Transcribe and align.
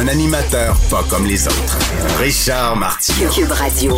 Un 0.00 0.08
animateur 0.08 0.74
pas 0.90 1.04
comme 1.10 1.26
les 1.26 1.46
autres. 1.46 1.78
Richard 2.18 2.76
Martineau. 2.76 3.30
Cube 3.30 3.52
Radio. 3.52 3.94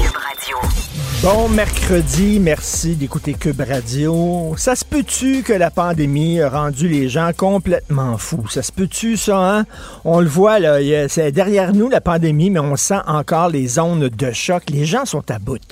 Bon 1.22 1.48
mercredi, 1.48 2.38
merci 2.40 2.96
d'écouter 2.96 3.34
Cube 3.34 3.60
Radio. 3.60 4.54
Ça 4.58 4.74
se 4.74 4.84
peut-tu 4.84 5.42
que 5.42 5.52
la 5.52 5.70
pandémie 5.70 6.40
a 6.40 6.50
rendu 6.50 6.88
les 6.88 7.08
gens 7.08 7.30
complètement 7.36 8.18
fous? 8.18 8.48
Ça 8.50 8.62
se 8.62 8.72
peut-tu, 8.72 9.16
ça, 9.16 9.38
hein? 9.38 9.66
On 10.04 10.20
le 10.20 10.28
voit, 10.28 10.58
là, 10.58 10.78
c'est 11.08 11.32
derrière 11.32 11.72
nous 11.72 11.88
la 11.88 12.00
pandémie, 12.00 12.50
mais 12.50 12.60
on 12.60 12.76
sent 12.76 13.00
encore 13.06 13.48
les 13.48 13.66
zones 13.66 14.08
de 14.08 14.32
choc. 14.32 14.64
Les 14.68 14.84
gens 14.84 15.04
sont 15.06 15.30
à 15.30 15.38
bout. 15.38 15.62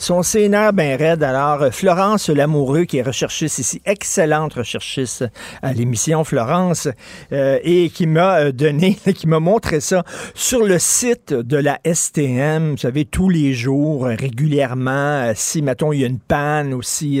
Son 0.00 0.22
scénaire 0.22 0.72
bien 0.72 0.96
raide. 0.96 1.22
Alors, 1.22 1.66
Florence 1.74 2.30
Lamoureux, 2.30 2.84
qui 2.86 2.96
est 2.96 3.02
recherchiste 3.02 3.58
ici, 3.58 3.82
excellente 3.84 4.54
recherchiste 4.54 5.26
à 5.60 5.74
l'émission 5.74 6.24
Florence, 6.24 6.88
euh, 7.32 7.58
et 7.64 7.90
qui 7.90 8.06
m'a 8.06 8.38
euh, 8.38 8.50
donné, 8.50 8.94
qui 9.14 9.26
m'a 9.26 9.40
montré 9.40 9.80
ça 9.80 10.04
sur 10.34 10.64
le 10.64 10.78
site 10.78 11.34
de 11.34 11.58
la 11.58 11.80
STM. 11.84 12.70
Vous 12.70 12.76
savez, 12.78 13.04
tous 13.04 13.28
les 13.28 13.52
jours, 13.52 14.06
euh, 14.06 14.14
régulièrement, 14.18 14.90
euh, 14.90 15.32
si, 15.36 15.60
mettons, 15.60 15.92
il 15.92 16.00
y 16.00 16.04
a 16.04 16.06
une 16.06 16.18
panne 16.18 16.72
ou 16.72 16.80
si, 16.80 17.20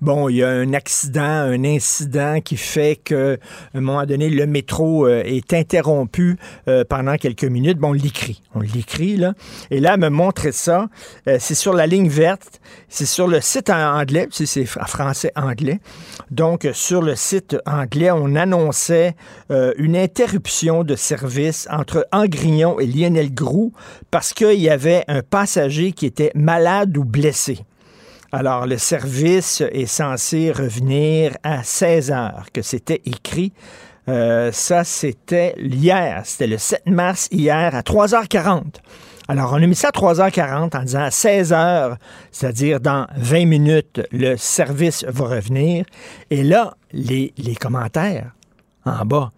bon, 0.00 0.30
il 0.30 0.36
y 0.36 0.42
a 0.42 0.48
un 0.48 0.72
accident, 0.72 1.20
un 1.20 1.62
incident 1.62 2.40
qui 2.40 2.56
fait 2.56 2.98
que, 3.04 3.38
à 3.74 3.78
un 3.78 3.82
moment 3.82 4.06
donné, 4.06 4.30
le 4.30 4.46
métro 4.46 5.06
est 5.08 5.52
interrompu 5.52 6.38
pendant 6.88 7.16
quelques 7.16 7.44
minutes, 7.44 7.76
bon, 7.76 7.90
on 7.90 7.92
l'écrit. 7.92 8.40
On 8.54 8.60
l'écrit, 8.60 9.18
là. 9.18 9.34
Et 9.70 9.80
là, 9.80 9.94
elle 9.94 10.00
me 10.00 10.08
montrait 10.08 10.52
ça. 10.52 10.88
C'est 11.26 11.54
sur 11.54 11.74
la 11.74 11.86
ligne 11.86 12.08
C'est 12.88 13.06
sur 13.06 13.26
le 13.26 13.40
site 13.40 13.70
en 13.70 13.98
anglais. 13.98 14.28
C'est 14.30 14.66
en 14.80 14.86
français-anglais. 14.86 15.80
Donc, 16.30 16.64
euh, 16.64 16.72
sur 16.72 17.02
le 17.02 17.16
site 17.16 17.56
anglais, 17.66 18.10
on 18.10 18.34
annonçait 18.34 19.14
euh, 19.50 19.72
une 19.76 19.96
interruption 19.96 20.84
de 20.84 20.96
service 20.96 21.66
entre 21.70 22.06
Angrignon 22.12 22.78
et 22.80 22.86
Lionel 22.86 23.32
Groux 23.32 23.72
parce 24.10 24.32
qu'il 24.32 24.60
y 24.60 24.70
avait 24.70 25.04
un 25.08 25.22
passager 25.22 25.92
qui 25.92 26.06
était 26.06 26.32
malade 26.34 26.96
ou 26.96 27.04
blessé. 27.04 27.58
Alors, 28.32 28.66
le 28.66 28.78
service 28.78 29.60
est 29.60 29.86
censé 29.86 30.50
revenir 30.50 31.36
à 31.44 31.62
16 31.62 32.10
heures, 32.10 32.46
que 32.52 32.62
c'était 32.62 33.00
écrit. 33.04 33.52
Euh, 34.08 34.50
ça, 34.52 34.84
c'était 34.84 35.54
hier. 35.56 36.22
C'était 36.24 36.48
le 36.48 36.58
7 36.58 36.86
mars 36.86 37.28
hier 37.30 37.74
à 37.74 37.82
3h40. 37.82 38.62
Alors, 39.26 39.52
on 39.54 39.62
a 39.62 39.66
mis 39.66 39.74
ça 39.74 39.88
à 39.88 39.90
3h40 39.90 40.76
en 40.76 40.82
disant 40.82 41.00
à 41.00 41.08
16h, 41.08 41.96
c'est-à-dire 42.30 42.78
dans 42.80 43.06
20 43.16 43.46
minutes, 43.46 44.02
le 44.12 44.36
service 44.36 45.04
va 45.08 45.24
revenir. 45.26 45.86
Et 46.30 46.42
là, 46.42 46.74
les, 46.92 47.32
les 47.38 47.54
commentaires 47.54 48.32
en 48.84 49.04
bas. 49.06 49.32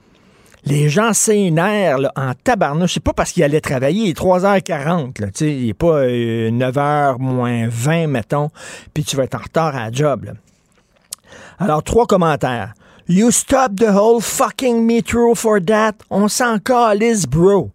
Les 0.64 0.88
gens 0.88 1.12
s'énervent 1.12 2.00
là, 2.00 2.12
en 2.16 2.32
tabarnouche. 2.34 2.94
C'est 2.94 3.02
pas 3.02 3.12
parce 3.12 3.30
qu'ils 3.30 3.44
allaient 3.44 3.60
travailler, 3.60 4.06
il 4.06 4.10
est 4.10 4.18
3h40. 4.18 5.20
Là, 5.20 5.28
il 5.40 5.66
n'est 5.66 5.74
pas 5.74 5.98
euh, 6.00 6.50
9h 6.50 7.18
moins 7.20 7.68
20, 7.68 8.08
mettons, 8.08 8.50
puis 8.92 9.04
tu 9.04 9.14
vas 9.14 9.22
être 9.22 9.36
en 9.36 9.42
retard 9.42 9.76
à 9.76 9.84
la 9.84 9.92
job. 9.92 10.24
là. 10.24 10.32
Alors, 11.60 11.84
trois 11.84 12.06
commentaires. 12.06 12.74
You 13.08 13.30
stop 13.30 13.76
the 13.76 13.88
whole 13.88 14.20
fucking 14.20 14.84
metro 14.84 15.36
for 15.36 15.60
that. 15.64 15.92
On 16.10 16.26
s'en 16.26 16.58
calisse, 16.58 17.26
bro. 17.26 17.70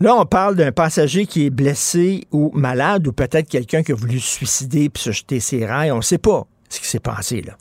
Là, 0.00 0.14
on 0.16 0.24
parle 0.24 0.56
d'un 0.56 0.72
passager 0.72 1.26
qui 1.26 1.46
est 1.46 1.50
blessé 1.50 2.24
ou 2.32 2.50
malade, 2.54 3.06
ou 3.06 3.12
peut-être 3.12 3.48
quelqu'un 3.48 3.82
qui 3.82 3.92
a 3.92 3.94
voulu 3.94 4.18
se 4.18 4.30
suicider 4.36 4.88
puis 4.88 5.02
se 5.02 5.10
jeter 5.12 5.40
ses 5.40 5.66
rails. 5.66 5.92
On 5.92 5.98
ne 5.98 6.02
sait 6.02 6.16
pas 6.18 6.46
ce 6.70 6.80
qui 6.80 6.86
s'est 6.86 7.00
passé, 7.00 7.42
là. 7.42 7.56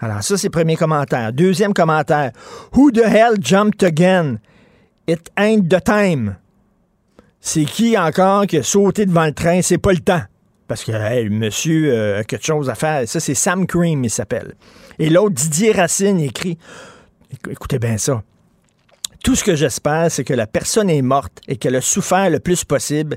Alors, 0.00 0.22
ça, 0.22 0.36
c'est 0.36 0.48
le 0.48 0.52
premier 0.52 0.76
commentaire. 0.76 1.32
Deuxième 1.32 1.72
commentaire. 1.74 2.32
Who 2.74 2.90
the 2.90 3.04
hell 3.04 3.34
jumped 3.40 3.82
again? 3.82 4.38
It 5.06 5.30
ain't 5.38 5.68
the 5.68 5.82
time. 5.82 6.36
C'est 7.40 7.64
qui 7.64 7.96
encore 7.98 8.46
qui 8.46 8.56
a 8.58 8.62
sauté 8.62 9.04
devant 9.06 9.26
le 9.26 9.32
train? 9.32 9.60
C'est 9.62 9.78
pas 9.78 9.92
le 9.92 9.98
temps. 10.00 10.22
Parce 10.66 10.82
que 10.82 11.28
monsieur 11.28 11.92
euh, 11.92 12.20
a 12.20 12.24
quelque 12.24 12.44
chose 12.44 12.70
à 12.70 12.74
faire. 12.74 13.06
Ça, 13.06 13.20
c'est 13.20 13.34
Sam 13.34 13.66
Cream, 13.66 14.02
il 14.04 14.10
s'appelle. 14.10 14.54
Et 14.98 15.10
l'autre, 15.10 15.34
Didier 15.34 15.72
Racine, 15.72 16.18
écrit 16.20 16.56
Écou- 17.30 17.50
Écoutez 17.50 17.78
bien 17.78 17.98
ça. 17.98 18.22
Tout 19.24 19.34
ce 19.34 19.42
que 19.42 19.56
j'espère, 19.56 20.10
c'est 20.10 20.22
que 20.22 20.34
la 20.34 20.46
personne 20.46 20.90
est 20.90 21.00
morte 21.00 21.40
et 21.48 21.56
qu'elle 21.56 21.76
a 21.76 21.80
souffert 21.80 22.28
le 22.28 22.40
plus 22.40 22.62
possible. 22.62 23.16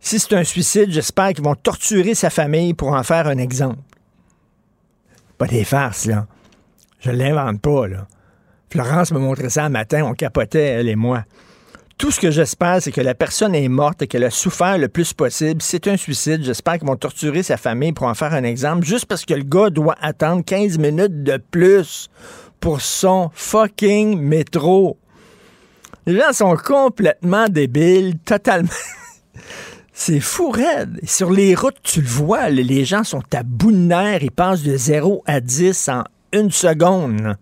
Si 0.00 0.18
c'est 0.18 0.34
un 0.34 0.44
suicide, 0.44 0.90
j'espère 0.90 1.34
qu'ils 1.34 1.44
vont 1.44 1.54
torturer 1.54 2.14
sa 2.14 2.30
famille 2.30 2.72
pour 2.72 2.94
en 2.94 3.02
faire 3.02 3.26
un 3.26 3.36
exemple. 3.36 3.76
Pas 5.36 5.46
des 5.46 5.64
farces, 5.64 6.06
là. 6.06 6.26
Je 7.00 7.10
l'invente 7.10 7.60
pas, 7.60 7.86
là. 7.86 8.06
Florence 8.70 9.12
me 9.12 9.18
montrait 9.18 9.50
ça 9.50 9.66
un 9.66 9.68
matin, 9.68 10.04
on 10.04 10.14
capotait, 10.14 10.68
elle 10.68 10.88
et 10.88 10.96
moi. 10.96 11.24
Tout 11.98 12.10
ce 12.10 12.18
que 12.18 12.30
j'espère, 12.30 12.80
c'est 12.80 12.90
que 12.90 13.02
la 13.02 13.14
personne 13.14 13.54
est 13.54 13.68
morte 13.68 14.00
et 14.00 14.06
qu'elle 14.06 14.24
a 14.24 14.30
souffert 14.30 14.78
le 14.78 14.88
plus 14.88 15.12
possible. 15.12 15.60
Si 15.60 15.72
c'est 15.72 15.86
un 15.86 15.98
suicide, 15.98 16.42
j'espère 16.42 16.78
qu'ils 16.78 16.88
vont 16.88 16.96
torturer 16.96 17.42
sa 17.42 17.58
famille 17.58 17.92
pour 17.92 18.06
en 18.06 18.14
faire 18.14 18.32
un 18.32 18.44
exemple, 18.44 18.86
juste 18.86 19.04
parce 19.04 19.26
que 19.26 19.34
le 19.34 19.44
gars 19.44 19.68
doit 19.68 19.96
attendre 20.00 20.42
15 20.46 20.78
minutes 20.78 21.22
de 21.22 21.36
plus 21.36 22.08
pour 22.58 22.80
son 22.80 23.30
fucking 23.34 24.18
métro. 24.18 24.96
Les 26.06 26.18
gens 26.18 26.32
sont 26.32 26.56
complètement 26.56 27.48
débiles, 27.48 28.18
totalement. 28.24 28.68
C'est 29.92 30.20
fou 30.20 30.50
raide. 30.50 30.98
Sur 31.04 31.30
les 31.30 31.54
routes, 31.54 31.76
tu 31.82 32.00
le 32.00 32.08
vois, 32.08 32.48
les- 32.48 32.84
gens 32.84 33.04
sont 33.04 33.22
à 33.32 33.42
bout 33.42 33.70
de 33.72 33.76
nerfs. 33.76 34.22
Ils 34.22 34.30
passent 34.30 34.62
de 34.62 34.76
0 34.76 35.22
à 35.26 35.40
10 35.40 35.88
en 35.88 36.02
une 36.32 36.50
seconde. 36.50 37.36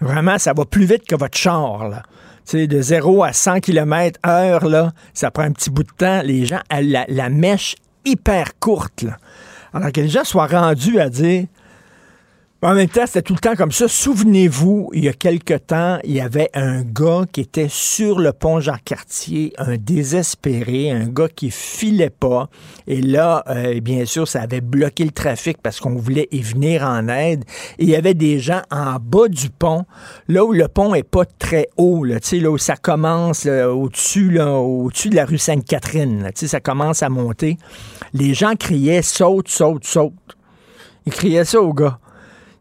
Vraiment, 0.00 0.38
ça 0.38 0.52
va 0.52 0.64
plus 0.64 0.84
vite 0.84 1.06
que 1.06 1.14
votre 1.14 1.38
char. 1.38 1.88
Là. 1.88 2.02
Tu 2.44 2.58
sais, 2.58 2.66
de 2.66 2.82
0 2.82 3.22
à 3.22 3.32
100 3.32 3.60
km 3.60 4.18
heure, 4.26 4.66
là, 4.66 4.92
ça 5.14 5.30
prend 5.30 5.44
un 5.44 5.52
petit 5.52 5.70
bout 5.70 5.84
de 5.84 5.92
temps. 5.96 6.22
Les 6.22 6.44
gens, 6.44 6.60
à 6.68 6.82
la, 6.82 7.28
mèche 7.30 7.76
hyper 8.04 8.58
courte. 8.58 9.04
Alors 9.72 9.92
que 9.92 10.00
les 10.00 10.08
gens 10.08 10.24
soient 10.24 10.48
rendus 10.48 10.98
à 10.98 11.08
dire 11.08 11.46
en 12.64 12.74
même 12.74 12.88
temps, 12.88 13.06
c'était 13.06 13.22
tout 13.22 13.32
le 13.34 13.40
temps 13.40 13.56
comme 13.56 13.72
ça. 13.72 13.88
Souvenez-vous, 13.88 14.90
il 14.92 15.04
y 15.04 15.08
a 15.08 15.12
quelque 15.12 15.54
temps, 15.54 15.98
il 16.04 16.12
y 16.12 16.20
avait 16.20 16.48
un 16.54 16.82
gars 16.82 17.22
qui 17.32 17.40
était 17.40 17.66
sur 17.68 18.20
le 18.20 18.32
pont 18.32 18.60
Jean-Cartier, 18.60 19.52
un 19.58 19.76
désespéré, 19.76 20.92
un 20.92 21.08
gars 21.08 21.26
qui 21.28 21.50
filait 21.50 22.08
pas. 22.08 22.48
Et 22.86 23.02
là, 23.02 23.42
euh, 23.48 23.80
bien 23.80 24.04
sûr, 24.04 24.28
ça 24.28 24.42
avait 24.42 24.60
bloqué 24.60 25.04
le 25.04 25.10
trafic 25.10 25.58
parce 25.60 25.80
qu'on 25.80 25.96
voulait 25.96 26.28
y 26.30 26.40
venir 26.40 26.84
en 26.84 27.08
aide. 27.08 27.44
Et 27.80 27.84
il 27.84 27.88
y 27.88 27.96
avait 27.96 28.14
des 28.14 28.38
gens 28.38 28.62
en 28.70 28.96
bas 29.00 29.26
du 29.26 29.50
pont, 29.50 29.84
là 30.28 30.44
où 30.44 30.52
le 30.52 30.68
pont 30.68 30.94
est 30.94 31.02
pas 31.02 31.24
très 31.24 31.68
haut, 31.76 32.04
là, 32.04 32.18
là 32.32 32.50
où 32.50 32.58
ça 32.58 32.76
commence, 32.76 33.46
au-dessus, 33.46 34.38
au-dessus 34.40 35.10
de 35.10 35.16
la 35.16 35.24
rue 35.24 35.38
Sainte-Catherine, 35.38 36.30
ça 36.34 36.60
commence 36.60 37.02
à 37.02 37.08
monter. 37.08 37.56
Les 38.12 38.34
gens 38.34 38.54
criaient 38.54 39.02
saute, 39.02 39.48
saute, 39.48 39.84
saute. 39.84 40.12
Ils 41.06 41.12
criaient 41.12 41.44
ça 41.44 41.60
aux 41.60 41.74
gars. 41.74 41.98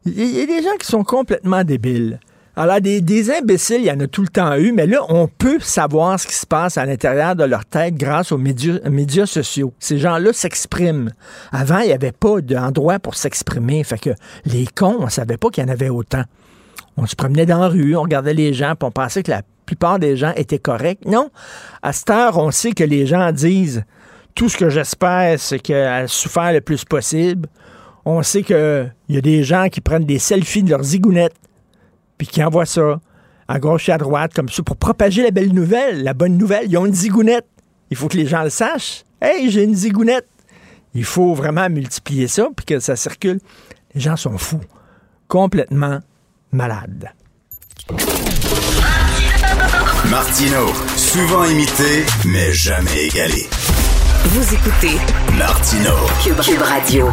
Il 0.06 0.38
y 0.38 0.42
a 0.42 0.46
des 0.46 0.64
gens 0.64 0.76
qui 0.80 0.88
sont 0.88 1.04
complètement 1.04 1.64
débiles. 1.64 2.20
Alors, 2.56 2.82
des, 2.82 3.32
imbéciles, 3.32 3.80
il 3.80 3.86
y 3.86 3.92
en 3.92 4.00
a 4.02 4.08
tout 4.08 4.24
le 4.24 4.28
temps 4.28 4.56
eu, 4.56 4.74
mais 4.74 4.86
là, 4.86 5.00
on 5.08 5.28
peut 5.28 5.60
savoir 5.62 6.20
ce 6.20 6.28
qui 6.28 6.34
se 6.34 6.46
passe 6.46 6.78
à 6.78 6.86
l'intérieur 6.86 7.36
de 7.36 7.46
leur 7.46 7.64
tête 7.66 7.96
grâce 7.96 8.34
aux 8.34 8.38
médias, 8.38 9.26
sociaux. 9.26 9.74
Ces 9.80 10.00
gens-là 10.00 10.34
s'expriment. 10.34 11.12
Avant, 11.54 11.80
il 11.80 11.88
n'y 11.88 11.94
avait 11.94 12.12
pas 12.12 12.42
d'endroit 12.42 13.00
pour 13.00 13.16
s'exprimer. 13.16 13.84
Fait 13.86 14.00
que 14.00 14.10
les 14.46 14.68
cons, 14.68 14.98
on 15.00 15.08
savait 15.08 15.38
pas 15.38 15.50
qu'il 15.50 15.64
y 15.64 15.68
en 15.68 15.72
avait 15.72 15.90
autant. 15.90 16.24
On 16.98 17.06
se 17.06 17.16
promenait 17.16 17.46
dans 17.46 17.60
la 17.60 17.70
rue, 17.70 17.96
on 17.96 18.02
regardait 18.02 18.34
les 18.34 18.54
gens, 18.54 18.76
puis 18.78 18.86
on 18.86 18.92
pensait 18.92 19.24
que 19.24 19.32
la 19.32 19.44
plupart 19.66 19.98
des 19.98 20.18
gens 20.18 20.34
étaient 20.36 20.60
corrects. 20.60 21.06
Non. 21.06 21.30
À 21.82 21.94
cette 21.94 22.10
heure, 22.10 22.38
on 22.38 22.52
sait 22.52 22.74
que 22.74 22.84
les 22.84 23.06
gens 23.06 23.32
disent 23.32 23.86
tout 24.36 24.50
ce 24.50 24.58
que 24.58 24.70
j'espère, 24.70 25.40
c'est 25.40 25.60
qu'elle 25.60 26.10
souffert 26.10 26.52
le 26.52 26.62
plus 26.62 26.84
possible. 26.84 27.48
On 28.06 28.24
sait 28.24 28.44
qu'il 28.44 28.94
y 29.10 29.18
a 29.18 29.22
des 29.22 29.44
gens 29.44 29.70
qui 29.70 29.82
prennent 29.82 30.06
des 30.06 30.20
selfies 30.20 30.64
de 30.64 30.70
leurs 30.70 30.84
zigounettes, 30.84 31.36
puis 32.18 32.28
qui 32.28 32.44
envoient 32.44 32.66
ça 32.66 33.00
à 33.48 33.60
gauche 33.60 33.90
et 33.90 33.92
à 33.92 33.98
droite, 33.98 34.34
comme 34.34 34.50
ça, 34.50 34.64
pour 34.64 34.78
propager 34.78 35.24
la 35.24 35.32
belle 35.32 35.54
nouvelle, 35.54 36.04
la 36.04 36.14
bonne 36.14 36.38
nouvelle. 36.38 36.66
Ils 36.68 36.78
ont 36.78 36.86
une 36.86 36.94
zigounette. 36.94 37.48
Il 37.90 37.98
faut 37.98 38.08
que 38.08 38.18
les 38.18 38.26
gens 38.26 38.44
le 38.44 38.50
sachent. 38.50 39.04
Hey, 39.22 39.52
j'ai 39.52 39.64
une 39.64 39.76
zigounette. 39.76 40.28
Il 40.94 41.04
faut 41.04 41.34
vraiment 41.34 41.70
multiplier 41.70 42.28
ça, 42.28 42.50
puis 42.56 42.66
que 42.66 42.80
ça 42.80 42.96
circule. 42.96 43.40
Les 43.94 44.02
gens 44.02 44.16
sont 44.16 44.38
fous. 44.38 44.62
Complètement 45.28 46.00
malades. 46.52 47.10
Martino, 50.10 50.68
Souvent 50.96 51.46
imité, 51.46 52.06
mais 52.26 52.54
jamais 52.54 53.08
égalé. 53.08 53.48
Vous 54.26 54.54
écoutez 54.54 54.98
Martino. 55.38 55.92
Cube, 56.24 56.62
Radio. 56.62 57.08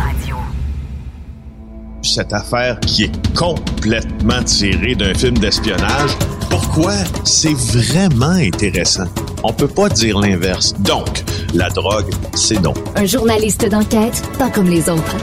Cette 2.15 2.33
affaire 2.33 2.81
qui 2.81 3.05
est 3.05 3.37
complètement 3.37 4.43
tirée 4.43 4.95
d'un 4.95 5.13
film 5.13 5.37
d'espionnage, 5.37 6.11
pourquoi? 6.49 6.95
C'est 7.23 7.53
vraiment 7.53 8.31
intéressant? 8.31 9.05
On 9.45 9.53
peut 9.53 9.69
pas 9.69 9.91
dire 9.91 10.19
l'inverse. 10.19 10.73
Donc, 10.81 11.23
la 11.55 11.69
drogue, 11.69 12.11
c'est 12.35 12.61
non. 12.63 12.73
Un 12.97 13.05
journaliste 13.05 13.69
d'enquête, 13.69 14.23
pas 14.39 14.49
comme 14.49 14.69
les 14.69 14.89
autres. 14.89 15.17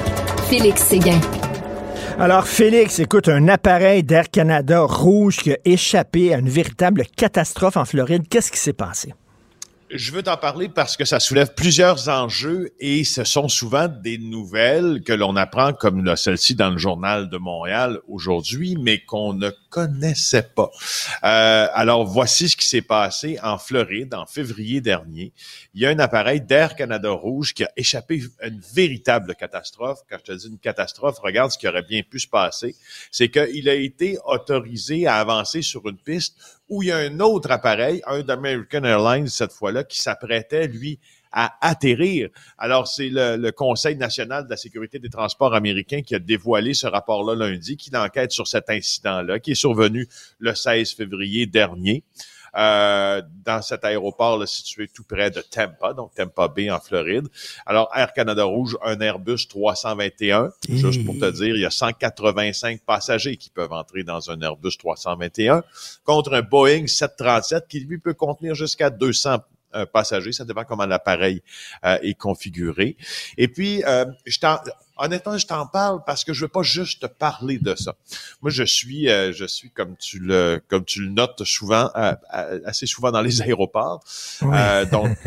Félix 0.48 0.84
Séguin. 0.84 1.20
Alors, 2.20 2.48
Félix, 2.48 3.00
écoute, 3.00 3.30
un 3.30 3.48
appareil 3.48 4.04
d'Air 4.04 4.30
Canada 4.30 4.82
rouge 4.82 5.38
qui 5.38 5.54
a 5.54 5.58
échappé 5.66 6.36
à 6.36 6.38
une 6.38 6.50
véritable 6.50 7.04
catastrophe 7.18 7.78
en 7.78 7.86
Floride. 7.86 8.28
Qu'est-ce 8.30 8.52
qui 8.52 8.60
s'est 8.60 8.74
passé? 8.74 9.14
Je 9.98 10.12
veux 10.12 10.24
t'en 10.24 10.36
parler 10.36 10.68
parce 10.68 10.98
que 10.98 11.06
ça 11.06 11.22
soulève 11.22 11.54
plusieurs 11.54 12.10
enjeux 12.10 12.74
et 12.82 13.06
ce 13.06 13.24
sont 13.24 13.48
souvent 13.48 13.88
des 13.88 14.18
nouvelles 14.18 15.02
que 15.06 15.14
l'on 15.14 15.38
apprend 15.38 15.72
comme 15.72 16.16
celle-ci 16.18 16.54
dans 16.54 16.70
le 16.70 16.78
journal 16.78 17.30
de 17.30 17.38
Montréal 17.38 18.00
aujourd'hui, 18.10 18.76
mais 18.78 19.00
qu'on 19.06 19.34
ne 19.34 19.52
connaissait 19.70 20.50
pas. 20.54 20.70
Euh, 21.24 21.68
alors 21.74 22.06
voici 22.06 22.50
ce 22.50 22.58
qui 22.58 22.68
s'est 22.68 22.82
passé 22.82 23.40
en 23.42 23.58
Floride 23.58 24.14
en 24.14 24.26
février 24.26 24.82
dernier. 24.82 25.32
Il 25.74 25.82
y 25.82 25.86
a 25.86 25.92
un 25.92 26.00
appareil 26.00 26.42
d'Air 26.42 26.76
Canada 26.76 27.12
Rouge 27.12 27.54
qui 27.54 27.64
a 27.64 27.72
échappé 27.78 28.22
à 28.42 28.48
une 28.48 28.60
véritable 28.74 29.34
catastrophe. 29.36 30.00
Quand 30.10 30.18
je 30.20 30.34
te 30.34 30.38
dis 30.38 30.48
une 30.48 30.60
catastrophe, 30.60 31.20
regarde 31.20 31.52
ce 31.52 31.58
qui 31.58 31.70
aurait 31.70 31.84
bien 31.84 32.02
pu 32.04 32.20
se 32.20 32.28
passer. 32.28 32.76
C'est 33.12 33.30
qu'il 33.30 33.70
a 33.70 33.76
été 33.76 34.18
autorisé 34.26 35.08
à 35.08 35.16
avancer 35.16 35.62
sur 35.62 35.88
une 35.88 35.98
piste 35.98 36.36
où 36.70 36.84
il 36.84 36.90
y 36.90 36.92
a 36.92 36.98
un 36.98 37.20
autre 37.20 37.52
appareil, 37.52 38.02
un 38.08 38.22
d'American 38.22 38.84
Airlines 38.84 39.28
cette 39.28 39.52
fois-là, 39.52 39.84
qui 39.84 40.02
s'apprêtait, 40.02 40.68
lui, 40.68 41.00
à 41.32 41.54
atterrir. 41.62 42.30
Alors, 42.58 42.88
c'est 42.88 43.10
le, 43.12 43.52
Conseil 43.52 43.98
national 43.98 44.46
de 44.46 44.50
la 44.50 44.58
sécurité 44.58 45.00
des 45.00 45.10
transports 45.10 45.54
américains 45.54 46.02
qui 46.02 46.16
a 46.16 46.20
dévoilé 46.20 46.74
ce 46.74 46.88
rapport-là 46.88 47.36
lundi, 47.36 47.78
qui 47.78 47.96
enquête 47.96 48.32
sur 48.32 48.48
cet 48.48 48.70
incident-là, 48.70 49.40
qui 49.40 49.52
est 49.52 49.56
survenu 49.56 50.08
le 50.40 50.56
16 50.56 50.94
février 50.94 51.46
dernier. 51.46 52.04
Euh, 52.58 53.22
dans 53.44 53.62
cet 53.62 53.84
aéroport 53.84 54.38
là, 54.38 54.46
situé 54.48 54.88
tout 54.88 55.04
près 55.04 55.30
de 55.30 55.42
Tampa, 55.42 55.94
donc 55.94 56.14
Tampa 56.16 56.48
Bay 56.48 56.72
en 56.72 56.80
Floride. 56.80 57.28
Alors, 57.66 57.90
Air 57.94 58.14
Canada 58.14 58.46
Rouge, 58.46 58.78
un 58.82 59.00
Airbus 59.00 59.48
321, 59.50 60.52
juste 60.70 61.06
pour 61.06 61.16
te 61.16 61.30
dire, 61.32 61.56
il 61.56 61.62
y 61.62 61.66
a 61.66 61.70
185 61.70 62.82
passagers 62.86 63.36
qui 63.36 63.50
peuvent 63.50 63.74
entrer 63.74 64.04
dans 64.04 64.32
un 64.32 64.40
Airbus 64.40 64.78
321 64.78 65.64
contre 66.06 66.34
un 66.34 66.42
Boeing 66.42 66.88
737 66.88 67.68
qui 67.68 67.82
lui 67.82 67.98
peut 67.98 68.14
contenir 68.14 68.56
jusqu'à 68.56 68.90
200 68.90 69.40
euh, 69.76 69.86
passagers. 69.86 70.32
Ça 70.32 70.46
dépend 70.46 70.64
comment 70.64 70.86
l'appareil 70.86 71.42
euh, 71.84 71.98
est 72.02 72.14
configuré. 72.14 72.98
Et 73.38 73.48
puis, 73.48 73.84
euh, 73.86 74.06
je 74.26 74.40
honnêtement, 74.98 75.38
je 75.38 75.46
t'en 75.46 75.68
parle 75.68 76.04
parce 76.06 76.24
que 76.24 76.34
je 76.34 76.42
veux 76.46 76.50
pas 76.50 76.64
juste 76.64 77.02
te 77.02 77.08
parler 77.08 77.58
de 77.58 77.76
ça. 77.76 77.96
Moi, 78.42 78.50
je 78.50 78.64
suis, 78.64 79.08
je 79.08 79.46
suis 79.46 79.70
comme 79.70 79.98
tu 79.98 80.20
le, 80.20 80.62
comme 80.70 80.86
tu 80.86 81.02
le 81.02 81.10
notes 81.10 81.44
souvent, 81.44 81.92
assez 82.66 82.86
souvent 82.86 83.12
dans 83.12 83.22
les 83.22 83.42
aéroports. 83.44 84.04
donc, 84.92 85.18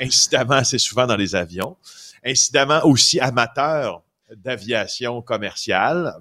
incidemment, 0.00 0.54
assez 0.54 0.78
souvent 0.78 1.06
dans 1.06 1.16
les 1.16 1.34
avions. 1.34 1.76
Incidemment 2.24 2.84
aussi 2.84 3.18
amateur 3.18 4.02
d'aviation 4.34 5.22
commerciale 5.22 6.14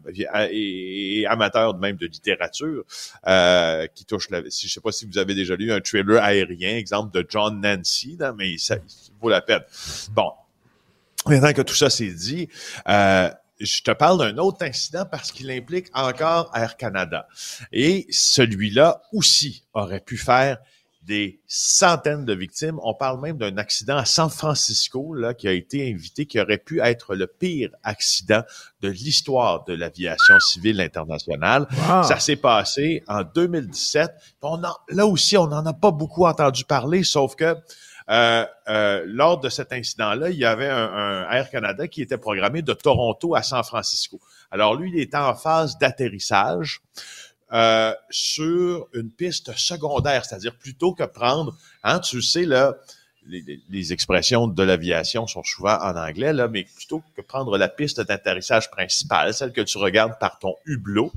et, 0.51 1.25
amateur 1.27 1.77
même 1.77 1.95
de 1.97 2.05
littérature 2.05 2.83
euh, 3.27 3.87
qui 3.93 4.05
touche 4.05 4.29
la, 4.29 4.41
si 4.49 4.67
je 4.67 4.73
sais 4.73 4.81
pas 4.81 4.91
si 4.91 5.05
vous 5.05 5.17
avez 5.17 5.33
déjà 5.33 5.55
lu 5.55 5.71
un 5.71 5.79
trailer 5.79 6.21
aérien 6.23 6.77
exemple 6.77 7.11
de 7.11 7.25
John 7.27 7.61
Nancy 7.61 8.17
mais 8.37 8.57
ça, 8.57 8.77
vaut 9.19 9.29
la 9.29 9.41
peine. 9.41 9.63
Bon. 10.11 10.31
Maintenant 11.25 11.53
que 11.53 11.63
tout 11.63 11.73
ça 11.73 11.89
c'est 11.89 12.11
dit 12.11 12.47
euh, 12.87 13.29
je 13.59 13.81
te 13.81 13.91
parle 13.91 14.19
d'un 14.19 14.37
autre 14.37 14.63
incident 14.65 15.05
parce 15.09 15.31
qu'il 15.31 15.49
implique 15.49 15.87
encore 15.93 16.51
Air 16.55 16.77
Canada. 16.77 17.27
Et 17.71 18.05
celui-là 18.09 19.01
aussi 19.13 19.63
aurait 19.73 20.01
pu 20.01 20.17
faire 20.17 20.57
des 21.05 21.39
centaines 21.47 22.25
de 22.25 22.33
victimes. 22.33 22.79
On 22.83 22.93
parle 22.93 23.21
même 23.21 23.37
d'un 23.37 23.57
accident 23.57 23.97
à 23.97 24.05
San 24.05 24.29
Francisco 24.29 25.13
là, 25.13 25.33
qui 25.33 25.47
a 25.47 25.51
été 25.51 25.89
invité, 25.89 26.25
qui 26.25 26.39
aurait 26.39 26.57
pu 26.57 26.81
être 26.81 27.15
le 27.15 27.27
pire 27.27 27.69
accident 27.83 28.43
de 28.81 28.89
l'histoire 28.89 29.63
de 29.65 29.73
l'aviation 29.73 30.39
civile 30.39 30.81
internationale. 30.81 31.67
Ça 32.03 32.19
s'est 32.19 32.35
passé 32.35 33.03
en 33.07 33.23
2017. 33.23 34.11
On 34.41 34.61
là 34.89 35.05
aussi, 35.05 35.37
on 35.37 35.47
n'en 35.47 35.65
a 35.65 35.73
pas 35.73 35.91
beaucoup 35.91 36.25
entendu 36.25 36.65
parler, 36.65 37.03
sauf 37.03 37.35
que 37.35 37.55
euh, 38.07 38.45
euh, 38.67 39.03
lors 39.07 39.39
de 39.39 39.49
cet 39.49 39.73
incident-là, 39.73 40.29
il 40.29 40.37
y 40.37 40.45
avait 40.45 40.69
un, 40.69 40.93
un, 40.93 41.31
Air 41.31 41.49
Canada 41.49 41.87
qui 41.87 42.03
était 42.03 42.19
programmé 42.19 42.61
de 42.61 42.73
Toronto 42.73 43.33
à 43.33 43.41
San 43.41 43.63
Francisco. 43.63 44.19
Alors 44.51 44.75
lui, 44.75 44.91
il 44.93 44.99
était 44.99 45.17
en 45.17 45.33
phase 45.33 45.77
d'atterrissage. 45.79 46.81
Euh, 47.55 47.93
sur 48.09 48.89
une 48.93 49.09
piste 49.09 49.55
secondaire, 49.55 50.25
c'est-à-dire 50.25 50.53
plutôt 50.57 50.93
que 50.93 51.03
prendre, 51.03 51.55
hein, 51.85 51.99
tu 51.99 52.21
sais, 52.21 52.43
là, 52.43 52.75
les, 53.27 53.93
expressions 53.93 54.49
de 54.49 54.61
l'aviation 54.61 55.25
sont 55.25 55.43
souvent 55.43 55.77
en 55.81 55.95
anglais, 55.95 56.33
là, 56.33 56.49
mais 56.49 56.65
plutôt 56.75 57.01
que 57.15 57.21
prendre 57.21 57.57
la 57.57 57.69
piste 57.69 58.01
d'atterrissage 58.01 58.69
principale, 58.69 59.33
celle 59.33 59.53
que 59.53 59.61
tu 59.61 59.77
regardes 59.77 60.19
par 60.19 60.37
ton 60.37 60.53
hublot 60.65 61.13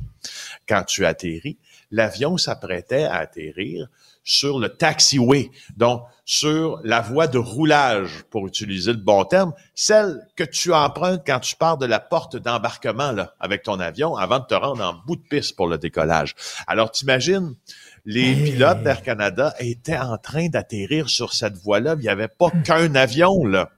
quand 0.69 0.85
tu 0.85 1.05
atterris, 1.05 1.57
l'avion 1.91 2.37
s'apprêtait 2.37 3.05
à 3.05 3.17
atterrir 3.17 3.89
sur 4.25 4.59
le 4.59 4.69
taxiway, 4.69 5.51
donc 5.77 6.03
sur 6.27 6.81
la 6.85 7.01
voie 7.01 7.27
de 7.29 7.39
roulage, 7.39 8.25
pour 8.31 8.47
utiliser 8.47 8.93
le 8.93 8.99
bon 8.99 9.25
terme, 9.25 9.55
celle 9.75 10.21
que 10.37 10.45
tu 10.45 10.75
empruntes 10.75 11.23
quand 11.27 11.41
tu 11.41 11.57
pars 11.57 11.79
de 11.79 11.87
la 11.87 11.99
porte 11.99 12.37
d'embarquement 12.37 13.13
là, 13.13 13.35
avec 13.41 13.63
ton 13.63 13.81
avion 13.81 14.17
avant 14.17 14.39
de 14.39 14.45
te 14.45 14.55
rendre 14.55 14.85
en 14.85 14.95
bout 15.07 15.17
de 15.17 15.23
piste 15.23 15.57
pour 15.57 15.67
le 15.67 15.79
décollage. 15.79 16.35
Alors, 16.67 16.91
t'imagines, 16.91 17.55
les 18.05 18.35
pilotes 18.35 18.83
d'Air 18.83 19.03
Canada 19.03 19.55
étaient 19.59 19.99
en 19.99 20.19
train 20.19 20.49
d'atterrir 20.49 21.09
sur 21.09 21.33
cette 21.33 21.57
voie-là. 21.57 21.95
Il 21.97 22.03
n'y 22.03 22.09
avait 22.09 22.29
pas 22.29 22.51
qu'un 22.65 22.95
avion, 22.95 23.47
là. 23.47 23.71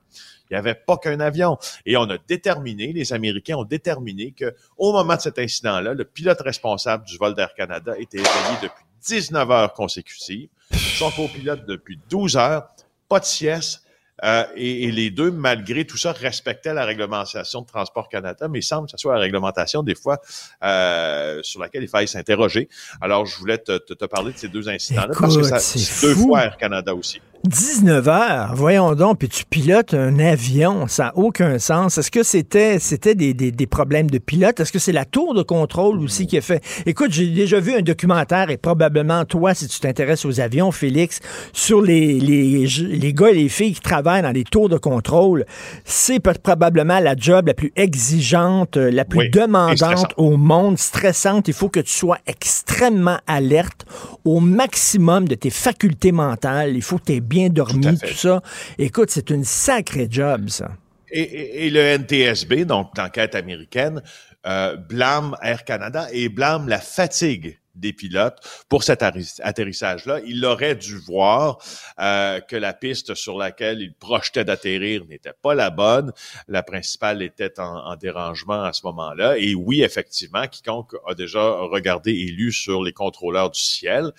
Il 0.50 0.54
n'y 0.54 0.58
avait 0.58 0.74
pas 0.74 0.96
qu'un 0.96 1.20
avion. 1.20 1.58
Et 1.86 1.96
on 1.96 2.08
a 2.10 2.18
déterminé, 2.18 2.92
les 2.92 3.12
Américains 3.12 3.56
ont 3.56 3.64
déterminé 3.64 4.32
que 4.32 4.54
au 4.76 4.92
moment 4.92 5.16
de 5.16 5.20
cet 5.20 5.38
incident-là, 5.38 5.94
le 5.94 6.04
pilote 6.04 6.40
responsable 6.40 7.04
du 7.04 7.16
vol 7.16 7.34
d'Air 7.34 7.54
Canada 7.54 7.94
était 7.98 8.18
éveillé 8.18 8.56
depuis 8.62 8.84
19 9.06 9.50
heures 9.50 9.72
consécutives. 9.72 10.48
Son 10.72 11.10
copilote 11.10 11.66
depuis 11.66 11.98
12 12.08 12.36
heures, 12.36 12.68
pas 13.08 13.20
de 13.20 13.24
sieste. 13.24 13.82
Euh, 14.22 14.44
et, 14.54 14.90
les 14.90 15.10
deux, 15.10 15.30
malgré 15.30 15.86
tout 15.86 15.96
ça, 15.96 16.12
respectaient 16.12 16.74
la 16.74 16.84
réglementation 16.84 17.62
de 17.62 17.66
Transport 17.66 18.08
Canada, 18.08 18.48
mais 18.48 18.58
il 18.58 18.62
semble 18.62 18.86
que 18.86 18.90
ce 18.92 18.98
soit 18.98 19.14
la 19.14 19.20
réglementation 19.20 19.82
des 19.82 19.94
fois 19.94 20.20
euh, 20.62 21.40
sur 21.42 21.60
laquelle 21.60 21.82
il 21.82 21.88
faille 21.88 22.08
s'interroger. 22.08 22.68
Alors, 23.00 23.24
je 23.24 23.36
voulais 23.38 23.56
te, 23.56 23.78
te, 23.78 24.04
parler 24.04 24.32
de 24.32 24.38
ces 24.38 24.48
deux 24.48 24.68
incidents-là 24.68 25.14
parce 25.18 25.36
que 25.36 25.58
c'est 25.58 26.06
deux 26.06 26.14
fois 26.14 26.44
Air 26.44 26.56
Canada 26.58 26.94
aussi. 26.94 27.20
19 27.44 28.06
heures, 28.06 28.52
voyons 28.54 28.94
donc, 28.94 29.20
puis 29.20 29.28
tu 29.28 29.46
pilotes 29.46 29.94
un 29.94 30.18
avion, 30.18 30.86
ça 30.88 31.04
n'a 31.04 31.16
aucun 31.16 31.58
sens. 31.58 31.96
Est-ce 31.96 32.10
que 32.10 32.22
c'était 32.22 32.78
c'était 32.78 33.14
des, 33.14 33.32
des, 33.32 33.50
des, 33.50 33.66
problèmes 33.66 34.10
de 34.10 34.18
pilote? 34.18 34.60
Est-ce 34.60 34.70
que 34.70 34.78
c'est 34.78 34.92
la 34.92 35.06
tour 35.06 35.32
de 35.32 35.42
contrôle 35.42 36.00
aussi 36.00 36.26
qui 36.26 36.36
a 36.36 36.42
fait? 36.42 36.62
Écoute, 36.84 37.12
j'ai 37.12 37.28
déjà 37.28 37.58
vu 37.58 37.72
un 37.72 37.80
documentaire, 37.80 38.50
et 38.50 38.58
probablement 38.58 39.24
toi, 39.24 39.54
si 39.54 39.68
tu 39.68 39.80
t'intéresses 39.80 40.26
aux 40.26 40.38
avions, 40.38 40.70
Félix, 40.70 41.20
sur 41.54 41.80
les, 41.80 42.20
les, 42.20 42.66
les 42.66 43.14
gars 43.14 43.30
et 43.30 43.34
les 43.34 43.48
filles 43.48 43.72
qui 43.72 43.80
travaillent 43.80 44.22
dans 44.22 44.32
les 44.32 44.44
tours 44.44 44.68
de 44.68 44.76
contrôle. 44.76 45.46
C'est 45.86 46.20
probablement 46.20 47.00
la 47.00 47.16
job 47.16 47.46
la 47.46 47.54
plus 47.54 47.72
exigeante, 47.74 48.76
la 48.76 49.06
plus 49.06 49.30
demandante 49.30 50.12
au 50.18 50.36
monde, 50.36 50.78
stressante. 50.78 51.48
Il 51.48 51.54
faut 51.54 51.70
que 51.70 51.80
tu 51.80 51.92
sois 51.92 52.18
extrêmement 52.26 53.18
alerte 53.26 53.86
au 54.26 54.40
maximum 54.40 55.26
de 55.26 55.36
tes 55.36 55.48
facultés 55.48 56.12
mentales. 56.12 56.76
Il 56.76 56.82
faut 56.82 56.98
que 56.98 57.04
tu 57.04 57.12
bien 57.30 57.48
dormi, 57.48 57.96
tout, 57.96 58.14
ça. 58.14 58.42
Écoute, 58.76 59.10
c'est 59.10 59.30
une 59.30 59.44
sacrée 59.44 60.08
job, 60.10 60.48
ça. 60.48 60.72
Et, 61.12 61.70
le 61.70 61.80
NTSB, 61.98 62.64
donc 62.64 62.96
l'enquête 62.96 63.34
américaine, 63.34 64.02
euh, 64.46 64.76
blâme 64.76 65.36
Air 65.42 65.64
Canada 65.64 66.08
et 66.12 66.28
blâme 66.28 66.68
la 66.68 66.78
fatigue 66.78 67.59
des 67.74 67.92
pilotes 67.92 68.38
pour 68.68 68.82
cet 68.82 69.02
atterrissage-là. 69.02 70.20
Il 70.26 70.44
aurait 70.44 70.74
dû 70.74 70.96
voir 70.98 71.58
euh, 71.98 72.40
que 72.40 72.56
la 72.56 72.72
piste 72.72 73.14
sur 73.14 73.38
laquelle 73.38 73.80
il 73.80 73.94
projetait 73.94 74.44
d'atterrir 74.44 75.04
n'était 75.06 75.32
pas 75.40 75.54
la 75.54 75.70
bonne. 75.70 76.12
La 76.48 76.62
principale 76.62 77.22
était 77.22 77.58
en, 77.60 77.96
dérangement 77.96 78.62
à 78.62 78.72
ce 78.72 78.84
moment-là. 78.86 79.36
Et 79.38 79.54
oui, 79.54 79.82
effectivement, 79.82 80.46
quiconque 80.46 80.94
a 81.06 81.14
déjà 81.14 81.40
regardé 81.42 82.12
et 82.12 82.26
lu 82.26 82.52
sur 82.52 82.82
les 82.82 82.92
contrôleurs 82.92 83.50
du 83.50 83.60
ciel, 83.60 84.12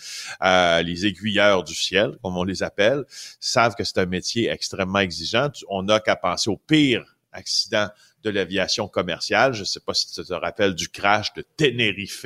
euh, 0.43 0.81
les 0.81 1.05
aiguilleurs 1.05 1.63
du 1.63 1.75
ciel, 1.75 2.17
comme 2.21 2.37
on 2.37 2.43
les 2.43 2.63
appelle, 2.63 3.03
savent 3.39 3.75
que 3.75 3.83
c'est 3.83 3.97
un 3.97 4.05
métier 4.05 4.49
extrêmement 4.49 4.99
exigeant. 4.99 5.51
On 5.69 5.83
n'a 5.83 5.99
qu'à 5.99 6.15
penser 6.15 6.49
au 6.49 6.57
pire 6.57 7.05
accident 7.31 7.87
de 8.23 8.29
l'aviation 8.29 8.87
commerciale. 8.87 9.53
Je 9.53 9.61
ne 9.61 9.65
sais 9.65 9.79
pas 9.79 9.93
si 9.93 10.11
tu 10.13 10.23
te 10.23 10.33
rappelles 10.33 10.75
du 10.75 10.89
crash 10.89 11.33
de 11.33 11.43
Tenerife. 11.57 12.25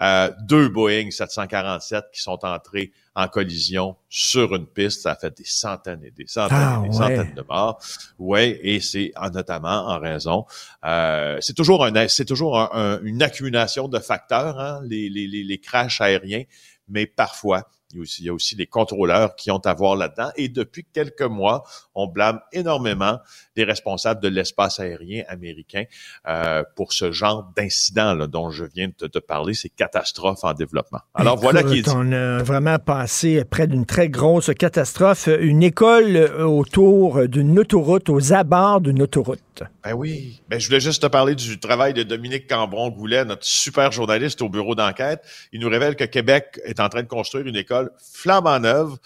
Euh, 0.00 0.30
deux 0.42 0.68
Boeing 0.68 1.10
747 1.10 2.04
qui 2.12 2.20
sont 2.20 2.38
entrés 2.44 2.92
en 3.14 3.28
collision 3.28 3.96
sur 4.08 4.54
une 4.54 4.66
piste. 4.66 5.02
Ça 5.02 5.12
a 5.12 5.16
fait 5.16 5.36
des 5.36 5.44
centaines 5.44 6.04
et 6.04 6.10
des 6.10 6.26
centaines 6.26 6.56
Ah, 6.60 6.82
et 6.84 6.88
des 6.88 6.96
ouais. 6.96 7.16
centaines 7.16 7.34
de 7.34 7.42
morts. 7.42 7.80
Oui, 8.18 8.58
et 8.62 8.80
c'est 8.80 9.12
en- 9.16 9.30
notamment 9.30 9.86
en 9.88 9.98
raison. 9.98 10.46
euh, 10.84 11.36
c'est 11.40 11.54
toujours 11.54 11.84
un, 11.84 12.08
c'est 12.08 12.24
toujours 12.24 12.58
un- 12.58 12.70
un- 12.72 13.00
une 13.02 13.22
accumulation 13.22 13.88
de 13.88 13.98
facteurs, 13.98 14.58
hein, 14.58 14.80
les, 14.84 15.08
les, 15.08 15.26
les, 15.26 15.42
les 15.44 15.58
crashs 15.58 16.00
aériens, 16.00 16.44
mais 16.88 17.06
parfois 17.06 17.68
il 17.92 18.24
y, 18.24 18.28
a 18.28 18.32
aussi, 18.32 18.56
les 18.56 18.66
contrôleurs 18.66 19.34
qui 19.36 19.50
ont 19.50 19.58
à 19.64 19.74
voir 19.74 19.96
là-dedans. 19.96 20.30
Et 20.36 20.48
depuis 20.48 20.86
quelques 20.92 21.22
mois, 21.22 21.64
on 21.94 22.06
blâme 22.06 22.40
énormément 22.52 23.18
les 23.56 23.64
responsables 23.64 24.22
de 24.22 24.28
l'espace 24.28 24.80
aérien 24.80 25.24
américain 25.28 25.84
euh, 26.28 26.62
pour 26.76 26.92
ce 26.92 27.12
genre 27.12 27.50
d'incident 27.56 28.16
dont 28.26 28.50
je 28.50 28.64
viens 28.64 28.88
de 28.98 29.06
te, 29.06 29.18
parler, 29.18 29.54
ces 29.54 29.68
catastrophes 29.68 30.44
en 30.44 30.54
développement. 30.54 31.00
Alors 31.14 31.36
voilà 31.36 31.62
qui 31.62 31.78
est 31.78 31.82
dit. 31.82 31.90
On 31.94 32.12
a 32.12 32.42
vraiment 32.42 32.78
passé 32.78 33.44
près 33.44 33.66
d'une 33.66 33.86
très 33.86 34.08
grosse 34.08 34.50
catastrophe. 34.54 35.28
Une 35.40 35.62
école 35.62 36.16
euh, 36.16 36.44
autour 36.44 37.28
d'une 37.28 37.58
autoroute, 37.58 38.08
aux 38.08 38.32
abords 38.32 38.80
d'une 38.80 39.02
autoroute. 39.02 39.40
Ben 39.84 39.94
oui. 39.94 40.40
Ben, 40.48 40.58
je 40.58 40.66
voulais 40.66 40.80
juste 40.80 41.02
te 41.02 41.06
parler 41.06 41.34
du 41.34 41.58
travail 41.58 41.94
de 41.94 42.02
Dominique 42.02 42.48
Cambron-Goulet, 42.48 43.24
notre 43.24 43.44
super 43.44 43.92
journaliste 43.92 44.42
au 44.42 44.48
bureau 44.48 44.74
d'enquête. 44.74 45.22
Il 45.52 45.60
nous 45.60 45.68
révèle 45.68 45.96
que 45.96 46.04
Québec 46.04 46.60
est 46.64 46.80
en 46.80 46.88
train 46.88 47.02
de 47.02 47.08
construire 47.08 47.46
une 47.46 47.56
école 47.56 47.79
flambant 47.98 48.60
neuve 48.60 48.96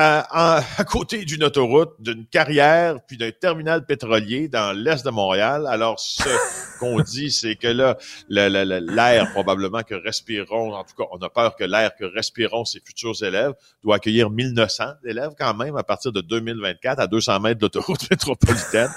à, 0.00 0.84
côté 0.88 1.24
d'une 1.24 1.42
autoroute, 1.44 1.90
d'une 1.98 2.24
carrière, 2.26 2.96
puis 3.06 3.16
d'un 3.16 3.32
terminal 3.32 3.84
pétrolier 3.84 4.48
dans 4.48 4.72
l'est 4.72 5.04
de 5.04 5.10
Montréal. 5.10 5.66
Alors, 5.68 5.98
ce 5.98 6.22
qu'on 6.78 7.00
dit, 7.00 7.32
c'est 7.32 7.56
que 7.56 7.66
là, 7.66 7.96
l'air 8.28 9.32
probablement 9.32 9.82
que 9.82 9.94
respireront, 9.94 10.74
en 10.74 10.84
tout 10.84 10.94
cas, 10.96 11.08
on 11.10 11.18
a 11.18 11.28
peur 11.28 11.56
que 11.56 11.64
l'air 11.64 11.90
que 11.96 12.04
respireront 12.04 12.64
ces 12.64 12.80
futurs 12.80 13.20
élèves 13.22 13.54
doit 13.82 13.96
accueillir 13.96 14.30
1900 14.30 14.84
élèves 15.04 15.32
quand 15.36 15.54
même 15.54 15.76
à 15.76 15.82
partir 15.82 16.12
de 16.12 16.20
2024 16.20 17.00
à 17.00 17.06
200 17.08 17.40
mètres 17.40 17.58
de 17.58 17.64
l'autoroute 17.64 18.08
métropolitaine. 18.10 18.90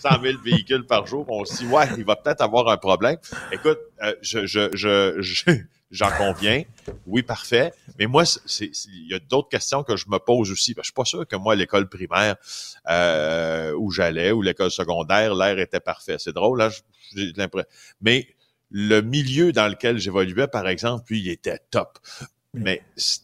100 0.00 0.08
000 0.22 0.38
véhicules 0.44 0.86
par 0.86 1.06
jour. 1.06 1.24
On 1.28 1.44
se 1.44 1.58
dit, 1.58 1.66
ouais, 1.66 1.86
il 1.96 2.04
va 2.04 2.16
peut-être 2.16 2.40
avoir 2.40 2.68
un 2.68 2.76
problème. 2.78 3.18
Écoute, 3.52 3.78
euh, 4.02 4.14
je, 4.22 4.46
je, 4.46 4.70
je, 4.74 5.20
je- 5.20 5.52
j'en 5.90 6.10
conviens. 6.10 6.62
Oui, 7.06 7.22
parfait. 7.22 7.72
Mais 7.98 8.06
moi, 8.06 8.24
il 8.60 9.06
y 9.08 9.14
a 9.14 9.18
d'autres 9.18 9.48
questions 9.48 9.82
que 9.82 9.96
je 9.96 10.06
me 10.08 10.18
pose 10.18 10.50
aussi. 10.50 10.74
Parce 10.74 10.88
que 10.88 10.88
je 10.88 10.92
suis 10.92 10.94
pas 10.94 11.04
sûr 11.04 11.26
que 11.26 11.36
moi, 11.36 11.54
à 11.54 11.56
l'école 11.56 11.88
primaire 11.88 12.36
euh, 12.88 13.72
où 13.78 13.90
j'allais, 13.90 14.32
ou 14.32 14.42
l'école 14.42 14.70
secondaire, 14.70 15.34
l'air 15.34 15.58
était 15.58 15.80
parfait. 15.80 16.16
C'est 16.18 16.32
drôle, 16.32 16.58
là, 16.58 16.70
j'ai 17.14 17.32
l'impression. 17.36 17.68
Mais 18.00 18.28
le 18.70 19.00
milieu 19.00 19.52
dans 19.52 19.68
lequel 19.68 19.98
j'évoluais, 19.98 20.48
par 20.48 20.68
exemple, 20.68 21.04
lui, 21.10 21.20
il 21.20 21.30
était 21.30 21.58
top. 21.70 21.98
Mais 22.54 22.82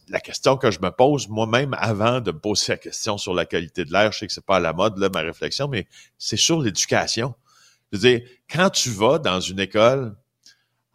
la 0.09 0.19
question 0.19 0.55
que 0.55 0.71
je 0.71 0.79
me 0.79 0.89
pose 0.91 1.27
moi-même 1.27 1.75
avant 1.79 2.21
de 2.21 2.31
me 2.31 2.39
poser 2.39 2.73
la 2.73 2.77
question 2.77 3.17
sur 3.17 3.33
la 3.33 3.45
qualité 3.45 3.83
de 3.83 3.91
l'air, 3.91 4.11
je 4.11 4.19
sais 4.19 4.27
que 4.27 4.33
c'est 4.33 4.45
pas 4.45 4.57
à 4.57 4.59
la 4.59 4.71
mode, 4.71 4.97
là, 4.97 5.09
ma 5.13 5.21
réflexion, 5.21 5.67
mais 5.67 5.87
c'est 6.17 6.37
sur 6.37 6.61
l'éducation. 6.61 7.33
Je 7.91 7.97
veux 7.97 8.09
dire, 8.09 8.27
quand 8.49 8.69
tu 8.69 8.89
vas 8.89 9.19
dans 9.19 9.39
une 9.39 9.59
école, 9.59 10.15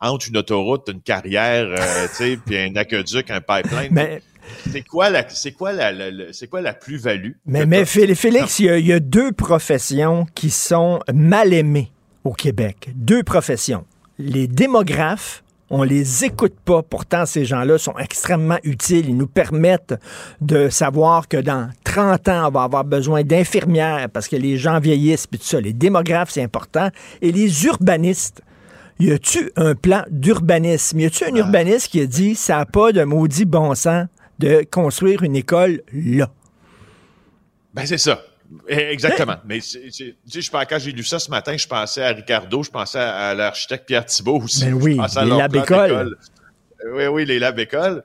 entre 0.00 0.28
une 0.28 0.37
autoroute, 0.38 0.88
une 0.92 1.00
carrière, 1.00 1.66
euh, 1.69 2.07
tu 2.11 2.14
sais, 2.16 2.38
puis 2.45 2.57
un 2.57 2.75
aqueduc, 2.76 3.30
un 3.30 3.40
pipeline, 3.40 3.88
Mais, 3.90 4.23
c'est 4.71 4.83
quoi 4.83 5.11
la, 5.11 5.28
c'est 5.28 5.52
quoi 5.52 5.73
la, 5.73 5.92
la- 5.92 6.11
la- 6.11 6.33
c'est 6.33 6.49
quoi 6.49 6.61
la 6.61 6.73
plus-value? 6.75 7.33
mais, 7.47 7.85
Félix, 7.85 8.59
il 8.59 8.66
y, 8.66 8.69
a, 8.71 8.78
il 8.78 8.87
y 8.87 8.92
a 8.92 9.00
deux 9.00 9.33
professions 9.33 10.26
qui 10.35 10.50
sont 10.50 11.00
mal 11.12 11.52
aimées 11.52 11.92
au 12.25 12.33
Québec. 12.33 12.90
Deux 12.95 13.23
professions. 13.23 13.85
Les 14.19 14.49
démographes, 14.49 15.42
on 15.71 15.83
les 15.85 16.25
écoute 16.25 16.57
pas. 16.64 16.83
Pourtant, 16.83 17.26
ces 17.26 17.45
gens-là 17.45 17.78
sont 17.78 17.97
extrêmement 17.99 18.59
utiles. 18.64 19.09
Ils 19.09 19.16
nous 19.16 19.28
permettent 19.28 19.95
de 20.40 20.69
savoir 20.69 21.28
que 21.28 21.37
dans 21.37 21.71
30 21.85 22.28
ans, 22.28 22.49
on 22.49 22.50
va 22.50 22.62
avoir 22.64 22.85
besoin 22.85 23.23
d'infirmières 23.23 24.09
parce 24.12 24.26
que 24.28 24.37
les 24.37 24.57
gens 24.57 24.80
vieillissent, 24.80 25.26
puis 25.28 25.38
tout 25.38 25.47
ça. 25.47 25.61
Les 25.61 25.73
démographes, 25.73 26.30
c'est 26.30 26.42
important. 26.42 26.88
Et 27.23 27.30
les 27.30 27.66
urbanistes. 27.66 28.42
Y 29.00 29.12
a-tu 29.12 29.50
un 29.57 29.75
plan 29.75 30.04
d'urbanisme? 30.11 31.00
Y 31.00 31.07
a-tu 31.07 31.25
un 31.25 31.35
urbaniste 31.35 31.88
qui 31.88 32.00
a 32.00 32.07
dit 32.07 32.35
ça 32.35 32.59
n'a 32.59 32.66
pas 32.66 32.92
de 32.92 33.02
maudit 33.02 33.47
bon 33.47 33.75
sens 33.75 34.07
de 34.38 34.64
construire 34.71 35.23
une 35.23 35.37
école 35.37 35.83
là? 35.92 36.30
Ben, 37.75 37.87
c'est 37.87 37.99
ça. 37.99 38.23
Eh, 38.69 38.92
Exactement. 38.92 39.37
Mais 39.47 39.61
tu 39.61 39.90
sais, 39.90 40.14
je 40.26 40.50
quand 40.50 40.78
j'ai 40.78 40.92
lu 40.92 41.04
ça 41.04 41.19
ce 41.19 41.30
matin, 41.30 41.57
je 41.57 41.66
pensais 41.66 42.02
à 42.02 42.09
Ricardo, 42.09 42.62
je 42.62 42.71
pensais 42.71 42.99
à, 42.99 43.33
l'architecte 43.35 43.87
Pierre 43.87 44.04
Thibault 44.04 44.42
aussi. 44.42 44.64
Ben 44.64 44.75
oui, 44.75 44.92
Je 44.92 44.97
pensais 44.99 45.19
à 45.19 45.25
leur 45.25 45.38
plan 45.38 45.49
d'école. 45.49 46.16
Euh, 46.87 46.97
Oui, 46.97 47.07
oui, 47.07 47.25
les 47.27 47.39
lab 47.39 47.59
écoles. 47.59 48.03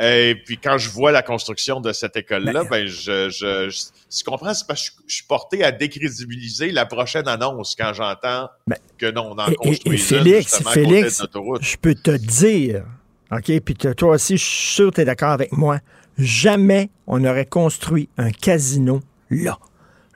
Et 0.00 0.36
puis 0.44 0.58
quand 0.58 0.78
je 0.78 0.90
vois 0.90 1.10
la 1.12 1.22
construction 1.22 1.80
de 1.80 1.92
cette 1.92 2.16
école-là, 2.16 2.64
ben, 2.70 2.86
je, 2.86 3.28
je, 3.30 3.68
je, 3.68 4.16
tu 4.16 4.24
comprends, 4.24 4.54
c'est 4.54 4.66
parce 4.66 4.90
que 4.90 4.96
je, 4.96 5.02
je 5.08 5.14
suis 5.16 5.24
porté 5.24 5.64
à 5.64 5.72
décrédibiliser 5.72 6.70
la 6.70 6.86
prochaine 6.86 7.26
annonce 7.28 7.74
quand 7.78 7.92
j'entends 7.94 8.48
Ben, 8.66 8.76
que 8.96 9.10
non, 9.10 9.32
on 9.32 9.38
en 9.38 9.48
Et, 9.48 9.52
et- 9.52 9.56
construit 9.56 9.80
et 9.86 9.92
une, 9.92 9.98
Félix, 9.98 10.62
Félix, 10.72 11.22
je 11.60 11.76
peux 11.76 11.94
te 11.94 12.10
dire, 12.16 12.84
OK, 13.32 13.60
puis 13.60 13.74
toi 13.74 14.14
aussi, 14.14 14.36
je 14.36 14.44
suis 14.44 14.72
sûr 14.74 14.90
que 14.90 14.96
tu 14.96 15.00
es 15.00 15.04
d'accord 15.04 15.30
avec 15.32 15.52
moi, 15.52 15.80
jamais 16.16 16.90
on 17.06 17.24
aurait 17.24 17.46
construit 17.46 18.08
un 18.18 18.30
casino 18.30 19.00
là. 19.30 19.58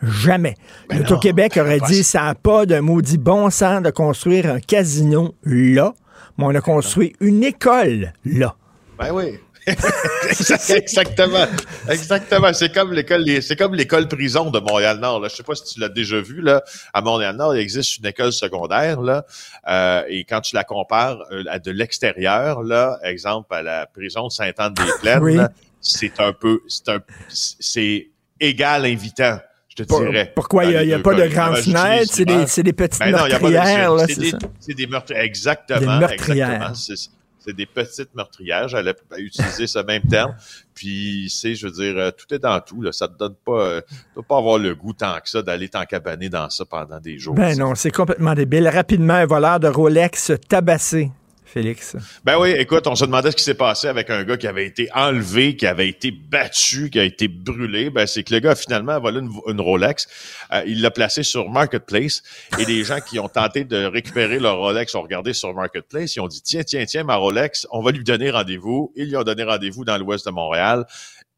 Jamais. 0.03 0.57
Ben 0.89 0.99
L'Auto-Québec 0.99 1.57
aurait 1.59 1.79
ben, 1.79 1.87
dit 1.87 2.03
ça 2.03 2.23
n'a 2.23 2.35
pas 2.35 2.67
de 2.67 2.81
maudit 2.81 3.19
bon 3.19 3.51
sens 3.51 3.83
de 3.83 3.91
construire 3.91 4.47
un 4.51 4.59
casino 4.59 5.35
là, 5.45 5.95
mais 6.43 6.55
on 6.57 6.59
a 6.59 6.61
construit 6.61 7.15
une 7.21 7.45
école 7.45 8.13
là. 8.25 8.55
Ben 8.99 9.13
oui. 9.13 9.39
Exactement. 9.67 11.47
Exactement. 11.89 12.53
C'est 12.53 12.75
comme 12.75 12.93
l'école, 12.93 13.25
c'est 13.43 13.57
comme 13.57 13.75
l'école 13.75 14.09
prison 14.09 14.51
de 14.51 14.59
Montréal-Nord. 14.59 15.21
Là. 15.21 15.29
Je 15.29 15.37
sais 15.37 15.43
pas 15.45 15.55
si 15.55 15.75
tu 15.75 15.81
l'as 15.81 15.89
déjà 15.89 16.21
vu, 16.21 16.41
là. 16.41 16.63
À 16.93 17.01
Montréal-Nord, 17.01 17.55
il 17.55 17.61
existe 17.61 17.99
une 17.99 18.07
école 18.07 18.33
secondaire, 18.33 19.01
là. 19.01 19.25
Euh, 19.69 20.03
et 20.09 20.25
quand 20.25 20.41
tu 20.41 20.57
la 20.57 20.65
compares 20.65 21.19
euh, 21.31 21.45
à 21.49 21.61
de 21.61 21.71
l'extérieur, 21.71 22.63
là, 22.65 22.99
exemple, 23.05 23.55
à 23.55 23.63
la 23.63 23.87
prison 23.87 24.27
de 24.27 24.33
Sainte-Anne-des-Plaines, 24.33 25.23
Oui. 25.23 25.39
c'est 25.81 26.19
un 26.19 26.33
peu, 26.33 26.61
c'est 26.67 26.89
un, 26.89 26.99
c'est 27.29 28.09
égal 28.41 28.85
invitant. 28.85 29.39
Je 29.73 29.85
te 29.85 29.88
Pour- 29.88 30.00
dirais. 30.00 30.31
pourquoi 30.35 30.67
il 30.67 30.87
n'y 30.87 30.93
a, 30.93 30.99
pas 30.99 31.14
de 31.14 31.26
grandes 31.29 31.57
fenêtres, 31.57 32.12
c'est 32.12 32.26
des, 32.26 32.62
des 32.62 32.73
petites 32.75 32.99
ben 32.99 33.11
non, 33.11 33.26
meurtrières, 33.26 33.95
là, 33.95 34.05
c'est 34.07 34.75
des, 34.75 34.87
meurtres, 34.87 35.12
exactement. 35.17 35.81
Des 35.81 35.87
meurtrières. 35.87 36.71
exactement. 36.71 37.09
C'est, 37.38 37.57
des 37.57 37.64
petites 37.67 38.14
meurtrières. 38.14 38.69
J'allais 38.69 38.95
utiliser 39.17 39.67
ce 39.67 39.79
même 39.79 40.02
terme. 40.02 40.37
Puis, 40.75 41.33
c'est, 41.35 41.55
je 41.55 41.67
veux 41.67 41.73
dire, 41.73 41.97
euh, 41.97 42.11
tout 42.11 42.33
est 42.33 42.38
dans 42.38 42.61
tout. 42.61 42.83
Là. 42.83 42.93
Ça 42.93 43.09
te 43.09 43.19
donne 43.19 43.35
pas, 43.35 43.61
euh, 43.61 43.81
dois 44.14 44.23
pas 44.23 44.37
avoir 44.37 44.59
le 44.59 44.75
goût 44.76 44.93
tant 44.93 45.19
que 45.19 45.29
ça 45.29 45.43
d'aller 45.43 45.69
t'encabaner 45.69 46.29
dans 46.29 46.49
ça 46.50 46.64
pendant 46.64 47.00
des 47.00 47.19
jours. 47.19 47.35
Ben 47.35 47.59
non, 47.59 47.75
c'est 47.75 47.91
complètement 47.91 48.35
débile. 48.35 48.69
Rapidement, 48.69 49.14
un 49.14 49.26
voleur 49.26 49.59
de 49.59 49.69
Rolex 49.69 50.33
tabassé, 50.49 51.11
Félix? 51.53 51.97
Ben 52.25 52.39
oui, 52.39 52.51
écoute, 52.53 52.87
on 52.87 52.95
se 52.95 53.05
demandait 53.05 53.31
ce 53.31 53.37
qui 53.37 53.43
s'est 53.45 53.53
passé 53.53 53.87
avec 53.87 54.09
un 54.09 54.25
gars 54.25 54.39
qui 54.39 54.47
avait 54.47 54.65
été 54.65 54.89
enlevé, 54.95 55.55
qui 55.55 55.67
avait 55.67 55.89
été 55.89 56.11
battu, 56.11 56.89
qui 56.89 56.99
a 56.99 57.05
été 57.05 57.29
brûlé. 57.29 57.91
Ben 57.91 58.07
c'est 58.07 58.23
que 58.23 58.33
le 58.33 58.41
gars 58.41 58.53
a 58.53 58.55
finalement 58.55 58.99
volé 58.99 59.21
une, 59.21 59.31
une 59.47 59.61
Rolex. 59.61 60.09
Euh, 60.51 60.63
il 60.67 60.81
l'a 60.81 60.91
placé 60.91 61.23
sur 61.23 61.51
Marketplace 61.51 62.23
et 62.59 62.65
les 62.65 62.85
gens 62.85 63.01
qui 63.01 63.19
ont 63.19 63.29
tenté 63.29 63.65
de 63.65 63.85
récupérer 63.85 64.39
leur 64.39 64.57
Rolex 64.57 64.95
ont 64.95 65.03
regardé 65.03 65.35
sur 65.35 65.53
Marketplace. 65.53 66.17
Ils 66.17 66.21
ont 66.21 66.29
dit 66.29 66.41
tiens, 66.41 66.63
tiens, 66.63 66.87
tiens, 66.87 67.05
ma 67.05 67.17
Rolex, 67.17 67.67
on 67.71 67.83
va 67.83 67.91
lui 67.91 68.03
donner 68.03 68.31
rendez-vous. 68.31 68.91
Ils 68.97 69.11
lui 69.11 69.17
ont 69.17 69.25
donné 69.25 69.43
rendez-vous 69.43 69.85
dans 69.85 69.99
l'ouest 69.99 70.25
de 70.25 70.31
Montréal. 70.31 70.87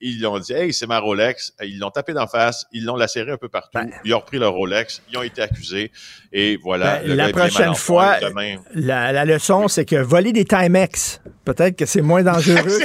Ils 0.00 0.18
lui 0.18 0.26
ont 0.26 0.38
dit 0.38 0.52
hey, 0.52 0.72
c'est 0.72 0.86
ma 0.86 0.98
Rolex. 0.98 1.54
Ils 1.62 1.78
l'ont 1.78 1.90
tapé 1.90 2.12
d'en 2.12 2.26
face. 2.26 2.66
Ils 2.72 2.84
l'ont 2.84 2.96
lacéré 2.96 3.32
un 3.32 3.36
peu 3.36 3.48
partout. 3.48 3.78
Ben. 3.78 3.90
Ils 4.04 4.14
ont 4.14 4.18
repris 4.18 4.38
leur 4.38 4.52
Rolex. 4.52 5.02
Ils 5.10 5.18
ont 5.18 5.22
été 5.22 5.42
accusés 5.42 5.90
et 6.36 6.58
voilà. 6.62 6.98
Ben, 7.06 7.16
la 7.16 7.28
prochaine 7.30 7.74
fois, 7.76 8.16
La, 8.74 9.12
la 9.12 9.24
leçon, 9.24 9.68
c'est 9.68 9.84
que 9.84 9.96
voler 9.96 10.32
des 10.32 10.44
Timex, 10.44 11.20
peut-être 11.44 11.76
que 11.76 11.86
c'est 11.86 12.02
moins 12.02 12.22
dangereux. 12.24 12.80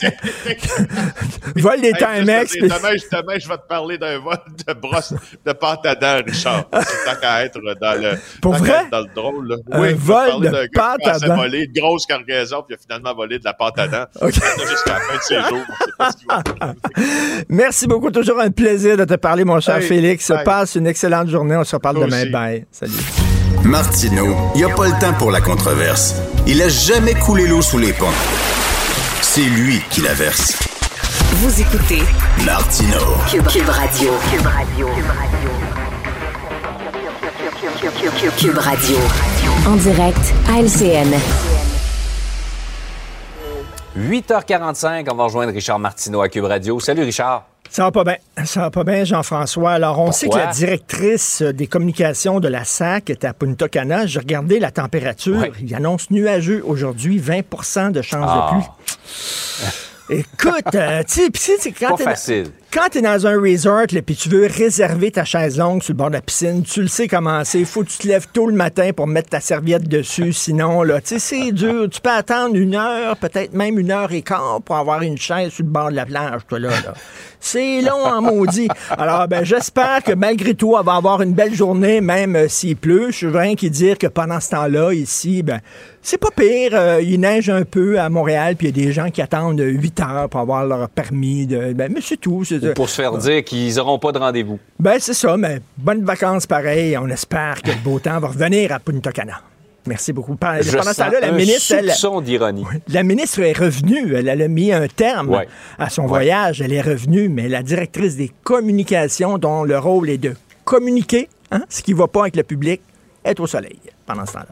que- 0.00 0.08
Vole 1.60 1.80
des 1.80 1.88
Hey, 1.88 1.94
Timex. 1.94 2.52
puis- 2.52 2.62
Demain, 2.62 2.76
je- 2.96 3.16
demain, 3.16 3.38
je 3.38 3.48
vais 3.48 3.56
te 3.56 3.66
parler 3.68 3.96
d'un 3.98 4.18
vol 4.18 4.36
de 4.66 4.72
brosse 4.74 5.14
de 5.46 5.52
pâte 5.52 5.86
à 5.86 5.94
dents, 5.94 6.20
Richard. 6.26 6.64
C'est 6.72 7.04
tant 7.10 7.20
qu'à 7.20 7.44
être 7.44 7.58
dans 7.80 8.00
le, 8.00 8.18
Pour 8.40 8.54
vrai? 8.54 8.84
dans 8.90 9.00
le 9.00 9.14
drôle. 9.14 9.48
Là. 9.48 9.56
Un 9.72 9.80
oui, 9.82 9.94
vol 9.94 10.40
de 10.42 10.50
gars 10.50 10.66
pâte 10.74 11.06
à 11.06 11.18
dents. 11.18 11.36
voler 11.36 11.64
une 11.64 11.72
grosse 11.80 12.06
cargaison, 12.06 12.62
puis 12.66 12.74
il 12.74 12.78
a 12.78 12.78
finalement 12.82 13.14
volé 13.14 13.38
de 13.38 13.44
la 13.44 13.54
pâte 13.54 13.78
à 13.78 13.88
dents. 13.88 14.04
OK. 14.20 14.32
Jusqu'à 14.34 14.94
la 14.94 15.00
fin 15.00 15.16
de 15.16 15.22
ses 15.22 15.40
jours. 15.48 15.64
pas 15.98 16.10
ce 16.10 16.26
va. 16.26 16.74
Merci 17.48 17.86
beaucoup. 17.86 18.10
Toujours 18.10 18.40
un 18.40 18.50
plaisir 18.50 18.96
de 18.96 19.04
te 19.04 19.14
parler, 19.14 19.44
mon 19.44 19.60
cher 19.60 19.76
Hey, 19.76 19.82
Félix. 19.86 20.32
Passe 20.44 20.74
une 20.74 20.86
excellente 20.86 21.28
journée. 21.28 21.56
On 21.56 21.64
se 21.64 21.76
reparle 21.76 21.96
Toi 21.96 22.06
demain. 22.06 22.22
aussi. 22.22 22.30
Bye. 22.30 22.66
Salut. 22.82 23.62
Martineau, 23.62 24.34
il 24.56 24.58
n'y 24.58 24.64
a 24.64 24.74
pas 24.74 24.88
le 24.88 24.98
temps 24.98 25.12
pour 25.16 25.30
la 25.30 25.40
controverse. 25.40 26.16
Il 26.48 26.60
a 26.62 26.68
jamais 26.68 27.14
coulé 27.14 27.46
l'eau 27.46 27.62
sous 27.62 27.78
les 27.78 27.92
ponts. 27.92 28.06
C'est 29.20 29.44
lui 29.44 29.80
qui 29.88 30.00
la 30.00 30.14
verse. 30.14 30.58
Vous 31.34 31.60
écoutez 31.60 32.02
Martineau. 32.44 33.14
Cube, 33.30 33.46
Cube 33.46 33.68
Radio. 33.68 34.10
Cube 34.32 34.46
Radio. 34.46 34.88
Cube 38.36 38.58
Radio. 38.58 38.96
En 39.68 39.76
direct 39.76 40.34
à 40.50 40.60
LCN. 40.60 41.14
8h45, 43.96 45.06
on 45.08 45.14
va 45.14 45.24
rejoindre 45.24 45.52
Richard 45.52 45.78
Martineau 45.78 46.20
à 46.20 46.28
Cube 46.28 46.46
Radio. 46.46 46.80
Salut 46.80 47.04
Richard. 47.04 47.44
Ça 47.74 47.84
va 47.84 47.90
pas 47.90 48.04
bien. 48.04 48.16
Ça 48.44 48.60
va 48.60 48.70
pas 48.70 48.84
bien, 48.84 49.02
Jean-François. 49.04 49.72
Alors, 49.72 49.98
on 49.98 50.12
sait 50.12 50.28
que 50.28 50.36
la 50.36 50.48
directrice 50.52 51.40
des 51.40 51.66
communications 51.66 52.38
de 52.38 52.46
la 52.48 52.64
SAC 52.64 53.08
est 53.08 53.24
à 53.24 53.32
Punta 53.32 53.66
Cana. 53.66 54.04
J'ai 54.04 54.18
regardé 54.18 54.60
la 54.60 54.70
température. 54.70 55.46
Il 55.58 55.74
annonce 55.74 56.10
nuageux 56.10 56.62
aujourd'hui, 56.66 57.18
20% 57.18 57.90
de 57.90 58.02
chance 58.02 58.28
Ah. 58.28 58.50
de 58.52 58.58
pluie. 58.60 58.68
Écoute, 60.10 60.74
euh, 60.74 61.02
tu 61.08 61.30
sais, 61.34 61.72
quand 61.72 61.96
t'es 61.96 62.04
facile. 62.04 62.46
quand 62.72 62.88
t'es 62.90 63.02
dans 63.02 63.26
un 63.26 63.40
resort, 63.40 63.86
puis 64.04 64.16
tu 64.16 64.28
veux 64.28 64.46
réserver 64.46 65.10
ta 65.10 65.24
chaise 65.24 65.58
longue 65.58 65.82
sur 65.82 65.92
le 65.92 65.98
bord 65.98 66.08
de 66.08 66.14
la 66.14 66.20
piscine, 66.20 66.62
tu 66.62 66.82
le 66.82 66.88
sais 66.88 67.08
comment 67.08 67.44
c'est. 67.44 67.64
Faut 67.64 67.82
que 67.82 67.88
tu 67.88 67.98
te 67.98 68.08
lèves 68.08 68.26
tôt 68.32 68.46
le 68.46 68.54
matin 68.54 68.90
pour 68.94 69.06
mettre 69.06 69.30
ta 69.30 69.40
serviette 69.40 69.88
dessus. 69.88 70.32
Sinon, 70.32 70.82
là, 70.82 71.00
tu 71.00 71.08
sais, 71.08 71.18
c'est 71.18 71.52
dur. 71.52 71.88
Tu 71.90 72.00
peux 72.00 72.10
attendre 72.10 72.56
une 72.56 72.74
heure, 72.74 73.16
peut-être 73.16 73.54
même 73.54 73.78
une 73.78 73.90
heure 73.90 74.12
et 74.12 74.22
quart 74.22 74.60
pour 74.64 74.76
avoir 74.76 75.02
une 75.02 75.18
chaise 75.18 75.52
sur 75.52 75.64
le 75.64 75.70
bord 75.70 75.90
de 75.90 75.96
la 75.96 76.06
plage, 76.06 76.42
toi, 76.48 76.58
là. 76.58 76.70
là. 76.70 76.94
C'est 77.44 77.80
long 77.80 78.04
en 78.04 78.22
maudit. 78.22 78.68
Alors, 78.90 79.26
ben, 79.26 79.44
j'espère 79.44 80.04
que 80.04 80.12
malgré 80.12 80.54
tout, 80.54 80.76
on 80.76 80.82
va 80.82 80.94
avoir 80.94 81.22
une 81.22 81.32
belle 81.32 81.54
journée, 81.54 82.00
même 82.00 82.36
euh, 82.36 82.48
s'il 82.48 82.76
pleut. 82.76 83.10
Je 83.10 83.26
veux 83.26 83.38
rien 83.38 83.56
qui 83.56 83.68
dire 83.68 83.98
que 83.98 84.06
pendant 84.06 84.38
ce 84.38 84.50
temps-là, 84.50 84.92
ici, 84.92 85.42
ben, 85.42 85.60
c'est 86.02 86.18
pas 86.18 86.30
pire. 86.34 86.72
Euh, 86.74 87.00
il 87.02 87.20
neige 87.20 87.48
un 87.48 87.62
peu 87.64 87.98
à 88.00 88.08
Montréal, 88.08 88.56
puis 88.56 88.68
il 88.68 88.76
y 88.76 88.82
a 88.82 88.86
des 88.86 88.92
gens 88.92 89.10
qui 89.10 89.22
attendent 89.22 89.60
8 89.60 90.00
heures 90.00 90.28
pour 90.28 90.40
avoir 90.40 90.66
leur 90.66 90.88
permis. 90.88 91.46
De, 91.46 91.72
ben, 91.72 91.90
mais 91.94 92.00
c'est 92.02 92.16
tout. 92.18 92.42
Ou 92.50 92.72
pour 92.74 92.88
se 92.88 92.94
faire 93.00 93.16
dire 93.18 93.44
qu'ils 93.44 93.74
n'auront 93.76 93.98
pas 93.98 94.12
de 94.12 94.18
rendez-vous. 94.18 94.58
ben, 94.78 94.96
c'est 94.98 95.14
ça, 95.14 95.36
mais 95.36 95.60
bonnes 95.78 96.04
vacances 96.04 96.46
pareil. 96.46 96.96
On 96.98 97.08
espère 97.08 97.62
que 97.62 97.70
le 97.70 97.76
beau 97.82 97.98
temps 97.98 98.18
va 98.20 98.28
revenir 98.28 98.72
à 98.72 98.78
Punta 98.80 99.12
Cana. 99.12 99.40
Merci 99.86 100.12
beaucoup. 100.12 100.36
Pendant 100.36 100.58
Je 100.62 100.70
ce 100.70 100.76
temps-là, 100.76 101.18
la 101.20 101.32
ministre, 101.32 101.74
elle, 101.76 102.22
d'ironie. 102.24 102.64
la 102.88 103.02
ministre 103.02 103.40
est 103.40 103.58
revenue. 103.58 104.14
Elle, 104.14 104.28
elle 104.28 104.42
a 104.42 104.46
mis 104.48 104.72
un 104.72 104.86
terme 104.86 105.30
Ouais. 105.30 105.48
à 105.76 105.90
son 105.90 106.02
Ouais. 106.02 106.08
voyage. 106.08 106.60
Elle 106.60 106.72
est 106.72 106.80
revenue, 106.82 107.28
mais 107.28 107.48
la 107.48 107.64
directrice 107.64 108.14
des 108.16 108.30
communications, 108.44 109.38
dont 109.38 109.64
le 109.64 109.76
rôle 109.78 110.08
est 110.08 110.18
de 110.18 110.34
communiquer, 110.64 111.28
hein, 111.50 111.62
ce 111.68 111.82
qui 111.82 111.92
ne 111.94 111.98
va 111.98 112.06
pas 112.06 112.20
avec 112.22 112.36
le 112.36 112.44
public, 112.44 112.80
est 113.24 113.40
au 113.40 113.46
soleil 113.48 113.78
pendant 114.06 114.24
ce 114.24 114.34
temps-là. 114.34 114.46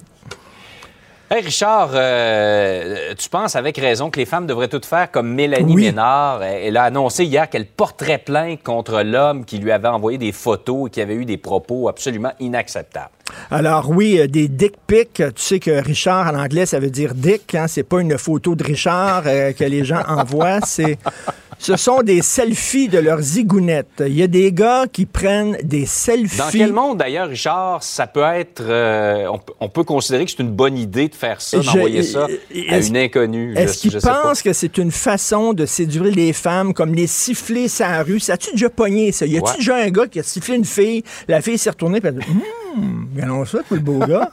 Hey 1.32 1.42
Richard, 1.42 1.90
euh, 1.94 3.14
tu 3.16 3.28
penses 3.28 3.54
avec 3.54 3.78
raison 3.78 4.10
que 4.10 4.18
les 4.18 4.26
femmes 4.26 4.48
devraient 4.48 4.66
toutes 4.66 4.84
faire 4.84 5.12
comme 5.12 5.32
Mélanie 5.32 5.74
Oui. 5.74 5.84
Ménard. 5.84 6.42
Elle 6.42 6.76
a 6.76 6.82
annoncé 6.82 7.24
hier 7.24 7.48
qu'elle 7.48 7.66
porterait 7.66 8.18
plainte 8.18 8.64
contre 8.64 9.02
l'homme 9.02 9.44
qui 9.44 9.58
lui 9.58 9.70
avait 9.70 9.86
envoyé 9.86 10.18
des 10.18 10.32
photos 10.32 10.88
et 10.88 10.90
qui 10.90 11.00
avait 11.00 11.14
eu 11.14 11.24
des 11.24 11.36
propos 11.36 11.88
absolument 11.88 12.32
inacceptables. 12.40 13.12
Alors 13.52 13.90
oui, 13.90 14.18
euh, 14.18 14.26
des 14.26 14.48
dick 14.48 14.72
pics. 14.88 15.22
Tu 15.36 15.40
sais 15.40 15.60
que 15.60 15.70
Richard 15.70 16.34
en 16.34 16.36
anglais, 16.36 16.66
ça 16.66 16.80
veut 16.80 16.90
dire 16.90 17.14
dick. 17.14 17.54
Hein? 17.54 17.68
C'est 17.68 17.84
pas 17.84 18.00
une 18.00 18.18
photo 18.18 18.56
de 18.56 18.64
Richard 18.64 19.22
euh, 19.26 19.52
que 19.52 19.62
les 19.62 19.84
gens 19.84 20.02
envoient. 20.08 20.58
C'est, 20.64 20.98
ce 21.62 21.76
sont 21.76 22.00
des 22.02 22.22
selfies 22.22 22.88
de 22.88 22.98
leurs 22.98 23.20
zigounettes. 23.20 24.02
Il 24.06 24.14
y 24.16 24.22
a 24.22 24.26
des 24.26 24.50
gars 24.50 24.86
qui 24.90 25.04
prennent 25.04 25.58
des 25.62 25.84
selfies. 25.84 26.38
Dans 26.38 26.48
quel 26.50 26.72
monde, 26.72 26.96
d'ailleurs, 26.98 27.28
Richard, 27.28 27.82
ça 27.82 28.06
peut 28.06 28.22
être... 28.22 28.62
euh, 28.62 29.26
on, 29.30 29.38
peut- 29.38 29.52
on 29.60 29.68
peut 29.68 29.84
considérer 29.84 30.24
que 30.24 30.30
c'est 30.30 30.42
une 30.42 30.52
bonne 30.52 30.78
idée 30.78 31.08
de 31.08 31.14
faire 31.14 31.42
ça, 31.42 31.58
d'envoyer 31.58 32.02
ça 32.02 32.26
à 32.70 32.78
une 32.78 32.96
inconnue. 32.96 33.54
Est-ce 33.58 33.76
qu'ils 33.76 33.98
pensent 34.00 34.40
que 34.40 34.54
c'est 34.54 34.78
une 34.78 34.90
façon 34.90 35.52
de 35.52 35.66
séduire 35.66 36.04
les 36.04 36.32
femmes, 36.32 36.72
comme 36.72 36.94
les 36.94 37.06
siffler 37.06 37.66
la 37.78 38.02
rue? 38.04 38.20
Ça 38.20 38.32
a-tu 38.32 38.52
déjà 38.52 38.70
pogné, 38.70 39.12
ça? 39.12 39.26
Y 39.26 39.36
a-tu 39.36 39.50
Ouais. 39.50 39.56
déjà 39.58 39.76
un 39.76 39.90
gars 39.90 40.06
qui 40.06 40.18
a 40.18 40.22
sifflé 40.22 40.56
une 40.56 40.64
fille, 40.64 41.04
la 41.28 41.42
fille 41.42 41.58
s'est 41.58 41.68
retournée, 41.70 42.00
puis 42.00 42.08
elle 42.08 42.16
a 42.16 42.20
dit, 42.20 42.30
hum, 42.78 43.44
ça 43.44 43.58
pour 43.68 43.76
le 43.76 43.82
beau 43.82 43.98
gars. 43.98 44.30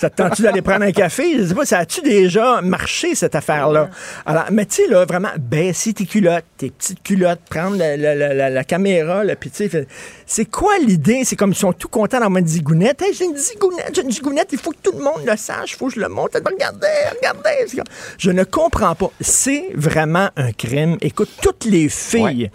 Ça 0.00 0.08
te 0.10 0.22
tente-tu 0.22 0.42
d'aller 0.42 0.62
prendre 0.62 0.84
un 0.84 0.92
café? 0.92 1.38
Je 1.38 1.46
sais 1.48 1.54
pas, 1.54 1.64
ça 1.66 1.78
a-tu 1.78 2.00
déjà 2.02 2.60
marché, 2.62 3.14
cette 3.16 3.34
affaire-là? 3.34 3.90
Alors, 4.24 4.44
mais 4.52 4.64
tu 4.64 4.76
sais, 4.76 4.86
là, 4.88 5.04
vraiment, 5.04 5.30
baisser 5.38 5.92
tes 5.92 6.06
culottes, 6.06 6.44
tes 6.56 6.70
petites 6.70 7.02
culottes, 7.02 7.40
prendre 7.50 7.76
la, 7.76 7.96
la- 7.96 8.14
la- 8.14 8.48
la- 8.50 8.64
caméra, 8.64 9.24
là, 9.24 9.34
puis 9.34 9.50
tu 9.50 9.68
sais, 9.68 9.86
c'est 10.24 10.44
quoi 10.44 10.78
l'idée? 10.86 11.22
C'est 11.24 11.34
comme 11.36 11.50
ils 11.50 11.56
sont 11.56 11.72
tout 11.72 11.88
contents 11.88 12.20
d'avoir 12.20 12.38
une 12.38 12.46
zigounette. 12.46 13.02
Hey, 13.02 13.12
j'ai 13.12 13.24
une 13.24 13.36
zigounette, 13.36 13.90
j'ai 13.94 14.02
une 14.02 14.12
zigounette, 14.12 14.48
il 14.52 14.58
faut 14.58 14.70
que 14.70 14.76
tout 14.82 14.92
le 14.96 15.02
monde 15.02 15.22
le 15.26 15.36
sache, 15.36 15.72
il 15.72 15.76
faut 15.76 15.88
que 15.88 15.94
je 15.94 16.00
le 16.00 16.08
montre. 16.08 16.38
Regardez, 16.44 16.86
regardez. 17.16 17.82
Je 18.18 18.30
ne 18.30 18.44
comprends 18.44 18.94
pas. 18.94 19.10
C'est 19.20 19.70
vraiment 19.74 20.28
un 20.36 20.52
crime. 20.52 20.96
Écoute, 21.00 21.30
toutes 21.42 21.64
les 21.64 21.88
filles 21.88 22.50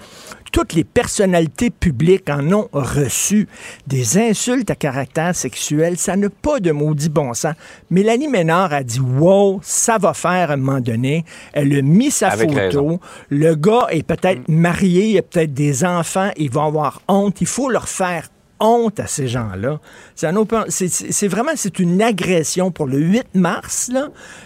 toutes 0.53 0.73
les 0.73 0.83
personnalités 0.83 1.71
publiques 1.71 2.29
en 2.29 2.49
ont 2.53 2.69
reçu 2.71 3.47
des 3.87 4.19
insultes 4.19 4.69
à 4.69 4.75
caractère 4.75 5.35
sexuel. 5.35 5.97
Ça 5.97 6.15
n'a 6.15 6.29
pas 6.29 6.59
de 6.59 6.71
maudit 6.71 7.09
bon 7.09 7.33
sens. 7.33 7.55
Mélanie 7.89 8.27
Ménard 8.27 8.71
a 8.71 8.83
dit 8.83 8.99
Wow, 8.99 9.59
ça 9.63 9.97
va 9.97 10.13
faire 10.13 10.51
à 10.51 10.53
un 10.53 10.57
moment 10.57 10.79
donné. 10.79 11.25
Elle 11.53 11.75
a 11.75 11.81
mis 11.81 12.11
sa 12.11 12.29
Avec 12.29 12.49
photo. 12.51 12.59
raison. 12.61 12.99
Le 13.29 13.55
gars 13.55 13.87
est 13.89 14.03
peut-être 14.03 14.47
marié, 14.47 15.07
il 15.07 15.17
a 15.17 15.23
peut-être 15.23 15.55
des 15.55 15.83
enfants, 15.83 16.29
il 16.37 16.51
va 16.51 16.65
avoir 16.65 17.01
honte. 17.07 17.41
Il 17.41 17.47
faut 17.47 17.69
leur 17.69 17.89
faire 17.89 18.29
honte 18.63 18.99
à 18.99 19.07
ces 19.07 19.27
gens-là. 19.27 19.79
C'est 20.15 21.27
vraiment 21.27 21.51
c'est 21.55 21.79
une 21.79 22.01
agression 22.01 22.71
pour 22.71 22.87
le 22.87 22.97
8 22.97 23.35
mars. 23.35 23.91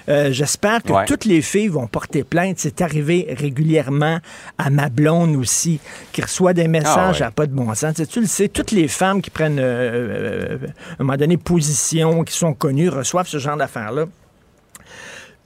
Euh, 0.09 0.31
J'espère 0.31 0.81
que 0.83 0.91
Ouais. 0.91 1.05
toutes 1.05 1.25
les 1.25 1.41
filles 1.41 1.67
vont 1.67 1.87
porter 1.87 2.23
plainte. 2.23 2.55
C'est 2.57 2.81
arrivé 2.81 3.27
régulièrement 3.37 4.19
à 4.57 4.69
ma 4.69 4.89
blonde 4.89 5.35
aussi, 5.35 5.79
qui 6.11 6.21
reçoit 6.21 6.53
des 6.53 6.67
messages 6.67 7.17
Ah 7.21 7.25
ouais. 7.25 7.27
à 7.27 7.31
pas 7.31 7.45
de 7.45 7.53
bon 7.53 7.73
sens. 7.75 7.95
Tu, 8.09 8.19
le 8.19 8.25
sais, 8.27 8.47
toutes 8.49 8.71
les 8.71 8.87
femmes 8.87 9.21
qui 9.21 9.29
prennent 9.29 9.59
euh, 9.59 10.53
euh, 10.53 10.57
à 10.97 11.01
un 11.01 11.03
moment 11.03 11.17
donné 11.17 11.37
position, 11.37 12.23
qui 12.23 12.33
sont 12.35 12.53
connues, 12.53 12.89
reçoivent 12.89 13.27
ce 13.27 13.37
genre 13.37 13.57
d'affaires-là. 13.57 14.05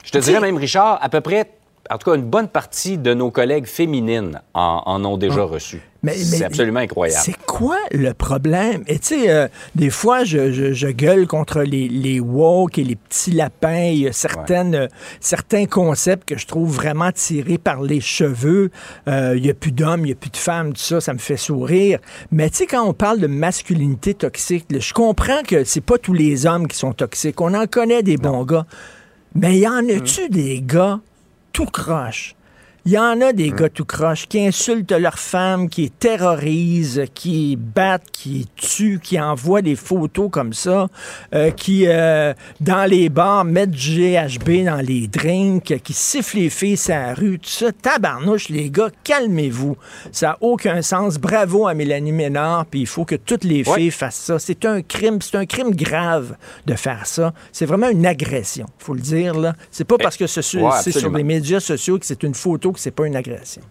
Je 0.03 0.11
te 0.11 0.17
dirais 0.17 0.39
même, 0.39 0.57
Richard, 0.57 0.97
à 1.01 1.09
peu 1.09 1.21
près, 1.21 1.51
en 1.89 1.97
tout 1.97 2.09
cas, 2.09 2.15
une 2.15 2.23
bonne 2.29 2.47
partie 2.47 2.97
de 2.97 3.13
nos 3.13 3.31
collègues 3.31 3.65
féminines 3.67 4.39
en, 4.53 4.81
en 4.85 5.03
ont 5.05 5.17
déjà 5.17 5.43
reçu. 5.43 5.81
Ah. 6.03 6.07
Mais- 6.07 6.15
c'est 6.17 6.39
mais 6.39 6.45
absolument 6.45 6.79
incroyable. 6.79 7.21
C'est 7.23 7.37
quoi 7.45 7.77
le 7.91 8.11
problème? 8.15 8.83
Et 8.87 8.97
tu 8.97 9.19
sais, 9.19 9.29
euh, 9.29 9.47
des 9.75 9.91
fois, 9.91 10.23
je, 10.23 10.51
je- 10.51 10.73
je 10.73 10.87
gueule 10.87 11.27
contre 11.27 11.61
les, 11.61 11.87
les 11.87 12.19
woke 12.19 12.79
et 12.79 12.83
les 12.83 12.95
petits 12.95 13.31
lapins. 13.31 13.83
Il 13.91 13.99
y 13.99 14.07
a 14.07 14.11
certaines, 14.11 14.73
euh, 14.73 14.87
certains 15.19 15.67
concepts 15.67 16.27
que 16.27 16.39
je 16.39 16.47
trouve 16.47 16.73
vraiment 16.73 17.11
tirés 17.11 17.59
par 17.59 17.83
les 17.83 18.01
cheveux. 18.01 18.71
Euh, 19.07 19.35
Il 19.37 19.43
n'y 19.43 19.51
a 19.51 19.53
plus 19.53 19.71
d'hommes, 19.71 19.99
il 20.01 20.05
n'y 20.07 20.11
a 20.11 20.15
plus 20.15 20.31
de 20.31 20.37
femmes, 20.37 20.73
tout 20.73 20.81
ça, 20.81 21.01
ça 21.01 21.13
me 21.13 21.19
fait 21.19 21.37
sourire. 21.37 21.99
Mais 22.31 22.49
tu 22.49 22.55
sais, 22.57 22.65
quand 22.65 22.83
on 22.83 22.93
parle 22.93 23.19
de 23.19 23.27
masculinité 23.27 24.15
toxique, 24.15 24.65
là, 24.71 24.79
je 24.79 24.93
comprends 24.93 25.43
que 25.47 25.63
c'est 25.65 25.81
pas 25.81 25.99
tous 25.99 26.13
les 26.13 26.47
hommes 26.47 26.67
qui 26.67 26.77
sont 26.77 26.93
toxiques. 26.93 27.39
On 27.41 27.53
en 27.53 27.67
connaît 27.67 28.01
des 28.01 28.17
bons 28.17 28.43
gars. 28.43 28.65
Mais 29.35 29.59
y 29.59 29.67
en 29.67 29.87
a-tu 29.87 30.29
des 30.29 30.61
gars 30.65 30.99
tout 31.53 31.65
croche? 31.65 32.35
Il 32.83 32.93
y 32.93 32.97
en 32.97 33.21
a 33.21 33.31
des 33.31 33.51
gars 33.51 33.69
tout 33.69 33.85
croche 33.85 34.27
qui 34.27 34.43
insultent 34.43 34.91
leur 34.91 35.19
femme, 35.19 35.69
qui 35.69 35.91
terrorisent, 35.91 37.03
qui 37.13 37.55
battent, 37.55 38.09
qui 38.11 38.47
tuent, 38.55 38.99
qui 38.99 39.19
envoient 39.19 39.61
des 39.61 39.75
photos 39.75 40.29
comme 40.31 40.51
ça, 40.53 40.87
euh, 41.35 41.51
qui, 41.51 41.83
euh, 41.85 42.33
dans 42.59 42.89
les 42.89 43.09
bars, 43.09 43.45
mettent 43.45 43.69
du 43.69 43.99
GHB 43.99 44.65
dans 44.65 44.81
les 44.83 45.07
drinks, 45.07 45.79
qui 45.83 45.93
sifflent 45.93 46.37
les 46.37 46.49
filles 46.49 46.75
sur 46.77 46.95
la 46.95 47.13
rue, 47.13 47.37
tout 47.37 47.49
ça. 47.49 47.71
Tabarnouche, 47.71 48.49
les 48.49 48.71
gars, 48.71 48.89
calmez-vous. 49.03 49.77
Ça 50.11 50.29
n'a 50.29 50.37
aucun 50.41 50.81
sens. 50.81 51.19
Bravo 51.19 51.67
à 51.67 51.75
Mélanie 51.75 52.11
Ménard, 52.11 52.65
puis 52.65 52.79
il 52.81 52.87
faut 52.87 53.05
que 53.05 53.15
toutes 53.15 53.43
les 53.43 53.63
Ouais. 53.69 53.75
filles 53.75 53.91
fassent 53.91 54.15
ça. 54.15 54.39
C'est 54.39 54.65
un 54.65 54.81
crime, 54.81 55.21
c'est 55.21 55.37
un 55.37 55.45
crime 55.45 55.75
grave 55.75 56.35
de 56.65 56.73
faire 56.73 57.05
ça. 57.05 57.31
C'est 57.51 57.67
vraiment 57.67 57.89
une 57.89 58.07
agression, 58.07 58.65
faut 58.79 58.95
le 58.95 59.01
dire, 59.01 59.35
là. 59.37 59.53
C'est 59.69 59.83
pas 59.85 59.99
parce 59.99 60.17
que 60.17 60.25
ce- 60.25 60.41
c'est 60.41 60.59
Ouais, 60.59 60.81
sur 60.91 61.11
les 61.11 61.23
médias 61.23 61.59
sociaux 61.59 61.99
que 61.99 62.07
c'est 62.07 62.23
une 62.23 62.33
photo 62.33 62.70
que 62.73 62.79
c'est 62.79 62.91
pas 62.91 63.05
une 63.07 63.15
agression. 63.15 63.61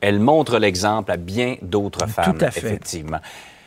Elle 0.00 0.20
montre 0.20 0.58
l'exemple 0.58 1.10
à 1.10 1.16
bien 1.16 1.56
d'autres 1.62 2.06
femmes, 2.06 2.38
à 2.40 2.50
fait. 2.50 2.60
effectivement. 2.60 3.18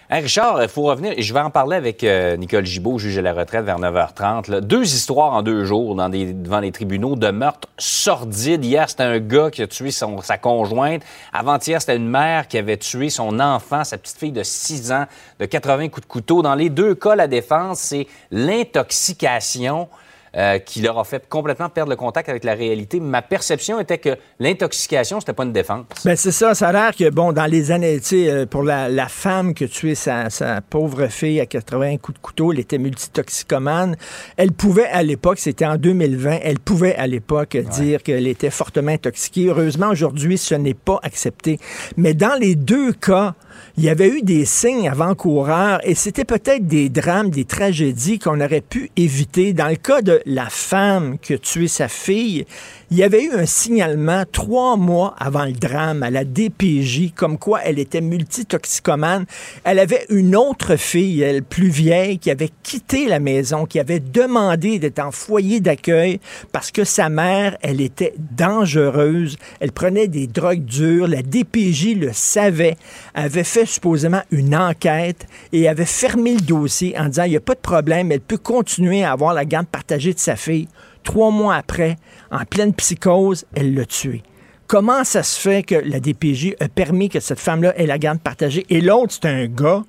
Hey, 0.10 0.24
Richard, 0.24 0.62
il 0.62 0.68
faut 0.68 0.82
revenir, 0.84 1.14
je 1.18 1.34
vais 1.34 1.40
en 1.40 1.50
parler 1.50 1.78
avec 1.78 2.04
euh, 2.04 2.36
Nicole 2.36 2.66
Gibault, 2.66 2.98
juge 3.00 3.18
à 3.18 3.22
la 3.22 3.32
retraite, 3.32 3.64
vers 3.64 3.80
9h30. 3.80 4.52
là. 4.52 4.60
Deux 4.60 4.84
histoires 4.84 5.32
en 5.32 5.42
deux 5.42 5.64
jours 5.64 5.96
dans 5.96 6.10
des- 6.10 6.34
devant 6.34 6.60
les 6.60 6.74
tribunaux 6.74 7.16
de 7.16 7.30
meurtres 7.32 7.70
sordides. 7.78 8.66
Hier, 8.66 8.90
c'était 8.90 9.04
un 9.04 9.20
gars 9.20 9.50
qui 9.50 9.62
a 9.62 9.68
tué 9.68 9.90
son- 9.90 10.20
sa 10.22 10.38
conjointe. 10.38 11.02
Avant-hier, 11.32 11.80
c'était 11.80 11.96
une 11.96 12.10
mère 12.10 12.50
qui 12.50 12.58
avait 12.58 12.76
tué 12.76 13.10
son 13.10 13.40
enfant, 13.40 13.86
sa 13.86 13.98
petite 13.98 14.18
fille 14.18 14.34
de 14.34 14.44
6 14.44 14.92
ans, 14.92 15.06
de 15.40 15.46
80 15.46 15.88
coups 15.88 16.06
de 16.06 16.12
couteau. 16.12 16.42
Dans 16.42 16.56
les 16.56 16.70
deux 16.70 16.94
cas, 16.94 17.16
la 17.16 17.28
défense, 17.28 17.80
c'est 17.80 18.06
l'intoxication. 18.32 19.88
Euh, 20.38 20.60
qui 20.60 20.82
leur 20.82 20.98
a 20.98 21.04
fait 21.04 21.28
complètement 21.28 21.68
perdre 21.68 21.90
le 21.90 21.98
contact 21.98 22.30
avec 22.30 22.46
la 22.46 22.54
réalité. 22.54 23.02
Ma 23.02 23.22
perception 23.22 23.80
était 23.82 23.98
que 23.98 24.16
l'intoxication, 24.40 25.20
c'était 25.20 25.34
pas 25.34 25.44
une 25.44 25.52
défense. 25.52 25.86
Ben 26.06 26.16
c'est 26.16 26.32
ça, 26.32 26.56
ça 26.56 26.70
a 26.70 26.72
l'air 26.72 26.96
que, 26.96 27.10
bon, 27.10 27.34
dans 27.34 27.46
les 27.46 27.72
années, 27.72 28.00
tu 28.00 28.06
sais, 28.06 28.30
euh, 28.30 28.46
pour 28.46 28.64
la, 28.64 28.88
la 28.88 29.10
femme 29.10 29.54
qui 29.54 29.66
a 29.66 29.68
tué 29.68 29.94
sa, 29.94 30.30
sa 30.30 30.62
pauvre 30.62 31.08
fille 31.08 31.42
à 31.42 31.46
80 31.46 31.98
coups 31.98 32.18
de 32.18 32.22
couteau, 32.22 32.54
elle 32.54 32.60
était 32.60 32.78
multitoxicomane, 32.78 33.98
elle 34.38 34.54
pouvait 34.54 34.88
à 34.88 35.04
l'époque, 35.04 35.40
c'était 35.40 35.66
en 35.66 35.76
2020, 35.76 36.40
elle 36.44 36.60
pouvait 36.60 36.96
à 36.96 37.08
l'époque 37.08 37.58
dire 37.58 38.02
qu'elle 38.02 38.28
était 38.28 38.52
fortement 38.52 38.92
intoxiquée. 38.92 39.48
Heureusement, 39.48 39.90
aujourd'hui, 39.90 40.38
ce 40.38 40.56
n'est 40.56 40.74
pas 40.74 41.00
accepté. 41.04 41.60
Mais 41.98 42.14
dans 42.14 42.40
les 42.40 42.56
deux 42.56 42.94
cas, 42.94 43.36
il 43.78 43.84
y 43.84 43.90
avait 43.90 44.10
eu 44.10 44.22
des 44.22 44.46
signes 44.46 44.90
avant-coureurs 44.90 45.80
et 45.84 45.96
c'était 45.96 46.26
peut-être 46.26 46.68
des 46.68 46.90
drames, 46.90 47.30
des 47.30 47.46
tragédies 47.46 48.20
qu'on 48.20 48.42
aurait 48.42 48.62
pu 48.62 48.92
éviter. 48.98 49.54
Dans 49.54 49.68
le 49.68 49.76
cas 49.76 50.02
de 50.02 50.22
la 50.26 50.50
femme 50.50 51.18
qui 51.20 51.34
a 51.34 51.38
tué 51.38 51.68
sa 51.68 51.88
fille, 51.88 52.46
il 52.92 52.98
y 52.98 53.04
avait 53.04 53.24
eu 53.24 53.32
un 53.32 53.46
signalement 53.46 54.26
trois 54.30 54.76
mois 54.76 55.16
avant 55.18 55.46
le 55.46 55.54
drame 55.54 56.04
à 56.04 56.10
la 56.10 56.26
DPJ, 56.26 57.14
comme 57.16 57.38
quoi 57.38 57.62
elle 57.64 57.80
était 57.80 58.02
multitoxicomane. 58.02 59.26
Elle 59.64 59.80
avait 59.80 60.06
une 60.10 60.36
autre 60.36 60.76
fille, 60.76 61.22
elle 61.22 61.42
plus 61.42 61.70
vieille, 61.70 62.20
qui 62.20 62.30
avait 62.30 62.50
quitté 62.64 63.08
la 63.08 63.20
maison, 63.20 63.66
qui 63.66 63.80
avait 63.80 64.02
demandé 64.02 64.78
d'être 64.78 65.00
en 65.00 65.12
foyer 65.12 65.62
d'accueil 65.62 66.20
parce 66.52 66.70
que 66.70 66.84
sa 66.84 67.08
mère, 67.08 67.58
elle 67.62 67.80
était 67.80 68.14
dangereuse. 68.18 69.38
Elle 69.62 69.72
prenait 69.72 70.10
des 70.10 70.28
drogues 70.28 70.66
dures. 70.66 71.08
La 71.08 71.22
DPJ 71.22 71.96
le 71.96 72.12
savait, 72.12 72.76
avait 73.14 73.46
fait 73.46 73.66
supposément 73.66 74.24
une 74.32 74.54
enquête 74.54 75.28
et 75.54 75.70
avait 75.70 75.86
fermé 75.86 76.34
le 76.34 76.42
dossier 76.42 76.94
en 77.00 77.06
disant 77.06 77.24
il 77.24 77.30
n'y 77.30 77.38
a 77.38 77.40
pas 77.40 77.56
de 77.56 77.60
problème, 77.60 78.12
elle 78.12 78.20
peut 78.20 78.38
continuer 78.38 79.06
à 79.06 79.14
avoir 79.14 79.34
la 79.34 79.46
garde 79.46 79.68
partagée 79.68 80.14
de 80.14 80.20
sa 80.20 80.36
fille. 80.36 80.68
Trois 81.04 81.32
mois 81.32 81.56
après, 81.56 81.98
en 82.32 82.46
pleine 82.46 82.74
psychose, 82.74 83.46
elle 83.56 83.76
l'a 83.76 83.86
tué. 83.86 84.24
Comment 84.68 85.04
ça 85.04 85.22
se 85.22 85.40
fait 85.40 85.64
que 85.64 85.76
la 85.76 86.00
DPJ 86.00 86.56
a 86.62 86.70
permis 86.70 87.10
que 87.10 87.20
cette 87.20 87.40
femme-là 87.40 87.78
ait 87.78 87.86
la 87.86 87.98
garde 87.98 88.20
partagée? 88.20 88.66
Et 88.70 88.80
l'autre, 88.80 89.14
c'est 89.14 89.28
un 89.28 89.48
gars 89.48 89.84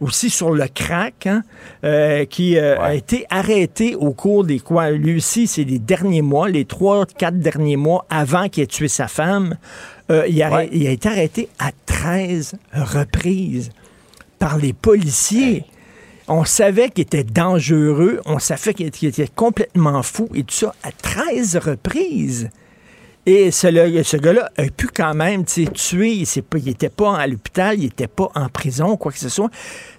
aussi 0.00 0.28
sur 0.28 0.50
le 0.50 0.66
crack, 0.66 1.26
hein, 1.26 1.42
euh, 1.84 2.24
qui 2.24 2.58
euh, 2.58 2.80
a 2.80 2.94
été 2.94 3.26
arrêté 3.30 3.94
au 3.94 4.12
cours 4.12 4.44
des 4.44 4.58
quoi? 4.58 4.90
Lui 4.90 5.16
aussi, 5.16 5.46
c'est 5.46 5.64
les 5.64 5.78
derniers 5.78 6.22
mois, 6.22 6.48
les 6.48 6.64
trois, 6.64 7.06
quatre 7.06 7.38
derniers 7.38 7.76
mois 7.76 8.06
avant 8.10 8.48
qu'il 8.48 8.64
ait 8.64 8.66
tué 8.66 8.88
sa 8.88 9.06
femme. 9.06 9.56
Euh, 10.10 10.26
il, 10.28 10.42
a, 10.42 10.64
il, 10.64 10.86
a, 10.86 10.90
été 10.90 11.08
arrêté 11.08 11.48
à 11.58 11.70
13 11.86 12.54
reprises 12.74 13.70
par 14.38 14.58
les 14.58 14.72
policiers. 14.72 15.64
On 16.26 16.44
savait 16.44 16.88
qu'il 16.88 17.02
était 17.02 17.24
dangereux, 17.24 18.20
on 18.24 18.38
savait 18.38 18.72
qu'il 18.72 18.86
était, 18.86 19.28
complètement 19.28 20.02
fou 20.02 20.28
et 20.34 20.42
tout 20.42 20.54
ça 20.54 20.74
à 20.82 20.90
13 20.90 21.56
reprises. 21.56 22.50
Et 23.26 23.50
ce, 23.50 23.68
ce 24.02 24.16
gars-là 24.16 24.50
a 24.56 24.64
pu 24.64 24.88
quand 24.88 25.14
même 25.14 25.44
tuer. 25.44 26.12
Il 26.12 26.64
n'était 26.64 26.88
pas 26.90 27.16
à 27.16 27.26
l'hôpital, 27.26 27.78
il 27.78 27.84
n'était 27.84 28.06
pas 28.06 28.28
en 28.34 28.48
prison, 28.48 28.96
quoi 28.96 29.12
que 29.12 29.18
ce 29.18 29.30
soit. 29.30 29.50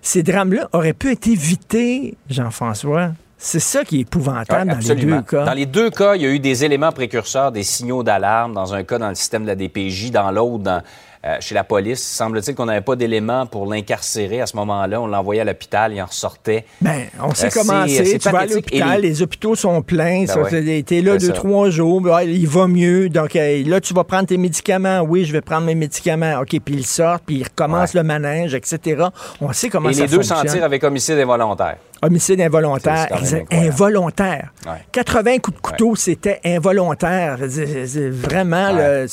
Ces 0.02 0.22
drames-là 0.24 0.70
auraient 0.74 0.94
pu 0.94 1.12
être 1.12 1.28
évités, 1.28 2.16
Jean-François. 2.30 3.12
C'est 3.38 3.60
ça 3.60 3.84
qui 3.84 3.98
est 3.98 4.02
épouvantable 4.02 4.72
dans 4.72 4.78
les 4.78 4.96
deux 4.96 5.22
cas. 5.22 5.46
Dans 5.46 5.54
les 5.54 5.66
deux 5.66 5.90
cas, 5.90 6.16
il 6.16 6.22
y 6.22 6.26
a 6.26 6.30
eu 6.30 6.40
des 6.40 6.64
éléments 6.64 6.92
précurseurs, 6.92 7.52
des 7.52 7.64
signaux 7.64 8.02
d'alarme. 8.02 8.54
Dans 8.54 8.74
un 8.74 8.84
cas, 8.84 8.98
dans 8.98 9.10
le 9.10 9.16
système 9.16 9.44
de 9.44 9.48
la 9.48 9.56
DPJ, 9.56 10.12
dans 10.12 10.32
l'autre, 10.32 10.64
dans, 10.64 10.82
euh, 11.26 11.38
chez 11.40 11.56
la 11.56 11.64
police. 11.64 12.04
Semble-t-il 12.04 12.56
qu'on 12.56 12.66
n'avait 12.66 12.82
pas 12.82 12.96
d'éléments 12.96 13.48
pour 13.48 13.66
l'incarcérer 13.66 14.42
à 14.42 14.46
ce 14.46 14.56
moment-là. 14.58 15.02
On 15.02 15.08
l'envoyait 15.08 15.42
à 15.42 15.44
l'hôpital, 15.44 15.92
il 15.92 16.02
en 16.02 16.06
ressortait. 16.06 16.66
Bien, 16.82 17.06
on 17.20 17.34
sait 17.34 17.48
euh, 17.48 17.50
comment 17.52 17.88
c'est. 17.88 18.20
Tu 18.20 18.30
vas 18.30 18.40
à 18.40 18.46
l'hôpital, 18.46 19.02
les... 19.02 19.22
hôpitaux 19.22 19.56
sont 19.56 19.82
pleins. 19.82 20.26
Ben 20.26 20.44
ouais. 20.44 20.84
T'es 20.84 21.02
là 21.02 21.18
deux, 21.18 21.34
trois 21.34 21.70
jours, 21.72 22.02
ben, 22.02 22.22
il 22.22 22.48
va 22.48 22.68
mieux. 22.68 23.10
Donc 23.10 23.34
là, 23.34 23.82
tu 23.82 23.94
vas 23.94 24.04
prendre 24.04 24.28
tes 24.28 24.38
médicaments. 24.38 25.02
Oui, 25.02 25.26
je 25.26 25.32
vais 25.32 25.42
prendre 25.42 25.66
mes 25.66 25.76
médicaments. 25.76 26.40
OK, 26.42 26.60
puis 26.64 26.76
il 26.76 26.86
sort, 26.86 27.20
puis 27.20 27.38
il 27.38 27.44
recommence 27.44 27.96
le 27.96 28.04
manège, 28.04 28.54
etc. 28.54 29.06
On 29.42 29.52
sait 29.52 29.70
comment 29.70 29.92
ça 29.92 30.02
fonctionne. 30.02 30.08
Et 30.08 30.12
les 30.12 30.18
deux 30.18 30.24
s'en 30.24 30.44
tirent 30.44 30.64
avec 30.64 30.84
homicide 30.84 31.18
involontaire. 31.18 31.78
Homicide 32.02 32.42
involontaire. 32.42 33.08
Involontaire. 33.52 34.54
80 34.92 35.40
coups 35.40 35.58
de 35.58 35.62
couteau, 35.62 35.96
c'était 35.96 36.40
involontaire. 36.46 37.40
C'est 37.50 38.10
vraiment, 38.10 39.06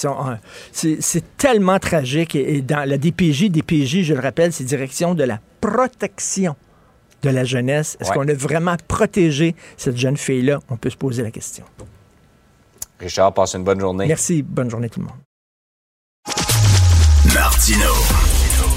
c'est 0.73 1.37
tellement 1.37 1.79
tragique. 1.79 2.35
Et 2.35 2.61
dans 2.61 2.88
la 2.88 2.99
DPJ, 2.99 3.51
DPJ, 3.51 4.03
je 4.03 4.14
le 4.14 4.21
rappelle, 4.21 4.53
c'est 4.53 4.64
direction 4.64 5.14
de 5.14 5.25
la 5.25 5.38
protection 5.61 6.57
de 7.23 7.31
la 7.31 7.45
jeunesse. 7.45 7.97
Est-ce 8.01 8.12
qu'on 8.12 8.29
a 8.29 8.35
vraiment 8.35 8.77
protégé 8.88 9.55
cette 9.77 9.97
jeune 9.97 10.16
fille-là? 10.16 10.59
On 10.68 10.77
peut 10.77 10.90
se 10.90 10.97
poser 10.97 11.23
la 11.23 11.31
question. 11.31 11.64
Richard, 12.99 13.33
passe 13.33 13.55
une 13.55 13.64
bonne 13.64 13.81
journée. 13.81 14.07
Merci. 14.07 14.42
Bonne 14.42 14.71
journée 14.71 14.88
tout 14.88 15.01
le 15.01 15.07
monde. 15.07 15.16
Martino. 17.35 17.92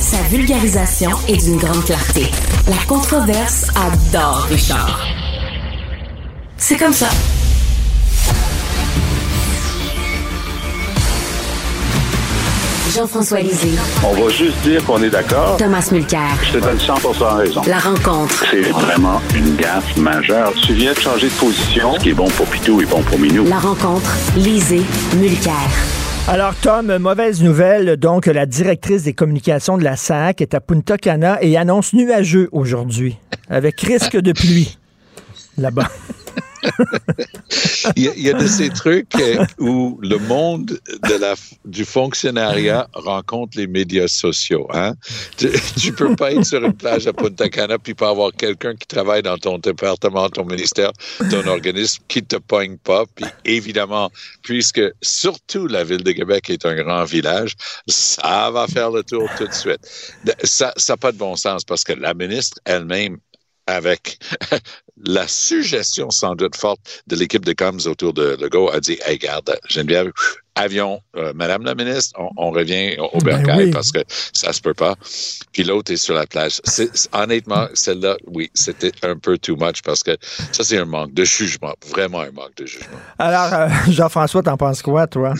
Sa 0.05 0.21
vulgarisation 0.21 1.09
est 1.27 1.43
d'une 1.43 1.57
grande 1.57 1.83
clarté. 1.83 2.27
La 2.67 2.77
controverse 2.87 3.71
adore 3.75 4.45
Richard. 4.51 5.03
C'est 6.57 6.77
comme 6.77 6.93
ça. 6.93 7.07
Jean-François 12.95 13.39
Lisée. 13.39 13.71
On 14.03 14.13
va 14.13 14.29
juste 14.29 14.59
dire 14.61 14.85
qu'on 14.85 15.01
est 15.01 15.09
d'accord. 15.09 15.57
Thomas 15.57 15.89
Mulcair. 15.91 16.37
Je 16.43 16.59
te 16.59 16.63
donne 16.63 16.79
100 16.79 16.93
raison. 17.37 17.61
La 17.65 17.79
rencontre. 17.79 18.45
C'est 18.51 18.61
vraiment 18.61 19.19
une 19.33 19.55
gaffe 19.55 19.97
majeure. 19.97 20.53
Tu 20.61 20.73
viens 20.73 20.93
de 20.93 20.99
changer 20.99 21.29
de 21.29 21.33
position. 21.33 21.95
Ce 21.95 21.99
qui 22.01 22.09
est 22.09 22.13
bon 22.13 22.29
pour 22.29 22.45
Pitou 22.45 22.79
est 22.79 22.85
bon 22.85 23.01
pour 23.01 23.17
Minou. 23.17 23.45
La 23.45 23.57
rencontre. 23.57 24.15
Lisée. 24.35 24.83
Mulcair. 25.17 25.71
Alors, 26.27 26.55
Tom, 26.55 26.97
mauvaise 26.97 27.43
nouvelle. 27.43 27.97
Donc, 27.97 28.25
la 28.25 28.47
directrice 28.47 29.03
des 29.03 29.13
communications 29.13 29.77
de 29.77 29.83
la 29.83 29.95
SAC 29.95 30.41
est 30.41 30.55
à 30.55 30.59
Punta 30.59 30.97
Cana 30.97 31.37
et 31.43 31.55
annonce 31.55 31.93
nuageux 31.93 32.49
aujourd'hui, 32.51 33.17
avec 33.47 33.79
risque 33.81 34.17
de 34.17 34.31
pluie 34.31 34.75
là-bas. 35.59 35.87
il, 37.95 38.03
y 38.03 38.29
a, 38.29 38.33
de 38.33 38.47
ces 38.47 38.69
trucs 38.69 39.15
euh, 39.15 39.45
où 39.59 39.99
le 40.01 40.17
monde 40.17 40.79
du 41.65 41.85
fonctionnariat 41.85 42.87
rencontre 42.93 43.57
les 43.57 43.67
médias 43.67 44.07
sociaux. 44.07 44.67
Hein? 44.73 44.93
Tu, 45.37 45.47
ne 45.47 45.91
peux 45.91 46.15
pas 46.15 46.31
être 46.31 46.45
sur 46.45 46.63
une 46.63 46.73
plage 46.73 47.07
à 47.07 47.13
Punta 47.13 47.49
Cana 47.49 47.77
puis 47.77 47.93
pas 47.93 48.09
avoir 48.09 48.31
quelqu'un 48.31 48.75
qui 48.75 48.87
travaille 48.87 49.21
dans 49.21 49.37
ton 49.37 49.57
département, 49.57 50.29
ton 50.29 50.45
ministère, 50.45 50.91
ton 51.29 51.45
organisme 51.47 52.03
qui 52.07 52.23
te 52.23 52.37
pogne 52.37 52.77
pas. 52.77 53.05
Puis 53.15 53.25
évidemment, 53.45 54.11
puisque 54.41 54.81
surtout 55.01 55.67
la 55.67 55.83
ville 55.83 56.03
de 56.03 56.11
Québec 56.11 56.49
est 56.49 56.65
un 56.65 56.75
grand 56.75 57.05
village, 57.05 57.55
ça 57.87 58.49
va 58.51 58.67
faire 58.67 58.91
le 58.91 59.03
tour 59.03 59.29
tout 59.37 59.47
de 59.47 59.53
suite. 59.53 59.81
Ça 60.43 60.73
n'a 60.89 60.97
pas 60.97 61.11
de 61.11 61.17
bon 61.17 61.35
sens 61.35 61.63
parce 61.63 61.83
que 61.83 61.93
la 61.93 62.13
ministre 62.13 62.59
elle-même 62.65 63.17
avec 63.67 64.19
la 65.03 65.27
suggestion 65.27 66.09
sans 66.09 66.35
doute 66.35 66.55
forte 66.55 67.03
de 67.07 67.15
l'équipe 67.15 67.43
de 67.43 67.53
coms 67.53 67.85
autour 67.85 68.13
de 68.13 68.37
Legault 68.39 68.69
a 68.69 68.79
dit 68.79 68.97
Hey, 69.05 69.17
garde, 69.17 69.57
Geneviève, 69.67 70.11
avion, 70.55 71.01
euh, 71.17 71.33
Madame 71.35 71.63
la 71.63 71.75
ministre, 71.75 72.17
on, 72.37 72.51
revient 72.51 72.95
au 72.97 73.19
ben 73.19 73.43
bercail 73.43 73.71
parce 73.71 73.91
que 73.91 73.99
ça 74.07 74.53
se 74.53 74.61
peut 74.61 74.73
pas. 74.73 74.95
Puis 75.51 75.63
l'autre 75.63 75.91
est 75.91 75.97
sur 75.97 76.15
la 76.15 76.25
plage. 76.25 76.61
honnêtement, 77.11 77.67
celle-là, 77.73 78.15
oui, 78.27 78.49
c'était 78.53 78.91
un 79.03 79.17
peu 79.17 79.37
too 79.37 79.57
much 79.57 79.81
parce 79.83 80.01
que 80.01 80.15
ça, 80.21 80.63
c'est 80.63 80.77
un 80.77 80.85
manque 80.85 81.13
de 81.13 81.25
jugement, 81.25 81.73
vraiment 81.89 82.21
un 82.21 82.31
manque 82.31 82.55
de 82.55 82.65
jugement. 82.65 82.97
Alors, 83.19 83.53
euh, 83.53 83.67
Jean-François, 83.91 84.43
t'en 84.43 84.57
penses 84.57 84.81
quoi, 84.81 85.07
toi? 85.07 85.33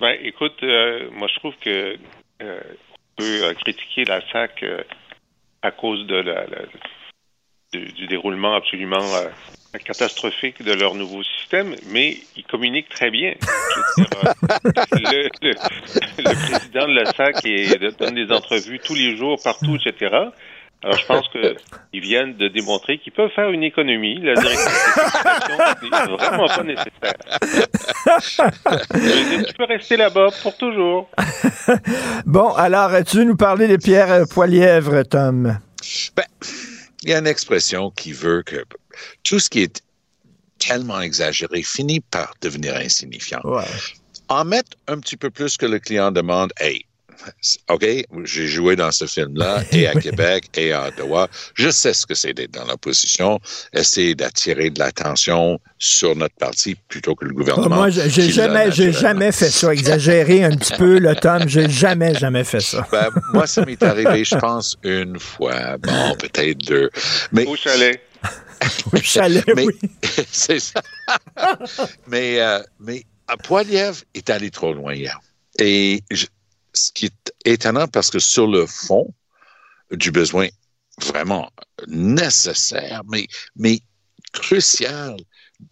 Ben, 0.00 0.16
écoute, 0.22 0.56
euh, 0.62 1.08
moi, 1.12 1.28
je 1.32 1.38
trouve 1.38 1.54
que 1.64 1.96
on 2.40 3.22
peut 3.22 3.54
critiquer 3.62 4.04
la 4.04 4.20
SAC 4.30 4.64
à 5.62 5.70
cause 5.72 6.06
de 6.06 6.14
la 6.14 6.46
du, 7.72 8.06
déroulement 8.06 8.54
absolument 8.54 9.04
euh, 9.16 9.28
catastrophique 9.84 10.62
de 10.62 10.72
leur 10.72 10.94
nouveau 10.94 11.22
système, 11.22 11.74
mais 11.90 12.16
ils 12.36 12.44
communiquent 12.44 12.88
très 12.88 13.10
bien. 13.10 13.34
Euh, 13.98 15.28
le, 15.42 15.54
président 16.34 16.86
de 16.86 16.94
la 16.94 17.06
SAC 17.12 17.42
donne 17.98 18.14
des 18.14 18.32
entrevues 18.32 18.78
tous 18.78 18.94
les 18.94 19.16
jours, 19.16 19.38
partout, 19.42 19.76
etc. 19.76 20.30
Alors, 20.82 20.96
je 20.96 21.06
pense 21.06 21.28
qu'ils 21.28 22.00
viennent 22.00 22.36
de 22.36 22.48
démontrer 22.48 22.98
qu'ils 22.98 23.12
peuvent 23.12 23.30
faire 23.34 23.50
une 23.50 23.64
économie. 23.64 24.20
La 24.22 24.34
direction 24.34 24.70
n'est 25.82 26.16
vraiment 26.16 26.46
pas 26.46 26.62
nécessaire. 26.62 27.14
tu 29.46 29.54
peux 29.54 29.64
rester 29.64 29.96
là-bas 29.96 30.28
pour 30.42 30.56
toujours. 30.56 31.10
bon, 32.26 32.52
alors, 32.54 32.90
tu 33.04 33.18
veux 33.18 33.24
nous 33.24 33.36
parler 33.36 33.66
de 33.68 33.76
Pierre 33.76 34.24
Poilièvre, 34.32 35.02
Tom? 35.02 35.58
Ben, 36.16 36.24
il 37.02 37.10
y 37.10 37.14
a 37.14 37.18
une 37.18 37.26
expression 37.26 37.90
qui 37.92 38.12
veut 38.12 38.42
que 38.42 38.64
tout 39.22 39.38
ce 39.38 39.48
qui 39.48 39.62
est 39.62 39.82
tellement 40.58 41.00
exagéré 41.00 41.62
finit 41.62 42.00
par 42.00 42.34
devenir 42.40 42.74
insignifiant. 42.76 43.40
En 44.28 44.44
mettre 44.44 44.76
un 44.88 44.98
petit 44.98 45.16
peu 45.16 45.30
plus 45.30 45.56
que 45.56 45.66
le 45.66 45.78
client 45.78 46.10
demande, 46.10 46.52
hey, 46.58 46.84
OK, 47.68 47.86
j'ai 48.24 48.46
joué 48.46 48.76
dans 48.76 48.90
ce 48.90 49.06
film-là, 49.06 49.62
et 49.72 49.86
à 49.86 49.94
Québec, 49.94 50.44
et 50.56 50.72
à 50.72 50.88
Ottawa. 50.88 51.28
Je 51.54 51.70
sais 51.70 51.92
ce 51.92 52.06
que 52.06 52.14
c'est 52.14 52.34
d'être 52.34 52.52
dans 52.52 52.64
l'opposition, 52.64 53.38
essayer 53.72 54.14
d'attirer 54.14 54.70
de 54.70 54.78
l'attention 54.78 55.60
sur 55.78 56.16
notre 56.16 56.34
parti 56.36 56.76
plutôt 56.88 57.14
que 57.14 57.24
le 57.24 57.32
gouvernement. 57.32 57.76
moi, 57.76 57.90
j'ai 57.90 58.30
jamais, 58.30 58.70
j'ai 58.72 58.92
jamais 58.92 59.32
fait 59.32 59.50
ça. 59.50 59.72
Exagérer 59.72 60.44
un 60.44 60.56
petit 60.56 60.74
peu, 60.74 60.98
le 60.98 61.14
Tom, 61.14 61.48
j'ai 61.48 61.68
jamais, 61.68 62.14
jamais 62.14 62.44
fait 62.44 62.60
ça. 62.60 62.86
Ben, 62.90 63.08
moi, 63.32 63.46
ça 63.46 63.64
m'est 63.64 63.82
arrivé, 63.82 64.24
je 64.24 64.36
pense, 64.36 64.76
une 64.82 65.18
fois. 65.18 65.76
Bon, 65.78 66.16
peut-être 66.18 66.58
deux. 66.66 66.90
Mais, 67.32 67.46
Au 67.46 67.56
chalet. 67.56 68.00
Au 68.92 68.96
chalet, 68.96 69.44
mais, 69.54 69.66
oui. 69.66 69.74
c'est 70.30 70.58
ça. 70.58 70.80
mais, 72.08 72.40
euh, 72.40 72.60
mais 72.80 73.04
Poiliev 73.44 74.02
est 74.14 74.30
allé 74.30 74.50
trop 74.50 74.72
loin 74.72 74.94
hier. 74.94 75.20
Et 75.58 76.02
je, 76.10 76.26
ce 76.86 76.92
qui 76.92 77.06
est 77.06 77.32
étonnant 77.44 77.88
parce 77.88 78.10
que 78.10 78.18
sur 78.18 78.46
le 78.46 78.66
fond 78.66 79.12
du 79.90 80.10
besoin 80.10 80.48
vraiment 81.06 81.50
nécessaire, 81.86 83.02
mais, 83.08 83.26
mais 83.56 83.80
crucial 84.32 85.16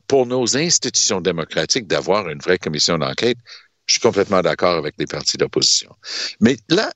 pour 0.06 0.26
nos 0.26 0.56
institutions 0.56 1.20
démocratiques 1.20 1.86
d'avoir 1.86 2.28
une 2.28 2.38
vraie 2.38 2.58
commission 2.58 2.98
d'enquête, 2.98 3.38
je 3.86 3.94
suis 3.94 4.00
complètement 4.00 4.42
d'accord 4.42 4.76
avec 4.76 4.94
les 4.98 5.06
partis 5.06 5.36
d'opposition. 5.36 5.94
Mais 6.40 6.56
là, 6.68 6.92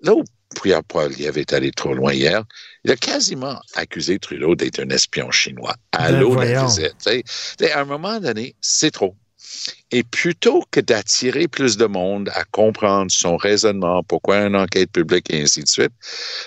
là 0.00 0.14
où 0.14 0.24
Pierre 0.62 0.84
Poilievre 0.84 1.38
est 1.38 1.52
allé 1.52 1.70
trop 1.70 1.94
loin 1.94 2.12
hier, 2.12 2.44
il 2.84 2.90
a 2.90 2.96
quasiment 2.96 3.60
accusé 3.74 4.18
Trudeau 4.18 4.54
d'être 4.54 4.80
un 4.80 4.88
espion 4.90 5.30
chinois. 5.30 5.74
L'eau 6.10 6.36
de 6.36 6.42
la 6.42 6.64
visite. 6.64 6.96
À 7.72 7.80
un 7.80 7.84
moment 7.84 8.18
donné, 8.20 8.54
c'est 8.60 8.90
trop. 8.90 9.14
Et 9.90 10.02
plutôt 10.02 10.64
que 10.70 10.80
d'attirer 10.80 11.48
plus 11.48 11.76
de 11.76 11.86
monde 11.86 12.30
à 12.34 12.44
comprendre 12.44 13.10
son 13.10 13.36
raisonnement, 13.36 14.02
pourquoi 14.02 14.38
une 14.38 14.56
enquête 14.56 14.90
publique 14.90 15.32
et 15.32 15.42
ainsi 15.42 15.62
de 15.62 15.68
suite, 15.68 15.92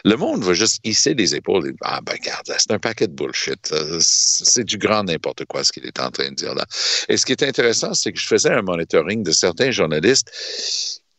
le 0.03 0.15
monde 0.15 0.43
va 0.43 0.53
juste 0.53 0.79
hisser 0.83 1.13
les 1.13 1.35
épaules 1.35 1.67
et 1.67 1.71
dire, 1.71 1.79
ah 1.83 1.99
ben 2.03 2.13
regarde, 2.13 2.45
c'est 2.57 2.71
un 2.71 2.79
paquet 2.79 3.07
de 3.07 3.13
bullshit. 3.13 3.73
C'est 3.99 4.63
du 4.63 4.77
grand 4.77 5.03
n'importe 5.03 5.45
quoi 5.45 5.63
ce 5.63 5.71
qu'il 5.71 5.85
est 5.85 5.99
en 5.99 6.09
train 6.09 6.29
de 6.29 6.35
dire 6.35 6.55
là. 6.55 6.65
Et 7.07 7.17
ce 7.17 7.25
qui 7.25 7.33
est 7.33 7.43
intéressant, 7.43 7.93
c'est 7.93 8.11
que 8.11 8.19
je 8.19 8.27
faisais 8.27 8.51
un 8.51 8.61
monitoring 8.61 9.23
de 9.23 9.31
certains 9.31 9.71
journalistes 9.71 10.31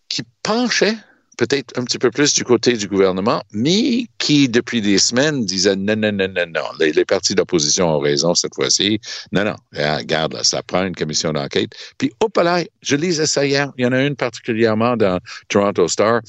qui 0.09 0.23
penchaient 0.43 0.97
peut-être 1.37 1.79
un 1.79 1.85
petit 1.85 1.99
peu 1.99 2.11
plus 2.11 2.35
du 2.35 2.45
côté 2.45 2.75
du 2.75 2.89
gouvernement, 2.89 3.43
mais 3.53 4.07
qui, 4.19 4.49
depuis 4.49 4.81
des 4.81 4.99
semaines, 4.99 5.45
disaient 5.45 5.77
non, 5.77 5.97
non, 5.97 6.13
non, 6.13 6.29
non, 6.29 6.47
non. 6.55 6.63
Les, 6.79 7.05
partis 7.05 7.35
d'opposition 7.35 7.89
ont 7.89 7.99
raison 7.99 8.35
cette 8.35 8.55
fois-ci. 8.55 9.01
Non, 9.33 9.45
non. 9.45 9.57
Regarde, 9.73 10.35
là, 10.35 10.45
ça 10.45 10.63
prend 10.63 10.85
une 10.85 10.95
commission 10.95 11.33
d'enquête. 11.33 11.71
Puis, 11.99 12.13
hop 12.21 12.37
là, 12.37 12.63
je 12.83 12.97
lisais 12.97 13.27
ça 13.27 13.47
hier. 13.47 13.73
Il 13.79 13.85
y 13.85 13.87
en 13.87 13.93
a 13.93 14.03
une 14.03 14.17
particulièrement 14.17 14.97
dans 14.97 15.21
Toronto 15.49 15.89
Star. 15.89 16.21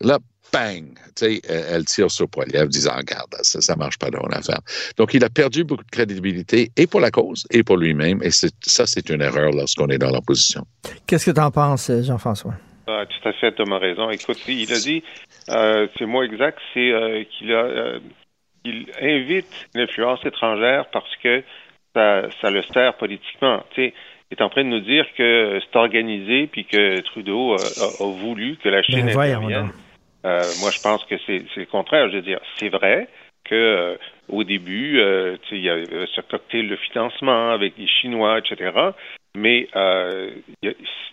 Là, 0.00 0.18
bang, 0.52 0.84
tu 1.16 1.26
sais, 1.26 1.40
elle 1.48 1.84
tire 1.84 2.10
sur 2.10 2.28
Poiliev 2.28 2.68
disant, 2.68 2.96
regarde, 2.96 3.34
ça, 3.42 3.60
ça 3.60 3.76
marche 3.76 3.98
pas 3.98 4.10
dans 4.10 4.26
l'affaire. 4.28 4.60
Donc, 4.96 5.14
il 5.14 5.24
a 5.24 5.30
perdu 5.30 5.64
beaucoup 5.64 5.84
de 5.84 5.90
crédibilité 5.90 6.72
et 6.76 6.86
pour 6.86 7.00
la 7.00 7.10
cause 7.10 7.46
et 7.50 7.62
pour 7.62 7.76
lui-même. 7.76 8.22
Et 8.22 8.30
ça, 8.30 8.86
c'est 8.86 9.10
une 9.10 9.22
erreur 9.22 9.50
lorsqu'on 9.52 9.88
est 9.88 9.98
dans 9.98 10.10
l'opposition. 10.10 10.66
Qu'est-ce 11.06 11.26
que 11.26 11.30
tu 11.32 11.40
en 11.40 11.50
penses, 11.50 11.90
Jean-François? 12.02 12.54
Ah, 12.86 13.04
tout 13.06 13.28
à 13.28 13.32
fait, 13.32 13.52
Thomas 13.52 13.78
raison. 13.78 14.10
Écoute, 14.10 14.38
il 14.46 14.72
a 14.72 14.78
dit, 14.78 15.02
euh, 15.48 15.86
c'est 15.96 16.06
moi 16.06 16.24
exact, 16.24 16.58
c'est 16.74 16.90
euh, 16.90 17.24
qu'il 17.24 17.52
a, 17.52 17.64
euh, 17.64 17.98
il 18.64 18.86
invite 19.00 19.68
l'influence 19.74 20.24
étrangère 20.24 20.86
parce 20.92 21.16
que 21.22 21.42
ça, 21.94 22.28
ça 22.42 22.50
le 22.50 22.62
sert 22.62 22.94
politiquement. 22.94 23.62
Tu 23.74 23.86
sais, 23.86 23.94
il 24.30 24.38
est 24.38 24.42
en 24.42 24.50
train 24.50 24.64
de 24.64 24.68
nous 24.68 24.80
dire 24.80 25.06
que 25.16 25.60
c'est 25.60 25.78
organisé 25.78 26.46
puis 26.46 26.64
que 26.66 27.00
Trudeau 27.00 27.54
a, 27.54 28.04
voulu 28.04 28.56
que 28.56 28.68
la 28.68 28.82
Chine 28.82 29.06
ben, 29.06 29.18
intervienne. 29.18 29.70
moi, 30.22 30.70
je 30.70 30.80
pense 30.82 31.04
que 31.04 31.14
c'est 31.26 31.44
le 31.56 31.66
contraire. 31.66 32.10
Je 32.10 32.16
veux 32.16 32.22
dire, 32.22 32.40
c'est 32.58 32.68
vrai 32.68 33.08
que 33.44 33.98
au 34.28 34.44
début, 34.44 35.00
il 35.52 35.60
y 35.60 35.70
avait 35.70 36.06
ce 36.06 36.20
cocktail 36.22 36.68
de 36.68 36.76
financement 36.76 37.50
avec 37.50 37.74
les 37.78 37.86
Chinois, 37.86 38.38
etc. 38.38 38.72
Mais 39.36 39.66
euh, 39.74 40.30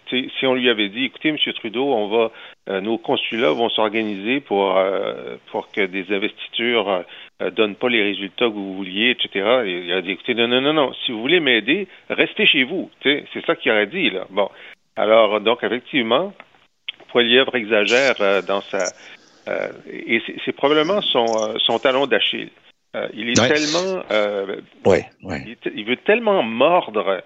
si 0.09 0.45
on 0.45 0.53
lui 0.53 0.69
avait 0.69 0.89
dit, 0.89 1.05
écoutez, 1.05 1.29
M. 1.29 1.37
Trudeau, 1.55 1.91
on 1.91 2.07
va, 2.07 2.31
euh, 2.69 2.81
nos 2.81 2.97
consulats 2.97 3.51
vont 3.51 3.69
s'organiser 3.69 4.41
pour 4.41 4.77
euh, 4.77 5.37
pour 5.51 5.71
que 5.71 5.81
des 5.81 6.05
investitures 6.13 7.03
euh, 7.41 7.49
donnent 7.51 7.75
pas 7.75 7.89
les 7.89 8.03
résultats 8.03 8.45
que 8.45 8.53
vous 8.53 8.75
vouliez, 8.75 9.11
etc. 9.11 9.63
Et 9.65 9.85
il 9.85 9.93
a 9.93 10.01
dit, 10.01 10.11
écoutez, 10.11 10.35
non, 10.35 10.47
non, 10.47 10.61
non, 10.61 10.73
non, 10.73 10.93
si 11.05 11.11
vous 11.11 11.21
voulez 11.21 11.39
m'aider, 11.39 11.87
restez 12.09 12.45
chez 12.45 12.63
vous. 12.63 12.91
C'est 13.03 13.25
ça 13.47 13.55
qu'il 13.55 13.71
aurait 13.71 13.87
dit 13.87 14.11
là. 14.11 14.25
Bon, 14.29 14.49
alors 14.95 15.41
donc 15.41 15.63
effectivement, 15.63 16.33
Poilièvre 17.09 17.55
exagère 17.55 18.43
dans 18.47 18.61
sa 18.61 18.85
et 19.91 20.21
c'est 20.45 20.51
probablement 20.51 21.01
son 21.01 21.25
son 21.57 21.79
talon 21.79 22.05
d'Achille. 22.05 22.51
il 23.13 23.29
est 23.29 23.33
tellement, 23.33 24.03
ouais, 24.85 25.05
ouais. 25.23 25.43
Il, 25.47 25.71
il, 25.75 25.85
veut 25.85 25.97
tellement 25.97 26.43
mordre 26.43 27.23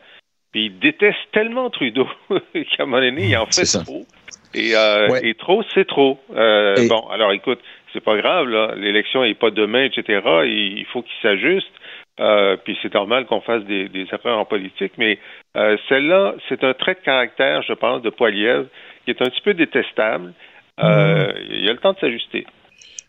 puis 0.56 0.68
il 0.68 0.80
déteste 0.80 1.20
tellement 1.34 1.70
Trudeau 1.70 2.08
qu'à 2.30 2.84
un 2.84 2.86
moment 2.86 3.02
donné, 3.02 3.26
il 3.26 3.36
en 3.36 3.46
fait 3.46 3.66
trop. 3.84 4.06
Et, 4.54 4.74
euh, 4.74 5.20
et, 5.22 5.34
trop, 5.34 5.62
c'est 5.74 5.86
trop. 5.86 6.18
Euh, 6.34 6.76
Bon, 6.88 7.10
alors 7.10 7.34
écoute, 7.34 7.60
c'est 7.92 8.00
pas 8.02 8.16
grave, 8.16 8.48
là. 8.48 8.74
L'élection 8.78 9.24
n'est 9.24 9.34
pas 9.34 9.52
demain, 9.52 9.84
etc. 9.84 10.22
il 10.46 10.86
faut 10.94 11.02
qu'il 11.02 11.12
s'ajuste. 11.22 11.68
Euh, 12.22 12.56
puis 12.56 12.78
c'est 12.82 12.94
normal 12.94 13.26
qu'on 13.26 13.42
fasse 13.42 13.66
des, 13.66 13.90
des, 13.90 14.08
erreurs 14.14 14.40
en 14.40 14.46
politique, 14.46 14.94
mais 14.98 15.20
celle-là, 15.90 16.36
c'est 16.48 16.64
un 16.64 16.74
trait 16.74 16.94
de 16.94 17.04
caractère, 17.04 17.62
je 17.64 17.74
pense, 17.74 18.02
de 18.02 18.10
Poiliev, 18.10 18.68
qui 19.04 19.12
est 19.12 19.22
un 19.22 19.26
petit 19.26 19.42
peu 19.42 19.56
détestable. 19.56 20.32
Euh, 20.82 21.34
mm. 21.34 21.34
Il 21.50 21.66
y 21.66 21.70
a 21.70 21.74
le 21.74 21.80
temps 21.80 21.92
de 21.92 22.00
s'ajuster. 22.00 22.48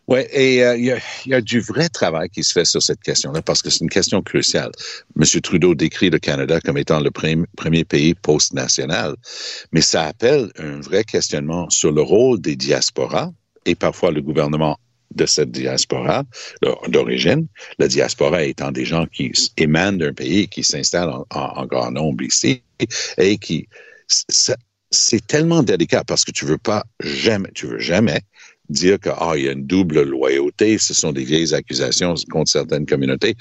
Oui, 0.09 0.21
et 0.33 0.63
euh, 0.63 0.77
il 0.77 0.85
y, 1.27 1.35
a, 1.35 1.41
du 1.41 1.59
vrai 1.59 1.89
travail 1.89 2.29
qui 2.29 2.45
se 2.45 2.53
fait 2.53 2.65
sur 2.65 2.81
cette 2.81 3.01
question-là 3.01 3.43
parce 3.43 3.61
que 3.61 3.71
c'est 3.71 3.81
une 3.81 3.91
question 3.91 4.23
cruciale. 4.23 4.71
M. 5.21 5.41
Trudeau 5.41 5.75
décrit 5.75 6.11
le 6.11 6.21
Canada 6.21 6.61
comme 6.61 6.79
étant 6.79 7.01
le 7.01 7.11
premier 7.11 7.85
pays 7.85 8.15
post-national, 8.15 9.17
mais 9.73 9.81
ça 9.81 10.05
appelle 10.05 10.53
un 10.59 10.81
vrai 10.81 11.03
questionnement 11.03 11.69
sur 11.71 11.91
le 11.91 12.03
rôle 12.03 12.41
des 12.41 12.55
diasporas 12.55 13.31
et 13.65 13.75
parfois 13.75 14.13
le 14.13 14.23
gouvernement 14.23 14.79
de 15.13 15.27
cette 15.27 15.51
diaspora 15.51 16.23
d'origine, 16.89 17.47
la 17.79 17.89
diaspora 17.89 18.45
étant 18.45 18.71
des 18.71 18.85
gens 18.85 19.07
qui 19.07 19.33
émanent 19.57 19.99
d'un 19.99 20.13
pays 20.13 20.47
qui 20.47 20.63
s'installent 20.63 21.11
en, 21.11 21.27
en, 21.31 21.67
grand 21.67 21.91
nombre 21.91 22.23
ici 22.23 22.63
et 23.19 23.39
qui 23.39 23.69
c'est 24.91 25.27
tellement 25.27 25.63
délicat 25.63 26.05
parce 26.05 26.25
que 26.25 26.31
tu 26.31 26.45
veux 26.45 26.59
pas 26.59 26.85
jamais, 27.01 27.51
tu 27.55 27.67
veux 27.67 27.81
jamais 27.81 28.21
dire 28.69 28.99
qu'il 29.01 29.13
ah, 29.19 29.37
y 29.37 29.49
a 29.49 29.53
une 29.53 29.67
double 29.67 30.03
loyauté, 30.03 30.79
ce 30.79 30.95
sont 30.95 31.13
des 31.13 31.25
vieilles 31.25 31.55
accusations 31.55 32.15
contre 32.31 32.51
certaines 32.51 32.87
communautés. 32.87 33.35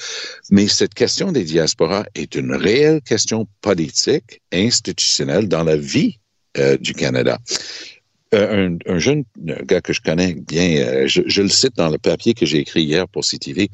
Mais 0.51 0.67
cette 0.67 0.93
question 0.93 1.31
des 1.31 1.43
diasporas 1.43 2.05
est 2.15 2.35
une 2.35 2.53
réelle 2.53 3.01
question 3.01 3.47
politique, 3.61 4.41
institutionnelle 4.53 5.47
dans 5.47 5.63
la 5.63 5.77
vie 5.77 6.19
euh, 6.57 6.77
du 6.77 6.93
Canada. 6.93 7.37
Euh, 8.33 8.75
un, 8.87 8.97
jeune 8.97 9.23
gars 9.37 9.81
que 9.81 9.93
je 9.93 10.01
connais 10.01 10.33
bien, 10.33 10.77
euh, 10.77 11.07
je, 11.07 11.41
le 11.41 11.47
cite 11.47 11.75
dans 11.77 11.89
le 11.89 11.99
papier 11.99 12.33
que 12.33 12.45
j'ai 12.45 12.57
écrit 12.57 12.83
hier 12.83 13.07
pour 13.07 13.23
CTV, 13.23 13.69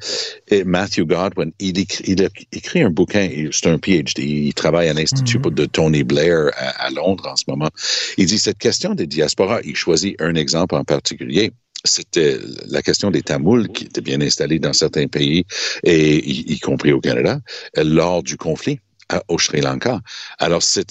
et 0.48 0.62
Matthew 0.64 1.04
Godwin, 1.06 1.52
il 1.58 1.78
écrit, 1.78 2.04
il 2.06 2.22
a 2.22 2.28
écrit 2.52 2.82
un 2.82 2.90
bouquin, 2.90 3.28
c'est 3.50 3.68
un 3.68 3.78
PhD, 3.78 4.18
il 4.18 4.54
travaille 4.54 4.88
à 4.88 4.92
l'Institut 4.92 5.38
mhm. 5.38 5.54
de 5.54 5.64
Tony 5.64 6.04
Blair 6.04 6.50
à, 6.56 6.90
Londres 6.90 7.28
en 7.28 7.36
ce 7.36 7.44
moment. 7.48 7.70
Il 8.18 8.26
dit, 8.26 8.38
cette 8.38 8.58
question 8.58 8.94
des 8.94 9.06
diasporas, 9.06 9.60
il 9.64 9.74
choisit 9.74 10.20
un 10.20 10.34
exemple 10.34 10.74
en 10.74 10.84
particulier 10.84 11.52
c'était 11.84 12.38
la 12.68 12.80
question 12.80 13.10
des 13.10 13.22
Tamouls 13.22 13.66
qui 13.66 13.86
étaient 13.86 14.02
bien 14.02 14.20
installés 14.20 14.60
dans 14.60 14.72
certains 14.72 15.08
pays, 15.08 15.44
et 15.82 16.16
y 16.24 16.60
compris 16.60 16.92
au 16.92 17.00
Canada, 17.00 17.40
lors 17.76 18.22
du 18.22 18.36
conflit 18.36 18.78
au 19.28 19.38
Sri 19.38 19.60
Lanka. 19.60 20.00
Alors, 20.38 20.62
c'est 20.62 20.86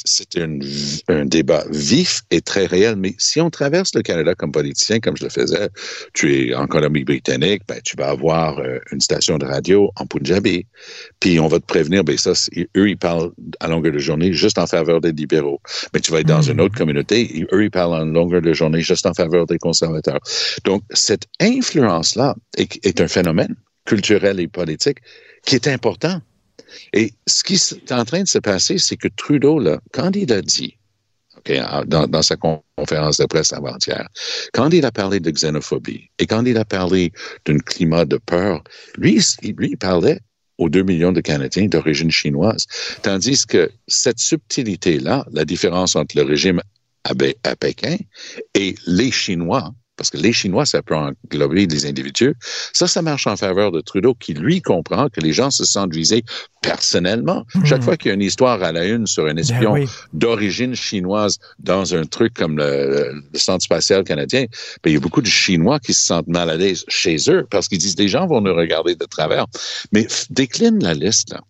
un 1.07 1.25
débat 1.25 1.63
vif 1.69 2.21
et 2.31 2.41
très 2.41 2.65
réel, 2.65 2.95
mais 2.95 3.15
si 3.17 3.41
on 3.41 3.49
traverse 3.49 3.93
le 3.95 4.01
Canada 4.01 4.35
comme 4.35 4.51
politicien, 4.51 4.99
comme 4.99 5.17
je 5.17 5.23
le 5.23 5.29
faisais, 5.29 5.69
tu 6.13 6.35
es 6.35 6.55
en 6.55 6.67
Colombie-Britannique, 6.67 7.63
ben, 7.67 7.79
tu 7.83 7.95
vas 7.97 8.09
avoir 8.09 8.59
euh, 8.59 8.79
une 8.91 9.01
station 9.01 9.37
de 9.37 9.45
radio 9.45 9.91
en 9.95 10.05
Punjabi, 10.05 10.65
puis 11.19 11.39
on 11.39 11.47
va 11.47 11.59
te 11.59 11.65
prévenir, 11.65 12.03
ben 12.03 12.17
ça, 12.17 12.33
eux, 12.77 12.89
ils 12.89 12.97
parlent 12.97 13.31
à 13.59 13.67
longueur 13.67 13.93
de 13.93 13.99
journée 13.99 14.33
juste 14.33 14.57
en 14.57 14.67
faveur 14.67 15.01
des 15.01 15.11
libéraux. 15.11 15.61
Mais 15.93 15.99
tu 15.99 16.11
vas 16.11 16.19
être 16.19 16.27
dans 16.27 16.41
une 16.41 16.61
autre 16.61 16.75
communauté, 16.75 17.47
eux, 17.51 17.63
ils 17.63 17.71
parlent 17.71 17.93
en 17.93 18.05
longueur 18.05 18.41
de 18.41 18.53
journée 18.53 18.81
juste 18.81 19.05
en 19.05 19.13
faveur 19.13 19.45
des 19.45 19.57
conservateurs. 19.57 20.19
Donc, 20.65 20.83
cette 20.91 21.27
influence-là 21.39 22.35
est, 22.57 22.85
est 22.85 23.01
un 23.01 23.07
phénomène 23.07 23.55
culturel 23.85 24.39
et 24.39 24.47
politique 24.47 24.99
qui 25.45 25.55
est 25.55 25.67
important 25.67 26.21
et 26.93 27.13
ce 27.27 27.43
qui 27.43 27.55
est 27.55 27.91
en 27.91 28.05
train 28.05 28.23
de 28.23 28.27
se 28.27 28.39
passer, 28.39 28.77
c'est 28.77 28.97
que 28.97 29.07
Trudeau, 29.07 29.59
là, 29.59 29.79
quand 29.91 30.15
il 30.15 30.31
a 30.31 30.41
dit, 30.41 30.77
dans, 31.85 32.21
sa 32.21 32.35
conférence 32.35 33.17
de 33.17 33.25
presse 33.25 33.53
avant-hier, 33.53 34.07
quand 34.53 34.69
il 34.71 34.85
a 34.85 34.91
parlé 34.91 35.19
de 35.19 35.31
xénophobie 35.31 36.09
et 36.19 36.27
quand 36.27 36.45
il 36.45 36.57
a 36.57 36.65
parlé 36.65 37.11
d'un 37.45 37.57
climat 37.57 38.05
de 38.05 38.17
peur, 38.17 38.63
lui, 38.97 39.19
il 39.41 39.77
parlait 39.77 40.19
aux 40.57 40.69
deux 40.69 40.83
millions 40.83 41.11
de 41.11 41.21
Canadiens 41.21 41.65
d'origine 41.65 42.11
chinoise. 42.11 42.67
Tandis 43.01 43.45
que 43.47 43.71
cette 43.87 44.19
subtilité-là, 44.19 45.25
la 45.31 45.45
différence 45.45 45.95
entre 45.95 46.15
le 46.17 46.23
régime 46.23 46.61
à 47.03 47.55
Pékin 47.55 47.97
et 48.53 48.75
les 48.85 49.11
Chinois, 49.11 49.73
parce 50.01 50.09
que 50.09 50.17
les 50.17 50.33
Chinois, 50.33 50.65
ça 50.65 50.81
peut 50.81 50.95
englober 50.95 51.67
les 51.67 51.85
individus. 51.85 52.33
Ça, 52.73 52.87
ça 52.87 53.03
marche 53.03 53.27
en 53.27 53.37
faveur 53.37 53.71
de 53.71 53.81
Trudeau, 53.81 54.15
qui 54.15 54.33
lui 54.33 54.59
comprend 54.59 55.09
que 55.09 55.21
les 55.21 55.31
gens 55.31 55.51
se 55.51 55.63
sentent 55.63 55.93
visés 55.93 56.23
personnellement. 56.63 57.45
Hmm. 57.53 57.65
Chaque 57.65 57.83
fois 57.83 57.97
qu'il 57.97 58.09
y 58.09 58.11
a 58.11 58.15
une 58.15 58.23
histoire 58.23 58.63
à 58.63 58.71
la 58.71 58.87
une 58.87 59.05
sur 59.05 59.25
un 59.25 59.35
ben 59.35 59.37
espion 59.37 59.85
d'origine 60.13 60.73
chinoise 60.73 61.37
dans 61.59 61.93
un 61.93 62.05
truc 62.05 62.33
comme 62.33 62.57
le, 62.57 63.13
Centre 63.35 63.63
spatial 63.63 64.03
canadien, 64.03 64.45
ben, 64.83 64.89
il 64.89 64.93
y 64.93 64.97
a 64.97 64.99
beaucoup 64.99 65.21
de 65.21 65.27
Chinois 65.27 65.79
qui 65.79 65.93
se 65.93 66.03
sentent 66.03 66.27
mal 66.27 66.49
à 66.49 66.57
l'aise 66.57 66.83
chez 66.87 67.17
eux 67.27 67.45
parce 67.51 67.67
qu'ils 67.67 67.77
disent, 67.77 67.99
les 67.99 68.07
gens 68.07 68.25
vont 68.25 68.41
nous 68.41 68.55
regarder 68.55 68.95
de 68.95 69.05
travers. 69.05 69.45
Mais 69.91 70.07
décline 70.31 70.81
la 70.81 70.95
liste, 70.95 71.31
là. 71.31 71.41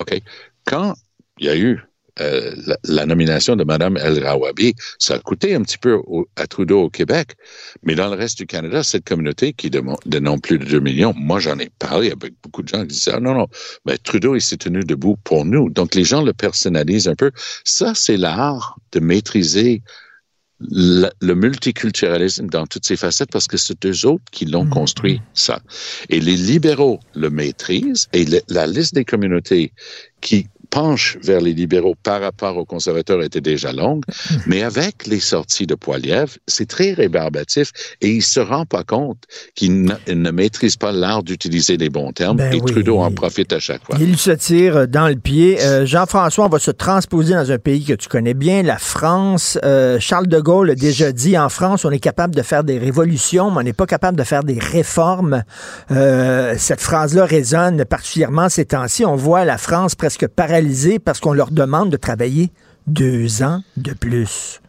OK? 0.00 0.20
Quand 0.64 0.94
il 1.38 1.46
y 1.46 1.48
a 1.48 1.56
eu 1.56 1.80
euh, 2.20 2.54
la, 2.84 3.06
nomination 3.06 3.56
de 3.56 3.64
Mme 3.64 3.96
El 3.96 4.24
Rawabi, 4.24 4.74
ça 4.98 5.14
a 5.14 5.18
coûté 5.18 5.54
un 5.54 5.62
petit 5.62 5.78
peu 5.78 5.98
à 6.36 6.46
Trudeau 6.46 6.82
au 6.82 6.90
Québec, 6.90 7.34
mais 7.82 7.94
dans 7.94 8.08
le 8.08 8.16
reste 8.16 8.38
du 8.38 8.46
Canada, 8.46 8.82
cette 8.82 9.04
communauté 9.04 9.52
qui 9.52 9.70
dénombre 9.70 10.42
plus 10.42 10.58
de 10.58 10.64
2 10.64 10.80
millions, 10.80 11.14
moi 11.16 11.40
j'en 11.40 11.58
ai 11.58 11.70
parlé 11.78 12.10
avec 12.10 12.34
beaucoup 12.42 12.62
de 12.62 12.68
gens 12.68 12.82
qui 12.82 12.88
disaient, 12.88 13.12
ah, 13.14 13.20
non, 13.20 13.34
non, 13.34 13.48
mais 13.86 13.98
Trudeau, 13.98 14.36
il 14.36 14.42
s'est 14.42 14.58
tenu 14.58 14.80
debout 14.80 15.16
pour 15.24 15.44
nous. 15.44 15.70
Donc 15.70 15.94
les 15.94 16.04
gens 16.04 16.22
le 16.22 16.32
personnalisent 16.32 17.08
un 17.08 17.14
peu. 17.14 17.30
Ça, 17.64 17.92
c'est 17.94 18.16
l'art 18.16 18.78
de 18.92 19.00
maîtriser 19.00 19.82
le, 20.60 21.34
multiculturalisme 21.34 22.46
dans 22.48 22.66
toutes 22.66 22.84
ses 22.84 22.96
facettes 22.96 23.30
parce 23.32 23.46
que 23.46 23.56
c'est 23.56 23.86
eux 23.86 24.06
autres 24.06 24.24
qui 24.30 24.44
l'ont 24.44 24.66
mm-hmm. 24.66 24.70
construit, 24.70 25.22
ça. 25.32 25.60
Et 26.10 26.20
les 26.20 26.36
libéraux 26.36 27.00
le 27.14 27.30
maîtrisent 27.30 28.08
et 28.12 28.26
la 28.48 28.66
liste 28.66 28.94
des 28.94 29.04
communautés 29.04 29.72
qui 30.20 30.48
penche 30.70 31.18
vers 31.22 31.40
les 31.40 31.52
libéraux 31.52 31.96
par 32.02 32.20
rapport 32.20 32.56
aux 32.56 32.64
conservateurs 32.64 33.22
était 33.22 33.40
déjà 33.40 33.72
longue, 33.72 34.04
mais 34.46 34.62
avec 34.62 35.06
les 35.06 35.20
sorties 35.20 35.66
de 35.66 35.74
Poiliev, 35.74 36.38
c'est 36.46 36.68
très 36.68 36.92
rébarbatif 36.92 37.72
et 38.00 38.08
il 38.08 38.22
se 38.22 38.40
rend 38.40 38.64
pas 38.64 38.84
compte 38.84 39.24
qu'il 39.54 39.82
ne, 39.82 40.30
maîtrise 40.30 40.76
pas 40.76 40.92
l'art 40.92 41.22
d'utiliser 41.22 41.76
les 41.76 41.90
bons 41.90 42.12
termes 42.12 42.36
ben 42.36 42.52
et 42.52 42.60
Trudeau 42.60 43.00
en 43.00 43.10
profite 43.10 43.52
à 43.52 43.58
chaque 43.58 43.84
fois. 43.84 43.96
Il 44.00 44.16
se 44.16 44.30
tire 44.30 44.86
dans 44.86 45.08
le 45.08 45.16
pied. 45.16 45.60
Euh, 45.60 45.84
Jean-François, 45.86 46.46
on 46.46 46.48
va 46.48 46.58
se 46.58 46.70
transposer 46.70 47.34
dans 47.34 47.50
un 47.50 47.58
pays 47.58 47.84
que 47.84 47.94
tu 47.94 48.08
connais 48.08 48.34
bien, 48.34 48.62
la 48.62 48.78
France. 48.78 49.58
Euh, 49.64 49.98
Charles 49.98 50.28
de 50.28 50.40
Gaulle 50.40 50.70
a 50.70 50.74
déjà 50.74 51.10
dit, 51.12 51.36
en 51.36 51.48
France, 51.48 51.84
on 51.84 51.90
est 51.90 51.98
capable 51.98 52.34
de 52.34 52.42
faire 52.42 52.64
des 52.64 52.78
révolutions, 52.78 53.50
mais 53.50 53.58
on 53.58 53.62
n'est 53.62 53.72
pas 53.72 53.86
capable 53.86 54.16
de 54.16 54.24
faire 54.24 54.44
des 54.44 54.58
réformes. 54.58 55.42
Euh, 55.90 56.54
cette 56.58 56.80
phrase-là 56.80 57.24
résonne 57.24 57.84
particulièrement 57.84 58.48
ces 58.48 58.66
temps-ci. 58.66 59.04
On 59.04 59.16
voit 59.16 59.44
la 59.44 59.58
France 59.58 59.94
presque 59.94 60.28
paralysée 60.28 60.59
parce 61.04 61.20
qu'on 61.20 61.32
leur 61.32 61.50
demande 61.50 61.90
de 61.90 61.96
travailler 61.96 62.48
deux 62.86 63.42
ans 63.42 63.60
de 63.76 63.92
plus. 63.92 64.60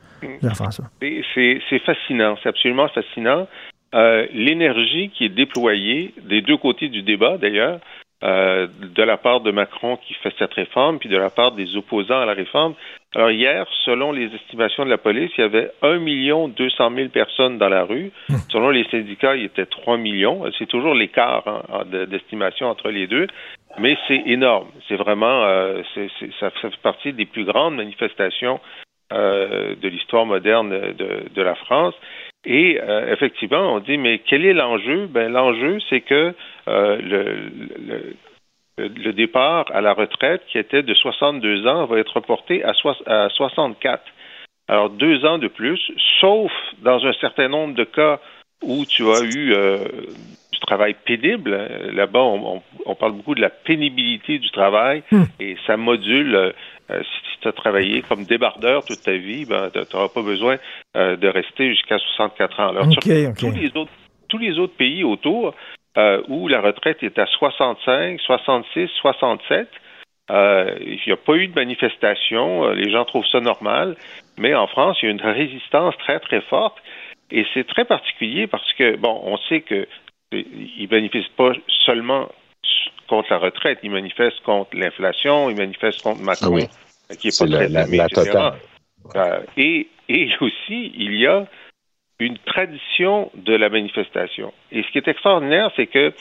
Jean-François. 0.44 0.86
C'est 1.02 1.80
fascinant, 1.86 2.38
c'est 2.42 2.50
absolument 2.50 2.88
fascinant. 2.90 3.48
Euh, 3.94 4.26
l'énergie 4.34 5.10
qui 5.10 5.26
est 5.26 5.30
déployée 5.30 6.14
des 6.24 6.42
deux 6.42 6.58
côtés 6.58 6.88
du 6.88 7.02
débat, 7.02 7.38
d'ailleurs, 7.38 7.80
euh, 8.24 8.68
de 8.96 9.04
la 9.04 9.18
part 9.18 9.42
de 9.42 9.52
Macron 9.52 9.98
qui 9.98 10.14
fait 10.14 10.34
cette 10.38 10.54
réforme, 10.54 11.00
puis 11.00 11.10
de 11.10 11.18
la 11.18 11.32
part 11.32 11.54
des 11.54 11.76
opposants 11.76 12.22
à 12.22 12.26
la 12.26 12.34
réforme. 12.34 12.76
Alors 13.16 13.32
hier, 13.32 13.66
selon 13.84 14.12
les 14.12 14.30
estimations 14.36 14.86
de 14.86 14.92
la 14.92 15.00
police, 15.00 15.32
il 15.38 15.42
y 15.42 15.44
avait 15.44 15.72
1 15.82 15.98
million 15.98 16.48
200 16.48 16.92
000 16.96 17.10
personnes 17.10 17.58
dans 17.58 17.68
la 17.68 17.84
rue. 17.84 18.12
Hum. 18.30 18.38
Selon 18.50 18.70
les 18.70 18.86
syndicats, 18.92 19.36
il 19.36 19.42
y 19.42 19.46
était 19.46 19.66
3 19.66 19.98
millions. 19.98 20.44
C'est 20.58 20.68
toujours 20.68 20.94
l'écart 20.94 21.44
hein, 21.48 21.84
d'estimation 22.08 22.68
entre 22.68 22.90
les 22.90 23.08
deux. 23.08 23.26
Mais 23.80 23.98
c'est 24.08 24.24
énorme. 24.26 24.68
C'est 24.88 24.96
vraiment, 24.96 25.44
euh, 25.46 25.82
ça 26.40 26.50
fait 26.50 26.76
partie 26.82 27.14
des 27.14 27.26
plus 27.26 27.46
grandes 27.46 27.76
manifestations 27.76 28.60
euh, 29.14 29.76
de 29.76 29.88
l'histoire 29.90 30.26
moderne 30.26 30.70
de, 30.70 31.24
de, 31.34 31.42
la 31.42 31.56
France. 31.56 31.94
Et 32.46 32.80
euh, 32.82 33.12
effectivement, 33.12 33.74
on 33.74 33.80
dit, 33.80 33.98
mais 33.98 34.20
quel 34.20 34.46
est 34.46 34.54
l'enjeu? 34.54 35.08
Ben, 35.08 35.32
l'enjeu, 35.32 35.80
c'est 35.90 36.02
que 36.02 36.34
euh, 36.70 36.98
le, 37.02 38.16
le, 38.78 38.88
le, 38.88 39.14
départ 39.14 39.66
à 39.74 39.82
la 39.82 39.94
retraite, 39.94 40.44
qui 40.48 40.58
était 40.58 40.82
de 40.82 40.94
62 40.94 41.68
ans, 41.68 41.86
va 41.86 42.00
être 42.00 42.16
reporté 42.16 42.64
à, 42.64 42.72
à 43.06 43.30
64. 43.30 44.04
Alors, 44.70 44.90
deux 44.90 45.26
ans 45.26 45.40
de 45.40 45.50
plus, 45.50 45.82
sauf 46.22 46.52
dans 46.82 47.06
un 47.06 47.14
certain 47.14 47.50
nombre 47.50 47.76
de 47.76 47.84
cas 47.84 48.20
où 48.64 48.86
tu 48.86 49.04
as 49.10 49.24
eu 49.24 49.54
travail 50.62 50.96
pénible. 51.06 51.52
Là-bas, 51.94 52.22
on, 52.22 52.96
parle 52.96 53.14
beaucoup 53.14 53.36
de 53.36 53.42
la 53.42 53.50
pénibilité 53.50 54.40
du 54.40 54.50
travail 54.52 55.04
hmm. 55.12 55.24
et 55.40 55.58
ça 55.68 55.78
module. 55.78 56.54
Euh, 56.92 57.02
si 57.04 57.40
tu 57.42 57.48
as 57.48 57.52
travaillé 57.52 58.02
comme 58.02 58.26
débardeur 58.26 58.84
toute 58.86 59.02
ta 59.02 59.14
vie, 59.14 59.46
ben, 59.46 59.70
tu 59.72 59.80
n'auras 59.96 60.10
pas 60.10 60.22
besoin 60.22 60.58
euh, 60.96 61.16
de 61.16 61.28
rester 61.28 61.70
jusqu'à 61.70 61.98
64 61.98 62.60
ans. 62.60 62.70
Alors, 62.70 62.88
Tous, 63.38 63.52
les 63.52 63.68
autres, 63.76 63.92
tous 64.28 64.38
les 64.38 64.60
autres 64.60 64.76
pays 64.76 65.04
autour 65.04 65.54
euh, 65.98 66.22
où 66.28 66.48
la 66.48 66.62
retraite 66.62 67.02
est 67.04 67.18
à 67.18 67.26
65, 67.26 68.20
66, 68.20 68.90
67, 69.02 69.68
il 70.30 71.00
n'y 71.06 71.14
a 71.14 71.18
pas 71.18 71.36
eu 71.36 71.48
de 71.48 71.56
manifestation. 71.56 72.70
Les 72.72 72.90
gens 72.90 73.06
trouvent 73.06 73.28
ça 73.32 73.42
normal. 73.42 73.96
Mais 74.38 74.56
en 74.56 74.68
France, 74.68 74.98
il 75.02 75.06
y 75.06 75.08
a 75.10 75.12
une 75.12 75.22
résistance 75.22 75.96
très, 75.98 76.20
très 76.20 76.42
forte. 76.42 76.78
Et 77.32 77.46
c'est 77.54 77.66
très 77.66 77.86
particulier 77.86 78.48
parce 78.48 78.72
que, 78.74 78.98
bon, 78.98 79.22
on 79.24 79.38
sait 79.38 79.62
que 79.62 79.88
il 80.32 80.88
manifeste 80.90 81.32
pas 81.36 81.52
seulement 81.86 82.30
contre 83.08 83.32
la 83.32 83.38
retraite, 83.40 83.80
il 83.84 83.92
manifeste 83.92 84.42
contre 84.44 84.76
l'inflation, 84.76 85.50
il 85.50 85.58
manifeste 85.58 86.02
contre 86.02 86.22
Macron, 86.22 86.58
ah 87.10 87.16
qui 87.16 87.28
est 87.28 87.38
pas 87.38 87.46
très 87.46 87.68
la, 87.68 87.86
la, 87.86 88.58
euh, 89.16 89.42
et, 89.58 89.88
et 90.08 90.30
aussi, 90.40 90.92
il 90.96 91.16
y 91.16 91.28
a 91.28 91.46
une 92.20 92.38
tradition 92.38 93.32
de 93.34 93.54
la 93.54 93.70
manifestation. 93.70 94.54
Et 94.72 94.84
ce 94.84 94.92
qui 94.92 95.00
est 95.00 95.08
extraordinaire, 95.08 95.72
c'est 95.76 95.88
que 95.88 96.14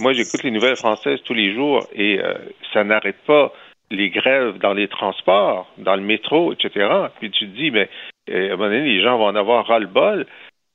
moi, 0.00 0.12
j'écoute 0.12 0.42
les 0.42 0.50
nouvelles 0.50 0.76
françaises 0.76 1.20
tous 1.24 1.34
les 1.34 1.54
jours 1.54 1.86
et 1.94 2.18
euh, 2.18 2.34
ça 2.72 2.82
n'arrête 2.84 3.18
pas 3.26 3.52
les 3.90 4.10
grèves 4.10 4.58
dans 4.58 4.72
les 4.72 4.88
transports, 4.88 5.72
dans 5.78 5.94
le 5.94 6.02
métro, 6.02 6.52
etc. 6.52 6.88
Puis 7.20 7.30
tu 7.30 7.48
te 7.48 7.56
dis, 7.56 7.70
mais 7.70 7.88
euh, 8.30 8.50
à 8.50 8.54
un 8.54 8.56
moment 8.56 8.64
donné, 8.64 8.84
les 8.84 9.02
gens 9.02 9.16
vont 9.16 9.26
en 9.26 9.36
avoir 9.36 9.66
ras-le-bol. 9.66 10.26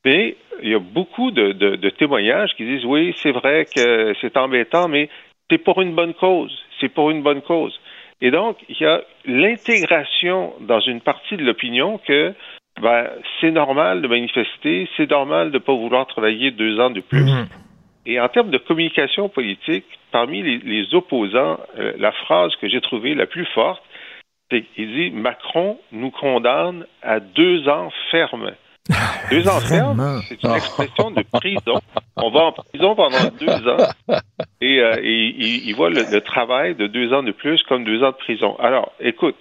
Mais 0.05 0.35
il 0.61 0.69
y 0.69 0.75
a 0.75 0.79
beaucoup 0.79 1.31
de, 1.31 1.51
de, 1.51 1.89
témoignages 1.89 2.53
qui 2.55 2.65
disent 2.65 2.85
oui, 2.85 3.13
c'est 3.17 3.31
vrai 3.31 3.65
que 3.65 4.13
c'est 4.21 4.37
embêtant, 4.37 4.87
mais 4.87 5.09
c'est 5.49 5.57
pour 5.57 5.81
une 5.81 5.93
bonne 5.93 6.13
cause. 6.13 6.57
C'est 6.79 6.89
pour 6.89 7.11
une 7.11 7.21
bonne 7.21 7.41
cause. 7.41 7.79
Et 8.21 8.31
donc, 8.31 8.57
il 8.67 8.79
y 8.79 8.85
a 8.85 9.01
l'intégration 9.25 10.53
dans 10.61 10.79
une 10.79 11.01
partie 11.01 11.37
de 11.37 11.43
l'opinion 11.43 11.97
que 11.97 12.33
ben, 12.81 13.09
c'est 13.39 13.51
normal 13.51 14.01
de 14.01 14.07
manifester, 14.07 14.87
c'est 14.95 15.09
normal 15.09 15.49
de 15.49 15.55
ne 15.55 15.59
pas 15.59 15.73
vouloir 15.73 16.07
travailler 16.07 16.51
deux 16.51 16.79
ans 16.79 16.89
de 16.89 17.01
plus. 17.01 17.23
Mhm. 17.23 17.47
Et 18.05 18.19
en 18.19 18.27
termes 18.29 18.49
de 18.49 18.57
communication 18.57 19.29
politique, 19.29 19.85
parmi 20.11 20.41
les, 20.41 20.95
opposants, 20.95 21.59
euh, 21.77 21.93
la 21.97 22.11
phrase 22.11 22.55
que 22.55 22.67
j'ai 22.67 22.81
trouvée 22.81 23.13
la 23.15 23.27
plus 23.27 23.45
forte, 23.53 23.83
c'est 24.49 24.63
qu'il 24.73 24.93
dit 24.93 25.11
Macron 25.11 25.77
nous 25.91 26.09
condamne 26.09 26.85
à 27.03 27.19
deux 27.19 27.67
ans 27.67 27.89
ferme. 28.11 28.51
Deux 29.29 29.47
ans 29.47 29.59
ferme, 29.59 30.21
c'est 30.27 30.43
une 30.43 30.55
expression 30.55 31.11
de 31.11 31.23
prison. 31.31 31.79
On 32.15 32.31
va 32.31 32.45
en 32.45 32.51
prison 32.51 32.95
pendant 32.95 33.29
deux 33.39 33.69
ans 33.69 33.87
et, 34.61 34.79
euh, 34.79 34.99
il, 35.01 35.73
voit 35.75 35.89
le, 35.89 36.19
travail 36.21 36.75
de 36.75 36.87
deux 36.87 37.13
ans 37.13 37.23
de 37.23 37.31
plus 37.31 37.61
comme 37.63 37.83
deux 37.83 38.03
ans 38.03 38.11
de 38.11 38.17
prison. 38.17 38.55
Alors, 38.59 38.91
écoute, 38.99 39.37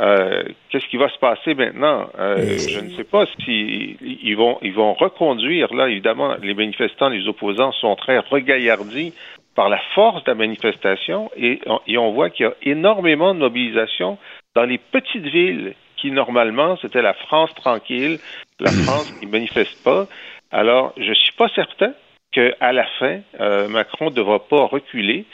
euh, 0.00 0.44
qu'est-ce 0.70 0.86
qui 0.86 0.96
va 0.96 1.08
se 1.08 1.18
passer 1.18 1.54
maintenant? 1.54 2.08
Euh, 2.18 2.56
Je 2.58 2.80
ne 2.80 2.90
sais 2.90 3.04
pas 3.04 3.26
si 3.44 3.96
ils 4.00 4.36
vont 4.36 4.58
ils 4.62 4.72
vont 4.72 4.94
reconduire. 4.94 5.74
Là, 5.74 5.88
évidemment, 5.88 6.36
les 6.40 6.54
manifestants, 6.54 7.08
les 7.08 7.26
opposants 7.26 7.72
sont 7.72 7.96
très 7.96 8.18
regaillardis 8.18 9.12
par 9.56 9.68
la 9.68 9.80
force 9.94 10.22
de 10.24 10.30
la 10.30 10.36
manifestation 10.36 11.30
et 11.36 11.60
et 11.86 11.98
on 11.98 12.12
voit 12.12 12.30
qu'il 12.30 12.46
y 12.46 12.48
a 12.48 12.54
énormément 12.62 13.34
de 13.34 13.40
mobilisation 13.40 14.18
dans 14.54 14.64
les 14.64 14.78
petites 14.78 15.26
villes 15.26 15.74
qui 16.04 16.10
normalement 16.10 16.76
c'était 16.82 17.00
la 17.00 17.14
France 17.14 17.50
tranquille, 17.54 18.18
la 18.60 18.70
France 18.84 19.10
qui 19.18 19.26
manifeste 19.26 19.82
pas. 19.82 20.06
Alors, 20.52 20.92
je 20.98 21.12
suis 21.14 21.32
pas 21.32 21.48
certain 21.54 21.92
qu'à 22.30 22.72
la 22.72 22.84
fin, 22.98 23.20
euh, 23.40 23.68
Macron 23.68 24.10
ne 24.10 24.14
devra 24.14 24.38
pas 24.46 24.66
reculer 24.66 25.24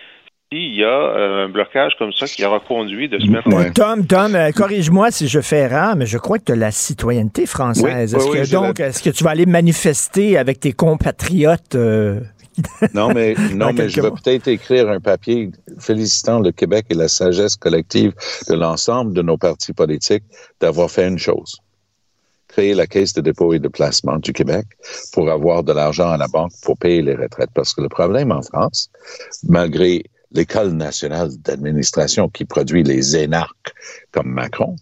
s'il 0.52 0.74
y 0.74 0.85
a 0.85 0.88
euh, 0.88 1.46
un 1.46 1.48
blocage 1.48 1.92
comme 1.98 2.12
ça 2.12 2.26
qui 2.26 2.44
aura 2.44 2.61
conduit 2.61 3.09
de 3.09 3.18
se 3.18 3.26
mettre 3.26 3.48
Tom, 3.72 4.06
Tom, 4.06 4.35
euh, 4.35 4.50
corrige-moi 4.52 5.11
si 5.11 5.28
je 5.28 5.40
fais 5.40 5.59
erreur, 5.59 5.96
mais 5.96 6.06
je 6.06 6.18
crois 6.18 6.38
que 6.38 6.44
tu 6.44 6.52
as 6.52 6.56
la 6.56 6.70
citoyenneté 6.70 7.46
française. 7.46 8.14
est-ce 8.14 8.30
que 8.30 8.52
donc, 8.52 8.80
est-ce 8.80 9.02
que 9.02 9.11
tu 9.11 9.24
vas 9.24 9.30
aller 9.30 9.46
manifester 9.46 10.38
avec 10.38 10.61
tes 10.61 10.72
compatriotes 10.72 11.76
non, 12.94 13.12
mais, 13.12 13.35
non, 13.55 13.73
mais 13.73 13.88
je 13.88 14.01
vais 14.01 14.11
peut-être 14.11 14.49
écrire 14.49 14.88
un 14.88 15.01
papier 15.01 15.51
félicitant 15.79 16.40
le 16.40 16.53
Québec 16.53 16.87
et 16.90 16.94
la 16.94 17.09
sagesse 17.09 17.57
collective 17.57 18.12
de 18.49 18.55
l'ensemble 18.55 19.14
de 19.14 19.23
nos 19.23 19.37
partis 19.37 19.73
politiques 19.73 20.25
d'avoir 20.61 20.90
fait 20.90 21.07
une 21.07 21.18
chose. 21.18 21.59
Créer 22.49 22.75
la 22.75 22.87
caisse 22.87 23.12
de 23.12 23.20
dépôt 23.20 23.55
et 23.55 23.61
de 23.61 23.68
placement 23.68 24.16
du 24.16 24.33
Québec 24.33 24.66
pour 25.12 25.31
avoir 25.31 25.62
de 25.62 25.73
l'argent 25.73 26.11
à 26.11 26.16
la 26.16 26.27
banque 26.27 26.53
pour 26.62 26.77
payer 26.77 27.01
les 27.01 27.14
retraites. 27.14 27.51
Parce 27.55 27.75
que 27.75 27.81
le 27.81 27.88
problème 27.88 28.33
en 28.33 28.42
France, 28.42 28.90
malgré 29.44 30.03
l'École 30.33 30.70
nationale 30.70 31.31
d'administration 31.38 32.29
qui 32.29 32.45
produit 32.45 32.82
les 32.82 33.16
énarques 33.16 33.72
comme 34.11 34.28
Macron, 34.28 34.76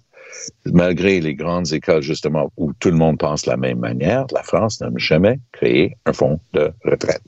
malgré 0.67 1.21
les 1.21 1.35
grandes 1.35 1.73
écoles, 1.73 2.03
justement, 2.03 2.53
où 2.57 2.73
tout 2.75 2.91
le 2.91 2.97
monde 2.97 3.19
pense 3.19 3.47
la 3.47 3.57
même 3.57 3.79
manière, 3.79 4.27
la 4.33 4.43
France 4.43 4.81
n'a 4.81 4.91
jamais 4.97 5.39
créé 5.53 5.97
un 6.07 6.13
fonds 6.13 6.39
de 6.53 6.71
retraite. 6.85 7.23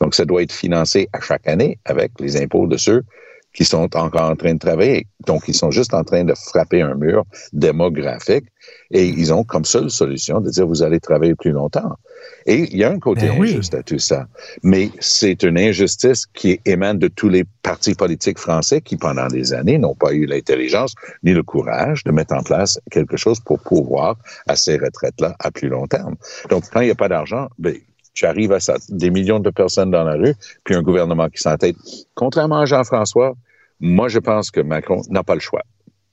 Donc, 0.00 0.14
ça 0.14 0.24
doit 0.24 0.42
être 0.42 0.52
financé 0.52 1.08
à 1.12 1.20
chaque 1.20 1.46
année 1.46 1.78
avec 1.84 2.12
les 2.20 2.40
impôts 2.40 2.66
de 2.66 2.76
ceux 2.76 3.02
qui 3.54 3.64
sont 3.64 3.96
encore 3.96 4.30
en 4.30 4.36
train 4.36 4.54
de 4.54 4.58
travailler. 4.58 5.06
Donc, 5.26 5.44
ils 5.48 5.54
sont 5.54 5.70
juste 5.70 5.94
en 5.94 6.04
train 6.04 6.24
de 6.24 6.34
frapper 6.34 6.82
un 6.82 6.94
mur 6.94 7.24
démographique 7.52 8.46
et 8.90 9.06
ils 9.06 9.32
ont 9.32 9.44
comme 9.44 9.64
seule 9.64 9.90
solution 9.90 10.40
de 10.40 10.50
dire 10.50 10.66
vous 10.66 10.82
allez 10.82 11.00
travailler 11.00 11.34
plus 11.34 11.52
longtemps. 11.52 11.96
Et 12.46 12.68
il 12.72 12.76
y 12.76 12.84
a 12.84 12.90
un 12.90 12.98
côté 12.98 13.28
Ben 13.28 13.36
oui. 13.38 13.52
injuste 13.52 13.74
à 13.74 13.82
tout 13.82 13.98
ça. 13.98 14.26
Mais 14.62 14.90
c'est 14.98 15.42
une 15.42 15.58
injustice 15.58 16.26
qui 16.26 16.60
émane 16.64 16.98
de 16.98 17.08
tous 17.08 17.28
les 17.28 17.44
partis 17.62 17.94
politiques 17.94 18.38
français 18.38 18.80
qui, 18.80 18.96
pendant 18.96 19.28
des 19.28 19.52
années, 19.54 19.78
n'ont 19.78 19.94
pas 19.94 20.12
eu 20.12 20.26
l'intelligence 20.26 20.94
ni 21.22 21.32
le 21.32 21.42
courage 21.42 22.02
de 22.04 22.10
mettre 22.10 22.34
en 22.34 22.42
place 22.42 22.80
quelque 22.90 23.16
chose 23.16 23.40
pour 23.40 23.60
pouvoir 23.60 24.16
à 24.48 24.56
ces 24.56 24.76
retraites-là 24.76 25.36
à 25.38 25.50
plus 25.50 25.68
long 25.68 25.86
terme. 25.86 26.16
Donc, 26.50 26.64
quand 26.72 26.80
il 26.80 26.86
n'y 26.86 26.92
a 26.92 26.96
pas 26.96 27.08
d'argent, 27.08 27.48
ben, 27.58 27.76
tu 28.14 28.26
arrives 28.26 28.52
à 28.52 28.60
ça, 28.60 28.76
des 28.88 29.10
millions 29.10 29.40
de 29.40 29.50
personnes 29.50 29.90
dans 29.90 30.04
la 30.04 30.14
rue, 30.14 30.34
puis 30.62 30.74
un 30.74 30.82
gouvernement 30.82 31.28
qui 31.28 31.42
s'entête. 31.42 31.76
Contrairement 32.14 32.60
à 32.60 32.64
Jean-François, 32.64 33.34
moi, 33.80 34.08
je 34.08 34.18
pense 34.18 34.50
que 34.50 34.60
Macron 34.60 35.02
n'a 35.08 35.22
pas 35.22 35.34
le 35.34 35.40
choix. 35.40 35.62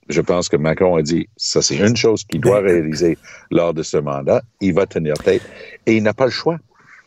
Je 0.08 0.20
pense 0.20 0.48
que 0.48 0.56
Macron 0.56 0.96
a 0.96 1.02
dit, 1.02 1.28
ça 1.36 1.62
c'est 1.62 1.76
une 1.76 1.96
chose 1.96 2.24
qu'il 2.24 2.40
doit 2.40 2.60
réaliser 2.60 3.16
lors 3.50 3.72
de 3.72 3.82
ce 3.82 3.96
mandat. 3.96 4.42
Il 4.60 4.74
va 4.74 4.86
tenir 4.86 5.14
tête 5.14 5.42
et 5.86 5.96
il 5.96 6.02
n'a 6.02 6.12
pas 6.12 6.24
le 6.24 6.32
choix. 6.32 6.58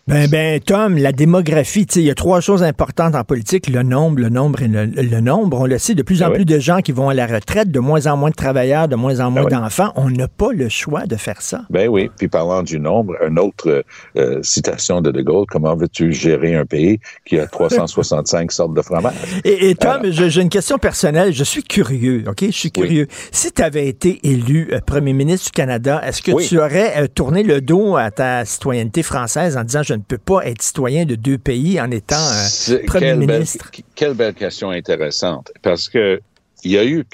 Ben, 0.07 0.29
ben, 0.29 0.59
Tom, 0.59 0.97
la 0.99 1.11
démographie, 1.11 1.87
tu 1.87 1.95
sais, 1.95 1.99
il 2.01 2.05
y 2.05 2.11
a 2.11 2.13
trois 2.13 2.39
choses 2.39 2.61
importantes 2.61 3.15
en 3.15 3.23
politique, 3.23 3.67
le 3.67 3.81
nombre, 3.81 4.19
le 4.19 4.29
nombre 4.29 4.61
et 4.61 4.67
le, 4.67 4.85
le 4.85 5.19
nombre. 5.19 5.61
On 5.61 5.65
le 5.65 5.79
sait, 5.79 5.95
de 5.95 6.03
plus 6.03 6.21
en 6.21 6.27
Ah 6.27 6.29
oui. 6.29 6.35
plus 6.35 6.45
de 6.45 6.59
gens 6.59 6.81
qui 6.81 6.91
vont 6.91 7.09
à 7.09 7.15
la 7.15 7.25
retraite, 7.25 7.71
de 7.71 7.79
moins 7.79 8.05
en 8.05 8.15
moins 8.15 8.29
de 8.29 8.35
travailleurs, 8.35 8.87
de 8.87 8.95
moins 8.95 9.19
en 9.19 9.31
moins 9.31 9.45
oui. 9.45 9.51
d'enfants. 9.51 9.93
On 9.95 10.11
n'a 10.11 10.27
pas 10.27 10.51
le 10.53 10.69
choix 10.69 11.07
de 11.07 11.15
faire 11.15 11.41
ça. 11.41 11.63
Ben 11.71 11.87
oui. 11.89 12.11
Puis 12.19 12.27
parlant 12.27 12.61
du 12.61 12.79
nombre, 12.79 13.15
une 13.27 13.39
autre 13.39 13.83
euh, 14.15 14.43
citation 14.43 15.01
de 15.01 15.09
De 15.09 15.23
Gaulle, 15.23 15.47
comment 15.49 15.75
veux-tu 15.75 16.13
gérer 16.13 16.53
un 16.53 16.65
pays 16.65 16.99
qui 17.25 17.39
a 17.39 17.47
365 17.47 18.51
sortes 18.51 18.75
de 18.75 18.83
fromage? 18.83 19.15
Et, 19.43 19.71
et 19.71 19.75
Tom, 19.75 20.01
j'ai 20.03 20.39
une 20.39 20.49
question 20.49 20.77
personnelle. 20.77 21.33
Je 21.33 21.43
suis 21.43 21.63
curieux, 21.63 22.25
OK? 22.27 22.43
Je 22.45 22.51
suis 22.51 22.71
Oui. 22.77 22.83
curieux. 22.83 23.07
Si 23.31 23.51
tu 23.51 23.63
avais 23.63 23.87
été 23.87 24.19
élu 24.21 24.69
euh, 24.71 24.81
premier 24.85 25.13
ministre 25.13 25.45
du 25.47 25.51
Canada, 25.53 25.99
est-ce 26.05 26.21
que 26.21 26.39
tu 26.47 26.59
aurais 26.59 26.93
euh, 26.97 27.07
tourné 27.07 27.41
le 27.41 27.59
dos 27.59 27.95
à 27.95 28.11
ta 28.11 28.45
citoyenneté 28.45 29.01
française 29.01 29.57
en 29.57 29.63
disant 29.63 29.81
je 29.81 29.94
ne 29.95 30.01
peux 30.01 30.17
pas 30.17 30.45
être 30.45 30.61
citoyen 30.61 31.05
de 31.05 31.15
deux 31.15 31.37
pays 31.37 31.79
en 31.79 31.89
étant 31.91 32.15
euh, 32.15 32.77
premier 32.87 32.99
quelle 32.99 33.19
belle- 33.19 33.37
ministre? 33.37 33.71
quelle 33.95 34.13
belle 34.13 34.33
question 34.33 34.69
intéressante. 34.71 35.51
Parce 35.61 35.89
que 35.89 36.19
il 36.63 36.71
y 36.71 36.77
a 36.77 36.85
eu 36.85 37.05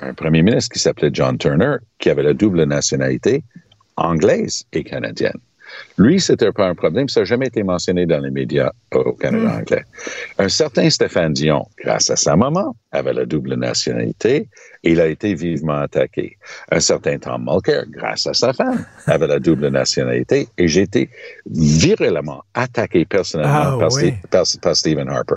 un 0.00 0.14
premier 0.14 0.42
ministre 0.42 0.72
qui 0.72 0.78
s'appelait 0.78 1.10
John 1.12 1.38
Turner, 1.38 1.76
qui 1.98 2.10
avait 2.10 2.22
la 2.22 2.34
double 2.34 2.64
nationalité 2.64 3.42
anglaise 3.96 4.64
et 4.72 4.84
canadienne. 4.84 5.38
Lui, 5.98 6.20
c'était 6.20 6.52
pas 6.52 6.68
un 6.68 6.74
problème. 6.76 7.08
Ça 7.08 7.20
n'a 7.20 7.24
jamais 7.24 7.48
été 7.48 7.62
mentionné 7.64 8.06
dans 8.06 8.20
les 8.20 8.30
médias 8.30 8.70
au 8.94 9.12
Canada 9.12 9.56
anglais. 9.58 9.82
Un 10.38 10.48
certain 10.48 10.88
Stéphane 10.90 11.32
Dion, 11.32 11.66
grâce 11.82 12.08
à 12.08 12.16
sa 12.16 12.36
maman, 12.36 12.76
avait 12.92 13.12
la 13.12 13.26
double 13.26 13.54
nationalité 13.54 14.48
et 14.86 14.92
il 14.92 15.00
a 15.00 15.08
été 15.08 15.34
vivement 15.34 15.80
attaqué. 15.80 16.36
Un 16.70 16.78
certain 16.80 17.18
Tom 17.18 17.44
Mulcair, 17.48 17.84
grâce 17.90 18.26
à 18.28 18.34
sa 18.34 18.52
femme, 18.52 18.84
avait 19.06 19.26
la 19.26 19.40
double 19.40 19.68
nationalité 19.68 20.46
et 20.56 20.68
j'ai 20.68 20.82
été 20.82 21.10
virulemment 21.50 22.42
attaqué 22.54 23.04
personnellement 23.04 23.74
Ah, 23.74 23.76
par, 23.80 23.92
oui. 23.92 24.00
Steve- 24.02 24.26
par, 24.30 24.44
par 24.62 24.76
Stephen 24.76 25.08
Harper. 25.08 25.36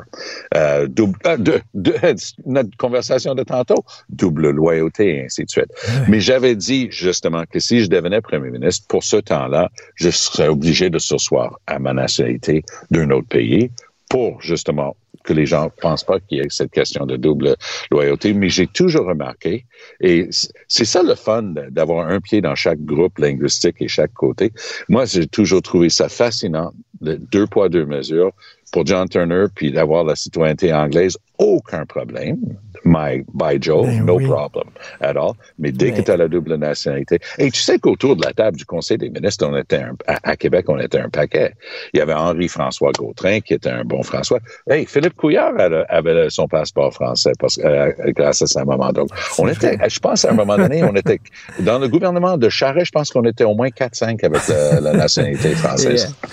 Euh, 0.56 0.88
double, 0.88 1.18
euh, 1.26 1.38
de, 1.38 1.60
de- 1.74 1.95
notre 2.45 2.76
conversation 2.78 3.34
de 3.34 3.43
tantôt, 3.43 3.84
double 4.10 4.52
loyauté 4.52 5.16
et 5.18 5.26
ainsi 5.26 5.43
de 5.45 5.50
suite. 5.50 5.72
Mais 6.08 6.20
j'avais 6.20 6.56
dit 6.56 6.88
justement 6.91 7.43
que 7.52 7.60
si 7.60 7.82
je 7.82 7.88
devenais 7.89 8.22
premier 8.22 8.52
ministre, 8.52 8.86
pour 8.88 9.04
ce 9.04 9.18
temps-là, 9.18 9.70
je 9.95 10.10
serais 10.12 10.47
obligé 10.47 10.89
de 10.91 11.00
sursoir 11.00 11.60
à 11.66 11.80
ma 11.80 11.93
nationalité 11.93 12.64
d'un 12.91 13.10
autre 13.10 13.28
pays 13.28 13.72
pour 14.10 14.41
justement 14.41 14.95
que 15.24 15.34
les 15.34 15.45
gens 15.45 15.70
pensent 15.82 16.03
pas 16.03 16.20
qu'il 16.20 16.38
y 16.38 16.41
ait 16.41 16.47
cette 16.49 16.72
question 16.72 17.05
de 17.05 17.17
double 17.17 17.55
loyauté. 17.91 18.34
Mais 18.34 18.49
j'ai 18.49 18.67
toujours 18.67 19.05
remarqué, 19.05 19.65
et 20.01 20.30
c'est 20.67 20.86
ça 20.86 21.03
le 21.03 21.15
fun 21.15 21.53
d'avoir 21.70 22.07
un 22.07 22.20
pied 22.20 22.41
dans 22.41 22.55
chaque 22.55 22.84
groupe 22.84 23.17
linguistique 23.17 23.78
et 23.80 23.88
chaque 23.88 24.13
côté. 24.13 24.51
Moi, 24.88 25.05
j'ai 25.05 25.28
toujours 25.28 25.61
trouvé 25.61 25.89
ça 25.89 26.09
fascinant, 26.09 26.72
de 27.01 27.15
deux 27.15 27.47
poids, 27.47 27.70
deux 27.70 27.86
mesures. 27.86 28.32
Pour 28.72 28.86
John 28.86 29.09
Turner, 29.09 29.45
puis 29.55 29.72
d'avoir 29.72 30.03
la 30.03 30.15
citoyenneté 30.15 30.72
anglaise, 30.72 31.17
aucun 31.39 31.88
problème. 31.88 32.38
My, 32.86 33.24
by 33.34 33.58
Joe, 33.62 33.86
Ben 33.86 34.06
no 34.06 34.16
oui. 34.18 34.26
problem 34.26 34.66
at 35.02 35.16
all. 35.18 35.34
Mais 35.58 35.72
dès 35.72 35.92
que 35.92 35.98
Mais- 35.98 36.04
tu 36.04 36.12
as 36.12 36.18
la 36.18 36.28
double 36.28 36.56
nationalité. 36.56 37.20
Et 37.38 37.52
tu 37.52 37.60
sais 37.62 37.80
qu'autour 37.80 38.16
de 38.16 38.24
la 38.26 38.34
table 38.34 38.58
du 38.58 38.66
Conseil 38.66 38.98
des 38.98 39.10
ministres, 39.10 39.46
on 39.48 39.56
était 39.58 39.78
un- 39.78 39.96
à, 40.08 40.18
à 40.32 40.36
Québec, 40.36 40.66
on 40.70 40.80
était 40.80 41.00
un 41.00 41.10
paquet. 41.10 41.54
Il 41.94 41.98
y 41.98 42.02
avait 42.02 42.14
Henri-François 42.14 42.92
Gautrin, 42.98 43.40
qui 43.42 43.54
était 43.54 43.70
un 43.70 43.84
bon 43.84 44.04
François. 44.04 44.40
Hey, 44.70 44.86
Philippe 44.86 45.16
Couillard 45.16 45.54
avait, 45.90 46.30
son 46.30 46.48
passeport 46.48 46.94
français 46.94 47.32
parce, 47.40 47.58
que, 47.58 47.66
euh, 47.66 47.92
grâce 48.16 48.42
à 48.42 48.48
sa 48.48 48.64
maman. 48.66 48.92
Donc, 48.92 49.10
on 49.38 49.48
était, 49.48 49.78
je 49.90 50.00
pense, 50.00 50.26
à 50.26 50.32
un 50.32 50.34
moment 50.34 50.58
donné, 50.58 50.84
on 50.84 50.96
était, 50.96 51.20
dans 51.60 51.80
le 51.80 51.88
gouvernement 51.88 52.38
de 52.38 52.50
Charest, 52.50 52.88
je 52.88 52.92
pense 52.92 53.10
qu'on 53.12 53.24
était 53.24 53.44
au 53.44 53.56
moins 53.56 53.70
4-5 53.70 54.24
avec 54.24 54.48
la, 54.48 54.80
la 54.82 54.94
nationalité 54.94 55.50
française. 55.56 56.14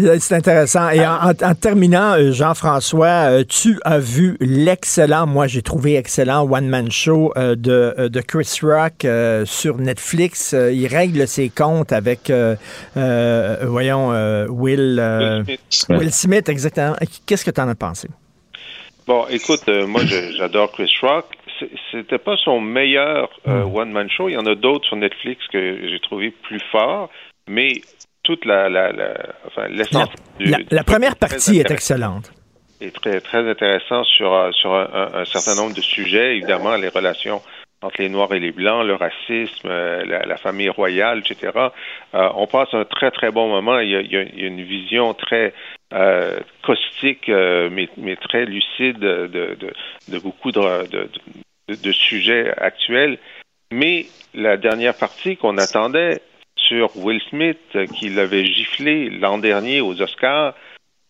Euh, 0.00 0.16
C'est 0.20 0.34
intéressant. 0.34 0.90
Et 0.90 1.06
en, 1.06 1.30
en- 1.30 1.50
en 1.50 1.54
terminant, 1.54 2.14
euh, 2.14 2.32
Jean-François, 2.32 3.30
euh, 3.30 3.44
tu 3.48 3.78
as 3.84 3.98
vu 3.98 4.36
l'excellent, 4.40 5.26
moi 5.26 5.46
j'ai 5.46 5.62
trouvé 5.62 5.93
excellent 5.96 6.42
one-man 6.50 6.90
show 6.90 7.32
euh, 7.36 7.54
de, 7.56 7.94
euh, 7.98 8.08
de 8.08 8.20
Chris 8.20 8.58
Rock 8.62 9.04
euh, 9.04 9.44
sur 9.44 9.78
Netflix. 9.78 10.52
Il 10.52 10.86
règle 10.86 11.26
ses 11.26 11.48
comptes 11.48 11.92
avec, 11.92 12.30
voyons, 12.94 14.08
Will, 14.48 15.00
Will 15.00 15.56
Smith. 15.70 15.98
Will 16.00 16.12
Smith, 16.12 16.48
exactement. 16.48 16.96
Qu'est-ce 17.26 17.44
que 17.44 17.50
tu 17.50 17.60
en 17.60 17.68
as 17.68 17.74
pensé? 17.74 18.08
Bon, 19.06 19.26
écoute, 19.28 19.68
moi 19.86 20.02
j'adore 20.38 20.72
Chris 20.72 20.90
Rock. 21.02 21.26
C'était 21.92 22.18
pas 22.18 22.36
son 22.44 22.60
meilleur 22.60 23.28
euh, 23.46 23.64
Hmm. 23.64 23.76
one-man 23.76 24.08
show. 24.10 24.28
Il 24.28 24.32
y 24.32 24.36
en 24.36 24.46
a 24.46 24.54
d'autres 24.54 24.86
sur 24.86 24.96
Netflix 24.96 25.40
que 25.52 25.88
j'ai 25.88 26.00
trouvé 26.00 26.32
plus 26.42 26.60
forts, 26.72 27.10
mais 27.48 27.68
toute 28.24 28.44
la, 28.44 28.68
la, 28.68 28.90
la 28.92 29.14
enfin 29.46 29.68
l'essence 29.68 30.08
du- 30.40 30.46
La, 30.46 30.58
la 30.70 30.82
première 30.84 31.16
partie 31.16 31.58
est 31.60 31.70
excellente. 31.70 32.32
Très, 32.90 33.48
intéressant 33.48 34.04
sur, 34.04 34.32
euh, 34.32 34.50
un, 35.14 35.24
certain 35.24 35.54
nombre 35.60 35.74
de 35.74 35.80
sujets, 35.80 36.36
évidemment, 36.36 36.76
les 36.76 36.88
relations 36.88 37.42
entre 37.82 38.00
les 38.00 38.08
Noirs 38.08 38.32
et 38.32 38.40
les 38.40 38.52
Blancs, 38.52 38.86
le 38.86 38.94
racisme, 38.94 39.68
euh, 39.68 40.04
la, 40.04 40.36
famille 40.38 40.70
royale, 40.70 41.18
etc. 41.18 41.52
Euh, 42.14 42.28
on 42.34 42.46
passe 42.46 42.72
un 42.72 42.84
très, 42.84 43.10
très 43.10 43.30
bon 43.30 43.48
moment. 43.48 43.78
Il 43.78 43.90
y 43.90 44.16
a, 44.16 44.22
une 44.46 44.62
vision 44.62 45.14
très 45.14 45.52
caustique, 46.62 47.28
mais, 47.28 48.16
très 48.16 48.46
lucide 48.46 48.98
de, 48.98 50.18
beaucoup 50.22 50.50
de, 50.50 51.08
de, 51.68 51.92
sujets 51.92 52.52
actuels. 52.56 53.18
Mais 53.70 54.06
la 54.34 54.56
dernière 54.56 54.96
partie 54.96 55.36
qu'on 55.36 55.56
attendait 55.58 56.20
sur 56.56 56.96
Will 56.96 57.20
Smith, 57.28 57.58
qui 57.96 58.08
l'avait 58.08 58.46
giflé 58.46 59.10
l'an 59.10 59.38
dernier 59.38 59.80
aux 59.80 60.00
Oscars, 60.00 60.54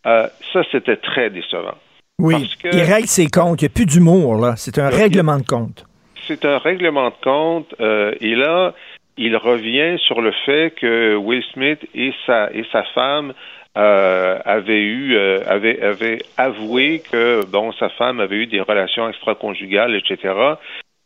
euh, 0.07 0.27
ça, 0.53 0.63
c'était 0.73 0.97
très 0.97 1.31
décevant. 1.31 1.75
Oui, 2.19 2.35
Parce 2.35 2.55
que- 2.57 2.77
il 2.77 2.83
règle 2.83 3.09
ses 3.09 3.27
comptes. 3.27 3.61
Il 3.63 3.65
n'y 3.65 3.73
a 3.73 3.75
plus 3.75 3.87
d'humour, 3.87 4.37
là. 4.37 4.55
C'est 4.57 4.79
un 4.79 4.89
règlement 4.89 5.39
de 5.39 5.47
compte. 5.47 5.85
C'est 6.29 6.45
un 6.45 6.59
règlement 6.59 7.09
de 7.11 7.15
compte. 7.23 7.75
euh, 7.81 8.13
et 8.21 8.35
là, 8.35 8.73
il 9.17 9.37
revient 9.37 9.99
sur 9.99 10.21
le 10.21 10.33
fait 10.47 10.73
que 10.81 11.17
Will 11.17 11.43
Smith 11.53 11.81
et 11.95 12.13
sa, 12.27 12.51
et 12.53 12.65
sa 12.73 12.83
femme 12.95 13.33
euh, 13.77 14.39
avaient 14.45 14.83
eu, 14.83 15.15
euh, 15.17 15.41
avaient, 15.47 15.83
avaient 15.83 16.19
avoué 16.37 17.03
que 17.11 17.45
bon, 17.47 17.73
sa 17.73 17.89
femme 17.91 18.21
avait 18.21 18.37
eu 18.37 18.47
des 18.47 18.61
relations 18.61 19.09
extra-conjugales, 19.09 19.97
etc. 19.97 20.33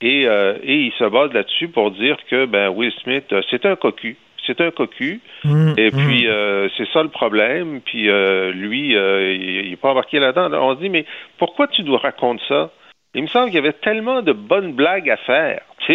Et, 0.02 0.26
euh, 0.28 0.54
et 0.62 0.76
il 0.76 0.92
se 0.92 1.04
base 1.08 1.32
là-dessus 1.32 1.68
pour 1.68 1.90
dire 1.90 2.16
que 2.30 2.44
ben 2.46 2.68
Will 2.68 2.92
Smith, 3.02 3.34
c'est 3.50 3.64
un 3.66 3.74
cocu. 3.76 4.16
C'est 4.48 4.60
un 4.60 4.70
cocu. 4.72 5.20
Hum, 5.44 5.74
Et 5.76 5.90
hum. 5.94 6.04
puis, 6.06 6.26
euh, 6.26 6.68
c'est 6.76 6.88
ça 6.92 7.02
le 7.04 7.10
problème. 7.10 7.80
Puis, 7.84 8.08
euh, 8.08 8.50
lui, 8.50 8.96
euh, 8.96 9.32
il 9.34 9.70
n'est 9.70 9.76
pas 9.76 9.90
embarqué 9.90 10.18
là-dedans. 10.18 10.50
On 10.60 10.74
se 10.74 10.80
dit, 10.80 10.88
mais 10.88 11.04
pourquoi 11.38 11.68
tu 11.68 11.84
nous 11.84 11.96
racontes 11.96 12.40
ça? 12.48 12.70
Il 13.14 13.22
me 13.22 13.28
semble 13.28 13.46
qu'il 13.46 13.56
y 13.56 13.58
avait 13.58 13.72
tellement 13.72 14.22
de 14.22 14.32
bonnes 14.32 14.72
blagues 14.72 15.08
à 15.10 15.16
faire 15.18 15.60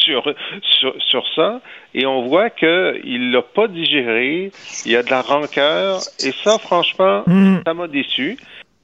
sur, 0.00 0.32
sur, 0.62 0.94
sur 0.98 1.24
ça. 1.34 1.60
Et 1.94 2.06
on 2.06 2.22
voit 2.22 2.50
qu'il 2.50 3.30
l'a 3.32 3.42
pas 3.42 3.68
digéré. 3.68 4.50
Il 4.86 4.92
y 4.92 4.96
a 4.96 5.02
de 5.02 5.10
la 5.10 5.22
rancœur. 5.22 5.96
Et 6.24 6.32
ça, 6.32 6.58
franchement, 6.58 7.22
Hum. 7.26 7.62
ça 7.66 7.74
m'a 7.74 7.86
déçu. 7.88 8.36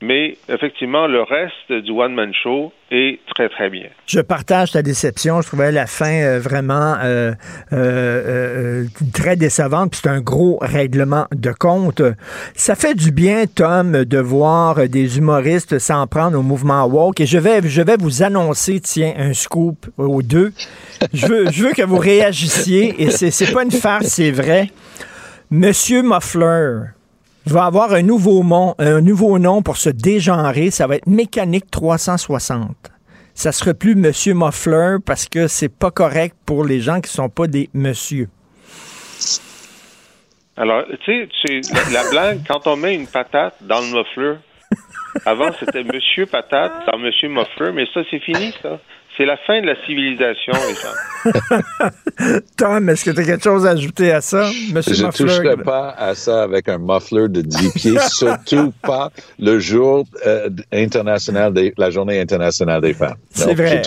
Mais 0.03 0.39
effectivement, 0.49 1.07
le 1.07 1.23
reste 1.23 1.85
du 1.85 1.91
one-man 1.91 2.33
show 2.33 2.73
est 2.91 3.19
très, 3.35 3.51
très 3.51 3.69
bien. 3.69 3.89
Je 4.07 4.21
partage 4.21 4.73
ta 4.73 4.81
déception. 4.81 5.43
Je 5.43 5.47
trouvais 5.47 5.73
la 5.73 5.87
fin 5.87 6.23
euh, 6.23 6.41
vraiment 6.41 6.97
euh, 7.03 7.33
euh, 7.73 8.85
euh, 8.85 8.85
très 9.13 9.37
décevante. 9.37 9.91
Puis 9.91 10.01
c'est 10.03 10.09
un 10.09 10.23
gros 10.23 10.59
règlement 10.63 11.27
de 11.33 11.53
compte. 11.53 12.01
Ça 12.55 12.77
fait 12.77 12.95
du 12.95 13.13
bien, 13.13 13.45
Tom, 13.47 14.05
de 14.07 14.19
voir 14.19 14.89
des 14.89 15.19
humoristes 15.19 15.79
s'en 15.79 16.07
prendre 16.07 16.39
au 16.39 16.43
mouvement 16.43 16.87
woke. 16.87 17.21
Et 17.21 17.27
je 17.27 17.37
vais, 17.39 17.61
je 17.63 17.83
vais 17.83 17.97
vous 17.99 18.23
annoncer, 18.23 18.81
tiens, 18.81 19.13
un 19.19 19.35
scoop 19.35 19.87
aux 19.99 20.23
deux. 20.23 20.53
Je 21.13 21.27
veux, 21.27 21.51
je 21.51 21.65
veux 21.65 21.73
que 21.73 21.83
vous 21.83 21.99
réagissiez. 21.99 23.03
Et 23.03 23.11
c'est, 23.11 23.31
c'est 23.31 23.53
pas 23.53 23.65
une 23.65 23.71
farce, 23.71 24.07
c'est 24.07 24.31
vrai. 24.31 24.71
Monsieur 25.51 26.03
Muffler, 26.03 26.91
va 27.47 27.65
avoir 27.65 27.93
un 27.93 28.03
nouveau, 28.03 28.43
nom, 28.45 28.75
un 28.79 29.01
nouveau 29.01 29.39
nom 29.39 29.63
pour 29.63 29.77
se 29.77 29.91
dégenrer. 29.91 30.71
Ça 30.71 30.87
va 30.87 30.97
être 30.97 31.07
Mécanique 31.07 31.71
360. 31.71 32.71
Ça 33.35 33.53
sera 33.53 33.75
plus 33.75 33.95
Monsieur 33.95 34.35
Muffler 34.35 34.97
parce 35.05 35.27
que 35.27 35.49
c'est 35.49 35.69
pas 35.69 35.91
correct 35.91 36.37
pour 36.45 36.65
les 36.65 36.81
gens 36.81 37.01
qui 37.01 37.11
sont 37.11 37.29
pas 37.29 37.47
des 37.47 37.71
monsieur. 37.73 38.29
Alors, 40.57 40.85
tu 41.05 41.29
sais, 41.47 41.61
la, 41.73 42.03
la 42.03 42.11
blague, 42.11 42.41
quand 42.47 42.67
on 42.67 42.77
met 42.77 42.95
une 42.95 43.07
patate 43.07 43.55
dans 43.63 43.81
le 43.81 43.87
muffler, 43.87 44.35
avant 45.25 45.51
c'était 45.59 45.85
Monsieur 45.85 46.27
Patate 46.27 46.73
dans 46.87 46.99
Monsieur 46.99 47.29
Muffler, 47.29 47.73
mais 47.73 47.87
ça, 47.95 48.03
c'est 48.11 48.21
fini, 48.21 48.53
ça. 48.63 48.79
C'est 49.21 49.27
la 49.27 49.37
fin 49.37 49.61
de 49.61 49.67
la 49.67 49.75
civilisation, 49.85 50.55
les 50.55 50.75
gens. 50.75 52.41
Tom, 52.57 52.89
est-ce 52.89 53.05
que 53.05 53.11
tu 53.11 53.21
as 53.21 53.25
quelque 53.25 53.45
chose 53.45 53.67
à 53.67 53.73
ajouter 53.73 54.13
à 54.13 54.23
ça, 54.23 54.49
Monsieur 54.73 54.95
Je 54.95 55.05
ne 55.05 55.11
toucherai 55.11 55.59
pas 55.59 55.91
à 55.91 56.15
ça 56.15 56.43
avec 56.43 56.71
un 56.71 56.79
muffler 56.79 57.29
de 57.29 57.43
10 57.43 57.73
pieds, 57.75 57.99
surtout 58.09 58.73
pas 58.81 59.11
le 59.39 59.59
jour 59.59 60.07
euh, 60.27 60.49
international, 60.73 61.53
des, 61.53 61.75
la 61.77 61.91
journée 61.91 62.19
internationale 62.19 62.81
des 62.81 62.95
femmes. 62.95 63.19
C'est 63.31 63.53
vrai. 63.53 63.83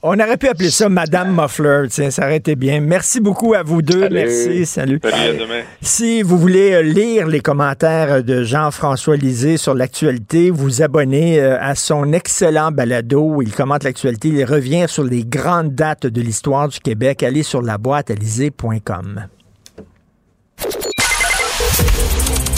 On 0.00 0.20
aurait 0.20 0.36
pu 0.36 0.46
appeler 0.46 0.70
ça 0.70 0.88
Madame 0.88 1.34
Muffler. 1.34 1.88
Tiens, 1.90 2.10
ça 2.10 2.26
aurait 2.26 2.36
été 2.36 2.54
bien. 2.54 2.80
Merci 2.80 3.18
beaucoup 3.18 3.54
à 3.54 3.64
vous 3.64 3.82
deux. 3.82 4.08
Merci. 4.08 4.64
Salut. 4.64 5.00
Salut, 5.02 5.16
à 5.16 5.32
demain. 5.32 5.62
Si 5.82 6.22
vous 6.22 6.38
voulez 6.38 6.72
euh, 6.72 6.82
lire 6.82 7.26
les 7.26 7.40
commentaires 7.40 8.22
de 8.22 8.44
Jean-François 8.44 9.16
Lisée 9.16 9.56
sur 9.56 9.74
l'actualité, 9.74 10.52
vous 10.52 10.82
abonnez 10.82 11.40
euh, 11.40 11.58
à 11.60 11.74
son 11.74 12.12
excellent 12.12 12.70
balado 12.70 13.20
où 13.20 13.42
il 13.42 13.52
commente 13.52 13.82
l'actualité. 13.82 14.28
Il 14.28 14.44
revient 14.44 14.84
sur 14.88 15.02
les 15.02 15.24
grandes 15.24 15.74
dates 15.74 16.06
de 16.06 16.20
l'histoire 16.20 16.68
du 16.68 16.78
Québec. 16.78 17.24
Allez 17.24 17.42
sur 17.42 17.60
la 17.60 17.76
boîte 17.76 18.12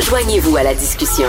Joignez-vous 0.05 0.57
à 0.57 0.63
la 0.63 0.75
discussion. 0.75 1.29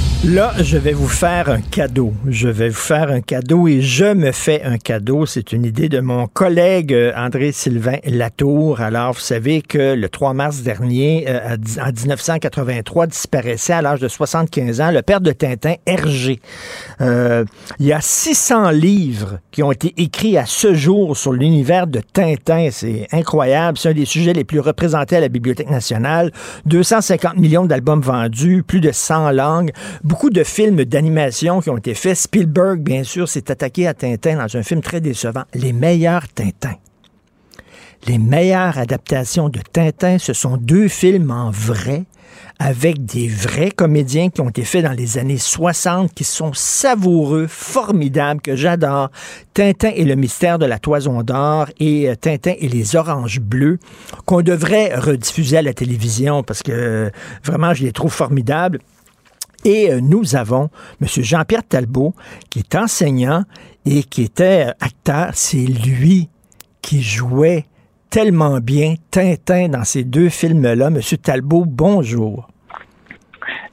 Là, 0.23 0.53
je 0.61 0.77
vais 0.77 0.93
vous 0.93 1.07
faire 1.07 1.49
un 1.49 1.61
cadeau. 1.61 2.13
Je 2.27 2.47
vais 2.47 2.69
vous 2.69 2.75
faire 2.75 3.09
un 3.09 3.21
cadeau 3.21 3.67
et 3.67 3.81
je 3.81 4.13
me 4.13 4.31
fais 4.31 4.61
un 4.61 4.77
cadeau. 4.77 5.25
C'est 5.25 5.51
une 5.51 5.65
idée 5.65 5.89
de 5.89 5.99
mon 5.99 6.27
collègue 6.27 6.93
euh, 6.93 7.11
André-Sylvain 7.17 7.97
Latour. 8.05 8.81
Alors, 8.81 9.13
vous 9.13 9.19
savez 9.19 9.63
que 9.63 9.95
le 9.95 10.09
3 10.09 10.35
mars 10.35 10.61
dernier, 10.61 11.25
euh, 11.27 11.57
en 11.79 11.91
1983, 11.91 13.07
disparaissait 13.07 13.73
à 13.73 13.81
l'âge 13.81 13.99
de 13.99 14.07
75 14.07 14.79
ans 14.79 14.91
le 14.91 15.01
père 15.01 15.21
de 15.21 15.31
Tintin, 15.31 15.73
Hergé. 15.87 16.39
Euh, 17.01 17.43
il 17.79 17.87
y 17.87 17.91
a 17.91 17.99
600 17.99 18.69
livres 18.69 19.39
qui 19.49 19.63
ont 19.63 19.71
été 19.71 19.91
écrits 19.97 20.37
à 20.37 20.45
ce 20.45 20.75
jour 20.75 21.17
sur 21.17 21.33
l'univers 21.33 21.87
de 21.87 21.99
Tintin. 21.99 22.69
C'est 22.69 23.07
incroyable. 23.11 23.79
C'est 23.79 23.89
un 23.89 23.93
des 23.93 24.05
sujets 24.05 24.33
les 24.33 24.43
plus 24.43 24.59
représentés 24.59 25.15
à 25.15 25.19
la 25.19 25.29
Bibliothèque 25.29 25.71
nationale. 25.71 26.31
250 26.67 27.37
millions 27.37 27.65
d'albums 27.65 28.01
vendus, 28.01 28.61
plus 28.61 28.81
de 28.81 28.91
100 28.91 29.31
langues 29.31 29.71
beaucoup 30.11 30.29
de 30.29 30.43
films 30.43 30.83
d'animation 30.83 31.61
qui 31.61 31.69
ont 31.69 31.77
été 31.77 31.93
faits. 31.93 32.17
Spielberg, 32.17 32.81
bien 32.81 33.05
sûr, 33.05 33.29
s'est 33.29 33.49
attaqué 33.49 33.87
à 33.87 33.93
Tintin 33.93 34.35
dans 34.45 34.57
un 34.57 34.61
film 34.61 34.81
très 34.81 34.99
décevant. 34.99 35.43
Les 35.53 35.71
meilleurs 35.71 36.27
Tintins. 36.27 36.75
Les 38.07 38.17
meilleures 38.17 38.77
adaptations 38.77 39.47
de 39.47 39.61
Tintin, 39.71 40.17
ce 40.17 40.33
sont 40.33 40.57
deux 40.57 40.89
films 40.89 41.31
en 41.31 41.49
vrai 41.49 42.03
avec 42.59 43.05
des 43.05 43.29
vrais 43.29 43.71
comédiens 43.71 44.29
qui 44.29 44.41
ont 44.41 44.49
été 44.49 44.65
faits 44.65 44.83
dans 44.83 44.91
les 44.91 45.17
années 45.17 45.37
60, 45.37 46.13
qui 46.13 46.25
sont 46.25 46.51
savoureux, 46.53 47.47
formidables, 47.47 48.41
que 48.41 48.57
j'adore. 48.57 49.11
Tintin 49.53 49.91
et 49.95 50.03
le 50.03 50.15
mystère 50.15 50.59
de 50.59 50.65
la 50.65 50.77
toison 50.77 51.23
d'or 51.23 51.67
et 51.79 52.09
euh, 52.09 52.15
Tintin 52.15 52.53
et 52.59 52.67
les 52.67 52.97
oranges 52.97 53.39
bleues, 53.39 53.79
qu'on 54.25 54.41
devrait 54.41 54.93
rediffuser 54.93 55.59
à 55.59 55.61
la 55.61 55.73
télévision 55.73 56.43
parce 56.43 56.63
que 56.63 56.71
euh, 56.73 57.09
vraiment, 57.45 57.73
je 57.73 57.85
les 57.85 57.93
trouve 57.93 58.11
formidables. 58.11 58.79
Et 59.65 59.91
euh, 59.91 59.99
nous 60.01 60.35
avons 60.35 60.69
M. 61.01 61.07
Jean-Pierre 61.07 61.67
Talbot, 61.67 62.13
qui 62.49 62.59
est 62.59 62.75
enseignant 62.75 63.43
et 63.85 64.03
qui 64.03 64.23
était 64.23 64.67
euh, 64.67 64.71
acteur. 64.79 65.29
C'est 65.33 65.65
lui 65.65 66.29
qui 66.81 67.01
jouait 67.01 67.65
tellement 68.09 68.59
bien 68.59 68.95
Tintin 69.11 69.69
dans 69.69 69.83
ces 69.83 70.03
deux 70.03 70.29
films-là. 70.29 70.87
M. 70.87 70.99
Talbot, 71.23 71.65
bonjour. 71.65 72.47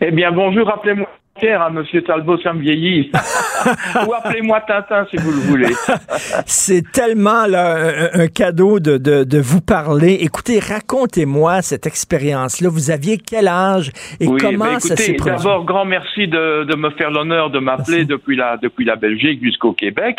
Eh 0.00 0.10
bien, 0.10 0.30
bonjour, 0.30 0.66
rappelez-moi 0.66 1.08
à 1.46 1.66
hein, 1.66 1.74
M. 1.74 2.02
Talbot, 2.02 2.38
ça 2.38 2.52
me 2.52 2.60
vieillit. 2.60 3.10
Ou 4.06 4.12
appelez-moi 4.12 4.60
Tintin 4.62 5.06
si 5.10 5.16
vous 5.16 5.30
le 5.30 5.38
voulez. 5.38 5.74
C'est 6.46 6.90
tellement 6.92 7.44
un, 7.44 8.28
cadeau 8.28 8.80
de, 8.80 9.40
vous 9.40 9.60
parler. 9.60 10.18
Écoutez, 10.20 10.58
racontez-moi 10.58 11.62
cette 11.62 11.86
expérience-là. 11.86 12.68
Vous 12.68 12.90
aviez 12.90 13.18
quel 13.18 13.48
âge 13.48 13.90
et 14.20 14.26
comment 14.26 14.72
ben, 14.72 14.80
ça 14.80 14.96
s'est 14.96 15.14
produit? 15.14 15.36
D'abord, 15.36 15.64
grand 15.64 15.84
merci 15.84 16.26
de, 16.28 16.76
me 16.76 16.90
faire 16.90 17.10
l'honneur 17.10 17.50
de 17.50 17.58
m'appeler 17.58 18.04
depuis 18.04 18.36
la, 18.36 18.56
depuis 18.56 18.84
la 18.84 18.96
Belgique 18.96 19.42
jusqu'au 19.42 19.72
Québec. 19.72 20.18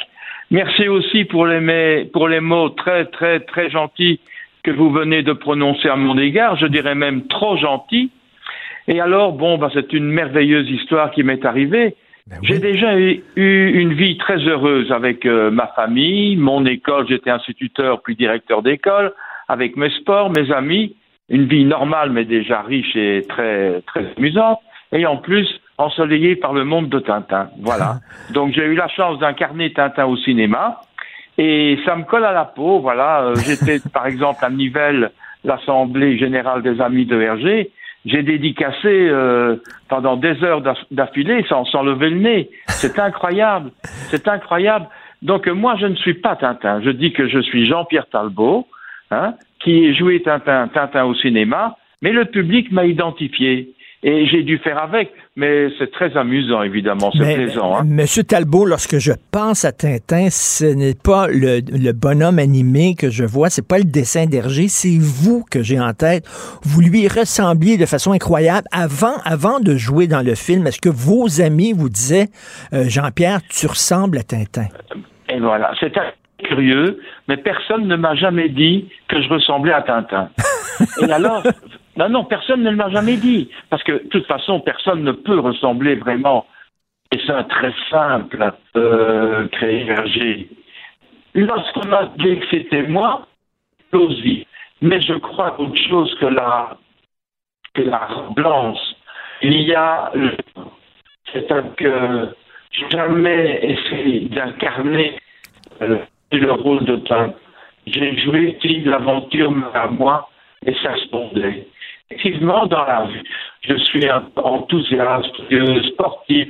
Merci 0.51 0.88
aussi 0.88 1.26
pour 1.26 1.45
les, 1.45 2.05
pour 2.05 2.28
les 2.28 2.39
mots 2.39 2.70
très, 2.70 3.05
très, 3.05 3.41
très 3.41 3.70
gentils 3.70 4.20
que 4.63 4.72
vous 4.72 4.89
venez 4.89 5.24
de 5.24 5.34
prononcer 5.34 5.89
à 5.89 5.95
mon 5.95 6.17
égard. 6.17 6.57
Je 6.57 6.65
dirais 6.65 6.95
même 6.95 7.28
trop 7.28 7.57
gentils 7.57 8.11
et 8.89 8.99
alors, 8.99 9.33
bon, 9.33 9.59
bah, 9.59 9.69
c'est 9.71 9.93
une 9.93 10.09
merveilleuse 10.09 10.67
histoire 10.67 11.11
qui 11.11 11.21
m'est 11.21 11.45
arrivée. 11.45 11.95
Ben 12.25 12.39
J'ai 12.41 12.57
déjà 12.57 12.97
eu, 12.97 13.21
une 13.35 13.93
vie 13.93 14.17
très 14.17 14.37
heureuse 14.37 14.91
avec 14.91 15.27
euh, 15.27 15.51
ma 15.51 15.67
famille, 15.67 16.35
mon 16.35 16.65
école, 16.65 17.07
j'étais 17.07 17.29
instituteur 17.29 18.01
puis 18.01 18.15
directeur 18.15 18.63
d'école, 18.63 19.13
avec 19.47 19.77
mes 19.77 19.91
sports, 19.91 20.31
mes 20.31 20.51
amis, 20.51 20.95
une 21.29 21.45
vie 21.45 21.65
normale 21.65 22.11
mais 22.11 22.25
déjà 22.25 22.61
riche 22.61 22.95
et 22.95 23.25
très 23.29 23.81
très 23.87 24.05
amusante, 24.17 24.59
et 24.91 25.05
en 25.05 25.17
plus 25.17 25.47
ensoleillée 25.77 26.35
par 26.35 26.53
le 26.53 26.65
monde 26.65 26.89
de 26.89 26.99
Tintin. 26.99 27.49
Voilà. 27.61 27.97
Donc 28.33 28.53
j'ai 28.53 28.65
eu 28.65 28.75
la 28.75 28.87
chance 28.87 29.19
d'incarner 29.19 29.71
Tintin 29.71 30.05
au 30.05 30.17
cinéma, 30.17 30.81
et 31.37 31.77
ça 31.85 31.95
me 31.95 32.03
colle 32.03 32.25
à 32.25 32.33
la 32.33 32.45
peau. 32.45 32.79
Voilà, 32.79 33.21
euh, 33.21 33.35
j'étais 33.35 33.79
par 33.93 34.07
exemple 34.07 34.43
à 34.43 34.49
Nivelles, 34.49 35.11
l'assemblée 35.43 36.17
générale 36.17 36.63
des 36.63 36.81
amis 36.81 37.05
de 37.05 37.21
Hergé, 37.21 37.71
j'ai 38.05 38.23
dédicacé 38.23 38.87
euh, 38.87 39.57
pendant 39.89 40.15
des 40.15 40.43
heures 40.43 40.61
d'affilée 40.91 41.45
sans, 41.49 41.65
sans 41.65 41.83
lever 41.83 42.09
le 42.09 42.19
nez. 42.19 42.49
C'est 42.67 42.97
incroyable. 42.99 43.71
C'est 44.09 44.27
incroyable. 44.27 44.87
Donc 45.21 45.47
moi, 45.47 45.75
je 45.79 45.85
ne 45.85 45.95
suis 45.95 46.13
pas 46.13 46.35
Tintin. 46.35 46.81
Je 46.81 46.91
dis 46.91 47.11
que 47.11 47.27
je 47.27 47.39
suis 47.39 47.65
Jean-Pierre 47.65 48.07
Talbot, 48.07 48.67
hein, 49.11 49.33
qui 49.59 49.85
ai 49.85 49.93
joué 49.93 50.21
Tintin, 50.21 50.69
Tintin 50.69 51.03
au 51.05 51.15
cinéma, 51.15 51.77
mais 52.01 52.13
le 52.13 52.25
public 52.25 52.71
m'a 52.71 52.85
identifié. 52.85 53.73
Et 54.01 54.27
j'ai 54.27 54.43
dû 54.43 54.57
faire 54.59 54.81
avec, 54.81 55.11
mais 55.35 55.67
c'est 55.77 55.91
très 55.91 56.15
amusant, 56.15 56.63
évidemment, 56.63 57.11
c'est 57.11 57.35
plaisant. 57.35 57.79
Hein? 57.79 57.83
Monsieur 57.85 58.23
Talbot, 58.23 58.65
lorsque 58.65 58.97
je 58.97 59.11
pense 59.31 59.65
à 59.65 59.73
Tintin, 59.73 60.29
ce 60.29 60.63
n'est 60.63 60.93
pas 60.95 61.27
le, 61.27 61.91
bonhomme 61.91 62.39
animé 62.39 62.95
que 62.97 63.09
je 63.09 63.25
vois, 63.25 63.49
c'est 63.49 63.67
pas 63.67 63.77
le 63.77 63.83
dessin 63.83 64.25
d'Hergé, 64.25 64.69
c'est 64.69 64.97
vous 64.97 65.43
que 65.51 65.61
j'ai 65.61 65.81
en 65.81 65.91
tête. 65.91 66.23
Vous 66.63 66.79
lui 66.79 67.09
ressembliez 67.09 67.77
de 67.77 67.85
façon 67.85 68.13
incroyable 68.13 68.67
avant, 68.71 69.17
avant 69.25 69.59
de 69.59 69.75
jouer 69.75 70.07
dans 70.07 70.25
le 70.25 70.35
film. 70.35 70.65
Est-ce 70.65 70.79
que 70.79 70.89
vos 70.89 71.41
amis 71.41 71.73
vous 71.73 71.89
disaient, 71.89 72.27
euh, 72.71 72.85
Jean-Pierre, 72.87 73.41
tu 73.49 73.67
ressembles 73.67 74.17
à 74.17 74.23
Tintin? 74.23 74.67
Et 75.27 75.39
voilà, 75.41 75.73
c'est 75.81 75.93
curieux, 76.45 77.01
mais 77.27 77.35
personne 77.35 77.85
ne 77.85 77.97
m'a 77.97 78.15
jamais 78.15 78.47
dit 78.47 78.89
que 79.09 79.21
je 79.21 79.27
ressemblais 79.27 79.73
à 79.73 79.81
Tintin. 79.81 80.29
Et 81.01 81.11
alors, 81.11 81.43
non, 81.99 82.09
non, 82.09 82.23
personne 82.23 82.63
ne 82.63 82.71
m'a 82.71 82.89
jamais 82.89 83.17
dit. 83.17 83.49
Parce 83.69 83.83
que, 83.83 83.91
de 83.91 84.07
toute 84.07 84.25
façon, 84.25 84.61
personne 84.61 85.03
ne 85.03 85.11
peut 85.11 85.39
ressembler 85.39 85.95
vraiment. 85.95 86.45
Et 87.11 87.19
c'est 87.25 87.47
très 87.49 87.73
simple, 87.89 88.53
euh, 88.77 89.47
créer. 89.49 90.49
Lorsqu'on 91.33 91.87
m'a 91.87 92.05
dit 92.17 92.39
que 92.39 92.45
c'était 92.51 92.83
moi, 92.83 93.27
aussi. 93.91 94.47
Mais 94.81 95.01
je 95.01 95.13
crois 95.15 95.51
qu'autre 95.51 95.81
chose 95.89 96.15
que 96.19 96.27
la, 96.27 96.77
que 97.73 97.81
la 97.81 98.07
il 99.41 99.61
y 99.63 99.73
a 99.73 100.11
c'est 101.33 101.47
que 101.75 102.29
jamais 102.91 103.59
essayé 103.61 104.21
d'incarner 104.29 105.15
euh, 105.81 105.97
le 106.31 106.51
rôle 106.51 106.85
de 106.85 106.97
temps. 106.97 107.33
J'ai 107.87 108.17
joué 108.19 108.57
l'aventure 108.85 109.53
à 109.73 109.87
moi 109.87 110.29
et 110.65 110.73
ça 110.83 110.95
se 110.95 111.07
fondait 111.09 111.67
effectivement, 112.12 112.66
dans 112.66 112.86
la 112.86 113.05
vie, 113.05 113.24
je 113.62 113.76
suis 113.76 114.05
enthousiaste, 114.36 115.36
sportif, 115.93 116.49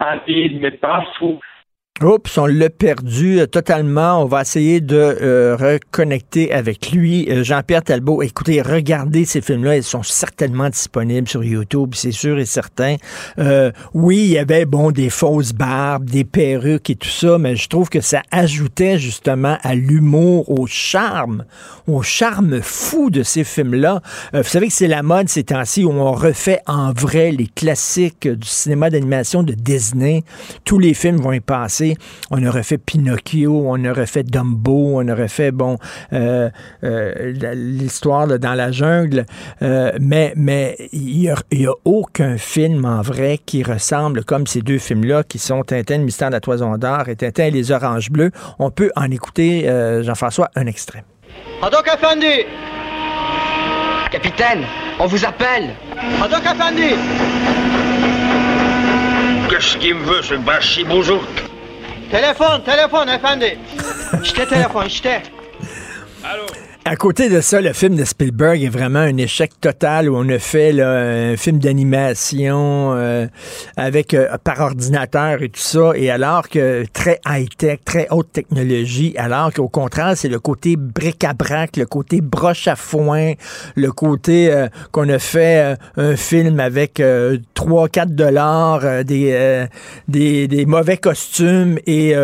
un 0.00 0.16
vide, 0.26 0.60
mais 0.60 0.70
pas 0.70 1.04
fou. 1.18 1.40
Oups, 2.00 2.38
on 2.38 2.46
l'a 2.46 2.70
perdu 2.70 3.40
euh, 3.40 3.46
totalement. 3.46 4.22
On 4.22 4.26
va 4.26 4.42
essayer 4.42 4.80
de 4.80 4.94
euh, 4.96 5.56
reconnecter 5.56 6.52
avec 6.52 6.92
lui. 6.92 7.28
Euh, 7.28 7.42
Jean-Pierre 7.42 7.82
Talbot, 7.82 8.22
écoutez, 8.22 8.62
regardez 8.62 9.24
ces 9.24 9.40
films-là. 9.40 9.78
Ils 9.78 9.82
sont 9.82 10.04
certainement 10.04 10.68
disponibles 10.68 11.26
sur 11.26 11.42
YouTube, 11.42 11.94
c'est 11.94 12.12
sûr 12.12 12.38
et 12.38 12.44
certain. 12.44 12.96
oui, 13.94 14.18
il 14.18 14.30
y 14.30 14.38
avait, 14.38 14.64
bon, 14.64 14.92
des 14.92 15.10
fausses 15.10 15.52
barbes, 15.52 16.08
des 16.08 16.22
perruques 16.22 16.88
et 16.88 16.94
tout 16.94 17.08
ça, 17.08 17.36
mais 17.36 17.56
je 17.56 17.68
trouve 17.68 17.88
que 17.88 18.00
ça 18.00 18.22
ajoutait 18.30 18.98
justement 18.98 19.58
à 19.62 19.74
l'humour, 19.74 20.48
au 20.50 20.66
charme, 20.66 21.46
au 21.88 22.02
charme 22.02 22.60
fou 22.62 23.10
de 23.10 23.24
ces 23.24 23.42
films-là. 23.42 24.02
vous 24.32 24.42
savez 24.44 24.68
que 24.68 24.72
c'est 24.72 24.88
la 24.88 25.02
mode 25.02 25.28
ces 25.28 25.44
temps-ci 25.44 25.84
où 25.84 25.90
on 25.90 26.12
refait 26.12 26.60
en 26.66 26.92
vrai 26.92 27.32
les 27.32 27.46
classiques 27.48 28.28
du 28.28 28.46
cinéma 28.46 28.88
d'animation 28.90 29.42
de 29.42 29.52
Disney. 29.52 30.22
Tous 30.64 30.78
les 30.78 30.94
films 30.94 31.16
vont 31.16 31.32
y 31.32 31.40
passer 31.40 31.87
on 32.30 32.44
aurait 32.44 32.62
fait 32.62 32.78
Pinocchio, 32.78 33.64
on 33.66 33.84
aurait 33.84 34.06
fait 34.06 34.22
Dumbo, 34.22 35.00
on 35.00 35.08
aurait 35.08 35.28
fait, 35.28 35.50
bon, 35.50 35.78
euh, 36.12 36.50
euh, 36.84 37.54
l'histoire 37.54 38.26
dans 38.26 38.54
la 38.54 38.70
jungle, 38.72 39.26
euh, 39.62 39.92
mais 40.00 40.32
mais 40.36 40.76
il 40.92 41.18
n'y 41.18 41.28
a, 41.28 41.72
aucun 41.84 42.38
film 42.38 42.84
en 42.84 43.02
vrai 43.02 43.38
qui 43.44 43.62
ressemble 43.62 44.24
comme 44.24 44.46
ces 44.46 44.60
deux 44.60 44.78
films-là 44.78 45.22
qui 45.22 45.38
sont 45.38 45.62
Tintin, 45.62 45.98
le 45.98 46.04
mystère 46.04 46.28
de 46.28 46.34
la 46.34 46.40
toison 46.40 46.76
d'or 46.76 47.08
et 47.08 47.16
Tintin 47.16 47.44
et 47.44 47.50
les 47.50 47.70
oranges 47.72 48.10
bleues. 48.10 48.30
On 48.58 48.70
peut 48.70 48.90
en 48.96 49.10
écouter, 49.10 49.64
Jean-François, 50.02 50.50
un 50.54 50.66
extrait. 50.66 51.04
Hadok 51.62 51.88
Afandi 51.88 52.46
Capitaine, 54.10 54.64
on 54.98 55.06
vous 55.06 55.24
appelle 55.24 55.74
Hadok 56.22 56.46
Afandi 56.46 56.94
Qu'est-ce 59.50 59.76
qu'il 59.78 59.94
me 59.94 60.04
veut, 60.04 60.22
ce 60.22 60.34
bachi 60.34 60.84
bonjour 60.84 61.22
Téléphone, 62.10 62.62
téléphone, 62.62 63.08
effendi. 63.10 63.58
J'étais 64.22 64.46
téléphone, 64.54 64.88
j'étais. 64.88 65.22
Allô? 66.24 66.46
À 66.90 66.96
côté 66.96 67.28
de 67.28 67.42
ça, 67.42 67.60
le 67.60 67.74
film 67.74 67.96
de 67.96 68.04
Spielberg 68.06 68.62
est 68.62 68.70
vraiment 68.70 69.00
un 69.00 69.18
échec 69.18 69.50
total 69.60 70.08
où 70.08 70.16
on 70.16 70.26
a 70.30 70.38
fait 70.38 70.80
un 70.80 71.36
film 71.36 71.58
d'animation 71.58 72.94
euh, 72.94 73.26
avec 73.76 74.14
euh, 74.14 74.38
par 74.42 74.60
ordinateur 74.60 75.42
et 75.42 75.50
tout 75.50 75.60
ça, 75.60 75.92
et 75.94 76.10
alors 76.10 76.48
que 76.48 76.86
très 76.94 77.20
high-tech, 77.26 77.80
très 77.84 78.06
haute 78.10 78.32
technologie, 78.32 79.12
alors 79.18 79.52
qu'au 79.52 79.68
contraire, 79.68 80.16
c'est 80.16 80.30
le 80.30 80.40
côté 80.40 80.76
bric-à-brac, 80.76 81.76
le 81.76 81.84
côté 81.84 82.22
broche 82.22 82.68
à 82.68 82.74
foin, 82.74 83.34
le 83.76 83.92
côté 83.92 84.50
euh, 84.50 84.68
qu'on 84.90 85.10
a 85.10 85.18
fait 85.18 85.76
un 85.98 86.16
film 86.16 86.58
avec 86.58 87.00
3-4 87.00 88.14
dollars, 88.14 89.04
des, 89.04 89.68
des, 90.08 90.64
mauvais 90.64 90.96
costumes 90.96 91.78
et 91.86 92.14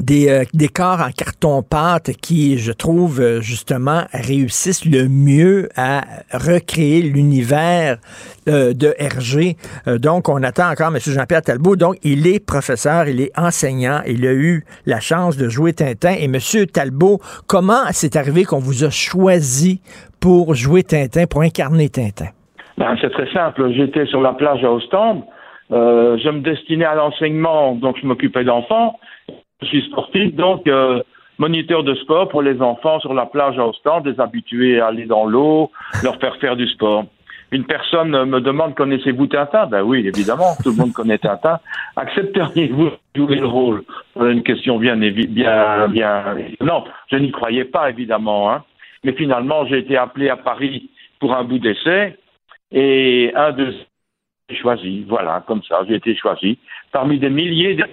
des, 0.00 0.28
euh, 0.28 0.66
corps 0.74 1.00
en 1.00 1.10
carton-pâte 1.10 2.12
qui, 2.20 2.58
je 2.58 2.72
trouve, 2.72 3.20
euh, 3.20 3.40
justement, 3.40 4.02
réussissent 4.12 4.84
le 4.84 5.08
mieux 5.08 5.68
à 5.76 6.02
recréer 6.32 7.02
l'univers 7.02 7.98
euh, 8.48 8.74
de 8.74 8.94
Hergé. 8.98 9.56
donc, 9.86 10.28
on 10.28 10.42
attend 10.42 10.70
encore 10.70 10.88
M. 10.88 10.98
Jean-Pierre 10.98 11.42
Talbot. 11.42 11.76
Donc, 11.76 11.96
il 12.02 12.26
est 12.26 12.44
professeur, 12.44 13.08
il 13.08 13.20
est 13.20 13.38
enseignant, 13.38 14.00
il 14.06 14.26
a 14.26 14.32
eu 14.32 14.64
la 14.86 15.00
chance 15.00 15.36
de 15.36 15.48
jouer 15.48 15.72
Tintin. 15.72 16.14
Et 16.18 16.24
M. 16.24 16.38
Talbot, 16.72 17.20
comment 17.46 17.84
c'est 17.90 18.16
arrivé 18.16 18.44
qu'on 18.44 18.58
vous 18.58 18.84
a 18.84 18.90
choisi 18.90 19.80
pour 20.20 20.54
jouer 20.54 20.82
Tintin, 20.82 21.26
pour 21.26 21.42
incarner 21.42 21.88
Tintin? 21.88 22.30
Ben, 22.76 22.96
c'est 23.00 23.10
très 23.10 23.32
simple. 23.32 23.72
J'étais 23.72 24.06
sur 24.06 24.20
la 24.20 24.32
plage 24.32 24.64
à 24.64 24.70
Ostende. 24.70 25.22
je 25.70 26.30
me 26.30 26.40
destinais 26.40 26.84
à 26.84 26.94
l'enseignement, 26.94 27.74
donc 27.76 27.96
je 28.00 28.06
m'occupais 28.06 28.44
d'enfants. 28.44 28.98
Je 29.64 29.68
suis 29.70 29.86
sportif, 29.86 30.34
donc 30.34 30.66
euh, 30.66 31.02
moniteur 31.38 31.84
de 31.84 31.94
sport 31.94 32.28
pour 32.28 32.42
les 32.42 32.60
enfants 32.60 33.00
sur 33.00 33.14
la 33.14 33.24
plage 33.24 33.58
à 33.58 33.66
Ostende, 33.66 34.06
les 34.06 34.20
habituer 34.20 34.78
à 34.78 34.88
aller 34.88 35.06
dans 35.06 35.24
l'eau, 35.24 35.70
leur 36.02 36.16
faire 36.16 36.36
faire 36.36 36.54
du 36.54 36.68
sport. 36.68 37.06
Une 37.50 37.64
personne 37.64 38.10
me 38.24 38.40
demande 38.40 38.74
connaissez-vous 38.74 39.26
Tintin? 39.26 39.66
Ben 39.66 39.82
oui, 39.82 40.06
évidemment, 40.06 40.54
tout 40.62 40.70
le 40.70 40.76
monde 40.76 40.92
connaît 40.92 41.18
Tintin. 41.18 41.60
Accepteriez-vous 41.96 42.90
de 42.90 42.96
jouer 43.16 43.36
le 43.36 43.46
rôle? 43.46 43.84
Une 44.20 44.42
question 44.42 44.78
bien, 44.78 44.96
bien, 44.96 45.88
bien. 45.88 46.36
Non, 46.60 46.84
je 47.10 47.16
n'y 47.16 47.30
croyais 47.30 47.64
pas 47.64 47.88
évidemment. 47.88 48.52
Hein. 48.52 48.64
Mais 49.02 49.12
finalement, 49.12 49.64
j'ai 49.66 49.78
été 49.78 49.96
appelé 49.96 50.28
à 50.28 50.36
Paris 50.36 50.90
pour 51.20 51.34
un 51.34 51.44
bout 51.44 51.58
d'essai 51.58 52.18
et 52.70 53.32
un 53.34 53.52
de 53.52 53.72
choisi. 54.60 55.06
Voilà, 55.08 55.42
comme 55.46 55.62
ça, 55.62 55.80
j'ai 55.88 55.94
été 55.94 56.14
choisi 56.16 56.58
parmi 56.92 57.18
des 57.18 57.30
milliers 57.30 57.76
de 57.76 57.84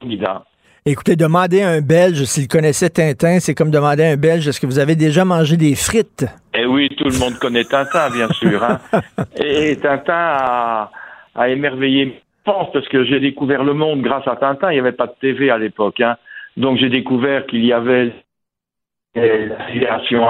candidats. 0.00 0.44
Écoutez, 0.86 1.14
demander 1.14 1.60
à 1.60 1.68
un 1.70 1.80
Belge 1.82 2.24
s'il 2.24 2.48
connaissait 2.48 2.88
Tintin, 2.88 3.38
c'est 3.38 3.54
comme 3.54 3.70
demander 3.70 4.02
à 4.04 4.10
un 4.12 4.16
Belge 4.16 4.48
est-ce 4.48 4.58
que 4.58 4.66
vous 4.66 4.78
avez 4.78 4.96
déjà 4.96 5.26
mangé 5.26 5.58
des 5.58 5.74
frites? 5.74 6.24
Eh 6.54 6.64
oui, 6.64 6.88
tout 6.96 7.04
le 7.04 7.18
monde 7.18 7.38
connaît 7.38 7.64
Tintin, 7.64 8.08
bien 8.10 8.28
sûr. 8.28 8.64
Hein. 8.64 8.80
Et, 9.36 9.76
Tintin 9.76 10.14
a, 10.14 10.90
a 11.34 11.48
émerveillé 11.50 12.22
pense 12.44 12.72
parce 12.72 12.88
que 12.88 13.04
j'ai 13.04 13.20
découvert 13.20 13.62
le 13.62 13.74
monde 13.74 14.00
grâce 14.00 14.26
à 14.26 14.36
Tintin. 14.36 14.70
Il 14.70 14.74
n'y 14.74 14.80
avait 14.80 14.92
pas 14.92 15.06
de 15.06 15.14
TV 15.20 15.50
à 15.50 15.58
l'époque. 15.58 16.00
Hein. 16.00 16.16
Donc 16.56 16.78
j'ai 16.78 16.88
découvert 16.88 17.46
qu'il 17.46 17.64
y 17.64 17.74
avait 17.74 18.12
la 19.14 20.00
civilisation 20.06 20.24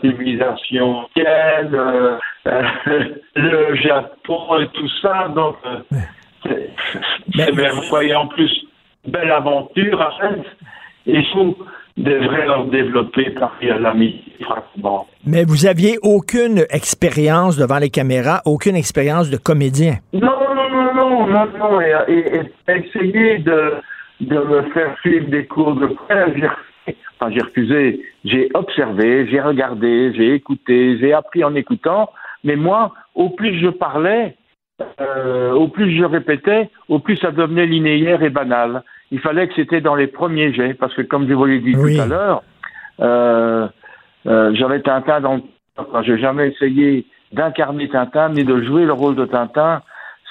civilisation 0.00 1.08
euh, 1.18 2.18
le 3.36 3.76
Japon 3.76 4.58
et 4.60 4.68
tout 4.68 4.88
ça. 5.02 5.28
Donc, 5.28 5.56
euh, 5.66 6.66
c'est 7.32 8.14
en 8.14 8.26
plus 8.26 8.66
belle 9.06 9.30
aventure 9.30 10.00
à 10.00 10.10
et 11.06 11.18
il 11.18 11.54
devrait 12.02 12.46
leur 12.46 12.66
développer 12.66 13.30
par 13.30 13.52
l'amitié, 13.60 14.32
franchement. 14.40 15.06
Mais 15.26 15.44
vous 15.44 15.66
aviez 15.66 15.98
aucune 16.02 16.64
expérience 16.70 17.56
devant 17.56 17.78
les 17.78 17.90
caméras, 17.90 18.40
aucune 18.46 18.74
expérience 18.74 19.30
de 19.30 19.36
comédien? 19.36 19.96
Non, 20.12 20.20
non, 20.20 20.70
non, 20.70 20.94
non, 20.94 21.26
non, 21.26 21.46
non. 21.58 21.80
Et, 21.80 22.40
essayer 22.68 23.38
de, 23.38 23.74
de 24.20 24.38
me 24.38 24.62
faire 24.72 24.96
suivre 25.00 25.28
des 25.28 25.46
cours 25.46 25.74
de 25.74 25.86
presse, 25.86 26.32
j'ai 26.36 26.48
enfin, 27.18 27.32
j'ai 27.32 27.42
refusé. 27.42 28.00
J'ai 28.24 28.48
observé, 28.54 29.28
j'ai 29.30 29.40
regardé, 29.40 30.12
j'ai 30.14 30.34
écouté, 30.34 30.98
j'ai 30.98 31.12
appris 31.12 31.44
en 31.44 31.54
écoutant. 31.54 32.10
Mais 32.42 32.56
moi, 32.56 32.92
au 33.14 33.30
plus 33.30 33.60
je 33.60 33.68
parlais, 33.68 34.36
euh, 35.00 35.52
au 35.52 35.68
plus 35.68 35.96
je 35.96 36.04
répétais, 36.04 36.70
au 36.88 36.98
plus 36.98 37.16
ça 37.16 37.30
devenait 37.30 37.66
linéaire 37.66 38.22
et 38.22 38.30
banal. 38.30 38.82
Il 39.10 39.20
fallait 39.20 39.46
que 39.48 39.54
c'était 39.54 39.80
dans 39.80 39.94
les 39.94 40.06
premiers 40.06 40.52
jets, 40.52 40.74
parce 40.74 40.94
que 40.94 41.02
comme 41.02 41.28
je 41.28 41.34
vous 41.34 41.44
l'ai 41.44 41.60
dit 41.60 41.72
tout 41.72 42.00
à 42.00 42.06
l'heure, 42.06 42.42
euh, 43.00 43.68
euh, 44.26 44.54
j'avais 44.54 44.80
Tintin 44.80 45.20
dans 45.20 45.34
le... 45.36 45.42
J'ai 46.02 46.18
jamais 46.18 46.48
essayé 46.48 47.06
d'incarner 47.32 47.88
Tintin, 47.88 48.30
ni 48.30 48.44
de 48.44 48.62
jouer 48.62 48.84
le 48.84 48.92
rôle 48.92 49.16
de 49.16 49.24
Tintin. 49.24 49.82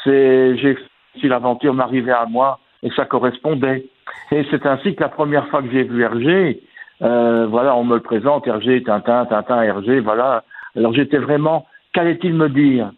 C'est, 0.04 0.58
j'ai, 0.58 0.78
si 1.20 1.28
l'aventure 1.28 1.74
m'arrivait 1.74 2.12
à 2.12 2.26
moi, 2.26 2.60
et 2.82 2.90
ça 2.92 3.06
correspondait. 3.06 3.86
Et 4.32 4.46
c'est 4.52 4.66
ainsi 4.66 4.96
que 4.96 5.02
la 5.02 5.10
première 5.10 5.48
fois 5.48 5.62
que 5.62 5.70
j'ai 5.72 5.84
vu 5.84 6.04
Hergé, 6.04 6.62
euh, 7.02 7.46
voilà, 7.48 7.76
on 7.76 7.84
me 7.84 7.96
le 7.96 8.02
présente, 8.02 8.48
Hergé, 8.48 8.84
Tintin, 8.84 9.26
Tintin, 9.26 9.62
Hergé, 9.62 10.00
voilà. 10.00 10.44
Alors 10.76 10.94
j'étais 10.94 11.18
vraiment, 11.18 11.66
qu'allait-il 11.94 12.34
me 12.34 12.50
dire? 12.50 12.92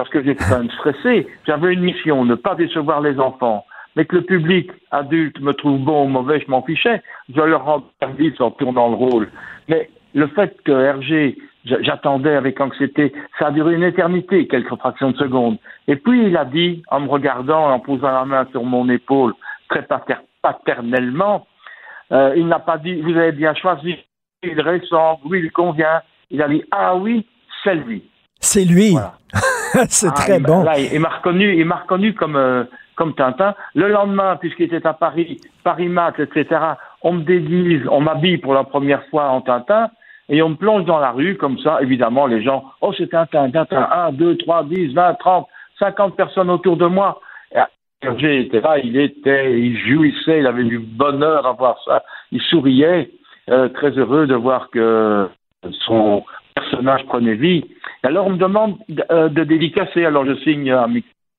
Parce 0.00 0.08
que 0.08 0.22
j'étais 0.22 0.42
quand 0.42 0.60
même 0.60 0.70
stressé. 0.70 1.28
J'avais 1.46 1.74
une 1.74 1.82
mission, 1.82 2.24
ne 2.24 2.34
pas 2.34 2.54
décevoir 2.54 3.02
les 3.02 3.20
enfants. 3.20 3.66
Mais 3.96 4.06
que 4.06 4.16
le 4.16 4.22
public 4.22 4.70
adulte 4.90 5.38
me 5.42 5.52
trouve 5.52 5.78
bon 5.78 6.06
ou 6.06 6.08
mauvais, 6.08 6.40
je 6.40 6.50
m'en 6.50 6.62
fichais. 6.62 7.02
Je 7.28 7.38
leur 7.38 7.66
rendre 7.66 7.84
service 8.00 8.40
en 8.40 8.50
tournant 8.50 8.88
le 8.88 8.94
rôle. 8.94 9.28
Mais 9.68 9.90
le 10.14 10.26
fait 10.28 10.56
que 10.64 10.72
Hergé, 10.72 11.36
j'attendais 11.66 12.34
avec 12.34 12.58
anxiété, 12.62 13.12
ça 13.38 13.48
a 13.48 13.50
duré 13.50 13.74
une 13.74 13.82
éternité, 13.82 14.48
quelques 14.48 14.74
fractions 14.76 15.10
de 15.10 15.18
secondes. 15.18 15.58
Et 15.86 15.96
puis 15.96 16.28
il 16.28 16.36
a 16.38 16.46
dit, 16.46 16.82
en 16.90 17.00
me 17.00 17.08
regardant, 17.10 17.70
en 17.70 17.78
posant 17.78 18.10
la 18.10 18.24
main 18.24 18.46
sur 18.52 18.64
mon 18.64 18.88
épaule, 18.88 19.34
très 19.68 19.86
paternellement, 20.40 21.46
euh, 22.10 22.32
il 22.38 22.46
n'a 22.46 22.58
pas 22.58 22.78
dit, 22.78 23.02
vous 23.02 23.18
avez 23.18 23.32
bien 23.32 23.54
choisi, 23.54 23.96
il 24.42 24.58
ressemble, 24.62 25.20
oui, 25.26 25.42
il 25.44 25.52
convient. 25.52 26.00
Il 26.30 26.40
a 26.40 26.48
dit, 26.48 26.64
ah 26.70 26.96
oui, 26.96 27.26
c'est 27.62 27.74
lui. 27.74 28.02
C'est 28.40 28.64
lui. 28.64 28.96
c'est 29.88 30.08
ah, 30.08 30.12
très 30.12 30.40
bon. 30.40 30.64
il 30.92 31.00
m'a 31.00 31.08
reconnu, 31.08 31.56
il 31.56 31.64
m'a 31.64 31.76
reconnu 31.76 32.14
comme 32.14 32.36
euh, 32.36 32.64
comme 32.96 33.14
Tintin. 33.14 33.54
Le 33.74 33.88
lendemain, 33.88 34.36
puisqu'il 34.36 34.64
était 34.64 34.86
à 34.86 34.92
Paris, 34.92 35.40
Paris 35.64 35.88
Mat, 35.88 36.18
etc. 36.18 36.60
On 37.02 37.14
me 37.14 37.22
déguise, 37.22 37.82
on 37.90 38.00
m'habille 38.00 38.38
pour 38.38 38.54
la 38.54 38.64
première 38.64 39.04
fois 39.06 39.28
en 39.28 39.40
Tintin 39.40 39.88
et 40.28 40.42
on 40.42 40.50
me 40.50 40.56
plonge 40.56 40.84
dans 40.84 40.98
la 40.98 41.10
rue 41.10 41.36
comme 41.36 41.58
ça. 41.58 41.78
Évidemment, 41.80 42.26
les 42.26 42.42
gens, 42.42 42.64
oh 42.80 42.92
c'est 42.96 43.10
Tintin, 43.10 43.50
Tintin, 43.50 43.88
1, 43.90 44.12
2, 44.12 44.36
3, 44.38 44.64
10, 44.64 44.94
20, 44.94 45.14
30, 45.14 45.48
50 45.78 46.16
personnes 46.16 46.50
autour 46.50 46.76
de 46.76 46.86
moi. 46.86 47.20
Hergé 48.02 48.40
était 48.40 48.60
là, 48.60 48.78
il 48.78 48.98
était, 48.98 49.60
il 49.60 49.78
jouissait, 49.78 50.38
il 50.38 50.46
avait 50.46 50.64
du 50.64 50.78
bonheur 50.78 51.46
à 51.46 51.52
voir 51.52 51.76
ça. 51.84 52.02
Il 52.32 52.40
souriait, 52.40 53.10
euh, 53.50 53.68
très 53.68 53.90
heureux 53.90 54.26
de 54.26 54.34
voir 54.34 54.70
que 54.70 55.28
son 55.86 56.24
personnage 56.60 57.04
prenait 57.06 57.34
vie. 57.34 57.64
Alors 58.02 58.26
on 58.26 58.30
me 58.30 58.38
demande 58.38 58.76
de, 58.88 59.04
euh, 59.10 59.28
dédicacer, 59.28 60.04
alors 60.04 60.26
je 60.26 60.34
signe 60.36 60.70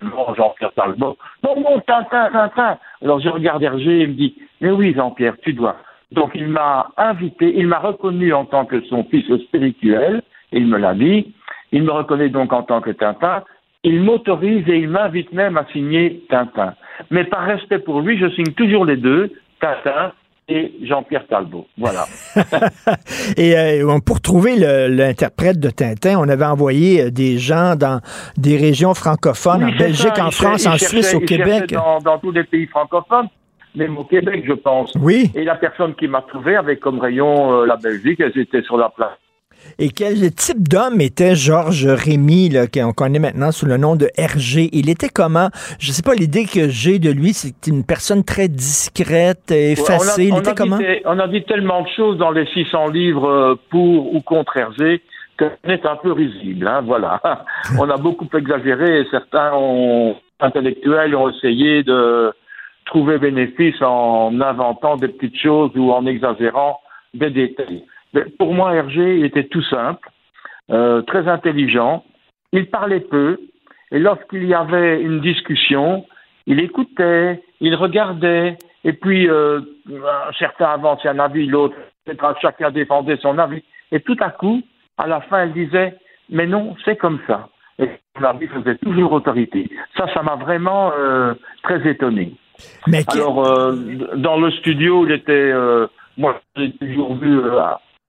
Non, 0.01 0.33
Jean-Pierre 0.35 0.73
Talbot. 0.75 1.17
Non, 1.43 1.55
non, 1.59 1.79
Tintin, 1.85 2.29
Tintin. 2.31 2.77
Alors 3.01 3.19
je 3.19 3.29
regarde 3.29 3.63
Hergé 3.63 3.99
et 3.99 4.03
il 4.03 4.09
me 4.09 4.13
dit, 4.13 4.35
mais 4.61 4.71
oui, 4.71 4.93
Jean-Pierre, 4.95 5.35
tu 5.43 5.53
dois. 5.53 5.77
Donc 6.11 6.31
il 6.35 6.47
m'a 6.47 6.87
invité, 6.97 7.53
il 7.55 7.67
m'a 7.67 7.79
reconnu 7.79 8.33
en 8.33 8.45
tant 8.45 8.65
que 8.65 8.81
son 8.81 9.03
fils 9.05 9.25
spirituel, 9.45 10.21
il 10.51 10.67
me 10.67 10.77
l'a 10.77 10.93
dit. 10.93 11.33
Il 11.71 11.83
me 11.83 11.91
reconnaît 11.91 12.29
donc 12.29 12.51
en 12.51 12.63
tant 12.63 12.81
que 12.81 12.91
Tintin. 12.91 13.43
Il 13.83 14.01
m'autorise 14.01 14.67
et 14.67 14.77
il 14.77 14.89
m'invite 14.89 15.31
même 15.31 15.57
à 15.57 15.65
signer 15.71 16.21
Tintin. 16.29 16.73
Mais 17.09 17.23
par 17.23 17.43
respect 17.43 17.79
pour 17.79 18.01
lui, 18.01 18.17
je 18.17 18.29
signe 18.29 18.53
toujours 18.53 18.85
les 18.85 18.97
deux, 18.97 19.31
Tintin 19.61 20.11
et 20.47 20.73
Jean-Pierre 20.83 21.27
Talbot. 21.27 21.67
Voilà. 21.77 22.05
et 23.37 23.57
euh, 23.57 23.99
pour 24.05 24.21
trouver 24.21 24.55
l'interprète 24.57 25.59
de 25.59 25.69
Tintin, 25.69 26.17
on 26.19 26.27
avait 26.27 26.45
envoyé 26.45 27.03
euh, 27.03 27.11
des 27.11 27.37
gens 27.37 27.75
dans 27.75 28.01
des 28.37 28.57
régions 28.57 28.93
francophones, 28.93 29.63
Oui, 29.63 29.73
en 29.73 29.77
Belgique, 29.77 30.15
ça, 30.15 30.25
en 30.25 30.31
France, 30.31 30.65
en 30.65 30.77
Suisse, 30.77 31.13
au 31.13 31.21
Québec. 31.21 31.71
Dans, 31.71 31.99
dans 31.99 32.17
tous 32.19 32.31
les 32.31 32.43
pays 32.43 32.67
francophones, 32.67 33.27
même 33.75 33.97
au 33.97 34.03
Québec, 34.03 34.43
je 34.45 34.53
pense. 34.53 34.93
Oui. 34.99 35.31
Et 35.35 35.43
la 35.43 35.55
personne 35.55 35.95
qui 35.95 36.07
m'a 36.07 36.21
trouvé 36.21 36.55
avec 36.55 36.79
comme 36.79 36.99
rayon 36.99 37.61
euh, 37.61 37.65
la 37.65 37.77
Belgique, 37.77 38.19
elles 38.19 38.37
étaient 38.37 38.63
sur 38.63 38.77
la 38.77 38.89
place. 38.89 39.17
Et 39.79 39.89
quel 39.89 40.31
type 40.33 40.67
d'homme 40.67 41.01
était 41.01 41.35
Georges 41.35 41.87
Rémy, 41.87 42.51
qu'on 42.73 42.93
connaît 42.93 43.19
maintenant 43.19 43.51
sous 43.51 43.65
le 43.65 43.77
nom 43.77 43.95
de 43.95 44.09
Hergé? 44.17 44.69
Il 44.73 44.89
était 44.89 45.09
comment? 45.09 45.49
Je 45.79 45.91
sais 45.91 46.03
pas, 46.03 46.13
l'idée 46.13 46.45
que 46.45 46.69
j'ai 46.69 46.99
de 46.99 47.11
lui, 47.11 47.33
c'est 47.33 47.67
une 47.67 47.83
personne 47.83 48.23
très 48.23 48.47
discrète, 48.47 49.51
effacée. 49.51 50.21
Ouais, 50.21 50.27
Il 50.27 50.33
on 50.33 50.35
a, 50.35 50.37
on 50.37 50.41
était 50.41 50.51
dit 50.51 50.55
comment? 50.57 50.77
te- 50.77 51.01
on 51.07 51.19
a 51.19 51.27
dit 51.27 51.43
tellement 51.43 51.81
de 51.83 51.87
choses 51.95 52.17
dans 52.17 52.31
les 52.31 52.45
600 52.47 52.87
livres 52.89 53.27
euh, 53.27 53.55
pour 53.69 54.13
ou 54.13 54.21
contre 54.21 54.57
Hergé 54.57 55.01
qu'on 55.39 55.69
est 55.69 55.85
un 55.85 55.95
peu 55.95 56.11
risible. 56.11 56.67
Hein, 56.67 56.81
voilà. 56.85 57.19
on 57.79 57.89
a 57.89 57.97
beaucoup 57.97 58.27
exagéré 58.37 59.01
et 59.01 59.05
certains 59.09 59.51
ont, 59.53 60.15
intellectuels 60.39 61.15
ont 61.15 61.29
essayé 61.29 61.83
de 61.83 62.31
trouver 62.85 63.17
bénéfice 63.17 63.81
en 63.81 64.39
inventant 64.41 64.97
des 64.97 65.07
petites 65.07 65.39
choses 65.39 65.71
ou 65.75 65.91
en 65.91 66.05
exagérant 66.05 66.79
des 67.13 67.29
détails. 67.29 67.83
Pour 68.37 68.53
moi, 68.53 68.73
Hergé, 68.73 69.19
il 69.19 69.25
était 69.25 69.45
tout 69.45 69.63
simple, 69.63 70.09
euh, 70.69 71.01
très 71.03 71.27
intelligent. 71.27 72.03
Il 72.51 72.69
parlait 72.69 72.99
peu. 72.99 73.37
Et 73.91 73.99
lorsqu'il 73.99 74.45
y 74.45 74.53
avait 74.53 75.01
une 75.01 75.21
discussion, 75.21 76.05
il 76.45 76.59
écoutait, 76.59 77.41
il 77.59 77.75
regardait. 77.75 78.57
Et 78.83 78.93
puis, 78.93 79.29
euh, 79.29 79.61
certains 80.39 80.71
avancent 80.71 81.05
un 81.05 81.19
avis, 81.19 81.45
l'autre, 81.45 81.75
chacun 82.41 82.71
défendait 82.71 83.17
son 83.17 83.37
avis. 83.37 83.63
Et 83.91 83.99
tout 83.99 84.17
à 84.19 84.29
coup, 84.29 84.61
à 84.97 85.07
la 85.07 85.21
fin, 85.21 85.43
elle 85.43 85.53
disait, 85.53 85.95
mais 86.29 86.47
non, 86.47 86.75
c'est 86.85 86.97
comme 86.97 87.19
ça. 87.27 87.49
Et 87.79 87.89
son 88.17 88.23
avis 88.23 88.47
faisait 88.47 88.77
toujours 88.77 89.11
autorité. 89.13 89.69
Ça, 89.97 90.07
ça 90.13 90.21
m'a 90.23 90.35
vraiment 90.35 90.91
euh, 90.97 91.33
très 91.63 91.87
étonné. 91.89 92.33
Mais 92.87 93.03
Alors, 93.07 93.45
euh, 93.45 93.75
dans 94.15 94.37
le 94.37 94.51
studio, 94.51 95.05
il 95.05 95.13
était, 95.13 95.31
euh, 95.31 95.87
moi, 96.17 96.39
j'ai 96.55 96.71
toujours 96.73 97.15
vu 97.15 97.39
euh, 97.39 97.59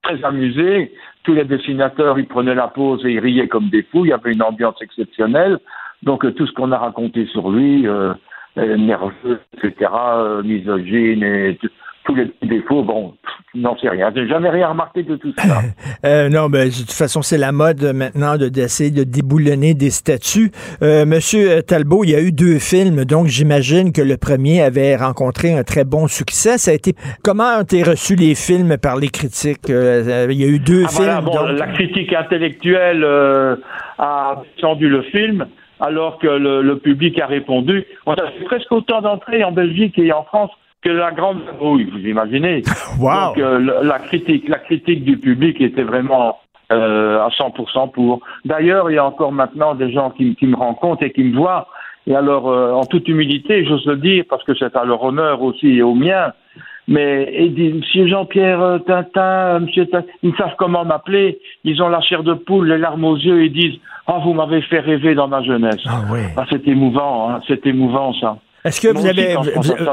très 0.03 0.25
amusé. 0.25 0.93
Tous 1.25 1.35
les 1.35 1.45
dessinateurs, 1.45 2.19
ils 2.19 2.27
prenaient 2.27 2.55
la 2.55 2.69
pause 2.69 3.05
et 3.07 3.13
ils 3.13 3.21
riaient 3.21 3.49
comme 3.49 3.69
des 3.71 3.83
fous. 3.85 4.05
Il 4.05 4.09
y 4.09 4.13
avait 4.13 4.33
une 4.33 4.43
ambiance 4.43 4.81
exceptionnelle. 4.83 5.59
Donc, 6.03 6.25
euh, 6.25 6.33
tout 6.33 6.47
ce 6.47 6.53
qu'on 6.53 6.73
a 6.73 6.79
raconté 6.79 7.27
sur 7.27 7.51
lui, 7.51 7.87
euh, 7.87 8.13
euh, 8.59 8.77
nerveux, 8.77 9.41
etc., 9.57 9.91
euh, 9.95 10.43
misogyne 10.43 11.23
et 11.23 11.59
tous 12.05 12.15
les 12.15 12.27
petits 12.27 12.49
défauts, 12.49 12.83
bon, 12.83 13.15
n'en 13.55 13.77
sais 13.79 13.89
rien. 13.89 14.11
J'ai 14.15 14.27
jamais 14.27 14.51
rien 14.51 14.69
remarqué 14.69 15.03
de 15.03 15.17
tout 15.17 15.33
ça. 15.39 15.43
Euh, 16.05 16.29
non, 16.29 16.49
ben, 16.49 16.69
de 16.69 16.75
toute 16.75 16.91
façon, 16.91 17.23
c'est 17.23 17.39
la 17.39 17.53
mode 17.53 17.81
maintenant 17.95 18.37
de- 18.37 18.49
d'essayer 18.49 18.91
de, 18.91 19.05
déboulonner 19.05 19.73
des 19.75 19.91
statues. 19.91 20.51
Euh, 20.83 21.07
Monsieur 21.07 21.63
Talbot, 21.63 22.03
il 22.03 22.11
y 22.11 22.15
a 22.17 22.21
eu 22.21 22.33
deux 22.33 22.59
films, 22.59 23.05
donc 23.05 23.27
j'imagine 23.29 23.93
que 23.93 24.03
le 24.03 24.17
premier 24.17 24.63
avait 24.63 24.97
rencontré 24.97 25.57
un 25.57 25.63
très 25.63 25.85
bon 25.85 26.09
succès. 26.09 26.59
Ça 26.59 26.73
a 26.73 26.75
été 26.75 26.95
comment 27.23 27.59
ont 27.59 27.63
été 27.63 27.85
reçus 27.85 28.17
les 28.17 28.35
films 28.35 28.79
par 28.79 28.97
les 28.97 29.11
critiques? 29.11 29.71
Euh, 29.71 30.27
euh, 30.27 30.27
Il 30.33 30.41
y 30.41 30.45
a 30.45 30.49
eu 30.49 30.59
deux 30.59 30.83
Ah, 30.87 30.89
films. 30.89 31.05
voilà, 31.05 31.21
bon, 31.21 31.33
donc- 31.35 31.59
la 31.59 31.69
critique 31.69 32.13
intellectuelle 32.13 33.05
euh, 33.05 33.55
a 33.99 34.43
descendu 34.57 34.89
le 34.89 35.03
film, 35.03 35.47
alors 35.79 36.19
que 36.19 36.27
le, 36.27 36.63
le 36.63 36.79
public 36.79 37.21
a 37.21 37.27
répondu. 37.27 37.85
On 38.07 38.15
a 38.15 38.29
fait 38.33 38.45
presque 38.45 38.73
autant 38.73 39.03
d'entrées 39.03 39.45
en 39.45 39.53
Belgique 39.53 39.97
et 40.01 40.13
en 40.13 40.25
France 40.25 40.51
que 40.83 40.91
la 40.91 41.13
grande 41.13 41.41
oui, 41.61 41.89
vous 41.91 41.99
imaginez. 41.99 42.63
Wow. 43.01 43.29
Donc 43.29 43.39
euh, 43.39 43.83
la 43.83 43.99
critique, 44.01 44.49
la 44.49 44.59
critique 44.59 45.05
du 45.05 45.17
public 45.17 45.61
était 45.61 45.83
vraiment 45.83 46.39
euh, 46.71 47.21
à 47.21 47.29
100% 47.29 47.91
pour. 47.91 48.21
D'ailleurs, 48.45 48.91
il 48.91 48.95
y 48.95 48.99
a 48.99 49.05
encore 49.05 49.33
maintenant 49.33 49.75
des 49.75 49.91
gens 49.91 50.11
qui, 50.11 50.37
qui 50.37 50.47
me 50.47 50.57
rencontrent 50.57 51.03
et 51.03 51.13
qui 51.13 51.25
me 51.25 51.37
voient. 51.37 51.69
Et 52.07 52.15
alors, 52.15 52.49
euh, 52.49 52.73
en 52.73 52.85
toute 52.85 53.09
humilité, 53.09 53.65
j'ose 53.65 53.87
le 53.87 53.97
dire, 53.97 54.25
parce 54.29 54.43
que 54.45 54.55
c'est 54.59 54.75
à 54.77 54.85
leur 54.85 55.03
honneur 55.03 55.43
aussi 55.43 55.69
et 55.69 55.83
au 55.83 55.95
mien, 55.95 56.33
mais 56.89 57.33
ils 57.39 57.55
disent, 57.55 57.75
Monsieur 57.75 58.09
Jean-Pierre 58.09 58.61
euh, 58.61 58.79
Tintin, 58.79 59.21
euh, 59.23 59.61
Monsieur 59.61 59.87
Tintin, 59.87 60.07
ils 60.23 60.35
savent 60.35 60.57
comment 60.59 60.85
m'appeler, 60.85 61.39
ils 61.65 61.81
ont 61.81 61.89
la 61.89 62.01
chair 62.01 62.25
de 62.25 62.35
poule, 62.35 62.69
les 62.69 62.79
larmes 62.79 63.05
aux 63.05 63.17
yeux, 63.17 63.45
ils 63.45 63.53
disent 63.53 63.79
Ah, 64.07 64.19
vous 64.25 64.35
m'avez 64.35 64.63
fait 64.63 64.81
rêver 64.81 65.15
dans 65.15 65.29
ma 65.29 65.43
jeunesse. 65.43 65.81
Ah 65.87 66.01
oui. 66.11 66.21
c'est 66.51 66.67
émouvant, 66.67 67.31
hein, 67.31 67.41
c'est 67.47 67.65
émouvant 67.67 68.13
ça. 68.15 68.39
Est-ce 68.65 68.81
que 68.81 68.89
vous 68.89 69.05
avez- 69.07 69.37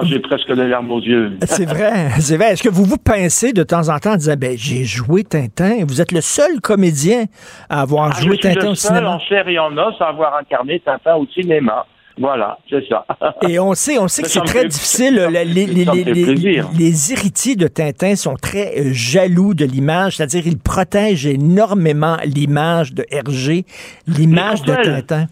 j'ai 0.04 0.20
presque 0.20 0.50
les 0.50 0.68
larmes 0.68 0.92
aux 0.92 1.02
yeux. 1.02 1.38
C'est 1.48 1.66
vrai, 1.66 2.10
c'est 2.20 2.38
vrai. 2.38 2.52
Est-ce 2.54 2.62
que 2.62 2.70
vous 2.70 2.84
vous 2.86 2.98
pincez 2.98 3.52
de 3.52 3.64
temps 3.64 3.90
en 3.90 3.98
temps 3.98 4.12
en 4.14 4.16
disant, 4.18 4.36
ben, 4.38 4.56
j'ai 4.58 4.84
joué 4.84 5.24
Tintin? 5.24 5.84
Vous 5.88 6.02
êtes 6.02 6.12
le 6.12 6.22
seul 6.22 6.62
comédien 6.62 7.26
à 7.68 7.82
avoir 7.82 8.12
Ah, 8.16 8.22
joué 8.22 8.36
je 8.36 8.48
suis 8.48 8.54
Tintin 8.54 8.66
le 8.68 8.72
au 8.72 8.76
seul 8.76 8.96
cinéma. 8.98 9.10
en 9.16 9.20
chair 9.20 9.48
et 9.48 9.58
en 9.58 9.76
os 9.76 9.96
à 10.00 10.06
avoir 10.10 10.36
incarné 10.38 10.80
Tintin 10.86 11.16
au 11.16 11.26
cinéma. 11.28 11.86
Voilà, 12.22 12.60
c'est 12.70 12.86
ça. 12.90 13.06
Et 13.48 13.58
on 13.60 13.74
sait, 13.74 13.98
on 13.98 14.10
sait 14.10 14.24
que 14.24 14.28
c'est 14.28 14.42
très 14.42 14.60
fait- 14.64 14.68
difficile. 14.68 15.16
Les, 15.32 15.46
les- 15.46 17.12
héritiers 17.14 17.56
de 17.56 17.68
Tintin 17.68 18.16
sont 18.18 18.36
très 18.36 18.78
euh, 18.78 18.90
jaloux 18.92 19.54
de 19.54 19.64
l'image, 19.64 20.18
c'est-à-dire 20.18 20.46
ils 20.46 20.60
protègent 20.60 21.26
énormément 21.26 22.18
l'image 22.26 22.94
de 22.94 23.06
Hergé, 23.10 23.64
l'image 24.06 24.64
de. 24.64 24.76
Tintin. 24.76 25.28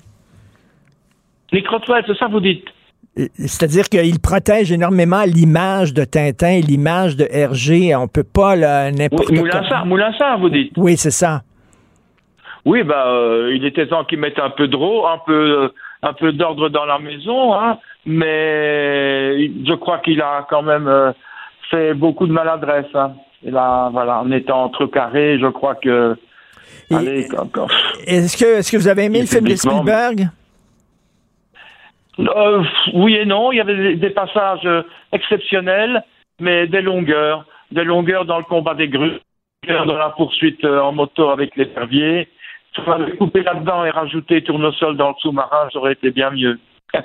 Les 1.52 1.62
Crotwell, 1.64 2.04
c'est 2.08 2.18
ça 2.18 2.28
vous 2.28 2.40
dites? 2.40 2.66
C'est-à-dire 3.18 3.86
qu'ils 3.86 4.20
protègent 4.20 4.72
énormément 4.72 5.24
l'image 5.26 5.94
de 5.94 6.04
Tintin 6.04 6.52
et 6.52 6.62
l'image 6.62 7.16
de 7.16 7.28
Hergé. 7.32 7.96
On 7.96 8.08
peut 8.08 8.24
pas 8.24 8.56
n'importe 8.92 9.30
Oui, 9.30 9.42
Moulinsart, 9.86 10.40
vous 10.40 10.50
dites 10.50 10.74
Oui, 10.78 10.98
c'est 10.98 11.12
ça. 11.12 11.42
Oui, 12.68 12.84
bah, 12.84 13.08
euh, 13.08 13.54
il 13.56 13.66
était 13.66 13.88
temps 13.88 14.04
qu'ils 14.04 14.20
mettent 14.20 14.40
un 14.40 14.50
peu 14.50 14.68
de 14.68 14.76
un 14.76 15.20
peu, 15.26 15.34
euh, 15.34 15.68
un 16.04 16.12
peu 16.12 16.34
d'ordre 16.34 16.68
dans 16.68 16.84
la 16.84 17.00
maison, 17.00 17.54
hein, 17.54 17.78
mais 18.06 19.48
je 19.66 19.74
crois 19.76 20.00
qu'il 20.00 20.22
a 20.22 20.46
quand 20.50 20.64
même 20.64 20.88
euh, 20.90 21.14
fait 21.72 21.94
beaucoup 21.94 22.28
de 22.28 22.34
maladresse. 22.34 22.94
Hein. 22.94 23.14
Et 23.46 23.52
là, 23.52 23.90
voilà, 23.94 24.20
en 24.20 24.30
étant 24.32 24.66
entrecarré, 24.66 25.40
je 25.40 25.48
crois 25.48 25.76
que. 25.76 26.18
Est-ce 26.92 28.36
que, 28.36 28.58
est-ce 28.58 28.70
que 28.70 28.78
vous 28.78 28.90
avez 28.90 29.06
aimé 29.06 29.22
le 29.22 29.28
film 29.28 29.48
de 29.48 29.56
Spielberg? 29.56 30.28
Euh, 32.20 32.64
oui 32.94 33.16
et 33.16 33.26
non, 33.26 33.52
il 33.52 33.58
y 33.58 33.62
avait 33.62 33.96
des, 33.96 34.10
passages 34.10 34.66
euh, 34.66 34.82
exceptionnels, 35.12 36.04
mais 36.40 36.68
des 36.68 36.82
longueurs, 36.82 37.46
des 37.72 37.84
longueurs 37.84 38.26
dans 38.26 38.40
le 38.40 38.44
combat 38.44 38.74
des 38.74 38.88
grues, 38.88 39.20
dans 39.68 39.86
la 39.86 40.10
poursuite 40.10 40.64
euh, 40.64 40.82
en 40.82 40.94
moto 40.94 41.30
avec 41.30 41.56
les 41.56 41.66
ferviers. 41.68 42.28
Si 42.74 42.82
on 42.86 42.92
avait 42.92 43.16
coupé 43.18 43.44
là-dedans 43.44 43.86
et 43.86 43.92
rajouté 43.92 44.44
tournesol 44.44 44.98
dans 44.98 45.10
le 45.10 45.16
sous-marin, 45.20 45.70
ça 45.72 45.80
aurait 45.80 45.94
été 45.94 46.12
bien 46.12 46.32
mieux. 46.32 46.60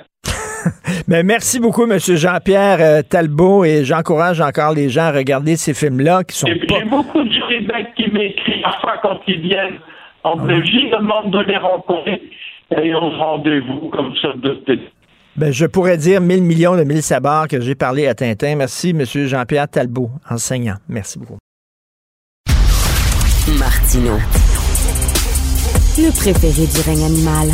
Ben, 1.09 1.25
merci 1.25 1.59
beaucoup, 1.59 1.83
M. 1.83 1.99
Jean-Pierre 1.99 3.03
Talbot, 3.09 3.65
et 3.65 3.83
j'encourage 3.83 4.39
encore 4.39 4.73
les 4.73 4.87
gens 4.87 5.07
à 5.07 5.11
regarder 5.11 5.57
ces 5.57 5.73
films-là 5.73 6.23
qui 6.23 6.37
sont 6.37 6.47
Et 6.47 6.55
pas... 6.55 6.75
J'ai 6.79 6.85
beaucoup 6.85 7.23
de 7.23 7.49
Québec 7.49 7.87
qui 7.97 8.09
m'écrivent 8.09 8.61
parfois 8.61 8.97
quand 9.01 9.19
ils 9.27 9.41
viennent 9.41 9.79
en 10.23 10.37
Belgique, 10.37 10.89
demandent 10.91 11.31
de 11.31 11.39
les 11.39 11.57
rencontrer 11.57 12.21
et 12.81 12.95
on 12.95 13.09
rendez-vous 13.09 13.89
comme 13.89 14.15
ça 14.21 14.29
de 14.35 14.53
Ben, 15.35 15.51
je 15.51 15.65
pourrais 15.65 15.97
dire 15.97 16.21
mille 16.21 16.43
millions 16.43 16.75
de 16.75 16.83
mille 16.83 17.01
sabards 17.01 17.47
que 17.47 17.59
j'ai 17.59 17.73
parlé 17.73 18.07
à 18.07 18.13
Tintin. 18.13 18.55
Merci, 18.55 18.91
M. 18.91 19.03
Jean-Pierre 19.03 19.67
Talbot, 19.67 20.11
enseignant. 20.29 20.75
Merci 20.87 21.17
beaucoup. 21.17 21.39
Martino. 23.57 24.19
Le 25.97 26.11
préféré 26.11 26.67
du 26.67 26.81
règne 26.81 27.05
animal. 27.05 27.49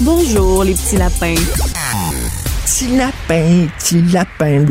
Bonjour, 0.00 0.64
les 0.64 0.72
petits 0.72 0.96
lapins. 0.96 1.34
Petit 2.64 2.96
lapin, 2.96 3.68
petit 3.78 4.02
lapin. 4.12 4.64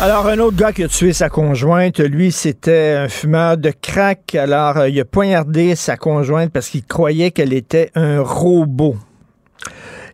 Alors, 0.00 0.26
un 0.26 0.38
autre 0.40 0.56
gars 0.56 0.72
qui 0.72 0.82
a 0.82 0.88
tué 0.88 1.12
sa 1.12 1.28
conjointe, 1.28 2.00
lui, 2.00 2.32
c'était 2.32 2.96
un 2.98 3.08
fumeur 3.08 3.56
de 3.56 3.70
crack. 3.70 4.34
Alors, 4.34 4.78
euh, 4.78 4.88
il 4.88 4.98
a 4.98 5.04
poignardé 5.04 5.76
sa 5.76 5.96
conjointe 5.96 6.50
parce 6.50 6.70
qu'il 6.70 6.84
croyait 6.84 7.30
qu'elle 7.30 7.52
était 7.52 7.92
un 7.94 8.20
robot. 8.20 8.96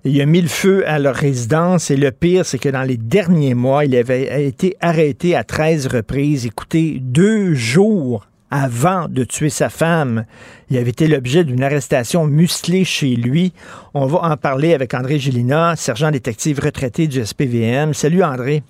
Il 0.09 0.21
a 0.21 0.27
mis 0.27 0.41
le 0.41 0.47
feu 0.47 0.85
à 0.87 1.01
leur 1.01 1.17
résidence 1.17 1.91
et 1.91 1.97
le 1.97 2.13
pire, 2.13 2.47
c'est 2.47 2.61
que 2.61 2.69
dans 2.69 2.85
les 2.85 2.97
derniers 2.97 3.55
mois, 3.55 3.85
il 3.85 3.97
avait 3.97 4.47
été 4.47 4.77
arrêté 4.81 5.35
à 5.35 5.43
13 5.43 5.89
reprises. 5.89 6.47
Écoutez, 6.47 6.99
deux 7.01 7.55
jours 7.55 8.25
avant 8.49 9.09
de 9.09 9.25
tuer 9.25 9.51
sa 9.51 9.69
femme. 9.69 10.25
Il 10.71 10.79
avait 10.79 10.91
été 10.91 11.09
l'objet 11.09 11.43
d'une 11.43 11.65
arrestation 11.65 12.25
musclée 12.25 12.85
chez 12.85 13.17
lui. 13.17 13.53
On 13.95 14.07
va 14.07 14.31
en 14.31 14.37
parler 14.37 14.75
avec 14.75 14.95
André 14.95 15.19
Gélina, 15.19 15.75
sergent 15.75 16.13
détective 16.13 16.61
retraité 16.61 17.09
du 17.09 17.27
SPVM. 17.27 17.93
Salut 17.93 18.23
André. 18.23 18.63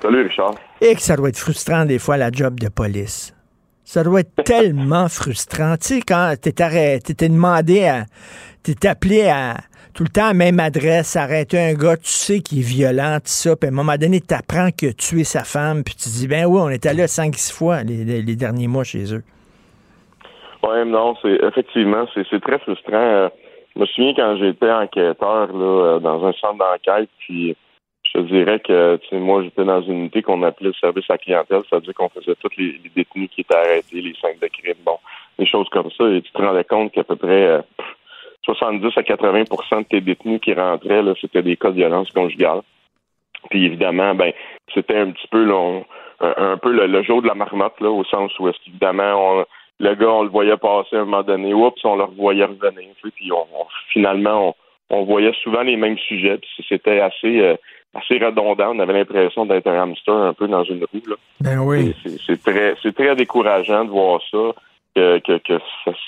Salut 0.00 0.22
Richard. 0.22 0.54
Et 0.80 0.94
que 0.94 1.02
ça 1.02 1.16
doit 1.16 1.28
être 1.28 1.38
frustrant 1.38 1.84
des 1.84 1.98
fois 1.98 2.16
la 2.16 2.30
job 2.32 2.58
de 2.58 2.70
police. 2.70 3.34
Ça 3.84 4.02
doit 4.02 4.20
être 4.20 4.34
tellement 4.46 5.10
frustrant. 5.10 5.76
Tu 5.76 5.96
sais, 5.96 6.00
quand 6.00 6.34
t'es 6.40 6.62
arrêté, 6.62 7.12
t'es 7.12 7.28
demandé 7.28 7.84
à. 7.84 8.06
T'es 8.62 8.88
appelé 8.88 9.28
à 9.28 9.58
tout 9.94 10.02
le 10.02 10.08
temps 10.08 10.34
même 10.34 10.58
adresse, 10.58 11.14
arrêter 11.14 11.58
un 11.58 11.74
gars, 11.74 11.96
tu 11.96 12.08
sais 12.08 12.40
qu'il 12.40 12.58
est 12.58 12.68
violent, 12.68 13.18
tout 13.18 13.30
ça, 13.30 13.54
puis 13.54 13.68
à 13.68 13.72
un 13.72 13.74
moment 13.74 13.96
donné, 13.96 14.20
t'apprends 14.20 14.70
que 14.70 14.90
tuer 14.92 15.22
sa 15.22 15.44
femme, 15.44 15.84
puis 15.84 15.94
tu 15.94 16.08
dis, 16.08 16.26
ben 16.26 16.46
oui, 16.46 16.58
on 16.60 16.68
est 16.68 16.84
allé 16.84 17.06
cinq, 17.06 17.36
six 17.36 17.52
fois 17.52 17.82
les, 17.84 18.36
derniers 18.36 18.66
mois 18.66 18.82
chez 18.82 19.14
eux. 19.14 19.22
Oui, 20.64 20.84
non, 20.86 21.14
c'est 21.22 21.38
effectivement, 21.44 22.06
c'est 22.12 22.40
très 22.40 22.58
frustrant. 22.58 22.94
Euh, 22.94 23.28
je 23.76 23.80
me 23.80 23.86
souviens 23.86 24.14
quand 24.14 24.36
j'étais 24.36 24.70
enquêteur 24.70 25.52
là, 25.52 26.00
dans 26.00 26.26
un 26.26 26.32
centre 26.32 26.58
d'enquête, 26.58 27.10
puis 27.18 27.56
je 28.14 28.20
dirais 28.22 28.60
que 28.60 28.96
tu 28.96 29.08
sais, 29.08 29.18
moi 29.18 29.42
j'étais 29.44 29.64
dans 29.64 29.82
une 29.82 30.00
unité 30.00 30.22
qu'on 30.22 30.42
appelait 30.42 30.68
le 30.68 30.74
service 30.74 31.08
à 31.08 31.18
clientèle, 31.18 31.62
c'est-à-dire 31.68 31.94
qu'on 31.94 32.08
faisait 32.08 32.34
tous 32.40 32.50
les, 32.58 32.80
détenus 32.96 33.28
qui 33.30 33.42
étaient 33.42 33.54
arrêtés, 33.54 34.00
les 34.00 34.14
cinq 34.20 34.40
de 34.40 34.46
crime, 34.48 34.74
bon, 34.84 34.98
des 35.38 35.46
choses 35.46 35.68
comme 35.70 35.90
ça, 35.96 36.08
et 36.08 36.22
tu 36.22 36.32
te 36.32 36.42
rendais 36.42 36.64
compte 36.64 36.92
qu'à 36.92 37.04
peu 37.04 37.16
près 37.16 37.60
70 38.44 38.84
euh, 38.84 38.90
à 38.96 39.02
80% 39.02 39.78
de 39.78 39.84
tes 39.84 40.00
détenus 40.00 40.40
qui 40.40 40.52
rentraient, 40.54 41.02
là, 41.02 41.14
c'était 41.20 41.42
des 41.42 41.56
cas 41.56 41.70
de 41.70 41.76
violence 41.76 42.10
conjugale. 42.10 42.60
Puis 43.50 43.64
évidemment, 43.66 44.14
ben, 44.14 44.32
c'était 44.72 44.96
un 44.96 45.10
petit 45.10 45.28
peu 45.28 45.44
là, 45.44 45.80
un, 46.20 46.56
peu 46.56 46.72
le, 46.72 47.02
jour 47.02 47.22
de 47.22 47.28
la 47.28 47.34
marmotte, 47.34 47.80
là, 47.80 47.90
au 47.90 48.04
sens 48.04 48.32
où 48.38 48.48
est-ce 48.48 48.58
qu'évidemment, 48.64 49.44
le 49.80 49.94
gars, 49.94 50.10
on 50.10 50.22
le 50.22 50.30
voyait 50.30 50.56
passer 50.56 50.96
à 50.96 51.00
un 51.00 51.04
moment 51.04 51.22
donné, 51.22 51.52
oups, 51.52 51.84
on 51.84 51.96
le 51.96 52.04
revoyait 52.04 52.44
revenir, 52.44 52.88
puis 53.02 53.32
on, 53.32 53.46
finalement, 53.92 54.56
on, 54.90 55.04
voyait 55.04 55.34
souvent 55.42 55.62
les 55.62 55.76
mêmes 55.76 55.98
sujets, 55.98 56.38
puis 56.38 56.64
c'était 56.68 57.00
assez 57.00 57.40
euh, 57.40 57.56
assez 57.94 58.18
redondant. 58.18 58.74
On 58.74 58.78
avait 58.78 58.92
l'impression 58.92 59.46
d'être 59.46 59.66
un 59.66 59.82
hamster 59.82 60.14
un 60.14 60.32
peu 60.32 60.48
dans 60.48 60.64
une 60.64 60.84
roue. 60.84 61.08
Là. 61.08 61.16
Ben 61.40 61.58
oui. 61.58 61.94
C'est 62.26 62.42
très, 62.42 62.74
c'est 62.82 62.94
très 62.94 63.14
décourageant 63.14 63.84
de 63.84 63.90
voir 63.90 64.20
ça, 64.30 64.52
que, 64.94 65.18
que, 65.18 65.38
que 65.38 65.60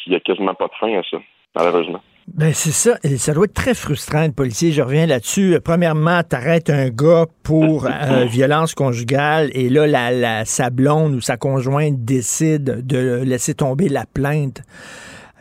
y 0.07 0.15
a 0.15 0.21
quasiment 0.21 0.55
pas 0.55 0.69
de 0.69 0.75
fin 0.79 0.99
à 0.99 1.03
ça, 1.03 1.19
malheureusement. 1.55 2.01
Ben 2.35 2.53
c'est 2.53 2.73
ça. 2.73 2.99
Et 3.05 3.19
ça 3.19 3.33
doit 3.33 3.45
être 3.45 3.55
très 3.55 3.75
frustrant, 3.75 4.25
le 4.25 4.33
policier. 4.33 4.73
Je 4.73 4.83
reviens 4.83 5.07
là-dessus. 5.07 5.59
Premièrement, 5.63 6.23
t'arrêtes 6.23 6.71
un 6.71 6.89
gars 6.89 7.27
pour 7.43 7.87
euh, 7.87 8.25
violence 8.31 8.75
conjugale 8.75 9.51
et 9.53 9.69
là, 9.69 9.87
la, 9.87 10.11
la, 10.11 10.45
sa 10.45 10.71
blonde 10.71 11.15
ou 11.15 11.21
sa 11.21 11.37
conjointe 11.37 12.05
décide 12.05 12.85
de 12.87 13.23
laisser 13.25 13.55
tomber 13.55 13.89
la 13.89 14.07
plainte 14.07 14.63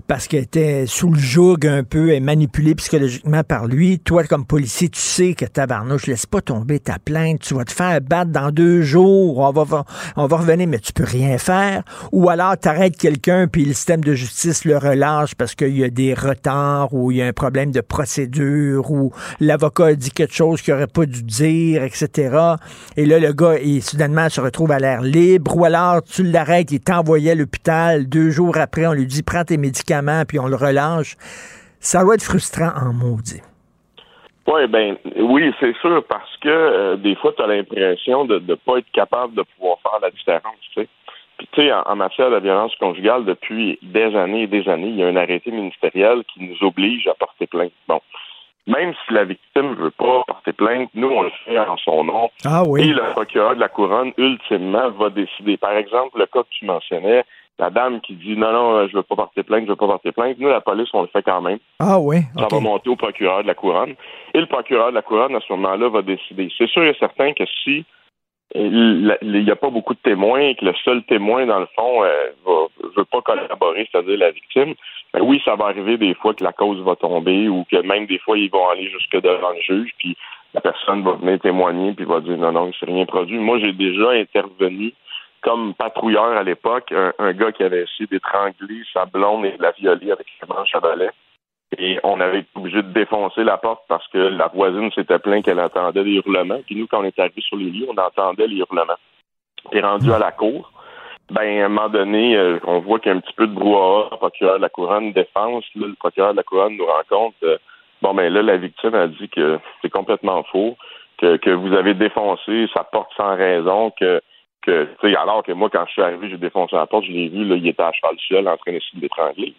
parce 0.08 0.28
qu'elle 0.28 0.44
était 0.44 0.86
sous 0.86 1.12
le 1.12 1.20
joug 1.20 1.66
un 1.66 1.84
peu 1.84 2.12
et 2.12 2.20
manipulée 2.20 2.76
psychologiquement 2.76 3.44
par 3.44 3.66
lui. 3.66 4.00
Toi, 4.00 4.24
comme 4.26 4.46
policier, 4.46 4.90
tu 4.90 5.00
sais 5.00 5.34
que 5.34 5.46
tabarnouche, 5.46 6.06
laisse 6.06 6.28
pas 6.28 6.42
tomber 6.42 6.80
ta 6.80 7.00
plainte. 7.00 7.40
Tu 7.40 7.56
vas 7.56 7.66
te 7.66 7.72
faire 7.72 8.00
battre 8.02 8.32
dans 8.32 8.52
deux 8.52 8.82
jours. 8.82 9.40
On 9.40 9.52
va, 9.52 9.86
on 10.16 10.28
va 10.28 10.38
revenir, 10.38 10.68
mais 10.68 10.80
tu 10.80 10.94
peux 10.94 11.04
rien 11.04 11.38
faire. 11.38 11.84
Ou 12.12 12.30
alors, 12.30 12.58
t'arrêtes 12.58 12.98
quelqu'un 12.98 13.48
puis 13.48 13.66
le 13.66 13.74
système 13.74 14.04
de 14.04 14.14
justice 14.14 14.64
le 14.66 14.78
relâche 14.78 15.34
parce 15.34 15.56
qu'il 15.56 15.76
y 15.76 15.84
a 15.84 15.90
des 15.90 16.14
retards 16.14 16.94
ou 16.94 17.12
il 17.12 17.18
y 17.18 17.22
a 17.22 17.28
un 17.28 17.34
problème 17.34 17.72
de 17.72 17.82
procédure 17.82 18.92
ou 18.92 19.12
l'avocat 19.40 19.96
dit 19.96 20.12
quelque 20.12 20.36
chose 20.36 20.62
qu'il 20.62 20.74
aurait 20.74 20.88
pas 20.88 21.06
dû 21.06 21.24
dire, 21.24 21.84
etc. 21.84 22.38
Et 22.96 23.06
là, 23.06 23.20
le 23.20 23.34
gars, 23.34 23.58
il 23.58 23.82
soudainement 23.82 24.30
se 24.30 24.40
retrouve 24.40 24.72
à 24.72 24.80
l'air 24.80 25.02
libre. 25.02 25.58
Ou 25.58 25.66
alors, 25.66 26.04
tu 26.04 26.24
l'arrêtes, 26.24 26.72
il 26.72 26.80
t'envoyait 26.80 27.32
à 27.32 27.36
l'hôpital. 27.36 28.08
Deux 28.08 28.30
jours 28.30 28.58
après, 28.58 28.86
on 28.86 28.94
lui 28.94 29.08
dit, 29.08 29.24
prends 29.24 29.44
tes 29.44 29.58
médicaments 29.58 29.95
puis 30.28 30.40
on 30.40 30.48
le 30.48 30.56
relâche. 30.56 31.16
Ça 31.80 32.04
doit 32.04 32.16
être 32.16 32.24
frustrant 32.24 32.72
en 32.76 32.94
maudit. 32.94 33.42
Ouais, 34.48 34.68
ben 34.68 34.96
oui, 35.18 35.52
c'est 35.60 35.76
sûr, 35.78 36.04
parce 36.08 36.38
que 36.38 36.50
euh, 36.50 36.96
des 36.98 37.16
fois, 37.16 37.34
tu 37.36 37.42
as 37.42 37.48
l'impression 37.48 38.26
de 38.26 38.38
ne 38.40 38.56
pas 38.56 38.78
être 38.78 38.92
capable 38.94 39.34
de 39.34 39.42
pouvoir 39.42 39.80
faire 39.82 40.00
la 40.02 40.12
différence, 40.12 40.56
tu 40.74 40.82
sais. 40.82 40.88
Puis, 41.38 41.48
tu 41.52 41.62
sais, 41.62 41.74
en, 41.74 41.96
matière 41.96 42.30
de 42.30 42.40
violence 42.40 42.74
conjugale, 42.80 43.26
depuis 43.26 43.78
des 43.82 44.16
années 44.16 44.44
et 44.44 44.48
des 44.48 44.70
années, 44.70 44.88
il 44.88 44.96
y 44.96 45.04
a 45.04 45.08
un 45.08 45.16
arrêté 45.16 45.52
ministériel 45.52 46.24
qui 46.34 46.44
nous 46.44 46.66
oblige 46.66 47.08
à 47.08 47.14
porter 47.16 47.48
plainte. 47.48 47.74
Bon. 47.88 48.00
Même 48.68 48.94
si 49.06 49.14
la 49.14 49.26
victime 49.26 49.72
ne 49.72 49.76
veut 49.76 49.92
pas 49.92 50.24
porter 50.26 50.54
plainte, 50.54 50.90
nous, 50.94 51.10
on 51.10 51.24
le 51.24 51.32
fait 51.44 51.60
en 51.60 51.78
son 51.78 52.04
nom. 52.06 52.30
Ah 52.46 52.64
oui. 52.66 52.82
Et 52.82 52.94
le 52.94 53.12
procureur 53.12 53.56
de 53.56 53.60
la 53.60 53.68
couronne, 53.68 54.14
ultimement, 54.18 54.90
va 54.92 55.10
décider. 55.10 55.58
Par 55.58 55.76
exemple, 55.76 56.18
le 56.18 56.26
cas 56.26 56.44
que 56.44 56.50
tu 56.52 56.66
mentionnais, 56.66 57.24
la 57.58 57.70
dame 57.70 58.02
qui 58.02 58.16
dit 58.16 58.36
non, 58.36 58.52
non, 58.52 58.88
je 58.88 58.96
veux 58.96 59.04
pas 59.04 59.16
porter 59.16 59.44
plainte, 59.44 59.64
je 59.66 59.70
veux 59.70 59.76
pas 59.76 59.88
porter 59.88 60.12
plainte. 60.12 60.38
Nous, 60.40 60.50
la 60.50 60.62
police, 60.62 60.90
on 60.94 61.04
le 61.04 61.08
fait 61.08 61.24
quand 61.24 61.42
même. 61.42 61.60
Ah 61.80 62.00
oui. 62.00 62.18
Ça 62.38 62.48
va 62.52 62.60
monter 62.60 62.90
au 62.90 62.96
procureur 62.96 63.44
de 63.44 63.48
la 63.48 63.56
couronne. 63.56 63.96
Et 64.34 64.40
le 64.40 64.48
procureur 64.48 64.90
de 64.90 64.96
la 64.96 65.02
couronne, 65.02 65.36
à 65.36 65.40
ce 65.40 65.54
moment-là, 65.54 65.90
va 65.90 66.02
décider. 66.02 66.50
C'est 66.58 66.70
sûr 66.70 66.84
et 66.84 66.96
certain 67.00 67.34
que 67.34 67.46
si 67.64 67.86
il 68.54 69.44
n'y 69.44 69.52
a 69.52 69.56
pas 69.56 69.70
beaucoup 69.70 69.94
de 69.94 70.00
témoins 70.00 70.40
et 70.40 70.56
que 70.56 70.66
le 70.66 70.74
seul 70.84 71.04
témoin, 71.04 71.46
dans 71.46 71.60
le 71.60 71.68
fond, 71.76 72.04
euh, 72.04 72.30
ne 72.48 72.90
veut 72.96 73.06
pas 73.06 73.22
collaborer, 73.22 73.88
c'est-à-dire 73.92 74.18
la 74.18 74.32
victime, 74.32 74.76
ben 75.14 75.22
oui, 75.24 75.42
ça 75.44 75.56
va 75.56 75.66
arriver 75.66 75.98
des 75.98 76.14
fois 76.14 76.34
que 76.34 76.44
la 76.44 76.54
cause 76.54 76.80
va 76.82 76.96
tomber 76.96 77.50
ou 77.50 77.66
que 77.70 77.78
même 77.82 78.06
des 78.06 78.20
fois, 78.20 78.38
ils 78.38 78.52
vont 78.52 78.70
aller 78.70 78.90
jusque 78.90 79.20
devant 79.22 79.50
le 79.50 79.62
juge, 79.62 79.92
puis 79.98 80.16
la 80.54 80.62
personne 80.62 81.04
va 81.04 81.14
venir 81.14 81.40
témoigner 81.40 81.94
puis 81.94 82.06
va 82.06 82.22
dire 82.22 82.38
non, 82.38 82.52
non, 82.52 82.68
il 82.68 82.74
s'est 82.80 82.86
rien 82.86 83.06
produit. 83.06 83.38
Moi, 83.38 83.60
j'ai 83.60 83.74
déjà 83.74 84.12
intervenu 84.12 84.94
comme 85.46 85.76
patrouilleur 85.76 86.36
à 86.36 86.42
l'époque, 86.42 86.92
un, 86.92 87.34
gars 87.34 87.52
qui 87.52 87.62
avait 87.62 87.84
essayé 87.84 88.08
d'étrangler 88.08 88.82
sa 88.92 89.06
blonde 89.06 89.46
et 89.46 89.56
de 89.56 89.62
la 89.62 89.72
violer 89.72 90.12
avec 90.12 90.26
sa 90.40 90.48
branche 90.48 90.74
à 90.74 90.80
balai. 90.80 91.10
Et 91.78 92.00
on 92.04 92.20
avait 92.20 92.40
été 92.40 92.50
obligé 92.56 92.82
de 92.82 92.92
défoncer 92.92 93.44
la 93.44 93.58
porte 93.58 93.84
parce 93.88 94.08
que 94.08 94.18
la 94.18 94.48
voisine 94.48 94.92
s'était 94.92 95.20
plainte 95.20 95.46
qu'elle 95.46 95.60
entendait 95.60 96.04
des 96.04 96.14
hurlements. 96.14 96.62
Puis 96.66 96.76
nous, 96.76 96.88
quand 96.88 97.02
on 97.02 97.04
est 97.04 97.20
arrivé 97.20 97.42
sur 97.42 97.58
les 97.58 97.70
lieux, 97.70 97.86
on 97.88 97.98
entendait 97.98 98.48
les 98.48 98.58
hurlements. 98.58 98.98
Et 99.72 99.82
rendu 99.82 100.12
à 100.12 100.18
la 100.18 100.32
cour, 100.32 100.72
ben, 101.30 101.62
à 101.62 101.66
un 101.66 101.70
moment 101.70 101.90
donné, 101.90 102.36
euh, 102.36 102.60
on 102.64 102.80
voit 102.80 103.00
qu'il 103.00 103.12
y 103.12 103.14
a 103.14 103.18
un 103.18 103.22
petit 103.22 103.34
peu 103.34 103.46
de 103.46 103.54
brouhaha. 103.54 104.10
Le 104.12 104.18
procureur 104.18 104.58
de 104.58 104.62
la 104.64 104.70
couronne 104.70 105.12
défense. 105.12 105.66
le 105.76 105.94
procureur 105.94 106.32
de 106.32 106.38
la 106.38 106.44
couronne 106.44 106.76
nous 106.76 106.88
rencontre. 106.88 107.38
Euh, 107.44 107.58
bon, 108.02 108.16
ben 108.16 108.34
là, 108.34 108.42
la 108.42 108.58
victime 108.58 108.96
a 108.96 109.08
dit 109.08 109.30
que 109.30 109.60
c'est 109.82 109.92
complètement 109.92 110.44
faux, 110.44 110.76
que, 111.20 111.38
que 111.38 111.52
vous 111.52 111.74
avez 111.74 111.94
défoncé 111.94 112.68
sa 112.74 112.84
porte 112.84 113.12
sans 113.16 113.36
raison, 113.36 113.92
que 114.00 114.22
alors 114.68 115.44
que 115.44 115.52
moi, 115.52 115.70
quand 115.72 115.86
je 115.88 115.94
suis 115.94 116.02
arrivé, 116.02 116.30
j'ai 116.30 116.38
défoncé 116.38 116.76
la 116.76 116.86
porte, 116.86 117.06
je 117.06 117.12
l'ai 117.12 117.30
vu, 117.30 117.46
là, 117.46 117.56
il 117.56 117.68
était 117.68 117.84
à 117.84 117.92
cheval 117.92 118.16
seul 118.28 118.48
en 118.48 118.58
train 118.58 118.72
d'essayer 118.72 118.96
de 118.96 119.02
l'étrangler. 119.02 119.54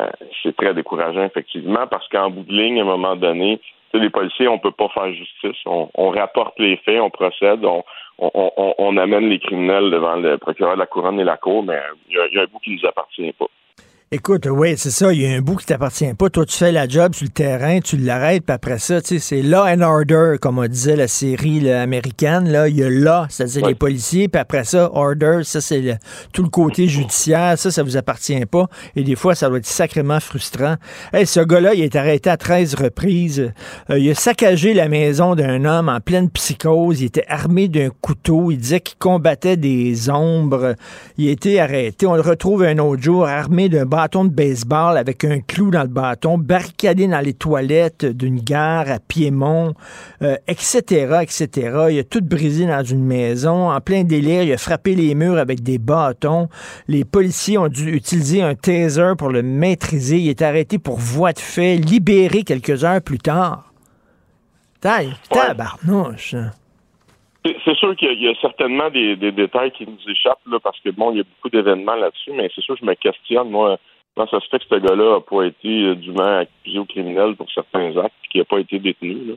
Euh, 0.00 0.06
c'est 0.42 0.56
très 0.56 0.74
décourageant, 0.74 1.24
effectivement, 1.24 1.86
parce 1.86 2.08
qu'en 2.08 2.30
bout 2.30 2.44
de 2.44 2.52
ligne, 2.52 2.78
à 2.78 2.82
un 2.82 2.86
moment 2.86 3.16
donné, 3.16 3.60
les 3.92 4.10
policiers, 4.10 4.48
on 4.48 4.58
peut 4.58 4.70
pas 4.70 4.88
faire 4.88 5.12
justice. 5.12 5.60
On, 5.66 6.10
rapporte 6.10 6.58
les 6.58 6.76
faits, 6.78 7.00
on 7.00 7.10
procède, 7.10 7.64
on, 7.64 7.82
on, 8.18 8.96
amène 8.96 9.28
les 9.28 9.38
criminels 9.40 9.90
devant 9.90 10.16
le 10.16 10.38
procureur 10.38 10.74
de 10.74 10.78
la 10.78 10.86
couronne 10.86 11.18
et 11.18 11.24
la 11.24 11.36
cour, 11.36 11.64
mais 11.64 11.80
il 12.08 12.16
y, 12.32 12.38
a 12.38 12.42
un 12.42 12.46
bout 12.46 12.58
qui 12.60 12.76
nous 12.76 12.86
appartient 12.86 13.32
pas. 13.32 13.46
Écoute, 14.12 14.48
oui, 14.50 14.74
c'est 14.76 14.90
ça. 14.90 15.12
Il 15.12 15.22
y 15.22 15.26
a 15.26 15.36
un 15.36 15.40
bout 15.40 15.54
qui 15.54 15.66
t'appartient 15.66 16.12
pas. 16.14 16.28
Toi, 16.30 16.44
tu 16.44 16.56
fais 16.56 16.72
la 16.72 16.88
job 16.88 17.14
sur 17.14 17.26
le 17.26 17.30
terrain, 17.30 17.78
tu 17.78 17.96
l'arrêtes, 17.96 18.42
puis 18.44 18.52
après 18.52 18.80
ça, 18.80 19.00
tu 19.00 19.06
sais, 19.06 19.18
c'est 19.20 19.40
law 19.40 19.64
and 19.68 19.82
order, 19.82 20.34
comme 20.40 20.58
on 20.58 20.66
disait 20.66 20.96
la 20.96 21.06
série 21.06 21.70
américaine. 21.70 22.50
Là, 22.50 22.66
il 22.66 22.76
y 22.76 22.82
a 22.82 22.90
law, 22.90 23.26
c'est-à-dire 23.28 23.68
les 23.68 23.76
policiers, 23.76 24.26
puis 24.26 24.40
après 24.40 24.64
ça, 24.64 24.90
order, 24.94 25.42
ça, 25.44 25.60
c'est 25.60 25.96
tout 26.32 26.42
le 26.42 26.48
côté 26.48 26.88
judiciaire. 26.88 27.56
Ça, 27.56 27.70
ça 27.70 27.84
vous 27.84 27.96
appartient 27.96 28.44
pas. 28.46 28.66
Et 28.96 29.04
des 29.04 29.14
fois, 29.14 29.36
ça 29.36 29.48
doit 29.48 29.58
être 29.58 29.66
sacrément 29.66 30.18
frustrant. 30.18 30.74
Hey, 31.12 31.24
ce 31.24 31.38
gars-là, 31.38 31.74
il 31.74 31.82
est 31.82 31.94
arrêté 31.94 32.30
à 32.30 32.36
13 32.36 32.74
reprises. 32.74 33.52
Euh, 33.90 33.98
il 34.00 34.10
a 34.10 34.16
saccagé 34.16 34.74
la 34.74 34.88
maison 34.88 35.36
d'un 35.36 35.64
homme 35.64 35.88
en 35.88 36.00
pleine 36.00 36.30
psychose. 36.30 37.00
Il 37.00 37.04
était 37.04 37.26
armé 37.28 37.68
d'un 37.68 37.90
couteau. 38.00 38.50
Il 38.50 38.58
disait 38.58 38.80
qu'il 38.80 38.98
combattait 38.98 39.56
des 39.56 40.10
ombres. 40.10 40.74
Il 41.16 41.28
a 41.28 41.30
été 41.30 41.60
arrêté. 41.60 42.08
On 42.08 42.16
le 42.16 42.22
retrouve 42.22 42.64
un 42.64 42.78
autre 42.78 43.00
jour 43.04 43.24
armé 43.24 43.68
d'un 43.68 43.86
bâton 44.00 44.24
de 44.24 44.30
baseball 44.30 44.96
avec 44.96 45.24
un 45.24 45.40
clou 45.40 45.70
dans 45.70 45.82
le 45.82 45.88
bâton, 45.88 46.38
barricadé 46.38 47.06
dans 47.06 47.20
les 47.20 47.34
toilettes 47.34 48.06
d'une 48.06 48.40
gare 48.40 48.90
à 48.90 48.98
Piémont, 48.98 49.74
etc., 50.48 50.80
euh, 50.92 51.20
etc. 51.20 51.88
Il 51.90 51.98
a 51.98 52.04
tout 52.04 52.22
brisé 52.22 52.66
dans 52.66 52.82
une 52.82 53.04
maison, 53.04 53.70
en 53.70 53.78
plein 53.82 54.04
délire. 54.04 54.42
Il 54.42 54.52
a 54.54 54.56
frappé 54.56 54.94
les 54.94 55.14
murs 55.14 55.36
avec 55.36 55.62
des 55.62 55.76
bâtons. 55.76 56.48
Les 56.88 57.04
policiers 57.04 57.58
ont 57.58 57.68
dû 57.68 57.94
utiliser 57.94 58.40
un 58.40 58.54
taser 58.54 59.12
pour 59.18 59.28
le 59.28 59.42
maîtriser. 59.42 60.16
Il 60.16 60.30
est 60.30 60.40
arrêté 60.40 60.78
pour 60.78 60.96
voie 60.96 61.34
de 61.34 61.38
fait, 61.38 61.76
libéré 61.76 62.42
quelques 62.42 62.82
heures 62.84 63.02
plus 63.02 63.18
tard. 63.18 63.70
Taille, 64.80 65.12
tabarnouche. 65.28 66.36
C'est 67.42 67.74
sûr 67.76 67.96
qu'il 67.96 68.20
y, 68.20 68.28
a 68.28 68.34
certainement 68.40 68.90
des, 68.90 69.16
détails 69.16 69.72
qui 69.72 69.86
nous 69.86 69.98
échappent 70.10 70.46
là, 70.46 70.58
parce 70.62 70.78
que 70.80 70.90
bon, 70.90 71.12
il 71.12 71.18
y 71.18 71.20
a 71.20 71.24
beaucoup 71.24 71.48
d'événements 71.48 71.94
là-dessus, 71.94 72.32
mais 72.34 72.50
c'est 72.54 72.60
sûr 72.60 72.74
que 72.74 72.80
je 72.80 72.86
me 72.86 72.94
questionne, 72.94 73.48
moi, 73.48 73.78
Ça 74.16 74.26
se 74.40 74.48
fait 74.50 74.58
que 74.58 74.64
ce 74.68 74.74
gars-là 74.76 75.14
n'a 75.14 75.20
pas 75.20 75.44
été 75.44 75.82
euh, 75.82 75.94
dûment 75.94 76.38
accusé 76.38 76.78
au 76.78 76.84
criminel 76.84 77.36
pour 77.36 77.50
certains 77.50 77.96
actes 77.96 78.14
et 78.24 78.28
qu'il 78.28 78.40
n'a 78.40 78.44
pas 78.44 78.58
été 78.58 78.78
détenu? 78.78 79.36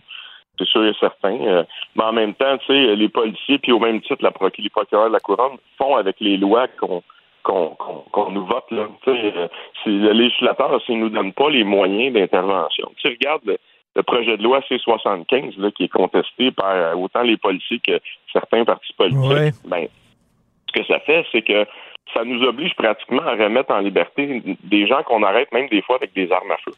C'est 0.57 0.67
sûr 0.67 0.85
et 0.85 0.93
certain. 0.99 1.39
Euh, 1.41 1.63
mais 1.95 2.03
en 2.03 2.13
même 2.13 2.33
temps, 2.33 2.57
tu 2.59 2.67
sais, 2.67 2.95
les 2.95 3.09
policiers, 3.09 3.59
puis 3.59 3.71
au 3.71 3.79
même 3.79 4.01
titre, 4.01 4.21
la 4.21 4.31
les 4.57 4.69
procureurs 4.69 5.07
de 5.07 5.13
la 5.13 5.19
couronne 5.19 5.57
font 5.77 5.95
avec 5.95 6.17
les 6.19 6.37
lois 6.37 6.67
qu'on 6.67 7.01
qu'on 7.43 7.75
qu'on 8.11 8.31
nous 8.31 8.45
vote. 8.45 8.69
Là. 8.71 8.87
Euh, 9.07 9.47
le 9.85 10.11
législateur, 10.11 10.81
s'il 10.85 10.99
nous 10.99 11.09
donne 11.09 11.33
pas 11.33 11.49
les 11.49 11.63
moyens 11.63 12.13
d'intervention. 12.13 12.91
Tu 12.97 13.09
regarde 13.09 13.41
le, 13.45 13.57
le, 13.95 14.03
projet 14.03 14.37
de 14.37 14.43
loi 14.43 14.61
C-75 14.69 15.59
là, 15.59 15.71
qui 15.71 15.85
est 15.85 15.89
contesté 15.89 16.51
par 16.51 16.97
autant 16.99 17.23
les 17.23 17.37
policiers 17.37 17.79
que 17.85 17.99
certains 18.31 18.63
partis 18.63 18.93
politiques. 18.93 19.55
Ben, 19.65 19.87
ce 20.67 20.79
que 20.79 20.85
ça 20.87 20.99
fait, 20.99 21.25
c'est 21.31 21.41
que 21.41 21.65
ça 22.13 22.23
nous 22.23 22.43
oblige 22.43 22.75
pratiquement 22.75 23.23
à 23.23 23.31
remettre 23.31 23.71
en 23.71 23.79
liberté 23.79 24.41
des 24.63 24.87
gens 24.87 25.03
qu'on 25.03 25.23
arrête 25.23 25.51
même 25.51 25.67
des 25.69 25.81
fois 25.81 25.95
avec 25.95 26.13
des 26.13 26.31
armes 26.31 26.51
à 26.51 26.57
feu. 26.57 26.73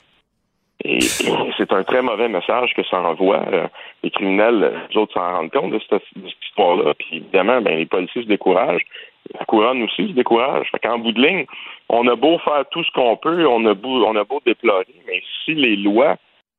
Et, 0.84 1.00
c'est 1.58 1.72
un 1.72 1.84
très 1.84 2.02
mauvais 2.02 2.28
message 2.28 2.74
que 2.74 2.84
ça 2.84 3.02
envoie. 3.02 3.44
Euh, 3.52 3.68
les 4.04 4.12
criminels, 4.12 4.82
les 4.90 4.98
autres 4.98 5.14
s'en 5.14 5.32
rendent 5.38 5.52
compte 5.52 5.72
de 5.72 5.80
cette, 5.90 6.04
histoire-là. 6.44 6.94
Puis 6.96 7.18
évidemment, 7.18 7.62
ben, 7.62 7.78
les 7.78 7.86
policiers 7.86 8.24
se 8.24 8.28
découragent. 8.28 8.86
La 9.38 9.46
couronne 9.46 9.82
aussi 9.84 10.10
se 10.10 10.14
décourage. 10.14 10.70
Fait 10.72 10.80
qu'en 10.80 11.00
bout 11.00 11.12
de 11.12 11.22
ligne, 11.22 11.46
on 11.90 12.08
a 12.08 12.16
beau 12.16 12.38
faire 12.40 12.64
tout 12.70 12.84
ce 12.84 12.92
qu'on 12.92 13.18
peut, 13.18 13.48
on 13.48 13.66
a 13.66 13.74
beau, 13.74 14.06
on 14.06 14.16
a 14.16 14.24
beau 14.24 14.42
déplorer, 14.46 14.86
mais 15.08 15.22
si 15.44 15.56
les 15.56 15.76
lois 15.76 16.16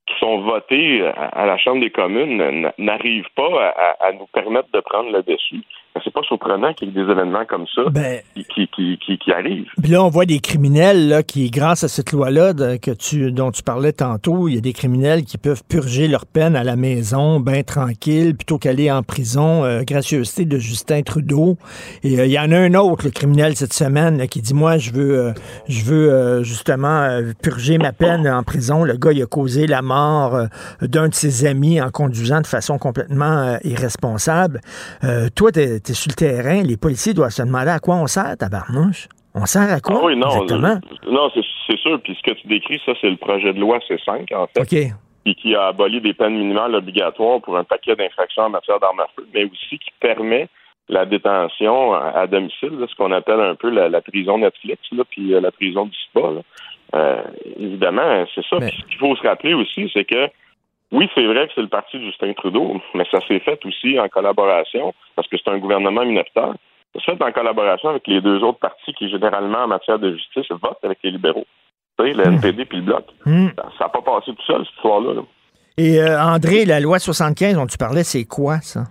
qui 0.07 0.19
sont 0.21 0.39
votées 0.39 1.05
à 1.17 1.47
la 1.47 1.59
Chambre 1.59 1.81
des 1.81 1.91
communes 1.91 2.71
n'arrivent 2.79 3.31
pas 3.35 3.73
à, 3.77 4.07
à, 4.07 4.13
nous 4.13 4.27
permettre 4.27 4.69
de 4.73 4.79
prendre 4.79 5.11
le 5.11 5.23
dessus, 5.23 5.63
c'est 6.05 6.13
pas 6.13 6.23
surprenant 6.23 6.73
qu'il 6.75 6.89
y 6.89 6.91
ait 6.91 7.05
des 7.05 7.11
événements 7.11 7.45
comme 7.47 7.67
ça 7.75 7.83
ben, 7.91 8.21
qui, 8.35 8.69
qui, 8.69 8.99
qui, 8.99 9.19
qui, 9.19 9.33
arrivent. 9.33 9.71
Puis 9.83 9.91
là, 9.91 10.03
on 10.03 10.09
voit 10.09 10.27
des 10.27 10.41
criminels 10.41 11.09
là, 11.09 11.23
qui, 11.23 11.51
grâce 11.51 11.85
à 11.85 11.89
cette 11.89 12.13
loi-là 12.13 12.55
que 12.79 12.91
tu, 12.91 13.33
dont 13.33 13.51
tu 13.51 13.63
parlais 13.63 13.93
tantôt, 13.93 14.49
il 14.49 14.55
y 14.55 14.59
a 14.59 14.61
des 14.61 14.73
criminels 14.73 15.25
qui 15.25 15.39
peuvent 15.39 15.63
purger 15.69 16.09
leur 16.09 16.27
peine 16.27 16.57
à 16.57 16.65
la 16.65 16.77
maison, 16.77 17.41
bien 17.41 17.63
tranquille, 17.63 18.37
plutôt 18.37 18.59
qu'aller 18.59 18.91
en 18.91 19.03
prison. 19.03 19.65
Euh, 19.65 19.83
gracieuseté 19.83 20.45
de 20.45 20.59
Justin 20.59 21.03
Trudeau. 21.03 21.57
Et 22.03 22.19
euh, 22.19 22.27
il 22.27 22.33
y 22.33 22.39
en 22.39 22.51
a 22.53 22.59
un 22.59 22.75
autre, 22.75 23.05
le 23.05 23.11
criminel 23.11 23.57
cette 23.57 23.73
semaine, 23.73 24.27
qui 24.29 24.41
dit 24.41 24.55
moi, 24.55 24.79
je 24.79 24.91
veux, 24.93 25.19
euh, 25.19 25.33
je 25.69 25.85
veux 25.85 26.43
justement 26.43 27.21
purger 27.43 27.79
ma 27.79 27.93
peine 27.93 28.29
en 28.29 28.43
prison. 28.43 28.85
Le 28.85 28.97
gars, 28.97 29.13
il 29.13 29.23
a 29.23 29.27
causé 29.27 29.67
la 29.67 29.83
mort 29.83 30.47
d'un 30.81 31.09
de 31.09 31.15
ses 31.15 31.47
amis 31.47 31.81
en 31.81 31.91
conduisant 31.91 32.41
de 32.41 32.47
façon 32.47 32.79
complètement 32.79 33.59
irresponsable. 33.65 34.61
toi, 35.35 35.53
t'es 35.53 35.86
sur 35.95 36.11
le 36.11 36.15
terrain, 36.15 36.63
les 36.63 36.77
policiers 36.77 37.15
doivent 37.15 37.31
se 37.31 37.43
demander 37.43 37.71
à 37.71 37.79
quoi 37.79 37.97
on 37.97 38.07
sert, 38.07 38.37
tabarnouche. 38.37 39.09
On 39.35 39.45
sert 39.45 39.71
à 39.71 39.81
quoi? 39.81 40.01
Ah 40.01 40.07
oui, 40.07 40.17
non, 40.17 40.29
exactement? 40.29 40.81
non, 41.11 41.31
c'est 41.35 41.77
sûr. 41.79 42.01
Puis 42.03 42.17
ce 42.17 42.23
que 42.31 42.37
tu 42.37 42.47
décris, 42.47 42.81
ça, 42.87 42.93
c'est 43.01 43.11
le 43.11 43.17
projet 43.17 43.53
de 43.53 43.61
loi 43.61 43.79
C5, 43.89 44.35
en 44.35 44.47
fait. 44.47 44.61
OK. 44.61 44.93
Puis 45.25 45.35
qui 45.35 45.55
a 45.55 45.67
aboli 45.69 46.01
des 46.01 46.15
peines 46.15 46.39
minimales 46.39 46.75
obligatoires 46.75 47.41
pour 47.41 47.57
un 47.57 47.65
paquet 47.65 47.97
d'infractions 47.97 48.45
en 48.45 48.51
matière 48.51 48.81
d'armes 48.81 49.01
à 49.01 49.09
feu, 49.15 49.27
mais 49.35 49.45
aussi 49.45 49.79
qui 49.79 49.91
permet 50.01 50.49
la 50.89 51.05
détention 51.05 51.95
à 51.95 52.27
domicile, 52.29 52.87
ce 52.89 52.95
qu'on 52.95 53.11
appelle 53.11 53.41
un 53.41 53.57
peu 53.57 53.71
la, 53.71 54.01
prison 54.01 54.39
Netflix, 54.39 54.81
là, 54.93 55.03
puis 55.11 55.35
euh, 55.35 55.41
la 55.41 55.51
prison 55.51 55.87
du 55.87 55.97
SPA. 56.11 56.31
Euh, 56.95 57.23
évidemment, 57.59 58.25
c'est 58.35 58.45
ça. 58.47 58.61
Ce 58.61 58.87
qu'il 58.87 58.99
faut 58.99 59.17
se 59.17 59.23
rappeler 59.27 59.55
aussi, 59.55 59.91
c'est 59.93 60.05
que 60.05 60.29
oui, 60.93 61.09
c'est 61.15 61.27
vrai 61.27 61.49
que 61.49 61.53
c'est 61.55 61.63
le 61.63 61.69
parti 61.69 61.99
de 61.99 62.05
Justin 62.05 62.33
Trudeau, 62.35 62.81
mais 62.95 63.05
ça 63.11 63.19
s'est 63.27 63.41
fait 63.41 63.59
aussi 63.65 63.99
en 63.99 64.09
collaboration, 64.09 64.95
parce 65.17 65.27
que 65.29 65.37
c'est 65.37 65.51
un 65.51 65.59
gouvernement 65.59 66.05
minoritaire. 66.05 66.55
Ça 66.95 67.01
s'est 67.01 67.17
fait 67.17 67.25
en 67.25 67.33
collaboration 67.33 67.91
avec 67.91 68.07
les 68.07 68.21
deux 68.21 68.43
autres 68.43 68.61
partis 68.61 68.93
qui, 68.95 69.11
généralement, 69.11 69.65
en 69.65 69.69
matière 69.69 69.99
de 69.99 70.13
justice, 70.13 70.47
votent 70.51 70.85
avec 70.85 70.99
les 71.03 71.11
libéraux. 71.11 71.47
Tu 71.99 72.07
sais, 72.07 72.13
le 72.13 72.25
hmm. 72.25 72.35
NPD 72.35 72.65
puis 72.67 72.79
le 72.79 72.85
Bloc. 72.85 73.05
Hmm. 73.25 73.49
Ça 73.79 73.85
n'a 73.85 73.89
pas 73.89 74.03
passé 74.03 74.33
tout 74.33 74.43
seul, 74.47 74.65
cette 74.65 74.75
histoire-là. 74.77 75.23
Et 75.79 76.01
euh, 76.01 76.21
André, 76.21 76.65
la 76.65 76.81
loi 76.81 76.99
75 76.99 77.55
dont 77.55 77.67
tu 77.67 77.77
parlais, 77.77 78.05
c'est 78.05 78.25
quoi, 78.25 78.61
ça? 78.61 78.85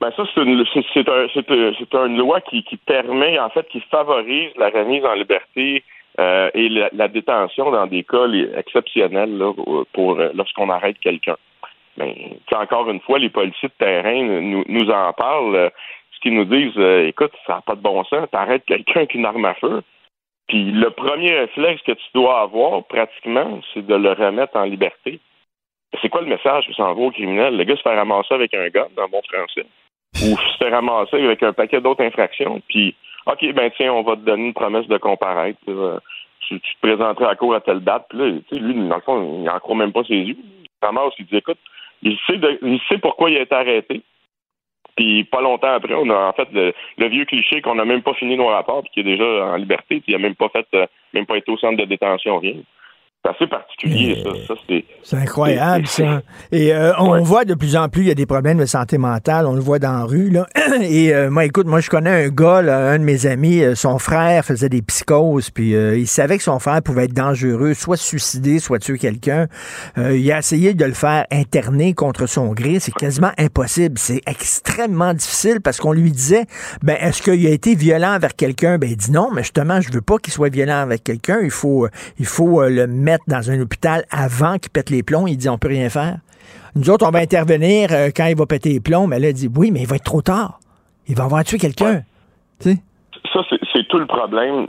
Ben 0.00 0.10
ça, 0.16 0.24
c'est 0.34 0.42
une, 0.42 0.64
c'est, 0.74 1.94
une 1.94 2.18
loi 2.18 2.40
qui, 2.40 2.64
qui 2.64 2.76
permet, 2.76 3.38
en 3.38 3.48
fait, 3.50 3.66
qui 3.68 3.80
favorise 3.90 4.50
la 4.56 4.70
remise 4.70 5.04
en 5.04 5.14
liberté 5.14 5.84
euh, 6.20 6.50
et 6.54 6.68
la, 6.68 7.08
détention 7.08 7.70
dans 7.72 7.86
des 7.86 8.04
cas 8.04 8.26
exceptionnels 8.56 9.36
là, 9.36 9.52
pour 9.92 10.20
euh, 10.20 10.30
lorsqu'on 10.34 10.70
arrête 10.70 10.98
quelqu'un. 11.00 11.36
Mais 11.96 12.38
ben, 12.50 12.58
encore 12.60 12.88
une 12.90 13.00
fois, 13.00 13.18
les 13.18 13.30
policiers 13.30 13.68
de 13.68 13.84
terrain 13.84 14.22
nous, 14.22 14.90
en 14.90 15.12
parlent. 15.12 15.56
Euh, 15.56 15.70
ce 16.12 16.20
qu'ils 16.20 16.34
nous 16.34 16.44
disent, 16.44 16.78
écoute, 17.08 17.32
ça 17.46 17.54
n'a 17.54 17.60
pas 17.60 17.74
de 17.74 17.82
bon 17.82 18.02
sens, 18.04 18.30
t'arrêtes 18.30 18.64
quelqu'un 18.64 19.00
avec 19.00 19.14
une 19.14 19.26
arme 19.26 19.44
à 19.44 19.54
feu. 19.54 19.82
Puis 20.48 20.70
le 20.70 20.90
premier 20.90 21.32
réflexe 21.32 21.82
que 21.82 21.92
tu 21.92 22.06
dois 22.14 22.40
avoir, 22.40 22.84
pratiquement, 22.84 23.60
c'est 23.72 23.84
de 23.84 23.94
le 23.94 24.12
remettre 24.12 24.56
en 24.56 24.64
liberté. 24.64 25.18
C'est 26.00 26.08
quoi 26.08 26.22
le 26.22 26.28
message 26.28 26.66
que 26.66 26.72
s'envoie 26.72 27.06
au 27.06 27.10
criminel? 27.10 27.56
Le 27.56 27.64
gars 27.64 27.76
se 27.76 27.82
fait 27.82 27.94
ramasser 27.94 28.32
avec 28.32 28.54
un 28.54 28.68
gars, 28.68 28.88
dans 28.96 29.08
bon 29.08 29.20
français, 29.22 29.66
ou 30.22 30.36
se 30.38 30.56
fait 30.58 30.70
ramasser 30.70 31.22
avec 31.22 31.42
un 31.42 31.52
paquet 31.52 31.80
d'autres 31.80 32.04
infractions, 32.04 32.62
puis 32.68 32.94
OK, 33.26 33.52
ben 33.54 33.70
tiens, 33.76 33.92
on 33.92 34.02
va 34.02 34.16
te 34.16 34.20
donner 34.20 34.46
une 34.46 34.54
promesse 34.54 34.86
de 34.86 34.98
comparaître. 34.98 35.58
Tu, 35.66 36.60
te 36.60 36.66
présenteras 36.82 37.30
à 37.30 37.36
court 37.36 37.54
à 37.54 37.60
telle 37.60 37.80
date. 37.80 38.06
Puis 38.10 38.18
là, 38.18 38.26
lui, 38.52 38.88
dans 38.88 38.96
le 38.96 39.00
fond, 39.00 39.38
il 39.38 39.44
n'en 39.44 39.58
croit 39.60 39.76
même 39.76 39.92
pas 39.92 40.04
ses 40.04 40.14
yeux. 40.16 40.36
Ramasse, 40.82 41.14
il 41.18 41.26
dit 41.26 41.36
écoute, 41.36 41.58
il 42.02 42.18
sait, 42.26 42.38
il 42.62 42.80
sait 42.88 42.98
pourquoi 42.98 43.30
il 43.30 43.38
a 43.38 43.42
été 43.42 43.54
arrêté. 43.54 44.02
Puis 44.96 45.24
pas 45.24 45.40
longtemps 45.40 45.72
après, 45.72 45.94
on 45.94 46.08
a 46.10 46.28
en 46.28 46.32
fait 46.32 46.48
le, 46.52 47.08
vieux 47.08 47.24
cliché 47.24 47.60
qu'on 47.62 47.74
n'a 47.74 47.84
même 47.84 48.02
pas 48.02 48.14
fini 48.14 48.36
nos 48.36 48.46
rapports, 48.46 48.82
puis 48.82 48.90
qui 48.92 49.00
est 49.00 49.16
déjà 49.16 49.24
en 49.24 49.56
liberté, 49.56 50.00
puis 50.00 50.04
il 50.08 50.12
n'a 50.12 50.18
même 50.18 50.36
pas 50.36 50.48
fait, 50.50 50.66
euh, 50.74 50.86
même 51.12 51.26
pas 51.26 51.36
été 51.36 51.50
au 51.50 51.58
centre 51.58 51.78
de 51.78 51.84
détention, 51.84 52.38
rien. 52.38 52.56
C'est 53.24 53.30
assez 53.30 53.46
particulier, 53.46 54.22
ça. 54.22 54.54
c'est 55.02 55.16
incroyable, 55.16 55.86
ça. 55.86 56.20
Et 56.52 56.74
euh, 56.74 56.92
on 56.98 57.22
voit 57.22 57.46
de 57.46 57.54
plus 57.54 57.74
en 57.74 57.88
plus, 57.88 58.02
il 58.02 58.08
y 58.08 58.10
a 58.10 58.14
des 58.14 58.26
problèmes 58.26 58.58
de 58.58 58.66
santé 58.66 58.98
mentale. 58.98 59.46
On 59.46 59.54
le 59.54 59.62
voit 59.62 59.78
dans 59.78 59.92
la 59.92 60.04
rue. 60.04 60.28
Là. 60.28 60.46
Et 60.82 61.14
euh, 61.14 61.30
moi, 61.30 61.46
écoute, 61.46 61.66
moi, 61.66 61.80
je 61.80 61.88
connais 61.88 62.26
un 62.26 62.28
gars, 62.28 62.58
un 62.58 62.98
de 62.98 63.04
mes 63.04 63.24
amis, 63.24 63.62
euh, 63.62 63.74
son 63.74 63.98
frère 63.98 64.44
faisait 64.44 64.68
des 64.68 64.82
psychoses, 64.82 65.48
puis 65.48 65.70
il 65.70 66.06
savait 66.06 66.36
que 66.36 66.42
son 66.42 66.58
frère 66.58 66.82
pouvait 66.82 67.04
être 67.04 67.14
dangereux, 67.14 67.72
soit 67.72 67.96
suicider, 67.96 68.58
soit 68.58 68.78
tuer 68.78 68.98
quelqu'un. 68.98 69.46
il 69.96 70.30
a 70.30 70.38
essayé 70.38 70.74
de 70.74 70.84
le 70.84 70.92
faire 70.92 71.24
interner 71.32 71.94
contre 71.94 72.26
son 72.26 72.52
gré. 72.52 72.78
C'est 72.78 72.94
quasiment 72.94 73.32
impossible. 73.38 73.96
C'est 73.96 74.20
extrêmement 74.26 75.14
difficile 75.14 75.62
parce 75.62 75.78
qu'on 75.78 75.92
lui 75.92 76.12
disait, 76.12 76.44
ben, 76.82 76.98
est-ce 77.00 77.22
qu'il 77.22 77.46
a 77.46 77.50
été 77.50 77.74
violent 77.74 78.12
avec 78.12 78.36
quelqu'un? 78.36 78.76
Ben, 78.76 78.90
il 78.90 78.96
dit 78.98 79.12
non, 79.12 79.30
mais 79.32 79.42
justement, 79.42 79.80
je 79.80 79.90
veux 79.90 80.02
pas 80.02 80.18
qu'il 80.18 80.32
soit 80.34 80.50
violent 80.50 80.80
avec 80.80 81.04
quelqu'un. 81.04 81.38
Il 81.42 81.50
faut, 81.50 81.88
il 82.18 82.26
faut 82.26 82.62
le 82.68 82.86
mettre 82.86 83.13
dans 83.26 83.50
un 83.50 83.60
hôpital 83.60 84.04
avant 84.10 84.58
qu'il 84.58 84.70
pète 84.70 84.90
les 84.90 85.02
plombs. 85.02 85.26
Il 85.26 85.36
dit 85.36 85.48
on 85.48 85.58
peut 85.58 85.68
rien 85.68 85.88
faire. 85.88 86.18
Nous 86.76 86.90
autres, 86.90 87.06
on 87.06 87.10
va 87.10 87.20
intervenir 87.20 87.88
euh, 87.92 88.10
quand 88.14 88.26
il 88.26 88.36
va 88.36 88.46
péter 88.46 88.70
les 88.70 88.80
plombs. 88.80 89.06
Mais 89.06 89.18
là, 89.18 89.28
il 89.28 89.34
dit 89.34 89.50
oui, 89.54 89.70
mais 89.70 89.80
il 89.80 89.86
va 89.86 89.96
être 89.96 90.04
trop 90.04 90.22
tard. 90.22 90.58
Il 91.06 91.16
va 91.16 91.24
avoir 91.24 91.44
tué 91.44 91.58
quelqu'un. 91.58 92.02
Ça, 92.60 93.40
c'est 93.72 93.88
tout 93.88 93.98
le 93.98 94.06
problème. 94.06 94.66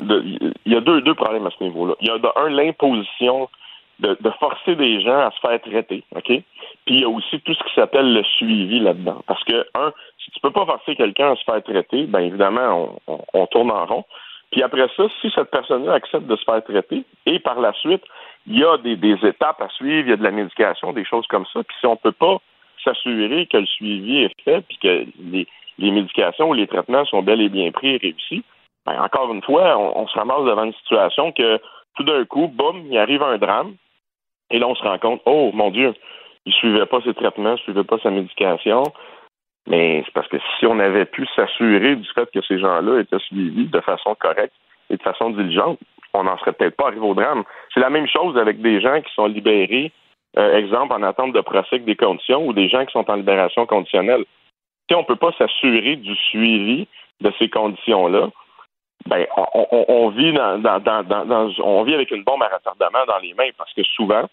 il 0.66 0.74
y 0.74 0.76
a 0.76 0.82
deux, 0.82 1.02
deux 1.02 1.16
problèmes 1.16 1.46
à 1.46 1.50
ce 1.58 1.64
niveau-là. 1.64 1.94
Il 2.02 2.08
y 2.08 2.12
a 2.12 2.18
de 2.18 2.28
un, 2.36 2.50
l'imposition 2.50 3.48
de, 4.00 4.18
forcer 4.40 4.76
des 4.76 5.02
gens 5.02 5.20
à 5.20 5.32
se 5.32 5.40
faire 5.40 5.62
traiter. 5.62 6.04
OK? 6.16 6.28
Puis 6.28 6.44
il 6.88 7.02
y 7.02 7.04
a 7.04 7.10
aussi 7.10 7.40
tout 7.42 7.54
ce 7.54 7.64
qui 7.64 7.74
s'appelle 7.76 8.14
le 8.14 8.24
suivi 8.24 8.80
là-dedans. 8.80 9.22
Parce 9.28 9.44
que, 9.44 9.66
un, 9.74 9.92
si 10.24 10.32
tu 10.32 10.40
peux 10.42 10.52
pas 10.52 10.66
forcer 10.66 10.96
quelqu'un 10.96 11.32
à 11.32 11.36
se 11.36 11.44
faire 11.44 11.64
traiter, 11.64 12.04
bien 12.04 12.22
évidemment, 12.22 13.00
on, 13.08 13.46
tourne 13.48 13.72
en 13.72 13.86
rond. 13.86 14.06
Puis 14.52 14.62
après 14.64 14.88
ça, 14.96 15.04
si 15.22 15.32
cette 15.34 15.50
personne-là 15.50 15.94
accepte 15.94 16.28
de 16.28 16.36
se 16.36 16.44
faire 16.44 16.64
traiter, 16.64 17.04
et 17.26 17.40
par 17.40 17.60
la 17.60 17.74
suite, 17.74 18.04
il 18.48 18.60
y 18.60 18.64
a 18.64 18.78
des, 18.78 19.28
étapes 19.28 19.62
à 19.62 19.70
suivre, 19.70 20.08
il 20.08 20.10
y 20.10 20.14
a 20.14 20.18
de 20.18 20.24
la 20.24 20.32
médication, 20.32 20.94
des 20.94 21.06
choses 21.06 21.26
comme 21.28 21.46
ça. 21.52 21.64
Puis 21.64 21.76
si 21.80 21.86
on 21.86 21.94
ne 21.94 21.98
peut 21.98 22.12
pas 22.12 22.38
s'assurer 22.84 23.48
que 23.48 23.58
le 23.58 23.66
suivi 23.66 24.24
est 24.24 24.42
fait, 24.44 24.62
puis 24.62 24.78
que 24.78 25.06
les, 25.20 25.48
médications 25.92 26.50
ou 26.50 26.54
les 26.54 26.68
traitements 26.68 27.06
sont 27.06 27.24
bel 27.24 27.42
et 27.42 27.50
bien 27.50 27.72
pris 27.72 27.96
et 27.96 27.98
réussis, 27.98 28.44
ben, 28.86 29.02
encore 29.02 29.34
une 29.34 29.42
fois, 29.42 29.78
on, 29.78 30.08
se 30.08 30.14
ramasse 30.14 30.46
devant 30.46 30.66
une 30.66 30.74
situation 30.74 31.32
que 31.32 31.60
tout 31.96 32.04
d'un 32.04 32.24
coup, 32.26 32.48
boum, 32.48 32.86
il 32.90 32.98
arrive 32.98 33.24
un 33.24 33.38
drame, 33.38 33.76
et 34.52 34.60
là 34.60 34.68
on 34.68 34.76
se 34.76 34.84
rend 34.84 35.00
compte, 35.00 35.22
oh 35.26 35.52
mon 35.54 35.72
Dieu, 35.72 35.94
il 36.46 36.50
ne 36.50 36.56
suivait 36.56 36.86
pas 36.86 37.02
ses 37.02 37.16
traitements, 37.16 37.52
il 37.52 37.54
ne 37.54 37.58
suivait 37.58 37.84
pas 37.84 37.98
sa 38.00 38.12
médication. 38.12 38.84
Mais 39.68 40.04
c'est 40.06 40.14
parce 40.14 40.28
que 40.28 40.38
si 40.60 40.68
on 40.68 40.80
avait 40.80 41.06
pu 41.06 41.26
s'assurer 41.36 41.96
du 41.96 42.08
fait 42.14 42.30
que 42.32 42.42
ces 42.44 42.60
gens-là 42.60 43.00
étaient 43.00 43.18
suivis 43.20 43.66
de 43.66 43.80
façon 43.80 44.14
correcte 44.14 44.54
et 44.92 44.98
de 44.98 45.02
façon 45.02 45.32
diligente, 45.32 45.80
on 46.16 46.24
n'en 46.24 46.38
serait 46.38 46.54
peut-être 46.54 46.76
pas 46.76 46.88
arrivé 46.88 47.06
au 47.06 47.14
drame. 47.14 47.44
C'est 47.74 47.80
la 47.80 47.90
même 47.90 48.08
chose 48.08 48.38
avec 48.38 48.62
des 48.62 48.82
gens 48.82 49.02
qui 49.02 49.14
sont 49.14 49.28
libérés, 49.28 49.92
euh, 50.38 50.58
exemple, 50.58 50.94
en 50.94 51.04
attente 51.04 51.34
de 51.34 51.42
procès 51.42 51.76
avec 51.76 51.86
des 51.86 51.96
conditions, 51.96 52.46
ou 52.46 52.54
des 52.54 52.70
gens 52.70 52.86
qui 52.86 52.92
sont 52.92 53.10
en 53.10 53.16
libération 53.16 53.66
conditionnelle. 53.66 54.26
Si 54.90 54.96
on 54.96 55.02
ne 55.02 55.06
peut 55.06 55.16
pas 55.16 55.32
s'assurer 55.38 55.96
du 55.96 56.16
suivi 56.16 56.88
de 57.22 57.32
ces 57.40 57.50
conditions-là, 57.50 58.30
ben, 59.08 59.26
on, 59.54 60.10
vit 60.10 60.34
dans, 60.34 60.64
avec 60.64 62.12
une 62.12 62.24
bombe 62.24 62.44
à 62.44 62.48
retardement 62.56 63.06
dans 63.08 63.20
les 63.20 63.34
mains 63.36 63.50
parce 63.58 63.72
que 63.74 63.84
souvent, 63.84 64.24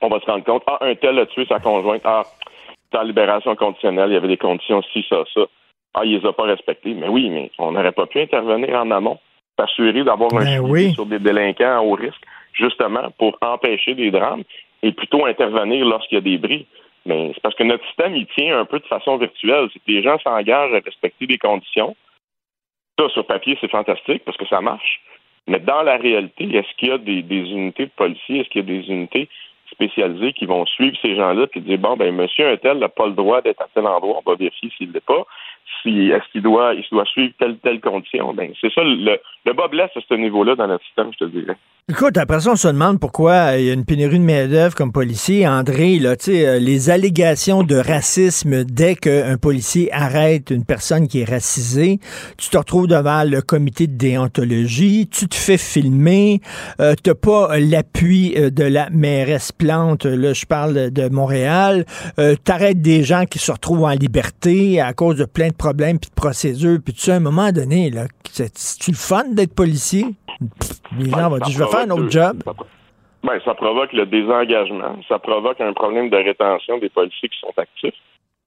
on 0.00 0.08
va 0.08 0.20
se 0.20 0.26
rendre 0.26 0.44
compte, 0.44 0.62
ah, 0.66 0.78
un 0.80 0.94
tel 0.94 1.18
a 1.18 1.26
tué 1.26 1.44
sa 1.46 1.60
conjointe, 1.60 2.00
ah, 2.04 2.22
en 2.94 3.02
libération 3.02 3.54
conditionnelle, 3.56 4.10
il 4.10 4.14
y 4.14 4.16
avait 4.16 4.28
des 4.28 4.38
conditions 4.38 4.82
ci, 4.92 5.04
ça, 5.08 5.24
ça. 5.34 5.42
Ah, 5.94 6.04
il 6.04 6.18
les 6.18 6.26
a 6.26 6.32
pas 6.32 6.44
respectées. 6.44 6.94
Mais 6.94 7.08
oui, 7.08 7.28
mais 7.28 7.50
on 7.58 7.72
n'aurait 7.72 7.92
pas 7.92 8.06
pu 8.06 8.20
intervenir 8.20 8.74
en 8.74 8.90
amont 8.90 9.18
s'assurer 9.60 10.04
d'avoir 10.04 10.32
un 10.34 10.44
ben 10.44 10.64
suivi 10.64 10.94
sur 10.94 11.06
des 11.06 11.18
délinquants 11.18 11.84
au 11.84 11.94
risque, 11.94 12.22
justement 12.52 13.10
pour 13.18 13.36
empêcher 13.40 13.94
des 13.94 14.10
drames 14.10 14.42
et 14.82 14.92
plutôt 14.92 15.26
intervenir 15.26 15.84
lorsqu'il 15.84 16.16
y 16.16 16.18
a 16.18 16.22
des 16.22 16.38
bris. 16.38 16.66
Mais 17.06 17.32
c'est 17.34 17.40
parce 17.40 17.54
que 17.54 17.64
notre 17.64 17.84
système, 17.86 18.14
il 18.14 18.26
tient 18.26 18.58
un 18.58 18.64
peu 18.64 18.78
de 18.78 18.86
façon 18.86 19.16
virtuelle. 19.16 19.68
C'est 19.72 19.78
que 19.78 19.90
les 19.90 20.02
gens 20.02 20.18
s'engagent 20.18 20.74
à 20.74 20.80
respecter 20.84 21.26
des 21.26 21.38
conditions. 21.38 21.96
Ça, 22.98 23.08
sur 23.08 23.26
papier, 23.26 23.56
c'est 23.60 23.70
fantastique 23.70 24.22
parce 24.24 24.36
que 24.36 24.46
ça 24.46 24.60
marche. 24.60 25.00
Mais 25.46 25.58
dans 25.58 25.82
la 25.82 25.96
réalité, 25.96 26.44
est-ce 26.54 26.76
qu'il 26.76 26.88
y 26.88 26.92
a 26.92 26.98
des, 26.98 27.22
des 27.22 27.50
unités 27.50 27.86
de 27.86 27.90
policiers, 27.96 28.40
est-ce 28.40 28.50
qu'il 28.50 28.60
y 28.60 28.64
a 28.64 28.80
des 28.80 28.88
unités 28.88 29.28
spécialisées 29.72 30.32
qui 30.32 30.46
vont 30.46 30.66
suivre 30.66 30.96
ces 31.00 31.16
gens-là 31.16 31.46
et 31.54 31.60
dire 31.60 31.78
bon 31.78 31.96
ben 31.96 32.14
monsieur 32.14 32.48
un 32.48 32.56
tel 32.56 32.78
n'a 32.78 32.88
pas 32.88 33.06
le 33.06 33.12
droit 33.12 33.40
d'être 33.40 33.62
à 33.62 33.68
tel 33.72 33.86
endroit, 33.86 34.20
on 34.24 34.30
va 34.30 34.36
vérifier 34.36 34.70
s'il 34.76 34.92
l'est 34.92 35.04
pas. 35.04 35.24
Si 35.82 36.10
est-ce 36.10 36.30
qu'il 36.32 36.42
doit 36.42 36.74
il 36.74 36.84
doit 36.90 37.04
suivre 37.06 37.32
telle 37.38 37.58
telle 37.58 37.80
condition, 37.80 38.34
ben 38.34 38.52
c'est 38.60 38.72
ça 38.72 38.82
le, 38.84 39.18
le 39.46 39.52
bas 39.52 39.68
blesse 39.68 39.90
à 39.96 40.00
ce 40.06 40.14
niveau-là 40.14 40.54
dans 40.54 40.66
notre 40.66 40.84
système, 40.84 41.12
je 41.12 41.24
te 41.24 41.30
dirais. 41.30 41.56
Écoute, 41.90 42.18
après 42.18 42.38
ça, 42.38 42.52
on 42.52 42.56
se 42.56 42.68
demande 42.68 43.00
pourquoi 43.00 43.56
il 43.56 43.64
y 43.64 43.70
a 43.70 43.72
une 43.72 43.84
pénurie 43.84 44.20
de 44.20 44.24
main-d'œuvre 44.24 44.76
comme 44.76 44.92
policier. 44.92 45.48
André, 45.48 45.98
là, 45.98 46.14
tu 46.14 46.26
sais, 46.26 46.46
euh, 46.46 46.58
les 46.60 46.88
allégations 46.88 47.64
de 47.64 47.74
racisme 47.74 48.62
dès 48.62 48.94
qu'un 48.94 49.36
policier 49.36 49.92
arrête 49.92 50.50
une 50.50 50.64
personne 50.64 51.08
qui 51.08 51.22
est 51.22 51.28
racisée, 51.28 51.98
tu 52.36 52.48
te 52.48 52.56
retrouves 52.56 52.86
devant 52.86 53.24
le 53.24 53.42
comité 53.42 53.88
de 53.88 53.96
déontologie, 53.96 55.08
tu 55.10 55.26
te 55.26 55.34
fais 55.34 55.56
filmer, 55.56 56.40
euh, 56.80 56.94
t'as 57.02 57.14
pas 57.14 57.58
l'appui 57.58 58.34
euh, 58.36 58.50
de 58.50 58.62
la 58.62 58.88
mairesse 58.90 59.50
Plante, 59.50 60.04
là, 60.04 60.32
je 60.32 60.46
parle 60.46 60.92
de 60.92 61.08
Montréal, 61.08 61.86
euh, 62.20 62.36
t'arrêtes 62.44 62.80
des 62.80 63.02
gens 63.02 63.24
qui 63.24 63.40
se 63.40 63.50
retrouvent 63.50 63.82
en 63.82 63.94
liberté 63.94 64.80
à 64.80 64.92
cause 64.92 65.16
de 65.16 65.24
plein 65.24 65.48
de 65.48 65.54
problèmes 65.54 65.98
puis 65.98 66.08
de 66.08 66.14
procédures, 66.14 66.78
puis 66.84 66.94
tu 66.94 67.00
sais, 67.00 67.10
à 67.10 67.16
un 67.16 67.20
moment 67.20 67.50
donné, 67.50 67.90
là, 67.90 68.06
c'est-tu 68.30 68.92
le 68.92 68.96
fun 68.96 69.24
d'être 69.32 69.54
policier? 69.54 70.06
les 70.98 71.10
gens 71.10 71.28
vont 71.28 71.36
dire, 71.38 71.50
je 71.50 71.58
vais 71.58 71.70
faire 71.70 71.79
un 71.82 71.90
autre 71.90 72.10
job? 72.10 72.42
Ben, 73.22 73.38
ça 73.44 73.54
provoque 73.54 73.92
le 73.92 74.06
désengagement, 74.06 74.96
ça 75.08 75.18
provoque 75.18 75.60
un 75.60 75.74
problème 75.74 76.08
de 76.08 76.16
rétention 76.16 76.78
des 76.78 76.88
policiers 76.88 77.28
qui 77.28 77.38
sont 77.38 77.52
actifs, 77.56 77.94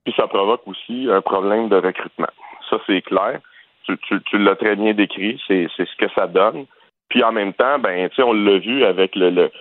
puis 0.04 0.14
ça 0.18 0.28
provoque 0.28 0.68
aussi 0.68 1.08
un 1.12 1.22
problème 1.22 1.70
de 1.70 1.76
recrutement. 1.76 2.34
Ça, 2.70 2.78
c'est 2.88 3.02
clair. 3.02 3.40
Tu, 3.86 3.98
tu, 4.08 4.38
l'as 4.38 4.56
très 4.56 4.76
bien 4.76 4.94
décrit, 4.94 5.40
c'est 5.48 5.68
ce 5.78 5.96
que 5.98 6.10
ça 6.16 6.26
donne. 6.28 6.66
Puis 7.10 7.24
en 7.24 7.32
même 7.32 7.54
temps, 7.54 7.78
ben, 7.80 8.10
tu 8.10 8.16
sais, 8.16 8.24
on 8.24 8.34
l'a 8.34 8.58
vu 8.58 8.84
avec 8.86 9.16
le, 9.16 9.30
le, 9.30 9.52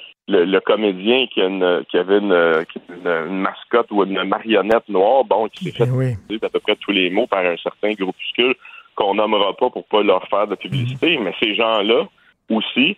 le, 0.45 0.61
comédien 0.61 1.27
qui, 1.27 1.43
a 1.43 1.47
une, 1.47 1.85
qui 1.91 1.99
avait 1.99 2.19
une, 2.19 2.65
une, 3.05 3.41
mascotte 3.41 3.91
ou 3.91 4.05
une 4.05 4.23
marionnette 4.25 4.89
noire, 4.89 5.25
bon, 5.25 5.49
qui 5.49 5.65
s'est 5.65 5.73
fait 5.73 6.45
à 6.45 6.49
peu 6.49 6.61
près 6.61 6.77
tous 6.77 6.93
les 6.93 7.11
mots 7.11 7.27
par 7.27 7.45
un 7.45 7.57
certain 7.57 7.93
groupuscule 7.93 8.55
qu'on 8.95 9.15
nommera 9.15 9.55
pas 9.57 9.71
pour 9.71 9.85
pas 9.87 10.03
leur 10.03 10.27
faire 10.29 10.47
de 10.47 10.55
publicité, 10.55 11.19
mais 11.19 11.35
ces 11.41 11.55
gens-là 11.55 12.07
aussi 12.51 12.97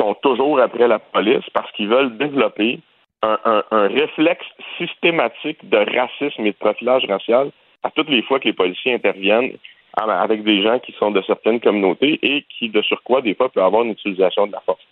sont 0.00 0.14
toujours 0.14 0.60
après 0.60 0.88
la 0.88 0.98
police 0.98 1.44
parce 1.52 1.70
qu'ils 1.72 1.88
veulent 1.88 2.16
développer 2.16 2.80
un, 3.22 3.62
réflexe 3.70 4.46
systématique 4.76 5.68
de 5.68 5.78
racisme 5.78 6.46
et 6.46 6.52
de 6.52 6.56
profilage 6.56 7.04
racial 7.06 7.50
à 7.82 7.90
toutes 7.90 8.08
les 8.08 8.22
fois 8.22 8.38
que 8.38 8.44
les 8.44 8.52
policiers 8.52 8.94
interviennent 8.94 9.52
avec 9.96 10.44
des 10.44 10.62
gens 10.62 10.78
qui 10.78 10.92
sont 10.92 11.10
de 11.10 11.22
certaines 11.22 11.60
communautés 11.60 12.18
et 12.22 12.44
qui, 12.48 12.68
de 12.68 12.80
surcroît, 12.82 13.20
des 13.20 13.34
fois, 13.34 13.48
peuvent 13.48 13.64
avoir 13.64 13.82
une 13.82 13.92
utilisation 13.92 14.46
de 14.46 14.52
la 14.52 14.60
force. 14.60 14.82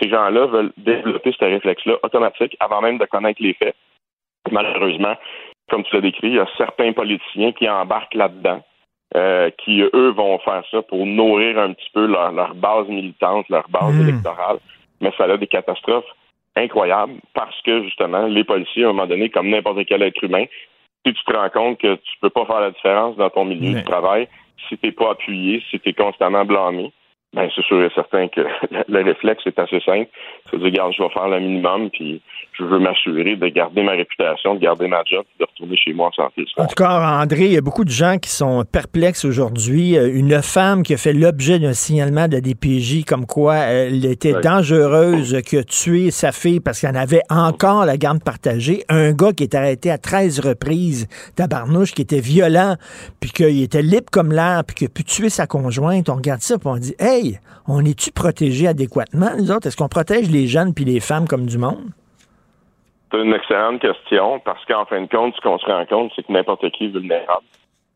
Ces 0.00 0.10
gens-là 0.10 0.46
veulent 0.46 0.72
développer 0.76 1.32
ce 1.32 1.44
réflexe-là 1.44 1.96
automatique 2.02 2.56
avant 2.60 2.82
même 2.82 2.98
de 2.98 3.06
connaître 3.06 3.42
les 3.42 3.54
faits. 3.54 3.74
Malheureusement, 4.50 5.14
comme 5.70 5.84
tu 5.84 5.94
l'as 5.94 6.02
décrit, 6.02 6.28
il 6.28 6.34
y 6.34 6.38
a 6.38 6.48
certains 6.58 6.92
politiciens 6.92 7.52
qui 7.52 7.68
embarquent 7.68 8.14
là-dedans 8.14 8.62
euh, 9.16 9.50
qui, 9.58 9.82
eux, 9.82 10.10
vont 10.10 10.38
faire 10.38 10.62
ça 10.70 10.82
pour 10.82 11.04
nourrir 11.04 11.58
un 11.58 11.72
petit 11.72 11.90
peu 11.92 12.06
leur, 12.06 12.54
base 12.54 12.88
militante, 12.88 13.48
leur 13.48 13.68
base 13.68 13.94
hmm. 13.94 14.08
électorale. 14.08 14.58
Mais 15.00 15.12
ça 15.18 15.24
a 15.24 15.36
des 15.36 15.46
catastrophes 15.46 16.10
incroyables 16.56 17.14
parce 17.34 17.60
que, 17.62 17.82
justement, 17.84 18.26
les 18.26 18.44
policiers, 18.44 18.84
à 18.84 18.88
un 18.88 18.92
moment 18.92 19.06
donné, 19.06 19.28
comme 19.30 19.48
n'importe 19.48 19.84
quel 19.86 20.02
être 20.02 20.22
humain, 20.22 20.44
si 21.04 21.12
tu 21.12 21.24
te 21.24 21.32
rends 21.36 21.50
compte 21.50 21.78
que 21.78 21.96
tu 21.96 22.12
peux 22.20 22.30
pas 22.30 22.46
faire 22.46 22.60
la 22.60 22.70
différence 22.70 23.16
dans 23.16 23.30
ton 23.30 23.44
milieu 23.44 23.80
de 23.80 23.84
travail, 23.84 24.28
si 24.68 24.78
tu 24.78 24.86
n'es 24.86 24.92
pas 24.92 25.10
appuyé, 25.10 25.62
si 25.70 25.80
tu 25.80 25.88
es 25.88 25.92
constamment 25.92 26.44
blâmé, 26.44 26.92
ben 27.34 27.48
c'est 27.54 27.64
sûr 27.64 27.82
et 27.82 27.88
certain 27.94 28.28
que 28.28 28.42
le 28.88 29.02
réflexe 29.02 29.42
est 29.46 29.58
assez 29.58 29.80
simple. 29.80 30.08
C'est 30.50 30.58
de 30.58 30.68
dire, 30.68 30.84
regarde, 30.84 30.92
je 30.96 31.02
vais 31.02 31.08
faire 31.08 31.28
le 31.28 31.40
minimum, 31.40 31.88
puis 31.90 32.20
je 32.58 32.64
veux 32.64 32.78
m'assurer 32.78 33.36
de 33.36 33.48
garder 33.48 33.82
ma 33.82 33.92
réputation, 33.92 34.54
de 34.54 34.60
garder 34.60 34.86
ma 34.86 35.02
job, 35.06 35.24
de 35.40 35.46
retourner 35.46 35.76
chez 35.76 35.94
moi 35.94 36.08
en 36.08 36.12
santé. 36.12 36.44
En 36.58 36.66
tout 36.66 36.74
cas, 36.74 37.22
André, 37.22 37.46
il 37.46 37.52
y 37.52 37.56
a 37.56 37.62
beaucoup 37.62 37.84
de 37.84 37.90
gens 37.90 38.18
qui 38.18 38.28
sont 38.28 38.64
perplexes 38.70 39.24
aujourd'hui. 39.24 39.96
Euh, 39.96 40.12
une 40.12 40.42
femme 40.42 40.82
qui 40.82 40.92
a 40.92 40.98
fait 40.98 41.14
l'objet 41.14 41.58
d'un 41.58 41.72
signalement 41.72 42.28
de 42.28 42.34
la 42.34 42.40
DPJ 42.42 43.04
comme 43.06 43.24
quoi 43.24 43.56
elle 43.56 44.04
était 44.04 44.34
dangereuse, 44.40 45.40
qui 45.42 45.56
a 45.56 45.64
tué 45.64 46.10
sa 46.10 46.32
fille 46.32 46.60
parce 46.60 46.80
qu'elle 46.80 46.96
avait 46.96 47.22
encore 47.30 47.86
la 47.86 47.96
garde 47.96 48.22
partagée. 48.22 48.82
Un 48.90 49.12
gars 49.12 49.32
qui 49.32 49.44
est 49.44 49.54
arrêté 49.54 49.90
à 49.90 49.96
13 49.96 50.40
reprises, 50.40 51.08
tabarnouche, 51.34 51.92
qui 51.92 52.02
était 52.02 52.20
violent, 52.20 52.76
puis 53.20 53.30
qu'il 53.30 53.62
était 53.62 53.82
libre 53.82 54.10
comme 54.12 54.32
l'air, 54.32 54.64
puis 54.66 54.76
qu'il 54.76 54.86
a 54.88 54.90
pu 54.90 55.04
tuer 55.04 55.30
sa 55.30 55.46
conjointe. 55.46 56.10
On 56.10 56.16
regarde 56.16 56.42
ça, 56.42 56.58
puis 56.58 56.68
on 56.68 56.76
dit, 56.76 56.94
hey, 56.98 57.21
on 57.68 57.84
est-tu 57.84 58.12
protégé 58.12 58.68
adéquatement, 58.68 59.30
nous 59.38 59.50
autres? 59.50 59.66
Est-ce 59.66 59.76
qu'on 59.76 59.88
protège 59.88 60.30
les 60.30 60.46
jeunes 60.46 60.74
puis 60.74 60.84
les 60.84 61.00
femmes 61.00 61.26
comme 61.26 61.46
du 61.46 61.58
monde? 61.58 61.90
C'est 63.10 63.20
une 63.20 63.34
excellente 63.34 63.80
question 63.80 64.40
parce 64.40 64.64
qu'en 64.64 64.86
fin 64.86 65.02
de 65.02 65.06
compte, 65.06 65.34
ce 65.36 65.40
qu'on 65.42 65.58
se 65.58 65.66
rend 65.66 65.84
compte, 65.86 66.12
c'est 66.16 66.26
que 66.26 66.32
n'importe 66.32 66.68
qui 66.70 66.86
est 66.86 66.88
vulnérable. 66.88 67.44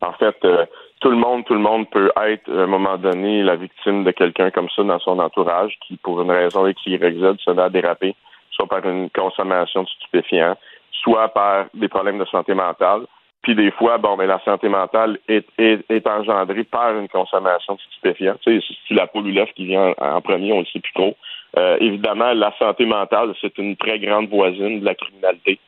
En 0.02 0.12
fait, 0.12 0.36
euh, 0.44 0.66
tout 1.00 1.10
le 1.10 1.16
monde, 1.16 1.44
tout 1.44 1.54
le 1.54 1.60
monde 1.60 1.88
peut 1.90 2.10
être 2.26 2.50
à 2.50 2.62
un 2.62 2.66
moment 2.66 2.98
donné 2.98 3.42
la 3.42 3.56
victime 3.56 4.04
de 4.04 4.10
quelqu'un 4.10 4.50
comme 4.50 4.68
ça 4.74 4.82
dans 4.82 4.98
son 4.98 5.18
entourage 5.18 5.72
qui, 5.86 5.96
pour 5.96 6.20
une 6.20 6.30
raison 6.30 6.66
X, 6.66 6.80
Y, 6.86 7.18
Z, 7.18 7.36
se 7.42 7.50
met 7.50 7.62
à 7.62 7.70
déraper, 7.70 8.14
soit 8.50 8.66
par 8.66 8.86
une 8.86 9.08
consommation 9.10 9.82
de 9.82 9.88
stupéfiants, 9.88 10.56
soit 10.92 11.28
par 11.28 11.66
des 11.74 11.88
problèmes 11.88 12.18
de 12.18 12.24
santé 12.26 12.54
mentale. 12.54 13.02
Puis 13.46 13.54
des 13.54 13.70
fois, 13.70 13.96
bon, 13.98 14.16
mais 14.16 14.26
la 14.26 14.40
santé 14.44 14.68
mentale 14.68 15.20
est, 15.28 15.46
est, 15.56 16.06
engendrée 16.08 16.64
par 16.64 16.98
une 16.98 17.06
consommation 17.06 17.74
de 17.76 17.80
stupéfiants. 17.92 18.34
Tu 18.44 18.60
sais, 18.60 18.74
c'est 18.88 18.94
la 18.94 19.06
poule 19.06 19.28
ou 19.28 19.30
l'œuf 19.30 19.48
qui 19.54 19.66
vient 19.66 19.94
en, 19.98 20.20
premier, 20.20 20.52
on 20.52 20.58
le 20.58 20.64
sait 20.66 20.80
plus 20.80 20.92
trop. 20.92 21.16
Euh, 21.56 21.76
évidemment, 21.80 22.32
la 22.32 22.52
santé 22.58 22.86
mentale, 22.86 23.34
c'est 23.40 23.56
une 23.58 23.76
très 23.76 24.00
grande 24.00 24.28
voisine 24.30 24.80
de 24.80 24.84
la 24.84 24.96
criminalité. 24.96 25.60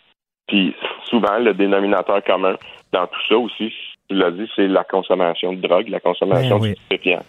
Puis 0.48 0.74
souvent, 1.04 1.38
le 1.38 1.54
dénominateur 1.54 2.24
commun 2.24 2.56
dans 2.92 3.06
tout 3.06 3.20
ça 3.28 3.38
aussi, 3.38 3.72
tu 4.08 4.16
l'as 4.16 4.32
dit, 4.32 4.50
c'est 4.56 4.66
la 4.66 4.82
consommation 4.82 5.52
de 5.52 5.60
drogue, 5.60 5.88
la 5.88 6.00
consommation 6.00 6.58
ben 6.58 6.70
de 6.70 6.74
stupéfiants, 6.74 7.24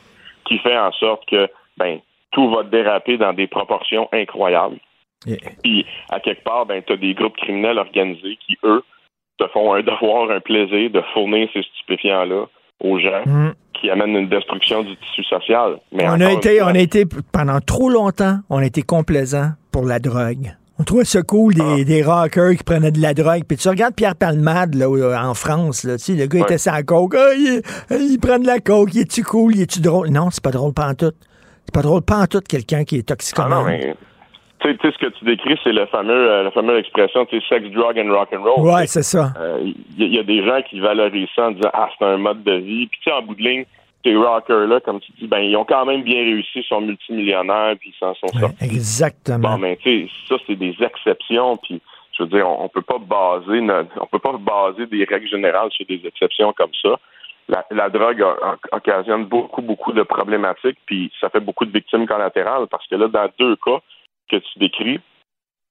qui 0.45 0.57
fait 0.57 0.79
en 0.79 0.91
sorte 0.93 1.27
que 1.27 1.47
ben 1.77 1.99
tout 2.31 2.49
va 2.49 2.63
déraper 2.63 3.19
dans 3.19 3.33
des 3.33 3.45
proportions 3.45 4.09
incroyables. 4.11 4.79
Puis 5.63 5.85
à 6.09 6.19
quelque 6.19 6.43
part, 6.43 6.65
ben 6.65 6.81
tu 6.81 6.93
as 6.93 6.97
des 6.97 7.13
groupes 7.13 7.37
criminels 7.37 7.77
organisés 7.77 8.39
qui 8.47 8.57
eux 8.63 8.83
te 9.39 9.47
font 9.51 9.73
un 9.73 9.81
devoir, 9.81 10.29
un 10.29 10.39
plaisir 10.39 10.91
de 10.91 11.01
fournir 11.13 11.47
ces 11.53 11.63
stupéfiants-là 11.63 12.45
aux 12.81 12.99
gens. 12.99 13.23
Mm 13.25 13.53
qui 13.79 13.89
amène 13.89 14.15
une 14.15 14.29
destruction 14.29 14.83
du 14.83 14.95
tissu 14.97 15.23
social. 15.23 15.77
Mais 15.91 16.05
on 16.07 16.19
a 16.19 16.31
été, 16.31 16.61
on 16.61 16.67
a 16.67 16.79
été 16.79 17.05
pendant 17.31 17.59
trop 17.61 17.89
longtemps, 17.89 18.39
on 18.49 18.57
a 18.57 18.65
été 18.65 18.81
complaisant 18.81 19.51
pour 19.71 19.85
la 19.85 19.99
drogue. 19.99 20.53
On 20.79 20.83
trouvait 20.83 21.03
ça 21.03 21.21
cool 21.21 21.53
des, 21.53 21.61
ah. 21.61 21.83
des, 21.83 22.03
rockers 22.03 22.55
qui 22.55 22.63
prenaient 22.63 22.91
de 22.91 23.01
la 23.01 23.13
drogue. 23.13 23.43
Puis 23.45 23.57
tu 23.57 23.67
regardes 23.67 23.95
Pierre 23.95 24.15
Palmade 24.15 24.75
là, 24.75 24.87
en 24.89 25.33
France, 25.33 25.83
là, 25.83 25.97
tu 25.97 26.05
sais, 26.05 26.15
le 26.15 26.25
gars 26.25 26.39
était 26.39 26.57
sans 26.57 26.81
coke. 26.83 27.15
Ah, 27.17 27.33
il, 27.35 28.19
prend 28.19 28.39
de 28.39 28.47
la 28.47 28.59
coke, 28.59 28.93
il 28.93 29.01
est-tu 29.01 29.23
cool, 29.23 29.55
il 29.55 29.61
est-tu 29.63 29.81
drôle? 29.81 30.09
Non, 30.09 30.29
c'est 30.31 30.43
pas 30.43 30.51
drôle 30.51 30.73
pas 30.73 30.87
en 30.87 30.93
tout. 30.93 31.11
C'est 31.65 31.73
pas 31.73 31.81
drôle 31.81 32.01
pas 32.01 32.19
en 32.19 32.27
tout 32.27 32.41
quelqu'un 32.47 32.85
qui 32.85 32.97
est 32.97 33.07
toxicomane. 33.07 33.51
Ah 33.51 33.61
non, 33.61 33.65
mais 33.65 33.95
tu 34.59 34.69
sais, 34.69 34.91
ce 34.91 34.97
que 34.97 35.07
tu 35.07 35.25
décris, 35.25 35.57
c'est 35.63 35.71
le 35.71 35.85
fameux, 35.87 36.31
euh, 36.31 36.43
la 36.43 36.51
fameuse 36.51 36.79
expression, 36.79 37.25
tu 37.25 37.39
sais, 37.39 37.45
sex, 37.47 37.69
drug 37.71 37.97
and 37.97 38.11
rock 38.11 38.29
and 38.33 38.43
roll. 38.43 38.65
Ouais, 38.65 38.87
c'est 38.87 39.03
ça. 39.03 39.33
Il 39.61 40.03
euh, 40.03 40.07
y, 40.07 40.19
a 40.19 40.23
des 40.23 40.43
gens 40.45 40.61
qui 40.61 40.79
valorisent 40.79 41.29
ça 41.35 41.47
en 41.47 41.51
disant, 41.51 41.69
ah, 41.73 41.89
c'est 41.97 42.05
un 42.05 42.17
mode 42.17 42.43
de 42.43 42.53
vie. 42.53 42.87
Puis, 42.87 42.99
tu 43.03 43.09
sais, 43.09 43.15
en 43.15 43.21
bout 43.21 43.35
de 43.35 43.41
ligne, 43.43 43.65
ces 44.03 44.15
rockers-là, 44.15 44.79
comme 44.81 44.99
tu 44.99 45.11
dis, 45.19 45.27
ben, 45.27 45.39
ils 45.39 45.55
ont 45.55 45.65
quand 45.65 45.85
même 45.85 46.03
bien 46.03 46.21
réussi, 46.23 46.59
ils 46.59 46.63
sont 46.63 46.81
multimillionnaires, 46.81 47.75
puis 47.79 47.93
ils 47.93 47.99
s'en 47.99 48.13
sont 48.15 48.27
sortis. 48.27 48.63
Exactement. 48.63 49.51
Bon, 49.51 49.57
mais 49.57 49.77
tu 49.77 50.07
sais, 50.07 50.11
ça, 50.27 50.35
c'est 50.47 50.55
des 50.55 50.75
exceptions, 50.81 51.57
puis 51.57 51.81
je 52.17 52.23
veux 52.23 52.29
dire, 52.29 52.47
on, 52.47 52.65
on 52.65 52.69
peut 52.69 52.81
pas 52.81 52.97
baser 52.99 53.61
on 53.99 54.05
peut 54.07 54.19
pas 54.19 54.37
baser 54.37 54.85
des 54.87 55.03
règles 55.05 55.27
générales 55.27 55.69
sur 55.71 55.85
des 55.85 56.01
exceptions 56.05 56.53
comme 56.53 56.71
ça. 56.81 56.99
La, 57.47 57.65
la 57.71 57.89
drogue 57.89 58.23
occasionne 58.71 59.25
beaucoup, 59.25 59.61
beaucoup 59.61 59.91
de 59.91 60.03
problématiques, 60.03 60.77
puis 60.85 61.11
ça 61.19 61.29
fait 61.29 61.39
beaucoup 61.39 61.65
de 61.65 61.71
victimes 61.71 62.05
collatérales, 62.05 62.67
parce 62.67 62.85
que 62.87 62.95
là, 62.95 63.07
dans 63.07 63.27
deux 63.39 63.55
cas, 63.55 63.79
que 64.29 64.37
tu 64.37 64.59
décris, 64.59 64.99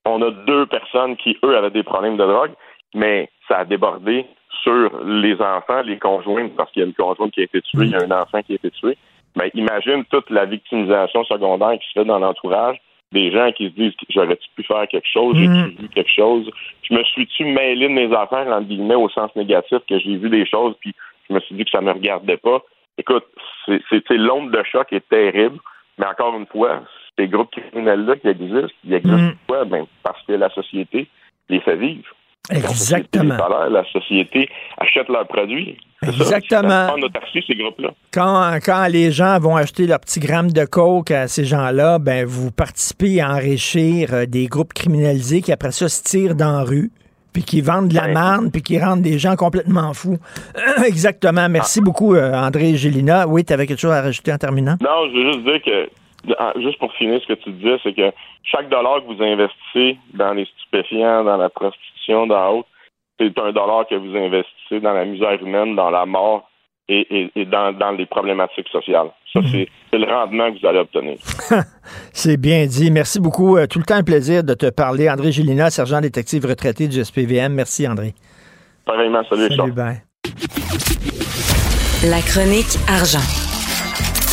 on 0.04 0.22
a 0.22 0.30
deux 0.30 0.66
personnes 0.66 1.16
qui, 1.16 1.36
eux, 1.44 1.56
avaient 1.56 1.70
des 1.70 1.82
problèmes 1.82 2.16
de 2.16 2.24
drogue, 2.24 2.52
mais 2.94 3.28
ça 3.46 3.58
a 3.58 3.64
débordé 3.64 4.26
sur 4.62 5.04
les 5.04 5.34
enfants, 5.40 5.82
les 5.82 5.98
conjoints, 5.98 6.48
parce 6.56 6.70
qu'il 6.72 6.80
y 6.80 6.84
a 6.84 6.88
une 6.88 6.94
conjointe 6.94 7.32
qui 7.32 7.40
a 7.40 7.44
été 7.44 7.60
tuée, 7.62 7.86
il 7.86 7.90
y 7.90 7.94
a 7.94 8.02
un 8.02 8.22
enfant 8.22 8.42
qui 8.42 8.52
a 8.52 8.56
été 8.56 8.70
tué. 8.70 8.96
Mais 9.36 9.50
imagine 9.54 10.04
toute 10.10 10.30
la 10.30 10.46
victimisation 10.46 11.24
secondaire 11.24 11.78
qui 11.78 11.86
se 11.88 12.00
fait 12.00 12.04
dans 12.04 12.18
l'entourage, 12.18 12.78
des 13.12 13.30
gens 13.30 13.52
qui 13.52 13.68
se 13.68 13.74
disent 13.74 13.92
j'aurais-tu 14.10 14.48
pu 14.56 14.64
faire 14.64 14.86
quelque 14.88 15.08
chose, 15.10 15.36
j'ai-tu 15.36 15.50
mm. 15.50 15.76
vu 15.80 15.88
quelque 15.88 16.10
chose, 16.10 16.50
je 16.82 16.94
me 16.94 17.02
suis-tu 17.04 17.44
mêlé 17.44 17.88
de 17.88 17.92
mes 17.92 18.14
affaires, 18.14 18.48
en 18.48 18.62
guillemets, 18.62 18.94
au 18.94 19.08
sens 19.08 19.34
négatif, 19.36 19.78
que 19.88 19.98
j'ai 19.98 20.16
vu 20.16 20.28
des 20.28 20.46
choses, 20.46 20.74
puis 20.80 20.94
je 21.28 21.34
me 21.34 21.40
suis 21.40 21.54
dit 21.54 21.64
que 21.64 21.70
ça 21.70 21.80
ne 21.80 21.86
me 21.86 21.92
regardait 21.92 22.36
pas. 22.36 22.60
Écoute, 22.96 23.24
c'est 23.66 24.10
l'ombre 24.10 24.50
de 24.50 24.62
choc 24.64 24.92
est 24.92 25.08
terrible, 25.08 25.58
mais 25.98 26.06
encore 26.06 26.36
une 26.36 26.46
fois, 26.46 26.82
ces 27.18 27.28
groupes 27.28 27.50
criminels-là 27.50 28.16
qui 28.16 28.28
existent, 28.28 28.68
ils 28.84 28.94
existent 28.94 29.18
mm. 29.18 29.34
pourquoi? 29.46 29.64
Ben, 29.64 29.84
parce 30.02 30.22
que 30.26 30.32
la 30.32 30.48
société 30.50 31.08
les 31.48 31.60
fait 31.60 31.76
vivre. 31.76 32.08
Exactement. 32.50 33.36
La 33.70 33.84
société 33.92 34.48
achète 34.78 35.08
leurs 35.08 35.26
produits. 35.26 35.76
Exactement. 36.02 36.68
Ça, 36.68 36.94
en 36.94 37.02
autarcie, 37.02 37.44
ces 37.46 37.54
groupes-là. 37.54 37.90
Quand, 38.12 38.58
quand 38.64 38.86
les 38.90 39.10
gens 39.10 39.38
vont 39.38 39.56
acheter 39.56 39.86
leur 39.86 40.00
petit 40.00 40.20
gramme 40.20 40.50
de 40.50 40.64
coke 40.64 41.10
à 41.10 41.28
ces 41.28 41.44
gens-là, 41.44 41.98
ben 41.98 42.24
vous 42.24 42.50
participez 42.50 43.20
à 43.20 43.32
enrichir 43.32 44.14
euh, 44.14 44.26
des 44.26 44.46
groupes 44.46 44.72
criminalisés 44.72 45.42
qui 45.42 45.52
après 45.52 45.72
ça 45.72 45.88
se 45.88 46.02
tirent 46.02 46.34
dans 46.34 46.52
la 46.52 46.64
rue 46.64 46.90
puis 47.32 47.42
qui 47.42 47.60
vendent 47.60 47.88
de 47.88 47.94
la 47.94 48.08
marne, 48.08 48.50
puis 48.50 48.62
qui 48.62 48.80
rendent 48.80 49.02
des 49.02 49.18
gens 49.18 49.36
complètement 49.36 49.92
fous. 49.92 50.16
Exactement. 50.86 51.48
Merci 51.48 51.80
beaucoup, 51.80 52.14
euh, 52.14 52.32
André 52.32 52.74
Gélina. 52.74 53.28
Oui, 53.28 53.44
tu 53.44 53.52
avais 53.52 53.66
quelque 53.66 53.80
chose 53.80 53.92
à 53.92 54.00
rajouter 54.00 54.32
en 54.32 54.38
terminant? 54.38 54.76
Non, 54.80 55.08
je 55.12 55.18
veux 55.18 55.32
juste 55.32 55.44
dire 55.44 55.62
que, 55.62 55.84
ah, 55.84 56.07
juste 56.56 56.78
pour 56.78 56.92
finir 56.94 57.20
ce 57.22 57.26
que 57.26 57.38
tu 57.38 57.50
disais, 57.50 57.78
c'est 57.82 57.94
que 57.94 58.12
chaque 58.44 58.68
dollar 58.68 59.00
que 59.02 59.12
vous 59.12 59.22
investissez 59.22 59.98
dans 60.14 60.32
les 60.34 60.46
stupéfiants, 60.46 61.24
dans 61.24 61.36
la 61.36 61.48
prostitution, 61.48 62.26
dans 62.26 62.58
autre, 62.58 62.68
c'est 63.18 63.38
un 63.38 63.52
dollar 63.52 63.86
que 63.88 63.94
vous 63.94 64.16
investissez 64.16 64.80
dans 64.80 64.92
la 64.92 65.04
misère 65.04 65.42
humaine, 65.42 65.74
dans 65.74 65.90
la 65.90 66.06
mort 66.06 66.48
et, 66.88 67.30
dans, 67.46 67.96
les 67.96 68.06
problématiques 68.06 68.68
sociales. 68.68 69.08
Ça, 69.32 69.40
mhm. 69.40 69.66
c'est 69.90 69.98
le 69.98 70.06
rendement 70.06 70.52
que 70.52 70.60
vous 70.60 70.66
allez 70.66 70.78
obtenir. 70.78 71.16
c'est 72.12 72.40
bien 72.40 72.64
dit. 72.66 72.90
Merci 72.90 73.20
beaucoup. 73.20 73.56
Euh, 73.58 73.66
tout 73.66 73.78
le 73.78 73.84
temps 73.84 73.96
un 73.96 74.02
plaisir 74.02 74.42
de 74.42 74.54
te 74.54 74.70
parler. 74.70 75.10
André 75.10 75.32
Gélina, 75.32 75.70
sergent 75.70 76.00
détective 76.00 76.46
retraité 76.46 76.88
du 76.88 77.04
SPVM. 77.04 77.52
Merci, 77.52 77.86
André. 77.86 78.14
Pareillement. 78.86 79.22
Salut, 79.28 79.54
Salut, 79.54 79.72
bye. 79.72 80.02
La 82.04 82.20
chronique 82.22 82.78
argent. 82.88 83.47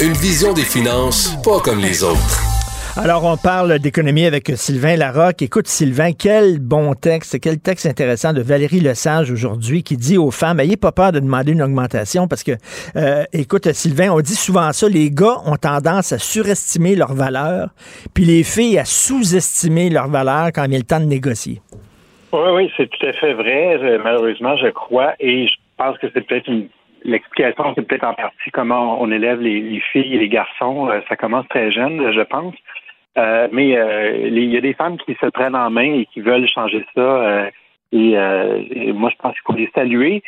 Une 0.04 0.12
vision 0.12 0.52
des 0.52 0.68
finances 0.68 1.42
pas 1.42 1.62
comme 1.64 1.80
les 1.80 2.04
autres. 2.04 3.00
Alors, 3.02 3.24
on 3.24 3.38
parle 3.38 3.80
d'économie 3.80 4.26
avec 4.26 4.52
Sylvain 4.58 4.98
Larocque. 4.98 5.42
Écoute, 5.42 5.68
Sylvain, 5.68 6.12
quel 6.12 6.60
bon 6.60 6.96
texte, 6.96 7.40
quel 7.40 7.62
texte 7.62 7.86
intéressant 7.86 8.34
de 8.34 8.42
Valérie 8.42 8.82
Lesage 8.82 9.32
aujourd'hui 9.32 9.84
qui 9.84 9.96
dit 9.96 10.18
aux 10.18 10.32
femmes, 10.32 10.60
ayez 10.60 10.76
pas 10.76 10.92
peur 10.92 11.14
de 11.14 11.22
demander 11.22 11.54
une 11.54 11.62
augmentation 11.62 12.28
parce 12.28 12.44
que, 12.44 12.52
euh, 12.98 13.24
écoute, 13.32 13.72
Sylvain, 13.72 14.12
on 14.12 14.20
dit 14.20 14.36
souvent 14.36 14.74
ça, 14.74 14.90
les 14.90 15.10
gars 15.12 15.38
ont 15.46 15.56
tendance 15.56 16.12
à 16.12 16.20
surestimer 16.20 16.98
leur 16.98 17.14
valeur, 17.14 17.70
puis 18.14 18.26
les 18.26 18.44
filles 18.44 18.78
à 18.78 18.84
sous-estimer 18.84 19.90
leur 19.90 20.10
valeur 20.10 20.48
quand 20.54 20.66
il 20.66 20.74
y 20.74 20.76
a 20.76 20.80
le 20.80 20.84
temps 20.84 21.00
de 21.00 21.06
négocier. 21.06 21.62
Oui, 22.34 22.50
oui, 22.54 22.72
c'est 22.76 22.90
tout 22.90 23.06
à 23.08 23.14
fait 23.14 23.34
vrai. 23.34 23.80
Malheureusement, 24.04 24.58
je 24.58 24.72
crois, 24.72 25.14
et 25.22 25.48
je 25.48 25.54
pense 25.78 25.98
que 26.00 26.08
c'est 26.14 26.28
peut-être 26.28 26.50
une 26.50 26.68
l'explication, 27.06 27.74
c'est 27.76 27.88
peut-être 27.88 28.04
en 28.04 28.14
partie 28.14 28.52
comment 28.52 29.02
on 29.02 29.12
élève 29.12 29.40
les, 29.40 29.80
filles 29.92 30.16
et 30.16 30.20
les 30.20 30.30
garçons. 30.30 30.90
Euh, 30.90 31.00
ça 31.08 31.16
commence 31.16 31.48
très 31.48 31.72
jeune, 31.72 32.12
je 32.12 32.22
pense. 32.22 32.56
Euh, 33.18 33.48
mais 33.52 33.78
euh, 33.78 34.28
il 34.28 34.52
y 34.52 34.58
a 34.58 34.62
des 34.62 34.74
femmes 34.74 34.98
qui 34.98 35.16
se 35.16 35.28
prennent 35.28 35.56
en 35.56 35.70
main 35.70 35.94
et 35.94 36.06
qui 36.08 36.20
veulent 36.20 36.48
changer 36.48 36.86
ça. 36.94 37.02
Euh, 37.02 37.50
et, 37.92 38.92
moi, 38.92 39.10
je 39.10 39.16
pense 39.18 39.34
qu'il 39.34 39.42
faut 39.46 39.54
les 39.54 39.72
saluer. 39.74 40.22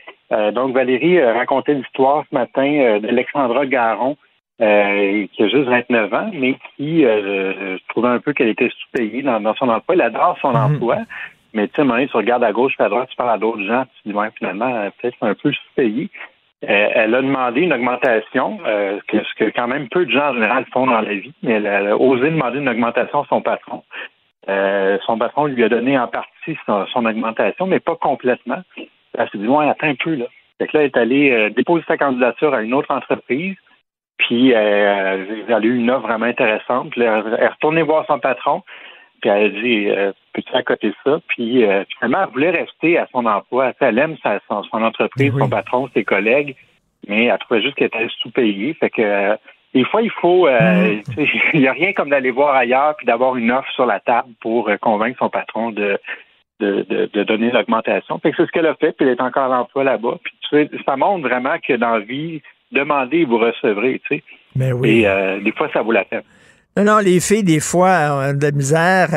donc, 0.54 0.74
Valérie 0.74 1.22
racontait 1.22 1.74
l'histoire 1.74 2.24
ce 2.30 2.36
matin 2.36 3.00
d'Alexandra 3.00 3.66
Garon, 3.66 4.16
qui 4.58 4.64
a 4.64 5.48
juste 5.50 5.68
29 5.68 6.14
ans, 6.14 6.30
mais 6.34 6.54
qui, 6.78 7.02
je 7.02 7.78
trouvais 7.90 8.08
un 8.08 8.20
peu 8.20 8.32
qu'elle 8.32 8.48
était 8.48 8.70
sous-payée 8.70 9.22
dans, 9.22 9.54
son 9.56 9.68
emploi. 9.68 9.96
Elle 9.96 10.02
adore 10.02 10.38
son 10.42 10.52
mhm. 10.52 10.76
emploi. 10.76 10.98
Mais 11.54 11.68
tu 11.68 11.74
sais, 11.76 11.82
à 11.82 11.84
un 11.84 11.86
moment 11.86 11.96
donné, 11.98 12.08
tu 12.08 12.16
regardes 12.16 12.44
à 12.44 12.54
gauche, 12.54 12.74
à 12.80 12.88
droite, 12.88 13.10
tu 13.10 13.18
parles 13.18 13.32
à 13.32 13.38
d'autres 13.38 13.64
gens, 13.64 13.84
tu 13.84 14.04
te 14.04 14.10
dis, 14.10 14.16
ouais, 14.16 14.30
finalement, 14.38 14.90
peut-être 15.02 15.18
un 15.22 15.34
peu 15.34 15.52
sous-payée. 15.52 16.10
Euh, 16.64 16.90
elle 16.94 17.14
a 17.14 17.22
demandé 17.22 17.62
une 17.62 17.74
augmentation, 17.74 18.60
euh, 18.66 19.00
ce 19.12 19.34
que 19.36 19.52
quand 19.52 19.68
même 19.68 19.90
peu 19.90 20.06
de 20.06 20.12
gens 20.12 20.30
en 20.30 20.34
général 20.34 20.66
font 20.74 20.88
dans 20.88 21.02
la 21.02 21.14
vie, 21.14 21.34
mais 21.44 21.54
elle 21.54 21.68
a 21.68 21.96
osé 21.96 22.32
demander 22.32 22.58
une 22.58 22.70
augmentation 22.70 23.22
à 23.22 23.26
son 23.30 23.42
patron. 23.42 23.84
Euh, 24.50 24.98
son 25.06 25.20
patron 25.20 25.46
lui 25.46 25.64
a 25.64 25.70
donné 25.70 26.00
en 26.00 26.08
partie 26.08 26.58
son, 26.66 27.06
augmentation, 27.06 27.68
mais 27.68 27.80
pas 27.80 27.96
complètement. 27.96 28.62
Elle 28.76 29.30
s'est 29.30 29.38
dit, 29.38 29.48
ouais, 29.48 29.70
attends 29.70 29.88
un 29.88 29.96
peu, 29.96 30.16
là. 30.16 30.26
Fait 30.58 30.68
que 30.68 30.78
là, 30.78 30.84
elle 30.84 30.90
est 30.90 30.98
allée 30.98 31.50
déposer 31.52 31.84
sa 31.88 31.98
candidature 31.98 32.56
à 32.56 32.64
une 32.64 32.74
autre 32.74 32.90
entreprise, 32.90 33.56
puis 34.18 34.50
elle 34.50 35.54
a 35.54 35.60
eu 35.60 35.76
une 35.76 35.92
offre 35.92 36.08
vraiment 36.08 36.26
intéressante. 36.26 36.94
elle 36.96 37.04
est 37.04 37.48
retournée 37.48 37.84
voir 37.84 38.08
son 38.08 38.18
patron, 38.18 38.64
puis 39.22 39.30
elle 39.30 39.46
a 39.46 39.50
dit 39.50 39.90
euh, 39.90 40.12
Peux-tu 40.34 40.56
accoter 40.56 40.94
ça? 41.04 41.20
Puis 41.28 41.64
euh, 41.64 41.84
finalement, 41.98 42.26
elle 42.26 42.34
voulait 42.34 42.52
rester 42.52 42.98
à 42.98 43.08
son 43.12 43.26
emploi. 43.26 43.74
Elle 43.80 44.00
aime 44.00 44.16
son, 44.24 44.84
entreprise, 44.84 45.34
son 45.38 45.50
patron, 45.50 45.90
ses 45.94 46.04
collègues, 46.04 46.56
mais 47.08 47.26
elle 47.26 47.38
trouvait 47.40 47.62
juste 47.62 47.76
qu'elle 47.76 47.88
était 47.88 48.08
sous-payée. 48.22 48.74
Fait 48.76 48.90
que 48.90 49.02
euh, 49.02 49.36
des 49.74 49.84
fois, 49.86 50.02
il 50.02 50.12
faut 50.12 50.48
mm. 50.48 51.02
il 51.54 51.60
n'y 51.62 51.68
a 51.68 51.74
rien 51.74 51.94
comme 51.94 52.10
d'aller 52.10 52.32
voir 52.32 52.56
ailleurs 52.56 52.96
puis 52.98 53.06
d'avoir 53.06 53.36
une 53.36 53.52
offre 53.52 53.72
sur 53.72 53.86
la 53.86 54.00
table 54.00 54.30
pour 54.42 54.70
convaincre 54.82 55.20
son 55.20 55.30
patron 55.30 55.72
de 55.72 56.00
de, 56.60 56.84
de, 57.14 57.24
donner 57.24 57.52
l'augmentation. 57.52 58.18
Fait 58.18 58.32
que 58.32 58.38
c'est 58.38 58.48
ce 58.48 58.52
qu'elle 58.52 58.66
a 58.66 58.74
fait, 58.74 58.92
puis 58.92 59.06
elle 59.06 59.14
est 59.14 59.22
encore 59.22 59.44
à 59.44 59.58
l'emploi 59.58 59.84
là-bas. 59.84 60.18
Puis 60.24 60.34
tu 60.42 60.58
sais, 60.58 60.70
ça 60.88 60.98
montre 60.98 61.28
vraiment 61.28 61.56
que 61.60 61.74
dans 61.74 61.98
la 61.98 62.00
vie, 62.00 62.42
demandez 62.72 63.20
et 63.20 63.26
vous 63.26 63.38
recevrez, 63.38 64.02
tu 64.08 64.18
sais. 64.18 64.24
Mais 64.56 64.72
oui. 64.72 65.06
Et 65.06 65.42
des 65.42 65.52
fois, 65.52 65.70
ça 65.72 65.84
vaut 65.84 65.92
la 65.92 66.04
peine. 66.04 66.24
Non, 66.78 66.84
non, 66.84 67.00
les 67.00 67.20
filles, 67.20 67.44
des 67.44 67.60
fois, 67.60 68.30
ont 68.30 68.34
de 68.34 68.46
la 68.46 68.52
misère 68.52 69.10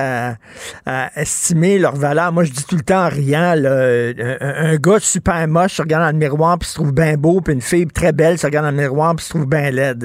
à, 0.87 1.11
estimer 1.21 1.79
leur 1.79 1.95
valeur. 1.95 2.33
Moi, 2.33 2.45
je 2.45 2.53
dis 2.53 2.65
tout 2.65 2.77
le 2.77 2.83
temps 2.83 3.05
en 3.05 3.09
riant, 3.11 3.55
un, 3.55 4.77
gars 4.77 4.99
super 4.99 5.47
moche 5.47 5.75
se 5.75 5.83
regarde 5.83 6.05
dans 6.05 6.19
le 6.19 6.25
miroir 6.25 6.59
puis 6.59 6.71
se 6.71 6.75
trouve 6.77 6.95
bien 6.95 7.19
beau, 7.19 7.43
puis 7.43 7.53
une 7.53 7.61
fille 7.61 7.87
très 7.87 8.13
belle 8.13 8.39
se 8.39 8.47
regarde 8.47 8.65
dans 8.65 8.71
le 8.71 8.79
miroir 8.79 9.15
puis 9.15 9.27
se 9.27 9.31
trouve 9.31 9.47
bien 9.47 9.71
laide. 9.71 10.03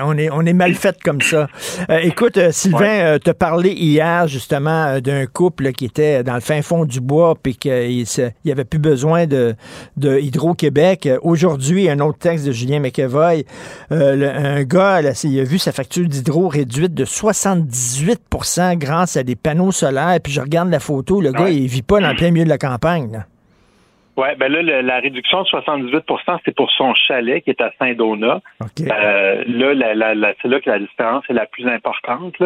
on, 0.00 0.16
est, 0.16 0.30
on 0.30 0.46
est 0.46 0.52
mal 0.52 0.74
fait 0.74 0.96
comme 1.02 1.20
ça. 1.20 1.48
Euh, 1.90 1.98
écoute, 2.02 2.36
euh, 2.36 2.52
Sylvain, 2.52 3.00
euh, 3.00 3.18
te 3.18 3.32
parlé 3.32 3.70
hier, 3.70 4.28
justement, 4.28 5.00
d'un 5.00 5.26
couple 5.26 5.72
qui 5.72 5.86
était 5.86 6.22
dans 6.22 6.34
le 6.34 6.40
fin 6.40 6.62
fond 6.62 6.84
du 6.84 7.00
bois 7.00 7.34
puis 7.34 7.56
qu'il 7.56 8.04
n'y 8.44 8.52
avait 8.52 8.64
plus 8.64 8.78
besoin 8.78 9.26
de, 9.26 9.56
de 9.96 10.20
Hydro-Québec. 10.20 11.08
Aujourd'hui, 11.22 11.90
un 11.90 11.98
autre 11.98 12.18
texte 12.18 12.46
de 12.46 12.52
Julien 12.52 12.78
McEvoy, 12.78 13.44
un 13.90 14.62
gars, 14.62 15.00
il 15.24 15.40
a 15.40 15.44
vu 15.44 15.58
sa 15.58 15.72
facture 15.72 16.06
d'hydro 16.06 16.43
réduite 16.48 16.94
de 16.94 17.04
78% 17.04 18.78
grâce 18.78 19.16
à 19.16 19.22
des 19.22 19.36
panneaux 19.36 19.72
solaires. 19.72 20.18
Puis 20.22 20.32
je 20.32 20.40
regarde 20.40 20.70
la 20.70 20.80
photo, 20.80 21.20
le 21.20 21.32
gars, 21.32 21.48
il 21.48 21.66
vit 21.66 21.82
pas 21.82 22.00
dans 22.00 22.10
le 22.10 22.16
plein 22.16 22.30
milieu 22.30 22.44
de 22.44 22.50
la 22.50 22.58
campagne. 22.58 23.24
Oui, 24.16 24.28
ben 24.38 24.52
là, 24.52 24.82
la 24.82 25.00
réduction 25.00 25.42
de 25.42 25.48
78% 25.48 26.38
c'est 26.44 26.54
pour 26.54 26.70
son 26.70 26.94
chalet 26.94 27.42
qui 27.42 27.50
est 27.50 27.60
à 27.60 27.72
Saint-Donat. 27.80 28.40
Euh, 28.80 29.44
là, 29.46 30.34
c'est 30.40 30.48
là 30.48 30.60
que 30.60 30.70
la 30.70 30.78
différence 30.78 31.24
est 31.28 31.32
la 31.32 31.46
plus 31.46 31.66
importante. 31.66 32.36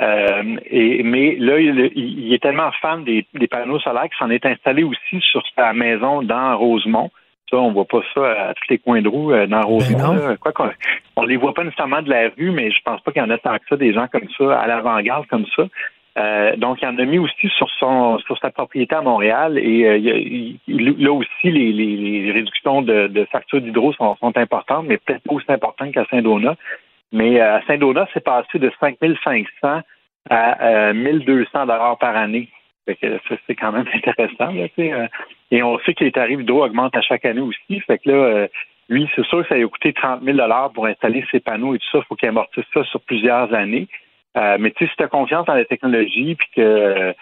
Euh, 0.00 0.56
et, 0.66 1.02
mais 1.02 1.36
là, 1.36 1.58
il, 1.58 2.32
est 2.32 2.42
tellement 2.42 2.70
fan 2.82 3.04
des, 3.04 3.26
panneaux 3.50 3.78
solaires 3.78 4.02
qu'il 4.02 4.18
s'en 4.18 4.30
est 4.30 4.44
installé 4.44 4.82
aussi 4.82 5.20
sur 5.20 5.42
sa 5.56 5.72
maison 5.72 6.22
dans 6.22 6.58
Rosemont. 6.58 7.10
Ça, 7.50 7.58
on 7.58 7.72
voit 7.72 7.84
pas 7.84 8.00
ça 8.14 8.48
à 8.48 8.54
tous 8.54 8.70
les 8.70 8.78
coins 8.78 9.02
de 9.02 9.08
roue 9.08 9.32
euh, 9.32 9.46
dans 9.46 9.60
Rosemont. 9.62 10.14
Ben 10.14 10.36
Quoi 10.38 10.52
qu'on 10.52 10.70
on 11.16 11.24
les 11.24 11.36
voit 11.36 11.54
pas 11.54 11.64
nécessairement 11.64 12.02
de 12.02 12.10
la 12.10 12.30
rue, 12.36 12.50
mais 12.50 12.70
je 12.70 12.80
pense 12.84 13.00
pas 13.02 13.12
qu'il 13.12 13.22
y 13.22 13.24
en 13.24 13.30
a 13.30 13.38
tant 13.38 13.56
que 13.56 13.64
ça, 13.68 13.76
des 13.76 13.92
gens 13.92 14.08
comme 14.08 14.28
ça, 14.38 14.58
à 14.58 14.66
l'avant-garde 14.66 15.26
comme 15.26 15.46
ça. 15.54 15.64
Euh, 16.16 16.56
donc, 16.56 16.78
il 16.80 16.86
en 16.86 16.96
a 16.96 17.04
mis 17.04 17.18
aussi 17.18 17.48
sur 17.56 17.68
son 17.78 18.18
sur 18.20 18.38
sa 18.38 18.50
propriété 18.50 18.94
à 18.94 19.02
Montréal 19.02 19.58
et 19.58 19.84
euh, 19.84 20.52
là 20.68 21.12
aussi 21.12 21.50
les, 21.50 21.72
les, 21.72 22.30
réductions 22.30 22.82
de, 22.82 23.08
de 23.08 23.24
factures 23.24 23.60
d'hydro 23.60 23.92
sont, 23.94 24.14
sont, 24.16 24.36
importantes, 24.36 24.86
mais 24.86 24.98
peut-être 24.98 25.24
pas 25.24 25.34
aussi 25.34 25.50
importantes 25.50 25.92
qu'à 25.92 26.04
Saint-Donat. 26.10 26.54
Mais 27.12 27.40
à 27.40 27.62
Saint-Donat, 27.66 28.06
c'est 28.14 28.22
passé 28.22 28.58
de 28.58 28.70
5500 28.80 29.80
à 30.30 30.92
1200 30.92 31.66
dollars 31.66 31.98
par 31.98 32.16
année. 32.16 32.48
Fait 32.86 32.96
que 32.96 33.18
ça, 33.28 33.36
c'est 33.46 33.54
quand 33.54 33.72
même 33.72 33.86
intéressant. 33.94 34.52
Là, 34.52 34.66
euh. 34.78 35.08
et 35.50 35.62
on 35.62 35.78
sait 35.80 35.94
que 35.94 36.04
les 36.04 36.12
tarifs 36.12 36.44
d'eau 36.44 36.64
augmentent 36.64 36.96
à 36.96 37.02
chaque 37.02 37.24
année 37.24 37.40
aussi. 37.40 37.80
Fait 37.80 37.98
que 37.98 38.10
là, 38.10 38.16
euh, 38.16 38.48
lui, 38.88 39.08
c'est 39.14 39.24
sûr 39.26 39.42
que 39.42 39.48
ça 39.48 39.54
a 39.54 39.66
coûté 39.66 39.92
30 39.92 40.22
000 40.22 40.38
pour 40.74 40.86
installer 40.86 41.24
ses 41.30 41.40
panneaux 41.40 41.74
et 41.74 41.78
tout 41.78 41.90
ça. 41.92 41.98
Il 41.98 42.04
faut 42.04 42.16
qu'il 42.16 42.28
amortisse 42.28 42.64
ça 42.72 42.84
sur 42.84 43.00
plusieurs 43.00 43.52
années. 43.54 43.88
Euh, 44.36 44.56
mais 44.58 44.72
tu 44.72 44.84
sais, 44.84 44.90
si 44.90 44.96
tu 44.96 45.04
as 45.04 45.08
confiance 45.08 45.46
dans 45.46 45.54
la 45.54 45.64
technologie 45.64 46.34
puis 46.34 46.48
que 46.56 47.14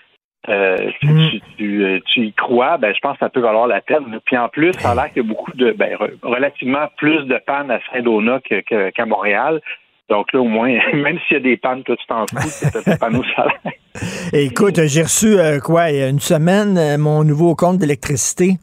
mm. 0.49 1.41
tu, 1.59 2.03
y 2.17 2.33
crois, 2.33 2.79
ben 2.79 2.95
je 2.95 3.01
pense 3.01 3.15
que 3.15 3.21
ça 3.21 3.29
peut 3.29 3.41
valoir 3.41 3.67
la 3.67 3.81
peine. 3.81 4.19
Puis 4.25 4.37
en 4.37 4.49
plus, 4.49 4.73
ça 4.73 4.91
a 4.91 4.95
l'air 4.95 5.13
qu'il 5.13 5.23
y 5.23 5.27
a 5.27 5.29
beaucoup 5.29 5.53
de 5.53 5.73
ben, 5.73 5.97
relativement 6.23 6.89
plus 6.97 7.25
de 7.27 7.39
pannes 7.47 7.71
à 7.71 7.81
Saint-Donat 7.93 8.41
qu'à 8.41 9.07
Montréal. 9.07 9.61
Donc 10.09 10.33
là, 10.33 10.41
au 10.41 10.49
moins, 10.49 10.71
même 10.95 11.19
s'il 11.27 11.37
y 11.37 11.41
a 11.41 11.43
des 11.43 11.57
pannes, 11.57 11.83
toi, 11.85 11.97
tu 11.97 12.07
t'en 12.07 12.27
fous, 12.27 12.49
c'est 12.49 12.89
un 12.89 12.97
panneau 12.97 13.23
solaire. 13.35 13.61
Écoute, 14.33 14.81
j'ai 14.85 15.03
reçu, 15.03 15.39
euh, 15.39 15.59
quoi, 15.59 15.91
il 15.91 15.99
y 15.99 16.03
a 16.03 16.09
une 16.09 16.21
semaine, 16.21 16.77
euh, 16.79 16.99
mon 16.99 17.25
nouveau 17.25 17.55
compte 17.55 17.79
d'électricité. 17.79 18.57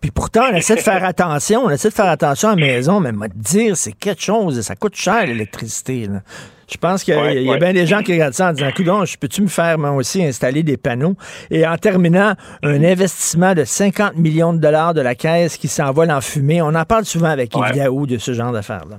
Puis 0.00 0.10
pourtant, 0.10 0.44
on 0.50 0.56
essaie 0.56 0.76
de 0.76 0.80
faire 0.80 1.04
attention, 1.04 1.62
on 1.64 1.70
essaie 1.70 1.90
de 1.90 1.94
faire 1.94 2.08
attention 2.08 2.48
à 2.48 2.56
la 2.56 2.60
maison, 2.60 3.00
mais 3.00 3.12
me 3.12 3.28
dire, 3.34 3.76
c'est 3.76 3.92
quelque 3.92 4.22
chose, 4.22 4.60
ça 4.62 4.76
coûte 4.76 4.96
cher 4.96 5.26
l'électricité. 5.26 6.08
Je 6.70 6.76
pense 6.78 7.04
qu'il 7.04 7.14
y 7.14 7.52
a, 7.52 7.56
bien 7.58 7.72
des 7.72 7.86
gens 7.86 8.02
qui 8.02 8.12
regardent 8.12 8.34
ça 8.34 8.50
en 8.50 8.52
disant, 8.52 9.04
je 9.04 9.18
peux-tu 9.18 9.42
me 9.42 9.48
faire 9.48 9.76
moi 9.76 9.90
aussi 9.90 10.24
installer 10.24 10.62
des 10.62 10.76
panneaux? 10.76 11.16
Et 11.50 11.66
en 11.66 11.76
terminant, 11.76 12.34
un 12.62 12.84
investissement 12.84 13.54
de 13.54 13.64
50 13.64 14.16
millions 14.16 14.52
de 14.52 14.58
dollars 14.58 14.94
de 14.94 15.00
la 15.00 15.14
caisse 15.14 15.56
qui 15.56 15.68
s'envole 15.68 16.10
en 16.10 16.20
fumée. 16.20 16.62
On 16.62 16.74
en 16.74 16.84
parle 16.84 17.04
souvent 17.04 17.28
avec 17.28 17.54
Yves 17.56 18.06
de 18.06 18.18
ce 18.18 18.32
genre 18.32 18.52
d'affaires-là. 18.52 18.98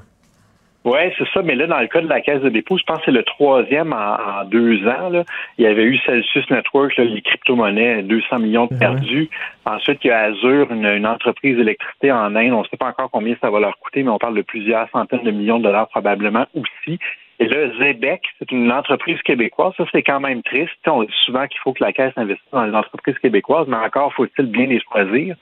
Oui, 0.84 1.00
c'est 1.18 1.28
ça. 1.32 1.44
Mais 1.44 1.56
là, 1.56 1.68
dans 1.68 1.80
le 1.80 1.88
cas 1.88 2.02
de 2.02 2.08
la 2.08 2.22
Caisse 2.22 2.42
de 2.42 2.50
dépôt, 2.50 2.78
je 2.78 2.84
pense 2.84 2.98
que 3.00 3.06
c'est 3.06 3.12
le 3.12 3.24
troisième 3.24 3.94
en, 3.94 4.46
deux 4.46 4.88
ans. 4.88 5.10
Là. 5.10 5.24
Il 5.58 5.66
y 5.66 5.68
avait 5.68 5.84
eu 5.84 5.98
Celsius 6.00 6.50
Network, 6.50 6.98
les 6.98 7.22
crypto-monnaies, 7.22 8.02
200 8.04 8.40
millions 8.40 8.66
de 8.66 8.76
perdus. 8.76 9.30
Ensuite, 9.66 10.00
il 10.04 10.08
y 10.08 10.12
a 10.12 10.22
Azure, 10.22 10.72
une, 10.72 11.06
entreprise 11.06 11.58
d'électricité 11.58 12.12
en 12.12 12.36
Inde. 12.36 12.54
On 12.54 12.62
ne 12.62 12.68
sait 12.68 12.78
pas 12.78 12.88
encore 12.88 13.12
combien 13.12 13.36
ça 13.42 13.52
va 13.52 13.60
leur 13.60 13.78
coûter, 13.78 14.02
mais 14.02 14.10
on 14.10 14.18
parle 14.18 14.36
de 14.36 14.42
plusieurs 14.42 14.90
centaines 14.90 15.24
de 15.24 15.32
millions 15.32 15.60
de 15.60 15.64
dollars 15.64 15.88
probablement 15.90 16.46
aussi. 16.56 16.98
Et 17.40 17.48
là, 17.48 17.70
Zebec, 17.80 18.22
c'est 18.40 18.52
une 18.52 18.72
entreprise 18.72 19.22
québécoise. 19.24 19.74
Ça, 19.78 19.86
c'est 19.92 20.04
quand 20.04 20.20
même 20.20 20.42
triste. 20.44 20.74
on 20.88 21.04
dit 21.04 21.14
souvent 21.26 21.46
qu'il 21.48 21.60
faut 21.60 21.74
que 21.74 21.84
la 21.84 21.94
Caisse 21.94 22.14
investisse 22.16 22.52
dans 22.52 22.66
les 22.66 22.74
entreprises 22.74 23.18
québécoises, 23.20 23.68
mais 23.68 23.78
encore 23.78 24.14
faut-il 24.14 24.46
bien 24.48 24.66
les 24.66 24.80
choisir. 24.80 25.36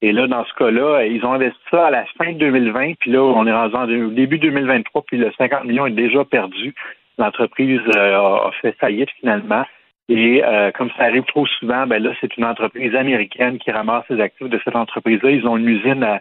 Et 0.00 0.12
là, 0.12 0.28
dans 0.28 0.44
ce 0.44 0.54
cas-là, 0.54 1.04
ils 1.04 1.24
ont 1.24 1.32
investi 1.32 1.58
ça 1.70 1.86
à 1.86 1.90
la 1.90 2.04
fin 2.16 2.32
de 2.32 2.38
2020, 2.38 2.94
puis 3.00 3.10
là, 3.10 3.20
on 3.20 3.46
est 3.46 3.52
rendu 3.52 4.04
au 4.04 4.10
début 4.10 4.38
2023, 4.38 5.02
puis 5.06 5.16
le 5.16 5.32
50 5.36 5.64
millions 5.64 5.86
est 5.86 5.90
déjà 5.90 6.24
perdu. 6.24 6.74
L'entreprise 7.18 7.80
euh, 7.96 8.16
a 8.16 8.52
fait 8.62 8.76
faillite 8.78 9.10
finalement. 9.18 9.64
Et 10.08 10.42
euh, 10.44 10.70
comme 10.70 10.90
ça 10.96 11.04
arrive 11.04 11.24
trop 11.24 11.46
souvent, 11.46 11.86
ben 11.86 12.02
là, 12.02 12.12
c'est 12.20 12.36
une 12.36 12.44
entreprise 12.44 12.94
américaine 12.94 13.58
qui 13.58 13.72
ramasse 13.72 14.04
les 14.08 14.20
actifs 14.20 14.48
de 14.48 14.60
cette 14.64 14.76
entreprise-là. 14.76 15.32
Ils 15.32 15.46
ont 15.46 15.56
une 15.56 15.68
usine 15.68 16.04
à, 16.04 16.20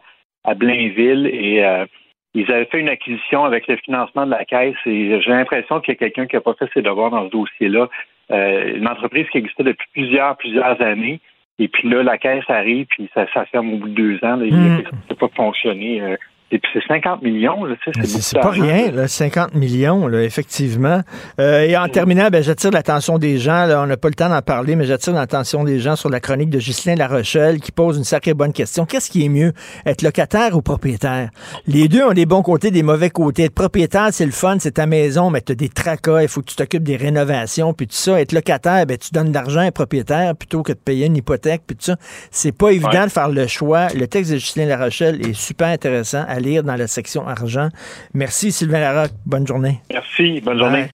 Blainville 0.55 1.27
et 1.27 1.63
euh, 1.63 1.85
ils 2.33 2.49
avaient 2.51 2.65
fait 2.65 2.79
une 2.79 2.89
acquisition 2.89 3.43
avec 3.43 3.67
le 3.67 3.75
financement 3.77 4.25
de 4.25 4.31
la 4.31 4.45
caisse 4.45 4.77
et 4.85 5.21
j'ai 5.21 5.29
l'impression 5.29 5.81
qu'il 5.81 5.93
y 5.93 5.97
a 5.97 5.99
quelqu'un 5.99 6.25
qui 6.25 6.35
n'a 6.35 6.41
pas 6.41 6.53
fait 6.53 6.69
ses 6.73 6.81
devoirs 6.81 7.11
dans 7.11 7.25
ce 7.25 7.31
dossier-là. 7.31 7.89
une 8.29 8.87
entreprise 8.87 9.27
qui 9.29 9.39
existait 9.39 9.63
depuis 9.63 9.87
plusieurs, 9.91 10.37
plusieurs 10.37 10.81
années 10.81 11.19
et 11.59 11.67
puis 11.67 11.89
là, 11.89 12.03
la 12.03 12.17
caisse 12.17 12.49
arrive, 12.49 12.85
puis 12.87 13.09
ça, 13.13 13.25
ça 13.33 13.45
ferme 13.45 13.73
au 13.73 13.77
bout 13.77 13.89
de 13.89 13.95
deux 13.95 14.15
ans. 14.23 14.35
Là, 14.35 14.45
mm. 14.45 14.83
Ça 14.83 14.91
ne 14.91 15.15
peut 15.15 15.27
pas 15.27 15.35
fonctionner. 15.35 16.01
Euh, 16.01 16.17
et 16.49 16.59
puis 16.59 16.69
c'est 16.73 16.87
50 16.87 17.23
millions, 17.23 17.65
là, 17.65 17.75
tu 17.83 17.91
sais, 17.91 18.07
c'est 18.07 18.21
C'est 18.21 18.39
pas 18.39 18.51
rien, 18.51 18.89
là, 18.91 19.09
50 19.09 19.53
millions, 19.53 20.07
là, 20.07 20.23
effectivement. 20.23 21.01
Euh, 21.41 21.63
et 21.63 21.75
en 21.75 21.89
terminant, 21.89 22.29
ben, 22.29 22.41
j'attire 22.41 22.71
l'attention 22.71 23.17
des 23.17 23.37
gens, 23.37 23.65
là, 23.65 23.81
on 23.81 23.85
n'a 23.85 23.97
pas 23.97 24.07
le 24.07 24.13
temps 24.13 24.29
d'en 24.29 24.41
parler, 24.41 24.77
mais 24.77 24.85
j'attire 24.85 25.11
l'attention 25.11 25.65
des 25.65 25.79
gens 25.79 25.97
sur 25.97 26.09
la 26.09 26.21
chronique 26.21 26.49
de 26.49 26.59
Ghislain 26.59 26.95
Larochelle 26.95 27.59
qui 27.59 27.73
pose 27.73 27.97
une 27.97 28.05
sacrée 28.05 28.33
bonne 28.33 28.53
question. 28.53 28.85
Qu'est-ce 28.85 29.11
qui 29.11 29.25
est 29.25 29.29
mieux, 29.29 29.51
être 29.85 30.01
locataire 30.03 30.55
ou 30.55 30.61
propriétaire? 30.61 31.31
Les 31.67 31.89
deux 31.89 32.03
ont 32.03 32.13
des 32.13 32.25
bons 32.25 32.43
côtés, 32.43 32.71
des 32.71 32.83
mauvais 32.83 33.09
côtés. 33.09 33.43
Être 33.43 33.53
propriétaire, 33.53 34.09
c'est 34.11 34.25
le 34.25 34.31
fun, 34.31 34.55
c'est 34.59 34.75
ta 34.75 34.85
maison, 34.85 35.29
mais 35.29 35.41
tu 35.41 35.51
as 35.51 35.55
des 35.55 35.69
tracas, 35.69 36.21
il 36.21 36.29
faut 36.29 36.39
que 36.39 36.47
tu 36.47 36.55
t'occupes 36.55 36.83
des 36.83 36.95
rénovations, 36.95 37.73
puis 37.73 37.87
tout 37.87 37.95
ça. 37.95 38.21
Être 38.21 38.31
locataire, 38.31 38.85
ben, 38.85 38.97
tu 38.97 39.09
donnes 39.11 39.29
de 39.29 39.33
l'argent 39.33 39.59
à 39.59 39.63
un 39.63 39.71
propriétaire 39.71 40.33
plutôt 40.33 40.63
que 40.63 40.71
de 40.71 40.77
payer 40.77 41.07
une 41.07 41.17
hypothèque, 41.17 41.63
puis 41.67 41.75
tout 41.75 41.83
ça. 41.83 41.97
C'est 42.31 42.57
pas 42.57 42.69
évident 42.69 43.03
de 43.03 43.11
faire 43.11 43.29
le 43.29 43.47
choix. 43.47 43.87
Le 43.93 44.07
texte 44.07 44.31
de 44.31 44.37
Ghislain 44.37 44.65
Larochelle 44.65 45.27
est 45.27 45.33
super 45.33 45.67
intéressant 45.67 46.23
lire 46.39 46.63
dans 46.63 46.75
la 46.75 46.87
section 46.87 47.27
argent. 47.27 47.69
Merci 48.13 48.51
Sylvain 48.51 48.79
Larocque. 48.79 49.13
Bonne 49.25 49.45
journée. 49.47 49.81
Merci. 49.91 50.41
Bonne 50.41 50.57
journée. 50.59 50.87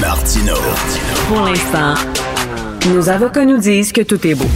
Martino. 0.00 0.54
Pour 1.28 1.40
l'instant, 1.42 1.94
nos 2.88 3.08
avocats 3.08 3.44
nous 3.44 3.58
disent 3.58 3.92
que 3.92 4.00
tout 4.02 4.24
est 4.26 4.34
beau. 4.34 4.46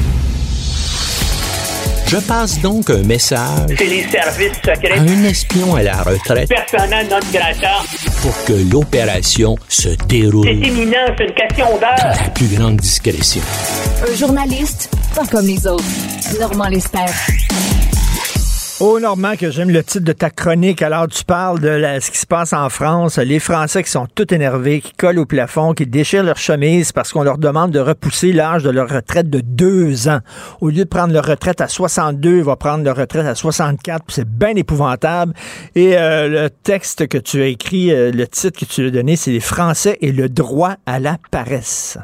Je 2.07 2.19
passe 2.19 2.61
donc 2.61 2.91
un 2.91 3.03
message 3.03 3.75
C'est 3.77 3.87
les 3.87 4.07
services 4.09 4.53
secrets. 4.65 4.99
à 4.99 5.01
un 5.01 5.25
espion 5.25 5.75
à 5.75 5.83
la 5.83 6.03
retraite 6.03 6.49
Personnel 6.49 7.09
notre 7.09 7.33
grata. 7.33 7.79
pour 8.23 8.45
que 8.45 8.53
l'opération 8.71 9.57
se 9.69 9.89
déroule 10.07 10.47
C'est 10.47 10.69
imminent, 10.69 11.07
c'est 11.19 11.25
une 11.25 11.35
question 11.35 11.67
d'heure. 11.79 11.97
la 12.23 12.29
plus 12.31 12.47
grande 12.57 12.77
discrétion. 12.77 13.43
Un 14.09 14.15
journaliste, 14.15 14.91
pas 15.17 15.27
comme 15.27 15.47
les 15.47 15.67
autres. 15.67 15.85
Normand 16.39 16.69
Lester. 16.69 16.99
Oh, 18.87 19.01
Normand, 19.01 19.35
que 19.41 19.51
j'aime 19.51 19.71
le 19.71 19.83
titre 19.83 20.05
de 20.05 20.13
ta 20.13 20.29
chronique. 20.29 20.83
Alors, 20.83 21.09
tu 21.09 21.25
parles 21.25 21.59
de 21.59 21.83
ce 22.01 22.11
qui 22.11 22.19
se 22.19 22.27
passe 22.27 22.53
en 22.53 22.69
France. 22.69 23.17
Les 23.17 23.39
Français 23.39 23.83
qui 23.83 23.89
sont 23.89 24.07
tout 24.15 24.35
énervés, 24.35 24.83
qui 24.83 24.93
collent 24.93 25.21
au 25.21 25.25
plafond, 25.25 25.73
qui 25.73 25.87
déchirent 25.87 26.23
leur 26.23 26.37
chemise 26.37 26.93
parce 26.93 27.11
qu'on 27.11 27.23
leur 27.23 27.39
demande 27.39 27.71
de 27.71 27.81
repousser 27.81 28.35
l'âge 28.35 28.63
de 28.63 28.69
leur 28.69 28.91
retraite 28.91 29.31
de 29.31 29.41
deux 29.41 30.07
ans. 30.09 30.19
Au 30.61 30.69
lieu 30.69 30.85
de 30.85 30.89
prendre 30.91 31.15
leur 31.15 31.25
retraite 31.25 31.63
à 31.63 31.69
62, 31.69 32.37
ils 32.37 32.45
vont 32.45 32.57
prendre 32.57 32.85
leur 32.85 32.97
retraite 32.97 33.25
à 33.25 33.35
64. 33.35 34.05
C'est 34.09 34.29
bien 34.29 34.55
épouvantable. 34.55 35.33
Et 35.75 35.97
euh, 35.97 36.29
le 36.29 36.51
texte 36.51 37.09
que 37.09 37.17
tu 37.17 37.41
as 37.41 37.47
écrit, 37.47 37.91
euh, 37.91 38.13
le 38.13 38.27
titre 38.27 38.61
que 38.61 38.67
tu 38.67 38.89
as 38.89 38.91
donné, 38.91 39.17
c'est 39.17 39.31
Les 39.31 39.41
Français 39.41 39.97
et 40.03 40.13
le 40.13 40.29
droit 40.29 40.75
à 40.85 41.01
la 41.01 41.17
paresse. 41.31 41.99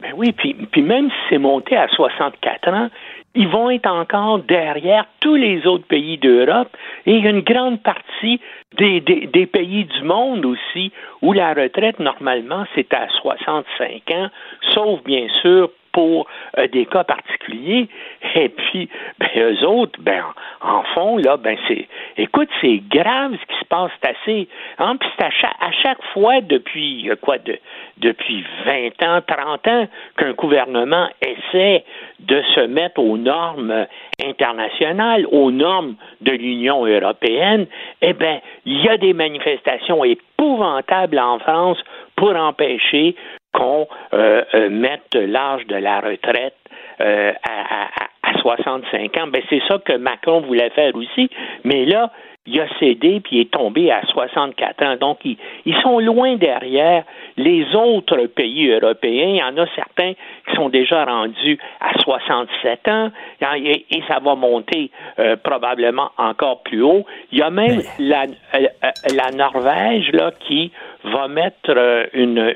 Ben 0.00 0.12
oui, 0.16 0.32
puis, 0.32 0.82
même 0.82 1.08
si 1.08 1.16
c'est 1.28 1.38
monté 1.38 1.76
à 1.76 1.86
64 1.88 2.68
ans, 2.68 2.88
ils 3.34 3.48
vont 3.48 3.70
être 3.70 3.90
encore 3.90 4.40
derrière 4.40 5.06
tous 5.20 5.36
les 5.36 5.66
autres 5.66 5.86
pays 5.86 6.18
d'Europe 6.18 6.76
et 7.06 7.16
une 7.16 7.40
grande 7.40 7.82
partie 7.82 8.40
des, 8.78 9.00
des, 9.00 9.46
pays 9.46 9.84
du 9.84 10.02
monde 10.02 10.44
aussi 10.44 10.92
où 11.22 11.32
la 11.32 11.54
retraite, 11.54 11.98
normalement, 12.00 12.64
c'est 12.74 12.92
à 12.92 13.08
65 13.08 14.10
ans, 14.12 14.28
sauf 14.74 15.02
bien 15.04 15.26
sûr 15.42 15.70
pour 15.92 16.26
euh, 16.58 16.66
des 16.68 16.86
cas 16.86 17.04
particuliers. 17.04 17.88
Et 18.34 18.48
puis, 18.48 18.88
ben, 19.18 19.28
eux 19.36 19.66
autres, 19.66 19.98
ben, 20.00 20.22
en 20.60 20.82
fond, 20.94 21.16
là, 21.16 21.36
ben, 21.36 21.56
c'est, 21.68 21.88
écoute, 22.16 22.48
c'est 22.60 22.80
grave 22.90 23.32
ce 23.32 23.46
qui 23.46 23.60
se 23.60 23.64
passe, 23.66 23.90
assez, 24.02 24.48
hein, 24.78 24.96
puis 24.96 25.08
à 25.18 25.70
chaque, 25.82 26.02
fois 26.12 26.40
depuis, 26.40 27.10
euh, 27.10 27.16
quoi, 27.16 27.38
de, 27.38 27.58
depuis 27.98 28.44
20 28.64 29.02
ans, 29.02 29.20
30 29.26 29.68
ans, 29.68 29.88
qu'un 30.16 30.32
gouvernement 30.32 31.08
essaie 31.20 31.84
de 32.20 32.42
se 32.54 32.60
mettre 32.60 33.00
aux 33.00 33.16
normes 33.16 33.86
internationales, 34.24 35.26
aux 35.30 35.50
normes 35.50 35.94
de 36.20 36.32
l'Union 36.32 36.84
européenne, 36.84 37.66
eh 38.02 38.12
bien, 38.12 38.40
il 38.64 38.82
y 38.82 38.88
a 38.88 38.96
des 38.96 39.12
manifestations 39.12 40.04
épouvantables 40.04 41.18
en 41.18 41.38
France 41.38 41.78
pour 42.16 42.34
empêcher 42.36 43.16
qu'on 43.52 43.86
euh, 44.12 44.42
euh, 44.54 44.70
mette 44.70 45.14
l'âge 45.14 45.66
de 45.66 45.76
la 45.76 46.00
retraite 46.00 46.54
euh, 47.00 47.32
à, 47.42 47.84
à, 47.84 48.30
à, 48.30 48.38
65 48.40 49.16
ans. 49.18 49.26
Ben, 49.28 49.42
c'est 49.50 49.62
ça 49.68 49.78
que 49.78 49.96
Macron 49.96 50.40
voulait 50.40 50.70
faire 50.70 50.94
aussi, 50.94 51.30
mais 51.64 51.84
là, 51.84 52.10
il 52.46 52.58
a 52.58 52.66
cédé 52.78 53.20
puis 53.20 53.36
il 53.36 53.40
est 53.42 53.50
tombé 53.50 53.90
à 53.90 54.02
64 54.06 54.82
ans. 54.84 54.96
Donc, 54.96 55.18
ils, 55.24 55.36
ils, 55.66 55.76
sont 55.82 55.98
loin 55.98 56.36
derrière 56.36 57.04
les 57.36 57.64
autres 57.74 58.26
pays 58.26 58.70
européens. 58.70 59.28
Il 59.28 59.36
y 59.36 59.42
en 59.42 59.56
a 59.58 59.66
certains 59.74 60.14
qui 60.48 60.56
sont 60.56 60.70
déjà 60.70 61.04
rendus 61.04 61.58
à 61.80 61.98
67 61.98 62.88
ans 62.88 63.10
et, 63.56 63.86
et 63.90 64.02
ça 64.08 64.18
va 64.20 64.34
monter 64.34 64.90
euh, 65.18 65.36
probablement 65.36 66.10
encore 66.16 66.62
plus 66.62 66.82
haut. 66.82 67.04
Il 67.30 67.38
y 67.38 67.42
a 67.42 67.50
même 67.50 67.82
la, 67.98 68.22
euh, 68.54 68.66
la 69.14 69.30
Norvège 69.32 70.10
là, 70.12 70.32
qui 70.40 70.72
va 71.04 71.28
mettre 71.28 71.70
euh, 71.70 72.06
une 72.14 72.54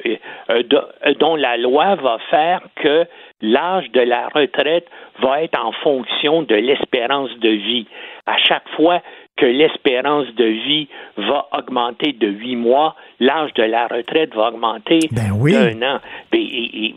dont 1.19 1.37
la 1.37 1.57
loi 1.57 1.95
va 1.97 2.19
faire 2.31 2.61
que 2.77 3.07
l'âge 3.43 3.91
de 3.93 4.01
la 4.01 4.29
retraite 4.29 4.87
va 5.21 5.43
être 5.43 5.59
en 5.59 5.73
fonction 5.73 6.43
de 6.43 6.55
l'espérance 6.55 7.31
de 7.39 7.51
vie. 7.51 7.87
À 8.27 8.39
chaque 8.39 8.69
fois 8.71 9.01
que 9.37 9.47
l'espérance 9.47 10.27
de 10.35 10.45
vie 10.45 10.89
va 11.17 11.49
augmenter 11.53 12.13
de 12.13 12.29
huit 12.29 12.57
mois, 12.57 12.95
l'âge 13.21 13.53
de 13.55 13.65
la 13.65 13.87
retraite 13.89 14.35
va 14.35 14.49
augmenter 14.49 15.01
ben 15.11 15.33
oui. 15.37 15.53
d'un 15.53 15.83
an. 15.83 16.01
Ben, 16.31 16.41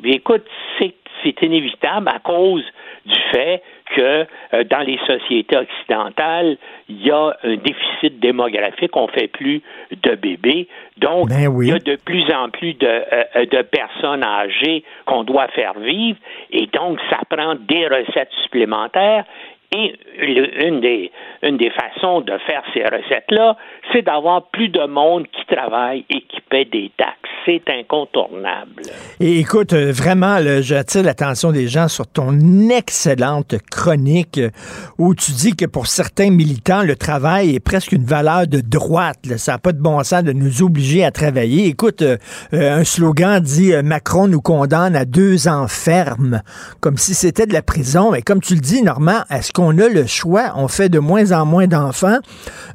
écoute, 0.03 0.45
c'est 0.79 1.41
inévitable 1.41 2.07
à 2.07 2.19
cause 2.19 2.63
du 3.05 3.15
fait 3.31 3.61
que 3.95 4.25
euh, 4.53 4.63
dans 4.65 4.81
les 4.81 4.99
sociétés 5.07 5.57
occidentales, 5.57 6.57
il 6.89 7.05
y 7.05 7.11
a 7.11 7.37
un 7.43 7.55
déficit 7.55 8.19
démographique, 8.19 8.95
on 8.95 9.07
fait 9.07 9.27
plus 9.27 9.61
de 10.03 10.15
bébés, 10.15 10.67
donc 10.97 11.29
ben 11.29 11.49
il 11.61 11.67
y 11.67 11.71
a 11.71 11.79
de 11.79 11.95
plus 11.95 12.25
en 12.33 12.49
plus 12.49 12.73
de, 12.73 12.85
euh, 12.85 13.45
de 13.45 13.61
personnes 13.61 14.23
âgées 14.23 14.83
qu'on 15.05 15.23
doit 15.23 15.47
faire 15.49 15.79
vivre, 15.79 16.17
et 16.51 16.67
donc 16.67 16.99
ça 17.09 17.19
prend 17.29 17.55
des 17.55 17.87
recettes 17.87 18.31
supplémentaires, 18.43 19.23
et 19.71 19.93
une 20.19 20.79
des, 20.79 21.11
une 21.43 21.57
des 21.57 21.69
façons 21.71 22.21
de 22.21 22.37
faire 22.45 22.63
ces 22.73 22.83
recettes-là, 22.83 23.57
c'est 23.91 24.01
d'avoir 24.01 24.47
plus 24.49 24.69
de 24.69 24.85
monde 24.85 25.25
qui 25.27 25.55
travaille 25.55 26.05
et 26.09 26.21
qui 26.21 26.41
paie 26.49 26.65
des 26.65 26.91
taxes. 26.97 27.11
C'est 27.45 27.63
incontournable. 27.69 28.81
Et 29.21 29.39
écoute, 29.39 29.71
euh, 29.71 29.91
vraiment, 29.91 30.37
j'attire 30.59 31.03
l'attention 31.03 31.51
des 31.53 31.67
gens 31.67 31.87
sur 31.87 32.05
ton 32.05 32.37
excellente 32.69 33.55
chronique 33.71 34.37
euh, 34.37 34.49
où 34.97 35.15
tu 35.15 35.31
dis 35.31 35.55
que 35.55 35.65
pour 35.65 35.87
certains 35.87 36.29
militants, 36.29 36.83
le 36.83 36.97
travail 36.97 37.55
est 37.55 37.61
presque 37.61 37.93
une 37.93 38.03
valeur 38.03 38.47
de 38.47 38.59
droite. 38.59 39.19
Ça 39.37 39.53
n'a 39.53 39.57
pas 39.59 39.71
de 39.71 39.81
bon 39.81 40.03
sens 40.03 40.23
de 40.23 40.33
nous 40.33 40.61
obliger 40.61 41.05
à 41.05 41.11
travailler. 41.11 41.67
Écoute, 41.67 42.01
euh, 42.01 42.17
un 42.51 42.83
slogan 42.83 43.41
dit 43.41 43.71
Macron 43.81 44.27
nous 44.27 44.41
condamne 44.41 44.95
à 44.97 45.05
deux 45.05 45.47
ans 45.47 45.67
ferme, 45.69 46.41
comme 46.81 46.97
si 46.97 47.13
c'était 47.13 47.45
de 47.45 47.53
la 47.53 47.61
prison. 47.61 48.11
Mais 48.11 48.21
comme 48.21 48.41
tu 48.41 48.55
le 48.55 48.61
dis, 48.61 48.81
Normand, 48.81 49.21
est-ce 49.29 49.53
qu'on 49.57 49.75
a 49.79 49.89
le 49.89 50.05
choix? 50.05 50.53
On 50.55 50.67
fait 50.67 50.87
de 50.87 50.99
moins 50.99 51.31
en 51.31 51.43
moins 51.43 51.65
d'enfants. 51.65 52.19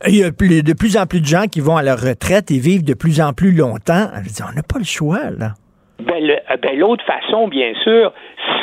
Il 0.08 0.16
y 0.16 0.24
a 0.24 0.32
de 0.32 0.72
plus 0.72 0.96
en 0.96 1.06
plus 1.06 1.20
de 1.20 1.26
gens 1.26 1.46
qui 1.46 1.60
vont 1.60 1.76
à 1.76 1.82
leur 1.84 2.00
retraite 2.00 2.50
et 2.50 2.58
vivent 2.58 2.82
de 2.82 2.94
plus 2.94 3.20
en 3.20 3.32
plus 3.32 3.52
longtemps. 3.52 4.10
on 4.12 4.52
n'a 4.52 4.62
pas 4.64 4.78
le 4.78 4.84
choix, 4.84 5.30
là. 5.30 5.54
Ben, 6.02 6.30
euh, 6.30 6.56
ben, 6.60 6.78
l'autre 6.78 7.04
façon, 7.04 7.48
bien 7.48 7.72
sûr, 7.82 8.12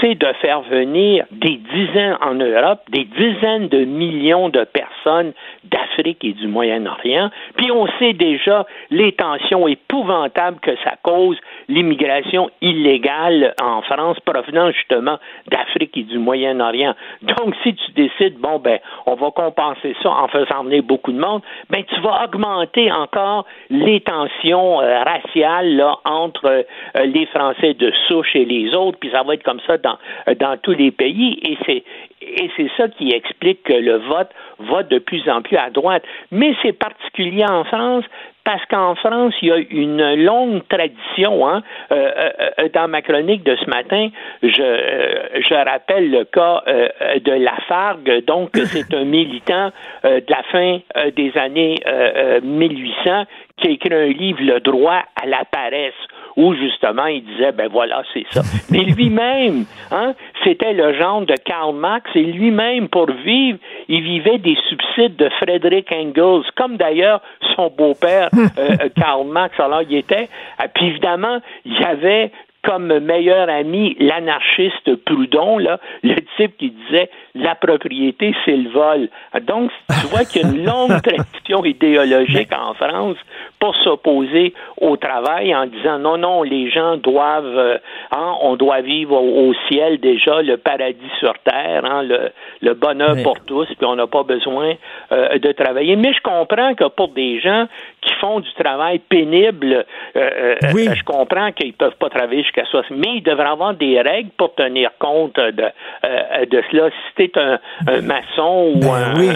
c'est 0.01 0.15
de 0.15 0.27
faire 0.41 0.61
venir 0.61 1.25
des 1.31 1.59
dizaines 1.73 2.17
en 2.21 2.35
Europe, 2.35 2.81
des 2.89 3.05
dizaines 3.05 3.67
de 3.67 3.85
millions 3.85 4.49
de 4.49 4.63
personnes 4.63 5.33
d'Afrique 5.63 6.23
et 6.23 6.33
du 6.33 6.47
Moyen-Orient. 6.47 7.29
Puis 7.55 7.71
on 7.71 7.87
sait 7.99 8.13
déjà 8.13 8.65
les 8.89 9.11
tensions 9.13 9.67
épouvantables 9.67 10.59
que 10.59 10.75
ça 10.83 10.93
cause, 11.01 11.37
l'immigration 11.67 12.49
illégale 12.61 13.53
en 13.61 13.81
France 13.83 14.19
provenant 14.21 14.71
justement 14.71 15.17
d'Afrique 15.49 15.95
et 15.97 16.03
du 16.03 16.17
Moyen-Orient. 16.17 16.95
Donc, 17.21 17.55
si 17.63 17.75
tu 17.75 17.91
décides, 17.91 18.37
bon, 18.39 18.59
ben, 18.59 18.79
on 19.05 19.15
va 19.15 19.31
compenser 19.31 19.95
ça 20.01 20.09
en 20.09 20.27
faisant 20.27 20.63
venir 20.63 20.83
beaucoup 20.83 21.11
de 21.11 21.19
monde, 21.19 21.41
ben, 21.69 21.83
tu 21.83 21.99
vas 22.01 22.25
augmenter 22.25 22.91
encore 22.91 23.45
les 23.69 24.01
tensions 24.01 24.81
euh, 24.81 25.03
raciales 25.03 25.75
là, 25.75 25.97
entre 26.05 26.45
euh, 26.45 27.05
les 27.05 27.25
Français 27.33 27.73
de 27.73 27.91
souche 28.07 28.35
et 28.35 28.45
les 28.45 28.73
autres, 28.75 28.97
puis 28.99 29.09
ça 29.11 29.23
va 29.23 29.33
être 29.33 29.43
comme 29.43 29.61
ça 29.67 29.77
dans, 29.77 29.97
euh, 30.27 30.35
dans 30.35 30.57
tous 30.57 30.73
les 30.73 30.91
pays, 30.91 31.39
et 31.43 31.57
c'est 31.65 31.83
et 32.21 32.51
c'est 32.57 32.69
ça 32.77 32.87
qui 32.89 33.11
explique 33.11 33.63
que 33.63 33.73
le 33.73 33.97
vote 33.97 34.29
va 34.59 34.83
de 34.83 34.99
plus 34.99 35.27
en 35.29 35.41
plus 35.41 35.57
à 35.57 35.69
droite. 35.69 36.03
Mais 36.31 36.53
c'est 36.61 36.73
particulier 36.73 37.45
en 37.45 37.63
France 37.63 38.03
parce 38.43 38.65
qu'en 38.65 38.95
France, 38.95 39.33
il 39.41 39.49
y 39.49 39.51
a 39.51 39.57
une 39.57 40.25
longue 40.25 40.67
tradition. 40.67 41.47
Hein. 41.47 41.61
Euh, 41.91 42.11
euh, 42.59 42.69
dans 42.73 42.87
ma 42.87 43.01
chronique 43.01 43.43
de 43.43 43.55
ce 43.55 43.69
matin, 43.69 44.09
je, 44.41 44.61
euh, 44.61 45.41
je 45.47 45.53
rappelle 45.53 46.09
le 46.09 46.25
cas 46.25 46.63
euh, 46.67 46.87
de 47.19 47.31
Lafargue. 47.31 48.25
Donc, 48.25 48.49
c'est 48.65 48.93
un 48.93 49.05
militant 49.05 49.71
euh, 50.03 50.19
de 50.19 50.31
la 50.31 50.43
fin 50.51 50.79
euh, 50.97 51.11
des 51.11 51.31
années 51.37 51.75
euh, 51.85 52.39
euh, 52.39 52.41
1800 52.41 53.25
qui 53.57 53.67
a 53.67 53.71
écrit 53.71 53.93
un 53.93 54.07
livre, 54.07 54.39
Le 54.41 54.59
droit 54.61 55.03
à 55.21 55.27
la 55.27 55.43
paresse 55.45 55.93
où 56.35 56.53
justement 56.53 57.05
il 57.05 57.23
disait 57.23 57.51
ben 57.51 57.69
voilà 57.71 58.03
c'est 58.13 58.25
ça. 58.31 58.41
Mais 58.71 58.79
lui-même, 58.79 59.65
hein, 59.91 60.13
c'était 60.43 60.73
le 60.73 60.93
genre 60.93 61.21
de 61.21 61.35
Karl 61.45 61.75
Marx 61.75 62.09
et 62.15 62.23
lui-même 62.23 62.87
pour 62.89 63.09
vivre, 63.11 63.57
il 63.87 64.01
vivait 64.01 64.37
des 64.37 64.57
subsides 64.69 65.15
de 65.15 65.29
Frederick 65.41 65.91
Engels, 65.91 66.43
comme 66.55 66.77
d'ailleurs 66.77 67.21
son 67.55 67.69
beau-père 67.69 68.29
euh, 68.57 68.89
Karl 68.95 69.27
Marx. 69.27 69.59
Alors 69.59 69.81
il 69.81 69.95
était, 69.95 70.29
ah, 70.57 70.67
puis 70.67 70.87
évidemment 70.87 71.39
il 71.65 71.73
y 71.73 71.83
avait 71.83 72.31
comme 72.63 72.99
meilleur 72.99 73.49
ami 73.49 73.95
l'anarchiste 73.99 74.95
Proudhon, 75.05 75.57
là, 75.59 75.79
le 76.03 76.15
type 76.37 76.57
qui 76.57 76.71
disait 76.71 77.09
la 77.35 77.55
propriété, 77.55 78.33
c'est 78.45 78.57
le 78.57 78.69
vol. 78.69 79.09
Donc, 79.43 79.71
tu 80.01 80.07
vois 80.07 80.25
qu'il 80.25 80.41
y 80.41 80.45
a 80.45 80.47
une 80.49 80.65
longue 80.65 81.01
tradition 81.03 81.63
idéologique 81.63 82.49
en 82.53 82.73
France 82.73 83.17
pour 83.59 83.75
s'opposer 83.77 84.53
au 84.79 84.97
travail 84.97 85.55
en 85.55 85.65
disant 85.67 85.99
non, 85.99 86.17
non, 86.17 86.43
les 86.43 86.69
gens 86.69 86.97
doivent, 86.97 87.45
euh, 87.57 87.77
hein, 88.11 88.35
on 88.41 88.55
doit 88.55 88.81
vivre 88.81 89.13
au, 89.15 89.49
au 89.49 89.53
ciel 89.69 89.99
déjà, 89.99 90.41
le 90.41 90.57
paradis 90.57 91.11
sur 91.19 91.33
terre, 91.43 91.85
hein, 91.85 92.03
le, 92.03 92.31
le 92.61 92.73
bonheur 92.73 93.15
Oui. 93.15 93.23
pour 93.23 93.39
tous, 93.45 93.65
puis 93.67 93.85
on 93.85 93.95
n'a 93.95 94.07
pas 94.07 94.23
besoin 94.23 94.73
euh, 95.11 95.37
de 95.39 95.51
travailler. 95.53 95.95
Mais 95.95 96.13
je 96.13 96.21
comprends 96.21 96.73
que 96.75 96.87
pour 96.89 97.09
des 97.09 97.39
gens 97.39 97.67
qui 98.01 98.13
font 98.15 98.39
du 98.39 98.51
travail 98.53 98.99
pénible, 98.99 99.85
euh, 100.15 100.55
Oui. 100.73 100.87
je 100.93 101.03
comprends 101.03 101.51
qu'ils 101.51 101.73
peuvent 101.73 101.95
pas 101.99 102.09
travailler 102.09 102.43
jusqu'à 102.49 102.65
60, 102.65 102.97
mais 102.97 103.15
il 103.17 103.23
devrait 103.23 103.47
avoir 103.49 103.73
des 103.75 104.01
règles 104.01 104.31
pour 104.37 104.53
tenir 104.55 104.89
compte 104.99 105.35
de, 105.35 105.63
euh, 106.05 106.45
de 106.45 106.63
cela. 106.71 106.89
Si 107.17 107.29
t'es 107.29 107.39
un, 107.39 107.59
un 107.87 108.01
maçon 108.01 108.73
ou 108.75 108.91
un, 108.91 109.13
oui. 109.15 109.29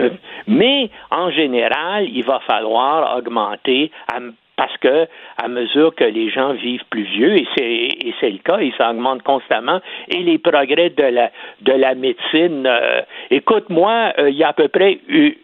euh, 0.00 0.10
mais 0.46 0.90
en 1.10 1.30
général, 1.30 2.06
il 2.08 2.24
va 2.24 2.40
falloir 2.46 3.16
augmenter 3.18 3.90
à- 4.12 4.20
parce 4.56 4.74
que 4.78 5.06
à 5.36 5.48
mesure 5.48 5.94
que 5.94 6.04
les 6.04 6.30
gens 6.30 6.54
vivent 6.54 6.84
plus 6.88 7.02
vieux, 7.02 7.36
et 7.36 7.46
c'est 7.54 7.62
et 8.06 8.14
c'est 8.20 8.30
le 8.30 8.38
cas, 8.38 8.56
et 8.58 8.72
ça 8.78 8.90
augmente 8.90 9.22
constamment, 9.22 9.80
et 10.08 10.22
les 10.22 10.38
progrès 10.38 10.88
de 10.88 11.02
la 11.02 11.30
de 11.60 11.72
la 11.72 11.94
médecine. 11.94 12.64
euh, 12.66 13.02
écoute, 13.30 13.68
moi, 13.68 14.14
euh, 14.18 14.30
il 14.30 14.36
y 14.36 14.44
a 14.44 14.48
à 14.48 14.52
peu 14.54 14.68
près 14.68 14.98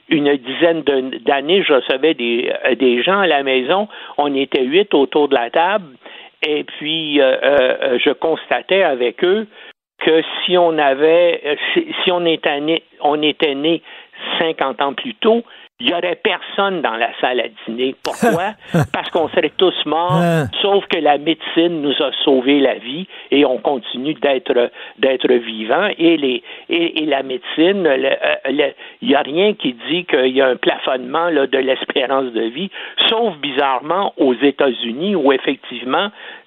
une 0.09 0.35
dizaine 0.39 0.81
d'années, 1.27 1.63
je 1.63 1.75
recevais 1.75 2.15
des 2.15 2.51
euh, 2.65 2.75
des 2.75 3.03
gens 3.03 3.19
à 3.21 3.27
la 3.27 3.43
maison. 3.43 3.87
On 4.17 4.35
était 4.35 4.63
huit 4.65 4.95
autour 4.95 5.29
de 5.29 5.35
la 5.35 5.51
table, 5.51 5.85
et 6.43 6.65
puis 6.65 7.21
euh, 7.21 7.37
euh, 7.43 7.99
je 8.05 8.11
constatais 8.11 8.83
avec 8.83 9.25
eux 9.25 9.47
que 9.99 10.23
si 10.45 10.59
on 10.59 10.79
avait, 10.79 11.41
euh, 11.45 11.55
si, 11.73 11.95
si 12.03 12.11
on 12.11 12.25
était 12.27 12.61
né, 12.61 12.83
on 13.01 13.23
était 13.23 13.55
né 13.55 13.83
50 14.39 14.83
ans 14.83 14.95
plus 14.95 15.15
tôt, 15.15 15.45
il 15.83 15.89
n'y 15.89 15.95
aurait 15.95 16.15
personne 16.23 16.81
dans 16.81 16.95
la 16.97 17.09
salle 17.21 17.41
à 17.41 17.49
dîner. 17.67 17.95
Pourquoi? 18.05 18.53
Parce 18.93 19.11
qu'on 19.11 19.29
serait 19.31 19.51
tous 19.57 19.75
morts, 19.85 20.13
Ah. 20.23 20.45
sauf 20.63 20.87
que 20.87 20.99
la 20.99 21.19
médecine 21.19 21.83
nous 21.83 21.95
a 22.01 22.11
sauvé 22.25 22.61
la 22.61 22.75
vie 22.75 23.07
et 23.33 23.45
on 23.45 23.59
continue 23.59 24.15
d'être 24.15 24.71
d'être 24.99 25.33
vivants. 25.33 25.89
Et, 25.99 26.17
les, 26.17 26.43
et, 26.69 27.03
et 27.03 27.07
la 27.07 27.23
médecine, 27.25 27.85
euh, 27.87 28.15
il 28.49 29.09
n'y 29.09 29.15
a 29.15 29.23
rien 29.23 29.55
qui 29.55 29.75
dit 29.91 30.05
qu'il 30.05 30.29
y 30.37 30.41
a 30.41 30.47
un 30.49 30.57
plafonnement 30.57 31.29
là, 31.31 31.47
de 31.49 31.59
l'espérance 31.59 32.33
de 32.33 32.43
vie, 32.43 32.71
sauf 33.09 33.37
bizarrement 33.39 34.13
aux 34.19 34.35
États-Unis 34.35 35.17
où 35.17 35.33
effectivement 35.33 36.11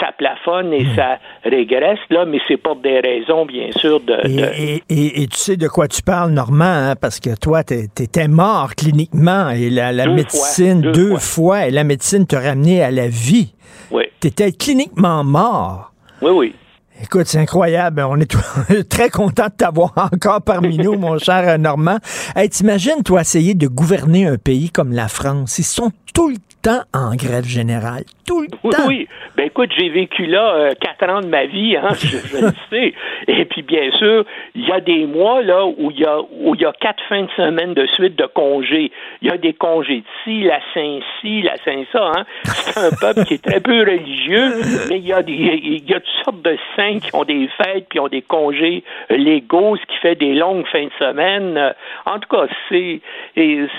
ça 0.00 0.12
plafonne 0.18 0.72
et 0.72 0.84
ça 0.96 1.18
régresse, 1.44 1.98
là, 2.10 2.24
mais 2.24 2.38
c'est 2.48 2.56
pour 2.56 2.76
des 2.76 3.00
raisons, 3.00 3.46
bien 3.46 3.70
sûr, 3.72 4.00
de, 4.00 4.14
Et, 4.24 4.28
de- 4.28 4.42
et- 4.58 4.82
et- 4.88 5.22
et 5.22 5.26
tu 5.28 5.36
sais 5.36 5.56
de 5.56 5.68
quoi 5.68 5.86
tu 5.88 6.02
parles, 6.02 6.30
Normand, 6.32 6.64
hein, 6.64 6.94
parce 7.00 7.20
que 7.20 7.30
toi, 7.38 7.62
t'es- 7.62 7.86
t'étais 7.94 8.28
mort 8.28 8.55
cliniquement 8.74 9.50
et 9.50 9.70
la, 9.70 9.92
la 9.92 10.06
Deux 10.06 10.14
médecine, 10.14 10.82
fois, 10.82 10.92
deux 10.92 11.10
deux 11.10 11.18
fois, 11.18 11.66
et 11.66 11.70
la 11.70 11.84
médecine 11.84 12.26
te 12.26 12.36
ramenait 12.36 12.82
à 12.82 12.90
la 12.90 13.08
vie. 13.08 13.54
Oui. 13.90 14.04
T'étais 14.20 14.52
cliniquement 14.52 15.22
mort. 15.24 15.92
Oui, 16.22 16.30
oui. 16.34 16.54
Écoute, 17.02 17.26
c'est 17.26 17.38
incroyable. 17.38 18.02
On 18.08 18.18
est 18.18 18.88
très 18.88 19.10
content 19.10 19.46
de 19.46 19.52
t'avoir 19.56 19.92
encore 19.96 20.40
parmi 20.42 20.78
nous, 20.78 20.96
mon 20.98 21.18
cher 21.26 21.58
Normand. 21.58 21.98
Hey, 22.34 22.48
t'imagines, 22.48 23.02
toi, 23.04 23.20
essayer 23.20 23.54
de 23.54 23.68
gouverner 23.68 24.26
un 24.26 24.38
pays 24.38 24.70
comme 24.70 24.92
la 24.92 25.08
France? 25.08 25.58
Ils 25.58 25.64
sont 25.64 25.92
tout 26.14 26.30
le 26.30 26.36
temps 26.62 26.82
en 26.94 27.14
grève 27.14 27.46
générale. 27.46 28.04
Tout 28.26 28.40
le 28.42 28.48
Oui, 28.64 28.70
temps. 28.74 28.86
oui. 28.88 29.08
Ben 29.36 29.46
écoute, 29.46 29.70
j'ai 29.76 29.88
vécu 29.88 30.26
là 30.26 30.54
euh, 30.54 30.72
quatre 30.80 31.08
ans 31.10 31.20
de 31.20 31.26
ma 31.26 31.46
vie, 31.46 31.76
hein, 31.76 31.88
je, 31.94 32.06
je 32.16 32.44
le 32.46 32.52
sais. 32.70 32.92
Et 33.28 33.44
puis 33.44 33.62
bien 33.62 33.90
sûr, 33.92 34.24
il 34.54 34.66
y 34.66 34.72
a 34.72 34.80
des 34.80 35.06
mois 35.06 35.42
là 35.42 35.64
où 35.66 35.90
il 35.90 36.00
y 36.00 36.04
a 36.04 36.18
où 36.20 36.54
il 36.54 36.60
y 36.60 36.64
a 36.64 36.72
quatre 36.72 37.02
fins 37.08 37.22
de 37.22 37.30
semaine 37.36 37.74
de 37.74 37.86
suite 37.86 38.16
de 38.16 38.26
congés. 38.26 38.90
Il 39.22 39.28
y 39.28 39.30
a 39.30 39.36
des 39.36 39.52
congés 39.52 39.98
de 39.98 40.04
ci, 40.24 40.42
la 40.42 40.58
Saint-ci, 40.74 41.42
la 41.42 41.56
Saint-ça. 41.64 42.12
Hein. 42.16 42.24
C'est 42.44 42.78
un 42.80 42.90
peuple 43.00 43.24
qui 43.26 43.34
est 43.34 43.44
très 43.44 43.60
peu 43.60 43.80
religieux, 43.80 44.52
mais 44.88 44.96
il 44.98 45.06
y 45.06 45.12
a 45.12 45.22
des 45.22 45.32
il 45.32 45.88
y 45.88 45.94
a 45.94 46.00
toutes 46.00 46.24
sortes 46.24 46.42
de 46.42 46.56
saints 46.74 46.98
qui 46.98 47.14
ont 47.14 47.24
des 47.24 47.48
fêtes 47.62 47.86
puis 47.88 48.00
ont 48.00 48.08
des 48.08 48.22
congés 48.22 48.82
légaux, 49.10 49.76
ce 49.76 49.82
qui 49.86 49.96
fait 49.98 50.14
des 50.16 50.34
longues 50.34 50.66
fins 50.72 50.84
de 50.84 50.90
semaine. 50.98 51.56
Euh, 51.56 51.72
En 52.06 52.18
tout 52.18 52.28
cas, 52.28 52.46
c'est 52.68 53.00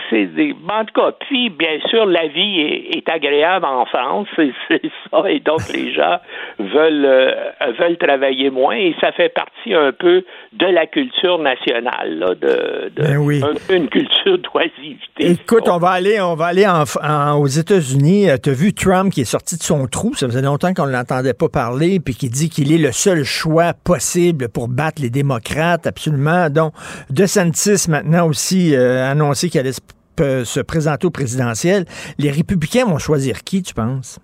c'est 0.10 0.26
des 0.28 0.56
en 0.70 0.86
tout 0.86 0.94
cas, 1.02 1.12
puis 1.28 1.50
bien 1.50 1.80
sûr, 1.90 2.06
la 2.06 2.28
vie 2.28 2.60
est, 2.62 2.98
est 2.98 3.10
agréable 3.10 3.66
en 3.66 3.86
France, 3.86 4.28
c'est 4.68 4.82
ça, 5.12 5.30
et 5.30 5.40
donc 5.40 5.62
les 5.74 5.94
gens 5.94 6.18
veulent 6.60 7.06
euh, 7.06 7.32
veulent 7.80 7.98
travailler 7.98 8.50
moins, 8.50 8.76
et 8.76 8.96
ça 9.02 9.12
fait 9.12 9.30
partie 9.30 9.74
un 9.74 9.92
peu 9.92 10.24
de 10.54 10.66
la 10.66 10.86
culture 10.88 11.40
nationale, 11.40 12.20
là, 12.20 12.36
de, 12.36 12.90
de 12.96 13.02
Ben 13.02 13.18
oui. 13.18 13.42
un 13.44 13.74
une 13.74 13.90
culture 13.90 14.38
d'oisiveté. 14.40 15.32
Écoute, 15.32 15.68
on 15.70 15.78
va 15.78 15.90
aller, 15.90 16.20
on 16.22 16.36
va 16.36 16.46
aller 16.48 16.66
en- 16.68 16.84
en- 17.04 17.40
aux 17.40 17.48
États-Unis. 17.48 18.28
Tu 18.44 18.50
as 18.50 18.54
vu 18.54 18.74
Trump 18.74 19.12
qui 19.14 19.22
est 19.22 19.26
sorti 19.26 19.58
de 19.58 19.64
son 19.64 19.88
trou? 19.88 20.14
Ça 20.16 20.28
faisait 20.28 20.42
longtemps 20.42 20.74
qu'on 20.74 20.88
ne 20.88 20.92
l'entendait 20.92 21.34
pas 21.34 21.50
parler, 21.50 22.00
puis 22.00 22.16
qui 22.16 22.30
dit 22.30 22.50
qu'il 22.50 22.72
est 22.74 22.78
le 22.78 22.92
seul 22.92 23.24
choix 23.24 23.74
possible 23.74 24.50
pour 24.50 24.68
battre 24.68 25.02
les 25.02 25.10
démocrates, 25.10 25.86
absolument. 25.88 26.50
Donc, 26.50 26.74
DeSantis 27.10 27.86
maintenant 27.90 28.28
aussi 28.28 28.76
euh, 28.76 29.04
a 29.06 29.10
annoncé 29.12 29.50
qu'il 29.50 29.60
allait 29.60 29.72
se 29.74 30.60
présenter 30.62 31.06
au 31.06 31.12
présidentiel. 31.12 31.86
Les 32.18 32.32
républicains 32.32 32.86
vont 32.86 32.98
choisir 32.98 33.44
qui, 33.44 33.62
tu 33.62 33.74
penses? 33.74 34.20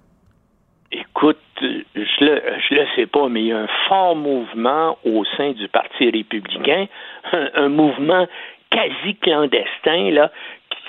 Écoute, 0.93 1.39
je 1.59 2.25
le, 2.25 2.41
je 2.69 2.75
le 2.75 2.85
sais 2.95 3.07
pas, 3.07 3.27
mais 3.27 3.41
il 3.41 3.47
y 3.47 3.51
a 3.51 3.57
un 3.57 3.67
fort 3.87 4.15
mouvement 4.15 4.97
au 5.03 5.25
sein 5.37 5.51
du 5.51 5.67
Parti 5.67 6.11
républicain, 6.11 6.85
un, 7.31 7.69
mouvement 7.69 8.27
quasi 8.69 9.15
clandestin, 9.15 10.11
là, 10.11 10.31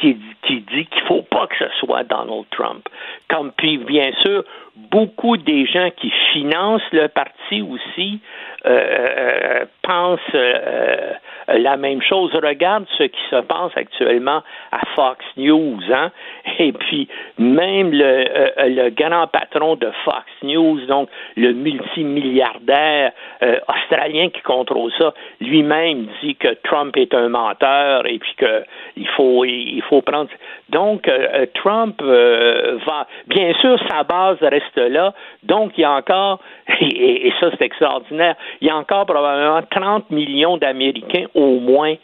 qui, 0.01 0.15
dit 0.47 0.87
qu'il 0.87 1.03
faut 1.07 1.23
pas 1.23 1.47
que 1.47 1.57
ce 1.59 1.71
soit 1.79 2.05
Donald 2.05 2.45
Trump. 2.51 2.87
Comme 3.31 3.53
puis 3.53 3.79
bien 3.79 4.11
sûr, 4.23 4.45
beaucoup 4.77 5.39
des 5.39 5.65
gens 5.67 5.89
qui 5.97 6.11
financent 6.33 6.93
le 6.93 7.09
parti 7.09 7.63
aussi 7.63 8.21
euh, 8.67 8.71
euh, 8.71 9.65
pensent 9.83 10.21
euh, 10.35 11.13
la 11.49 11.77
même 11.77 12.01
chose. 12.03 12.33
Regarde 12.35 12.87
ce 12.97 13.05
qui 13.05 13.21
se 13.31 13.41
passe 13.43 13.73
actuellement 13.77 14.43
à 14.73 14.81
Fox 14.95 15.25
News, 15.37 15.81
hein? 15.93 16.11
Et 16.59 16.73
puis 16.73 17.09
même 17.39 17.93
le, 17.93 18.05
euh, 18.05 18.51
le 18.69 18.91
grand 18.91 19.27
patron 19.27 19.77
de 19.77 19.91
Fox 20.05 20.25
News, 20.43 20.81
donc 20.87 21.09
le 21.37 21.53
multimilliardaire 21.53 23.13
euh, 23.43 23.59
australien 23.69 24.31
qui 24.31 24.41
contrôle 24.43 24.93
ça, 24.99 25.13
lui-même 25.41 26.07
dit 26.23 26.37
que 26.37 26.55
Trump 26.65 26.97
est 26.97 27.15
un 27.15 27.29
menteur 27.29 28.07
et 28.07 28.19
puis 28.19 28.35
que 28.37 28.65
il 28.97 29.09
faut 29.09 29.45
il 29.45 29.83
faut 29.89 30.03
prendre. 30.03 30.31
Donc 30.71 31.09
euh, 31.09 31.47
Trump 31.55 31.75
Trump 31.75 32.01
euh, 32.03 32.79
va, 32.87 33.07
bien 33.27 33.53
sûr, 33.61 33.79
sa 33.91 34.05
base 34.05 34.39
reste 34.41 34.77
là, 34.77 35.13
donc 35.43 35.73
il 35.77 35.81
y 35.81 35.85
a 35.85 35.93
encore, 35.93 36.41
et, 36.81 37.27
et 37.27 37.33
ça 37.41 37.51
c'est 37.51 37.65
extraordinaire, 37.65 38.37
il 38.61 38.69
y 38.69 38.71
a 38.71 38.77
encore 38.77 39.07
probablement 39.07 39.61
30 39.71 40.11
millions 40.11 40.57
d'Américains 40.57 41.27
au 41.35 41.61
moins 41.61 41.95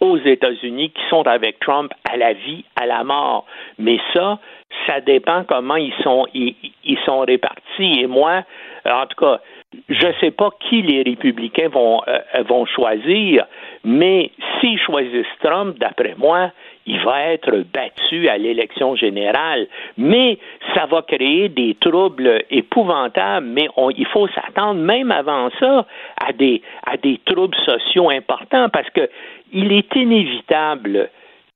aux 0.00 0.16
États-Unis 0.16 0.90
qui 0.90 1.02
sont 1.10 1.26
avec 1.26 1.60
Trump 1.60 1.92
à 2.10 2.16
la 2.16 2.32
vie, 2.32 2.64
à 2.76 2.86
la 2.86 3.04
mort. 3.04 3.44
Mais 3.78 3.98
ça, 4.14 4.38
ça 4.86 5.00
dépend 5.00 5.44
comment 5.44 5.76
ils 5.76 5.92
sont, 6.02 6.26
ils, 6.32 6.98
sont 7.04 7.20
répartis. 7.20 8.00
Et 8.00 8.06
moi, 8.06 8.42
en 8.86 9.06
tout 9.06 9.16
cas, 9.20 9.40
je 9.88 10.06
ne 10.06 10.12
sais 10.20 10.30
pas 10.30 10.50
qui 10.68 10.82
les 10.82 11.02
républicains 11.02 11.68
vont, 11.68 12.00
euh, 12.08 12.18
vont 12.48 12.64
choisir, 12.64 13.46
mais 13.84 14.30
s'ils 14.58 14.80
choisissent 14.80 15.26
Trump, 15.42 15.78
d'après 15.78 16.14
moi, 16.16 16.50
il 16.90 16.98
va 17.04 17.22
être 17.34 17.64
battu 17.72 18.28
à 18.28 18.36
l'élection 18.36 18.96
générale. 18.96 19.68
Mais 19.96 20.38
ça 20.74 20.86
va 20.86 21.02
créer 21.02 21.48
des 21.48 21.76
troubles 21.80 22.42
épouvantables, 22.50 23.46
mais 23.46 23.68
on, 23.76 23.90
il 23.90 24.06
faut 24.06 24.26
s'attendre 24.28 24.80
même 24.80 25.12
avant 25.12 25.50
ça 25.60 25.86
à 26.20 26.32
des, 26.32 26.62
à 26.84 26.96
des 26.96 27.20
troubles 27.24 27.56
sociaux 27.64 28.10
importants 28.10 28.68
parce 28.70 28.90
que 28.90 29.08
il 29.52 29.72
est 29.72 29.94
inévitable 29.94 31.10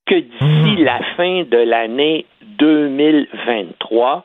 que 0.06 0.15
d'ici 0.16 0.77
la 0.85 1.01
fin 1.16 1.43
de 1.44 1.56
l'année 1.56 2.27
2023, 2.59 4.24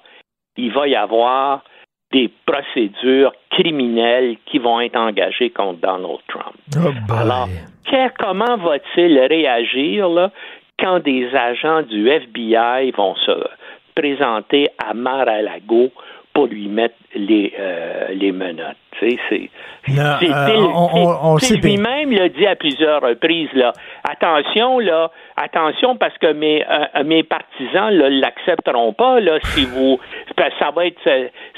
il 0.57 0.72
va 0.72 0.88
y 0.88 0.95
avoir 0.95 1.64
des 2.11 2.30
procédures 2.45 3.31
criminelles 3.52 4.36
qui 4.45 4.57
vont 4.60 4.80
être 4.81 4.95
engagées 4.98 5.52
contre 5.52 5.80
Donald 5.80 6.19
Trump. 6.27 6.56
Oh 6.76 7.14
Alors, 7.14 7.48
que- 7.86 8.23
comment 8.23 8.57
va-t-il 8.57 9.19
réagir 9.19 10.10
là, 10.10 10.31
quand 10.80 10.99
des 10.99 11.34
agents 11.35 11.81
du 11.84 12.10
FBI 12.10 12.91
vont 12.91 13.15
se 13.15 13.31
présenter 13.95 14.69
à 14.77 14.93
Mar-a-Lago 14.93 15.91
pour 16.34 16.47
lui 16.47 16.68
mettre 16.68 16.95
les, 17.15 17.53
euh, 17.60 18.10
les 18.14 18.31
menottes? 18.31 18.77
Tu 18.99 19.09
sais, 19.11 19.17
c'est... 19.30 19.49
Euh, 19.97 20.55
on- 20.57 21.38
lui-même 21.63 22.11
l'a 22.11 22.30
dit 22.30 22.45
à 22.45 22.55
plusieurs 22.55 23.01
reprises 23.01 23.49
là. 23.53 23.71
Attention 24.07 24.77
là, 24.80 25.09
attention 25.38 25.95
parce 25.95 26.15
que 26.17 26.31
mes 26.34 26.63
euh, 26.69 27.03
mes 27.05 27.23
partisans 27.23 27.89
là 27.89 28.09
l'accepteront 28.09 28.93
pas 28.93 29.19
là 29.19 29.39
si 29.41 29.65
vous 29.65 29.97
ça 30.38 30.71
va 30.76 30.85
être 30.85 30.97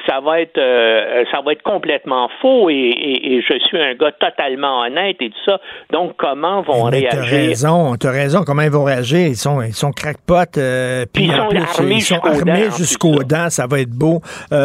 ça 0.07 0.19
va 0.21 0.39
être 0.41 0.57
euh, 0.57 1.23
ça 1.31 1.41
va 1.45 1.51
être 1.53 1.63
complètement 1.63 2.29
faux 2.41 2.69
et, 2.69 2.73
et- 2.73 3.33
et 3.33 3.41
je 3.41 3.59
suis 3.65 3.81
un 3.81 3.95
gars 3.95 4.11
totalement 4.13 4.81
honnête 4.81 5.17
et 5.19 5.29
tout 5.29 5.43
ça. 5.45 5.59
Donc 5.91 6.13
comment 6.17 6.61
vont 6.61 6.89
Mais 6.89 7.07
T'as 7.09 7.17
réagir? 7.21 7.37
raison, 7.49 7.95
t'as 7.99 8.11
raison. 8.11 8.43
Comment 8.45 8.61
ils 8.61 8.71
vont 8.71 8.83
réagir? 8.85 9.27
Ils 9.27 9.35
sont, 9.35 9.61
ils 9.61 9.73
sont 9.73 9.91
crackpots. 9.91 10.57
euh, 10.57 11.05
puis 11.11 11.25
Ils 11.25 11.31
en 11.33 11.43
sont 11.43 11.49
plus, 11.49 11.59
armés 11.79 11.95
ils 11.95 12.01
sont 12.01 12.19
armés 12.23 12.65
jusqu'aux 12.77 13.23
dents. 13.23 13.49
Ça 13.49 13.65
va 13.67 13.79
être 13.81 13.89
beau. 13.91 14.21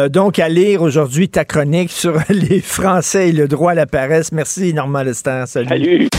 Donc, 0.09 0.39
à 0.39 0.47
lire 0.47 0.81
aujourd'hui 0.83 1.27
ta 1.29 1.43
chronique 1.43 1.89
sur 1.89 2.13
les 2.29 2.61
Français 2.67 3.29
et 3.29 3.31
le 3.31 3.47
droit 3.47 3.71
à 3.71 3.75
la 3.75 3.87
paresse. 3.87 4.31
Merci, 4.31 4.73
Normand 4.73 5.01
Lester. 5.01 5.43
Salut. 5.47 5.69
Salut. 5.69 6.09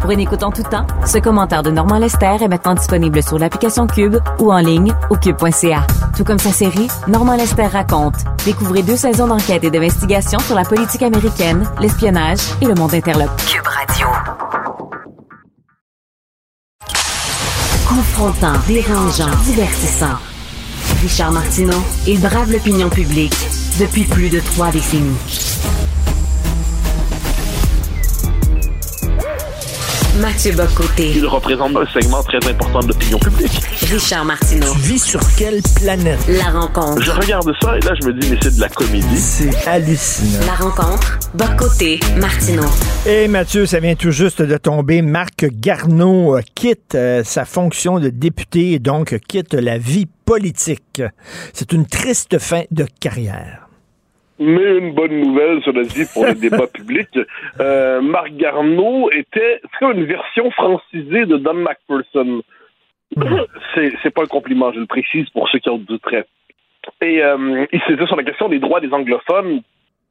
Pour 0.00 0.10
une 0.10 0.20
écoute 0.20 0.42
en 0.42 0.50
tout 0.50 0.64
temps, 0.64 0.84
ce 1.06 1.18
commentaire 1.18 1.62
de 1.62 1.70
Normand 1.70 1.98
Lester 1.98 2.36
est 2.42 2.48
maintenant 2.48 2.74
disponible 2.74 3.22
sur 3.22 3.38
l'application 3.38 3.86
Cube 3.86 4.16
ou 4.40 4.52
en 4.52 4.58
ligne 4.58 4.92
au 5.10 5.16
cube.ca. 5.16 5.86
Tout 6.16 6.24
comme 6.24 6.40
sa 6.40 6.50
série 6.50 6.88
Normand 7.06 7.36
Lester 7.36 7.66
raconte. 7.66 8.16
Découvrez 8.44 8.82
deux 8.82 8.96
saisons 8.96 9.28
d'enquête 9.28 9.62
et 9.62 9.70
d'investigation 9.70 10.40
sur 10.40 10.56
la 10.56 10.64
politique 10.64 11.02
américaine, 11.02 11.64
l'espionnage 11.80 12.40
et 12.60 12.66
le 12.66 12.74
monde 12.74 12.94
interlope. 12.94 13.30
Cube 13.46 13.64
Radio. 13.64 14.08
Confrontant, 17.88 18.58
dérangeant, 18.66 19.30
divertissant. 19.44 20.31
Richard 21.02 21.32
Martineau, 21.32 21.82
il 22.06 22.20
brave 22.20 22.52
l'opinion 22.52 22.88
publique 22.88 23.34
depuis 23.80 24.04
plus 24.04 24.30
de 24.30 24.38
trois 24.38 24.70
décennies. 24.70 25.16
Mathieu 30.20 30.52
Bocoté. 30.52 31.12
Il 31.16 31.26
représente 31.26 31.74
un 31.74 31.86
segment 31.86 32.22
très 32.22 32.36
important 32.46 32.80
de 32.80 32.88
l'opinion 32.88 33.18
publique. 33.18 33.62
Richard 33.90 34.26
Martineau. 34.26 34.70
Tu 34.74 34.78
vis 34.80 34.98
sur 35.02 35.20
quelle 35.36 35.62
planète? 35.76 36.18
La 36.28 36.50
rencontre. 36.50 37.00
Je 37.00 37.10
regarde 37.10 37.50
ça 37.62 37.78
et 37.78 37.80
là, 37.80 37.94
je 37.98 38.06
me 38.06 38.12
dis, 38.12 38.30
mais 38.30 38.36
c'est 38.42 38.54
de 38.54 38.60
la 38.60 38.68
comédie. 38.68 39.16
C'est 39.16 39.66
hallucinant. 39.66 40.44
La 40.44 40.54
rencontre. 40.54 41.18
Bocoté. 41.32 41.98
Martineau. 42.18 42.66
Et 43.06 43.26
Mathieu, 43.26 43.64
ça 43.64 43.80
vient 43.80 43.94
tout 43.94 44.10
juste 44.10 44.42
de 44.42 44.56
tomber. 44.58 45.00
Marc 45.00 45.46
Garneau 45.46 46.36
euh, 46.36 46.42
quitte 46.54 46.94
euh, 46.94 47.24
sa 47.24 47.46
fonction 47.46 47.98
de 47.98 48.10
député 48.10 48.72
et 48.72 48.78
donc 48.78 49.18
quitte 49.26 49.54
la 49.54 49.78
vie 49.78 50.06
politique. 50.26 51.00
C'est 51.54 51.72
une 51.72 51.86
triste 51.86 52.38
fin 52.38 52.64
de 52.70 52.86
carrière. 53.00 53.61
Mais 54.42 54.78
une 54.78 54.92
bonne 54.92 55.20
nouvelle, 55.20 55.62
cela 55.64 55.84
dit, 55.84 56.04
pour 56.12 56.26
le 56.26 56.34
débat 56.34 56.66
public. 56.74 57.08
Euh, 57.60 58.00
Marc 58.00 58.32
Garneau 58.32 59.08
était 59.12 59.60
une 59.80 60.04
version 60.04 60.50
francisée 60.50 61.26
de 61.26 61.36
Don 61.36 61.54
McPherson. 61.54 62.42
C'est, 63.74 63.92
c'est 64.02 64.10
pas 64.10 64.22
un 64.22 64.26
compliment, 64.26 64.72
je 64.72 64.80
le 64.80 64.86
précise 64.86 65.28
pour 65.30 65.48
ceux 65.48 65.60
qui 65.60 65.68
en 65.68 65.78
douteraient. 65.78 66.26
Et 67.00 67.22
euh, 67.22 67.66
il 67.72 67.80
s'était 67.82 68.06
sur 68.06 68.16
la 68.16 68.24
question 68.24 68.48
des 68.48 68.58
droits 68.58 68.80
des 68.80 68.92
anglophones 68.92 69.62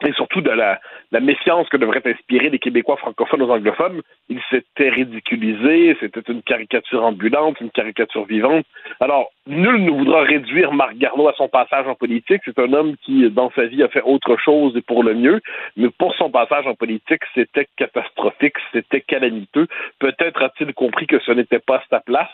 et 0.05 0.13
surtout 0.13 0.41
de 0.41 0.49
la, 0.49 0.79
la 1.11 1.19
méfiance 1.19 1.67
que 1.69 1.77
devraient 1.77 2.05
inspirer 2.05 2.49
les 2.49 2.59
Québécois 2.59 2.97
francophones 2.97 3.41
aux 3.41 3.51
anglophones. 3.51 4.01
Il 4.29 4.39
s'était 4.49 4.89
ridiculisé, 4.89 5.95
c'était 5.99 6.31
une 6.31 6.41
caricature 6.41 7.03
ambulante, 7.03 7.59
une 7.61 7.71
caricature 7.71 8.25
vivante. 8.25 8.65
Alors, 8.99 9.31
nul 9.47 9.83
ne 9.83 9.91
voudra 9.91 10.21
réduire 10.21 10.73
Marc 10.73 10.95
Garneau 10.95 11.27
à 11.27 11.33
son 11.33 11.49
passage 11.49 11.87
en 11.87 11.95
politique. 11.95 12.41
C'est 12.45 12.59
un 12.59 12.73
homme 12.73 12.95
qui, 13.03 13.29
dans 13.29 13.51
sa 13.51 13.65
vie, 13.65 13.83
a 13.83 13.89
fait 13.89 14.01
autre 14.01 14.37
chose 14.37 14.75
et 14.75 14.81
pour 14.81 15.03
le 15.03 15.13
mieux. 15.13 15.41
Mais 15.75 15.89
pour 15.89 16.15
son 16.15 16.29
passage 16.29 16.67
en 16.67 16.75
politique, 16.75 17.21
c'était 17.33 17.67
catastrophique, 17.77 18.55
c'était 18.71 19.01
calamiteux. 19.01 19.67
Peut-être 19.99 20.41
a-t-il 20.41 20.73
compris 20.73 21.07
que 21.07 21.19
ce 21.19 21.31
n'était 21.31 21.59
pas 21.59 21.83
sa 21.89 21.99
place. 21.99 22.29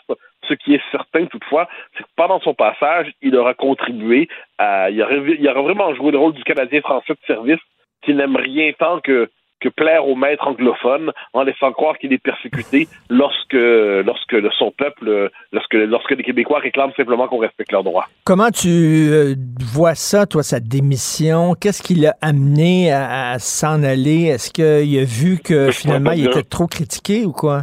Ce 0.48 0.54
qui 0.54 0.74
est 0.74 0.82
certain, 0.90 1.26
toutefois, 1.26 1.68
c'est 1.96 2.04
que 2.04 2.08
pendant 2.16 2.40
son 2.40 2.54
passage, 2.54 3.10
il 3.22 3.36
aura 3.36 3.54
contribué 3.54 4.28
à, 4.58 4.90
il 4.90 5.00
aura, 5.02 5.12
il 5.14 5.48
aura 5.48 5.62
vraiment 5.62 5.94
joué 5.94 6.10
le 6.12 6.18
rôle 6.18 6.32
du 6.34 6.44
Canadien 6.44 6.80
français 6.80 7.12
de 7.14 7.26
service 7.34 7.60
qui 8.04 8.14
n'aime 8.14 8.36
rien 8.36 8.72
tant 8.78 9.00
que 9.00 9.28
que 9.60 9.68
plaire 9.68 10.06
aux 10.06 10.14
maîtres 10.14 10.46
anglophones 10.46 11.10
en 11.32 11.42
laissant 11.42 11.72
croire 11.72 11.98
qu'il 11.98 12.12
est 12.12 12.22
persécuté 12.22 12.86
lorsque 13.10 13.54
lorsque 13.54 14.36
son 14.56 14.70
peuple 14.70 15.30
lorsque 15.52 15.74
lorsque 15.74 16.10
les 16.12 16.22
Québécois 16.22 16.60
réclament 16.60 16.92
simplement 16.96 17.26
qu'on 17.26 17.38
respecte 17.38 17.72
leurs 17.72 17.82
droits. 17.82 18.06
Comment 18.24 18.50
tu 18.50 18.68
euh, 18.68 19.34
vois 19.72 19.94
ça, 19.94 20.26
toi, 20.26 20.42
sa 20.42 20.60
démission? 20.60 21.54
Qu'est-ce 21.60 21.82
qui 21.82 21.96
l'a 21.96 22.14
amené 22.22 22.92
à, 22.92 23.32
à 23.32 23.38
s'en 23.38 23.82
aller? 23.82 24.26
Est-ce 24.26 24.52
qu'il 24.52 24.98
a 24.98 25.04
vu 25.04 25.38
que 25.42 25.70
finalement 25.72 26.12
il 26.12 26.26
était 26.26 26.42
trop 26.44 26.66
critiqué 26.66 27.24
ou 27.24 27.32
quoi? 27.32 27.62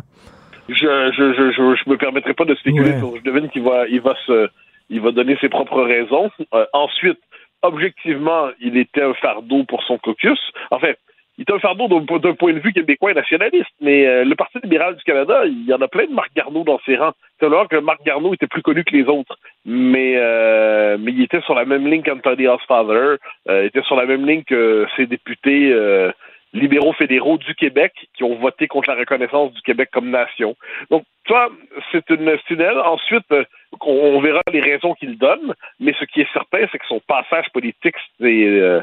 Je 0.67 0.73
je 0.75 1.33
je 1.33 1.51
je, 1.51 1.75
je 1.83 1.89
me 1.89 1.95
permettrai 1.95 2.33
pas 2.33 2.45
de 2.45 2.55
spéculer 2.55 2.91
Ouais. 2.91 2.99
sur 2.99 3.15
je 3.15 3.21
devine 3.21 3.49
qu'il 3.49 3.63
va 3.63 3.87
il 3.87 4.01
va 4.01 4.15
se 4.25 4.49
il 4.89 5.01
va 5.01 5.11
donner 5.11 5.37
ses 5.41 5.49
propres 5.49 5.81
raisons. 5.83 6.29
Euh, 6.53 6.65
ensuite, 6.73 7.19
objectivement, 7.61 8.49
il 8.59 8.77
était 8.77 9.01
un 9.01 9.13
fardeau 9.13 9.63
pour 9.63 9.83
son 9.83 9.97
caucus. 9.97 10.39
Enfin, 10.71 10.93
il 11.37 11.41
était 11.41 11.53
un 11.53 11.59
fardeau 11.59 11.87
d'un 11.87 12.33
point 12.33 12.53
de 12.53 12.59
vue 12.59 12.71
québécois 12.71 13.11
et 13.11 13.13
nationaliste, 13.13 13.71
mais 13.81 14.07
euh, 14.07 14.23
le 14.23 14.35
Parti 14.35 14.57
libéral 14.63 14.95
du 14.95 15.03
Canada, 15.03 15.45
il 15.45 15.65
y 15.65 15.73
en 15.73 15.81
a 15.81 15.87
plein 15.87 16.05
de 16.05 16.13
Marc 16.13 16.33
Garneau 16.33 16.63
dans 16.63 16.79
ses 16.85 16.95
rangs. 16.95 17.13
C'est 17.39 17.45
alors 17.45 17.67
que 17.67 17.75
Marc 17.75 18.03
Garneau 18.05 18.33
était 18.33 18.47
plus 18.47 18.61
connu 18.61 18.85
que 18.85 18.95
les 18.95 19.03
autres, 19.03 19.37
mais 19.65 20.13
euh, 20.15 20.97
mais 20.97 21.11
il 21.11 21.21
était 21.23 21.41
sur 21.41 21.53
la 21.53 21.65
même 21.65 21.87
ligne 21.87 22.03
qu'Anthony 22.03 22.47
Osfather, 22.47 23.17
euh, 23.49 23.63
il 23.63 23.65
était 23.65 23.81
sur 23.81 23.97
la 23.97 24.05
même 24.05 24.25
ligne 24.25 24.43
que 24.43 24.87
ses 24.95 25.07
députés 25.07 25.71
euh, 25.73 26.11
libéraux 26.55 26.93
fédéraux 26.93 27.37
du 27.37 27.53
Québec 27.53 27.93
qui 28.15 28.23
ont 28.23 28.35
voté 28.35 28.67
contre 28.67 28.89
la 28.89 28.95
reconnaissance 28.95 29.53
du 29.53 29.61
Québec 29.61 29.89
comme 29.91 30.09
nation. 30.09 30.55
Donc, 30.89 31.03
tu 31.25 31.33
vois, 31.33 31.49
c'est 31.91 32.09
une, 32.09 32.29
aile. 32.29 32.79
Ensuite, 32.79 33.25
euh, 33.31 33.43
on, 33.81 34.19
verra 34.21 34.41
les 34.51 34.61
raisons 34.61 34.93
qu'il 34.93 35.17
donne, 35.17 35.53
mais 35.79 35.93
ce 35.99 36.05
qui 36.05 36.21
est 36.21 36.33
certain, 36.33 36.65
c'est 36.71 36.79
que 36.79 36.87
son 36.87 37.01
passage 37.07 37.49
politique 37.53 37.95
s'est 38.19 38.45
euh, 38.45 38.81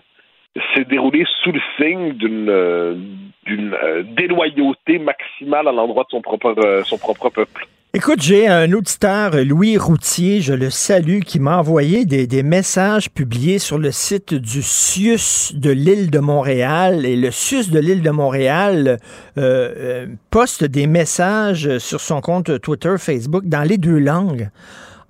déroulé 0.88 1.24
sous 1.42 1.52
le 1.52 1.60
signe 1.78 2.12
d'une 2.12 2.50
euh, 2.50 4.02
déloyauté 4.04 4.98
maximale 4.98 5.68
à 5.68 5.72
l'endroit 5.72 6.04
de 6.04 6.10
son 6.10 6.20
propre 6.20 7.30
peuple. 7.30 7.66
Écoute, 7.94 8.22
j'ai 8.22 8.48
un 8.48 8.72
auditeur, 8.72 9.36
Louis 9.44 9.76
Routier, 9.76 10.40
je 10.40 10.54
le 10.54 10.70
salue, 10.70 11.20
qui 11.20 11.38
m'a 11.38 11.58
envoyé 11.58 12.06
des, 12.06 12.42
messages 12.42 13.10
publiés 13.10 13.58
sur 13.58 13.76
le 13.76 13.92
site 13.92 14.32
du 14.32 14.62
CIUS 14.62 15.52
de 15.52 15.70
l'île 15.70 16.10
de 16.10 16.18
Montréal. 16.18 17.04
Et 17.04 17.16
le 17.16 17.30
CIUS 17.30 17.68
de 17.70 17.78
l'île 17.78 18.00
de 18.00 18.08
Montréal 18.08 18.98
euh, 19.36 19.74
euh, 19.76 20.06
poste 20.30 20.64
des 20.64 20.86
messages 20.86 21.76
sur 21.76 22.00
son 22.00 22.22
compte 22.22 22.62
Twitter, 22.62 22.94
Facebook, 22.96 23.44
dans 23.44 23.62
les 23.62 23.76
deux 23.76 23.98
langues. 23.98 24.48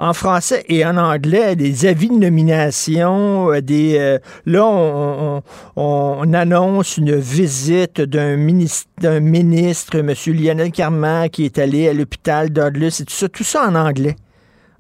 En 0.03 0.15
français 0.15 0.65
et 0.69 0.85
en 0.85 0.97
anglais, 0.97 1.55
des 1.55 1.87
avis 1.87 2.09
de 2.09 2.15
nomination, 2.17 3.53
euh, 3.53 3.61
des 3.61 3.97
euh, 4.01 4.19
là 4.47 4.67
on, 4.67 5.43
on- 5.77 5.83
on 6.25 6.33
annonce 6.35 6.97
une 6.97 7.15
visite 7.15 8.01
d'un 8.01 8.37
ministre, 8.37 8.89
d'un 9.01 9.21
ministre, 9.21 9.99
M. 10.01 10.13
Lionel 10.27 10.73
Carman, 10.73 11.31
qui 11.31 11.45
est 11.45 11.57
allé 11.57 11.89
à 11.89 11.93
l'hôpital 11.95 12.51
Douglas 12.51 12.99
et 13.01 13.05
tout 13.05 13.15
ça, 13.15 13.29
tout 13.29 13.45
ça 13.45 13.69
en 13.69 13.77
anglais. 13.77 14.17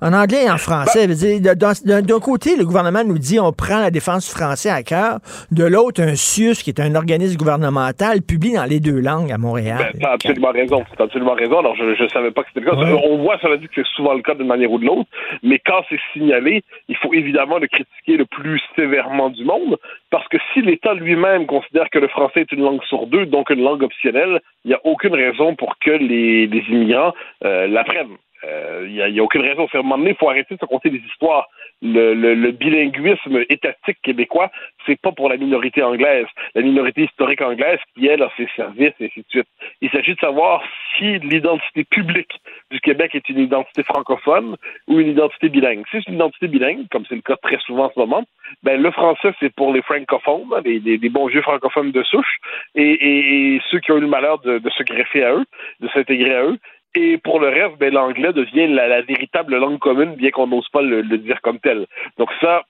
En 0.03 0.13
anglais 0.13 0.45
et 0.47 0.51
en 0.51 0.59
français. 0.59 1.07
Veut 1.07 1.15
dire, 1.15 1.55
dans- 1.57 1.73
D'un 2.03 2.21
côté, 2.21 2.57
le 2.57 2.65
gouvernement 2.65 3.05
nous 3.05 3.19
dit 3.19 3.39
on 3.41 3.53
prend 3.53 3.79
la 3.81 3.91
défense 3.91 4.29
du 4.29 4.35
français 4.37 4.69
à 4.71 4.83
cœur. 4.83 5.19
De 5.53 5.65
l'autre, 5.65 6.03
un 6.03 6.17
CIUS, 6.17 6.55
qui 6.63 6.71
est 6.71 6.81
un 6.81 6.95
organisme 6.95 7.37
gouvernemental, 7.39 8.23
publie 8.23 8.53
dans 8.55 8.65
les 8.65 8.81
deux 8.81 8.99
langues 9.01 9.31
à 9.33 9.39
Montréal. 9.39 9.79
Ben, 9.95 10.01
t'as 10.01 10.13
absolument 10.13 10.51
raison. 10.51 10.85
T'as 10.99 11.05
absolument 11.05 11.35
raison. 11.35 11.59
Alors, 11.61 11.77
je, 11.77 11.95
je 11.95 12.09
savais 12.09 12.31
pas 12.33 12.43
que 12.43 12.49
c'était 12.53 12.65
le 12.67 12.71
cas. 12.71 12.77
Ouais. 12.77 13.01
On 13.09 13.19
voit, 13.23 13.39
cela 13.41 13.57
dit, 13.57 13.67
que 13.69 13.73
c'est 13.77 13.87
souvent 13.95 14.15
le 14.15 14.23
cas 14.23 14.35
d'une 14.35 14.47
manière 14.47 14.71
ou 14.73 14.79
de 14.79 14.85
l'autre. 14.87 15.09
Mais 15.43 15.61
quand 15.65 15.83
c'est 15.89 16.01
signalé, 16.13 16.63
il 16.89 16.97
faut 16.97 17.13
évidemment 17.15 17.59
le 17.59 17.67
critiquer 17.69 18.17
le 18.17 18.27
plus 18.27 18.61
sévèrement 18.77 19.31
du 19.31 19.45
monde. 19.45 19.79
Parce 20.11 20.27
que 20.29 20.37
si 20.53 20.63
l'État 20.63 20.95
lui-même 20.95 21.47
considère 21.47 21.89
que 21.91 21.99
le 21.99 22.09
français 22.09 22.41
est 22.43 22.53
une 22.53 22.63
langue 22.63 22.83
sur 22.89 23.07
deux, 23.07 23.25
donc 23.27 23.51
une 23.51 23.63
langue 23.63 23.83
optionnelle, 23.83 24.41
il 24.65 24.69
n'y 24.69 24.75
a 24.75 24.81
aucune 24.85 25.15
raison 25.15 25.55
pour 25.55 25.77
que 25.79 25.91
les, 25.91 26.47
les 26.47 26.65
immigrants 26.71 27.13
euh, 27.45 27.67
l'apprennent. 27.69 28.17
Euh, 28.45 28.85
Il 28.87 28.93
n'y 28.95 29.01
a, 29.03 29.23
a 29.23 29.25
aucune 29.25 29.43
raison. 29.43 29.69
C'est 29.71 29.79
à 29.79 29.81
un 29.81 30.05
il 30.05 30.15
faut 30.17 30.29
arrêter 30.29 30.55
de 30.55 30.61
se 30.61 30.67
conter 30.67 30.91
des 30.91 30.99
histoires. 31.11 31.49
Le, 31.81 32.15
le- 32.15 32.35
le 32.35 32.51
bilinguisme 32.53 33.45
étatique 33.49 33.99
québécois, 34.03 34.51
c'est 34.87 35.01
pas 35.01 35.13
pour 35.13 35.29
la 35.29 35.37
minorité 35.37 35.83
anglaise, 35.83 36.27
la 36.55 36.63
minorité 36.63 37.05
historique 37.05 37.41
anglaise 37.41 37.79
qui, 37.95 38.07
elle, 38.07 38.23
a 38.23 38.31
ses 38.37 38.49
services 38.57 38.93
et 39.01 39.07
ainsi 39.07 39.21
de 39.21 39.27
suite. 39.29 39.47
Il 39.81 39.91
s'agit 39.91 40.15
de 40.15 40.21
savoir 40.21 40.63
si 40.97 41.19
l'identité 41.19 41.85
publique 41.85 42.33
du 42.71 42.81
Québec 42.81 43.15
est 43.15 43.29
une 43.29 43.39
identité 43.41 43.83
francophone 43.83 44.57
ou 44.89 45.01
une 45.01 45.09
identité 45.09 45.49
bilingue. 45.49 45.85
Si 45.91 45.99
c'est 45.99 46.09
une 46.09 46.15
identité 46.17 46.47
bilingue, 46.49 46.87
comme 46.91 47.05
c'est 47.09 47.15
le 47.17 47.23
cas 47.23 47.37
très 47.37 47.59
souvent 47.59 47.87
en 47.87 47.91
ce 47.95 47.99
moment, 47.99 48.25
ben 48.63 48.81
le 48.81 48.91
français 48.91 49.33
c'est 49.41 49.53
pour 49.55 49.73
les 49.73 49.83
francophones, 49.83 50.49
les, 50.65 50.79
les- 50.79 50.99
les 50.99 51.09
bons 51.09 51.27
vieux 51.27 51.43
francophones 51.43 51.91
de 51.93 52.03
souche, 52.05 52.37
et, 52.75 52.83
et- 52.83 53.55
et 53.57 53.61
ceux 53.71 53.81
qui 53.81 53.91
ont 53.93 53.97
eu 53.97 54.01
le 54.01 54.07
malheur 54.07 54.39
de, 54.41 54.59
de 54.59 54.71
se 54.71 54.83
greffer 54.83 55.25
à 55.25 55.35
eux, 55.35 55.45
de 55.81 55.89
s'intégrer 55.89 56.35
à 56.35 56.45
eux. 56.45 56.59
Et 56.95 57.19
pour 57.19 57.41
le 57.41 57.49
reste, 57.49 57.79
ben, 57.79 57.93
l'anglais 57.93 58.33
devient 58.33 58.67
la, 58.67 59.01
véritable 59.03 59.57
langue 59.57 59.79
commune, 59.79 60.15
bien 60.15 60.31
qu'on 60.31 60.47
n'ose 60.47 60.69
pas 60.69 60.83
le, 60.83 61.01
le 61.01 61.19
dire 61.19 61.41
comme 61.41 61.59
tel. 61.59 61.87
Donc 62.19 62.29
ça, 62.41 62.65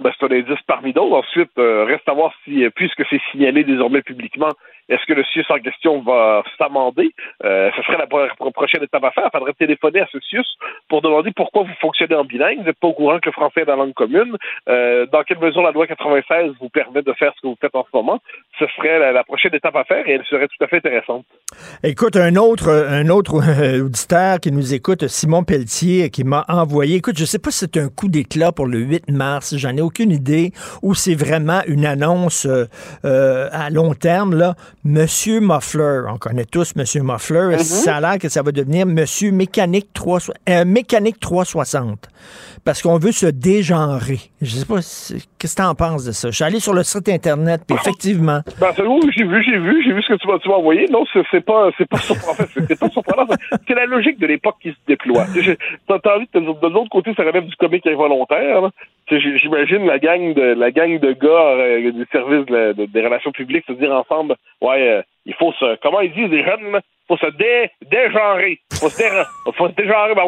ben, 0.00 0.10
c'est 0.18 0.26
un 0.26 0.34
indice 0.36 0.62
parmi 0.66 0.92
d'autres. 0.92 1.16
Ensuite, 1.16 1.50
euh, 1.58 1.84
reste 1.84 2.08
à 2.08 2.12
voir 2.14 2.32
si, 2.44 2.64
euh, 2.64 2.70
puisque 2.74 3.02
c'est 3.10 3.20
signalé 3.30 3.64
désormais 3.64 4.02
publiquement, 4.02 4.48
est-ce 4.88 5.04
que 5.06 5.12
le 5.12 5.22
CIUS 5.24 5.44
en 5.50 5.58
question 5.58 6.00
va 6.02 6.42
s'amender? 6.58 7.10
Euh, 7.44 7.70
ce 7.76 7.82
serait 7.82 7.98
la 7.98 8.06
pro- 8.06 8.26
pro- 8.38 8.50
prochaine 8.50 8.82
étape 8.82 9.04
à 9.04 9.10
faire. 9.12 9.28
Il 9.32 9.38
faudrait 9.38 9.52
téléphoner 9.54 10.00
à 10.00 10.08
ce 10.10 10.18
CIUS 10.20 10.44
pour 10.88 11.02
demander 11.02 11.30
pourquoi 11.34 11.62
vous 11.62 11.74
fonctionnez 11.80 12.14
en 12.14 12.24
bilingue. 12.24 12.58
Vous 12.58 12.64
n'êtes 12.64 12.78
pas 12.80 12.88
au 12.88 12.92
courant 12.92 13.18
que 13.18 13.28
le 13.28 13.32
français 13.32 13.60
est 13.60 13.64
la 13.64 13.76
langue 13.76 13.94
commune. 13.94 14.36
Dans 14.66 15.22
quelle 15.26 15.38
mesure 15.38 15.62
la 15.62 15.70
loi 15.70 15.86
96 15.86 16.52
vous 16.60 16.68
permet 16.68 17.02
de 17.02 17.12
faire 17.12 17.32
ce 17.36 17.42
que 17.42 17.46
vous 17.46 17.56
faites 17.60 17.74
en 17.74 17.84
ce 17.84 17.96
moment? 17.96 18.18
Ce 18.58 18.66
serait 18.76 18.98
la, 19.12 19.24
prochaine 19.24 19.54
étape 19.54 19.76
à 19.76 19.84
faire 19.84 20.06
et 20.08 20.12
elle 20.12 20.24
serait 20.24 20.48
tout 20.48 20.62
à 20.64 20.66
fait 20.66 20.78
intéressante. 20.78 21.24
Écoute, 21.84 22.16
un 22.16 22.34
autre, 22.36 22.68
un 22.70 23.08
autre 23.08 23.40
auditeur 23.80 24.40
qui 24.40 24.52
nous 24.52 24.74
écoute, 24.74 25.06
Simon 25.06 25.44
Pelletier, 25.44 26.10
qui 26.10 26.24
m'a 26.24 26.44
envoyé. 26.48 26.96
Écoute, 26.96 27.16
je 27.18 27.24
sais 27.24 27.38
pas 27.38 27.50
si 27.50 27.60
c'est 27.60 27.76
un 27.78 27.88
coup 27.88 28.08
d'éclat 28.08 28.52
pour 28.52 28.66
le 28.66 28.78
8 28.78 29.10
mars, 29.10 29.56
aucune 29.84 30.10
idée, 30.10 30.52
ou 30.82 30.94
c'est 30.94 31.14
vraiment 31.14 31.60
une 31.66 31.86
annonce 31.86 32.46
euh, 32.46 32.66
euh, 33.04 33.48
à 33.52 33.70
long 33.70 33.94
terme. 33.94 34.34
Là, 34.34 34.54
Monsieur 34.84 35.40
Muffler, 35.40 36.02
on 36.08 36.16
connaît 36.18 36.44
tous 36.44 36.74
Monsieur 36.76 37.02
Muffler. 37.02 37.58
Ça 37.58 37.96
a 37.96 38.00
l'air 38.00 38.18
que 38.18 38.28
ça 38.28 38.42
va 38.42 38.52
devenir 38.52 38.86
Monsieur 38.86 39.32
Mécanique 39.32 39.88
3, 39.94 40.18
euh, 40.48 40.64
Mécanique 40.64 41.20
360, 41.20 42.08
parce 42.64 42.82
qu'on 42.82 42.98
veut 42.98 43.12
se 43.12 43.26
dégenrer. 43.26 44.20
Je 44.40 44.56
sais 44.56 44.66
pas, 44.66 44.76
qu'est-ce 45.38 45.56
que 45.56 45.62
tu 45.62 45.66
en 45.66 45.74
penses 45.74 46.04
de 46.04 46.12
ça? 46.12 46.30
Je 46.30 46.34
suis 46.36 46.44
allé 46.44 46.60
sur 46.60 46.74
le 46.74 46.82
site 46.82 47.08
internet, 47.08 47.62
puis 47.66 47.76
effectivement. 47.76 48.40
Ben, 48.60 48.68
c'est 48.74 48.82
oui, 48.82 49.00
j'ai 49.16 49.24
vu, 49.24 49.42
j'ai 49.44 49.58
vu, 49.58 49.82
j'ai 49.84 49.92
vu 49.92 50.02
ce 50.02 50.12
que 50.14 50.18
tu 50.18 50.28
m'as, 50.48 50.56
envoyé. 50.56 50.86
Non, 50.90 51.04
c'est, 51.12 51.40
pas, 51.40 51.70
pas 51.90 51.98
surprenant. 51.98 52.48
C'est, 52.68 52.78
pas 52.78 52.88
surprenant. 52.90 53.26
C'est- 53.66 53.74
la 53.74 53.86
logique 53.86 54.18
de 54.20 54.26
l'époque 54.26 54.56
qui 54.62 54.70
se 54.70 54.76
déploie. 54.86 55.26
T'as, 55.88 56.14
envie 56.16 56.28
de, 56.34 56.40
de 56.40 56.68
l'autre 56.72 56.90
côté, 56.90 57.12
ça 57.16 57.22
relève 57.22 57.46
du 57.46 57.56
comique 57.56 57.86
involontaire. 57.86 58.60
là. 58.60 58.70
J'imagine 59.10 59.86
la 59.86 59.98
gang 59.98 60.32
de, 60.34 60.54
la 60.54 60.70
gang 60.70 60.98
de 60.98 61.12
gars 61.12 61.28
euh, 61.28 61.92
du 61.92 62.06
service 62.12 62.46
des 62.46 63.04
relations 63.04 63.32
publiques 63.32 63.64
se 63.66 63.72
dire 63.72 63.92
ensemble, 63.92 64.36
ouais, 64.60 64.88
euh, 64.88 65.02
il 65.26 65.34
faut 65.34 65.52
se, 65.52 65.76
comment 65.82 66.00
ils 66.00 66.12
disent 66.12 66.30
les 66.30 66.44
jeunes, 66.44 66.72
là? 66.72 66.80
faut 67.08 67.16
se 67.16 67.30
dé, 67.36 67.70
dégenrer. 67.90 68.60
Faut 68.72 68.88
se, 68.88 68.98
dé, 68.98 69.08
faut 69.54 69.68
se 69.68 69.74
dégenrer. 69.74 70.14
Ben, 70.14 70.22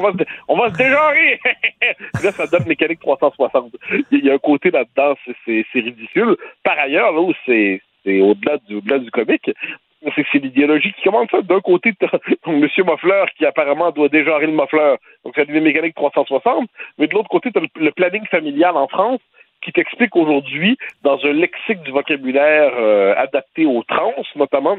on 0.49 0.57
va 0.57 0.71
se, 0.71 0.77
dégenrer. 0.77 1.41
là, 2.23 2.33
ça 2.33 2.47
donne 2.47 2.67
mécanique 2.67 3.01
360. 3.01 3.73
Il 4.11 4.25
y 4.25 4.31
a 4.31 4.35
un 4.35 4.39
côté 4.39 4.71
là-dedans, 4.71 5.15
c'est 5.47 5.65
ridicule. 5.73 6.37
Par 6.63 6.79
ailleurs, 6.79 7.13
là 7.13 7.21
où 7.21 7.33
c'est, 7.47 7.81
c'est 8.05 8.21
au-delà 8.21 8.59
du, 8.69 8.77
au-delà 8.77 8.99
du 8.99 9.11
comique, 9.11 9.51
c'est 10.15 10.25
c'est 10.33 10.39
l'idéologie 10.39 10.93
qui 10.93 11.03
commande 11.03 11.29
ça? 11.31 11.43
D'un 11.43 11.61
côté, 11.61 11.93
M. 12.47 12.69
Moffleur 12.85 13.27
qui 13.37 13.47
apparemment 13.47 13.91
doit 13.91 14.09
dégenrer 14.09 14.47
le 14.47 14.53
Moffleur, 14.53 14.99
donc 15.25 15.37
devient 15.37 15.61
mécanique 15.61 15.95
360, 15.95 16.69
mais 16.99 17.07
de 17.07 17.15
l'autre 17.15 17.29
côté, 17.29 17.51
t'as 17.53 17.61
le, 17.61 17.69
le 17.77 17.91
planning 17.93 18.27
familial 18.27 18.77
en 18.77 18.89
France 18.89 19.21
qui 19.65 19.73
t'explique 19.73 20.15
aujourd'hui, 20.15 20.77
dans 21.03 21.19
un 21.25 21.33
lexique 21.33 21.83
du 21.83 21.91
vocabulaire 21.91 22.73
euh, 22.77 23.15
adapté 23.17 23.65
aux 23.65 23.83
trans, 23.83 24.15
notamment, 24.37 24.77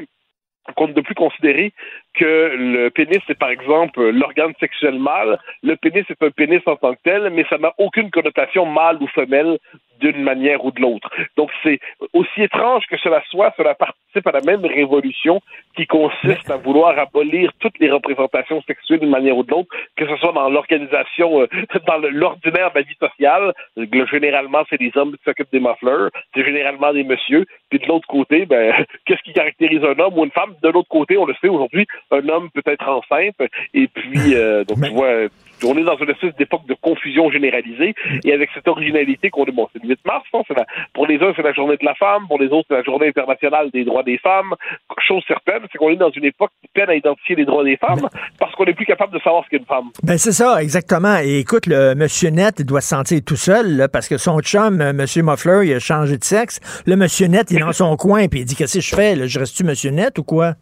qu'on 0.76 0.88
ne 0.88 0.92
peut 0.92 1.02
plus 1.02 1.14
considérer 1.14 1.72
que 2.16 2.54
le 2.56 2.88
pénis 2.90 3.20
est 3.28 3.38
par 3.38 3.50
exemple 3.50 4.02
l'organe 4.10 4.52
sexuel 4.60 4.98
mâle. 4.98 5.38
Le 5.62 5.76
pénis 5.76 6.04
est 6.08 6.22
un 6.22 6.30
pénis 6.30 6.60
en 6.66 6.76
tant 6.76 6.94
que 6.94 7.00
tel, 7.04 7.30
mais 7.30 7.44
ça 7.48 7.58
n'a 7.58 7.72
aucune 7.78 8.10
connotation 8.10 8.66
mâle 8.66 8.98
ou 9.00 9.06
femelle 9.08 9.58
d'une 10.00 10.22
manière 10.22 10.62
ou 10.64 10.70
de 10.72 10.80
l'autre. 10.80 11.08
Donc 11.38 11.50
c'est 11.62 11.78
aussi 12.12 12.42
étrange 12.42 12.84
que 12.90 12.98
cela 12.98 13.22
soit, 13.30 13.54
cela 13.56 13.74
participe 13.74 14.26
à 14.26 14.32
la 14.32 14.42
même 14.42 14.64
révolution 14.64 15.40
qui 15.74 15.86
consiste 15.86 16.50
à 16.50 16.56
vouloir 16.58 16.98
abolir 16.98 17.50
toutes 17.60 17.78
les 17.78 17.90
représentations 17.90 18.62
sexuelles 18.66 19.00
d'une 19.00 19.10
manière 19.10 19.36
ou 19.38 19.42
de 19.42 19.50
l'autre, 19.50 19.68
que 19.96 20.06
ce 20.06 20.16
soit 20.16 20.32
dans 20.32 20.50
l'organisation, 20.50 21.40
euh, 21.42 21.46
dans 21.86 21.96
l'ordinaire 22.10 22.70
de 22.72 22.78
la 22.78 22.82
vie 22.82 22.96
sociale. 23.00 23.52
Le- 23.76 24.06
Généralement, 24.06 24.62
c'est 24.70 24.78
des 24.78 24.92
hommes 24.96 25.12
qui 25.16 25.22
s'occupent 25.24 25.50
des 25.52 25.60
muffleurs, 25.60 26.10
c'est 26.34 26.44
généralement 26.44 26.92
des 26.92 27.02
messieurs. 27.04 27.44
Puis 27.70 27.78
de 27.78 27.86
l'autre 27.86 28.06
côté, 28.06 28.46
ben, 28.46 28.72
qu'est-ce 29.06 29.22
qui 29.22 29.32
caractérise 29.32 29.82
un 29.84 29.98
homme 29.98 30.16
ou 30.18 30.24
une 30.24 30.30
femme? 30.30 30.54
De 30.62 30.68
l'autre 30.68 30.88
côté, 30.88 31.16
on 31.16 31.24
le 31.26 31.34
sait 31.40 31.48
aujourd'hui, 31.48 31.86
un 32.10 32.28
homme 32.28 32.48
peut 32.50 32.62
être 32.66 32.88
enceinte. 32.88 33.36
Et 33.74 33.88
puis, 33.88 34.34
euh, 34.34 34.64
donc, 34.64 34.82
tu 34.82 34.90
vois, 34.92 35.28
on 35.64 35.76
est 35.78 35.84
dans 35.84 35.96
une 35.96 36.10
espèce 36.10 36.34
d'époque 36.36 36.66
de 36.68 36.74
confusion 36.80 37.30
généralisée. 37.30 37.94
Et 38.24 38.32
avec 38.32 38.50
cette 38.54 38.68
originalité 38.68 39.30
qu'on 39.30 39.44
est, 39.46 39.52
bon, 39.52 39.68
c'est 39.72 39.82
le 39.82 39.88
8 39.90 39.98
mars, 40.04 40.24
hein, 40.34 40.42
la- 40.56 40.66
pour 40.92 41.06
les 41.06 41.16
uns, 41.20 41.32
c'est 41.34 41.42
la 41.42 41.52
journée 41.52 41.76
de 41.80 41.84
la 41.84 41.94
femme, 41.94 42.26
pour 42.28 42.38
les 42.38 42.48
autres, 42.48 42.66
c'est 42.68 42.76
la 42.76 42.82
journée 42.82 43.08
internationale 43.08 43.70
des 43.72 43.84
droits 43.84 44.02
des 44.02 44.18
femmes. 44.18 44.54
Chose 45.06 45.22
certaine, 45.26 45.62
c'est 45.72 45.78
qu'on 45.78 45.90
est 45.90 45.96
dans 45.96 46.10
une 46.10 46.24
époque 46.24 46.50
qui 46.62 46.68
peine 46.74 46.90
à 46.90 46.94
identifier 46.94 47.36
les 47.36 47.44
droits 47.44 47.64
des 47.64 47.76
femmes 47.76 48.08
parce 48.38 48.52
qu'on 48.54 48.64
n'est 48.64 48.74
plus 48.74 48.86
capable 48.86 49.12
de 49.14 49.20
savoir 49.20 49.44
ce 49.44 49.50
qu'est 49.50 49.56
une 49.58 49.64
femme. 49.66 49.90
Ben 50.02 50.18
c'est 50.18 50.32
ça, 50.32 50.62
exactement. 50.62 51.16
Et 51.22 51.38
écoute, 51.38 51.66
le 51.66 51.94
monsieur 51.94 52.30
Net, 52.30 52.56
il 52.58 52.66
doit 52.66 52.80
se 52.80 52.88
sentir 52.88 53.20
tout 53.24 53.36
seul, 53.36 53.76
là, 53.76 53.88
parce 53.88 54.08
que 54.08 54.16
son 54.18 54.40
chum, 54.40 54.80
euh, 54.80 54.92
monsieur 54.92 55.22
Muffler, 55.22 55.60
il 55.68 55.74
a 55.74 55.78
changé 55.78 56.18
de 56.18 56.24
sexe. 56.24 56.60
Le 56.86 56.96
monsieur 56.96 57.28
Net, 57.28 57.50
il 57.50 57.58
est 57.58 57.60
dans 57.60 57.72
son 57.72 57.96
coin, 57.96 58.26
puis 58.28 58.40
il 58.40 58.44
dit 58.44 58.56
Qu'est-ce 58.56 58.74
que 58.78 58.80
je 58.84 58.94
fais? 58.94 59.14
Là? 59.16 59.26
Je 59.26 59.38
reste-tu 59.38 59.64
monsieur 59.64 59.90
Net 59.90 60.18
ou 60.18 60.24
quoi? 60.24 60.54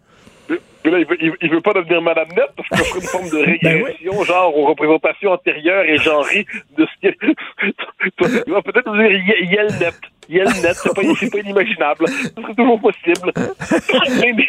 Mais 0.84 0.90
là, 0.90 0.98
il 0.98 1.06
veut, 1.06 1.16
il 1.40 1.50
veut- 1.50 1.60
pas 1.60 1.72
devenir 1.72 2.02
Madame 2.02 2.28
Net 2.28 2.48
parce 2.56 2.68
que 2.68 2.76
ferait 2.76 3.00
une 3.00 3.06
forme 3.06 3.30
de 3.30 3.38
régression, 3.44 4.22
genre 4.24 4.56
aux 4.56 4.66
représentations 4.66 5.32
antérieures 5.32 5.84
et 5.84 5.96
genrées 5.96 6.44
de 6.76 6.86
ce 6.86 7.08
qui 7.08 7.16
Il 8.46 8.52
va 8.52 8.60
peut-être 8.62 8.92
dire 8.92 9.10
Ye- 9.10 9.46
Yelnet. 9.50 9.90
Yelnet, 10.28 10.74
c'est 10.74 10.94
pas, 10.94 11.02
c'est 11.18 11.30
pas 11.30 11.38
inimaginable. 11.38 12.06
Ce 12.08 12.28
serait 12.40 12.54
toujours 12.54 12.80
possible. 12.80 13.32
mais, 14.20 14.32
mais, 14.32 14.46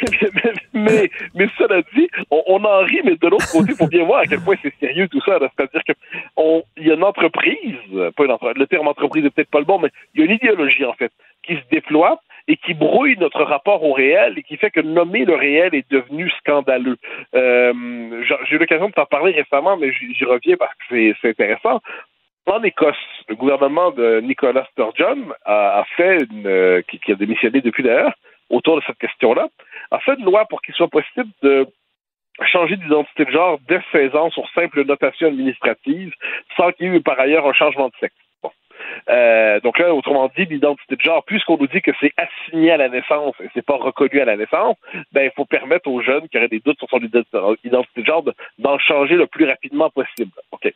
mais, 0.74 1.10
mais, 1.36 1.48
cela 1.58 1.82
dit, 1.96 2.08
on, 2.32 2.42
on 2.48 2.64
en 2.64 2.80
rit, 2.84 3.02
mais 3.04 3.16
de 3.16 3.28
l'autre 3.28 3.50
côté, 3.52 3.74
faut 3.74 3.88
bien 3.88 4.04
voir 4.06 4.20
à 4.22 4.26
quel 4.26 4.40
point 4.42 4.56
c'est 4.62 4.74
sérieux 4.80 5.08
tout 5.10 5.22
ça. 5.26 5.38
C'est-à-dire 5.40 5.82
que 5.88 5.94
on- 6.38 6.64
il 6.78 6.88
y 6.88 6.92
a 6.92 6.96
une 6.96 7.04
entreprise, 7.04 7.76
pas 8.16 8.24
une 8.26 8.32
entreprise, 8.32 8.58
le 8.60 8.68
terme 8.68 8.88
entreprise 8.88 9.26
est 9.26 9.30
peut-être 9.30 9.50
pas 9.52 9.60
le 9.60 9.66
bon, 9.66 9.80
mais 9.80 9.90
il 10.14 10.20
y 10.20 10.24
a 10.24 10.26
une 10.28 10.34
idéologie 10.36 10.86
en 10.86 10.94
fait 10.94 11.12
qui 11.44 11.56
se 11.56 11.62
déploie 11.72 12.20
et 12.48 12.58
qui 12.58 12.74
brouille 12.74 13.18
notre 13.18 13.44
rapport 13.44 13.84
au 13.84 13.94
réel 13.94 14.38
et 14.38 14.44
qui 14.44 14.58
fait 14.58 14.70
que 14.72 14.80
nommer 14.80 15.26
le 15.26 15.36
réel 15.36 15.74
est 15.74 15.90
devenu 15.92 16.30
scandaleux. 16.40 16.98
Euh, 17.34 18.24
j'ai 18.48 18.56
eu 18.56 18.60
l'occasion 18.60 18.90
de 18.90 18.94
t'en 18.94 19.06
parler 19.06 19.34
récemment, 19.34 19.78
mais 19.78 19.92
j'y 19.92 20.26
reviens 20.26 20.56
parce 20.58 20.74
que 20.90 21.14
c'est- 21.22 21.30
intéressant. 21.30 21.82
En 22.46 22.62
Écosse, 22.62 22.96
le 23.28 23.36
gouvernement 23.36 23.90
de 23.92 24.20
Nicolas 24.22 24.68
Sturgeon 24.72 25.34
a, 25.46 25.80
a 25.80 25.84
fait 25.98 26.20
une, 26.32 26.46
euh, 26.46 26.82
qui, 26.88 27.00
qui 27.00 27.12
a 27.12 27.16
démissionné 27.16 27.62
depuis 27.62 27.82
d'ailleurs, 27.82 28.14
autour 28.52 28.76
de 28.80 28.84
cette 28.86 29.00
question-là, 29.00 29.48
a 29.90 30.00
fait 30.00 30.14
une 30.20 30.26
loi 30.26 30.46
pour 30.46 30.62
qu'il 30.62 30.76
soit 30.76 30.88
possible 30.88 31.30
de 31.42 31.66
changer 32.44 32.76
d'identité 32.76 33.26
de 33.26 33.32
genre 33.32 33.58
dès 33.68 33.80
16 33.92 34.16
ans 34.16 34.30
sur 34.30 34.48
simple 34.54 34.84
notation 34.86 35.28
administrative, 35.28 36.14
sans 36.56 36.72
qu'il 36.74 36.86
y 36.86 36.90
ait 36.90 36.98
eu 36.98 37.02
par 37.02 37.20
ailleurs 37.20 37.48
un 37.48 37.54
changement 37.54 37.88
de 37.88 37.94
sexe. 38.00 38.16
Euh, 39.10 39.60
donc 39.60 39.78
là, 39.78 39.94
autrement 39.94 40.32
dit, 40.36 40.46
l'identité 40.46 40.96
de 40.96 41.02
genre, 41.02 41.24
puisqu'on 41.26 41.58
nous 41.58 41.68
dit 41.68 41.82
que 41.82 41.92
c'est 42.00 42.12
assigné 42.18 42.72
à 42.72 42.78
la 42.78 42.90
naissance 42.90 43.36
et 43.40 43.50
c'est 43.54 43.66
pas 43.66 43.76
reconnu 43.76 44.20
à 44.20 44.26
la 44.26 44.36
naissance, 44.36 44.78
ben 45.12 45.24
il 45.24 45.32
faut 45.36 45.46
permettre 45.46 45.88
aux 45.90 46.02
jeunes 46.02 46.28
qui 46.30 46.38
auraient 46.38 46.48
des 46.48 46.60
doutes 46.60 46.80
sur 46.80 46.90
son 46.90 47.00
identité 47.00 48.02
de 48.02 48.06
genre 48.06 48.24
de- 48.24 48.34
d'en 48.58 48.80
changer 48.80 49.16
le 49.16 49.28
plus 49.28 49.46
rapidement 49.46 49.90
possible. 49.90 50.32
Ok. 50.52 50.74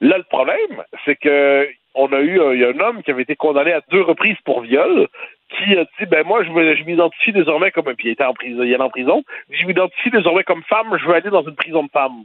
Là, 0.00 0.18
le 0.18 0.24
problème, 0.24 0.82
c'est 1.04 1.16
que 1.16 1.68
on 1.94 2.12
a 2.12 2.20
eu 2.20 2.40
un, 2.40 2.52
il 2.52 2.60
y 2.60 2.64
a 2.64 2.68
un 2.68 2.80
homme 2.80 3.02
qui 3.02 3.10
avait 3.10 3.22
été 3.22 3.36
condamné 3.36 3.72
à 3.72 3.80
deux 3.90 4.00
reprises 4.02 4.38
pour 4.44 4.62
viol, 4.62 5.08
qui 5.50 5.76
a 5.76 5.84
dit 5.84 6.06
ben 6.08 6.26
moi 6.26 6.42
je 6.42 6.50
m'identifie 6.84 7.32
désormais 7.32 7.70
comme 7.70 7.84
puis 7.94 8.08
il 8.08 8.12
était 8.12 8.24
en 8.24 8.34
prison, 8.34 8.62
il 8.62 8.72
est 8.72 8.80
en 8.80 8.88
prison, 8.90 9.22
je 9.50 9.66
m'identifie 9.66 10.10
désormais 10.10 10.44
comme 10.44 10.62
femme, 10.64 10.96
je 10.98 11.06
veux 11.06 11.14
aller 11.14 11.30
dans 11.30 11.42
une 11.42 11.54
prison 11.56 11.82
de 11.84 11.90
femmes. 11.90 12.24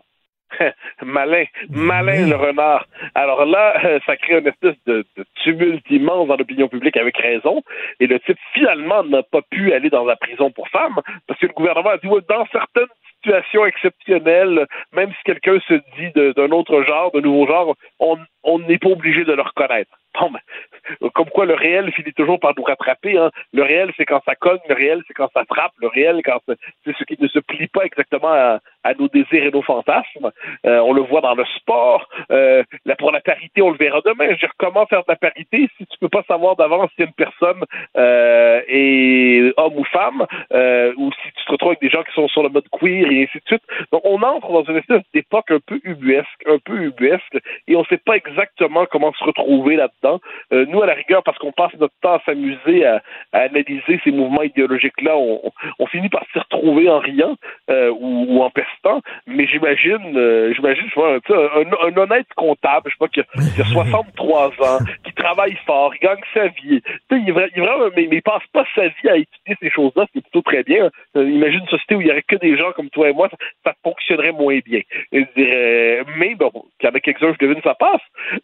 malin, 1.03 1.45
malin 1.69 2.28
le 2.28 2.36
renard. 2.36 2.86
Alors 3.15 3.45
là, 3.45 3.74
euh, 3.86 3.99
ça 4.06 4.18
crée 4.18 4.38
une 4.40 4.48
espèce 4.48 4.76
de, 4.86 5.06
de 5.18 5.26
tumulte 5.44 5.86
immense 5.90 6.28
dans 6.28 6.36
l'opinion 6.38 6.68
publique 6.68 6.98
avec 6.98 7.18
raison. 7.18 7.61
Et 7.99 8.07
le 8.07 8.19
type, 8.22 8.38
finalement, 8.53 9.03
n'a 9.03 9.24
pas 9.24 9.41
pu 9.49 9.74
aller 9.74 9.90
dans 9.90 10.06
la 10.06 10.15
prison 10.15 10.52
pour 10.52 10.68
femmes 10.69 10.99
parce 11.28 11.40
que 11.40 11.48
le 11.48 11.53
gouvernement 11.53 11.90
a 11.91 11.98
dit, 11.98 12.07
ouais, 12.07 12.22
dans 12.30 12.45
certaines 12.52 12.88
situations 13.15 13.65
exceptionnelles, 13.65 14.65
même 14.94 15.10
si 15.11 15.24
quelqu'un 15.26 15.60
se 15.68 15.74
dit 15.74 16.11
de- 16.15 16.34
d'un 16.34 16.52
autre 16.52 16.84
genre, 16.84 17.11
d'un 17.11 17.22
nouveau 17.22 17.48
genre, 17.48 17.76
on 17.99 18.18
on 18.44 18.60
n'est 18.60 18.78
pas 18.78 18.90
obligé 18.90 19.26
de 19.26 19.34
le 19.34 19.41
reconnaître. 19.41 19.91
Bon, 20.22 20.31
ben, 20.31 21.10
comme 21.14 21.30
quoi 21.30 21.45
le 21.45 21.53
réel 21.53 21.91
finit 21.91 22.14
toujours 22.14 22.39
par 22.39 22.53
nous 22.57 22.64
rattraper. 22.64 23.18
Hein. 23.18 23.30
Le 23.53 23.64
réel, 23.64 23.91
c'est 23.98 24.06
quand 24.06 24.22
ça 24.26 24.35
cogne. 24.35 24.60
Le 24.68 24.76
réel, 24.76 25.03
c'est 25.07 25.14
quand 25.14 25.30
ça 25.34 25.44
frappe. 25.45 25.73
Le 25.80 25.88
réel, 25.88 26.22
quand 26.23 26.39
c'est 26.48 26.95
ce 26.98 27.03
qui 27.03 27.22
ne 27.22 27.27
se 27.27 27.39
plie 27.39 27.68
pas 27.68 27.84
exactement 27.84 28.31
à, 28.31 28.60
à 28.84 28.94
nos 28.94 29.07
désirs 29.07 29.44
et 29.44 29.52
nos 29.52 29.61
fantasmes. 29.61 30.31
Euh, 30.65 30.80
on 30.80 30.94
le 30.94 31.02
voit 31.02 31.22
dans 31.22 31.35
le 31.35 31.45
sport. 31.57 32.07
Euh, 32.31 32.64
pour 32.98 33.11
la 33.11 33.19
parité, 33.19 33.61
on 33.61 33.72
le 33.72 33.77
verra 33.77 34.02
demain. 34.06 34.35
Je 34.39 34.48
comment 34.57 34.85
faire 34.88 34.99
de 34.99 35.10
la 35.10 35.15
parité 35.15 35.69
si 35.77 35.85
tu 35.85 35.98
peux 35.99 36.10
pas 36.10 36.23
savoir 36.27 36.56
d'avance 36.56 36.89
si 36.95 37.03
une 37.03 37.14
personne 37.14 37.64
euh, 37.98 38.61
est 38.68 39.53
homme 39.57 39.77
ou 39.77 39.84
femme, 39.85 40.26
euh, 40.53 40.94
ou 40.98 41.11
si 41.11 41.31
tu 41.35 41.45
te 41.45 41.52
retrouves 41.52 41.69
avec 41.69 41.81
des 41.81 41.89
gens 41.89 42.03
qui 42.03 42.14
sont 42.14 42.27
sur 42.27 42.44
le 42.44 42.49
mode 42.49 42.68
queer 42.72 43.11
et 43.11 43.23
ainsi 43.23 43.38
de 43.38 43.48
suite. 43.48 43.64
Donc, 43.91 44.02
on 44.03 44.22
entre 44.22 44.52
dans 44.52 44.64
une 44.64 44.77
espèce 44.77 45.03
d'époque 45.14 45.52
un 45.52 45.60
peu 45.65 45.80
ubuesque, 45.84 46.44
un 46.48 46.57
peu 46.64 46.77
ubuesque, 46.81 47.38
et 47.68 47.76
on 47.76 47.84
sait 47.85 47.98
pas 47.98 48.15
exactement 48.15 48.85
comment 48.85 49.14
se 49.14 49.23
retrouver 49.23 49.76
là-dedans. 49.76 50.06
Euh, 50.53 50.65
nous, 50.67 50.81
à 50.81 50.85
la 50.85 50.93
rigueur, 50.93 51.23
parce 51.23 51.38
qu'on 51.38 51.51
passe 51.51 51.73
notre 51.79 51.93
temps 52.01 52.15
à 52.15 52.21
s'amuser 52.25 52.85
à, 52.85 53.01
à 53.34 53.39
analyser 53.41 53.99
ces 54.03 54.11
mouvements 54.11 54.43
idéologiques-là, 54.43 55.17
on, 55.17 55.85
finit 55.88 56.09
par 56.09 56.23
s'y 56.34 56.39
retrouver 56.39 56.89
en 56.89 56.99
riant 56.99 57.35
euh, 57.69 57.89
ou, 57.89 58.25
ou 58.27 58.41
en 58.41 58.49
pestant. 58.49 59.01
Mais 59.25 59.47
j'imagine, 59.47 60.17
euh, 60.17 60.53
j'imagine, 60.53 60.84
je 60.89 60.95
vois, 60.95 61.13
un, 61.13 61.88
un 61.88 61.97
honnête 61.97 62.27
comptable, 62.35 62.89
je 62.89 62.95
sais 62.95 62.97
pas, 62.99 63.07
qui 63.07 63.21
a, 63.21 63.23
qui 63.55 63.61
a 63.61 63.65
63 63.73 64.47
ans, 64.47 64.79
qui 65.05 65.13
travaille 65.13 65.57
fort, 65.65 65.93
il 65.95 65.99
gagne 65.99 66.19
sa 66.34 66.47
vie. 66.47 66.81
Tu 66.81 66.91
sais, 67.09 67.21
il, 67.25 67.27
il 67.27 67.61
vraiment, 67.61 67.89
mais, 67.95 68.07
mais 68.09 68.17
il 68.17 68.21
passe 68.21 68.45
pas 68.51 68.65
sa 68.75 68.88
vie 68.88 69.09
à 69.09 69.17
étudier 69.17 69.55
ces 69.61 69.69
choses-là, 69.69 70.05
ce 70.07 70.11
qui 70.11 70.17
est 70.19 70.21
plutôt 70.21 70.41
très 70.41 70.63
bien. 70.63 70.89
Imagine 71.15 71.61
une 71.61 71.67
société 71.67 71.95
où 71.95 72.01
il 72.01 72.07
y 72.07 72.11
aurait 72.11 72.23
que 72.23 72.35
des 72.35 72.57
gens 72.57 72.71
comme 72.73 72.89
toi 72.89 73.09
et 73.09 73.13
moi, 73.13 73.29
ça, 73.29 73.38
ça 73.65 73.73
fonctionnerait 73.84 74.31
moins 74.31 74.59
bien. 74.65 74.81
Je 75.11 75.25
dirais, 75.35 76.03
mais 76.17 76.35
bon, 76.35 76.51
qu'il 76.79 76.89
y 76.89 76.91
en 76.91 76.95
a 76.95 76.99
quelques-uns, 76.99 77.34
je 77.39 77.45
devine, 77.45 77.61
ça 77.63 77.75
passe. 77.75 78.01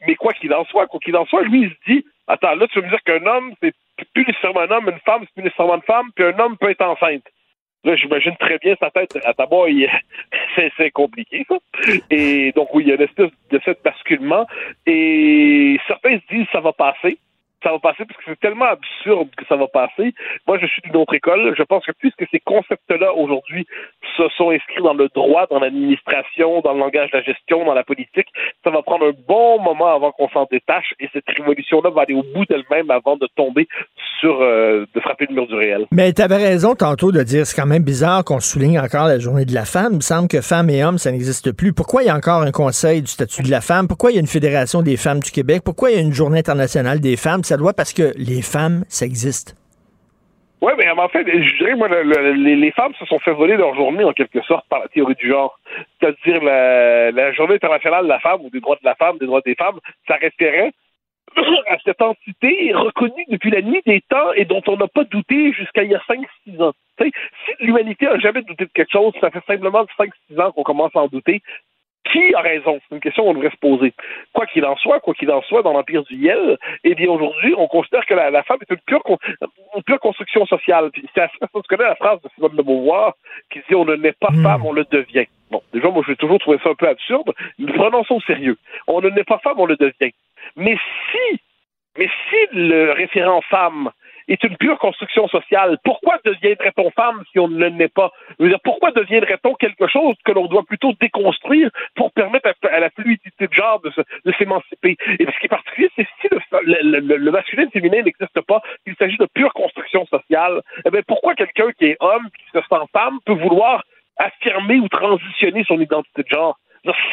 Mais 0.07 0.15
quoi 0.15 0.33
qu'il 0.33 0.53
en 0.53 0.65
soit, 0.65 0.87
quoi 0.87 0.99
qu'il 0.99 1.15
en 1.15 1.25
soit, 1.25 1.42
lui, 1.43 1.63
il 1.63 1.69
se 1.69 1.91
dit, 1.91 2.05
attends, 2.27 2.55
là, 2.55 2.67
tu 2.67 2.79
veux 2.79 2.85
me 2.85 2.89
dire 2.89 3.03
qu'un 3.03 3.25
homme, 3.25 3.53
c'est 3.61 3.73
plus 4.13 4.25
nécessairement 4.25 4.61
un 4.61 4.71
homme, 4.71 4.89
une 4.89 4.99
femme, 4.99 5.21
c'est 5.21 5.33
plus 5.33 5.43
nécessairement 5.43 5.75
une 5.75 5.81
femme, 5.83 6.11
puis 6.15 6.25
un 6.25 6.37
homme 6.39 6.57
peut 6.57 6.69
être 6.69 6.83
enceinte. 6.83 7.23
Là, 7.83 7.97
j'imagine 7.97 8.35
très 8.37 8.57
bien 8.59 8.75
sa 8.79 8.89
tête 8.91 9.17
à 9.25 9.33
tabac, 9.33 9.65
c'est, 10.55 10.71
c'est 10.77 10.91
compliqué. 10.91 11.45
Et 12.09 12.51
donc, 12.53 12.73
oui, 12.73 12.83
il 12.83 12.89
y 12.89 12.91
a 12.91 12.95
une 12.95 13.01
espèce 13.01 13.31
de 13.51 13.59
fait 13.59 13.77
basculement. 13.83 14.47
Et 14.85 15.77
certains 15.87 16.17
se 16.17 16.33
disent, 16.33 16.47
ça 16.51 16.61
va 16.61 16.71
passer. 16.71 17.17
Ça 17.63 17.71
va 17.71 17.79
passer 17.79 18.03
parce 18.05 18.17
que 18.19 18.25
c'est 18.27 18.39
tellement 18.39 18.65
absurde 18.65 19.29
que 19.37 19.45
ça 19.47 19.55
va 19.55 19.67
passer. 19.67 20.13
Moi, 20.47 20.57
je 20.59 20.67
suis 20.67 20.81
d'une 20.81 20.97
autre 20.97 21.13
école. 21.13 21.53
Je 21.57 21.63
pense 21.63 21.85
que 21.85 21.91
puisque 21.97 22.25
ces 22.29 22.39
concepts-là, 22.39 23.13
aujourd'hui, 23.13 23.65
se 24.17 24.23
sont 24.37 24.51
inscrits 24.51 24.83
dans 24.83 24.93
le 24.93 25.07
droit, 25.15 25.47
dans 25.49 25.59
l'administration, 25.59 26.61
dans 26.61 26.73
le 26.73 26.79
langage 26.79 27.11
de 27.11 27.17
la 27.17 27.23
gestion, 27.23 27.65
dans 27.65 27.73
la 27.73 27.83
politique, 27.83 28.27
ça 28.63 28.69
va 28.69 28.81
prendre 28.81 29.07
un 29.07 29.13
bon 29.27 29.61
moment 29.61 29.95
avant 29.95 30.11
qu'on 30.11 30.29
s'en 30.29 30.47
détache. 30.51 30.93
Et 30.99 31.09
cette 31.13 31.27
révolution-là 31.27 31.89
va 31.89 32.01
aller 32.01 32.13
au 32.13 32.23
bout 32.33 32.45
d'elle-même 32.45 32.91
avant 32.91 33.17
de 33.17 33.27
tomber 33.35 33.67
sur, 34.19 34.41
euh, 34.41 34.85
de 34.93 34.99
frapper 34.99 35.25
le 35.29 35.35
mur 35.35 35.47
du 35.47 35.55
réel. 35.55 35.87
Mais 35.91 36.13
tu 36.13 36.21
avais 36.21 36.37
raison 36.37 36.75
tantôt 36.75 37.11
de 37.11 37.23
dire 37.23 37.45
c'est 37.45 37.59
quand 37.59 37.67
même 37.67 37.83
bizarre 37.83 38.23
qu'on 38.23 38.39
souligne 38.39 38.79
encore 38.79 39.07
la 39.07 39.19
journée 39.19 39.45
de 39.45 39.53
la 39.53 39.65
femme. 39.65 39.93
Il 39.93 39.97
me 39.97 40.01
semble 40.01 40.27
que 40.27 40.41
femmes 40.41 40.69
et 40.69 40.83
hommes, 40.83 40.97
ça 40.97 41.11
n'existe 41.11 41.51
plus. 41.51 41.73
Pourquoi 41.73 42.03
il 42.03 42.07
y 42.07 42.09
a 42.09 42.15
encore 42.15 42.41
un 42.41 42.51
conseil 42.51 43.01
du 43.01 43.07
statut 43.07 43.43
de 43.43 43.51
la 43.51 43.61
femme? 43.61 43.87
Pourquoi 43.87 44.11
il 44.11 44.15
y 44.15 44.17
a 44.17 44.21
une 44.21 44.27
fédération 44.27 44.81
des 44.81 44.97
femmes 44.97 45.19
du 45.19 45.31
Québec? 45.31 45.61
Pourquoi 45.63 45.91
il 45.91 45.95
y 45.95 45.99
a 45.99 46.01
une 46.01 46.13
journée 46.13 46.39
internationale 46.39 46.99
des 46.99 47.17
femmes? 47.17 47.43
Ça 47.53 47.57
doit 47.57 47.73
parce 47.73 47.93
que 47.93 48.13
les 48.17 48.41
femmes, 48.41 48.83
ça 48.89 49.05
existe. 49.05 49.55
Oui, 50.59 50.71
mais 50.75 50.89
en 50.89 51.07
fait, 51.07 51.23
je 51.27 51.57
dirais, 51.59 51.75
moi, 51.75 51.87
le- 51.87 52.01
le- 52.01 52.31
les, 52.55 52.71
femmes 52.71 52.95
se 52.97 53.05
sont 53.05 53.19
fait 53.19 53.31
voler 53.31 53.57
leur 53.57 53.75
journée, 53.75 54.03
en 54.03 54.11
quelque 54.11 54.41
sorte, 54.41 54.67
par 54.69 54.79
la 54.79 54.87
théorie 54.87 55.13
du 55.13 55.29
genre. 55.29 55.59
C'est-à-dire, 55.99 56.43
la, 56.43 57.11
la 57.11 57.31
journée 57.33 57.53
internationale 57.53 58.05
de 58.05 58.09
la 58.09 58.19
femme, 58.21 58.41
ou 58.41 58.49
des 58.49 58.59
droits 58.59 58.77
de 58.77 58.85
la 58.85 58.95
femme, 58.95 59.19
des 59.19 59.27
droits 59.27 59.41
des 59.45 59.53
femmes, 59.53 59.77
ça 60.07 60.15
référait 60.15 60.71
à 61.69 61.77
cette 61.85 62.01
entité 62.01 62.71
reconnue 62.73 63.25
depuis 63.29 63.51
la 63.51 63.61
nuit 63.61 63.83
des 63.85 64.01
temps 64.09 64.33
et 64.35 64.45
dont 64.45 64.63
on 64.65 64.77
n'a 64.77 64.87
pas 64.87 65.03
douté 65.03 65.53
jusqu'à 65.53 65.83
il 65.83 65.91
y 65.91 65.95
a 65.95 66.01
5-6 66.09 66.59
ans. 66.59 66.73
Tu 66.97 67.05
sais, 67.05 67.11
si 67.45 67.65
l'humanité 67.67 68.07
a 68.07 68.17
jamais 68.17 68.41
douté 68.41 68.65
de 68.65 68.71
quelque 68.73 68.91
chose, 68.91 69.13
ça 69.21 69.29
fait 69.29 69.45
simplement 69.45 69.85
5-6 69.99 70.41
ans 70.41 70.51
qu'on 70.53 70.63
commence 70.63 70.95
à 70.95 71.01
en 71.01 71.07
douter. 71.07 71.43
Qui 72.11 72.35
a 72.35 72.41
raison? 72.41 72.79
C'est 72.89 72.95
une 72.95 73.01
question 73.01 73.23
qu'on 73.23 73.33
devrait 73.33 73.49
se 73.49 73.57
poser. 73.57 73.93
Quoi 74.33 74.45
qu'il 74.45 74.65
en 74.65 74.75
soit, 74.75 74.99
quoi 74.99 75.13
qu'il 75.13 75.31
en 75.31 75.41
soit, 75.43 75.61
dans 75.61 75.73
l'Empire 75.73 76.03
du 76.03 76.15
Yel, 76.15 76.57
eh 76.83 76.95
bien, 76.95 77.09
aujourd'hui, 77.09 77.53
on 77.57 77.67
considère 77.67 78.05
que 78.05 78.13
la, 78.13 78.29
la 78.29 78.43
femme 78.43 78.57
est 78.61 78.71
une 78.73 78.81
pure, 78.85 79.01
con- 79.03 79.17
une 79.75 79.83
pure 79.83 79.99
construction 79.99 80.45
sociale. 80.45 80.91
C'est. 81.15 81.27
Tu 81.39 81.61
connais 81.69 81.85
la 81.85 81.95
phrase 81.95 82.21
de 82.21 82.29
Simone 82.35 82.55
de 82.55 82.61
Beauvoir 82.61 83.13
qui 83.49 83.59
dit 83.67 83.75
on 83.75 83.85
ne 83.85 83.95
naît 83.95 84.11
pas 84.19 84.33
femme, 84.43 84.65
on 84.65 84.73
le 84.73 84.85
devient. 84.91 85.27
Bon, 85.49 85.61
déjà, 85.73 85.87
moi, 85.89 86.03
j'ai 86.07 86.15
toujours 86.17 86.39
trouvé 86.39 86.57
ça 86.63 86.69
un 86.69 86.75
peu 86.75 86.87
absurde. 86.89 87.33
Mais 87.57 87.71
prenons 87.71 88.03
ça 88.03 88.13
au 88.15 88.21
sérieux. 88.21 88.57
On 88.87 88.99
ne 89.01 89.09
naît 89.09 89.23
pas 89.23 89.37
femme, 89.39 89.59
on 89.59 89.65
le 89.65 89.77
devient. 89.77 90.11
Mais 90.57 90.77
si, 91.11 91.39
mais 91.97 92.09
si 92.29 92.35
le 92.57 92.91
référent 92.91 93.41
femme 93.49 93.91
est 94.27 94.43
une 94.43 94.57
pure 94.57 94.77
construction 94.79 95.27
sociale, 95.27 95.77
pourquoi 95.83 96.19
deviendrait-on 96.23 96.91
femme 96.91 97.23
si 97.31 97.39
on 97.39 97.47
ne 97.47 97.57
le 97.57 97.69
naît 97.69 97.87
pas? 97.87 98.11
Je 98.39 98.43
veux 98.43 98.49
dire, 98.49 98.59
pourquoi 98.63 98.91
deviendrait-on 98.91 99.53
quelque 99.55 99.87
chose 99.87 100.15
que 100.25 100.31
l'on 100.31 100.47
doit 100.47 100.63
plutôt 100.63 100.93
déconstruire 100.99 101.69
pour 101.95 102.11
permettre 102.11 102.49
à, 102.63 102.79
la 102.79 102.89
fluidité 102.91 103.47
de 103.47 103.53
genre 103.53 103.81
de, 103.81 103.91
s'émanciper? 104.37 104.97
Et 105.19 105.25
ce 105.25 105.39
qui 105.39 105.45
est 105.45 105.49
particulier, 105.49 105.89
c'est 105.95 106.07
si 106.21 106.27
le, 106.29 106.99
le, 106.99 107.31
masculin 107.31 107.63
et 107.63 107.65
le 107.65 107.71
féminin 107.71 108.03
n'existe 108.03 108.41
pas, 108.41 108.61
qu'il 108.85 108.95
s'agit 108.95 109.17
de 109.17 109.27
pure 109.33 109.53
construction 109.53 110.05
sociale, 110.05 110.61
eh 110.85 110.89
bien, 110.89 111.01
pourquoi 111.07 111.35
quelqu'un 111.35 111.71
qui 111.77 111.85
est 111.85 111.97
homme, 111.99 112.29
qui 112.37 112.45
se 112.59 112.59
sent 112.59 112.85
femme, 112.91 113.19
peut 113.25 113.33
vouloir 113.33 113.83
affirmer 114.17 114.79
ou 114.79 114.87
transitionner 114.87 115.63
son 115.65 115.79
identité 115.79 116.23
de 116.23 116.29
genre? 116.29 116.57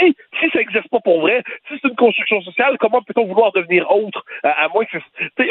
Si, 0.00 0.16
si 0.40 0.50
ça 0.50 0.58
n'existe 0.58 0.88
pas 0.88 0.98
pour 0.98 1.20
vrai, 1.20 1.44
si 1.68 1.78
c'est 1.80 1.88
une 1.88 1.94
construction 1.94 2.42
sociale, 2.42 2.76
comment 2.78 3.02
peut-on 3.02 3.26
vouloir 3.26 3.52
devenir 3.52 3.88
autre? 3.88 4.24
À, 4.42 4.68
moins 4.68 4.84
que. 4.84 4.98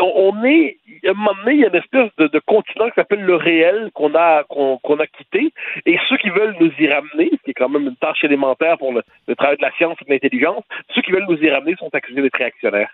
On, 0.01 0.33
on 0.33 0.43
est. 0.43 0.77
À 1.05 1.11
un 1.11 1.13
moment 1.13 1.33
donné, 1.35 1.53
il 1.55 1.59
y 1.61 1.65
a 1.65 1.69
une 1.69 1.75
espèce 1.75 2.09
de, 2.17 2.39
continent 2.39 2.87
qui 2.87 2.95
s'appelle 2.95 3.21
le 3.21 3.35
réel 3.35 3.91
qu'on 3.93 4.13
a, 4.15 4.43
qu'on 4.43 4.77
qu'on 4.79 4.99
a 4.99 5.07
quitté. 5.07 5.53
Et 5.85 5.97
ceux 6.09 6.17
qui 6.17 6.29
veulent 6.29 6.55
nous 6.59 6.71
y 6.79 6.87
ramener, 6.87 7.29
ce 7.31 7.43
qui 7.43 7.51
est 7.51 7.53
quand 7.53 7.69
même 7.69 7.87
une 7.87 7.95
tâche 7.95 8.23
élémentaire 8.23 8.77
pour 8.77 8.93
le, 8.93 9.03
le 9.27 9.35
travail 9.35 9.57
de 9.57 9.61
la 9.61 9.71
science 9.73 9.97
et 10.01 10.05
de 10.05 10.11
l'intelligence, 10.11 10.63
ceux 10.93 11.01
qui 11.01 11.11
veulent 11.11 11.27
nous 11.27 11.41
y 11.41 11.49
ramener 11.49 11.75
sont 11.75 11.89
accusés 11.93 12.21
d'être 12.21 12.37
réactionnaires. 12.37 12.91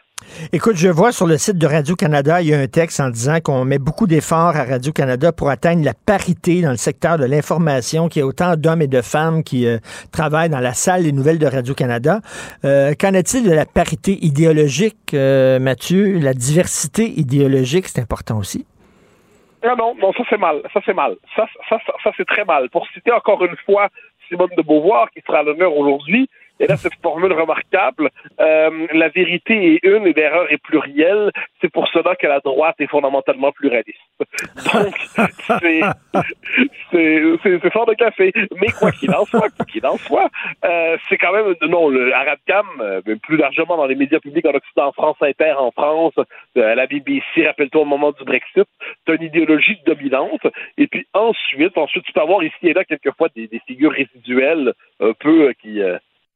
Écoute, 0.51 0.75
je 0.75 0.89
vois 0.89 1.11
sur 1.11 1.27
le 1.27 1.37
site 1.37 1.57
de 1.57 1.67
Radio-Canada, 1.67 2.41
il 2.41 2.49
y 2.49 2.53
a 2.53 2.59
un 2.59 2.67
texte 2.67 2.99
en 2.99 3.09
disant 3.09 3.39
qu'on 3.43 3.65
met 3.65 3.79
beaucoup 3.79 4.07
d'efforts 4.07 4.55
à 4.55 4.63
Radio-Canada 4.63 5.31
pour 5.31 5.49
atteindre 5.49 5.83
la 5.83 5.93
parité 5.93 6.61
dans 6.61 6.71
le 6.71 6.77
secteur 6.77 7.17
de 7.17 7.25
l'information, 7.25 8.09
qu'il 8.09 8.19
y 8.21 8.23
a 8.23 8.25
autant 8.25 8.55
d'hommes 8.55 8.81
et 8.81 8.87
de 8.87 9.01
femmes 9.01 9.43
qui 9.43 9.65
euh, 9.65 9.77
travaillent 10.11 10.49
dans 10.49 10.59
la 10.59 10.73
salle 10.73 11.03
des 11.03 11.11
nouvelles 11.11 11.39
de 11.39 11.47
Radio-Canada. 11.47 12.19
Euh, 12.65 12.93
qu'en 12.99 13.13
est-il 13.13 13.43
de 13.43 13.53
la 13.53 13.65
parité 13.65 14.17
idéologique, 14.25 15.13
euh, 15.13 15.59
Mathieu? 15.59 16.19
La 16.19 16.33
diversité 16.33 17.05
idéologique, 17.19 17.87
c'est 17.87 18.01
important 18.01 18.37
aussi. 18.37 18.65
Ah 19.63 19.75
non, 19.77 19.95
non, 19.99 20.13
ça 20.13 20.23
c'est 20.29 20.37
mal. 20.37 20.61
Ça 20.73 20.79
c'est 20.85 20.93
mal. 20.93 21.15
Ça, 21.35 21.45
ça, 21.69 21.79
ça, 21.85 21.93
ça, 22.03 22.11
c'est 22.17 22.25
très 22.25 22.45
mal. 22.45 22.69
Pour 22.69 22.87
citer 22.93 23.11
encore 23.11 23.43
une 23.43 23.55
fois 23.65 23.89
Simone 24.29 24.49
de 24.57 24.61
Beauvoir, 24.61 25.09
qui 25.11 25.21
sera 25.25 25.39
à 25.39 25.43
l'honneur 25.43 25.75
aujourd'hui, 25.75 26.29
et 26.59 26.67
là, 26.67 26.77
cette 26.77 26.95
formule 27.01 27.33
remarquable, 27.33 28.09
euh, 28.39 28.87
la 28.93 29.09
vérité 29.09 29.73
est 29.73 29.79
une 29.83 30.07
et 30.07 30.13
l'erreur 30.13 30.51
est 30.51 30.57
plurielle. 30.57 31.31
C'est 31.59 31.69
pour 31.71 31.87
cela 31.89 32.15
que 32.15 32.27
la 32.27 32.39
droite 32.39 32.75
est 32.79 32.87
fondamentalement 32.87 33.51
pluraliste. 33.51 33.99
Donc, 34.73 34.95
c'est, 36.91 37.69
fort 37.71 37.85
de 37.85 37.93
café. 37.93 38.31
Mais 38.61 38.67
quoi 38.67 38.91
qu'il 38.91 39.13
en 39.13 39.25
soit, 39.25 39.49
quoi 39.49 39.65
qu'il 39.65 39.85
en 39.85 39.97
soit, 39.97 40.29
euh, 40.63 40.97
c'est 41.09 41.17
quand 41.17 41.33
même, 41.33 41.55
non, 41.63 41.89
le 41.89 42.13
Arabcam, 42.13 42.65
euh, 42.79 43.01
plus 43.21 43.37
largement 43.37 43.75
dans 43.75 43.85
les 43.85 43.95
médias 43.95 44.19
publics 44.19 44.45
en 44.45 44.53
Occident, 44.53 44.93
France 44.93 45.17
Inter 45.21 45.53
en 45.57 45.71
France, 45.71 46.13
euh, 46.57 46.75
la 46.75 46.87
BBC, 46.87 47.45
rappelle-toi 47.45 47.81
au 47.81 47.85
moment 47.85 48.11
du 48.11 48.23
Brexit, 48.23 48.67
c'est 49.05 49.15
une 49.15 49.23
idéologie 49.23 49.77
dominante. 49.85 50.47
Et 50.77 50.87
puis 50.87 51.05
ensuite, 51.13 51.77
ensuite, 51.77 52.05
tu 52.05 52.13
peux 52.13 52.21
avoir 52.21 52.43
ici 52.43 52.55
et 52.63 52.73
là 52.73 52.85
quelquefois 52.85 53.27
des, 53.35 53.47
des 53.47 53.59
figures 53.67 53.91
résiduelles 53.91 54.73
un 55.01 55.13
peu 55.13 55.53
qui, 55.61 55.81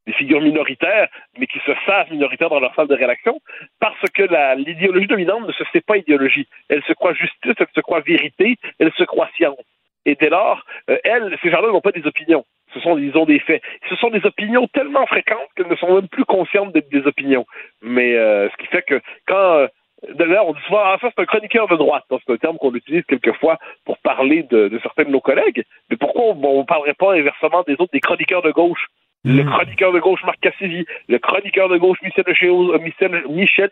des 0.10 0.16
figures 0.16 0.42
minoritaires, 0.42 1.08
mais 1.38 1.46
qui 1.46 1.60
se 1.60 1.72
savent 1.86 2.12
minoritaires 2.12 2.50
dans 2.50 2.60
leur 2.60 2.74
salle 2.74 2.88
de 2.88 2.96
rédaction, 2.96 3.40
parce 3.80 4.10
que 4.16 4.24
l'idéologie 4.56 5.08
dominante 5.08 5.48
ne 5.48 5.54
se 5.54 5.64
sait 5.72 5.82
pas 5.82 5.98
idéologie. 5.98 6.48
Elle 6.68 6.84
se 6.84 6.94
croit 6.94 7.14
justice, 7.14 7.54
elle 7.60 7.68
se 7.76 7.82
croit 7.82 8.00
vérité, 8.00 8.58
elle 8.80 8.92
se 8.94 9.04
croit 9.04 9.30
science. 9.36 9.64
Et 10.06 10.16
dès 10.16 10.30
lors, 10.30 10.66
euh, 10.90 10.98
elles, 11.04 11.38
ces 11.44 11.52
gens-là 11.52 11.68
n'ont 11.68 11.82
pas 11.82 11.92
des 11.92 12.08
opinions. 12.08 12.44
Ce 12.74 12.80
sont, 12.80 12.98
ils 12.98 13.16
ont 13.18 13.26
des 13.26 13.40
faits. 13.40 13.62
Ce 13.90 13.96
sont 13.98 14.10
des 14.10 14.26
opinions 14.26 14.68
tellement 14.68 15.06
fréquentes 15.06 15.50
qu'elles 15.56 15.68
ne 15.68 15.76
sont 15.76 15.94
même 15.94 16.08
plus 16.08 16.26
conscientes 16.26 16.74
d'être 16.74 16.90
des 16.90 17.06
opinions. 17.06 17.46
Mais 17.82 18.16
euh, 18.16 18.50
ce 18.50 18.58
qui 18.58 18.68
fait 18.68 18.82
que 18.82 19.02
quand 19.28 19.54
euh, 19.58 19.68
D'ailleurs, 20.14 20.48
on 20.48 20.54
dit 20.54 20.62
souvent, 20.66 20.80
ah, 20.82 20.98
ça, 21.02 21.10
c'est 21.14 21.22
un 21.22 21.26
chroniqueur 21.26 21.68
de 21.68 21.76
droite. 21.76 22.06
C'est 22.10 22.32
un 22.32 22.38
terme 22.38 22.58
qu'on 22.58 22.74
utilise 22.74 23.04
quelquefois 23.04 23.58
pour 23.84 23.98
parler 23.98 24.44
de, 24.44 24.70
de 24.70 24.80
certains 24.80 25.04
de 25.04 25.10
nos 25.10 25.20
collègues. 25.20 25.66
Mais 25.90 25.98
pourquoi 25.98 26.28
on 26.28 26.60
ne 26.60 26.64
parlerait 26.64 26.94
pas 26.94 27.16
inversement 27.16 27.64
des 27.64 27.74
autres, 27.74 27.92
des 27.92 28.00
chroniqueurs 28.00 28.42
de 28.42 28.52
gauche? 28.52 28.88
Le 29.26 29.44
chroniqueur 29.44 29.92
de 29.92 30.00
gauche 30.00 30.24
Marc 30.24 30.40
Cassidy, 30.40 30.86
le 31.08 31.20
chroniqueur 31.20 31.68
de 31.70 31.78
gauche 31.78 31.98
Michel, 32.02 32.24
Chéo- 32.34 32.80
Michel, 32.80 33.24
Michel 33.30 33.70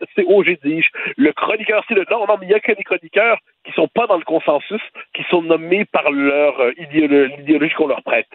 le 1.16 1.32
chroniqueur, 1.32 1.84
c'est 1.88 1.94
le 1.94 2.04
non, 2.10 2.26
non, 2.26 2.36
mais 2.38 2.46
il 2.46 2.50
y 2.50 2.54
a 2.54 2.60
que 2.60 2.72
des 2.72 2.84
chroniqueurs 2.84 3.38
qui 3.64 3.72
sont 3.72 3.88
pas 3.88 4.06
dans 4.06 4.18
le 4.18 4.24
consensus, 4.24 4.82
qui 5.14 5.22
sont 5.30 5.42
nommés 5.42 5.84
par 5.86 6.10
leur 6.10 6.60
euh, 6.60 6.72
idéolo- 6.78 7.36
l'idéologie 7.38 7.74
qu'on 7.74 7.86
leur 7.88 8.02
prête. 8.02 8.28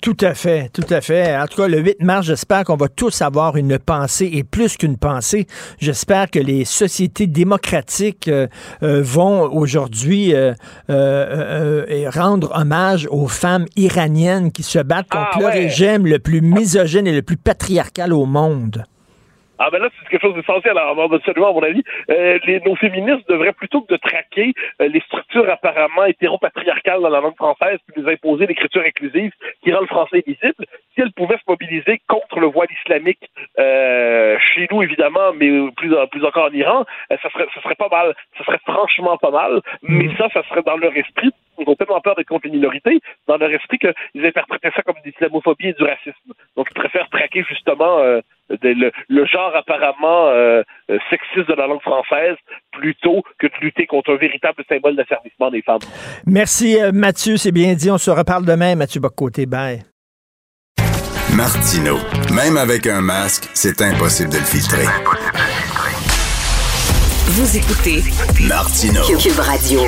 Tout 0.00 0.16
à 0.20 0.34
fait, 0.34 0.70
tout 0.72 0.86
à 0.90 1.00
fait. 1.00 1.36
En 1.36 1.46
tout 1.46 1.60
cas, 1.60 1.66
le 1.68 1.78
8 1.80 2.00
mars, 2.02 2.26
j'espère 2.26 2.62
qu'on 2.64 2.76
va 2.76 2.88
tous 2.88 3.20
avoir 3.20 3.56
une 3.56 3.78
pensée 3.78 4.30
et 4.32 4.44
plus 4.44 4.76
qu'une 4.76 4.96
pensée. 4.96 5.46
J'espère 5.80 6.30
que 6.30 6.38
les 6.38 6.64
sociétés 6.64 7.26
démocratiques 7.26 8.28
euh, 8.28 8.46
euh, 8.84 9.02
vont 9.02 9.42
aujourd'hui 9.52 10.34
euh, 10.34 10.54
rendre 12.10 12.52
hommage 12.54 13.08
aux 13.10 13.26
femmes 13.26 13.66
iraniennes 13.76 14.52
qui 14.52 14.62
se 14.62 14.78
battent 14.78 15.08
contre 15.10 15.30
Ah, 15.34 15.38
le 15.40 15.44
ouais. 15.46 15.52
régime 15.52 16.06
le 16.06 16.20
plus 16.20 16.42
misogyne 16.42 17.06
et 17.08 17.12
le 17.12 17.22
plus 17.22 17.36
patriarcal 17.36 18.12
au 18.12 18.24
monde. 18.24 18.84
Ah 19.58 19.70
ben 19.70 19.80
là, 19.80 19.88
c'est 19.90 20.08
quelque 20.08 20.22
chose 20.22 20.34
d'essentiel, 20.34 20.78
alors 20.78 21.12
absolument, 21.12 21.50
à 21.50 21.52
mon 21.52 21.62
avis. 21.62 21.82
Euh, 22.10 22.38
les, 22.44 22.60
nos 22.60 22.76
féministes 22.76 23.28
devraient, 23.28 23.52
plutôt 23.52 23.82
que 23.82 23.92
de 23.92 23.98
traquer 23.98 24.52
euh, 24.80 24.88
les 24.88 25.00
structures 25.00 25.48
apparemment 25.50 26.04
hétéropatriarcales 26.04 27.00
dans 27.00 27.08
la 27.08 27.20
langue 27.20 27.36
française, 27.36 27.78
puis 27.86 28.00
nous 28.00 28.08
imposer 28.08 28.46
l'écriture 28.46 28.82
inclusive 28.86 29.32
qui 29.62 29.72
rend 29.72 29.80
le 29.80 29.86
français 29.86 30.22
lisible, 30.26 30.64
si 30.94 31.00
elles 31.00 31.12
pouvaient 31.12 31.36
se 31.36 31.48
mobiliser 31.48 32.00
contre 32.08 32.40
le 32.40 32.46
voile 32.46 32.68
islamique 32.84 33.28
euh, 33.58 34.38
chez 34.38 34.68
nous, 34.70 34.82
évidemment, 34.82 35.32
mais 35.34 35.50
plus, 35.76 35.92
plus 36.10 36.24
encore 36.24 36.46
en 36.46 36.52
Iran, 36.52 36.84
euh, 37.12 37.16
ça, 37.22 37.30
serait, 37.30 37.46
ça 37.54 37.60
serait 37.62 37.74
pas 37.74 37.88
mal. 37.88 38.14
Ça 38.36 38.44
serait 38.44 38.60
franchement 38.66 39.16
pas 39.16 39.30
mal, 39.30 39.60
mais 39.82 40.08
ça, 40.16 40.28
ça 40.32 40.42
serait 40.48 40.62
dans 40.62 40.76
leur 40.76 40.96
esprit. 40.96 41.32
Ils 41.58 41.68
ont 41.68 41.74
tellement 41.74 42.00
peur 42.00 42.14
d'être 42.14 42.28
contre 42.28 42.46
les 42.46 42.52
minorités, 42.52 43.00
dans 43.26 43.36
leur 43.36 43.50
esprit 43.50 43.78
qu'ils 43.78 44.24
interprétaient 44.26 44.70
ça 44.74 44.82
comme 44.82 44.96
de 45.04 45.08
l'islamophobie 45.10 45.68
et 45.68 45.72
du 45.72 45.82
racisme. 45.82 46.32
Donc, 46.56 46.68
ils 46.70 46.74
préfèrent 46.74 47.08
traquer 47.10 47.44
justement 47.48 47.98
euh, 47.98 48.20
de- 48.50 48.68
le, 48.68 48.92
le 49.08 49.26
genre 49.26 49.54
apparemment 49.56 50.28
euh, 50.28 50.62
euh, 50.90 50.98
sexiste 51.10 51.48
de 51.48 51.54
la 51.54 51.66
langue 51.66 51.82
française 51.82 52.36
plutôt 52.72 53.22
que 53.38 53.46
de 53.46 53.52
lutter 53.60 53.86
contre 53.86 54.12
un 54.12 54.16
véritable 54.16 54.62
symbole 54.68 54.96
d'asservissement 54.96 55.50
des 55.50 55.62
femmes. 55.62 55.80
Merci 56.26 56.78
Mathieu, 56.92 57.36
c'est 57.36 57.52
bien 57.52 57.74
dit. 57.74 57.90
On 57.90 57.98
se 57.98 58.10
reparle 58.10 58.44
demain, 58.44 58.74
Mathieu 58.76 59.00
Bocoté. 59.00 59.46
Bye. 59.46 59.82
Martino. 61.36 61.96
Même 62.34 62.56
avec 62.56 62.86
un 62.86 63.00
masque, 63.00 63.50
c'est 63.54 63.80
impossible 63.82 64.30
de 64.30 64.36
le 64.38 64.44
filtrer. 64.44 64.86
Vous 67.30 67.58
écoutez 67.58 68.00
Martino. 68.48 69.02
Cube 69.02 69.38
Radio. 69.38 69.80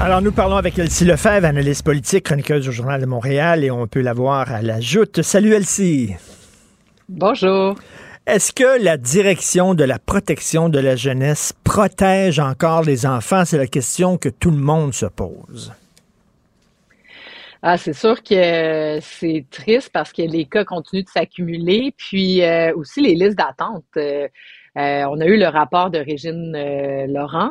Alors, 0.00 0.22
nous 0.22 0.30
parlons 0.30 0.54
avec 0.54 0.78
Elsie 0.78 1.04
Lefebvre, 1.04 1.44
analyste 1.44 1.84
politique, 1.84 2.26
chroniqueuse 2.26 2.68
au 2.68 2.70
Journal 2.70 3.00
de 3.00 3.06
Montréal, 3.06 3.64
et 3.64 3.70
on 3.72 3.88
peut 3.88 4.00
la 4.00 4.12
voir 4.12 4.52
à 4.52 4.62
la 4.62 4.80
joute. 4.80 5.22
Salut 5.22 5.54
Elsie. 5.54 6.14
Bonjour. 7.08 7.74
Est-ce 8.28 8.52
que 8.52 8.80
la 8.80 8.96
direction 8.96 9.74
de 9.74 9.82
la 9.82 9.98
protection 9.98 10.68
de 10.68 10.78
la 10.78 10.94
jeunesse 10.94 11.52
protège 11.64 12.38
encore 12.38 12.82
les 12.82 13.06
enfants? 13.06 13.44
C'est 13.44 13.58
la 13.58 13.66
question 13.66 14.16
que 14.16 14.28
tout 14.28 14.52
le 14.52 14.58
monde 14.58 14.94
se 14.94 15.06
pose. 15.06 15.72
Ah, 17.60 17.76
c'est 17.76 17.92
sûr 17.92 18.22
que 18.22 19.00
c'est 19.00 19.46
triste 19.50 19.90
parce 19.92 20.12
que 20.12 20.22
les 20.22 20.44
cas 20.44 20.64
continuent 20.64 21.02
de 21.02 21.08
s'accumuler, 21.08 21.92
puis 21.96 22.44
euh, 22.44 22.72
aussi 22.76 23.00
les 23.00 23.16
listes 23.16 23.36
d'attente. 23.36 23.84
Euh, 23.96 24.28
euh, 24.28 24.28
on 24.78 25.20
a 25.20 25.26
eu 25.26 25.38
le 25.38 25.46
rapport 25.46 25.90
de 25.90 25.98
Régine 25.98 26.54
euh, 26.54 27.06
Laurent 27.06 27.50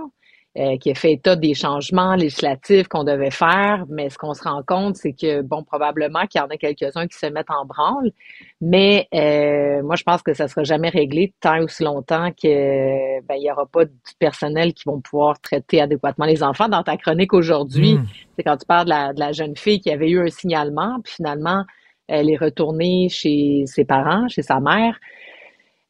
euh, 0.57 0.77
qui 0.77 0.89
a 0.89 0.95
fait 0.95 1.13
état 1.13 1.35
des 1.35 1.53
changements 1.53 2.15
législatifs 2.15 2.87
qu'on 2.87 3.03
devait 3.03 3.29
faire, 3.29 3.85
mais 3.89 4.09
ce 4.09 4.17
qu'on 4.17 4.33
se 4.33 4.41
rend 4.41 4.63
compte, 4.65 4.95
c'est 4.95 5.13
que, 5.13 5.41
bon, 5.43 5.63
probablement 5.63 6.25
qu'il 6.25 6.41
y 6.41 6.43
en 6.43 6.47
a 6.47 6.57
quelques-uns 6.57 7.05
qui 7.05 7.15
se 7.15 7.27
mettent 7.27 7.51
en 7.51 7.63
branle, 7.65 8.11
mais 8.59 9.07
euh, 9.13 9.83
moi, 9.83 9.95
je 9.95 10.03
pense 10.03 10.23
que 10.23 10.33
ça 10.33 10.45
ne 10.45 10.49
sera 10.49 10.63
jamais 10.63 10.89
réglé 10.89 11.33
tant 11.41 11.61
aussi 11.61 11.83
longtemps 11.83 12.31
que 12.31 13.21
ben, 13.27 13.37
n'y 13.37 13.51
aura 13.51 13.67
pas 13.67 13.85
du 13.85 13.91
personnel 14.17 14.73
qui 14.73 14.85
vont 14.87 14.99
pouvoir 14.99 15.39
traiter 15.39 15.79
adéquatement 15.79 16.25
les 16.25 16.41
enfants. 16.41 16.69
Dans 16.69 16.81
ta 16.81 16.97
chronique 16.97 17.33
aujourd'hui, 17.33 17.95
Mm. 17.95 18.05
c'est 18.35 18.43
quand 18.43 18.57
tu 18.57 18.65
parles 18.65 18.85
de 18.85 18.89
la, 18.89 19.13
de 19.13 19.19
la 19.19 19.31
jeune 19.33 19.55
fille 19.55 19.79
qui 19.79 19.91
avait 19.91 20.09
eu 20.09 20.19
un 20.19 20.29
signalement, 20.29 20.99
puis 21.03 21.13
finalement, 21.13 21.65
elle 22.07 22.29
est 22.29 22.37
retournée 22.37 23.09
chez 23.09 23.63
ses 23.67 23.85
parents, 23.85 24.27
chez 24.27 24.41
sa 24.41 24.59
mère. 24.59 24.97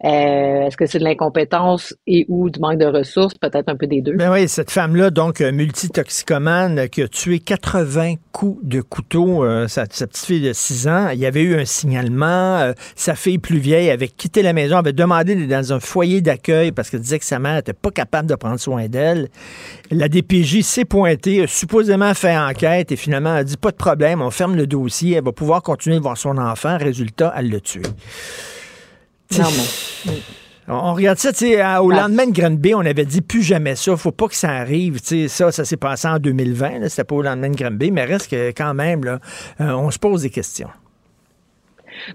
Euh, 0.06 0.68
Est-ce 0.68 0.78
que 0.78 0.86
c'est 0.86 1.00
de 1.00 1.04
l'incompétence 1.04 1.96
et 2.06 2.26
ou 2.30 2.52
du 2.52 2.60
manque 2.60 2.78
de 2.78 2.86
ressources? 2.86 3.34
Peut-être 3.34 3.68
un 3.68 3.76
peu 3.76 3.88
des 3.88 4.02
deux. 4.02 4.14
Ben 4.14 4.32
oui, 4.32 4.48
cette 4.48 4.70
femme-là, 4.70 5.10
donc 5.10 5.42
euh, 5.42 5.52
multitoxicomane, 5.52 6.88
qui 6.90 7.02
a 7.02 7.08
tué 7.08 7.40
80 7.40 8.14
coups 8.32 8.60
de 8.64 8.82
couteau, 8.82 9.44
euh, 9.44 9.68
sa, 9.68 9.86
sa 9.90 10.06
petite 10.06 10.26
fille 10.26 10.42
de 10.42 10.54
6 10.54 10.88
ans, 10.88 11.10
il 11.10 11.18
y 11.20 11.26
avait 11.26 11.42
eu 11.42 11.60
un 11.60 11.66
signalement. 11.66 12.60
euh, 12.60 12.74
sa 12.96 13.16
fille 13.16 13.40
plus 13.40 13.58
vieille 13.58 13.90
avait 13.90 14.08
quitté 14.08 14.44
la 14.44 14.54
maison, 14.54 14.78
avait 14.78 14.94
demandé 14.94 15.34
d'être 15.36 15.50
dans 15.50 15.74
un 15.74 15.80
foyer 15.80 16.22
d'accueil 16.22 16.72
parce 16.72 16.92
qu'elle 16.92 17.02
disait 17.02 17.18
que 17.18 17.26
sa 17.26 17.40
mère 17.40 17.56
n'était 17.56 17.74
pas 17.74 17.90
capable 17.90 18.30
de 18.30 18.36
prendre 18.36 18.60
soin 18.60 18.88
d'elle. 18.88 19.30
La 19.90 20.10
DPJ 20.10 20.62
s'est 20.62 20.86
pointée, 20.86 21.42
a 21.42 21.48
supposément 21.48 22.14
fait 22.14 22.38
enquête 22.38 22.92
et 22.92 22.98
finalement 22.98 23.34
a 23.34 23.44
dit 23.44 23.58
pas 23.58 23.72
de 23.72 23.78
problème, 23.78 24.22
on 24.22 24.30
ferme 24.30 24.56
le 24.56 24.68
dossier, 24.68 25.16
elle 25.16 25.24
va 25.24 25.32
pouvoir 25.32 25.64
continuer 25.64 25.98
de 25.98 26.04
voir 26.04 26.18
son 26.18 26.38
enfant. 26.38 26.78
Résultat, 26.78 27.34
elle 27.36 27.50
l'a 27.50 27.60
tué. 27.60 27.82
On 30.70 30.94
regarde 30.94 31.18
ça, 31.18 31.32
tu 31.32 31.40
sais, 31.40 31.62
à- 31.62 31.82
au 31.82 31.90
lendemain 31.92 32.28
de 32.28 32.34
Granby, 32.34 32.76
on 32.76 32.82
avait 32.82 33.06
dit 33.06 33.22
plus 33.22 33.42
jamais 33.42 33.76
ça, 33.76 33.96
faut 33.96 34.12
pas 34.12 34.28
que 34.28 34.36
ça 34.36 34.50
arrive, 34.50 35.00
tu 35.00 35.08
sais, 35.08 35.28
ça, 35.30 35.50
ça 35.52 35.64
s'est 35.64 35.78
passé 35.78 36.10
en 36.10 36.20
2020, 36.20 36.80
là, 36.80 36.90
c'était 36.90 37.06
pas 37.06 37.16
au 37.16 37.22
lendemain 37.22 37.50
de 37.50 37.56
Granby, 37.56 37.90
mais 37.92 38.04
reste 38.04 38.30
que 38.30 38.50
quand 38.50 38.74
même, 38.74 39.06
là, 39.06 39.20
euh, 39.62 39.72
on 39.72 39.90
se 39.92 39.98
pose 40.00 40.24
des 40.24 40.30
questions. 40.30 40.68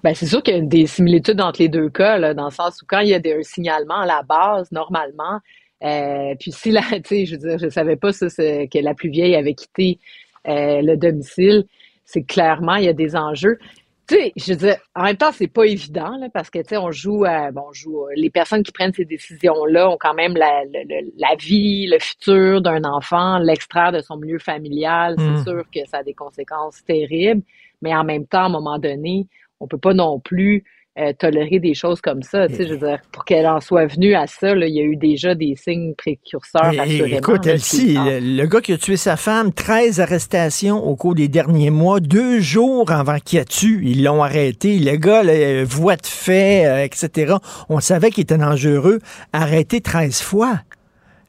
Ben, 0.05 0.15
c'est 0.15 0.27
sûr 0.27 0.43
qu'il 0.43 0.55
y 0.55 0.59
a 0.59 0.61
des 0.61 0.87
similitudes 0.87 1.41
entre 1.41 1.63
les 1.63 1.69
deux 1.71 1.89
cas, 1.89 2.19
là, 2.19 2.35
dans 2.35 2.45
le 2.45 2.51
sens 2.51 2.83
où 2.83 2.85
quand 2.87 3.01
il 3.01 3.09
y 3.09 3.15
a 3.15 3.19
des, 3.19 3.33
un 3.33 3.43
signalement 3.43 4.01
à 4.01 4.07
la 4.07 4.23
base, 4.23 4.71
normalement, 4.71 5.41
euh, 5.83 6.35
puis 6.39 6.53
si 6.53 6.71
la, 6.71 6.83
tu 6.93 7.01
sais, 7.05 7.27
je 7.27 7.37
veux 7.37 7.49
dire, 7.49 7.59
je 7.59 7.71
savais 7.71 7.97
pas 7.97 8.13
ça, 8.13 8.27
que 8.29 8.83
la 8.83 8.95
plus 8.95 9.09
vieille 9.09 9.35
avait 9.35 9.55
quitté 9.55 9.99
euh, 10.47 10.83
le 10.83 10.97
domicile, 10.97 11.65
c'est 12.05 12.23
clairement, 12.23 12.75
il 12.77 12.85
y 12.85 12.89
a 12.89 12.93
des 12.93 13.17
enjeux. 13.17 13.59
Tu 14.09 14.16
sais, 14.16 14.33
je 14.37 14.53
veux 14.53 14.57
dire, 14.59 14.77
en 14.97 15.05
même 15.05 15.16
temps, 15.16 15.31
c'est 15.33 15.47
pas 15.47 15.65
évident, 15.65 16.16
là, 16.19 16.29
parce 16.33 16.51
que, 16.51 16.59
tu 16.59 16.70
sais, 16.70 16.77
on 16.77 16.91
joue, 16.91 17.24
à- 17.24 17.53
bon, 17.53 17.62
on 17.69 17.73
joue, 17.73 18.07
les 18.16 18.31
personnes 18.31 18.62
qui 18.65 18.73
prennent 18.73 18.93
ces 18.93 19.05
décisions-là 19.05 19.89
ont 19.91 19.97
quand 19.99 20.12
même 20.15 20.35
la, 20.37 20.65
le- 20.65 21.12
la 21.19 21.35
vie, 21.37 21.87
le 21.87 21.99
futur 22.01 22.61
d'un 22.61 22.83
enfant, 22.85 23.39
l'extraire 23.39 23.93
de 23.93 24.01
son 24.01 24.16
milieu 24.16 24.39
familial. 24.41 25.16
C'est 25.19 25.37
sûr 25.37 25.65
que 25.73 25.81
ça 25.87 25.99
a 25.99 26.03
des 26.03 26.15
conséquences 26.15 26.83
terribles, 26.85 27.43
mais 27.81 27.95
en 27.95 28.05
même 28.05 28.27
temps, 28.27 28.43
à 28.43 28.47
un 28.47 28.49
moment 28.49 28.79
donné, 28.79 29.29
on 29.61 29.69
peut 29.69 29.79
pas 29.79 29.95
non 29.95 30.19
plus 30.19 30.65
euh, 30.98 31.12
tolérer 31.19 31.59
des 31.59 31.73
choses 31.74 32.01
comme 32.02 32.23
ça. 32.23 32.48
Tu 32.48 32.56
sais, 32.56 32.66
je 32.69 32.74
veux 32.74 32.86
dire, 32.86 32.98
pour 33.12 33.24
qu'elle 33.24 33.47
en 33.47 33.60
soit 33.60 33.86
venue 33.86 34.14
à 34.14 34.27
ça, 34.27 34.55
là, 34.55 34.66
il 34.66 34.74
y 34.74 34.81
a 34.81 34.85
eu 34.85 34.97
déjà 34.97 35.35
des 35.35 35.55
signes 35.56 35.94
précurseurs, 35.94 36.73
Et- 36.73 36.77
et 36.77 36.81
assurément. 36.81 37.16
écoute, 37.19 37.47
Elsie, 37.47 37.97
ah. 37.98 38.05
le, 38.05 38.19
le 38.20 38.47
gars 38.47 38.60
qui 38.60 38.73
a 38.74 38.77
tué 38.78 38.97
sa 38.98 39.16
femme, 39.16 39.52
13 39.55 40.01
arrestations 40.01 40.77
au 40.86 40.94
cours 40.97 41.14
des 41.14 41.28
derniers 41.28 41.70
mois, 41.70 42.01
deux 42.01 42.40
jours 42.40 42.90
avant 42.90 43.19
qu'il 43.19 43.39
a 43.39 43.44
tué, 43.47 43.81
ils 43.82 44.05
l'ont 44.05 44.23
arrêté. 44.23 44.78
Le 44.78 44.97
gars, 44.97 45.23
là, 45.23 45.32
euh, 45.32 45.64
voie 45.66 45.97
de 45.97 46.06
fait, 46.06 46.66
euh, 46.66 46.85
etc. 46.85 47.36
On 47.70 47.81
savait 47.81 48.10
qu'il 48.10 48.23
était 48.24 48.36
dangereux, 48.39 48.98
arrêté 49.32 49.81
13 49.81 50.20
fois. 50.20 50.60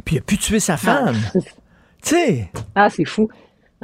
Puis 0.04 0.16
il 0.18 0.20
a 0.20 0.22
pu 0.22 0.38
tuer 0.38 0.60
sa 0.60 0.76
femme. 0.76 1.16
tu 1.34 1.40
sais. 2.02 2.50
Ah, 2.76 2.90
c'est 2.90 3.06
fou. 3.06 3.30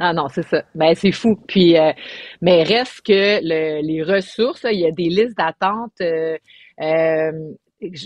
Ah 0.00 0.12
non, 0.14 0.28
c'est 0.28 0.42
ça. 0.44 0.62
Ben, 0.74 0.94
c'est 0.94 1.12
fou. 1.12 1.36
Puis, 1.46 1.78
euh, 1.78 1.92
mais 2.40 2.62
reste 2.62 3.02
que 3.02 3.38
le- 3.42 3.82
les 3.86 4.02
ressources, 4.02 4.62
là, 4.62 4.72
il 4.72 4.80
y 4.80 4.86
a 4.86 4.90
des 4.90 5.08
listes 5.10 5.36
d'attente. 5.36 5.92
euh, 6.00 6.36
euh, 6.80 7.32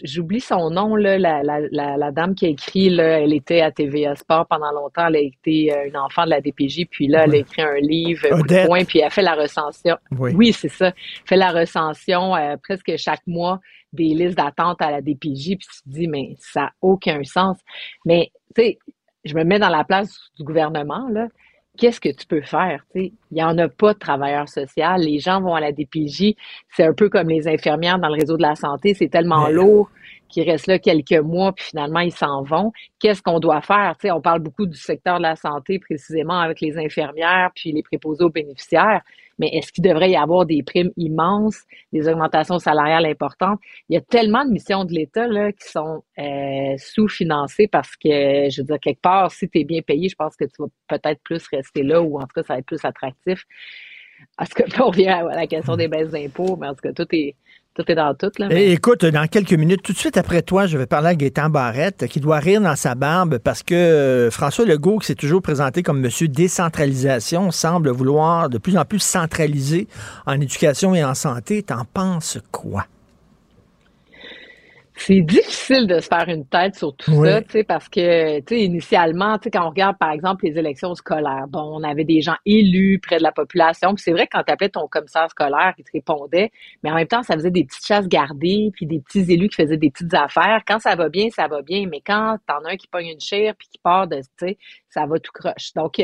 J'oublie 0.05 0.41
son 0.41 0.71
nom, 0.71 0.95
là, 0.95 1.19
la, 1.19 1.43
la, 1.43 1.59
la, 1.73 1.97
la 1.97 2.11
dame 2.13 2.37
qui 2.37 2.47
a 2.47 2.49
écrit, 2.49 2.91
là, 2.91 3.19
elle 3.21 3.33
était 3.33 3.61
à 3.61 3.73
TVA 3.73 4.15
Sport 4.15 4.47
pendant 4.49 4.71
longtemps, 4.71 5.09
elle 5.09 5.17
a 5.17 5.21
été 5.21 5.75
une 5.89 5.97
enfant 5.97 6.25
de 6.27 6.31
la 6.31 6.41
DPJ, 6.41 6.87
puis 6.89 7.09
là, 7.09 7.25
elle 7.25 7.35
a 7.35 7.39
écrit 7.39 7.63
un 7.63 7.79
livre, 7.81 8.29
Odette. 8.31 8.69
poing, 8.69 8.85
puis 8.85 9.01
elle 9.01 9.11
fait 9.11 9.23
la 9.23 9.35
recension. 9.35 9.97
Oui. 10.13 10.53
c'est 10.53 10.69
ça. 10.69 10.93
fait 11.27 11.35
la 11.37 11.51
recension 11.51 12.35
presque 12.63 12.97
chaque 12.97 13.27
mois 13.27 13.59
des 13.93 14.15
listes 14.15 14.37
d'attente 14.37 14.81
à 14.81 14.93
la 14.93 15.01
DPJ, 15.01 15.57
puis 15.57 15.67
tu 15.69 15.83
te 15.83 15.89
dis, 15.89 16.07
mais 16.07 16.37
ça 16.39 16.61
n'a 16.61 16.73
aucun 16.81 17.25
sens. 17.25 17.59
Mais, 18.05 18.31
tu 18.55 18.63
sais, 18.63 18.79
je 19.25 19.35
me 19.35 19.43
mets 19.43 19.59
dans 19.59 19.71
la 19.71 19.83
place 19.83 20.17
du 20.39 20.45
gouvernement, 20.45 21.09
là. 21.11 21.27
Qu'est-ce 21.77 22.01
que 22.01 22.09
tu 22.09 22.27
peux 22.27 22.43
faire? 22.43 22.85
tu 22.93 23.01
sais? 23.01 23.13
Il 23.31 23.35
n'y 23.35 23.43
en 23.43 23.59
a 23.59 23.69
pas 23.69 23.95
de 23.95 23.99
travailleur 23.99 24.49
social. 24.49 25.01
Les 25.01 25.19
gens 25.19 25.41
vont 25.41 25.55
à 25.55 25.61
la 25.61 25.73
DPJ. 25.73 26.35
C'est 26.71 26.85
un 26.85 26.93
peu 26.93 27.09
comme 27.09 27.29
les 27.29 27.49
infirmières 27.49 27.99
dans 27.99 28.09
le 28.09 28.15
réseau 28.15 28.37
de 28.37 28.43
la 28.43 28.55
santé. 28.55 28.95
C'est 28.95 29.09
tellement 29.09 29.49
lourd 29.49 29.91
qu'ils 30.29 30.49
restent 30.49 30.67
là 30.67 30.79
quelques 30.79 31.13
mois, 31.13 31.53
puis 31.53 31.65
finalement, 31.67 32.01
ils 32.01 32.13
s'en 32.13 32.43
vont. 32.43 32.73
Qu'est-ce 32.99 33.23
qu'on 33.23 33.39
doit 33.41 33.61
faire? 33.61 33.95
Tu 33.99 34.09
sais, 34.09 34.11
on 34.13 34.21
parle 34.21 34.41
beaucoup 34.41 34.67
du 34.67 34.77
secteur 34.77 35.19
de 35.19 35.23
la 35.23 35.37
santé, 35.37 35.79
précisément 35.79 36.39
avec 36.39 36.61
les 36.61 36.77
infirmières, 36.79 37.51
puis 37.55 37.73
les 37.73 37.83
préposés 37.83 38.25
aux 38.25 38.31
bénéficiaires. 38.31 39.03
Mais 39.39 39.49
est-ce 39.49 39.73
qu'il 39.73 39.85
devrait 39.85 40.11
y 40.11 40.17
avoir 40.17 40.47
des 40.47 40.63
primes 40.63 40.91
immenses, 40.97 41.63
des 41.93 42.09
augmentations 42.09 42.59
salariales 42.59 43.07
importantes? 43.07 43.61
Il 43.89 43.95
y 43.95 43.97
a 43.97 44.01
tellement 44.01 44.45
de 44.45 44.51
missions 44.51 44.85
de 44.85 44.93
l'État 44.93 45.27
là, 45.27 45.53
qui 45.53 45.69
sont 45.69 46.03
euh, 46.19 46.75
sous-financées 46.79 47.69
parce 47.69 47.97
que, 47.97 48.49
je 48.51 48.61
veux 48.61 48.67
dire, 48.67 48.81
quelque 48.81 49.01
part, 49.01 49.31
si 49.31 49.49
tu 49.49 49.61
es 49.61 49.65
bien 49.65 49.83
payé, 49.83 50.09
je 50.09 50.17
pense 50.17 50.37
que 50.37 50.45
tu 50.45 50.55
vas 50.59 50.69
peut-être 50.89 51.21
plus 51.23 51.47
rester 51.49 51.83
là 51.83 52.03
ou 52.03 52.19
en 52.19 52.23
tout 52.23 52.35
cas, 52.35 52.43
ça 52.43 52.55
va 52.55 52.59
être 52.61 52.67
plus 52.67 52.85
attractif. 52.85 53.45
En 54.39 54.45
tout 54.45 54.55
cas, 54.55 54.65
on 54.83 54.89
revient 54.89 55.09
à 55.09 55.23
la 55.23 55.47
question 55.47 55.77
des 55.77 55.89
baisses 55.89 56.11
d'impôts, 56.11 56.57
mais 56.57 56.69
en 56.69 56.75
tout 56.75 56.83
cas, 56.83 56.93
tout 56.93 57.07
est, 57.13 57.37
tout 57.75 57.91
est 57.91 57.95
dans 57.95 58.15
tout. 58.15 58.31
Là, 58.39 58.49
mais... 58.49 58.71
écoute, 58.71 59.05
dans 59.05 59.27
quelques 59.27 59.53
minutes, 59.53 59.83
tout 59.83 59.93
de 59.93 59.99
suite 59.99 60.17
après 60.17 60.43
toi, 60.43 60.67
je 60.67 60.79
vais 60.79 60.87
parler 60.87 61.09
à 61.09 61.15
Gaétan 61.15 61.51
Barrette, 61.51 62.07
qui 62.07 62.21
doit 62.21 62.39
rire 62.39 62.61
dans 62.61 62.77
sa 62.77 62.95
barbe 62.95 63.39
parce 63.39 63.63
que 63.63 63.75
euh, 63.75 64.31
François 64.31 64.65
Legault, 64.65 64.99
qui 64.99 65.09
s'est 65.09 65.15
toujours 65.15 65.43
présenté 65.43 65.83
comme 65.83 66.01
monsieur 66.01 66.29
décentralisation, 66.29 67.51
semble 67.51 67.91
vouloir 67.91 68.49
de 68.49 68.59
plus 68.59 68.77
en 68.77 68.85
plus 68.85 69.01
centraliser 69.01 69.89
en 70.27 70.41
éducation 70.41 70.95
et 70.95 71.05
en 71.05 71.15
santé. 71.15 71.63
T'en 71.63 71.85
penses 71.85 72.39
quoi? 72.53 72.87
C'est 74.97 75.23
difficile 75.23 75.89
de 75.89 75.99
se 75.99 76.07
faire 76.07 76.29
une 76.29 76.47
tête 76.47 76.77
sur 76.77 76.95
tout 76.95 77.25
ça, 77.25 77.43
tu 77.43 77.51
sais, 77.51 77.65
parce 77.65 77.89
que, 77.89 78.39
tu 78.41 78.55
sais, 78.55 78.63
initialement, 78.63 79.39
tu 79.39 79.45
sais, 79.45 79.51
quand 79.51 79.67
on 79.67 79.71
regarde, 79.71 79.99
par 79.99 80.13
exemple, 80.13 80.47
les 80.47 80.57
élections 80.57 80.95
scolaires, 80.95 81.47
bon, 81.49 81.81
on 81.81 81.83
avait 81.83 82.05
des 82.05 82.21
gens 82.21 82.37
élus 82.47 83.01
près 83.01 83.19
de 83.19 83.25
la 83.25 83.33
population, 83.33 83.95
puis 83.95 84.03
c'est 84.03 84.13
vrai 84.13 84.27
que 84.27 84.37
quand 84.37 84.45
tu 84.45 84.53
appelais 84.53 84.69
ton 84.69 84.87
commissaire 84.87 85.29
scolaire 85.29 85.75
qui 85.77 85.83
te 85.83 85.91
répondait, 85.93 86.53
mais 86.83 86.93
en 86.93 86.95
même 86.95 87.09
temps, 87.09 87.25
ça 87.25 87.35
faisait 87.35 87.51
des 87.51 87.65
petites 87.65 87.85
chasses 87.85 88.07
gardées, 88.07 88.71
puis 88.73 88.87
des 88.87 89.01
petits 89.01 89.31
élus 89.33 89.49
qui 89.49 89.57
faisaient 89.57 89.77
des 89.77 89.91
petites 89.91 90.15
affaires. 90.15 90.63
Quand 90.67 90.79
ça 90.79 90.95
va 90.95 91.09
bien, 91.09 91.29
ça 91.31 91.49
va 91.49 91.61
bien, 91.63 91.87
mais 91.91 92.01
quand 92.01 92.39
t'en 92.47 92.65
as 92.65 92.73
un 92.73 92.77
qui 92.77 92.87
pogne 92.87 93.09
une 93.09 93.21
chair 93.21 93.55
puis 93.59 93.67
qui 93.69 93.79
part 93.79 94.07
de, 94.07 94.19
tu 94.19 94.27
sais, 94.39 94.59
ça 94.91 95.07
va 95.07 95.19
tout 95.19 95.33
croche. 95.33 95.73
Donc, 95.75 96.01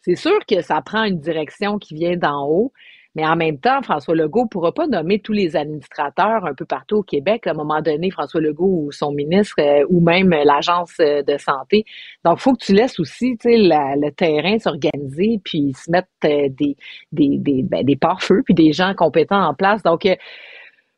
c'est 0.00 0.16
sûr 0.16 0.38
que 0.46 0.60
ça 0.60 0.82
prend 0.82 1.04
une 1.04 1.20
direction 1.20 1.78
qui 1.78 1.94
vient 1.94 2.16
d'en 2.16 2.46
haut. 2.46 2.72
Mais 3.14 3.24
en 3.24 3.36
même 3.36 3.58
temps, 3.58 3.80
François 3.82 4.14
Legault 4.14 4.44
ne 4.44 4.48
pourra 4.48 4.72
pas 4.72 4.88
nommer 4.88 5.20
tous 5.20 5.32
les 5.32 5.54
administrateurs 5.54 6.44
un 6.44 6.54
peu 6.54 6.64
partout 6.64 6.96
au 6.96 7.02
Québec. 7.02 7.46
À 7.46 7.50
un 7.50 7.54
moment 7.54 7.80
donné, 7.80 8.10
François 8.10 8.40
Legault 8.40 8.86
ou 8.86 8.92
son 8.92 9.12
ministre 9.12 9.54
euh, 9.60 9.84
ou 9.88 10.00
même 10.00 10.30
l'agence 10.30 10.94
euh, 11.00 11.22
de 11.22 11.38
santé. 11.38 11.84
Donc, 12.24 12.38
il 12.38 12.42
faut 12.42 12.54
que 12.54 12.64
tu 12.64 12.72
laisses 12.72 12.98
aussi 12.98 13.36
le 13.44 14.10
terrain 14.10 14.58
s'organiser 14.58 15.40
puis 15.44 15.72
se 15.74 15.90
mettre 15.92 16.08
euh, 16.24 16.48
des, 16.48 16.76
des, 17.12 17.38
des, 17.38 17.62
ben, 17.62 17.84
des 17.84 17.96
pare-feux 17.96 18.42
puis 18.44 18.54
des 18.54 18.72
gens 18.72 18.94
compétents 18.94 19.44
en 19.44 19.54
place. 19.54 19.82
Donc, 19.84 20.08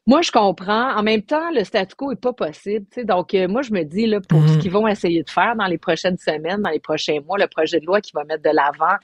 moi, 0.07 0.23
je 0.23 0.31
comprends. 0.31 0.97
En 0.97 1.03
même 1.03 1.23
temps, 1.23 1.51
le 1.51 1.65
statu 1.65 1.97
quo 1.97 2.13
est 2.13 2.21
pas 2.21 2.33
possible. 2.33 2.87
Donc, 3.05 3.35
moi, 3.35 3.61
je 3.61 3.73
me 3.73 3.83
dis, 3.83 4.07
là, 4.07 4.21
pour 4.27 4.41
ce 4.41 4.55
mm-hmm. 4.55 4.59
qu'ils 4.61 4.71
vont 4.71 4.87
essayer 4.87 5.23
de 5.23 5.29
faire 5.29 5.55
dans 5.57 5.67
les 5.67 5.79
prochaines 5.79 6.17
semaines, 6.17 6.63
dans 6.63 6.71
les 6.71 6.81
prochains 6.81 7.19
mois, 7.27 7.37
le 7.39 7.49
projet 7.49 7.81
de 7.81 7.87
loi 7.87 8.01
qui 8.01 8.13
va 8.15 8.25
mettre 8.25 8.43
de 8.43 8.55
l'avant 8.55 8.97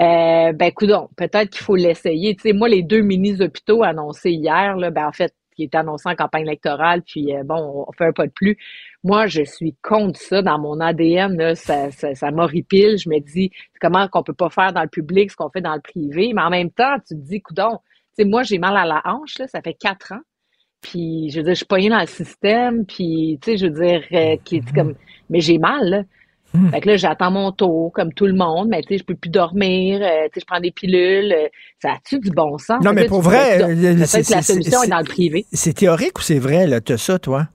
euh, 0.00 0.52
ben, 0.52 0.72
coudon, 0.72 1.08
peut-être 1.16 1.50
qu'il 1.50 1.62
faut 1.62 1.76
l'essayer. 1.76 2.36
Tu 2.36 2.42
sais, 2.42 2.52
moi, 2.52 2.68
les 2.68 2.82
deux 2.82 3.00
mini-hôpitaux 3.00 3.82
annoncés 3.82 4.30
hier, 4.30 4.76
là, 4.76 4.90
ben, 4.90 5.06
en 5.08 5.12
fait, 5.12 5.34
qui 5.56 5.64
étaient 5.64 5.78
annoncés 5.78 6.08
en 6.08 6.14
campagne 6.14 6.44
électorale, 6.44 7.02
puis 7.02 7.34
euh, 7.34 7.42
bon, 7.42 7.84
on 7.88 7.92
fait 7.92 8.06
un 8.06 8.12
pas 8.12 8.26
de 8.26 8.32
plus. 8.32 8.56
Moi, 9.02 9.26
je 9.26 9.42
suis 9.42 9.74
contre 9.82 10.20
ça 10.20 10.40
dans 10.40 10.58
mon 10.58 10.78
ADN, 10.78 11.36
là, 11.36 11.56
ça, 11.56 11.90
ça, 11.90 12.14
ça 12.14 12.30
m'horripile. 12.30 12.96
Je 12.96 13.08
me 13.08 13.18
dis, 13.18 13.50
comment 13.80 14.06
qu'on 14.06 14.22
peut 14.22 14.34
pas 14.34 14.50
faire 14.50 14.72
dans 14.72 14.82
le 14.82 14.88
public 14.88 15.32
ce 15.32 15.36
qu'on 15.36 15.50
fait 15.50 15.60
dans 15.60 15.74
le 15.74 15.80
privé, 15.80 16.32
mais 16.32 16.42
en 16.42 16.50
même 16.50 16.70
temps, 16.70 16.96
tu 17.00 17.14
te 17.16 17.20
dis, 17.20 17.40
coudon, 17.40 17.78
tu 18.16 18.22
sais, 18.22 18.24
moi, 18.24 18.44
j'ai 18.44 18.58
mal 18.58 18.76
à 18.76 18.84
la 18.84 19.02
hanche, 19.04 19.38
là, 19.38 19.48
ça 19.48 19.60
fait 19.60 19.74
quatre 19.74 20.12
ans. 20.12 20.20
Puis, 20.80 21.30
je 21.30 21.38
veux 21.38 21.42
dire, 21.42 21.54
je 21.54 21.58
suis 21.58 21.66
poignée 21.66 21.90
dans 21.90 22.00
le 22.00 22.06
système, 22.06 22.86
puis, 22.86 23.38
tu 23.42 23.50
sais, 23.50 23.56
je 23.56 23.66
veux 23.66 23.84
dire, 23.84 24.04
euh, 24.12 24.36
qui, 24.44 24.60
comme, 24.60 24.94
mais 25.28 25.40
j'ai 25.40 25.58
mal, 25.58 25.90
là. 25.90 26.02
Hmm. 26.54 26.70
Fait 26.70 26.80
que 26.80 26.88
là, 26.88 26.96
j'attends 26.96 27.30
mon 27.30 27.52
tour, 27.52 27.92
comme 27.92 28.12
tout 28.12 28.26
le 28.26 28.32
monde, 28.32 28.68
mais 28.68 28.80
tu 28.82 28.88
sais, 28.88 28.98
je 28.98 29.04
peux 29.04 29.14
plus 29.14 29.30
dormir, 29.30 30.00
euh, 30.00 30.24
tu 30.24 30.34
sais, 30.34 30.40
je 30.40 30.46
prends 30.46 30.60
des 30.60 30.70
pilules. 30.70 31.32
Euh, 31.32 31.48
ça 31.80 31.90
a-tu 31.90 32.18
du 32.18 32.30
bon 32.30 32.56
sens? 32.56 32.82
Non, 32.82 32.92
mais 32.92 33.06
pour 33.06 33.20
vrai, 33.20 33.58
que 33.58 34.32
la 34.32 34.42
solution 34.42 34.82
est, 34.82 34.88
dans 34.88 34.98
le 34.98 35.04
privé. 35.04 35.44
C'est 35.52 35.74
théorique 35.74 36.18
ou 36.18 36.22
c'est 36.22 36.38
vrai, 36.38 36.66
là, 36.66 36.80
as 36.88 36.96
ça, 36.96 37.18
toi? 37.18 37.48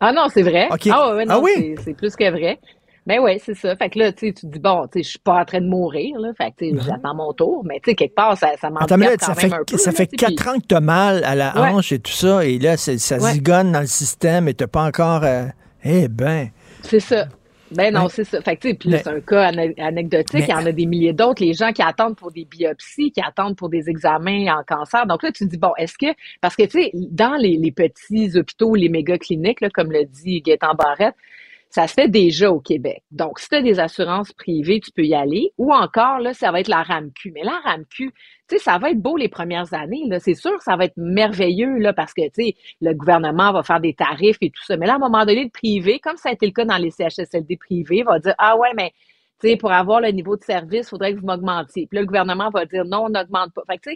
Ah 0.00 0.12
non, 0.12 0.26
c'est 0.32 0.42
vrai. 0.42 0.68
Ah, 0.70 1.14
ouais, 1.14 1.24
non, 1.26 1.34
ah 1.34 1.40
oui? 1.40 1.76
c'est 1.84 1.94
plus 1.94 2.16
que 2.16 2.28
vrai. 2.30 2.58
Ben 3.06 3.18
oui, 3.22 3.40
c'est 3.44 3.54
ça. 3.54 3.74
Fait 3.76 3.88
que 3.88 3.98
là, 3.98 4.12
tu 4.12 4.32
te 4.32 4.46
dis, 4.46 4.58
bon, 4.58 4.86
tu 4.86 4.98
sais, 4.98 5.02
je 5.04 5.08
suis 5.10 5.18
pas 5.18 5.40
en 5.40 5.44
train 5.44 5.60
de 5.60 5.66
mourir, 5.66 6.18
là. 6.18 6.32
Fait 6.36 6.50
que, 6.50 6.74
ben 6.74 6.82
j'attends 6.82 7.14
mon 7.14 7.32
tour. 7.32 7.62
Mais, 7.64 7.80
tu 7.82 7.90
sais, 7.90 7.94
quelque 7.94 8.14
part, 8.14 8.36
ça, 8.36 8.48
ça 8.60 8.68
quand 8.70 8.88
ça 9.20 9.34
fait, 9.34 9.52
un 9.52 9.64
peu. 9.66 9.78
Ça 9.78 9.92
fait 9.92 10.06
quatre 10.06 10.48
ans 10.48 10.58
que 10.58 10.66
tu 10.68 10.74
as 10.74 10.80
mal 10.80 11.24
à 11.24 11.34
la 11.34 11.56
hanche 11.56 11.92
et 11.92 11.98
tout 11.98 12.12
ça. 12.12 12.44
Et 12.44 12.58
là, 12.58 12.76
ça 12.76 13.18
zigonne 13.18 13.72
dans 13.72 13.80
le 13.80 13.86
système 13.86 14.48
et 14.48 14.54
t'as 14.54 14.66
pas 14.66 14.84
encore... 14.84 15.22
Euh, 15.24 15.46
eh 15.82 16.08
ben... 16.08 16.50
C'est 16.82 17.00
ça. 17.00 17.26
Ben 17.72 17.94
non, 17.94 18.08
c'est 18.08 18.24
ça. 18.24 18.40
Fait 18.40 18.56
que, 18.56 18.72
puis 18.72 18.90
c'est 18.90 19.08
un 19.08 19.20
cas 19.20 19.52
anecdotique. 19.78 20.44
Il 20.48 20.50
y 20.50 20.54
en 20.54 20.66
a 20.66 20.72
des 20.72 20.86
milliers 20.86 21.12
d'autres. 21.12 21.42
Les 21.42 21.52
gens 21.52 21.72
qui 21.72 21.82
attendent 21.82 22.16
pour 22.16 22.32
des 22.32 22.44
biopsies, 22.44 23.12
qui 23.12 23.20
attendent 23.20 23.56
pour 23.56 23.68
des 23.68 23.88
examens 23.88 24.46
en 24.58 24.62
cancer. 24.64 25.06
Donc 25.06 25.22
là, 25.22 25.30
tu 25.30 25.44
te 25.44 25.50
dis, 25.50 25.58
bon, 25.58 25.72
est-ce 25.78 25.96
que... 25.96 26.06
Parce 26.40 26.56
que, 26.56 26.64
tu 26.64 26.82
sais, 26.82 26.90
dans 26.94 27.36
les, 27.36 27.56
les, 27.56 27.72
petits 27.72 28.36
hôpitaux, 28.36 28.74
les 28.74 28.88
méga 28.88 29.18
cliniques, 29.18 29.60
là, 29.60 29.70
comme 29.70 29.92
le 29.92 30.04
dit 30.04 30.40
Gaétan 30.42 30.74
Barrette, 30.74 31.14
ça 31.70 31.86
se 31.86 31.94
fait 31.94 32.08
déjà 32.08 32.50
au 32.50 32.58
Québec. 32.58 33.04
Donc, 33.12 33.38
si 33.38 33.48
tu 33.48 33.54
as 33.54 33.62
des 33.62 33.78
assurances 33.78 34.32
privées, 34.32 34.80
tu 34.80 34.90
peux 34.90 35.04
y 35.04 35.14
aller. 35.14 35.52
Ou 35.56 35.72
encore, 35.72 36.18
là, 36.18 36.34
ça 36.34 36.50
va 36.50 36.58
être 36.58 36.68
la 36.68 36.82
RAMQ. 36.82 37.30
Mais 37.32 37.44
la 37.44 37.60
RAMQ, 37.64 37.86
tu 37.96 38.12
sais, 38.48 38.58
ça 38.58 38.78
va 38.78 38.90
être 38.90 38.98
beau 38.98 39.16
les 39.16 39.28
premières 39.28 39.72
années. 39.72 40.02
Là. 40.08 40.18
C'est 40.18 40.34
sûr 40.34 40.60
ça 40.62 40.76
va 40.76 40.86
être 40.86 40.96
merveilleux 40.96 41.78
là, 41.78 41.92
parce 41.92 42.12
que, 42.12 42.22
tu 42.22 42.42
sais, 42.42 42.54
le 42.80 42.92
gouvernement 42.92 43.52
va 43.52 43.62
faire 43.62 43.80
des 43.80 43.94
tarifs 43.94 44.38
et 44.40 44.50
tout 44.50 44.64
ça. 44.64 44.76
Mais 44.76 44.86
là, 44.86 44.94
à 44.94 44.96
un 44.96 44.98
moment 44.98 45.24
donné, 45.24 45.44
le 45.44 45.50
privé, 45.50 46.00
comme 46.00 46.16
ça 46.16 46.30
a 46.30 46.32
été 46.32 46.46
le 46.46 46.52
cas 46.52 46.64
dans 46.64 46.76
les 46.76 46.90
CHSLD 46.90 47.56
privés, 47.56 48.02
va 48.02 48.18
dire, 48.18 48.34
ah 48.38 48.56
ouais, 48.56 48.70
mais 48.76 48.92
tu 49.40 49.48
sais, 49.48 49.56
pour 49.56 49.72
avoir 49.72 50.00
le 50.00 50.08
niveau 50.10 50.36
de 50.36 50.42
service, 50.42 50.86
il 50.86 50.90
faudrait 50.90 51.14
que 51.14 51.20
vous 51.20 51.26
m'augmentiez. 51.26 51.86
Puis 51.86 51.96
là, 51.96 52.00
le 52.02 52.06
gouvernement 52.06 52.50
va 52.50 52.66
dire 52.66 52.84
non, 52.84 53.04
on 53.06 53.08
n'augmente 53.08 53.54
pas. 53.54 53.62
Fait 53.66 53.78
que, 53.78 53.90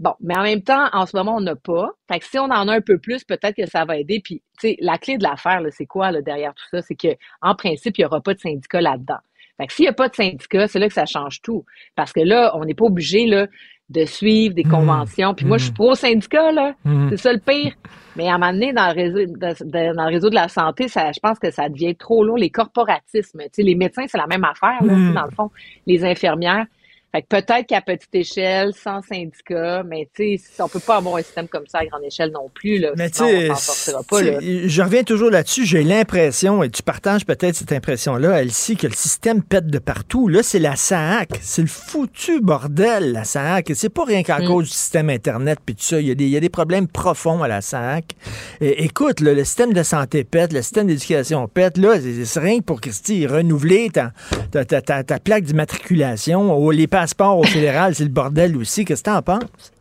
Bon, 0.00 0.14
mais 0.20 0.36
en 0.36 0.42
même 0.42 0.62
temps, 0.62 0.88
en 0.92 1.06
ce 1.06 1.16
moment, 1.16 1.36
on 1.36 1.40
n'a 1.40 1.54
pas. 1.54 1.90
Fait 2.10 2.18
que 2.18 2.24
si 2.24 2.38
on 2.38 2.44
en 2.44 2.68
a 2.68 2.74
un 2.74 2.80
peu 2.80 2.98
plus, 2.98 3.22
peut-être 3.24 3.54
que 3.54 3.66
ça 3.66 3.84
va 3.84 3.96
aider. 3.96 4.20
Puis, 4.22 4.42
tu 4.60 4.68
sais, 4.68 4.76
la 4.80 4.98
clé 4.98 5.18
de 5.18 5.22
l'affaire, 5.22 5.60
c'est 5.70 5.86
quoi 5.86 6.10
là, 6.10 6.20
derrière 6.20 6.52
tout 6.54 6.64
ça? 6.70 6.82
C'est 6.82 6.96
que, 6.96 7.14
en 7.40 7.54
principe, 7.54 7.96
il 7.98 8.00
n'y 8.00 8.04
aura 8.04 8.20
pas 8.20 8.34
de 8.34 8.40
syndicat 8.40 8.80
là-dedans. 8.80 9.18
Fait 9.56 9.68
que 9.68 9.72
s'il 9.72 9.84
n'y 9.84 9.88
a 9.88 9.92
pas 9.92 10.08
de 10.08 10.14
syndicat, 10.14 10.66
c'est 10.66 10.80
là 10.80 10.88
que 10.88 10.94
ça 10.94 11.06
change 11.06 11.40
tout. 11.40 11.64
Parce 11.94 12.12
que 12.12 12.20
là, 12.20 12.52
on 12.56 12.64
n'est 12.64 12.74
pas 12.74 12.86
obligé 12.86 13.26
là, 13.26 13.46
de 13.88 14.04
suivre 14.04 14.54
des 14.54 14.64
mmh. 14.64 14.70
conventions. 14.70 15.34
Puis 15.34 15.46
moi, 15.46 15.58
je 15.58 15.64
suis 15.64 15.72
mmh. 15.72 15.76
pro 15.76 15.94
syndicat, 15.94 16.50
là. 16.50 16.74
Mmh. 16.84 17.10
C'est 17.10 17.16
ça 17.18 17.32
le 17.32 17.38
pire. 17.38 17.74
Mais 18.16 18.28
à 18.28 18.34
un 18.34 18.38
moment 18.38 18.52
donné, 18.52 18.72
dans 18.72 18.88
le 18.88 18.94
réseau 18.94 19.18
de, 19.18 19.92
dans 19.94 20.04
le 20.04 20.12
réseau 20.12 20.28
de 20.28 20.34
la 20.34 20.48
santé, 20.48 20.88
ça, 20.88 21.12
je 21.12 21.20
pense 21.20 21.38
que 21.38 21.52
ça 21.52 21.68
devient 21.68 21.94
trop 21.94 22.24
lourd. 22.24 22.36
Les 22.36 22.50
corporatismes, 22.50 23.42
tu 23.42 23.48
sais, 23.52 23.62
les 23.62 23.76
médecins, 23.76 24.06
c'est 24.08 24.18
la 24.18 24.26
même 24.26 24.44
affaire, 24.44 24.82
là, 24.82 25.12
dans 25.12 25.24
le 25.24 25.30
fond. 25.30 25.50
Les 25.86 26.04
infirmières. 26.04 26.66
Fait 27.14 27.22
que 27.22 27.28
peut-être 27.28 27.68
qu'à 27.68 27.80
petite 27.80 28.12
échelle, 28.12 28.72
sans 28.74 29.00
syndicat, 29.00 29.84
mais 29.86 30.08
tu 30.16 30.36
sais, 30.36 30.60
on 30.60 30.68
peut 30.68 30.80
pas 30.80 30.96
avoir 30.96 31.14
un 31.14 31.22
système 31.22 31.46
comme 31.46 31.62
ça 31.68 31.78
à 31.78 31.86
grande 31.86 32.02
échelle 32.02 32.32
non 32.32 32.50
plus. 32.52 32.78
Là, 32.78 32.90
mais 32.96 33.08
tu 33.08 33.22
je 33.22 34.82
reviens 34.82 35.04
toujours 35.04 35.30
là-dessus. 35.30 35.64
J'ai 35.64 35.84
l'impression, 35.84 36.64
et 36.64 36.70
tu 36.70 36.82
partages 36.82 37.24
peut-être 37.24 37.54
cette 37.54 37.70
impression-là, 37.70 38.42
Elsie, 38.42 38.76
que 38.76 38.88
le 38.88 38.94
système 38.94 39.44
pète 39.44 39.68
de 39.68 39.78
partout. 39.78 40.26
Là, 40.26 40.42
c'est 40.42 40.58
la 40.58 40.74
SAC. 40.74 41.38
C'est 41.40 41.62
le 41.62 41.68
foutu 41.68 42.40
bordel, 42.40 43.12
la 43.12 43.22
SAC. 43.22 43.70
Et 43.70 43.74
c'est 43.76 43.90
pas 43.90 44.04
rien 44.04 44.24
qu'à 44.24 44.40
mm. 44.40 44.46
cause 44.48 44.64
du 44.64 44.72
système 44.72 45.08
Internet 45.08 45.60
puis 45.64 45.76
tout 45.76 45.84
ça. 45.84 46.00
Il 46.00 46.08
y, 46.08 46.10
a 46.10 46.16
des, 46.16 46.24
il 46.24 46.30
y 46.30 46.36
a 46.36 46.40
des 46.40 46.48
problèmes 46.48 46.88
profonds 46.88 47.44
à 47.44 47.48
la 47.48 47.60
SAC. 47.60 48.16
Et, 48.60 48.82
écoute, 48.82 49.20
le 49.20 49.36
système 49.44 49.72
de 49.72 49.84
santé 49.84 50.24
pète, 50.24 50.52
le 50.52 50.62
système 50.62 50.88
d'éducation 50.88 51.46
pète. 51.46 51.78
Là, 51.78 51.94
c'est 52.24 52.40
rien 52.40 52.58
pour 52.58 52.80
Christy, 52.80 53.24
renouveler 53.28 53.90
ta, 53.90 54.10
ta, 54.50 54.64
ta, 54.64 55.04
ta 55.04 55.18
plaque 55.20 55.44
d'immatriculation. 55.44 56.70
Les 56.70 56.88
passeport 57.04 57.38
au 57.38 57.44
fédéral, 57.56 57.94
c'est 57.94 58.04
le 58.04 58.10
bordel 58.10 58.56
aussi. 58.56 58.84
Qu'est-ce 58.84 59.02
que 59.02 59.10
tu 59.10 59.16
en 59.16 59.22
penses? 59.22 59.72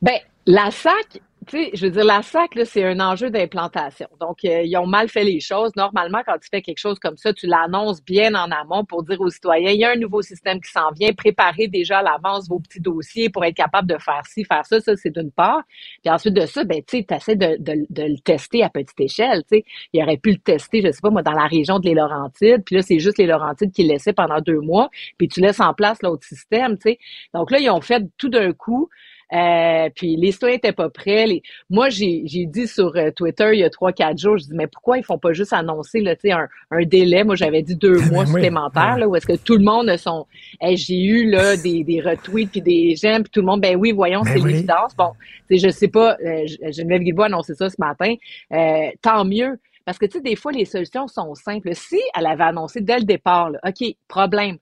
Ben, 0.00 0.18
la 0.46 0.70
SAC, 0.70 1.20
tu 1.52 1.68
je 1.74 1.84
veux 1.84 1.90
dire, 1.90 2.04
la 2.04 2.22
SAC, 2.22 2.58
c'est 2.64 2.82
un 2.82 2.98
enjeu 2.98 3.28
d'implantation. 3.30 4.08
Donc, 4.18 4.38
euh, 4.44 4.62
ils 4.62 4.76
ont 4.78 4.86
mal 4.86 5.08
fait 5.08 5.24
les 5.24 5.40
choses. 5.40 5.70
Normalement, 5.76 6.20
quand 6.24 6.38
tu 6.38 6.48
fais 6.50 6.62
quelque 6.62 6.78
chose 6.78 6.98
comme 6.98 7.18
ça, 7.18 7.32
tu 7.34 7.46
l'annonces 7.46 8.02
bien 8.02 8.34
en 8.34 8.50
amont 8.50 8.84
pour 8.86 9.02
dire 9.02 9.20
aux 9.20 9.28
citoyens, 9.28 9.70
il 9.70 9.80
y 9.80 9.84
a 9.84 9.90
un 9.90 9.96
nouveau 9.96 10.22
système 10.22 10.60
qui 10.60 10.70
s'en 10.70 10.90
vient, 10.92 11.12
préparez 11.12 11.68
déjà 11.68 11.98
à 11.98 12.02
l'avance 12.02 12.48
vos 12.48 12.58
petits 12.58 12.80
dossiers 12.80 13.28
pour 13.28 13.44
être 13.44 13.54
capable 13.54 13.86
de 13.86 13.98
faire 13.98 14.24
ci, 14.26 14.44
faire 14.44 14.64
ça. 14.64 14.80
Ça, 14.80 14.96
c'est 14.96 15.10
d'une 15.10 15.30
part. 15.30 15.62
Puis 16.02 16.10
ensuite 16.10 16.34
de 16.34 16.46
ça, 16.46 16.64
ben, 16.64 16.82
tu 16.86 16.98
sais, 16.98 17.06
essaies 17.14 17.36
de, 17.36 17.56
le 17.58 18.20
tester 18.22 18.62
à 18.62 18.70
petite 18.70 19.00
échelle. 19.00 19.42
Tu 19.50 19.58
sais, 19.58 19.64
il 19.92 20.02
aurait 20.02 20.16
pu 20.16 20.30
le 20.30 20.38
tester, 20.38 20.80
je 20.80 20.90
sais 20.90 21.00
pas, 21.02 21.10
moi, 21.10 21.22
dans 21.22 21.32
la 21.32 21.46
région 21.46 21.78
de 21.78 21.84
les 21.86 21.94
Laurentides. 21.94 22.64
Puis 22.64 22.76
là, 22.76 22.82
c'est 22.82 22.98
juste 22.98 23.18
les 23.18 23.26
Laurentides 23.26 23.72
qui 23.72 23.82
laissaient 23.82 24.14
pendant 24.14 24.40
deux 24.40 24.60
mois. 24.60 24.88
Puis 25.18 25.28
tu 25.28 25.40
laisses 25.40 25.60
en 25.60 25.74
place 25.74 25.98
l'autre 26.02 26.24
système, 26.24 26.78
tu 26.78 26.92
sais. 26.92 26.98
Donc 27.34 27.50
là, 27.50 27.58
ils 27.58 27.68
ont 27.68 27.82
fait 27.82 28.02
tout 28.16 28.30
d'un 28.30 28.52
coup 28.52 28.88
euh, 29.32 29.88
puis 29.94 30.16
les 30.16 30.32
citoyens 30.32 30.56
n'étaient 30.56 30.72
pas 30.72 30.90
prêts. 30.90 31.26
Moi, 31.70 31.88
j'ai 31.88 32.22
dit 32.46 32.66
sur 32.66 32.96
euh, 32.96 33.10
Twitter 33.10 33.50
il 33.52 33.60
y 33.60 33.64
a 33.64 33.70
trois, 33.70 33.92
quatre 33.92 34.18
jours, 34.18 34.38
je 34.38 34.44
dis 34.44 34.54
mais 34.54 34.66
pourquoi 34.66 34.98
ils 34.98 35.04
font 35.04 35.18
pas 35.18 35.32
juste 35.32 35.52
annoncer 35.52 36.00
là, 36.00 36.14
un, 36.24 36.48
un 36.70 36.84
délai? 36.84 37.24
Moi, 37.24 37.36
j'avais 37.36 37.62
dit 37.62 37.76
deux 37.76 37.98
mois 38.10 38.26
supplémentaires, 38.26 38.98
là, 38.98 39.08
où 39.08 39.16
est-ce 39.16 39.26
que 39.26 39.36
tout 39.36 39.56
le 39.56 39.64
monde 39.64 39.88
a 39.88 39.98
son 39.98 40.26
j'ai 40.74 41.02
eu 41.02 41.30
là, 41.30 41.56
des, 41.56 41.84
des 41.84 42.00
retweets 42.00 42.50
puis 42.50 42.60
des 42.60 42.96
j'aime, 42.96 43.22
puis 43.22 43.30
tout 43.30 43.40
le 43.40 43.46
monde, 43.46 43.60
ben 43.60 43.76
oui, 43.76 43.92
voyons, 43.92 44.22
ben 44.22 44.32
c'est 44.32 44.46
l'évidence. 44.46 44.94
Bon, 44.96 45.12
je 45.50 45.68
sais 45.68 45.88
pas, 45.88 46.16
euh, 46.24 46.46
Geneviève 46.70 47.02
Guilbault 47.02 47.22
a 47.22 47.26
annoncé 47.26 47.54
ça 47.54 47.68
ce 47.68 47.76
matin. 47.78 48.14
Euh, 48.52 48.90
tant 49.00 49.24
mieux. 49.24 49.58
Parce 49.84 49.98
que, 49.98 50.06
tu 50.06 50.12
sais, 50.12 50.20
des 50.20 50.36
fois, 50.36 50.52
les 50.52 50.64
solutions 50.64 51.08
sont 51.08 51.34
simples. 51.34 51.74
Si 51.74 52.00
elle 52.16 52.26
avait 52.26 52.44
annoncé 52.44 52.80
dès 52.80 52.98
le 52.98 53.04
départ, 53.04 53.50
là, 53.50 53.58
OK, 53.66 53.96
problème, 54.06 54.58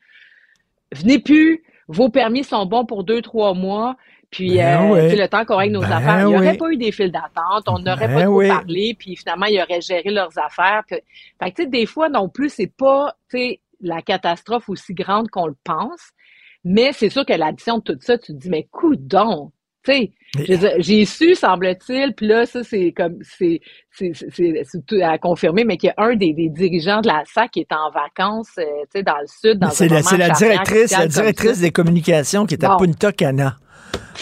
venez 0.92 1.18
plus, 1.18 1.62
vos 1.88 2.09
permis 2.09 2.44
sont 2.44 2.64
bons 2.66 2.86
pour 2.86 3.05
deux, 3.05 3.20
trois 3.20 3.52
mois, 3.52 3.97
puis, 4.31 4.59
ben 4.59 4.93
euh, 4.93 5.15
le 5.15 5.28
temps 5.28 5.44
qu'on 5.44 5.57
règle 5.57 5.74
nos 5.74 5.81
ben 5.81 5.93
affaires, 5.93 6.20
il 6.20 6.28
n'y 6.28 6.36
aurait 6.36 6.57
pas 6.57 6.70
eu 6.70 6.77
des 6.77 6.93
files 6.93 7.11
d'attente, 7.11 7.65
on 7.66 7.81
n'aurait 7.81 8.07
ben 8.07 8.15
pas 8.15 8.24
trop 8.24 8.47
parlé, 8.47 8.94
puis 8.97 9.16
finalement, 9.16 9.47
ils 9.47 9.61
auraient 9.61 9.81
géré 9.81 10.11
leurs 10.11 10.39
affaires. 10.39 10.82
Fait 10.89 11.01
que, 11.01 11.57
tu 11.57 11.62
sais, 11.65 11.66
des 11.69 11.86
fois, 11.86 12.09
non 12.09 12.28
plus, 12.28 12.48
c'est 12.48 12.73
pas, 12.73 13.16
tu 13.28 13.39
sais, 13.39 13.61
la 13.81 14.02
catastrophe 14.02 14.69
aussi 14.69 14.94
grande 14.94 15.31
qu'on 15.31 15.47
le 15.47 15.57
pense. 15.65 16.12
Mais 16.65 16.93
c'est 16.93 17.09
sûr 17.09 17.24
que 17.24 17.32
l'addition 17.32 17.78
de 17.78 17.82
tout 17.82 17.98
ça, 18.01 18.19
tu 18.19 18.32
te 18.32 18.39
dis, 18.39 18.51
mais 18.51 18.69
coudon, 18.70 19.51
tu 19.82 19.93
sais, 19.93 20.12
j'ai 20.78 21.07
su, 21.07 21.35
semble-t-il, 21.35 22.15
puis 22.15 22.27
là, 22.27 22.44
ça, 22.44 22.62
c'est 22.62 22.93
comme, 22.93 23.16
c'est, 23.23 23.61
à 25.02 25.19
confirmer, 25.19 25.65
mais 25.65 25.77
qu'il 25.77 25.89
y 25.89 25.90
a 25.90 26.05
un 26.05 26.15
des, 26.15 26.35
des 26.35 26.51
dirigeants 26.51 27.01
de 27.01 27.09
la 27.09 27.24
SAC 27.24 27.52
qui 27.52 27.61
est 27.61 27.73
en 27.73 27.90
vacances, 27.90 28.52
euh, 28.59 28.62
tu 28.93 28.98
sais, 28.98 29.02
dans 29.02 29.19
le 29.19 29.27
sud, 29.27 29.59
dans 29.59 29.70
C'est 29.70 29.89
la, 29.89 30.02
la 30.02 30.31
directrice, 30.31 30.93
la 30.93 31.09
directrice 31.09 31.61
des 31.61 31.73
communications 31.73 32.44
qui 32.47 32.55
est 32.55 32.65
à 32.65 32.77
Bon. 32.77 32.85
Punta 32.85 33.11
Cana. 33.11 33.57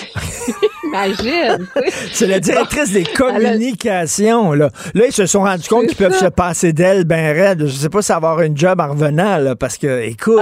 Imagine. 0.84 1.66
C'est 2.12 2.26
la 2.26 2.40
directrice 2.40 2.92
des 2.92 3.04
communications, 3.04 4.52
là. 4.52 4.70
Là, 4.94 5.06
ils 5.06 5.12
se 5.12 5.26
sont 5.26 5.40
rendus 5.40 5.68
compte 5.68 5.86
qu'ils 5.86 5.96
peuvent 5.96 6.18
se 6.18 6.28
passer 6.28 6.72
d'elle 6.72 7.04
ben 7.04 7.34
raide. 7.34 7.66
Je 7.66 7.72
sais 7.72 7.88
pas 7.88 8.02
si 8.02 8.12
avoir 8.12 8.40
une 8.40 8.56
job 8.56 8.80
en 8.80 8.90
revenant, 8.90 9.38
là, 9.38 9.56
parce 9.56 9.76
que, 9.78 10.02
écoute, 10.02 10.40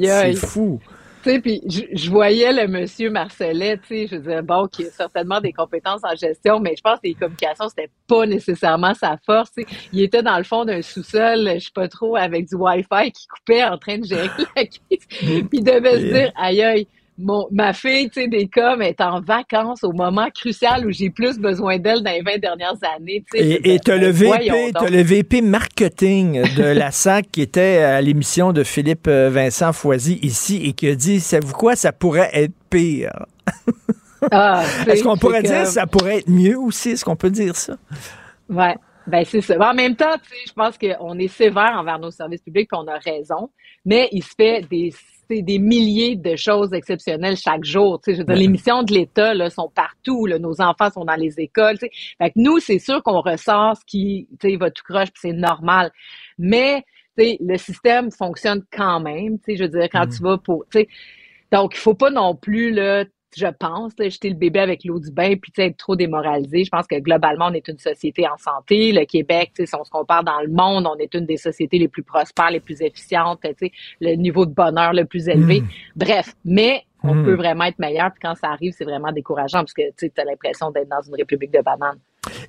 c'est 0.00 0.34
fou. 0.34 0.80
Tu 1.22 1.30
sais, 1.30 1.38
puis 1.38 1.62
je, 1.68 2.10
voyais 2.10 2.52
le 2.52 2.66
monsieur 2.66 3.08
Marcelet, 3.08 3.78
tu 3.78 3.86
sais, 3.86 4.08
je 4.10 4.16
disais, 4.16 4.42
bon, 4.42 4.66
qui 4.66 4.84
a 4.84 4.90
certainement 4.90 5.40
des 5.40 5.52
compétences 5.52 6.00
en 6.02 6.16
gestion, 6.16 6.58
mais 6.58 6.74
je 6.76 6.82
pense 6.82 6.96
que 6.96 7.06
les 7.06 7.14
communications, 7.14 7.68
c'était 7.68 7.90
pas 8.08 8.26
nécessairement 8.26 8.92
sa 8.94 9.16
force. 9.24 9.52
Il 9.92 10.02
était 10.02 10.24
dans 10.24 10.36
le 10.36 10.42
fond 10.42 10.64
d'un 10.64 10.82
sous-sol, 10.82 11.48
je 11.54 11.60
sais 11.60 11.70
pas 11.72 11.86
trop, 11.86 12.16
avec 12.16 12.48
du 12.48 12.56
Wi-Fi 12.56 13.12
qui 13.12 13.28
coupait 13.28 13.62
en 13.62 13.78
train 13.78 13.98
de 13.98 14.04
gérer 14.04 14.30
la 14.56 14.64
crise. 14.64 15.06
Puis 15.08 15.48
il 15.52 15.62
devait 15.62 16.00
se 16.00 16.12
dire, 16.12 16.32
aïe, 16.34 16.60
aïe, 16.60 16.88
mon, 17.18 17.46
ma 17.50 17.72
fille, 17.72 18.08
tu 18.08 18.22
sais, 18.22 18.28
des 18.28 18.48
est 18.80 19.00
en 19.00 19.20
vacances 19.20 19.84
au 19.84 19.92
moment 19.92 20.28
crucial 20.34 20.86
où 20.86 20.90
j'ai 20.90 21.10
plus 21.10 21.38
besoin 21.38 21.78
d'elle 21.78 22.02
dans 22.02 22.10
les 22.10 22.22
20 22.22 22.38
dernières 22.38 22.76
années, 22.96 23.22
tu 23.30 23.38
Et 23.38 23.74
et 23.74 23.78
t'as 23.78 23.96
le 23.98 24.08
VP, 25.02 25.42
marketing 25.42 26.42
de 26.56 26.64
la 26.64 26.90
SAC 26.90 27.30
qui 27.30 27.42
était 27.42 27.78
à 27.78 28.00
l'émission 28.00 28.52
de 28.52 28.64
Philippe 28.64 29.08
euh, 29.08 29.28
Vincent 29.30 29.72
Foisy 29.72 30.18
ici 30.22 30.62
et 30.64 30.72
qui 30.72 30.88
a 30.88 30.94
dit, 30.94 31.20
savez-vous 31.20 31.54
quoi, 31.54 31.76
ça 31.76 31.92
pourrait 31.92 32.30
être 32.32 32.54
pire? 32.70 33.26
Ah, 34.30 34.64
tu 34.84 34.90
Est-ce 34.90 35.02
qu'on 35.04 35.16
pourrait 35.16 35.42
dire 35.42 35.64
comme- 35.64 35.66
ça 35.66 35.86
pourrait 35.86 36.18
être 36.18 36.28
mieux 36.30 36.58
aussi? 36.58 36.90
Est-ce 36.90 37.04
qu'on 37.04 37.16
peut 37.16 37.30
dire 37.30 37.56
ça? 37.56 37.76
Ouais. 38.48 38.74
Ben, 39.06 39.24
c'est 39.24 39.40
ça. 39.40 39.58
En 39.58 39.74
même 39.74 39.96
temps, 39.96 40.14
tu 40.22 40.30
sais, 40.30 40.44
je 40.46 40.52
pense 40.52 40.78
qu'on 40.78 41.18
est 41.18 41.28
sévère 41.28 41.74
envers 41.76 41.98
nos 41.98 42.12
services 42.12 42.40
publics, 42.40 42.68
on 42.72 42.86
a 42.86 42.98
raison, 42.98 43.50
mais 43.84 44.08
il 44.12 44.22
se 44.22 44.30
fait 44.36 44.62
des, 44.70 44.92
des 45.40 45.58
milliers 45.58 46.16
de 46.16 46.36
choses 46.36 46.74
exceptionnelles 46.74 47.36
chaque 47.36 47.64
jour. 47.64 48.00
Tu 48.00 48.10
sais, 48.10 48.16
je 48.16 48.20
veux 48.20 48.26
dire, 48.26 48.36
les 48.36 48.48
missions 48.48 48.82
de 48.82 48.92
l'État 48.92 49.32
là, 49.32 49.48
sont 49.48 49.70
partout. 49.74 50.26
Là. 50.26 50.38
Nos 50.38 50.60
enfants 50.60 50.90
sont 50.90 51.06
dans 51.06 51.16
les 51.16 51.40
écoles. 51.40 51.78
Tu 51.78 51.86
sais. 51.86 51.92
Fait 52.18 52.30
que 52.30 52.34
nous, 52.36 52.58
c'est 52.58 52.78
sûr 52.78 53.02
qu'on 53.02 53.20
ressort 53.20 53.76
ce 53.76 53.84
qui 53.86 54.28
tu 54.38 54.50
sais, 54.50 54.56
va 54.56 54.70
tout 54.70 54.84
croche, 54.86 55.10
puis 55.10 55.20
c'est 55.22 55.32
normal. 55.32 55.90
Mais 56.38 56.84
tu 57.16 57.24
sais, 57.24 57.38
le 57.40 57.56
système 57.56 58.10
fonctionne 58.10 58.62
quand 58.70 59.00
même. 59.00 59.38
Tu 59.38 59.52
sais, 59.52 59.56
je 59.56 59.62
veux 59.62 59.70
dire, 59.70 59.88
quand 59.90 60.06
tu 60.06 60.22
vas 60.22 60.36
pour... 60.36 60.64
tu 60.70 60.80
sais, 60.80 60.88
donc, 61.52 61.74
il 61.74 61.78
faut 61.78 61.94
pas 61.94 62.10
non 62.10 62.34
plus, 62.34 62.72
là, 62.72 63.04
je 63.36 63.46
pense, 63.46 63.92
là, 63.98 64.08
jeter 64.08 64.28
le 64.28 64.34
bébé 64.36 64.60
avec 64.60 64.84
l'eau 64.84 64.98
du 64.98 65.10
bain 65.10 65.34
puis 65.36 65.50
tu 65.52 65.62
sais, 65.62 65.68
être 65.68 65.76
trop 65.76 65.96
démoralisé. 65.96 66.64
Je 66.64 66.70
pense 66.70 66.86
que 66.86 66.98
globalement, 66.98 67.46
on 67.46 67.52
est 67.54 67.66
une 67.68 67.78
société 67.78 68.26
en 68.28 68.36
santé. 68.36 68.92
Le 68.92 69.04
Québec, 69.04 69.52
si 69.56 69.74
on 69.74 69.84
se 69.84 69.90
compare 69.90 70.24
dans 70.24 70.40
le 70.40 70.48
monde, 70.48 70.86
on 70.86 70.96
est 70.98 71.12
une 71.14 71.26
des 71.26 71.36
sociétés 71.36 71.78
les 71.78 71.88
plus 71.88 72.02
prospères, 72.02 72.50
les 72.50 72.60
plus 72.60 72.80
efficientes, 72.82 73.40
le 74.00 74.14
niveau 74.14 74.46
de 74.46 74.52
bonheur 74.52 74.92
le 74.92 75.04
plus 75.04 75.28
élevé. 75.28 75.62
Bref, 75.96 76.34
mais 76.44 76.82
on 77.02 77.14
Mm. 77.14 77.24
peut 77.24 77.34
vraiment 77.34 77.64
être 77.64 77.78
meilleur. 77.78 78.10
Puis 78.12 78.20
quand 78.22 78.34
ça 78.36 78.48
arrive, 78.50 78.72
c'est 78.76 78.84
vraiment 78.84 79.10
décourageant 79.12 79.58
parce 79.60 79.72
que 79.74 79.82
tu 79.96 80.10
as 80.16 80.24
l'impression 80.24 80.70
d'être 80.70 80.88
dans 80.88 81.02
une 81.02 81.14
république 81.16 81.50
de 81.52 81.60
bananes. 81.60 81.98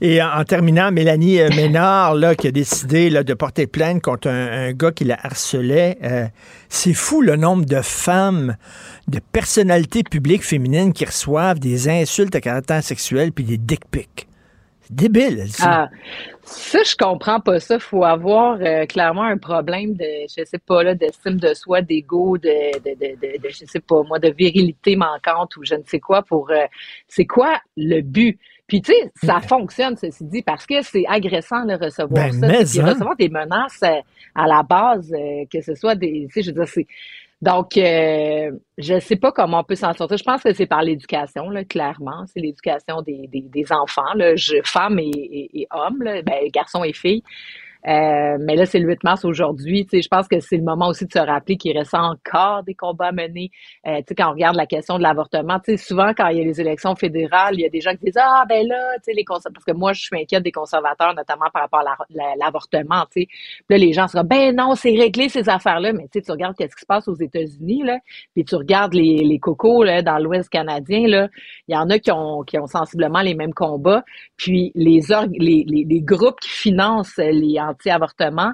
Et 0.06 0.22
en, 0.22 0.44
terminant, 0.44 0.92
Mélanie 0.92 1.40
euh, 1.40 1.48
Ménard, 1.56 2.16
là, 2.16 2.36
qui 2.36 2.50
a 2.50 2.52
décidé 2.52 3.10
là, 3.10 3.24
de 3.24 3.34
porter 3.34 3.68
plainte 3.68 4.02
contre 4.02 4.28
un, 4.28 4.74
gars 4.74 4.92
qui 4.92 5.06
la 5.06 5.18
harcelait, 5.24 5.98
euh, 6.04 6.26
c'est 6.68 6.94
fou 6.94 7.22
le 7.22 7.38
nombre 7.38 7.64
de 7.64 7.80
femmes, 7.82 8.58
de 9.08 9.22
personnalités 9.32 10.04
publiques 10.04 10.44
féminines 10.44 10.92
qui 10.92 11.06
reçoivent 11.06 11.60
des 11.60 11.88
insultes 11.88 12.36
à 12.36 12.42
caractère 12.42 12.84
sexuel 12.84 13.32
puis 13.32 13.46
des 13.46 13.56
dick 13.58 13.90
pics. 13.90 14.28
C'est 14.82 14.94
débile. 14.94 15.46
Ah, 15.62 15.88
ça, 16.44 16.80
je 16.84 16.98
comprends 16.98 17.40
pas 17.40 17.62
ça. 17.62 17.80
faut 17.80 18.04
avoir 18.04 18.58
euh, 18.60 18.86
clairement 18.86 19.24
un 19.24 19.38
problème 19.38 19.94
de, 19.94 20.28
je 20.28 20.44
sais 20.44 20.60
pas, 20.60 20.84
là, 20.84 20.96
d'estime 20.96 21.38
de 21.38 21.54
soi, 21.54 21.82
d'ego, 21.82 22.38
de, 22.38 22.78
de, 22.84 23.38
de, 23.38 23.50
je 23.50 23.64
sais 23.66 23.80
pas, 23.80 24.04
moi, 24.04 24.20
de 24.20 24.34
virilité 24.38 24.98
manquante 24.98 25.56
ou 25.56 25.64
je 25.64 25.76
ne 25.76 25.84
sais 25.86 26.02
quoi 26.02 26.24
pour, 26.24 26.52
c'est 27.08 27.26
quoi 27.26 27.62
le 27.78 28.02
but? 28.02 28.38
Puis, 28.74 28.82
tu 28.82 28.92
sais, 28.92 29.12
ça 29.24 29.40
fonctionne, 29.40 29.96
ceci 29.96 30.24
dit, 30.26 30.42
parce 30.42 30.66
que 30.66 30.82
c'est 30.82 31.04
agressant, 31.08 31.64
de 31.64 31.74
recevoir 31.74 32.10
Ben, 32.10 32.32
ça. 32.32 32.48
mais 32.48 32.64
Puis 32.66 32.82
hein. 32.82 32.86
recevoir 32.88 33.16
des 33.16 33.30
menaces 33.30 33.84
euh, 33.84 34.02
à 34.34 34.48
la 34.48 34.64
base, 34.64 35.14
euh, 35.14 35.46
que 35.52 35.62
ce 35.62 35.76
soit 35.76 35.94
des, 35.94 36.26
tu 36.26 36.34
sais, 36.34 36.42
je 36.42 36.48
veux 36.50 36.56
dire, 36.56 36.68
c'est, 36.68 36.88
donc, 37.40 37.78
euh, 37.78 38.50
je 38.80 39.00
sais 39.00 39.16
pas 39.16 39.32
comment 39.32 39.60
on 39.60 39.64
peut 39.64 39.76
s'en 39.76 39.94
sortir. 39.94 40.18
Je 40.18 40.24
pense 40.24 40.42
que 40.42 40.52
c'est 40.54 40.66
par 40.66 40.82
l'éducation, 40.82 41.52
clairement. 41.70 42.26
C'est 42.26 42.40
l'éducation 42.40 43.04
des, 43.04 43.30
des, 43.32 43.42
des 43.42 43.72
enfants, 43.72 44.12
là, 44.16 44.36
je, 44.36 44.56
femmes 44.64 44.98
et, 44.98 45.12
et, 45.14 45.62
et 45.62 45.68
hommes, 45.70 46.02
là, 46.02 46.24
ben, 46.24 46.50
garçons 46.52 46.84
et 46.84 46.94
filles. 46.94 47.22
Euh, 47.88 48.38
mais 48.40 48.56
là, 48.56 48.66
c'est 48.66 48.80
le 48.80 48.88
8 48.88 49.04
mars 49.04 49.26
aujourd'hui. 49.26 49.88
Je 49.92 50.08
pense 50.08 50.28
que 50.28 50.40
c'est 50.40 50.58
le 50.58 50.64
moment 50.64 50.88
aussi 50.88 51.06
de 51.06 51.12
se 51.12 51.20
rappeler 51.20 51.58
qu'il 51.58 51.78
reste 51.78 51.94
encore 51.94 52.64
des 52.64 52.76
combats 52.76 53.08
à 53.08 53.12
mener. 53.12 53.52
Euh, 53.88 54.02
quand 54.18 54.30
on 54.30 54.34
regarde 54.34 54.56
la 54.56 54.66
question 54.66 54.98
de 54.98 55.04
l'avortement, 55.04 55.60
souvent 55.78 56.14
quand 56.16 56.28
il 56.30 56.38
y 56.38 56.42
a 56.42 56.44
les 56.46 56.62
élections 56.62 56.96
fédérales, 56.96 57.56
il 57.56 57.62
y 57.62 57.66
a 57.66 57.70
des 57.70 57.82
gens 57.82 57.92
qui 57.92 58.06
disent 58.06 58.18
ah 58.22 58.46
ben 58.48 58.66
là, 58.68 58.76
les 59.08 59.24
parce 59.26 59.66
que 59.66 59.72
moi 59.74 59.94
je 59.94 60.02
suis 60.02 60.18
inquiète 60.20 60.44
des 60.44 60.52
conservateurs, 60.52 61.14
notamment 61.16 61.46
par 61.54 61.64
rapport 61.64 61.80
à 61.80 61.84
la- 61.84 61.98
la- 62.10 62.36
l'avortement. 62.38 63.06
Sais, 63.12 63.26
Puis 63.28 63.66
là 63.70 63.78
les 63.78 63.94
gens 63.94 64.08
seront 64.08 64.24
ben 64.24 64.56
non, 64.56 64.76
c'est 64.76 64.96
réglé 64.96 65.30
ces 65.30 65.50
affaires-là. 65.50 65.94
Mais 65.94 66.08
tu 66.12 66.22
regardes 66.32 66.56
qu'est-ce 66.56 66.76
qui 66.76 66.82
se 66.82 66.86
passe 66.86 67.08
aux 67.08 67.16
États-Unis 67.16 67.84
puis 68.34 68.46
tu 68.46 68.56
regardes 68.56 68.94
les, 68.94 69.18
les 69.24 69.40
cocos 69.40 69.84
là 69.84 70.02
dans 70.02 70.18
l'Ouest 70.20 70.50
canadien 70.50 71.08
là, 71.08 71.28
il 71.68 71.74
y 71.74 71.78
en 71.78 71.90
a 71.90 72.00
qui 72.00 72.12
ont 72.12 72.44
qui 72.44 72.58
ont 72.60 72.68
sensiblement 72.68 73.22
les 73.22 73.36
mêmes 73.36 73.54
combats. 73.54 74.04
Puis 74.38 74.72
les 74.76 75.00
les, 75.32 75.66
les, 75.68 75.86
les 75.88 76.02
groupes 76.02 76.40
qui 76.40 76.50
financent 76.50 77.18
les 77.18 77.58
anti-avortements, 77.74 78.54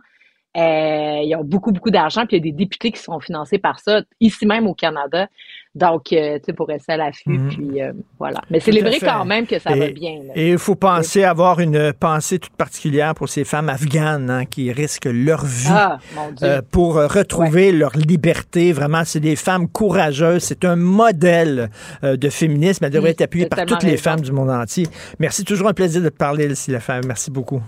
euh, 0.58 1.22
ils 1.24 1.36
ont 1.40 1.44
beaucoup, 1.44 1.72
beaucoup 1.72 1.92
d'argent, 1.92 2.26
puis 2.26 2.38
il 2.38 2.40
y 2.46 2.50
a 2.50 2.52
des 2.52 2.58
députés 2.58 2.92
qui 2.92 3.00
sont 3.00 3.20
financés 3.20 3.60
par 3.60 3.80
ça, 3.80 4.02
ici 4.20 4.48
même 4.48 4.66
au 4.66 4.74
Canada. 4.74 5.28
Donc, 5.76 6.12
euh, 6.12 6.40
tu 6.40 6.46
sais, 6.48 6.54
pour 6.54 6.68
rester 6.68 6.94
à 6.94 6.98
l'affût, 6.98 7.38
Mhm. 7.38 7.50
puis 7.50 7.82
euh, 7.84 7.94
voilà. 8.18 8.42
Mais 8.50 8.60
célébrer 8.60 8.94
fait. 9.00 9.06
quand 9.06 9.26
même 9.26 9.46
que 9.46 9.60
ça 9.60 9.76
et, 9.76 9.80
va 9.80 9.88
bien. 9.92 10.24
là. 10.26 10.34
Et 10.36 10.50
il 10.54 10.58
faut 10.58 10.74
penser 10.74 11.24
avoir 11.24 11.60
une 11.60 11.94
pensée 11.94 12.40
toute 12.40 12.56
particulière 12.56 13.14
pour 13.14 13.30
ces 13.30 13.44
femmes 13.44 13.70
afghanes 13.70 14.32
hein, 14.32 14.46
qui 14.46 14.72
risquent 14.72 15.10
leur 15.14 15.46
vie 15.46 15.70
Ah, 15.70 16.00
euh, 16.42 16.64
pour 16.72 16.96
retrouver 16.96 17.72
leur 17.72 17.96
liberté. 17.96 18.74
Vraiment, 18.74 19.04
c'est 19.06 19.20
des 19.20 19.36
femmes 19.36 19.68
courageuses. 19.70 20.42
C'est 20.42 20.66
un 20.66 20.76
modèle 20.76 21.70
de 22.02 22.30
féminisme. 22.30 22.86
Elle 22.86 22.92
devrait 22.92 23.12
être 23.12 23.22
appuyée 23.22 23.46
par 23.46 23.66
toutes 23.68 23.84
les 23.84 23.98
femmes 23.98 24.22
du 24.22 24.32
monde 24.32 24.50
entier. 24.50 24.88
Merci. 25.20 25.44
Toujours 25.46 25.68
un 25.68 25.74
plaisir 25.74 26.02
de 26.02 26.10
te 26.10 26.18
parler, 26.18 26.46
Elsie 26.46 26.72
Lefebvre. 26.72 27.06
Merci 27.06 27.30
beaucoup. 27.30 27.62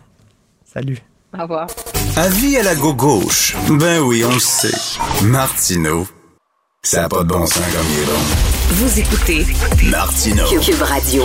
Salut. 0.65 1.11
Au 1.38 1.44
revoir. 1.44 1.68
Avis 2.18 2.58
à 2.58 2.64
la 2.64 2.76
gauche. 2.76 3.56
Ben 3.70 3.99
oui, 4.02 4.24
on 4.26 4.34
le 4.34 4.40
sait. 4.40 4.76
Martineau, 5.24 6.06
ça 6.84 7.03
n'a 7.03 7.10
pas 7.10 7.22
de 7.22 7.28
bon 7.28 7.45
sens 7.45 7.60
comme 7.60 7.86
il 7.94 8.02
est 8.02 8.06
bon. 8.06 8.20
Vous 8.72 8.99
écoutez 8.99 9.45
Martineau. 9.91 10.45
Cube 10.60 10.82
Radio. 10.82 11.24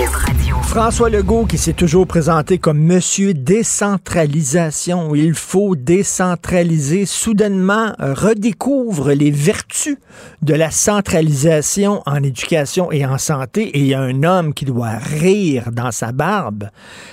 François 0.64 1.08
Legault 1.08 1.46
qui 1.46 1.56
s'est 1.56 1.72
toujours 1.72 2.06
présenté 2.06 2.58
comme 2.58 2.78
Monsieur 2.78 3.32
décentralisation. 3.32 5.14
Il 5.14 5.32
faut 5.32 5.74
décentraliser. 5.74 7.06
Soudainement, 7.06 7.94
euh, 8.00 8.12
redécouvre 8.12 9.12
les 9.12 9.30
vertus 9.30 9.96
de 10.42 10.52
la 10.52 10.70
centralisation 10.70 12.02
en 12.04 12.22
éducation 12.22 12.92
et 12.92 13.06
en 13.06 13.16
santé. 13.16 13.62
Et 13.62 13.78
il 13.78 13.86
y 13.86 13.94
a 13.94 14.00
un 14.02 14.24
homme 14.24 14.52
qui 14.52 14.66
doit 14.66 14.98
rire 14.98 15.72
dans 15.72 15.90
sa 15.90 16.12
barbe. 16.12 16.68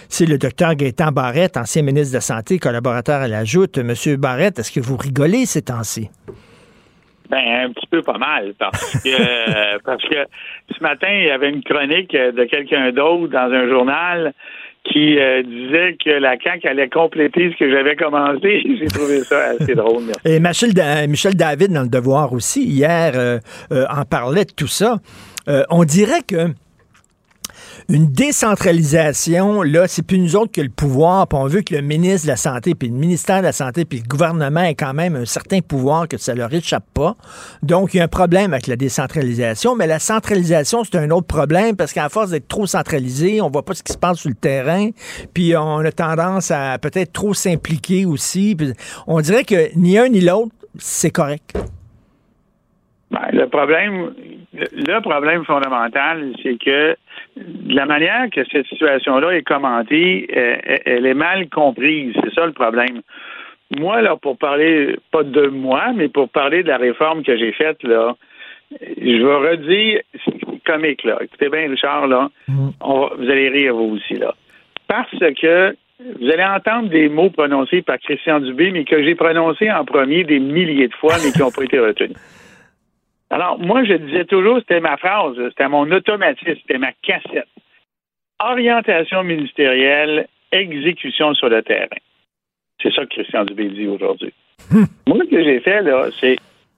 C'est 0.09 0.25
le 0.25 0.37
docteur 0.37 0.75
Gaétan 0.75 1.13
Barrette, 1.13 1.55
ancien 1.55 1.81
ministre 1.81 2.09
de 2.09 2.17
la 2.17 2.21
Santé, 2.21 2.59
collaborateur 2.59 3.21
à 3.21 3.29
la 3.29 3.45
Joute. 3.45 3.77
Monsieur 3.77 4.17
Barrette, 4.17 4.59
est-ce 4.59 4.73
que 4.73 4.81
vous 4.81 4.97
rigolez 4.97 5.45
ces 5.45 5.61
temps-ci? 5.61 6.09
Ben, 7.29 7.65
un 7.67 7.71
petit 7.71 7.87
peu 7.87 8.01
pas 8.01 8.17
mal, 8.17 8.53
parce 8.59 9.01
que 9.03 9.09
euh, 9.09 9.77
parce 9.85 10.03
que 10.03 10.15
ce 10.77 10.83
matin, 10.83 11.07
il 11.09 11.25
y 11.25 11.31
avait 11.31 11.49
une 11.49 11.63
chronique 11.63 12.13
euh, 12.15 12.31
de 12.31 12.43
quelqu'un 12.43 12.91
d'autre 12.91 13.27
dans 13.31 13.51
un 13.51 13.67
journal 13.69 14.33
qui 14.83 15.17
euh, 15.17 15.41
disait 15.43 15.95
que 16.03 16.09
la 16.09 16.35
CAQ 16.37 16.67
allait 16.67 16.89
compléter 16.89 17.51
ce 17.53 17.57
que 17.57 17.71
j'avais 17.71 17.95
commencé. 17.95 18.61
J'ai 18.79 18.85
trouvé 18.87 19.21
ça 19.21 19.51
assez 19.57 19.73
drôle. 19.75 20.03
merci. 20.05 20.19
Et 20.25 20.39
Michel, 20.41 20.73
Da- 20.73 21.07
Michel 21.07 21.35
David, 21.35 21.71
dans 21.71 21.83
le 21.83 21.87
Devoir 21.87 22.33
aussi, 22.33 22.63
hier, 22.65 23.13
euh, 23.15 23.39
euh, 23.71 23.85
en 23.89 24.03
parlait 24.03 24.43
de 24.43 24.51
tout 24.51 24.67
ça. 24.67 24.97
Euh, 25.47 25.63
on 25.69 25.85
dirait 25.85 26.21
que 26.27 26.47
une 27.89 28.07
décentralisation, 28.07 29.61
là, 29.61 29.87
c'est 29.87 30.03
plus 30.03 30.19
nous 30.19 30.35
autres 30.35 30.51
que 30.51 30.61
le 30.61 30.69
pouvoir, 30.69 31.27
puis 31.27 31.37
on 31.37 31.47
veut 31.47 31.61
que 31.61 31.75
le 31.75 31.81
ministre 31.81 32.27
de 32.27 32.31
la 32.31 32.37
Santé, 32.37 32.75
puis 32.75 32.89
le 32.89 32.95
ministère 32.95 33.39
de 33.39 33.43
la 33.43 33.51
Santé, 33.51 33.85
puis 33.85 33.99
le 33.99 34.07
gouvernement 34.07 34.61
ait 34.61 34.75
quand 34.75 34.93
même 34.93 35.15
un 35.15 35.25
certain 35.25 35.59
pouvoir 35.59 36.07
que 36.07 36.17
ça 36.17 36.33
leur 36.33 36.53
échappe 36.53 36.85
pas. 36.93 37.15
Donc, 37.61 37.93
il 37.93 37.97
y 37.97 37.99
a 37.99 38.03
un 38.03 38.07
problème 38.07 38.53
avec 38.53 38.67
la 38.67 38.75
décentralisation, 38.75 39.75
mais 39.75 39.87
la 39.87 39.99
centralisation, 39.99 40.83
c'est 40.83 40.97
un 40.97 41.09
autre 41.11 41.27
problème, 41.27 41.75
parce 41.75 41.93
qu'à 41.93 42.09
force 42.09 42.29
d'être 42.29 42.47
trop 42.47 42.65
centralisé, 42.65 43.41
on 43.41 43.49
voit 43.49 43.65
pas 43.65 43.73
ce 43.73 43.83
qui 43.83 43.93
se 43.93 43.97
passe 43.97 44.19
sur 44.19 44.29
le 44.29 44.35
terrain, 44.35 44.89
puis 45.33 45.55
on 45.55 45.79
a 45.79 45.91
tendance 45.91 46.51
à 46.51 46.77
peut-être 46.79 47.11
trop 47.11 47.33
s'impliquer 47.33 48.05
aussi. 48.05 48.55
on 49.07 49.21
dirait 49.21 49.43
que 49.43 49.75
ni 49.75 49.97
un 49.97 50.09
ni 50.09 50.21
l'autre, 50.21 50.51
c'est 50.79 51.11
correct. 51.11 51.55
Ben, 53.13 53.29
le 53.31 53.47
problème, 53.47 54.13
le, 54.53 54.99
problème 55.01 55.45
fondamental, 55.45 56.33
c'est 56.41 56.57
que 56.57 56.95
la 57.67 57.85
manière 57.85 58.25
que 58.31 58.41
cette 58.51 58.65
situation-là 58.65 59.35
est 59.35 59.43
commentée, 59.43 60.27
elle 60.85 61.05
est 61.05 61.13
mal 61.13 61.47
comprise. 61.49 62.15
C'est 62.23 62.33
ça 62.33 62.47
le 62.47 62.53
problème. 62.53 63.01
Moi, 63.77 64.01
là, 64.01 64.15
pour 64.15 64.37
parler, 64.37 64.95
pas 65.11 65.21
de 65.23 65.45
moi, 65.47 65.93
mais 65.95 66.07
pour 66.07 66.27
parler 66.29 66.63
de 66.63 66.69
la 66.69 66.77
réforme 66.77 67.23
que 67.23 67.37
j'ai 67.37 67.51
faite, 67.51 67.83
là, 67.83 68.15
je 68.81 69.23
vais 69.23 69.49
redire, 69.49 69.99
c'est 70.25 70.63
comique, 70.65 71.03
là. 71.03 71.19
Écoutez 71.21 71.49
bien, 71.49 71.69
Richard, 71.69 72.07
là, 72.07 72.29
on 72.81 72.99
va- 73.01 73.11
vous 73.15 73.29
allez 73.29 73.49
rire, 73.49 73.75
vous 73.75 73.95
aussi, 73.95 74.15
là. 74.15 74.33
Parce 74.87 75.11
que 75.11 75.75
vous 76.19 76.29
allez 76.31 76.43
entendre 76.43 76.89
des 76.89 77.09
mots 77.09 77.29
prononcés 77.29 77.83
par 77.83 77.99
Christian 77.99 78.39
Dubé, 78.39 78.71
mais 78.71 78.85
que 78.85 79.03
j'ai 79.03 79.13
prononcés 79.15 79.71
en 79.71 79.85
premier 79.85 80.23
des 80.23 80.39
milliers 80.39 80.87
de 80.87 80.95
fois, 80.95 81.13
mais 81.23 81.31
qui 81.31 81.39
n'ont 81.39 81.51
pas 81.51 81.63
été 81.63 81.79
retenus. 81.79 82.17
Alors, 83.33 83.57
moi, 83.57 83.83
je 83.83 83.93
disais 83.93 84.25
toujours, 84.25 84.59
c'était 84.59 84.79
ma 84.79 84.95
phrase, 84.95 85.33
c'était 85.49 85.67
mon 85.67 85.91
automatisme, 85.91 86.53
c'était 86.61 86.77
ma 86.77 86.91
cassette. 87.01 87.47
Orientation 88.39 89.23
ministérielle, 89.23 90.27
exécution 90.51 91.33
sur 91.33 91.49
le 91.49 91.63
terrain. 91.63 91.97
C'est 92.79 92.93
ça 92.93 93.01
que 93.05 93.09
Christian 93.09 93.43
Dubé 93.45 93.69
dit 93.69 93.87
aujourd'hui. 93.87 94.31
Moi, 95.07 95.17
ce 95.25 95.31
que 95.31 95.43
j'ai 95.43 95.59
fait, 95.61 95.81
là, 95.81 96.09
c'est 96.19 96.35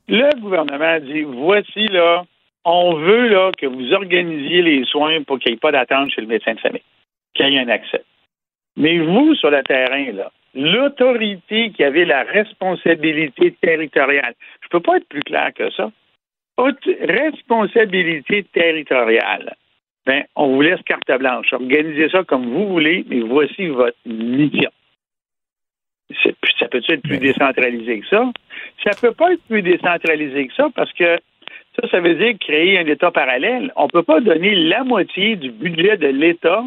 le 0.07 0.40
gouvernement 0.40 0.98
dit 1.02 1.23
voici, 1.23 1.88
là, 1.90 2.23
on 2.64 2.94
veut 2.94 3.27
là, 3.27 3.52
que 3.57 3.65
vous 3.65 3.91
organisiez 3.91 4.61
les 4.61 4.86
soins 4.86 5.23
pour 5.23 5.40
qu'il 5.40 5.52
n'y 5.52 5.57
ait 5.57 5.60
pas 5.60 5.73
d'attente 5.73 6.11
chez 6.11 6.22
le 6.22 6.27
médecin 6.27 6.53
de 6.53 6.60
famille, 6.61 6.84
qu'il 7.34 7.49
y 7.49 7.57
ait 7.57 7.60
un 7.60 7.68
accès. 7.68 8.06
Mais 8.77 8.98
vous, 8.99 9.36
sur 9.36 9.49
le 9.52 9.61
terrain, 9.61 10.10
là, 10.14 10.32
l'autorité 10.53 11.72
qui 11.72 11.84
avait 11.84 12.06
la 12.06 12.23
responsabilité 12.23 13.57
territoriale, 13.61 14.36
je 14.61 14.68
ne 14.68 14.69
peux 14.69 14.80
pas 14.80 14.95
être 14.95 15.10
plus 15.10 15.23
clair 15.23 15.52
que 15.53 15.69
ça. 15.72 15.91
Aut- 16.57 16.72
responsabilité 17.02 18.44
territoriale. 18.53 19.56
Ben, 20.06 20.23
on 20.36 20.53
vous 20.53 20.61
laisse 20.61 20.82
carte 20.84 21.11
blanche. 21.19 21.52
Organisez 21.52 22.10
ça 22.10 22.23
comme 22.23 22.45
vous 22.45 22.68
voulez, 22.68 23.03
mais 23.07 23.22
voici 23.22 23.68
votre 23.68 23.98
mission. 24.06 24.69
Ça 26.60 26.68
peut 26.68 26.82
être 26.88 27.02
plus 27.02 27.18
décentralisé 27.18 27.99
que 27.99 28.07
ça? 28.07 28.32
Ça 28.84 28.91
peut 29.02 29.14
pas 29.14 29.34
être 29.34 29.44
plus 29.49 29.64
décentralisé 29.64 30.48
que 30.48 30.53
ça 30.53 30.68
parce 30.76 30.94
que 30.94 31.18
ça, 31.76 31.88
ça 31.90 31.99
veut 31.99 32.14
dire 32.15 32.38
créer 32.40 32.77
un 32.77 32.86
État 32.86 33.11
parallèle. 33.11 33.73
On 33.76 33.88
peut 33.88 34.03
pas 34.03 34.22
donner 34.22 34.56
la 34.56 34.84
moitié 34.84 35.36
du 35.36 35.52
budget 35.52 35.98
de 35.98 36.07
l'État 36.07 36.64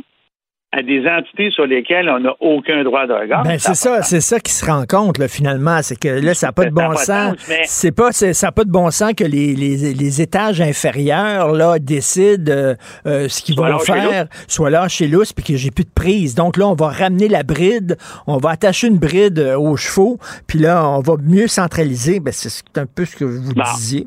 à 0.70 0.82
des 0.82 1.02
entités 1.08 1.50
sur 1.50 1.64
lesquelles 1.66 2.10
on 2.10 2.20
n'a 2.20 2.34
aucun 2.40 2.84
droit 2.84 3.06
de 3.06 3.14
regard. 3.14 3.42
Ben, 3.42 3.58
c'est 3.58 3.74
ça, 3.74 4.02
c'est 4.02 4.20
ça 4.20 4.38
qui 4.38 4.52
se 4.52 4.66
rend 4.66 4.84
compte 4.86 5.16
là, 5.16 5.26
finalement, 5.26 5.80
c'est 5.82 5.98
que 5.98 6.08
là 6.08 6.34
ça 6.34 6.48
n'a 6.48 6.52
pas 6.52 6.66
de 6.66 6.70
bon 6.70 6.94
sens. 6.94 7.36
C'est 7.64 7.90
pas, 7.92 8.12
ça 8.12 8.32
n'a 8.46 8.52
pas 8.52 8.64
de 8.64 8.70
bon 8.70 8.90
sens 8.90 9.12
que 9.14 9.24
les, 9.24 9.54
les, 9.54 9.94
les 9.94 10.20
étages 10.22 10.60
inférieurs 10.60 11.52
là 11.54 11.78
décident 11.78 12.52
euh, 12.52 12.74
euh, 13.06 13.28
ce 13.30 13.40
qu'ils 13.42 13.56
vont 13.56 13.78
faire, 13.78 14.26
soit 14.46 14.68
là 14.68 14.88
chez 14.88 15.08
l'ous, 15.08 15.32
puis 15.34 15.42
que 15.44 15.56
j'ai 15.56 15.70
plus 15.70 15.84
de 15.84 15.90
prise. 15.94 16.34
Donc 16.34 16.58
là, 16.58 16.68
on 16.68 16.74
va 16.74 16.88
ramener 16.88 17.28
la 17.28 17.44
bride, 17.44 17.96
on 18.26 18.36
va 18.36 18.50
attacher 18.50 18.88
une 18.88 18.98
bride 18.98 19.38
euh, 19.38 19.58
aux 19.58 19.76
chevaux, 19.76 20.18
puis 20.46 20.58
là, 20.58 20.86
on 20.86 21.00
va 21.00 21.14
mieux 21.22 21.48
centraliser. 21.48 22.20
Ben, 22.20 22.32
c'est 22.32 22.62
un 22.76 22.84
peu 22.86 23.06
ce 23.06 23.16
que 23.16 23.24
vous 23.24 23.54
Bon. 23.54 23.62
disiez. 23.76 24.06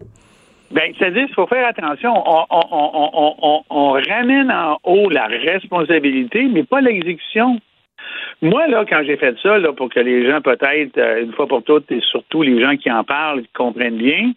Ben, 0.72 0.94
c'est-à-dire 0.98 1.26
qu'il 1.26 1.36
faut 1.36 1.48
faire 1.48 1.68
attention. 1.68 2.14
On, 2.16 2.46
on- 2.50 3.36
on- 3.42 3.64
on- 3.70 3.92
ramène 3.92 4.52
en 4.52 4.78
haut 4.84 5.10
la 5.10 5.28
responsabilité, 5.28 6.44
mais 6.44 6.64
pas 6.64 6.82
l'exécution. 6.82 7.60
Moi, 8.42 8.68
là, 8.68 8.86
quand 8.90 9.02
j'ai 9.06 9.18
fait 9.18 9.36
ça, 9.44 9.58
là, 9.58 9.74
pour 9.74 9.90
que 9.90 10.00
les 10.00 10.26
gens, 10.30 10.42
peut-être, 10.42 10.98
euh, 10.98 11.24
une 11.24 11.34
fois 11.34 11.48
pour 11.48 11.64
toutes, 11.64 11.92
et 11.92 12.02
surtout 12.02 12.42
les 12.42 12.60
gens 12.62 12.76
qui 12.78 12.92
en 12.92 13.04
parlent, 13.04 13.44
comprennent 13.54 13.98
bien, 13.98 14.32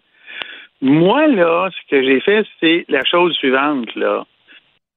moi, 0.81 1.27
là, 1.27 1.69
ce 1.71 1.89
que 1.89 2.03
j'ai 2.03 2.19
fait, 2.19 2.45
c'est 2.59 2.85
la 2.89 3.03
chose 3.05 3.33
suivante, 3.35 3.93
là. 3.95 4.25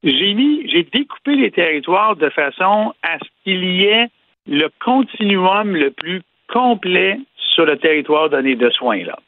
J'ai 0.05 0.35
mis, 0.35 0.69
j'ai 0.69 0.85
découpé 0.85 1.35
les 1.37 1.51
territoires 1.51 2.17
de 2.17 2.29
façon 2.31 2.93
à 3.03 3.19
ce 3.19 3.29
qu'il 3.45 3.65
y 3.65 3.85
ait 3.85 4.09
le 4.47 4.69
continuum 4.85 5.75
le 5.77 5.91
plus 5.91 6.23
complet 6.53 7.19
sur 7.37 7.65
le 7.65 7.77
territoire 7.79 8.29
donné 8.31 8.55
de 8.55 8.71
soins, 8.71 9.05
là. 9.05 9.19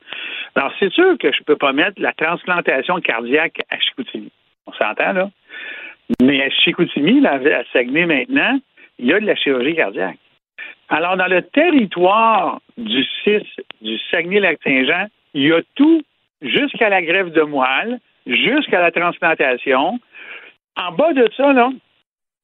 Alors, 0.54 0.72
c'est 0.78 0.92
sûr 0.92 1.16
que 1.18 1.32
je 1.32 1.38
ne 1.38 1.44
peux 1.44 1.56
pas 1.56 1.72
mettre 1.72 2.00
la 2.00 2.12
transplantation 2.12 3.00
cardiaque 3.00 3.60
à 3.70 3.78
Chicoutimi. 3.78 4.30
On 4.66 4.72
s'entend, 4.72 5.12
là? 5.12 5.30
Mais 6.20 6.42
à 6.42 6.50
Chicoutimi, 6.50 7.24
à 7.26 7.38
Saguenay 7.72 8.06
maintenant, 8.06 8.58
il 8.98 9.06
y 9.06 9.12
a 9.12 9.20
de 9.20 9.26
la 9.26 9.36
chirurgie 9.36 9.76
cardiaque. 9.76 10.18
Alors, 10.88 11.16
dans 11.16 11.28
le 11.28 11.42
territoire 11.42 12.60
du 12.76 13.04
6 13.24 13.42
du 13.80 13.96
Saguenay-Lac-Saint-Jean, 14.10 15.06
il 15.34 15.46
y 15.46 15.52
a 15.52 15.60
tout 15.76 16.02
jusqu'à 16.42 16.88
la 16.88 17.00
greffe 17.00 17.30
de 17.30 17.42
moelle, 17.42 18.00
jusqu'à 18.26 18.80
la 18.80 18.90
transplantation. 18.90 20.00
En 20.76 20.92
bas 20.92 21.12
de 21.12 21.30
ça, 21.36 21.52
là, 21.52 21.70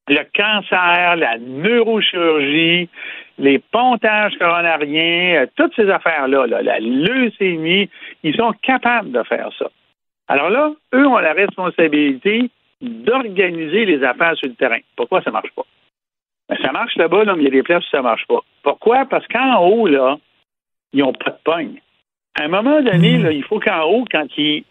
le 0.08 0.22
cancer, 0.34 1.16
la 1.16 1.38
neurochirurgie, 1.38 2.88
les 3.38 3.58
pontages 3.58 4.36
coronariens, 4.38 5.42
euh, 5.42 5.46
toutes 5.56 5.74
ces 5.74 5.88
affaires-là, 5.90 6.46
là, 6.46 6.62
la 6.62 6.78
leucémie, 6.80 7.88
ils 8.22 8.36
sont 8.36 8.52
capables 8.62 9.12
de 9.12 9.22
faire 9.24 9.50
ça. 9.58 9.70
Alors 10.28 10.50
là, 10.50 10.72
eux 10.94 11.06
ont 11.06 11.18
la 11.18 11.32
responsabilité 11.32 12.50
d'organiser 12.80 13.84
les 13.84 14.02
affaires 14.02 14.36
sur 14.36 14.48
le 14.48 14.54
terrain. 14.54 14.78
Pourquoi 14.96 15.22
ça 15.22 15.30
marche 15.30 15.50
pas? 15.54 15.64
Ben, 16.48 16.56
ça 16.62 16.72
marche 16.72 16.96
là-bas, 16.96 17.24
là, 17.24 17.34
mais 17.34 17.42
il 17.42 17.44
y 17.44 17.48
a 17.48 17.50
des 17.50 17.62
places 17.62 17.86
où 17.86 17.90
ça 17.90 18.02
marche 18.02 18.26
pas. 18.26 18.40
Pourquoi? 18.62 19.04
Parce 19.06 19.26
qu'en 19.28 19.58
haut, 19.60 19.86
là, 19.86 20.16
ils 20.92 21.00
n'ont 21.00 21.12
pas 21.12 21.30
de 21.30 21.38
pogne. 21.44 21.80
À 22.38 22.44
un 22.44 22.48
moment 22.48 22.80
donné, 22.82 23.18
là, 23.18 23.32
il 23.32 23.42
faut 23.44 23.60
qu'en 23.60 23.82
haut, 23.84 24.04
quand 24.10 24.26
ils, 24.36 24.64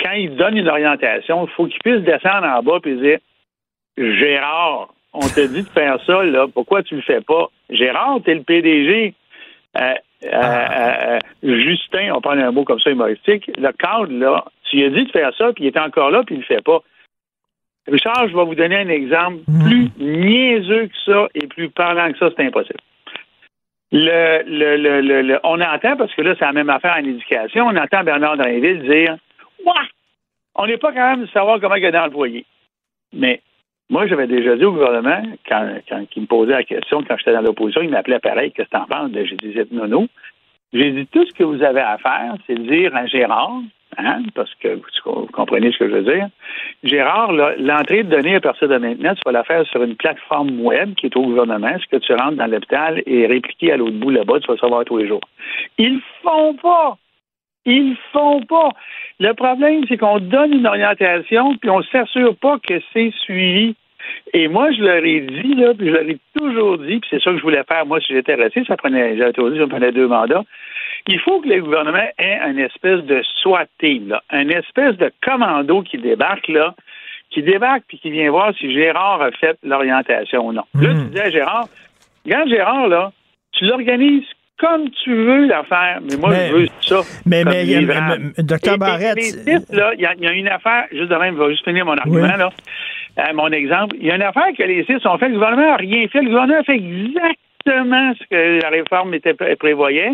quand 0.00 0.12
ils 0.12 0.34
donnent 0.34 0.56
une 0.56 0.68
orientation, 0.68 1.46
il 1.46 1.50
faut 1.52 1.66
qu'ils 1.66 1.78
puissent 1.78 2.04
descendre 2.04 2.46
en 2.46 2.62
bas 2.62 2.78
et 2.84 2.94
dire 2.94 3.18
Gérard, 3.96 4.88
on 5.12 5.20
t'a 5.28 5.46
dit 5.46 5.62
de 5.62 5.68
faire 5.68 5.98
ça, 6.06 6.22
là, 6.24 6.46
pourquoi 6.52 6.82
tu 6.82 6.96
le 6.96 7.02
fais 7.02 7.20
pas? 7.20 7.48
Gérard, 7.70 8.20
t'es 8.24 8.34
le 8.34 8.42
PDG. 8.42 9.14
Euh, 9.78 9.94
euh, 10.24 10.28
euh, 10.32 11.18
Justin, 11.42 12.12
on 12.14 12.20
prend 12.20 12.32
un 12.32 12.50
mot 12.50 12.64
comme 12.64 12.78
ça 12.80 12.90
humoristique, 12.90 13.50
le 13.58 13.72
cadre, 13.72 14.12
là, 14.12 14.44
tu 14.70 14.76
lui 14.76 14.84
as 14.84 14.90
dit 14.90 15.04
de 15.04 15.10
faire 15.10 15.32
ça, 15.36 15.52
puis 15.52 15.64
il 15.64 15.66
est 15.68 15.78
encore 15.78 16.10
là, 16.10 16.22
puis 16.24 16.36
il 16.36 16.38
le 16.38 16.44
fait 16.44 16.62
pas. 16.62 16.80
Richard, 17.88 18.28
je 18.28 18.36
vais 18.36 18.44
vous 18.44 18.54
donner 18.54 18.76
un 18.76 18.88
exemple 18.88 19.38
plus 19.64 19.90
niaiseux 19.98 20.86
que 20.86 20.96
ça 21.04 21.26
et 21.34 21.46
plus 21.48 21.68
parlant 21.70 22.12
que 22.12 22.18
ça, 22.18 22.30
c'est 22.36 22.44
impossible. 22.46 22.78
Le, 23.90 24.42
le, 24.46 24.76
le, 24.76 25.00
le- 25.00 25.22
le- 25.22 25.40
on 25.44 25.60
entend, 25.60 25.96
parce 25.96 26.14
que 26.14 26.22
là, 26.22 26.34
c'est 26.38 26.44
la 26.44 26.52
même 26.52 26.70
affaire 26.70 26.94
en 26.98 27.04
éducation, 27.04 27.66
on 27.66 27.76
entend 27.76 28.04
Bernard 28.04 28.36
Drainville 28.38 28.82
dire 28.88 29.16
Ouah, 29.66 29.82
on 30.54 30.66
n'est 30.66 30.78
pas 30.78 30.92
capable 30.92 31.22
de 31.22 31.30
savoir 31.30 31.60
comment 31.60 31.74
il 31.74 31.84
est 31.84 31.90
dans 31.92 32.06
le 32.06 32.10
foyer. 32.12 32.46
Mais 33.12 33.42
moi, 33.92 34.06
j'avais 34.06 34.26
déjà 34.26 34.56
dit 34.56 34.64
au 34.64 34.72
gouvernement, 34.72 35.22
quand, 35.46 35.68
quand 35.86 36.02
il 36.16 36.22
me 36.22 36.26
posait 36.26 36.52
la 36.52 36.64
question, 36.64 37.04
quand 37.06 37.14
j'étais 37.18 37.34
dans 37.34 37.42
l'opposition, 37.42 37.82
il 37.82 37.90
m'appelait 37.90 38.20
pareil, 38.20 38.50
qu'est-ce 38.50 38.70
que 38.70 38.76
t'en 38.78 38.86
penses? 38.86 39.10
J'ai 39.12 39.36
dit, 39.36 39.54
non, 39.70 39.86
non. 39.86 40.08
J'ai 40.72 40.92
dit, 40.92 41.06
tout 41.08 41.26
ce 41.26 41.34
que 41.34 41.44
vous 41.44 41.62
avez 41.62 41.82
à 41.82 41.98
faire, 41.98 42.34
c'est 42.46 42.58
dire 42.58 42.96
à 42.96 43.04
Gérard, 43.04 43.60
hein, 43.98 44.22
parce 44.34 44.50
que 44.54 44.76
vous, 45.04 45.26
comprenez 45.34 45.72
ce 45.72 45.78
que 45.78 45.90
je 45.90 45.94
veux 45.96 46.10
dire, 46.10 46.28
Gérard, 46.82 47.32
l'entrée 47.32 48.04
de 48.04 48.08
données 48.08 48.36
à 48.36 48.40
partir 48.40 48.66
de 48.66 48.78
maintenant, 48.78 49.14
tu 49.14 49.20
vas 49.26 49.32
la 49.32 49.44
faire 49.44 49.66
sur 49.66 49.82
une 49.82 49.96
plateforme 49.96 50.58
web 50.62 50.94
qui 50.94 51.06
est 51.06 51.16
au 51.16 51.24
gouvernement. 51.24 51.76
Ce 51.78 51.86
que 51.94 52.02
tu 52.02 52.14
rentres 52.14 52.36
dans 52.36 52.46
l'hôpital 52.46 53.02
est 53.04 53.26
répliqué 53.26 53.72
à 53.72 53.76
l'autre 53.76 53.98
bout 53.98 54.08
là-bas, 54.08 54.40
tu 54.40 54.50
vas 54.50 54.56
savoir 54.56 54.86
tous 54.86 54.96
les 54.96 55.06
jours. 55.08 55.20
Ils 55.76 56.00
font 56.22 56.54
pas! 56.54 56.96
Ils 57.64 57.96
font 58.12 58.40
pas. 58.42 58.70
Le 59.20 59.34
problème, 59.34 59.84
c'est 59.88 59.96
qu'on 59.96 60.18
donne 60.18 60.52
une 60.52 60.66
orientation, 60.66 61.56
puis 61.58 61.70
on 61.70 61.82
s'assure 61.82 62.34
pas 62.36 62.58
que 62.58 62.80
c'est 62.92 63.12
suivi. 63.20 63.76
Et 64.34 64.48
moi, 64.48 64.70
je 64.72 64.80
leur 64.82 65.04
ai 65.04 65.20
dit, 65.20 65.54
là, 65.54 65.74
puis 65.74 65.88
je 65.88 65.92
leur 65.92 66.08
ai 66.08 66.18
toujours 66.36 66.78
dit, 66.78 66.98
puis 67.00 67.08
c'est 67.10 67.22
ça 67.22 67.30
que 67.32 67.36
je 67.38 67.42
voulais 67.42 67.62
faire, 67.68 67.84
moi, 67.86 68.00
si 68.00 68.12
j'étais 68.14 68.34
resté, 68.34 68.62
ça 68.66 68.76
prenait, 68.76 69.16
j'avais 69.16 69.32
toujours 69.32 69.50
dit, 69.50 69.58
ça 69.58 69.66
prenait 69.66 69.92
deux 69.92 70.08
mandats. 70.08 70.42
Il 71.08 71.18
faut 71.20 71.40
que 71.40 71.48
le 71.48 71.60
gouvernement 71.60 72.06
ait 72.18 72.38
une 72.48 72.58
espèce 72.58 73.00
de 73.04 73.22
SWAT 73.42 73.66
team, 73.80 74.08
là, 74.08 74.22
une 74.32 74.50
espèce 74.52 74.96
de 74.96 75.10
commando 75.24 75.82
qui 75.82 75.98
débarque, 75.98 76.48
là, 76.48 76.74
qui 77.30 77.42
débarque 77.42 77.82
puis 77.88 77.98
qui 77.98 78.10
vient 78.10 78.30
voir 78.30 78.52
si 78.58 78.72
Gérard 78.72 79.20
a 79.22 79.30
fait 79.32 79.58
l'orientation 79.62 80.46
ou 80.48 80.52
non. 80.52 80.64
Là, 80.74 80.88
tu 80.94 81.10
dis 81.10 81.20
à 81.20 81.30
Gérard, 81.30 81.68
regarde 82.24 82.48
Gérard, 82.48 82.88
là, 82.88 83.12
tu 83.52 83.64
l'organises 83.66 84.24
comme 84.58 84.90
tu 85.02 85.12
veux 85.12 85.46
l'affaire, 85.46 85.98
mais 86.08 86.16
moi, 86.18 86.30
Mais- 86.30 86.48
je 86.50 86.54
veux 86.54 86.66
ça. 86.82 87.00
mais- 87.26 87.42
comme 87.42 87.52
mais- 87.52 87.66
et- 87.66 88.76
Barrette, 88.78 89.18
il 89.18 90.00
y, 90.00 90.06
a- 90.06 90.14
il 90.14 90.22
y 90.22 90.26
a 90.28 90.32
une 90.32 90.46
affaire, 90.48 90.84
juste 90.92 91.08
de 91.10 91.16
même, 91.16 91.34
je 91.36 91.42
vais 91.42 91.50
juste 91.50 91.64
finir 91.64 91.84
mon 91.84 91.96
argument, 91.96 92.20
Oui. 92.22 92.38
là. 92.38 92.50
Euh, 93.18 93.32
mon 93.34 93.48
exemple. 93.48 93.96
Il 93.98 94.06
y 94.06 94.10
a 94.10 94.16
une 94.16 94.22
affaire 94.22 94.48
que 94.56 94.62
les 94.62 94.84
sites 94.84 95.04
ont 95.06 95.18
fait, 95.18 95.28
le 95.28 95.34
gouvernement 95.34 95.68
n'a 95.68 95.76
rien 95.76 96.08
fait. 96.08 96.22
Le 96.22 96.30
gouvernement 96.30 96.60
a 96.60 96.64
fait 96.64 96.76
exactement 96.76 98.14
ce 98.14 98.26
que 98.28 98.62
la 98.62 98.68
réforme 98.70 99.14
était, 99.14 99.34
prévoyait. 99.34 100.12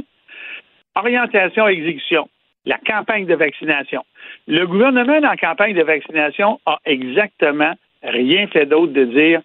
Orientation, 0.97 1.69
exécution. 1.69 2.29
La 2.67 2.79
campagne 2.79 3.27
de 3.27 3.35
vaccination. 3.35 4.05
Le 4.47 4.67
gouvernement, 4.67 5.21
dans 5.21 5.29
la 5.29 5.37
campagne 5.37 5.75
de 5.75 5.83
vaccination, 5.83 6.61
a 6.67 6.79
exactement 6.85 7.73
rien 8.03 8.47
fait 8.49 8.67
d'autre 8.67 8.93
de 8.93 9.05
dire 9.05 9.43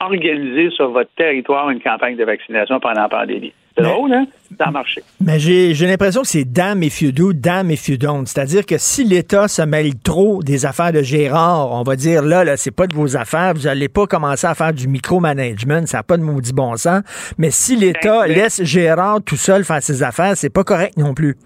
organiser 0.00 0.70
sur 0.70 0.90
votre 0.90 1.10
territoire 1.16 1.70
une 1.70 1.80
campagne 1.80 2.16
de 2.16 2.24
vaccination 2.24 2.80
pendant 2.80 3.02
la 3.02 3.08
pandémie. 3.08 3.52
C'est 3.76 3.84
drôle, 3.84 4.12
hein? 4.12 4.26
Ça 4.58 4.66
a 4.66 4.70
marché. 4.70 5.02
Mais 5.20 5.38
j'ai 5.38 5.72
l'impression 5.86 6.20
que 6.22 6.26
c'est 6.26 6.44
dame 6.44 6.82
if 6.82 7.00
you 7.00 7.10
do, 7.10 7.32
dame 7.32 7.70
if 7.70 7.88
you 7.88 7.96
don't. 7.96 8.26
C'est-à-dire 8.26 8.66
que 8.66 8.76
si 8.78 9.02
l'État 9.04 9.48
se 9.48 9.62
mêle 9.62 9.98
trop 9.98 10.42
des 10.42 10.66
affaires 10.66 10.92
de 10.92 11.02
Gérard, 11.02 11.72
on 11.72 11.82
va 11.82 11.96
dire 11.96 12.22
là, 12.22 12.44
là, 12.44 12.56
c'est 12.58 12.70
pas 12.70 12.86
de 12.86 12.94
vos 12.94 13.16
affaires, 13.16 13.54
vous 13.54 13.66
allez 13.66 13.88
pas 13.88 14.06
commencer 14.06 14.46
à 14.46 14.54
faire 14.54 14.74
du 14.74 14.88
micromanagement, 14.88 15.86
ça 15.86 15.98
n'a 15.98 16.02
pas 16.02 16.18
de 16.18 16.22
maudit 16.22 16.52
bon 16.52 16.76
sens. 16.76 17.02
Mais 17.38 17.50
si 17.50 17.76
l'État 17.76 18.26
Ben, 18.26 18.34
laisse 18.34 18.62
Gérard 18.62 19.22
tout 19.24 19.36
seul 19.36 19.64
faire 19.64 19.82
ses 19.82 20.02
affaires, 20.02 20.36
c'est 20.36 20.52
pas 20.52 20.64
correct 20.64 20.96
non 20.98 21.14
plus. 21.14 21.36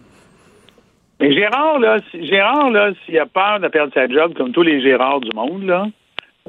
Mais 1.21 1.33
Gérard, 1.33 1.79
là, 1.79 1.99
si- 2.11 2.27
Gérard, 2.27 2.71
là, 2.71 2.91
s'il 3.05 3.19
a 3.19 3.27
peur 3.27 3.61
de 3.61 3.69
perdre 3.69 3.93
sa 3.95 4.07
job, 4.09 4.35
comme 4.37 4.53
tous 4.53 4.63
les 4.63 4.83
Gérards 4.83 5.21
du 5.21 5.31
monde, 5.35 5.63
là, 5.65 5.87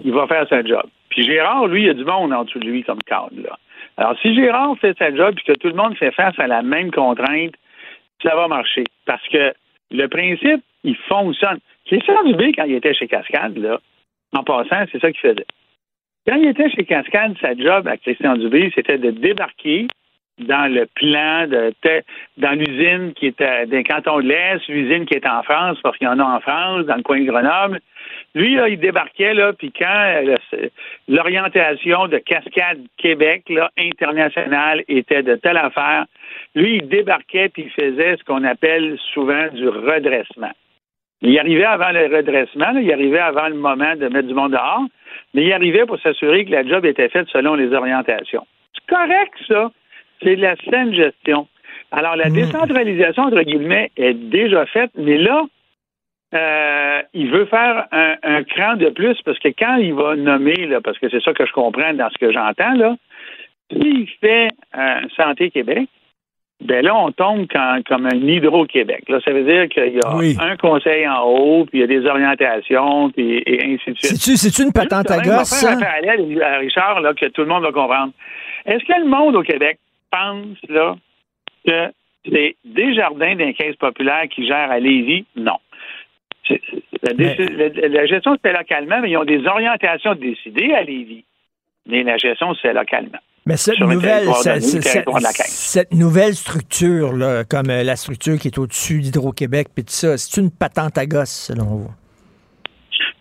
il 0.04 0.12
va 0.12 0.28
faire 0.28 0.46
sa 0.50 0.64
job. 0.64 0.84
Puis 1.10 1.24
Gérard, 1.24 1.68
lui, 1.68 1.84
il 1.84 1.88
y 1.88 1.90
a 1.90 1.94
du 1.94 2.04
monde 2.04 2.34
en 2.34 2.44
dessous 2.44 2.60
de 2.60 2.66
lui 2.66 2.84
comme 2.84 3.00
cadre, 3.06 3.30
là. 3.44 3.58
Alors, 3.98 4.18
si 4.22 4.36
Gérard 4.36 4.78
fait 4.80 4.98
sa 4.98 5.14
job 5.14 5.36
et 5.38 5.54
que 5.54 5.58
tout 5.58 5.68
le 5.68 5.74
monde 5.74 5.98
fait 5.98 6.12
face 6.12 6.38
à 6.40 6.48
la 6.48 6.62
même 6.62 6.92
contrainte, 6.92 7.56
ça 8.22 8.36
va 8.36 8.48
marcher. 8.48 8.84
Parce 9.06 9.28
que 9.30 9.54
le 9.92 10.08
principe, 10.08 10.64
il 10.84 10.96
fonctionne. 10.96 11.60
Christian 11.86 12.24
Dubé, 12.24 12.52
quand 12.54 12.66
il 12.66 12.76
était 12.76 12.94
chez 12.94 13.08
Cascade, 13.08 13.58
là, 13.58 13.80
en 14.34 14.44
passant, 14.44 14.86
c'est 14.92 15.00
ça 15.00 15.12
qu'il 15.12 15.22
faisait. 15.22 15.46
Quand 16.28 16.36
il 16.36 16.50
était 16.50 16.70
chez 16.70 16.86
Cascade, 16.86 17.36
sa 17.42 17.56
job 17.56 17.88
à 17.88 17.98
Christian 17.98 18.36
Dubé, 18.36 18.72
c'était 18.76 18.98
de 18.98 19.12
débarquer 19.12 19.88
dans 20.40 20.72
le 20.72 20.86
plan 20.94 21.48
de 21.48 21.74
dans 22.38 22.52
l'usine 22.52 23.14
qui 23.14 23.28
était 23.28 23.66
dans 23.66 23.78
le 23.78 23.84
canton 23.84 24.18
de 24.18 24.28
l'Est, 24.28 24.68
l'usine 24.68 25.06
qui 25.06 25.16
est 25.16 25.28
en 25.28 25.42
France, 25.42 25.80
parce 25.82 25.98
qu'il 25.98 26.06
y 26.06 26.10
en 26.10 26.20
a 26.20 26.24
en 26.24 26.40
France, 26.40 26.86
dans 26.86 26.96
le 26.96 27.02
coin 27.02 27.20
de 27.20 27.26
Grenoble. 27.26 27.80
Lui, 28.36 28.56
là, 28.56 28.70
il 28.70 28.80
débarquait, 28.80 29.34
là, 29.34 29.54
puis 29.54 29.72
quand 29.72 29.86
euh, 29.86 30.36
l'orientation 31.08 32.08
de 32.08 32.18
Cascade 32.20 32.80
Québec, 32.98 33.44
là, 33.50 33.72
internationale, 33.78 34.84
était 34.88 35.24
de 35.24 35.36
telle 35.36 35.58
affaire, 35.58 36.06
lui, 36.54 36.78
il 36.78 36.88
débarquait 36.88 37.50
puis 37.50 37.64
il 37.64 37.72
faisait 37.72 38.18
ce 38.18 38.24
qu'on 38.24 38.44
appelle 38.44 38.98
souvent 39.14 39.48
du 39.54 39.68
redressement. 39.68 40.52
Il 41.22 41.38
arrivait 41.40 41.66
avant 41.66 41.92
le 41.92 42.16
redressement, 42.16 42.72
là, 42.72 42.80
il 42.80 42.94
arrivait 42.94 43.20
avant 43.20 43.48
le 43.48 43.56
moment 43.56 43.96
de 43.96 44.08
mettre 44.08 44.28
du 44.28 44.36
monde 44.36 44.52
dehors, 44.52 44.84
mais 45.34 45.44
il 45.44 45.54
arrivait 45.54 45.86
pour 45.86 46.00
s'assurer 46.00 46.46
que 46.46 46.52
la 46.52 46.64
job 46.64 46.86
était 46.86 47.10
faite 47.10 47.28
selon 47.30 47.56
les 47.56 47.74
orientations. 47.74 48.46
C'est 48.74 48.96
correct, 48.96 49.34
ça. 49.48 49.72
C'est 50.22 50.36
de 50.36 50.42
la 50.42 50.56
saine 50.70 50.94
gestion. 50.94 51.48
Alors, 51.92 52.16
la 52.16 52.30
décentralisation, 52.30 53.24
entre 53.24 53.42
guillemets, 53.42 53.92
est 53.98 54.14
déjà 54.14 54.66
faite, 54.66 54.92
mais 54.96 55.18
là, 55.18 55.46
euh, 56.34 57.02
il 57.14 57.30
veut 57.32 57.46
faire 57.46 57.86
un, 57.92 58.16
un 58.24 58.44
cran 58.44 58.76
de 58.76 58.90
plus 58.90 59.16
parce 59.24 59.40
que 59.40 59.50
quand 59.50 59.76
il 59.78 59.94
va 59.94 60.16
nommer, 60.16 60.66
là, 60.68 60.82
parce 60.82 60.98
que 61.00 61.10
c'est 61.10 61.22
ça 61.22 61.34
que 61.34 61.46
je 61.46 61.52
comprends 61.54 61.94
dans 61.94 62.10
ce 62.10 62.18
que 62.18 62.32
j'entends, 62.32 62.74
là, 62.74 62.96
s'il 63.72 64.08
fait 64.22 64.50
euh, 64.78 65.00
Santé 65.16 65.50
Québec, 65.52 65.88
ben 66.64 66.84
là, 66.84 66.96
on 66.96 67.12
tombe 67.12 67.46
quand- 67.52 67.82
comme 67.88 68.08
un 68.08 68.16
Hydro-Québec. 68.16 69.04
Là, 69.10 69.20
ça 69.24 69.32
veut 69.32 69.44
dire 69.44 69.70
qu'il 69.70 69.94
y 69.96 70.00
a 70.02 70.44
un 70.44 70.58
conseil 70.58 71.08
en 71.08 71.22
haut, 71.24 71.66
puis 71.66 71.78
il 71.78 71.82
y 71.82 71.84
a 71.84 71.88
des 71.88 72.06
orientations, 72.08 73.12
puis 73.12 73.44
et 73.46 73.64
ainsi 73.64 73.92
de 73.92 73.98
suite. 73.98 74.18
C'est-tu 74.18 74.38
c'est-tu 74.38 74.64
une 74.64 74.74
patente 74.74 75.12
à 75.12 75.18
va 75.18 75.24
gosse, 75.24 75.62
faire 75.62 75.70
ça? 75.70 75.74
un 75.74 75.80
parallèle 75.80 76.42
à 76.42 76.58
Richard, 76.58 77.02
là, 77.02 77.14
que 77.14 77.28
tout 77.28 77.42
le 77.42 77.48
monde 77.48 77.64
va 77.64 77.72
comprendre. 77.72 78.12
Est-ce 78.66 78.84
que 78.86 79.00
le 79.00 79.08
monde 79.08 79.36
au 79.36 79.44
Québec 79.44 79.78
pense 80.10 80.58
là, 80.68 80.96
que 81.66 81.92
c'est 82.30 82.56
Desjardins 82.66 83.36
d'un 83.36 83.54
caisse 83.54 83.76
populaire 83.76 84.24
qui 84.30 84.46
gère 84.48 84.72
à 84.72 84.80
Lévis? 84.80 85.26
Non. 85.36 85.58
La, 87.04 87.14
déci- 87.14 87.52
la- 87.56 87.88
la 87.88 88.06
gestion 88.06 88.36
se 88.36 88.40
fait 88.42 88.54
localement, 88.54 89.00
mais 89.02 89.12
ils 89.12 89.18
ont 89.18 89.24
des 89.26 89.46
orientations 89.46 90.16
décidées 90.16 90.74
à 90.74 90.82
Lévis. 90.84 91.24
Mais 91.86 92.04
la 92.04 92.18
gestion 92.18 92.54
se 92.54 92.62
fait 92.62 92.74
localement. 92.74 93.20
Mais 93.46 93.56
cette 93.56 93.80
nouvelle, 93.80 94.28
cette, 94.34 94.62
cette- 94.62 95.94
nouvelle 95.94 96.34
structure, 96.34 97.14
là, 97.14 97.44
comme 97.46 97.70
euh, 97.70 97.84
la 97.84 97.96
structure 97.96 98.38
qui 98.38 98.50
est 98.50 98.58
au-dessus 98.58 99.00
d'Hydro-Québec, 99.00 99.68
puis 99.74 99.86
tout 99.86 99.92
ça, 99.94 100.18
c'est 100.18 100.42
une 100.42 100.52
patente 100.52 100.98
à 100.98 101.06
gosse, 101.06 101.48
selon 101.54 101.64
vous? 101.66 101.92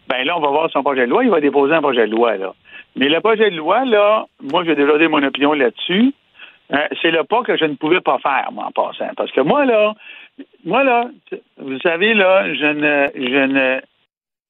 Ben 0.08 0.24
là, 0.24 0.36
on 0.36 0.40
va 0.40 0.48
voir 0.48 0.70
son 0.72 0.82
projet 0.82 1.02
de 1.06 1.10
loi. 1.10 1.22
Il 1.24 1.30
va 1.30 1.40
déposer 1.40 1.74
un 1.74 1.80
projet 1.82 2.06
de 2.06 2.12
loi, 2.12 2.36
là. 2.36 2.54
Mais 2.96 3.08
le 3.08 3.20
projet 3.20 3.50
de 3.50 3.56
loi, 3.56 3.84
là, 3.84 4.24
moi, 4.42 4.64
j'ai 4.64 4.74
déjà 4.74 4.88
donné 4.92 5.06
mon 5.08 5.22
opinion 5.22 5.52
là-dessus. 5.52 6.12
Euh, 6.72 6.78
c'est 7.02 7.12
le 7.12 7.22
pas 7.22 7.42
que 7.42 7.56
je 7.56 7.64
ne 7.64 7.74
pouvais 7.74 8.00
pas 8.00 8.18
faire, 8.18 8.48
moi, 8.52 8.66
en 8.66 8.72
passant. 8.72 9.10
Parce 9.16 9.30
que 9.30 9.40
moi, 9.42 9.64
là, 9.64 9.94
moi, 10.64 10.84
là, 10.84 11.08
vous 11.58 11.78
savez, 11.80 12.14
là, 12.14 12.52
je 12.54 12.66
ne, 12.66 13.08
je 13.14 13.46
ne, 13.46 13.80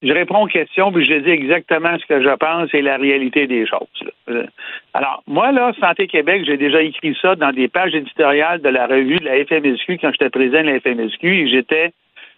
je 0.03 0.13
réponds 0.13 0.43
aux 0.43 0.47
questions, 0.47 0.91
puis 0.91 1.05
je 1.05 1.13
dis 1.15 1.29
exactement 1.29 1.97
ce 1.99 2.05
que 2.05 2.21
je 2.21 2.35
pense 2.35 2.73
et 2.73 2.81
la 2.81 2.97
réalité 2.97 3.47
des 3.47 3.65
choses. 3.65 3.87
là. 4.01 4.11
Euh, 4.29 4.45
Alors, 4.93 5.23
moi, 5.27 5.51
là, 5.51 5.73
Santé 5.79 6.07
Québec, 6.07 6.43
j'ai 6.45 6.57
déjà 6.57 6.81
écrit 6.81 7.15
ça 7.21 7.35
dans 7.35 7.51
des 7.51 7.67
pages 7.67 7.95
éditoriales 7.95 8.61
de 8.61 8.69
la 8.69 8.87
revue 8.87 9.17
de 9.19 9.25
la 9.25 9.43
FMSQ 9.45 9.97
quand 9.99 10.11
j'étais 10.11 10.29
président 10.29 10.61
de 10.61 10.67
la 10.69 10.79
FMSQ 10.79 11.27
et 11.27 11.47
j'étais 11.49 11.91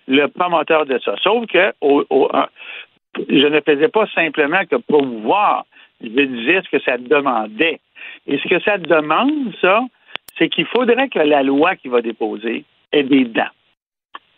le 0.08 0.28
promoteur 0.28 0.86
de 0.86 0.98
ça. 1.00 1.16
Sauf 1.22 1.46
que 1.48 1.74
au- 1.82 2.06
je 3.30 3.48
ne 3.48 3.60
faisais 3.62 3.90
pas 3.90 4.06
simplement 4.14 4.62
que 4.70 4.76
promouvoir, 4.78 5.66
je 6.02 6.08
disais 6.08 6.62
ce 6.64 6.70
que 6.78 6.82
ça 6.84 6.98
demandait. 6.98 7.80
Et 8.28 8.38
ce 8.38 8.48
que 8.48 8.60
ça 8.62 8.78
demande, 8.78 9.54
ça, 9.62 9.82
c'est 10.38 10.48
qu'il 10.50 10.66
faudrait 10.66 11.10
que 11.10 11.20
la 11.20 11.44
loi 11.44 11.76
qui 11.76 11.90
va 11.90 12.02
déposer 12.02 12.64
ait 12.92 13.04
des 13.04 13.26
dents. 13.26 13.50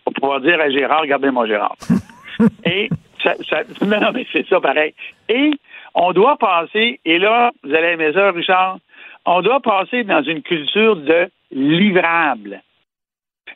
Pour 0.03 0.13
pouvoir 0.13 0.41
dire 0.41 0.59
à 0.59 0.69
Gérard, 0.69 1.01
regardez-moi 1.01 1.47
Gérard. 1.47 1.75
Et 2.65 2.89
ça, 3.23 3.35
ça- 3.49 3.63
non, 3.85 3.99
non, 3.99 4.11
mais 4.13 4.25
c'est 4.31 4.47
ça 4.47 4.59
pareil. 4.59 4.93
Et 5.29 5.51
on 5.93 6.11
doit 6.13 6.37
passer, 6.37 6.99
et 7.05 7.19
là, 7.19 7.51
vous 7.63 7.73
allez 7.73 7.89
aimer 7.89 8.13
ça, 8.13 8.31
Richard, 8.31 8.77
on 9.25 9.41
doit 9.41 9.59
passer 9.59 10.03
dans 10.03 10.23
une 10.23 10.41
culture 10.41 10.95
de 10.95 11.29
livrable. 11.51 12.61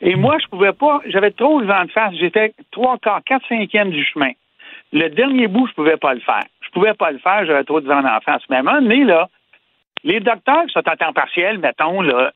Et 0.02 0.16
moi, 0.16 0.38
je 0.42 0.48
pouvais 0.48 0.74
pas, 0.74 1.00
j'avais 1.08 1.32
trop 1.32 1.60
le 1.62 1.66
vent 1.66 1.86
de 1.86 1.92
face, 1.92 2.14
j'étais 2.20 2.54
trois 2.72 2.98
quarts, 2.98 3.24
quatre 3.26 3.48
cinquièmes 3.48 3.92
du 3.92 4.04
chemin. 4.04 4.32
Le 4.92 5.08
dernier 5.10 5.48
bout, 5.48 5.68
je 5.68 5.74
pouvais 5.74 5.98
pas 5.98 6.14
le 6.14 6.20
faire. 6.20 6.44
Je 6.62 6.70
pouvais 6.72 6.94
pas 6.94 7.12
le 7.12 7.20
faire, 7.20 7.46
j'avais 7.46 7.64
trop 7.64 7.80
de 7.80 7.88
vent 7.88 8.04
en 8.06 8.20
face. 8.20 8.42
Mais 8.50 8.58
à 8.58 8.60
un 8.60 8.64
moment 8.64 8.82
donné, 8.82 9.04
là, 9.06 9.30
les 10.04 10.20
docteurs 10.20 10.66
qui 10.66 10.74
sont 10.74 10.88
à 10.88 10.98
temps 10.98 11.14
partiel, 11.14 11.58
mettons, 11.60 12.02
là, 12.02 12.32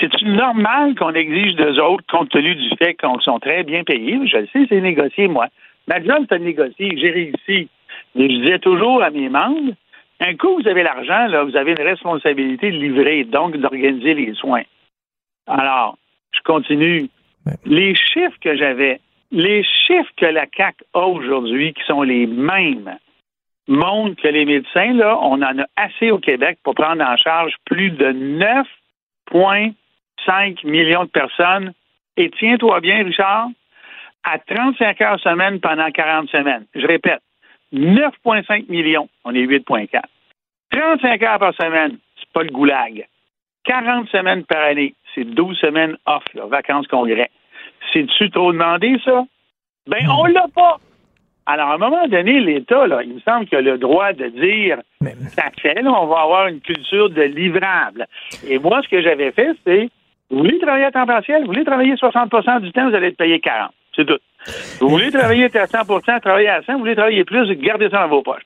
c'est 0.00 0.22
normal 0.22 0.94
qu'on 0.94 1.12
exige 1.12 1.54
d'eux 1.54 1.80
autres, 1.80 2.04
compte 2.10 2.30
tenu 2.30 2.54
du 2.54 2.68
fait 2.76 2.94
qu'ils 2.94 3.20
sont 3.22 3.38
très 3.38 3.62
bien 3.62 3.84
payés? 3.84 4.18
Je 4.26 4.38
le 4.38 4.46
sais, 4.52 4.66
c'est 4.68 4.80
négocié, 4.80 5.28
moi. 5.28 5.46
Ma 5.86 6.02
job, 6.02 6.26
c'est 6.28 6.38
de 6.38 6.44
négocier. 6.44 6.96
J'ai 6.96 7.10
réussi. 7.10 7.68
Mais 8.14 8.28
je 8.30 8.40
disais 8.40 8.58
toujours 8.58 9.02
à 9.02 9.10
mes 9.10 9.28
membres, 9.28 9.72
un 10.20 10.34
coup, 10.34 10.56
vous 10.60 10.68
avez 10.68 10.82
l'argent, 10.82 11.26
là, 11.26 11.44
vous 11.44 11.56
avez 11.56 11.72
une 11.72 11.86
responsabilité 11.86 12.70
de 12.70 12.78
livrer, 12.78 13.24
donc 13.24 13.56
d'organiser 13.58 14.14
les 14.14 14.32
soins. 14.34 14.62
Alors, 15.46 15.98
je 16.32 16.40
continue. 16.40 17.08
Les 17.64 17.94
chiffres 17.94 18.38
que 18.40 18.56
j'avais, 18.56 19.00
les 19.30 19.62
chiffres 19.62 20.10
que 20.16 20.26
la 20.26 20.46
CAC 20.46 20.76
a 20.94 21.06
aujourd'hui, 21.06 21.74
qui 21.74 21.84
sont 21.84 22.02
les 22.02 22.26
mêmes, 22.26 22.96
montrent 23.68 24.20
que 24.20 24.28
les 24.28 24.44
médecins, 24.44 24.94
là, 24.94 25.18
on 25.20 25.42
en 25.42 25.58
a 25.58 25.66
assez 25.76 26.10
au 26.10 26.18
Québec 26.18 26.58
pour 26.62 26.74
prendre 26.74 27.04
en 27.04 27.16
charge 27.16 27.52
plus 27.66 27.90
de 27.90 28.06
9,5 28.12 29.74
millions 30.64 31.04
de 31.04 31.10
personnes. 31.10 31.72
Et 32.16 32.30
tiens-toi 32.30 32.80
bien, 32.80 33.04
Richard, 33.04 33.48
à 34.24 34.38
35 34.38 35.00
heures 35.00 35.20
semaine 35.20 35.60
pendant 35.60 35.90
40 35.90 36.28
semaines. 36.30 36.66
Je 36.74 36.86
répète, 36.86 37.20
9,5 37.72 38.68
millions, 38.68 39.08
on 39.24 39.34
est 39.34 39.46
8,4. 39.46 40.00
35 40.70 41.22
heures 41.22 41.38
par 41.38 41.54
semaine, 41.54 41.98
c'est 42.18 42.32
pas 42.32 42.42
le 42.42 42.50
goulag. 42.50 43.06
40 43.64 44.08
semaines 44.08 44.44
par 44.44 44.62
année, 44.62 44.94
c'est 45.14 45.24
12 45.24 45.58
semaines 45.58 45.96
off, 46.06 46.24
là, 46.34 46.46
vacances 46.46 46.86
congrès. 46.86 47.30
C'est-tu 47.92 48.30
trop 48.30 48.52
demandé, 48.52 48.96
ça? 49.04 49.24
Ben, 49.86 50.08
on 50.08 50.24
l'a 50.26 50.46
pas. 50.54 50.78
Alors, 51.46 51.68
à 51.68 51.74
un 51.74 51.78
moment 51.78 52.08
donné, 52.08 52.40
l'État, 52.40 52.86
là, 52.88 53.02
il 53.04 53.14
me 53.14 53.20
semble 53.20 53.46
qu'il 53.46 53.58
a 53.58 53.60
le 53.60 53.78
droit 53.78 54.12
de 54.12 54.26
dire 54.28 54.78
ça 55.28 55.44
fait, 55.60 55.80
là, 55.80 55.92
on 55.92 56.06
va 56.06 56.22
avoir 56.22 56.48
une 56.48 56.60
culture 56.60 57.08
de 57.10 57.22
livrable. 57.22 58.06
Et 58.48 58.58
moi, 58.58 58.80
ce 58.82 58.88
que 58.88 59.00
j'avais 59.00 59.30
fait, 59.30 59.52
c'est 59.64 59.88
vous 60.30 60.38
voulez 60.38 60.58
travailler 60.58 60.84
à 60.84 60.90
temps 60.90 61.06
partiel, 61.06 61.42
vous 61.42 61.48
voulez 61.48 61.64
travailler 61.64 61.94
60% 61.94 62.60
du 62.60 62.72
temps, 62.72 62.88
vous 62.88 62.94
allez 62.94 63.08
être 63.08 63.16
payé 63.16 63.40
40. 63.40 63.70
C'est 63.94 64.04
tout. 64.04 64.18
Vous 64.80 64.88
voulez 64.88 65.10
travailler 65.10 65.44
à 65.44 65.66
100% 65.66 66.20
travailler 66.20 66.48
à 66.48 66.62
100, 66.62 66.74
vous 66.74 66.78
voulez 66.80 66.96
travailler 66.96 67.24
plus, 67.24 67.50
gardez 67.56 67.88
ça 67.88 68.02
dans 68.02 68.08
vos 68.08 68.22
poches. 68.22 68.42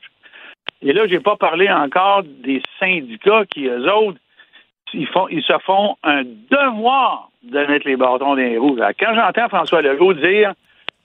Et 0.82 0.92
là, 0.92 1.06
j'ai 1.06 1.20
pas 1.20 1.36
parlé 1.36 1.70
encore 1.70 2.22
des 2.22 2.62
syndicats 2.78 3.44
qui, 3.50 3.66
eux 3.66 3.92
autres, 3.92 4.18
ils, 4.94 5.06
font, 5.06 5.28
ils 5.28 5.42
se 5.42 5.58
font 5.64 5.96
un 6.02 6.22
devoir 6.24 7.30
de 7.42 7.58
mettre 7.66 7.86
les 7.86 7.96
bâtons 7.96 8.18
dans 8.18 8.34
les 8.34 8.58
roues. 8.58 8.76
Alors, 8.78 8.90
quand 8.98 9.14
j'entends 9.14 9.48
François 9.48 9.82
Legault 9.82 10.14
dire 10.14 10.52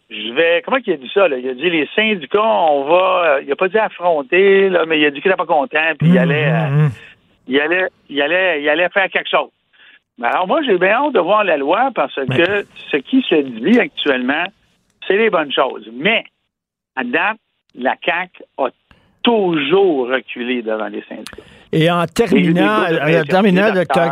je 0.09 0.33
vais. 0.33 0.61
Comment 0.63 0.77
il 0.85 0.93
a 0.93 0.97
dit 0.97 1.11
ça? 1.13 1.27
Là? 1.27 1.37
Il 1.37 1.49
a 1.49 1.53
dit 1.53 1.69
les 1.69 1.89
syndicats, 1.95 2.39
on 2.43 2.83
va. 2.83 3.39
il 3.41 3.51
a 3.51 3.55
pas 3.55 3.67
dit 3.67 3.77
affronter, 3.77 4.69
là, 4.69 4.85
mais 4.85 4.99
il 4.99 5.05
a 5.05 5.09
dit 5.09 5.19
qu'il 5.19 5.31
n'était 5.31 5.43
pas 5.43 5.51
content, 5.51 5.93
puis 5.97 6.09
il 6.09 6.17
allait. 6.17 6.51
euh, 6.51 6.87
il 7.47 7.59
allait, 7.59 7.87
il 8.09 8.21
allait, 8.21 8.61
il 8.61 8.69
allait 8.69 8.89
faire 8.89 9.09
quelque 9.09 9.29
chose. 9.29 9.49
Mais 10.17 10.27
alors 10.27 10.47
moi, 10.47 10.61
j'ai 10.65 10.77
bien 10.77 10.93
hâte 11.05 11.13
de 11.13 11.19
voir 11.19 11.43
la 11.43 11.57
loi 11.57 11.89
parce 11.93 12.15
que 12.15 12.65
ce 12.91 12.97
qui 12.97 13.21
se 13.29 13.35
dit 13.35 13.79
actuellement, 13.79 14.45
c'est 15.07 15.17
les 15.17 15.29
bonnes 15.29 15.51
choses. 15.51 15.89
Mais 15.93 16.23
à 16.95 17.03
date, 17.03 17.37
la 17.75 17.95
CAC 17.97 18.41
a 18.57 18.67
toujours 19.21 20.07
reculé 20.07 20.61
devant 20.61 20.87
les 20.87 21.03
syndicats. 21.09 21.43
Et 21.71 21.91
en 21.91 22.05
terminant, 22.05 22.85
les- 22.87 23.19
en 23.19 23.23
terminant, 23.23 23.73
docteur. 23.73 24.11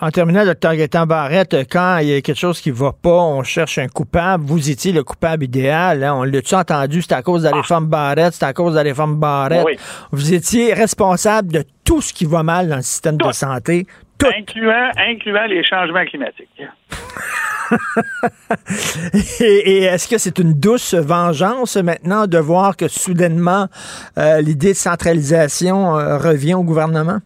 En 0.00 0.10
terminant, 0.10 0.46
docteur 0.46 0.74
Gaétan 0.76 1.04
Barrette, 1.04 1.54
quand 1.70 1.98
il 1.98 2.08
y 2.08 2.14
a 2.14 2.20
quelque 2.22 2.38
chose 2.38 2.58
qui 2.60 2.70
va 2.70 2.92
pas, 2.92 3.10
on 3.18 3.42
cherche 3.42 3.76
un 3.76 3.88
coupable. 3.88 4.44
Vous 4.44 4.70
étiez 4.70 4.92
le 4.92 5.04
coupable 5.04 5.44
idéal. 5.44 6.02
hein. 6.02 6.14
On 6.14 6.22
l'a-tu 6.22 6.54
entendu? 6.54 7.02
C'est 7.02 7.12
à 7.12 7.20
cause 7.22 7.42
de 7.42 7.50
la 7.50 7.56
réforme 7.56 7.86
Barrette, 7.88 8.32
c'est 8.32 8.46
à 8.46 8.54
cause 8.54 8.72
de 8.72 8.76
la 8.78 8.84
réforme 8.84 9.16
Barrette. 9.16 9.64
Oui. 9.66 9.76
Vous 10.12 10.32
étiez 10.32 10.72
responsable 10.72 11.52
de 11.52 11.64
tout 11.84 12.00
ce 12.00 12.14
qui 12.14 12.24
va 12.24 12.42
mal 12.42 12.68
dans 12.70 12.76
le 12.76 12.82
système 12.82 13.18
de 13.18 13.30
santé. 13.32 13.86
Incluant, 14.36 14.90
incluant 14.96 15.46
les 15.46 15.64
changements 15.64 16.04
climatiques. 16.04 16.48
Et, 19.40 19.44
et 19.44 19.82
est-ce 19.84 20.08
que 20.08 20.18
c'est 20.18 20.38
une 20.38 20.54
douce 20.54 20.94
vengeance 20.94 21.76
maintenant 21.76 22.26
de 22.26 22.38
voir 22.38 22.76
que 22.76 22.88
soudainement 22.88 23.66
euh, 24.18 24.40
l'idée 24.40 24.72
de 24.72 24.76
centralisation 24.76 25.96
euh, 25.96 26.18
revient 26.18 26.54
au 26.54 26.64
gouvernement? 26.64 27.18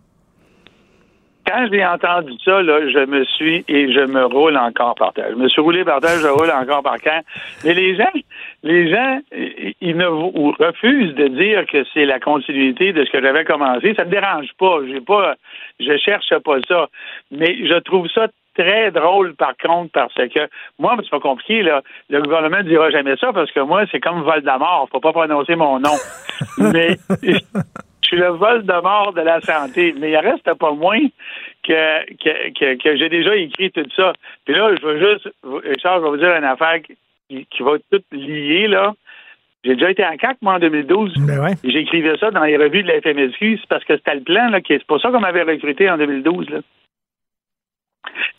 Quand 1.46 1.66
j'ai 1.70 1.84
entendu 1.84 2.32
ça, 2.42 2.62
là, 2.62 2.80
je 2.90 3.04
me 3.06 3.24
suis 3.24 3.64
et 3.68 3.92
je 3.92 4.00
me 4.06 4.24
roule 4.24 4.56
encore 4.56 4.94
par 4.94 5.12
terre. 5.12 5.28
Je 5.30 5.36
me 5.36 5.48
suis 5.48 5.60
roulé 5.60 5.84
par 5.84 6.00
terre, 6.00 6.18
je 6.18 6.26
roule 6.26 6.50
encore 6.50 6.82
par 6.82 6.98
terre. 7.00 7.20
Mais 7.64 7.74
les 7.74 7.96
gens, 7.96 8.10
les 8.64 8.90
gens, 8.90 9.20
ils 9.82 9.96
ne 9.96 10.06
refusent 10.06 11.14
de 11.14 11.28
dire 11.28 11.66
que 11.66 11.84
c'est 11.92 12.06
la 12.06 12.18
continuité 12.18 12.94
de 12.94 13.04
ce 13.04 13.10
que 13.10 13.20
j'avais 13.20 13.44
commencé. 13.44 13.92
Ça 13.94 14.06
me 14.06 14.10
dérange 14.10 14.48
pas. 14.58 14.78
J'ai 14.88 15.02
pas, 15.02 15.34
je 15.78 15.96
cherche 15.98 16.34
pas 16.38 16.56
ça. 16.66 16.88
Mais 17.30 17.58
je 17.66 17.78
trouve 17.80 18.08
ça 18.08 18.28
très 18.56 18.90
drôle, 18.90 19.34
par 19.34 19.54
contre, 19.58 19.92
parce 19.92 20.14
que 20.14 20.48
moi, 20.78 20.96
c'est 21.02 21.10
pas 21.10 21.20
compliqué, 21.20 21.62
là. 21.62 21.82
Le 22.08 22.22
gouvernement 22.22 22.58
ne 22.58 22.62
dira 22.62 22.90
jamais 22.90 23.16
ça 23.16 23.34
parce 23.34 23.52
que 23.52 23.60
moi, 23.60 23.84
c'est 23.92 24.00
comme 24.00 24.22
Voldemort. 24.22 24.88
Faut 24.90 25.00
pas 25.00 25.12
prononcer 25.12 25.56
mon 25.56 25.78
nom. 25.78 25.96
Mais 26.72 26.96
je 27.20 27.38
suis 28.02 28.16
le 28.16 28.28
Voldemort 28.28 29.12
de 29.12 29.20
la 29.20 29.42
santé. 29.42 29.94
Mais 29.98 30.12
il 30.12 30.16
reste 30.16 30.50
pas 30.54 30.72
moins 30.72 31.02
que, 31.64 32.14
que, 32.14 32.58
que, 32.58 32.82
que 32.82 32.96
j'ai 32.96 33.10
déjà 33.10 33.36
écrit 33.36 33.70
tout 33.72 33.84
ça. 33.94 34.14
Puis 34.46 34.54
là, 34.54 34.74
je 34.74 34.86
veux 34.86 34.98
juste, 34.98 35.28
Richard, 35.42 35.98
je 35.98 36.04
vais 36.04 36.10
vous 36.10 36.16
dire 36.16 36.34
une 36.34 36.44
affaire 36.44 36.78
qui, 37.34 37.46
qui 37.50 37.62
va 37.62 37.72
tout 37.90 38.02
lier, 38.12 38.68
là. 38.68 38.94
J'ai 39.64 39.74
déjà 39.76 39.90
été 39.90 40.04
en 40.04 40.16
CAC, 40.16 40.36
moi, 40.42 40.54
en 40.54 40.58
2012. 40.58 41.14
Et 41.64 41.70
J'écrivais 41.70 42.18
ça 42.18 42.30
dans 42.30 42.44
les 42.44 42.56
revues 42.58 42.82
de 42.82 42.88
la 42.88 43.00
FMSQ. 43.00 43.58
C'est 43.60 43.68
parce 43.68 43.84
que 43.84 43.96
c'était 43.96 44.14
le 44.16 44.20
plan, 44.20 44.48
là. 44.50 44.58
C'est 44.66 44.84
pour 44.84 45.00
ça 45.00 45.10
qu'on 45.10 45.20
m'avait 45.20 45.42
recruté 45.42 45.88
en 45.88 45.96
2012, 45.96 46.50
là. 46.50 46.58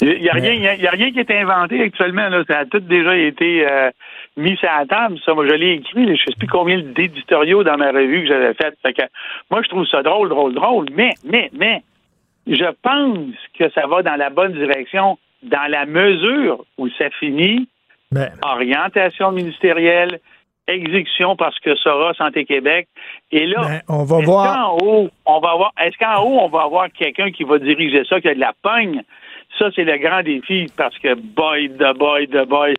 Il 0.01 0.22
n'y 0.22 0.30
a, 0.30 0.34
rien- 0.34 0.53
y 0.53 0.67
a- 0.67 0.76
y 0.76 0.88
a 0.88 0.91
rien 0.91 1.11
qui 1.11 1.19
est 1.19 1.31
inventé 1.31 1.81
actuellement. 1.81 2.30
Là. 2.30 2.43
Ça 2.47 2.59
a 2.59 2.65
tout 2.65 2.80
déjà 2.80 3.17
été 3.17 3.65
euh, 3.69 3.89
mis 4.38 4.55
sur 4.57 4.69
la 4.69 4.85
table. 4.85 5.17
Ça, 5.26 5.34
moi, 5.34 5.47
je 5.47 5.53
l'ai 5.53 5.73
écrit. 5.73 6.05
Je 6.05 6.11
ne 6.11 6.17
sais 6.17 6.35
plus 6.38 6.47
combien 6.47 6.80
d'éditoriaux 6.80 7.63
dans 7.63 7.77
ma 7.77 7.91
revue 7.91 8.22
que 8.22 8.27
j'avais 8.27 8.53
fait. 8.53 8.76
Fait 8.84 8.93
que, 8.93 9.01
moi, 9.49 9.61
je 9.63 9.69
trouve 9.69 9.88
ça 9.88 10.03
drôle, 10.03 10.30
drôle, 10.30 10.53
drôle. 10.53 10.85
Mais, 10.93 11.11
mais, 11.23 11.49
mais, 11.53 11.81
je 12.45 12.65
pense 12.84 13.34
que 13.57 13.69
ça 13.72 13.88
va 13.88 14.03
dans 14.03 14.15
la 14.15 14.30
bonne 14.30 14.53
direction 14.53 15.17
dans 15.41 15.69
la 15.72 15.85
mesure 15.88 16.63
où 16.77 16.88
ça 16.89 17.09
finit 17.19 17.67
Ben. 18.11 18.32
orientation 18.44 19.32
ministérielle, 19.32 20.19
exécution 20.68 21.36
parce 21.36 21.60
que 21.60 21.76
Sora 21.76 22.14
Santé 22.14 22.45
Québec. 22.45 22.88
Et 23.32 23.45
là, 23.45 23.61
Ben, 23.61 23.82
on 23.88 24.03
va 24.03 24.18
est-ce 24.18 24.26
voir. 24.26 24.56
qu'en 24.56 24.77
haut, 24.86 25.10
on 25.26 25.40
va 25.40 25.52
avoir, 25.52 25.72
est-ce 25.84 25.98
qu'en 25.98 26.22
haut, 26.23 26.40
on 26.41 26.49
va 26.49 26.64
avoir 26.64 26.88
quelqu'un 26.91 27.32
qui 27.32 27.44
va 27.44 27.60
diriger 27.60 28.03
ça, 28.10 28.19
qui 28.22 28.27
a 28.30 28.34
de 28.36 28.40
la 28.40 28.53
pogne? 28.61 29.02
Ça, 29.60 29.68
c'est 29.76 29.84
le 29.84 29.98
grand 29.98 30.22
défi 30.23 30.68
parce 30.76 30.98
que 30.99 31.14
boy, 31.15 31.69
de 31.69 31.98
boy, 31.98 32.27
de 32.27 32.44
boy. 32.45 32.73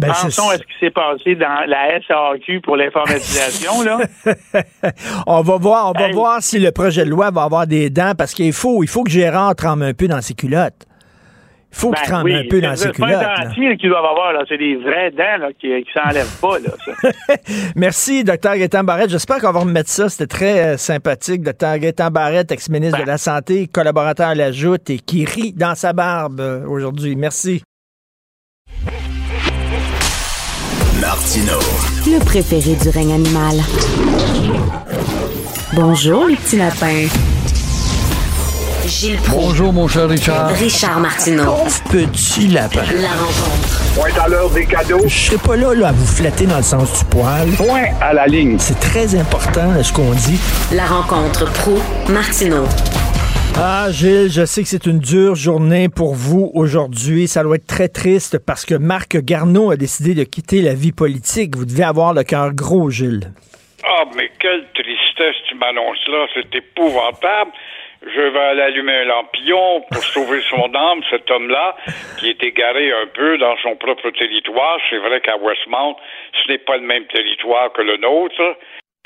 Ben, 0.00 0.08
Pensons 0.08 0.48
à 0.50 0.56
ce 0.58 0.62
qui 0.62 0.78
s'est 0.78 0.90
passé 0.90 1.34
dans 1.34 1.66
la 1.66 2.00
SAQ 2.00 2.60
pour 2.60 2.76
l'informatisation, 2.76 3.82
là. 3.82 3.98
on 5.26 5.40
va 5.42 5.56
voir, 5.56 5.88
on 5.90 5.98
va 5.98 6.06
Hey. 6.08 6.12
voir 6.14 6.40
si 6.40 6.60
le 6.60 6.70
projet 6.70 7.04
de 7.04 7.10
loi 7.10 7.30
va 7.32 7.42
avoir 7.42 7.66
des 7.66 7.90
dents 7.90 8.12
parce 8.16 8.32
qu'il 8.32 8.52
faut, 8.52 8.84
il 8.84 8.88
faut 8.88 9.02
que 9.02 9.10
Gérard 9.10 9.56
trempe 9.56 9.82
un 9.82 9.94
peu 9.94 10.06
dans 10.06 10.20
ses 10.20 10.34
culottes. 10.34 10.86
Il 11.70 11.76
faut 11.76 11.90
qu'il 11.92 12.02
Ben 12.04 12.10
trempe 12.10 12.24
oui, 12.24 12.34
un 12.34 12.42
peu 12.48 12.60
dans 12.62 12.74
c'est 12.76 12.84
c'est 12.94 12.98
pas 12.98 13.06
culottes. 13.06 13.46
dentier 13.48 13.76
qu'ils 13.76 13.90
doivent 13.90 14.04
avoir, 14.04 14.32
là. 14.32 14.42
C'est 14.48 14.56
des 14.56 14.76
vraies 14.76 15.10
dents, 15.10 15.36
là, 15.38 15.48
qui, 15.52 15.68
qui 15.68 15.90
s'enlèvent 15.94 16.40
pas, 16.40 16.58
là. 16.58 16.70
ça. 16.84 17.36
Merci, 17.76 18.24
docteur 18.24 18.56
Gaétan 18.56 18.84
Barrette. 18.84 19.10
J'espère 19.10 19.38
qu'on 19.38 19.52
va 19.52 19.60
remettre 19.60 19.90
ça. 19.90 20.08
C'était 20.08 20.26
très 20.26 20.60
euh, 20.60 20.76
sympathique. 20.78 21.42
Docteur 21.42 21.78
Gaétan 21.78 22.10
Barrette, 22.10 22.50
ex-ministre 22.50 22.98
de 23.00 23.06
la 23.06 23.18
Santé, 23.18 23.66
collaborateur 23.68 24.28
à 24.28 24.34
la 24.34 24.50
Joute 24.50 24.88
et 24.90 24.98
qui 24.98 25.24
rit 25.26 25.52
dans 25.52 25.74
sa 25.74 25.92
barbe 25.92 26.40
euh, 26.40 26.66
aujourd'hui. 26.66 27.16
Merci. 27.16 27.62
Martino. 31.00 31.58
Le 32.06 32.24
préféré 32.24 32.74
du 32.76 32.88
règne 32.88 33.12
animal. 33.12 33.56
Bonjour, 35.74 36.26
les 36.26 36.36
petits 36.36 36.56
lapins. 36.56 37.06
Gilles 38.88 39.18
Bonjour, 39.30 39.70
mon 39.70 39.86
cher 39.86 40.08
Richard. 40.08 40.48
Richard 40.48 40.98
Martineau. 41.00 41.56
Petit 41.92 42.48
lapin. 42.48 42.80
La 42.94 43.10
rencontre. 43.10 43.94
Point 43.94 44.24
à 44.24 44.28
l'heure 44.28 44.48
des 44.48 44.64
cadeaux. 44.64 45.02
Je 45.04 45.08
serai 45.08 45.36
pas 45.36 45.56
là, 45.56 45.74
là 45.74 45.88
à 45.88 45.92
vous 45.92 46.06
flatter 46.06 46.46
dans 46.46 46.56
le 46.56 46.62
sens 46.62 46.98
du 46.98 47.04
poil. 47.04 47.50
Point 47.58 47.92
à 48.00 48.14
la 48.14 48.26
ligne. 48.26 48.58
C'est 48.58 48.80
très 48.80 49.14
important 49.14 49.82
ce 49.82 49.92
qu'on 49.92 50.12
dit. 50.12 50.40
La 50.74 50.86
rencontre 50.86 51.52
pro 51.52 51.76
Martineau. 52.08 52.64
Ah, 53.58 53.88
Gilles, 53.90 54.30
je 54.30 54.46
sais 54.46 54.62
que 54.62 54.68
c'est 54.68 54.86
une 54.86 55.00
dure 55.00 55.34
journée 55.34 55.90
pour 55.90 56.14
vous 56.14 56.50
aujourd'hui. 56.54 57.28
Ça 57.28 57.42
doit 57.42 57.56
être 57.56 57.66
très 57.66 57.88
triste 57.88 58.38
parce 58.38 58.64
que 58.64 58.74
Marc 58.74 59.18
Garneau 59.18 59.70
a 59.70 59.76
décidé 59.76 60.14
de 60.14 60.24
quitter 60.24 60.62
la 60.62 60.72
vie 60.72 60.92
politique. 60.92 61.56
Vous 61.56 61.66
devez 61.66 61.84
avoir 61.84 62.14
le 62.14 62.22
cœur 62.22 62.54
gros, 62.54 62.88
Gilles. 62.88 63.32
Ah, 63.84 64.04
mais 64.16 64.30
quelle 64.40 64.64
tristesse 64.72 65.36
tu 65.46 65.56
m'annonces 65.56 66.08
là, 66.08 66.26
c'est 66.34 66.56
épouvantable. 66.56 67.52
Je 68.02 68.20
vais 68.20 68.38
aller 68.38 68.62
allumer 68.62 68.92
un 68.92 69.04
lampillon 69.04 69.82
pour 69.90 70.02
sauver 70.14 70.40
son 70.48 70.74
âme, 70.74 71.00
cet 71.10 71.30
homme-là, 71.30 71.76
qui 72.18 72.30
est 72.30 72.42
égaré 72.42 72.92
un 72.92 73.06
peu 73.12 73.38
dans 73.38 73.56
son 73.62 73.76
propre 73.76 74.10
territoire. 74.10 74.78
C'est 74.90 74.98
vrai 74.98 75.20
qu'à 75.20 75.36
Westmount, 75.36 75.96
ce 76.32 76.52
n'est 76.52 76.58
pas 76.58 76.76
le 76.76 76.86
même 76.86 77.06
territoire 77.06 77.72
que 77.72 77.82
le 77.82 77.96
nôtre, 77.96 78.56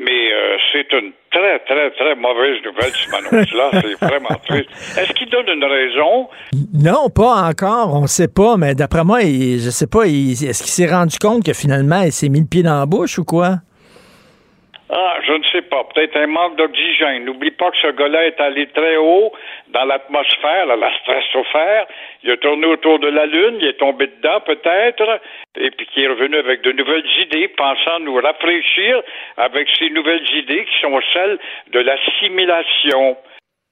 mais 0.00 0.32
euh, 0.32 0.56
c'est 0.72 0.92
une 0.92 1.12
très, 1.30 1.58
très, 1.60 1.90
très 1.92 2.14
mauvaise 2.16 2.62
nouvelle, 2.64 2.92
tu 2.92 3.10
m'annonces 3.10 3.52
là. 3.52 3.70
C'est 3.80 4.06
vraiment 4.06 4.36
triste. 4.46 4.70
Est-ce 4.98 5.12
qu'il 5.12 5.30
donne 5.30 5.48
une 5.48 5.64
raison? 5.64 6.28
Non, 6.74 7.08
pas 7.08 7.48
encore, 7.48 7.94
on 7.94 8.06
sait 8.06 8.28
pas, 8.28 8.56
mais 8.56 8.74
d'après 8.74 9.04
moi, 9.04 9.22
il, 9.22 9.60
je 9.60 9.70
sais 9.70 9.86
pas, 9.86 10.06
est-ce 10.06 10.62
qu'il 10.62 10.72
s'est 10.72 10.92
rendu 10.92 11.18
compte 11.18 11.44
que 11.44 11.52
finalement, 11.52 12.02
il 12.02 12.12
s'est 12.12 12.28
mis 12.28 12.40
le 12.40 12.46
pied 12.46 12.62
dans 12.62 12.78
la 12.78 12.86
bouche 12.86 13.18
ou 13.18 13.24
quoi? 13.24 13.56
Ah, 14.94 15.16
je 15.26 15.32
ne 15.32 15.42
sais 15.44 15.62
pas. 15.62 15.84
Peut-être 15.84 16.18
un 16.18 16.26
manque 16.26 16.56
d'oxygène. 16.56 17.24
N'oublie 17.24 17.50
pas 17.50 17.70
que 17.70 17.78
ce 17.78 17.92
gars-là 17.92 18.26
est 18.26 18.38
allé 18.38 18.66
très 18.66 18.96
haut 18.98 19.32
dans 19.68 19.86
l'atmosphère, 19.86 20.66
la 20.66 20.90
stratosphère. 20.98 21.86
Il 22.22 22.30
a 22.30 22.36
tourné 22.36 22.66
autour 22.66 22.98
de 22.98 23.08
la 23.08 23.24
Lune, 23.24 23.56
il 23.58 23.68
est 23.68 23.78
tombé 23.78 24.06
dedans 24.06 24.40
peut-être, 24.44 25.20
et 25.58 25.70
puis 25.70 25.86
qui 25.86 26.02
est 26.02 26.08
revenu 26.08 26.36
avec 26.36 26.60
de 26.60 26.72
nouvelles 26.72 27.06
idées, 27.20 27.48
pensant 27.48 28.00
nous 28.00 28.16
rafraîchir 28.16 29.00
avec 29.38 29.66
ces 29.78 29.88
nouvelles 29.88 30.28
idées 30.34 30.66
qui 30.66 30.80
sont 30.82 31.00
celles 31.14 31.38
de 31.72 31.80
l'assimilation. 31.80 33.16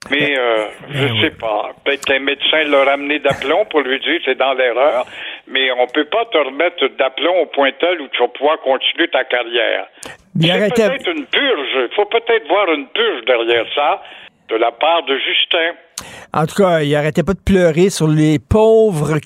Mais 0.09 0.35
euh, 0.39 0.65
je 0.89 1.05
ne 1.05 1.21
sais 1.21 1.37
pas. 1.37 1.69
Peut-être 1.85 2.03
qu'un 2.05 2.19
médecin 2.19 2.63
l'a 2.63 2.83
ramené 2.83 3.19
d'aplomb 3.19 3.65
pour 3.65 3.81
lui 3.81 3.99
dire 3.99 4.19
c'est 4.25 4.39
dans 4.39 4.53
l'erreur, 4.53 5.05
mais 5.45 5.71
on 5.73 5.85
peut 5.85 6.05
pas 6.05 6.25
te 6.25 6.37
remettre 6.39 6.87
d'aplomb 6.97 7.41
au 7.41 7.45
point 7.45 7.71
tel 7.79 8.01
où 8.01 8.07
tu 8.07 8.19
vas 8.19 8.27
pouvoir 8.29 8.59
continuer 8.61 9.07
ta 9.09 9.23
carrière. 9.23 9.87
Il 10.39 10.49
arrêtait- 10.51 10.87
peut-être 10.89 11.07
une 11.09 11.25
purge. 11.25 11.69
Il 11.89 11.95
faut 11.95 12.05
peut-être 12.05 12.47
voir 12.47 12.71
une 12.71 12.87
purge 12.87 13.25
derrière 13.25 13.65
ça 13.75 14.01
de 14.49 14.55
la 14.55 14.71
part 14.71 15.03
de 15.03 15.17
Justin. 15.17 15.73
En 16.33 16.45
tout 16.45 16.55
cas, 16.55 16.81
il 16.81 16.95
arrêtait 16.95 17.23
pas 17.23 17.33
de 17.33 17.39
pleurer 17.39 17.89
sur 17.89 18.07
les 18.07 18.39
pauvres, 18.39 19.19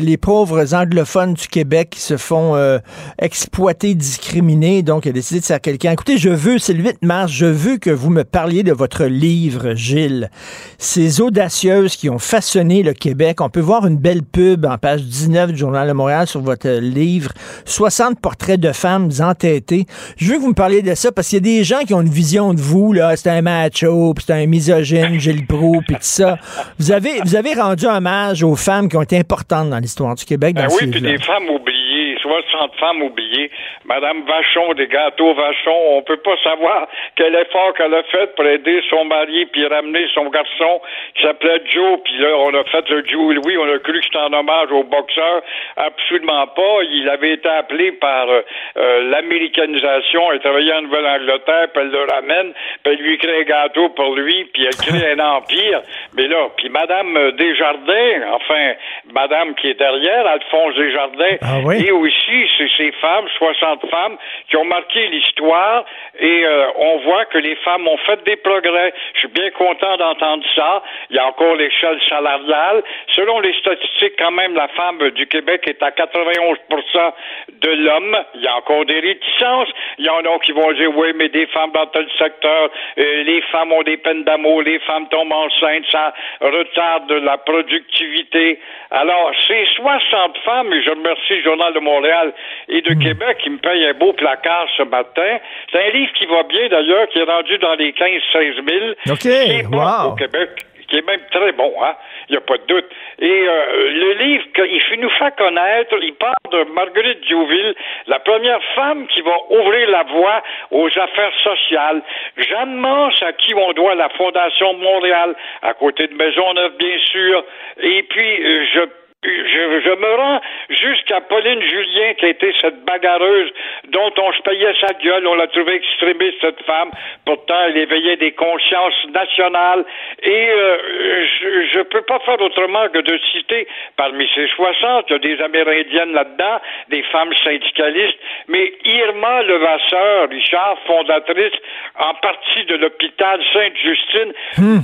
les 0.00 0.16
pauvres 0.16 0.74
anglophones 0.74 1.34
du 1.34 1.46
Québec 1.46 1.90
qui 1.90 2.00
se 2.00 2.16
font 2.16 2.56
euh, 2.56 2.78
exploiter, 3.18 3.94
discriminer. 3.94 4.82
Donc, 4.82 5.06
il 5.06 5.10
a 5.10 5.12
décidé 5.12 5.40
de 5.40 5.44
faire 5.44 5.60
quelqu'un. 5.60 5.92
Écoutez, 5.92 6.18
je 6.18 6.30
veux, 6.30 6.58
c'est 6.58 6.72
le 6.72 6.82
8 6.82 7.02
mars, 7.02 7.30
je 7.30 7.46
veux 7.46 7.76
que 7.76 7.90
vous 7.90 8.10
me 8.10 8.24
parliez 8.24 8.62
de 8.62 8.72
votre 8.72 9.04
livre, 9.04 9.74
Gilles. 9.74 10.30
Ces 10.78 11.20
audacieuses 11.20 11.96
qui 11.96 12.10
ont 12.10 12.18
façonné 12.18 12.82
le 12.82 12.92
Québec. 12.92 13.40
On 13.40 13.48
peut 13.48 13.60
voir 13.60 13.86
une 13.86 13.96
belle 13.96 14.22
pub 14.22 14.66
en 14.66 14.78
page 14.78 15.02
19 15.02 15.52
du 15.52 15.58
Journal 15.58 15.88
de 15.88 15.92
Montréal 15.92 16.26
sur 16.26 16.40
votre 16.40 16.68
livre. 16.68 17.32
60 17.64 18.20
portraits 18.20 18.60
de 18.60 18.72
femmes 18.72 19.10
entêtées. 19.20 19.86
Je 20.16 20.30
veux 20.30 20.36
que 20.36 20.42
vous 20.42 20.48
me 20.48 20.54
parliez 20.54 20.82
de 20.82 20.94
ça 20.94 21.12
parce 21.12 21.28
qu'il 21.28 21.36
y 21.36 21.38
a 21.38 21.58
des 21.58 21.64
gens 21.64 21.80
qui 21.86 21.94
ont 21.94 22.00
une 22.00 22.08
vision 22.08 22.54
de 22.54 22.60
vous, 22.60 22.92
là. 22.92 23.16
C'est 23.16 23.30
un 23.30 23.42
macho, 23.42 24.14
c'est 24.18 24.32
un 24.32 24.46
misogyne, 24.46 25.18
Gilles 25.18 25.46
Proulx, 25.46 25.84
puis 25.86 25.96
ça. 26.10 26.36
Vous 26.78 26.92
avez, 26.92 27.20
vous 27.24 27.36
avez 27.36 27.54
rendu 27.54 27.86
hommage 27.86 28.42
aux 28.42 28.56
femmes 28.56 28.88
qui 28.88 28.96
ont 28.96 29.02
été 29.02 29.18
importantes 29.18 29.70
dans 29.70 29.78
l'histoire 29.78 30.14
du 30.14 30.24
Québec 30.24 30.54
dans 30.54 30.62
Ben 30.62 30.68
oui, 30.80 30.90
puis 30.90 31.00
des 31.00 31.18
femmes 31.18 31.48
oubliées 31.48 31.80
oubliées, 31.90 32.16
60 32.20 32.74
femmes 32.76 33.02
oubliées. 33.02 33.50
Madame 33.84 34.22
Vachon, 34.22 34.74
des 34.74 34.86
gâteaux 34.86 35.34
Vachon, 35.34 35.96
on 35.96 36.02
peut 36.02 36.18
pas 36.18 36.36
savoir 36.42 36.88
quel 37.16 37.34
effort 37.34 37.74
qu'elle 37.74 37.94
a 37.94 38.02
fait 38.04 38.34
pour 38.34 38.44
aider 38.44 38.82
son 38.88 39.04
mari 39.04 39.46
puis 39.46 39.66
ramener 39.66 40.06
son 40.14 40.28
garçon 40.28 40.80
qui 41.14 41.22
s'appelait 41.22 41.62
Joe. 41.66 42.00
Puis 42.04 42.18
là, 42.18 42.28
on 42.38 42.54
a 42.54 42.64
fait 42.64 42.88
le 42.88 43.04
Joe 43.06 43.34
Louis, 43.34 43.56
on 43.56 43.74
a 43.74 43.78
cru 43.78 43.98
que 43.98 44.04
c'était 44.04 44.18
en 44.18 44.32
hommage 44.32 44.70
au 44.70 44.84
boxeur. 44.84 45.42
Absolument 45.76 46.46
pas. 46.48 46.82
Il 46.90 47.08
avait 47.08 47.34
été 47.34 47.48
appelé 47.48 47.92
par 47.92 48.28
euh, 48.28 48.42
euh, 48.76 49.10
l'américanisation. 49.10 50.32
Elle 50.32 50.40
travaillait 50.40 50.74
en 50.74 50.82
Nouvelle-Angleterre, 50.82 51.68
puis 51.72 51.82
elle 51.82 51.90
le 51.90 52.06
ramène, 52.10 52.52
puis 52.82 52.92
elle 52.92 53.00
lui 53.00 53.18
crée 53.18 53.40
un 53.40 53.44
gâteau 53.44 53.88
pour 53.90 54.14
lui, 54.14 54.44
puis 54.52 54.64
elle 54.66 54.76
crée 54.76 55.12
un 55.12 55.18
empire. 55.36 55.82
Mais 56.16 56.26
là, 56.26 56.48
puis 56.56 56.68
Madame 56.68 57.16
euh, 57.16 57.32
Desjardins, 57.32 58.32
enfin, 58.32 58.72
Madame 59.12 59.54
qui 59.54 59.68
est 59.68 59.78
derrière, 59.78 60.26
Alphonse 60.26 60.74
Desjardins, 60.74 61.36
et 61.74 61.92
aussi 61.92 62.48
c'est 62.58 62.70
ces 62.76 62.92
femmes, 62.92 63.26
60 63.38 63.90
femmes, 63.90 64.16
qui 64.48 64.56
ont 64.56 64.64
marqué 64.64 65.06
l'histoire, 65.08 65.84
et 66.18 66.44
euh, 66.44 66.66
on 66.76 66.98
voit 66.98 67.24
que 67.26 67.38
les 67.38 67.56
femmes 67.56 67.86
ont 67.86 67.96
fait 67.98 68.22
des 68.24 68.36
progrès. 68.36 68.92
Je 69.14 69.20
suis 69.20 69.28
bien 69.28 69.50
content 69.50 69.96
d'entendre 69.96 70.44
ça. 70.54 70.82
Il 71.10 71.16
y 71.16 71.18
a 71.18 71.26
encore 71.26 71.54
l'échelle 71.54 71.98
salariale. 72.08 72.82
Selon 73.14 73.40
les 73.40 73.54
statistiques, 73.54 74.14
quand 74.18 74.30
même, 74.30 74.54
la 74.54 74.68
femme 74.68 75.10
du 75.10 75.26
Québec 75.26 75.62
est 75.66 75.82
à 75.82 75.90
91% 75.90 77.12
de 77.60 77.70
l'homme. 77.70 78.16
Il 78.34 78.42
y 78.42 78.46
a 78.46 78.56
encore 78.56 78.84
des 78.84 79.00
réticences. 79.00 79.68
Il 79.98 80.04
y 80.04 80.08
en 80.08 80.20
a 80.20 80.38
qui 80.40 80.52
vont 80.52 80.72
dire, 80.72 80.96
oui, 80.96 81.12
mais 81.14 81.28
des 81.28 81.46
femmes 81.46 81.72
dans 81.72 81.86
tel 81.86 82.06
secteur, 82.18 82.70
euh, 82.98 83.22
les 83.22 83.40
femmes 83.52 83.72
ont 83.72 83.82
des 83.82 83.96
peines 83.96 84.24
d'amour, 84.24 84.62
les 84.62 84.78
femmes 84.80 85.08
tombent 85.08 85.32
enceintes, 85.32 85.84
ça 85.90 86.12
retarde 86.40 87.10
la 87.12 87.38
productivité. 87.38 88.58
Alors, 88.90 89.30
ces 89.46 89.66
60 89.76 90.38
femmes, 90.44 90.72
et 90.72 90.82
je 90.82 90.90
remercie 90.90 91.36
le 91.36 91.42
Journal 91.42 91.72
de 91.74 91.80
Montréal 91.80 92.32
et 92.68 92.80
de 92.80 92.94
Québec 92.94 93.38
qui 93.42 93.50
me 93.50 93.58
paye 93.58 93.84
un 93.86 93.94
beau 93.94 94.12
placard 94.12 94.66
ce 94.76 94.82
matin. 94.82 95.38
C'est 95.70 95.86
un 95.86 95.90
livre 95.90 96.12
qui 96.14 96.26
va 96.26 96.42
bien, 96.44 96.68
d'ailleurs, 96.68 97.08
qui 97.08 97.18
est 97.18 97.24
rendu 97.24 97.58
dans 97.58 97.74
les 97.74 97.92
15-16 97.92 98.54
000. 98.68 98.90
OK, 99.10 99.72
wow. 99.72 100.12
au 100.12 100.14
Québec 100.14 100.50
qui 100.90 100.98
est 100.98 101.06
même 101.06 101.22
très 101.30 101.52
bon, 101.52 101.72
hein? 101.82 101.94
Il 102.28 102.32
n'y 102.32 102.38
a 102.38 102.40
pas 102.40 102.58
de 102.58 102.66
doute. 102.66 102.86
Et 103.18 103.48
euh, 103.48 103.90
le 103.90 104.12
livre, 104.14 104.44
il 104.58 104.80
fait 104.82 104.96
nous 104.96 105.10
faire 105.10 105.34
connaître, 105.36 105.94
il 106.02 106.14
parle 106.14 106.34
de 106.52 106.64
Marguerite 106.72 107.20
Diouville, 107.22 107.74
la 108.06 108.18
première 108.18 108.62
femme 108.74 109.06
qui 109.06 109.22
va 109.22 109.36
ouvrir 109.50 109.88
la 109.90 110.02
voie 110.02 110.42
aux 110.70 110.88
affaires 110.88 111.34
sociales. 111.42 112.02
Jeanne 112.36 112.74
Mance, 112.74 113.22
à 113.22 113.32
qui 113.32 113.54
on 113.54 113.72
doit 113.72 113.94
la 113.94 114.08
Fondation 114.10 114.74
Montréal, 114.74 115.34
à 115.62 115.74
côté 115.74 116.06
de 116.08 116.14
Maisonneuve, 116.14 116.76
bien 116.76 116.98
sûr. 116.98 117.44
Et 117.82 118.02
puis, 118.02 118.44
euh, 118.44 118.66
je 118.74 118.80
je, 119.22 119.80
je 119.84 119.94
me 120.00 120.14
rends 120.16 120.40
jusqu'à 120.70 121.20
Pauline 121.20 121.60
Julien, 121.60 122.14
qui 122.14 122.24
a 122.24 122.28
été 122.28 122.54
cette 122.58 122.84
bagarreuse 122.86 123.50
dont 123.88 124.10
on 124.16 124.32
se 124.32 124.40
payait 124.40 124.72
sa 124.80 124.94
gueule. 124.94 125.26
On 125.26 125.34
l'a 125.34 125.46
trouvée 125.48 125.74
extrémiste, 125.74 126.38
cette 126.40 126.62
femme. 126.64 126.90
Pourtant, 127.26 127.60
elle 127.66 127.76
éveillait 127.76 128.16
des 128.16 128.32
consciences 128.32 129.06
nationales. 129.12 129.84
Et 130.22 130.48
euh, 130.50 131.26
je, 131.42 131.66
je 131.74 131.80
peux 131.82 132.00
pas 132.02 132.18
faire 132.20 132.40
autrement 132.40 132.88
que 132.88 132.98
de 133.00 133.18
citer, 133.32 133.68
parmi 133.96 134.26
ces 134.34 134.46
60, 134.56 135.04
il 135.08 135.12
y 135.12 135.16
a 135.16 135.18
des 135.18 135.42
Amérindiennes 135.42 136.12
là-dedans, 136.12 136.60
des 136.88 137.02
femmes 137.12 137.34
syndicalistes, 137.44 138.18
mais 138.48 138.72
Irma 138.84 139.42
Levasseur, 139.42 140.30
Richard, 140.30 140.78
fondatrice 140.86 141.52
en 141.98 142.14
partie 142.14 142.64
de 142.64 142.76
l'hôpital 142.76 143.40
Sainte-Justine, 143.52 144.32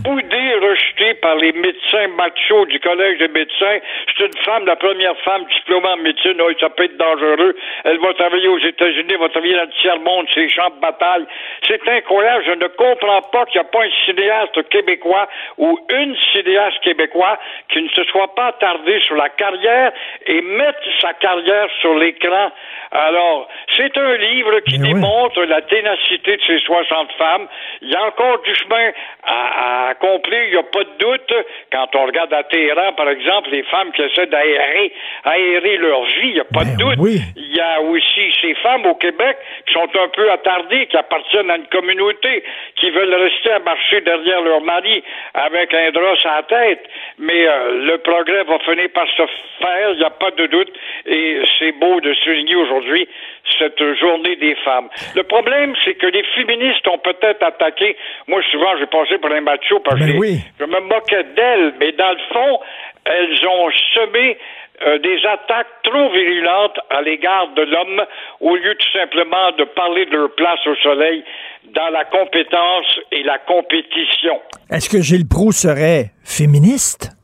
boudée, 0.04 0.54
rejetée 0.60 1.14
par 1.14 1.36
les 1.36 1.52
médecins 1.52 2.08
machos 2.18 2.66
du 2.66 2.78
Collège 2.80 3.18
des 3.18 3.28
médecins. 3.28 3.78
Une 4.26 4.42
femme, 4.42 4.66
la 4.66 4.74
première 4.74 5.16
femme 5.18 5.44
diplômée 5.44 5.86
en 5.86 5.96
médecine. 5.98 6.34
Oh, 6.40 6.50
ça 6.58 6.68
peut 6.70 6.84
être 6.84 6.96
dangereux. 6.96 7.54
Elle 7.84 7.98
va 7.98 8.12
travailler 8.14 8.48
aux 8.48 8.58
États-Unis, 8.58 9.06
elle 9.10 9.20
va 9.20 9.28
travailler 9.28 9.54
dans 9.54 9.62
le 9.62 9.80
tiers-monde, 9.80 10.26
ces 10.34 10.48
champs 10.48 10.70
de 10.70 10.80
bataille. 10.80 11.24
C'est 11.68 11.86
incroyable. 11.88 12.42
Je 12.44 12.52
ne 12.52 12.66
comprends 12.66 13.22
pas 13.22 13.46
qu'il 13.46 13.60
n'y 13.60 13.66
a 13.66 13.70
pas 13.70 13.84
un 13.84 13.90
cinéaste 14.04 14.68
québécois 14.68 15.28
ou 15.58 15.78
une 15.90 16.16
cinéaste 16.32 16.80
québécois 16.80 17.38
qui 17.68 17.82
ne 17.82 17.88
se 17.90 18.02
soit 18.04 18.34
pas 18.34 18.46
attardé 18.46 18.98
sur 19.06 19.14
la 19.14 19.28
carrière 19.28 19.92
et 20.26 20.40
mettre 20.40 20.80
sa 21.00 21.12
carrière 21.14 21.68
sur 21.80 21.94
l'écran. 21.94 22.50
Alors, 22.92 23.48
c'est 23.76 23.96
un 23.96 24.16
livre 24.16 24.60
qui 24.60 24.78
démontre 24.78 25.42
la 25.44 25.62
ténacité 25.62 26.36
de 26.36 26.42
ces 26.46 26.58
60 26.60 27.12
femmes. 27.18 27.48
Il 27.82 27.90
y 27.90 27.96
a 27.96 28.06
encore 28.06 28.40
du 28.42 28.54
chemin 28.54 28.90
à, 29.24 29.86
à 29.86 29.88
accomplir, 29.90 30.42
il 30.44 30.50
n'y 30.50 30.56
a 30.56 30.62
pas 30.62 30.84
de 30.84 30.98
doute. 30.98 31.34
Quand 31.72 31.88
on 31.94 32.06
regarde 32.06 32.32
à 32.32 32.44
Téhéran, 32.44 32.92
par 32.92 33.08
exemple, 33.08 33.50
les 33.50 33.62
femmes 33.64 33.92
qui 33.92 34.02
essaient 34.02 34.26
d'aérer 34.26 34.92
aérer 35.24 35.76
leur 35.78 36.04
vie, 36.04 36.28
il 36.28 36.34
n'y 36.34 36.40
a 36.40 36.44
pas 36.44 36.64
de 36.64 36.76
doute. 36.76 36.98
Il 37.36 37.54
y 37.54 37.60
a 37.60 37.80
aussi 37.80 38.32
ces 38.40 38.54
femmes 38.54 38.86
au 38.86 38.94
Québec 38.94 39.36
qui 39.66 39.72
sont 39.72 39.88
un 39.98 40.08
peu 40.08 40.30
attardées, 40.30 40.86
qui 40.86 40.96
appartiennent 40.96 41.50
à 41.50 41.56
une 41.56 41.66
communauté, 41.66 42.44
qui 42.76 42.90
veulent 42.90 43.14
rester 43.14 43.50
à 43.52 43.58
marcher 43.60 44.00
derrière 44.00 44.40
leur 44.42 44.60
mari 44.62 45.02
avec 45.34 45.74
un 45.74 45.90
drap 45.90 46.16
sur 46.16 46.30
la 46.30 46.42
tête. 46.44 46.84
Mais 47.18 47.46
euh, 47.46 47.86
le 47.86 47.98
progrès 47.98 48.44
va 48.44 48.58
finir 48.60 48.88
par 48.94 49.06
se 49.08 49.22
faire, 49.60 49.90
il 49.92 49.98
n'y 49.98 50.04
a 50.04 50.10
pas 50.10 50.30
de 50.30 50.46
doute. 50.46 50.72
Et 51.06 51.40
c'est 51.58 51.72
beau 51.72 52.00
de 52.00 52.12
souligner 52.14 52.54
aujourd'hui 52.56 52.75
cette 53.58 53.82
journée 53.98 54.36
des 54.36 54.54
femmes. 54.64 54.88
Le 55.14 55.22
problème, 55.22 55.74
c'est 55.84 55.94
que 55.94 56.06
les 56.06 56.22
féministes 56.34 56.86
ont 56.88 56.98
peut-être 56.98 57.42
attaqué. 57.42 57.96
Moi, 58.26 58.40
souvent, 58.50 58.76
j'ai 58.78 58.86
passé 58.86 59.18
pour 59.18 59.30
un 59.30 59.40
macho 59.40 59.80
parce 59.80 59.98
que 60.00 60.04
Ben 60.04 60.12
je- 60.14 60.18
oui. 60.18 60.38
je 60.60 60.64
me 60.64 60.80
moquais 60.80 61.24
d'elles, 61.36 61.74
mais 61.80 61.92
dans 61.92 62.10
le 62.12 62.18
fond, 62.32 62.60
elles 63.04 63.46
ont 63.46 63.70
semé 63.94 64.36
euh, 64.86 64.98
des 64.98 65.24
attaques 65.24 65.68
trop 65.84 66.10
virulentes 66.10 66.78
à 66.90 67.00
l'égard 67.00 67.48
de 67.54 67.62
l'homme 67.62 68.02
au 68.40 68.56
lieu 68.56 68.74
tout 68.74 68.92
simplement 68.98 69.50
de 69.52 69.64
parler 69.64 70.04
de 70.04 70.16
leur 70.18 70.34
place 70.34 70.58
au 70.66 70.74
soleil 70.76 71.24
dans 71.72 71.88
la 71.88 72.04
compétence 72.04 73.00
et 73.10 73.22
la 73.22 73.38
compétition. 73.38 74.38
Est-ce 74.70 74.90
que 74.90 75.00
Gilles 75.00 75.26
Proux 75.26 75.50
serait 75.52 76.10
féministe? 76.24 77.15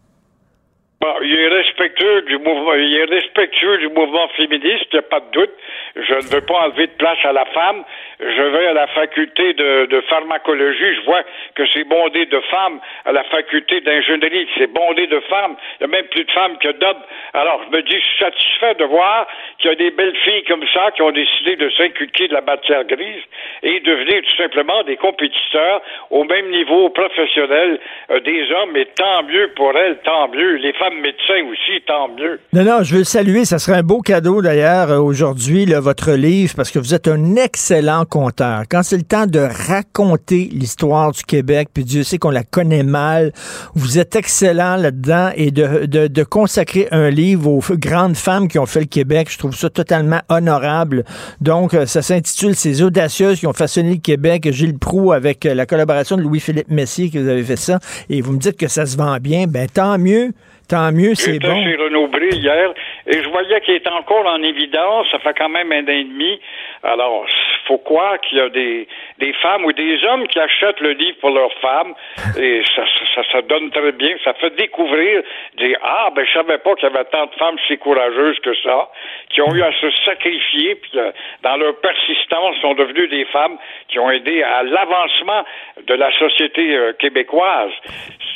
Bon, 1.03 1.16
il 1.20 1.37
est 1.37 1.49
respectueux 1.49 2.23
du 2.23 2.39
mouvement, 2.39 2.74
il 2.74 2.97
est 2.97 3.07
respectueux 3.07 3.79
du 3.79 3.89
mouvement 3.89 4.29
féministe, 4.37 4.87
il 4.93 4.95
n'y 4.95 4.99
a 5.01 5.03
pas 5.03 5.19
de 5.19 5.33
doute. 5.33 5.51
Je 5.97 6.15
ne 6.15 6.33
veux 6.33 6.47
pas 6.47 6.61
enlever 6.66 6.87
de 6.87 6.93
place 6.93 7.19
à 7.24 7.33
la 7.33 7.45
femme. 7.47 7.83
Je 8.20 8.43
vais 8.43 8.66
à 8.66 8.73
la 8.73 8.87
faculté 8.87 9.53
de, 9.55 10.01
pharmacologie, 10.09 10.95
je 10.95 11.01
vois 11.01 11.23
que 11.57 11.65
c'est 11.74 11.83
bondé 11.83 12.27
de 12.27 12.39
femmes. 12.43 12.79
À 13.05 13.11
la 13.11 13.24
faculté 13.24 13.81
d'ingénierie, 13.81 14.49
c'est 14.57 14.69
bondé 14.69 15.09
de 15.09 15.19
femmes. 15.29 15.57
Il 15.81 15.83
y 15.83 15.85
a 15.87 15.89
même 15.89 16.07
plus 16.07 16.24
de 16.24 16.31
femmes 16.31 16.57
que 16.59 16.69
d'hommes. 16.69 17.03
Alors, 17.35 17.61
je 17.66 17.77
me 17.77 17.83
dis, 17.83 17.97
je 17.97 18.07
suis 18.07 18.19
satisfait 18.20 18.74
de 18.77 18.85
voir 18.85 19.27
qu'il 19.59 19.70
y 19.70 19.73
a 19.73 19.77
des 19.77 19.91
belles 19.91 20.16
filles 20.19 20.45
comme 20.45 20.65
ça 20.73 20.93
qui 20.93 21.03
ont 21.03 21.11
décidé 21.11 21.57
de 21.57 21.69
s'inculquer 21.70 22.29
de 22.29 22.35
la 22.35 22.43
matière 22.43 22.85
grise 22.85 23.24
et 23.65 23.81
devenir 23.81 24.23
tout 24.23 24.37
simplement 24.37 24.85
des 24.85 24.97
compétiteurs 24.97 25.83
au 26.11 26.23
même 26.23 26.49
niveau 26.51 26.91
professionnel 26.91 27.81
euh, 28.11 28.20
des 28.20 28.53
hommes. 28.53 28.77
Et 28.77 28.87
tant 28.87 29.24
mieux 29.24 29.49
pour 29.57 29.77
elles, 29.77 29.99
tant 30.05 30.29
mieux. 30.29 30.55
Les 30.57 30.73
femmes 30.74 30.91
médecins 31.01 31.48
aussi, 31.51 31.82
tant 31.86 32.09
mieux. 32.09 32.40
Non, 32.52 32.64
non, 32.64 32.82
je 32.82 32.93
veux 32.93 33.01
le 33.01 33.05
saluer. 33.05 33.44
Ça 33.44 33.59
serait 33.59 33.78
un 33.78 33.82
beau 33.82 34.01
cadeau 34.01 34.43
d'ailleurs 34.43 34.90
euh, 34.90 34.98
aujourd'hui, 34.98 35.66
votre 35.66 36.12
livre, 36.12 36.55
parce 36.56 36.70
que 36.70 36.78
vous 36.78 36.94
êtes 36.94 37.09
un 37.09 37.36
excellent 37.36 38.05
conteur. 38.05 38.64
Quand 38.70 38.82
c'est 38.82 38.97
le 38.97 39.02
temps 39.02 39.27
de 39.27 39.40
raconter 39.69 40.48
l'histoire 40.52 41.12
du 41.12 41.23
Québec, 41.23 41.69
puis 41.73 41.85
Dieu 41.85 42.02
sait 42.02 42.19
qu'on 42.19 42.31
la 42.31 42.44
connaît 42.44 42.82
mal, 42.82 43.32
vous 43.74 43.98
êtes 43.98 44.16
excellent 44.16 44.77
là-dedans 44.77 45.31
et 45.36 45.51
de, 45.51 45.86
de, 45.86 46.24
consacrer 46.24 46.89
un 46.93 47.10
livre 47.10 47.51
aux 47.51 47.60
grandes 47.73 48.16
femmes 48.16 48.48
qui 48.48 48.59
ont 48.59 48.66
fait 48.66 48.81
le 48.81 48.86
Québec, 48.86 49.28
je 49.31 49.39
trouve 49.39 49.55
ça 49.55 49.70
totalement 49.70 50.20
honorable. 50.28 51.05
Donc, 51.40 51.74
euh, 51.74 51.86
ça 51.86 52.02
s'intitule 52.02 52.55
Ces 52.55 52.82
audacieuses 52.82 53.40
qui 53.40 53.47
ont 53.47 53.52
façonné 53.52 53.94
le 53.94 54.01
Québec. 54.01 54.51
Gilles 54.52 54.78
Proux 54.78 55.12
avec 55.12 55.47
euh, 55.47 55.55
la 55.55 55.66
collaboration 55.66 56.16
de 56.16 56.23
Louis-Philippe 56.23 56.69
Messier 56.69 57.10
que 57.10 57.19
vous 57.19 57.28
avez 57.28 57.43
fait 57.43 57.56
ça. 57.56 57.78
Et 58.09 58.20
vous 58.20 58.32
me 58.32 58.39
dites 58.39 58.56
que 58.56 58.69
ça 58.69 58.86
se 58.86 58.97
vend 58.97 59.16
bien. 59.19 59.47
Ben, 59.47 59.69
tant 59.69 59.98
mieux. 59.98 60.32
Tant 60.69 60.93
mieux, 60.93 61.15
c'est 61.15 61.35
J'étais 61.35 61.49
bon. 61.49 61.63
chez 61.63 61.77
Renaud 61.77 62.09
Bré 62.09 62.29
hier 62.33 62.73
et 63.07 63.23
je 63.23 63.29
voyais 63.29 63.61
qu'il 63.61 63.75
est 63.75 63.89
encore 63.89 64.27
en 64.27 64.43
évidence. 64.43 65.07
Ça 65.11 65.19
fait 65.19 65.35
quand 65.37 65.49
même 65.49 65.71
un 65.73 65.83
an 65.85 65.89
et 65.89 66.05
demi. 66.05 66.41
Alors, 66.83 67.27
faut 67.67 67.79
croire 67.79 68.21
qu'il 68.21 68.39
y 68.39 68.41
a 68.41 68.49
des, 68.49 68.89
des 69.19 69.33
femmes 69.35 69.65
ou 69.65 69.73
des 69.73 70.05
hommes 70.05 70.27
qui 70.27 70.39
achètent 70.39 70.81
le 70.81 70.93
livre 70.93 71.17
pour 71.21 71.31
leurs 71.31 71.53
femmes 71.61 71.95
et 72.39 72.63
ça, 72.75 72.85
ça, 72.87 73.05
ça, 73.15 73.23
ça 73.31 73.43
donne 73.43 73.71
très 73.71 73.93
bien. 73.93 74.17
Ça 74.25 74.35
fait 74.35 74.55
découvrir, 74.57 75.23
dire 75.59 75.79
ah 75.83 76.11
ben 76.15 76.25
je 76.27 76.33
savais 76.33 76.59
pas 76.59 76.75
qu'il 76.75 76.89
y 76.89 76.93
avait 76.93 77.05
tant 77.05 77.27
de 77.27 77.35
femmes 77.35 77.57
si 77.67 77.79
courageuses 77.79 78.39
que 78.41 78.55
ça, 78.63 78.91
qui 79.31 79.41
ont 79.43 79.55
eu 79.55 79.63
à 79.63 79.73
se 79.73 79.91
sacrifier 80.05 80.75
puis 80.75 80.91
euh, 80.97 81.13
dans 81.43 81.57
leur 81.57 81.77
persistance 81.77 82.57
sont 82.61 82.75
devenues 82.75 83.09
des 83.09 83.25
femmes 83.27 83.59
qui 83.89 83.99
ont 83.99 84.11
aidé 84.11 84.43
à 84.43 84.63
l'avancement 84.63 85.45
de 85.87 85.95
la 85.95 86.11
société 86.19 86.77
euh, 86.77 86.93
québécoise. 86.95 87.73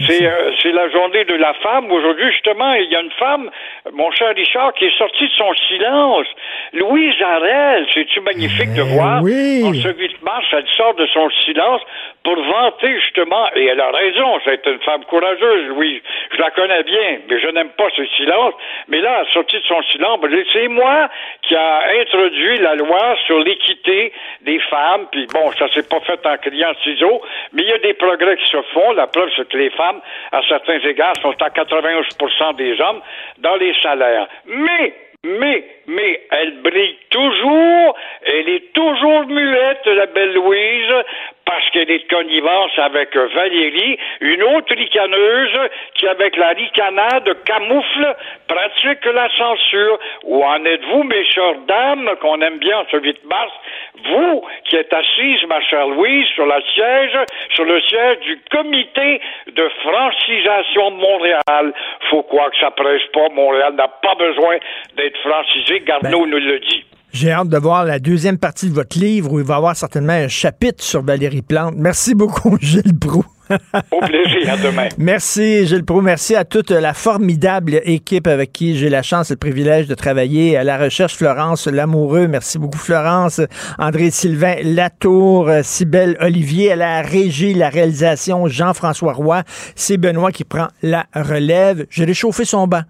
C'est 0.06 0.26
euh, 0.26 0.52
c'est 0.62 0.72
la 0.72 0.88
journée 0.90 1.24
de 1.24 1.34
la 1.34 1.54
femme. 1.54 1.90
Aujourd'hui, 1.90 2.30
justement, 2.30 2.74
il 2.74 2.90
y 2.90 2.96
a 2.96 3.00
une 3.00 3.10
femme, 3.12 3.50
mon 3.92 4.10
cher 4.12 4.34
Richard, 4.34 4.74
qui 4.74 4.84
est 4.84 4.98
sorti 4.98 5.24
de 5.24 5.32
son 5.32 5.52
silence. 5.68 6.26
Louise 6.72 7.20
Arel, 7.22 7.86
c'est-tu 7.94 8.20
magnifique 8.36 8.74
de 8.74 8.82
voir? 8.82 9.22
oui. 9.22 9.64
En 9.64 9.72
ce 9.72 9.88
8 9.88 10.22
mars, 10.22 10.44
elle 10.52 10.68
sort 10.76 10.94
de 10.94 11.06
son 11.06 11.28
silence 11.44 11.80
pour 12.22 12.36
vanter 12.42 13.00
justement, 13.00 13.46
et 13.54 13.66
elle 13.66 13.80
a 13.80 13.90
raison, 13.90 14.38
c'est 14.44 14.66
une 14.66 14.80
femme 14.80 15.04
courageuse, 15.04 15.68
Louise. 15.68 16.02
Je 16.32 16.38
la 16.38 16.50
connais 16.50 16.82
bien, 16.82 17.18
mais 17.28 17.40
je 17.40 17.46
n'aime 17.48 17.70
pas 17.70 17.88
ce 17.96 18.04
silence. 18.16 18.52
Mais 18.88 19.00
là, 19.00 19.22
elle 19.22 19.32
sortie 19.32 19.56
de 19.56 19.64
son 19.64 19.80
silence. 19.92 20.20
Ben, 20.20 20.44
C'est 20.52 20.68
moi 20.68 21.08
qui 21.42 21.54
a 21.54 21.82
introduit 22.00 22.58
la 22.58 22.74
loi 22.74 23.16
sur 23.26 23.38
l'équité 23.38 24.12
des 24.42 24.58
femmes. 24.58 25.06
Puis 25.12 25.26
bon, 25.32 25.52
ça 25.52 25.68
s'est 25.72 25.88
pas 25.88 26.00
fait 26.00 26.24
en 26.26 26.36
criant 26.36 26.72
ciseaux, 26.82 27.22
mais 27.52 27.62
il 27.62 27.68
y 27.68 27.72
a 27.72 27.78
des 27.78 27.94
progrès 27.94 28.36
qui 28.36 28.50
se 28.50 28.60
font. 28.74 28.92
La 28.92 29.06
preuve, 29.06 29.30
c'est 29.36 29.48
que 29.48 29.56
les 29.56 29.70
femmes, 29.70 30.00
à 30.32 30.40
certains 30.48 30.80
égards, 30.80 31.14
sont 31.22 31.34
à 31.40 31.48
91% 31.50 32.56
des 32.56 32.80
hommes 32.80 33.00
dans 33.38 33.54
les 33.56 33.72
salaires. 33.82 34.26
Mais 34.46 34.94
mais, 35.26 35.64
mais, 35.86 36.20
elle 36.30 36.62
brille 36.62 36.96
toujours, 37.10 37.96
elle 38.24 38.48
est 38.48 38.72
toujours 38.72 39.26
muette, 39.26 39.86
la 39.86 40.06
belle 40.06 40.34
Louise, 40.34 41.04
parce 41.46 41.70
qu'elle 41.70 41.90
est 41.90 42.04
de 42.04 42.14
connivence 42.14 42.72
avec 42.76 43.16
Valérie, 43.16 43.98
une 44.20 44.42
autre 44.42 44.74
ricaneuse 44.74 45.70
qui, 45.94 46.06
avec 46.06 46.36
la 46.36 46.48
ricanade, 46.48 47.44
camoufle, 47.44 48.16
pratique 48.48 49.04
la 49.06 49.28
censure. 49.36 49.98
Où 50.24 50.44
en 50.44 50.64
êtes-vous, 50.64 51.04
mes 51.04 51.24
chères 51.24 51.58
dames, 51.66 52.10
qu'on 52.20 52.40
aime 52.40 52.58
bien 52.58 52.84
ce 52.90 52.98
8 52.98 53.24
mars, 53.24 53.52
vous 54.04 54.44
qui 54.64 54.76
êtes 54.76 54.92
assise, 54.92 55.46
ma 55.48 55.60
chère 55.62 55.86
Louise, 55.86 56.26
sur 56.34 56.46
la 56.46 56.60
siège, 56.74 57.18
sur 57.54 57.64
le 57.64 57.80
siège 57.82 58.18
du 58.20 58.40
comité 58.50 59.20
de 59.46 59.68
francisation 59.82 60.90
de 60.90 60.96
Montréal. 60.96 61.72
Faut 62.10 62.24
croire 62.24 62.50
que 62.50 62.58
ça 62.58 62.70
presse 62.72 63.06
pas. 63.12 63.28
Montréal 63.32 63.74
n'a 63.74 63.88
pas 63.88 64.14
besoin 64.16 64.56
d'être 64.96 65.18
francisé. 65.18 65.80
Garneau 65.80 66.26
nous 66.26 66.38
le 66.38 66.58
dit. 66.58 66.84
J'ai 67.16 67.30
hâte 67.30 67.48
de 67.48 67.56
voir 67.56 67.86
la 67.86 67.98
deuxième 67.98 68.36
partie 68.36 68.68
de 68.68 68.74
votre 68.74 68.98
livre 68.98 69.32
où 69.32 69.40
il 69.40 69.46
va 69.46 69.54
y 69.54 69.56
avoir 69.56 69.74
certainement 69.74 70.12
un 70.12 70.28
chapitre 70.28 70.84
sur 70.84 71.02
Valérie 71.02 71.40
Plante. 71.40 71.72
Merci 71.74 72.14
beaucoup, 72.14 72.58
Gilles 72.60 72.94
Proux. 72.94 73.24
Au 73.90 74.00
plaisir, 74.00 74.52
à 74.52 74.56
demain. 74.58 74.88
Merci, 74.98 75.66
Gilles 75.66 75.86
Proux. 75.86 76.02
Merci 76.02 76.36
à 76.36 76.44
toute 76.44 76.70
la 76.70 76.92
formidable 76.92 77.80
équipe 77.84 78.26
avec 78.26 78.52
qui 78.52 78.76
j'ai 78.76 78.90
la 78.90 79.02
chance 79.02 79.30
et 79.30 79.32
le 79.32 79.38
privilège 79.38 79.86
de 79.86 79.94
travailler. 79.94 80.58
À 80.58 80.64
la 80.64 80.76
recherche, 80.76 81.16
Florence 81.16 81.66
Lamoureux. 81.66 82.28
Merci 82.28 82.58
beaucoup, 82.58 82.76
Florence. 82.76 83.40
André-Sylvain 83.78 84.56
Latour, 84.62 85.50
Cybelle 85.62 86.18
Olivier. 86.20 86.72
À 86.72 86.76
la 86.76 87.00
régie, 87.00 87.54
la 87.54 87.70
réalisation, 87.70 88.46
Jean-François 88.46 89.14
Roy. 89.14 89.42
C'est 89.74 89.96
Benoît 89.96 90.32
qui 90.32 90.44
prend 90.44 90.68
la 90.82 91.06
relève. 91.14 91.86
J'ai 91.88 92.04
réchauffé 92.04 92.44
son 92.44 92.66
banc. 92.66 92.82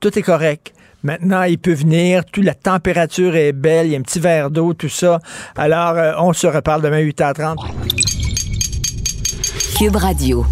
Tout 0.00 0.18
est 0.18 0.22
correct. 0.22 0.72
Maintenant, 1.02 1.42
il 1.44 1.58
peut 1.58 1.72
venir. 1.72 2.24
Toute 2.24 2.44
la 2.44 2.54
température 2.54 3.34
est 3.36 3.52
belle. 3.52 3.86
Il 3.86 3.92
y 3.92 3.96
a 3.96 3.98
un 3.98 4.02
petit 4.02 4.20
verre 4.20 4.50
d'eau, 4.50 4.74
tout 4.74 4.88
ça. 4.88 5.20
Alors, 5.56 5.96
euh, 5.96 6.12
on 6.18 6.32
se 6.32 6.46
reparle 6.46 6.82
demain 6.82 7.00
8h30. 7.00 7.56
Cube 9.78 9.96
Radio. 9.96 10.44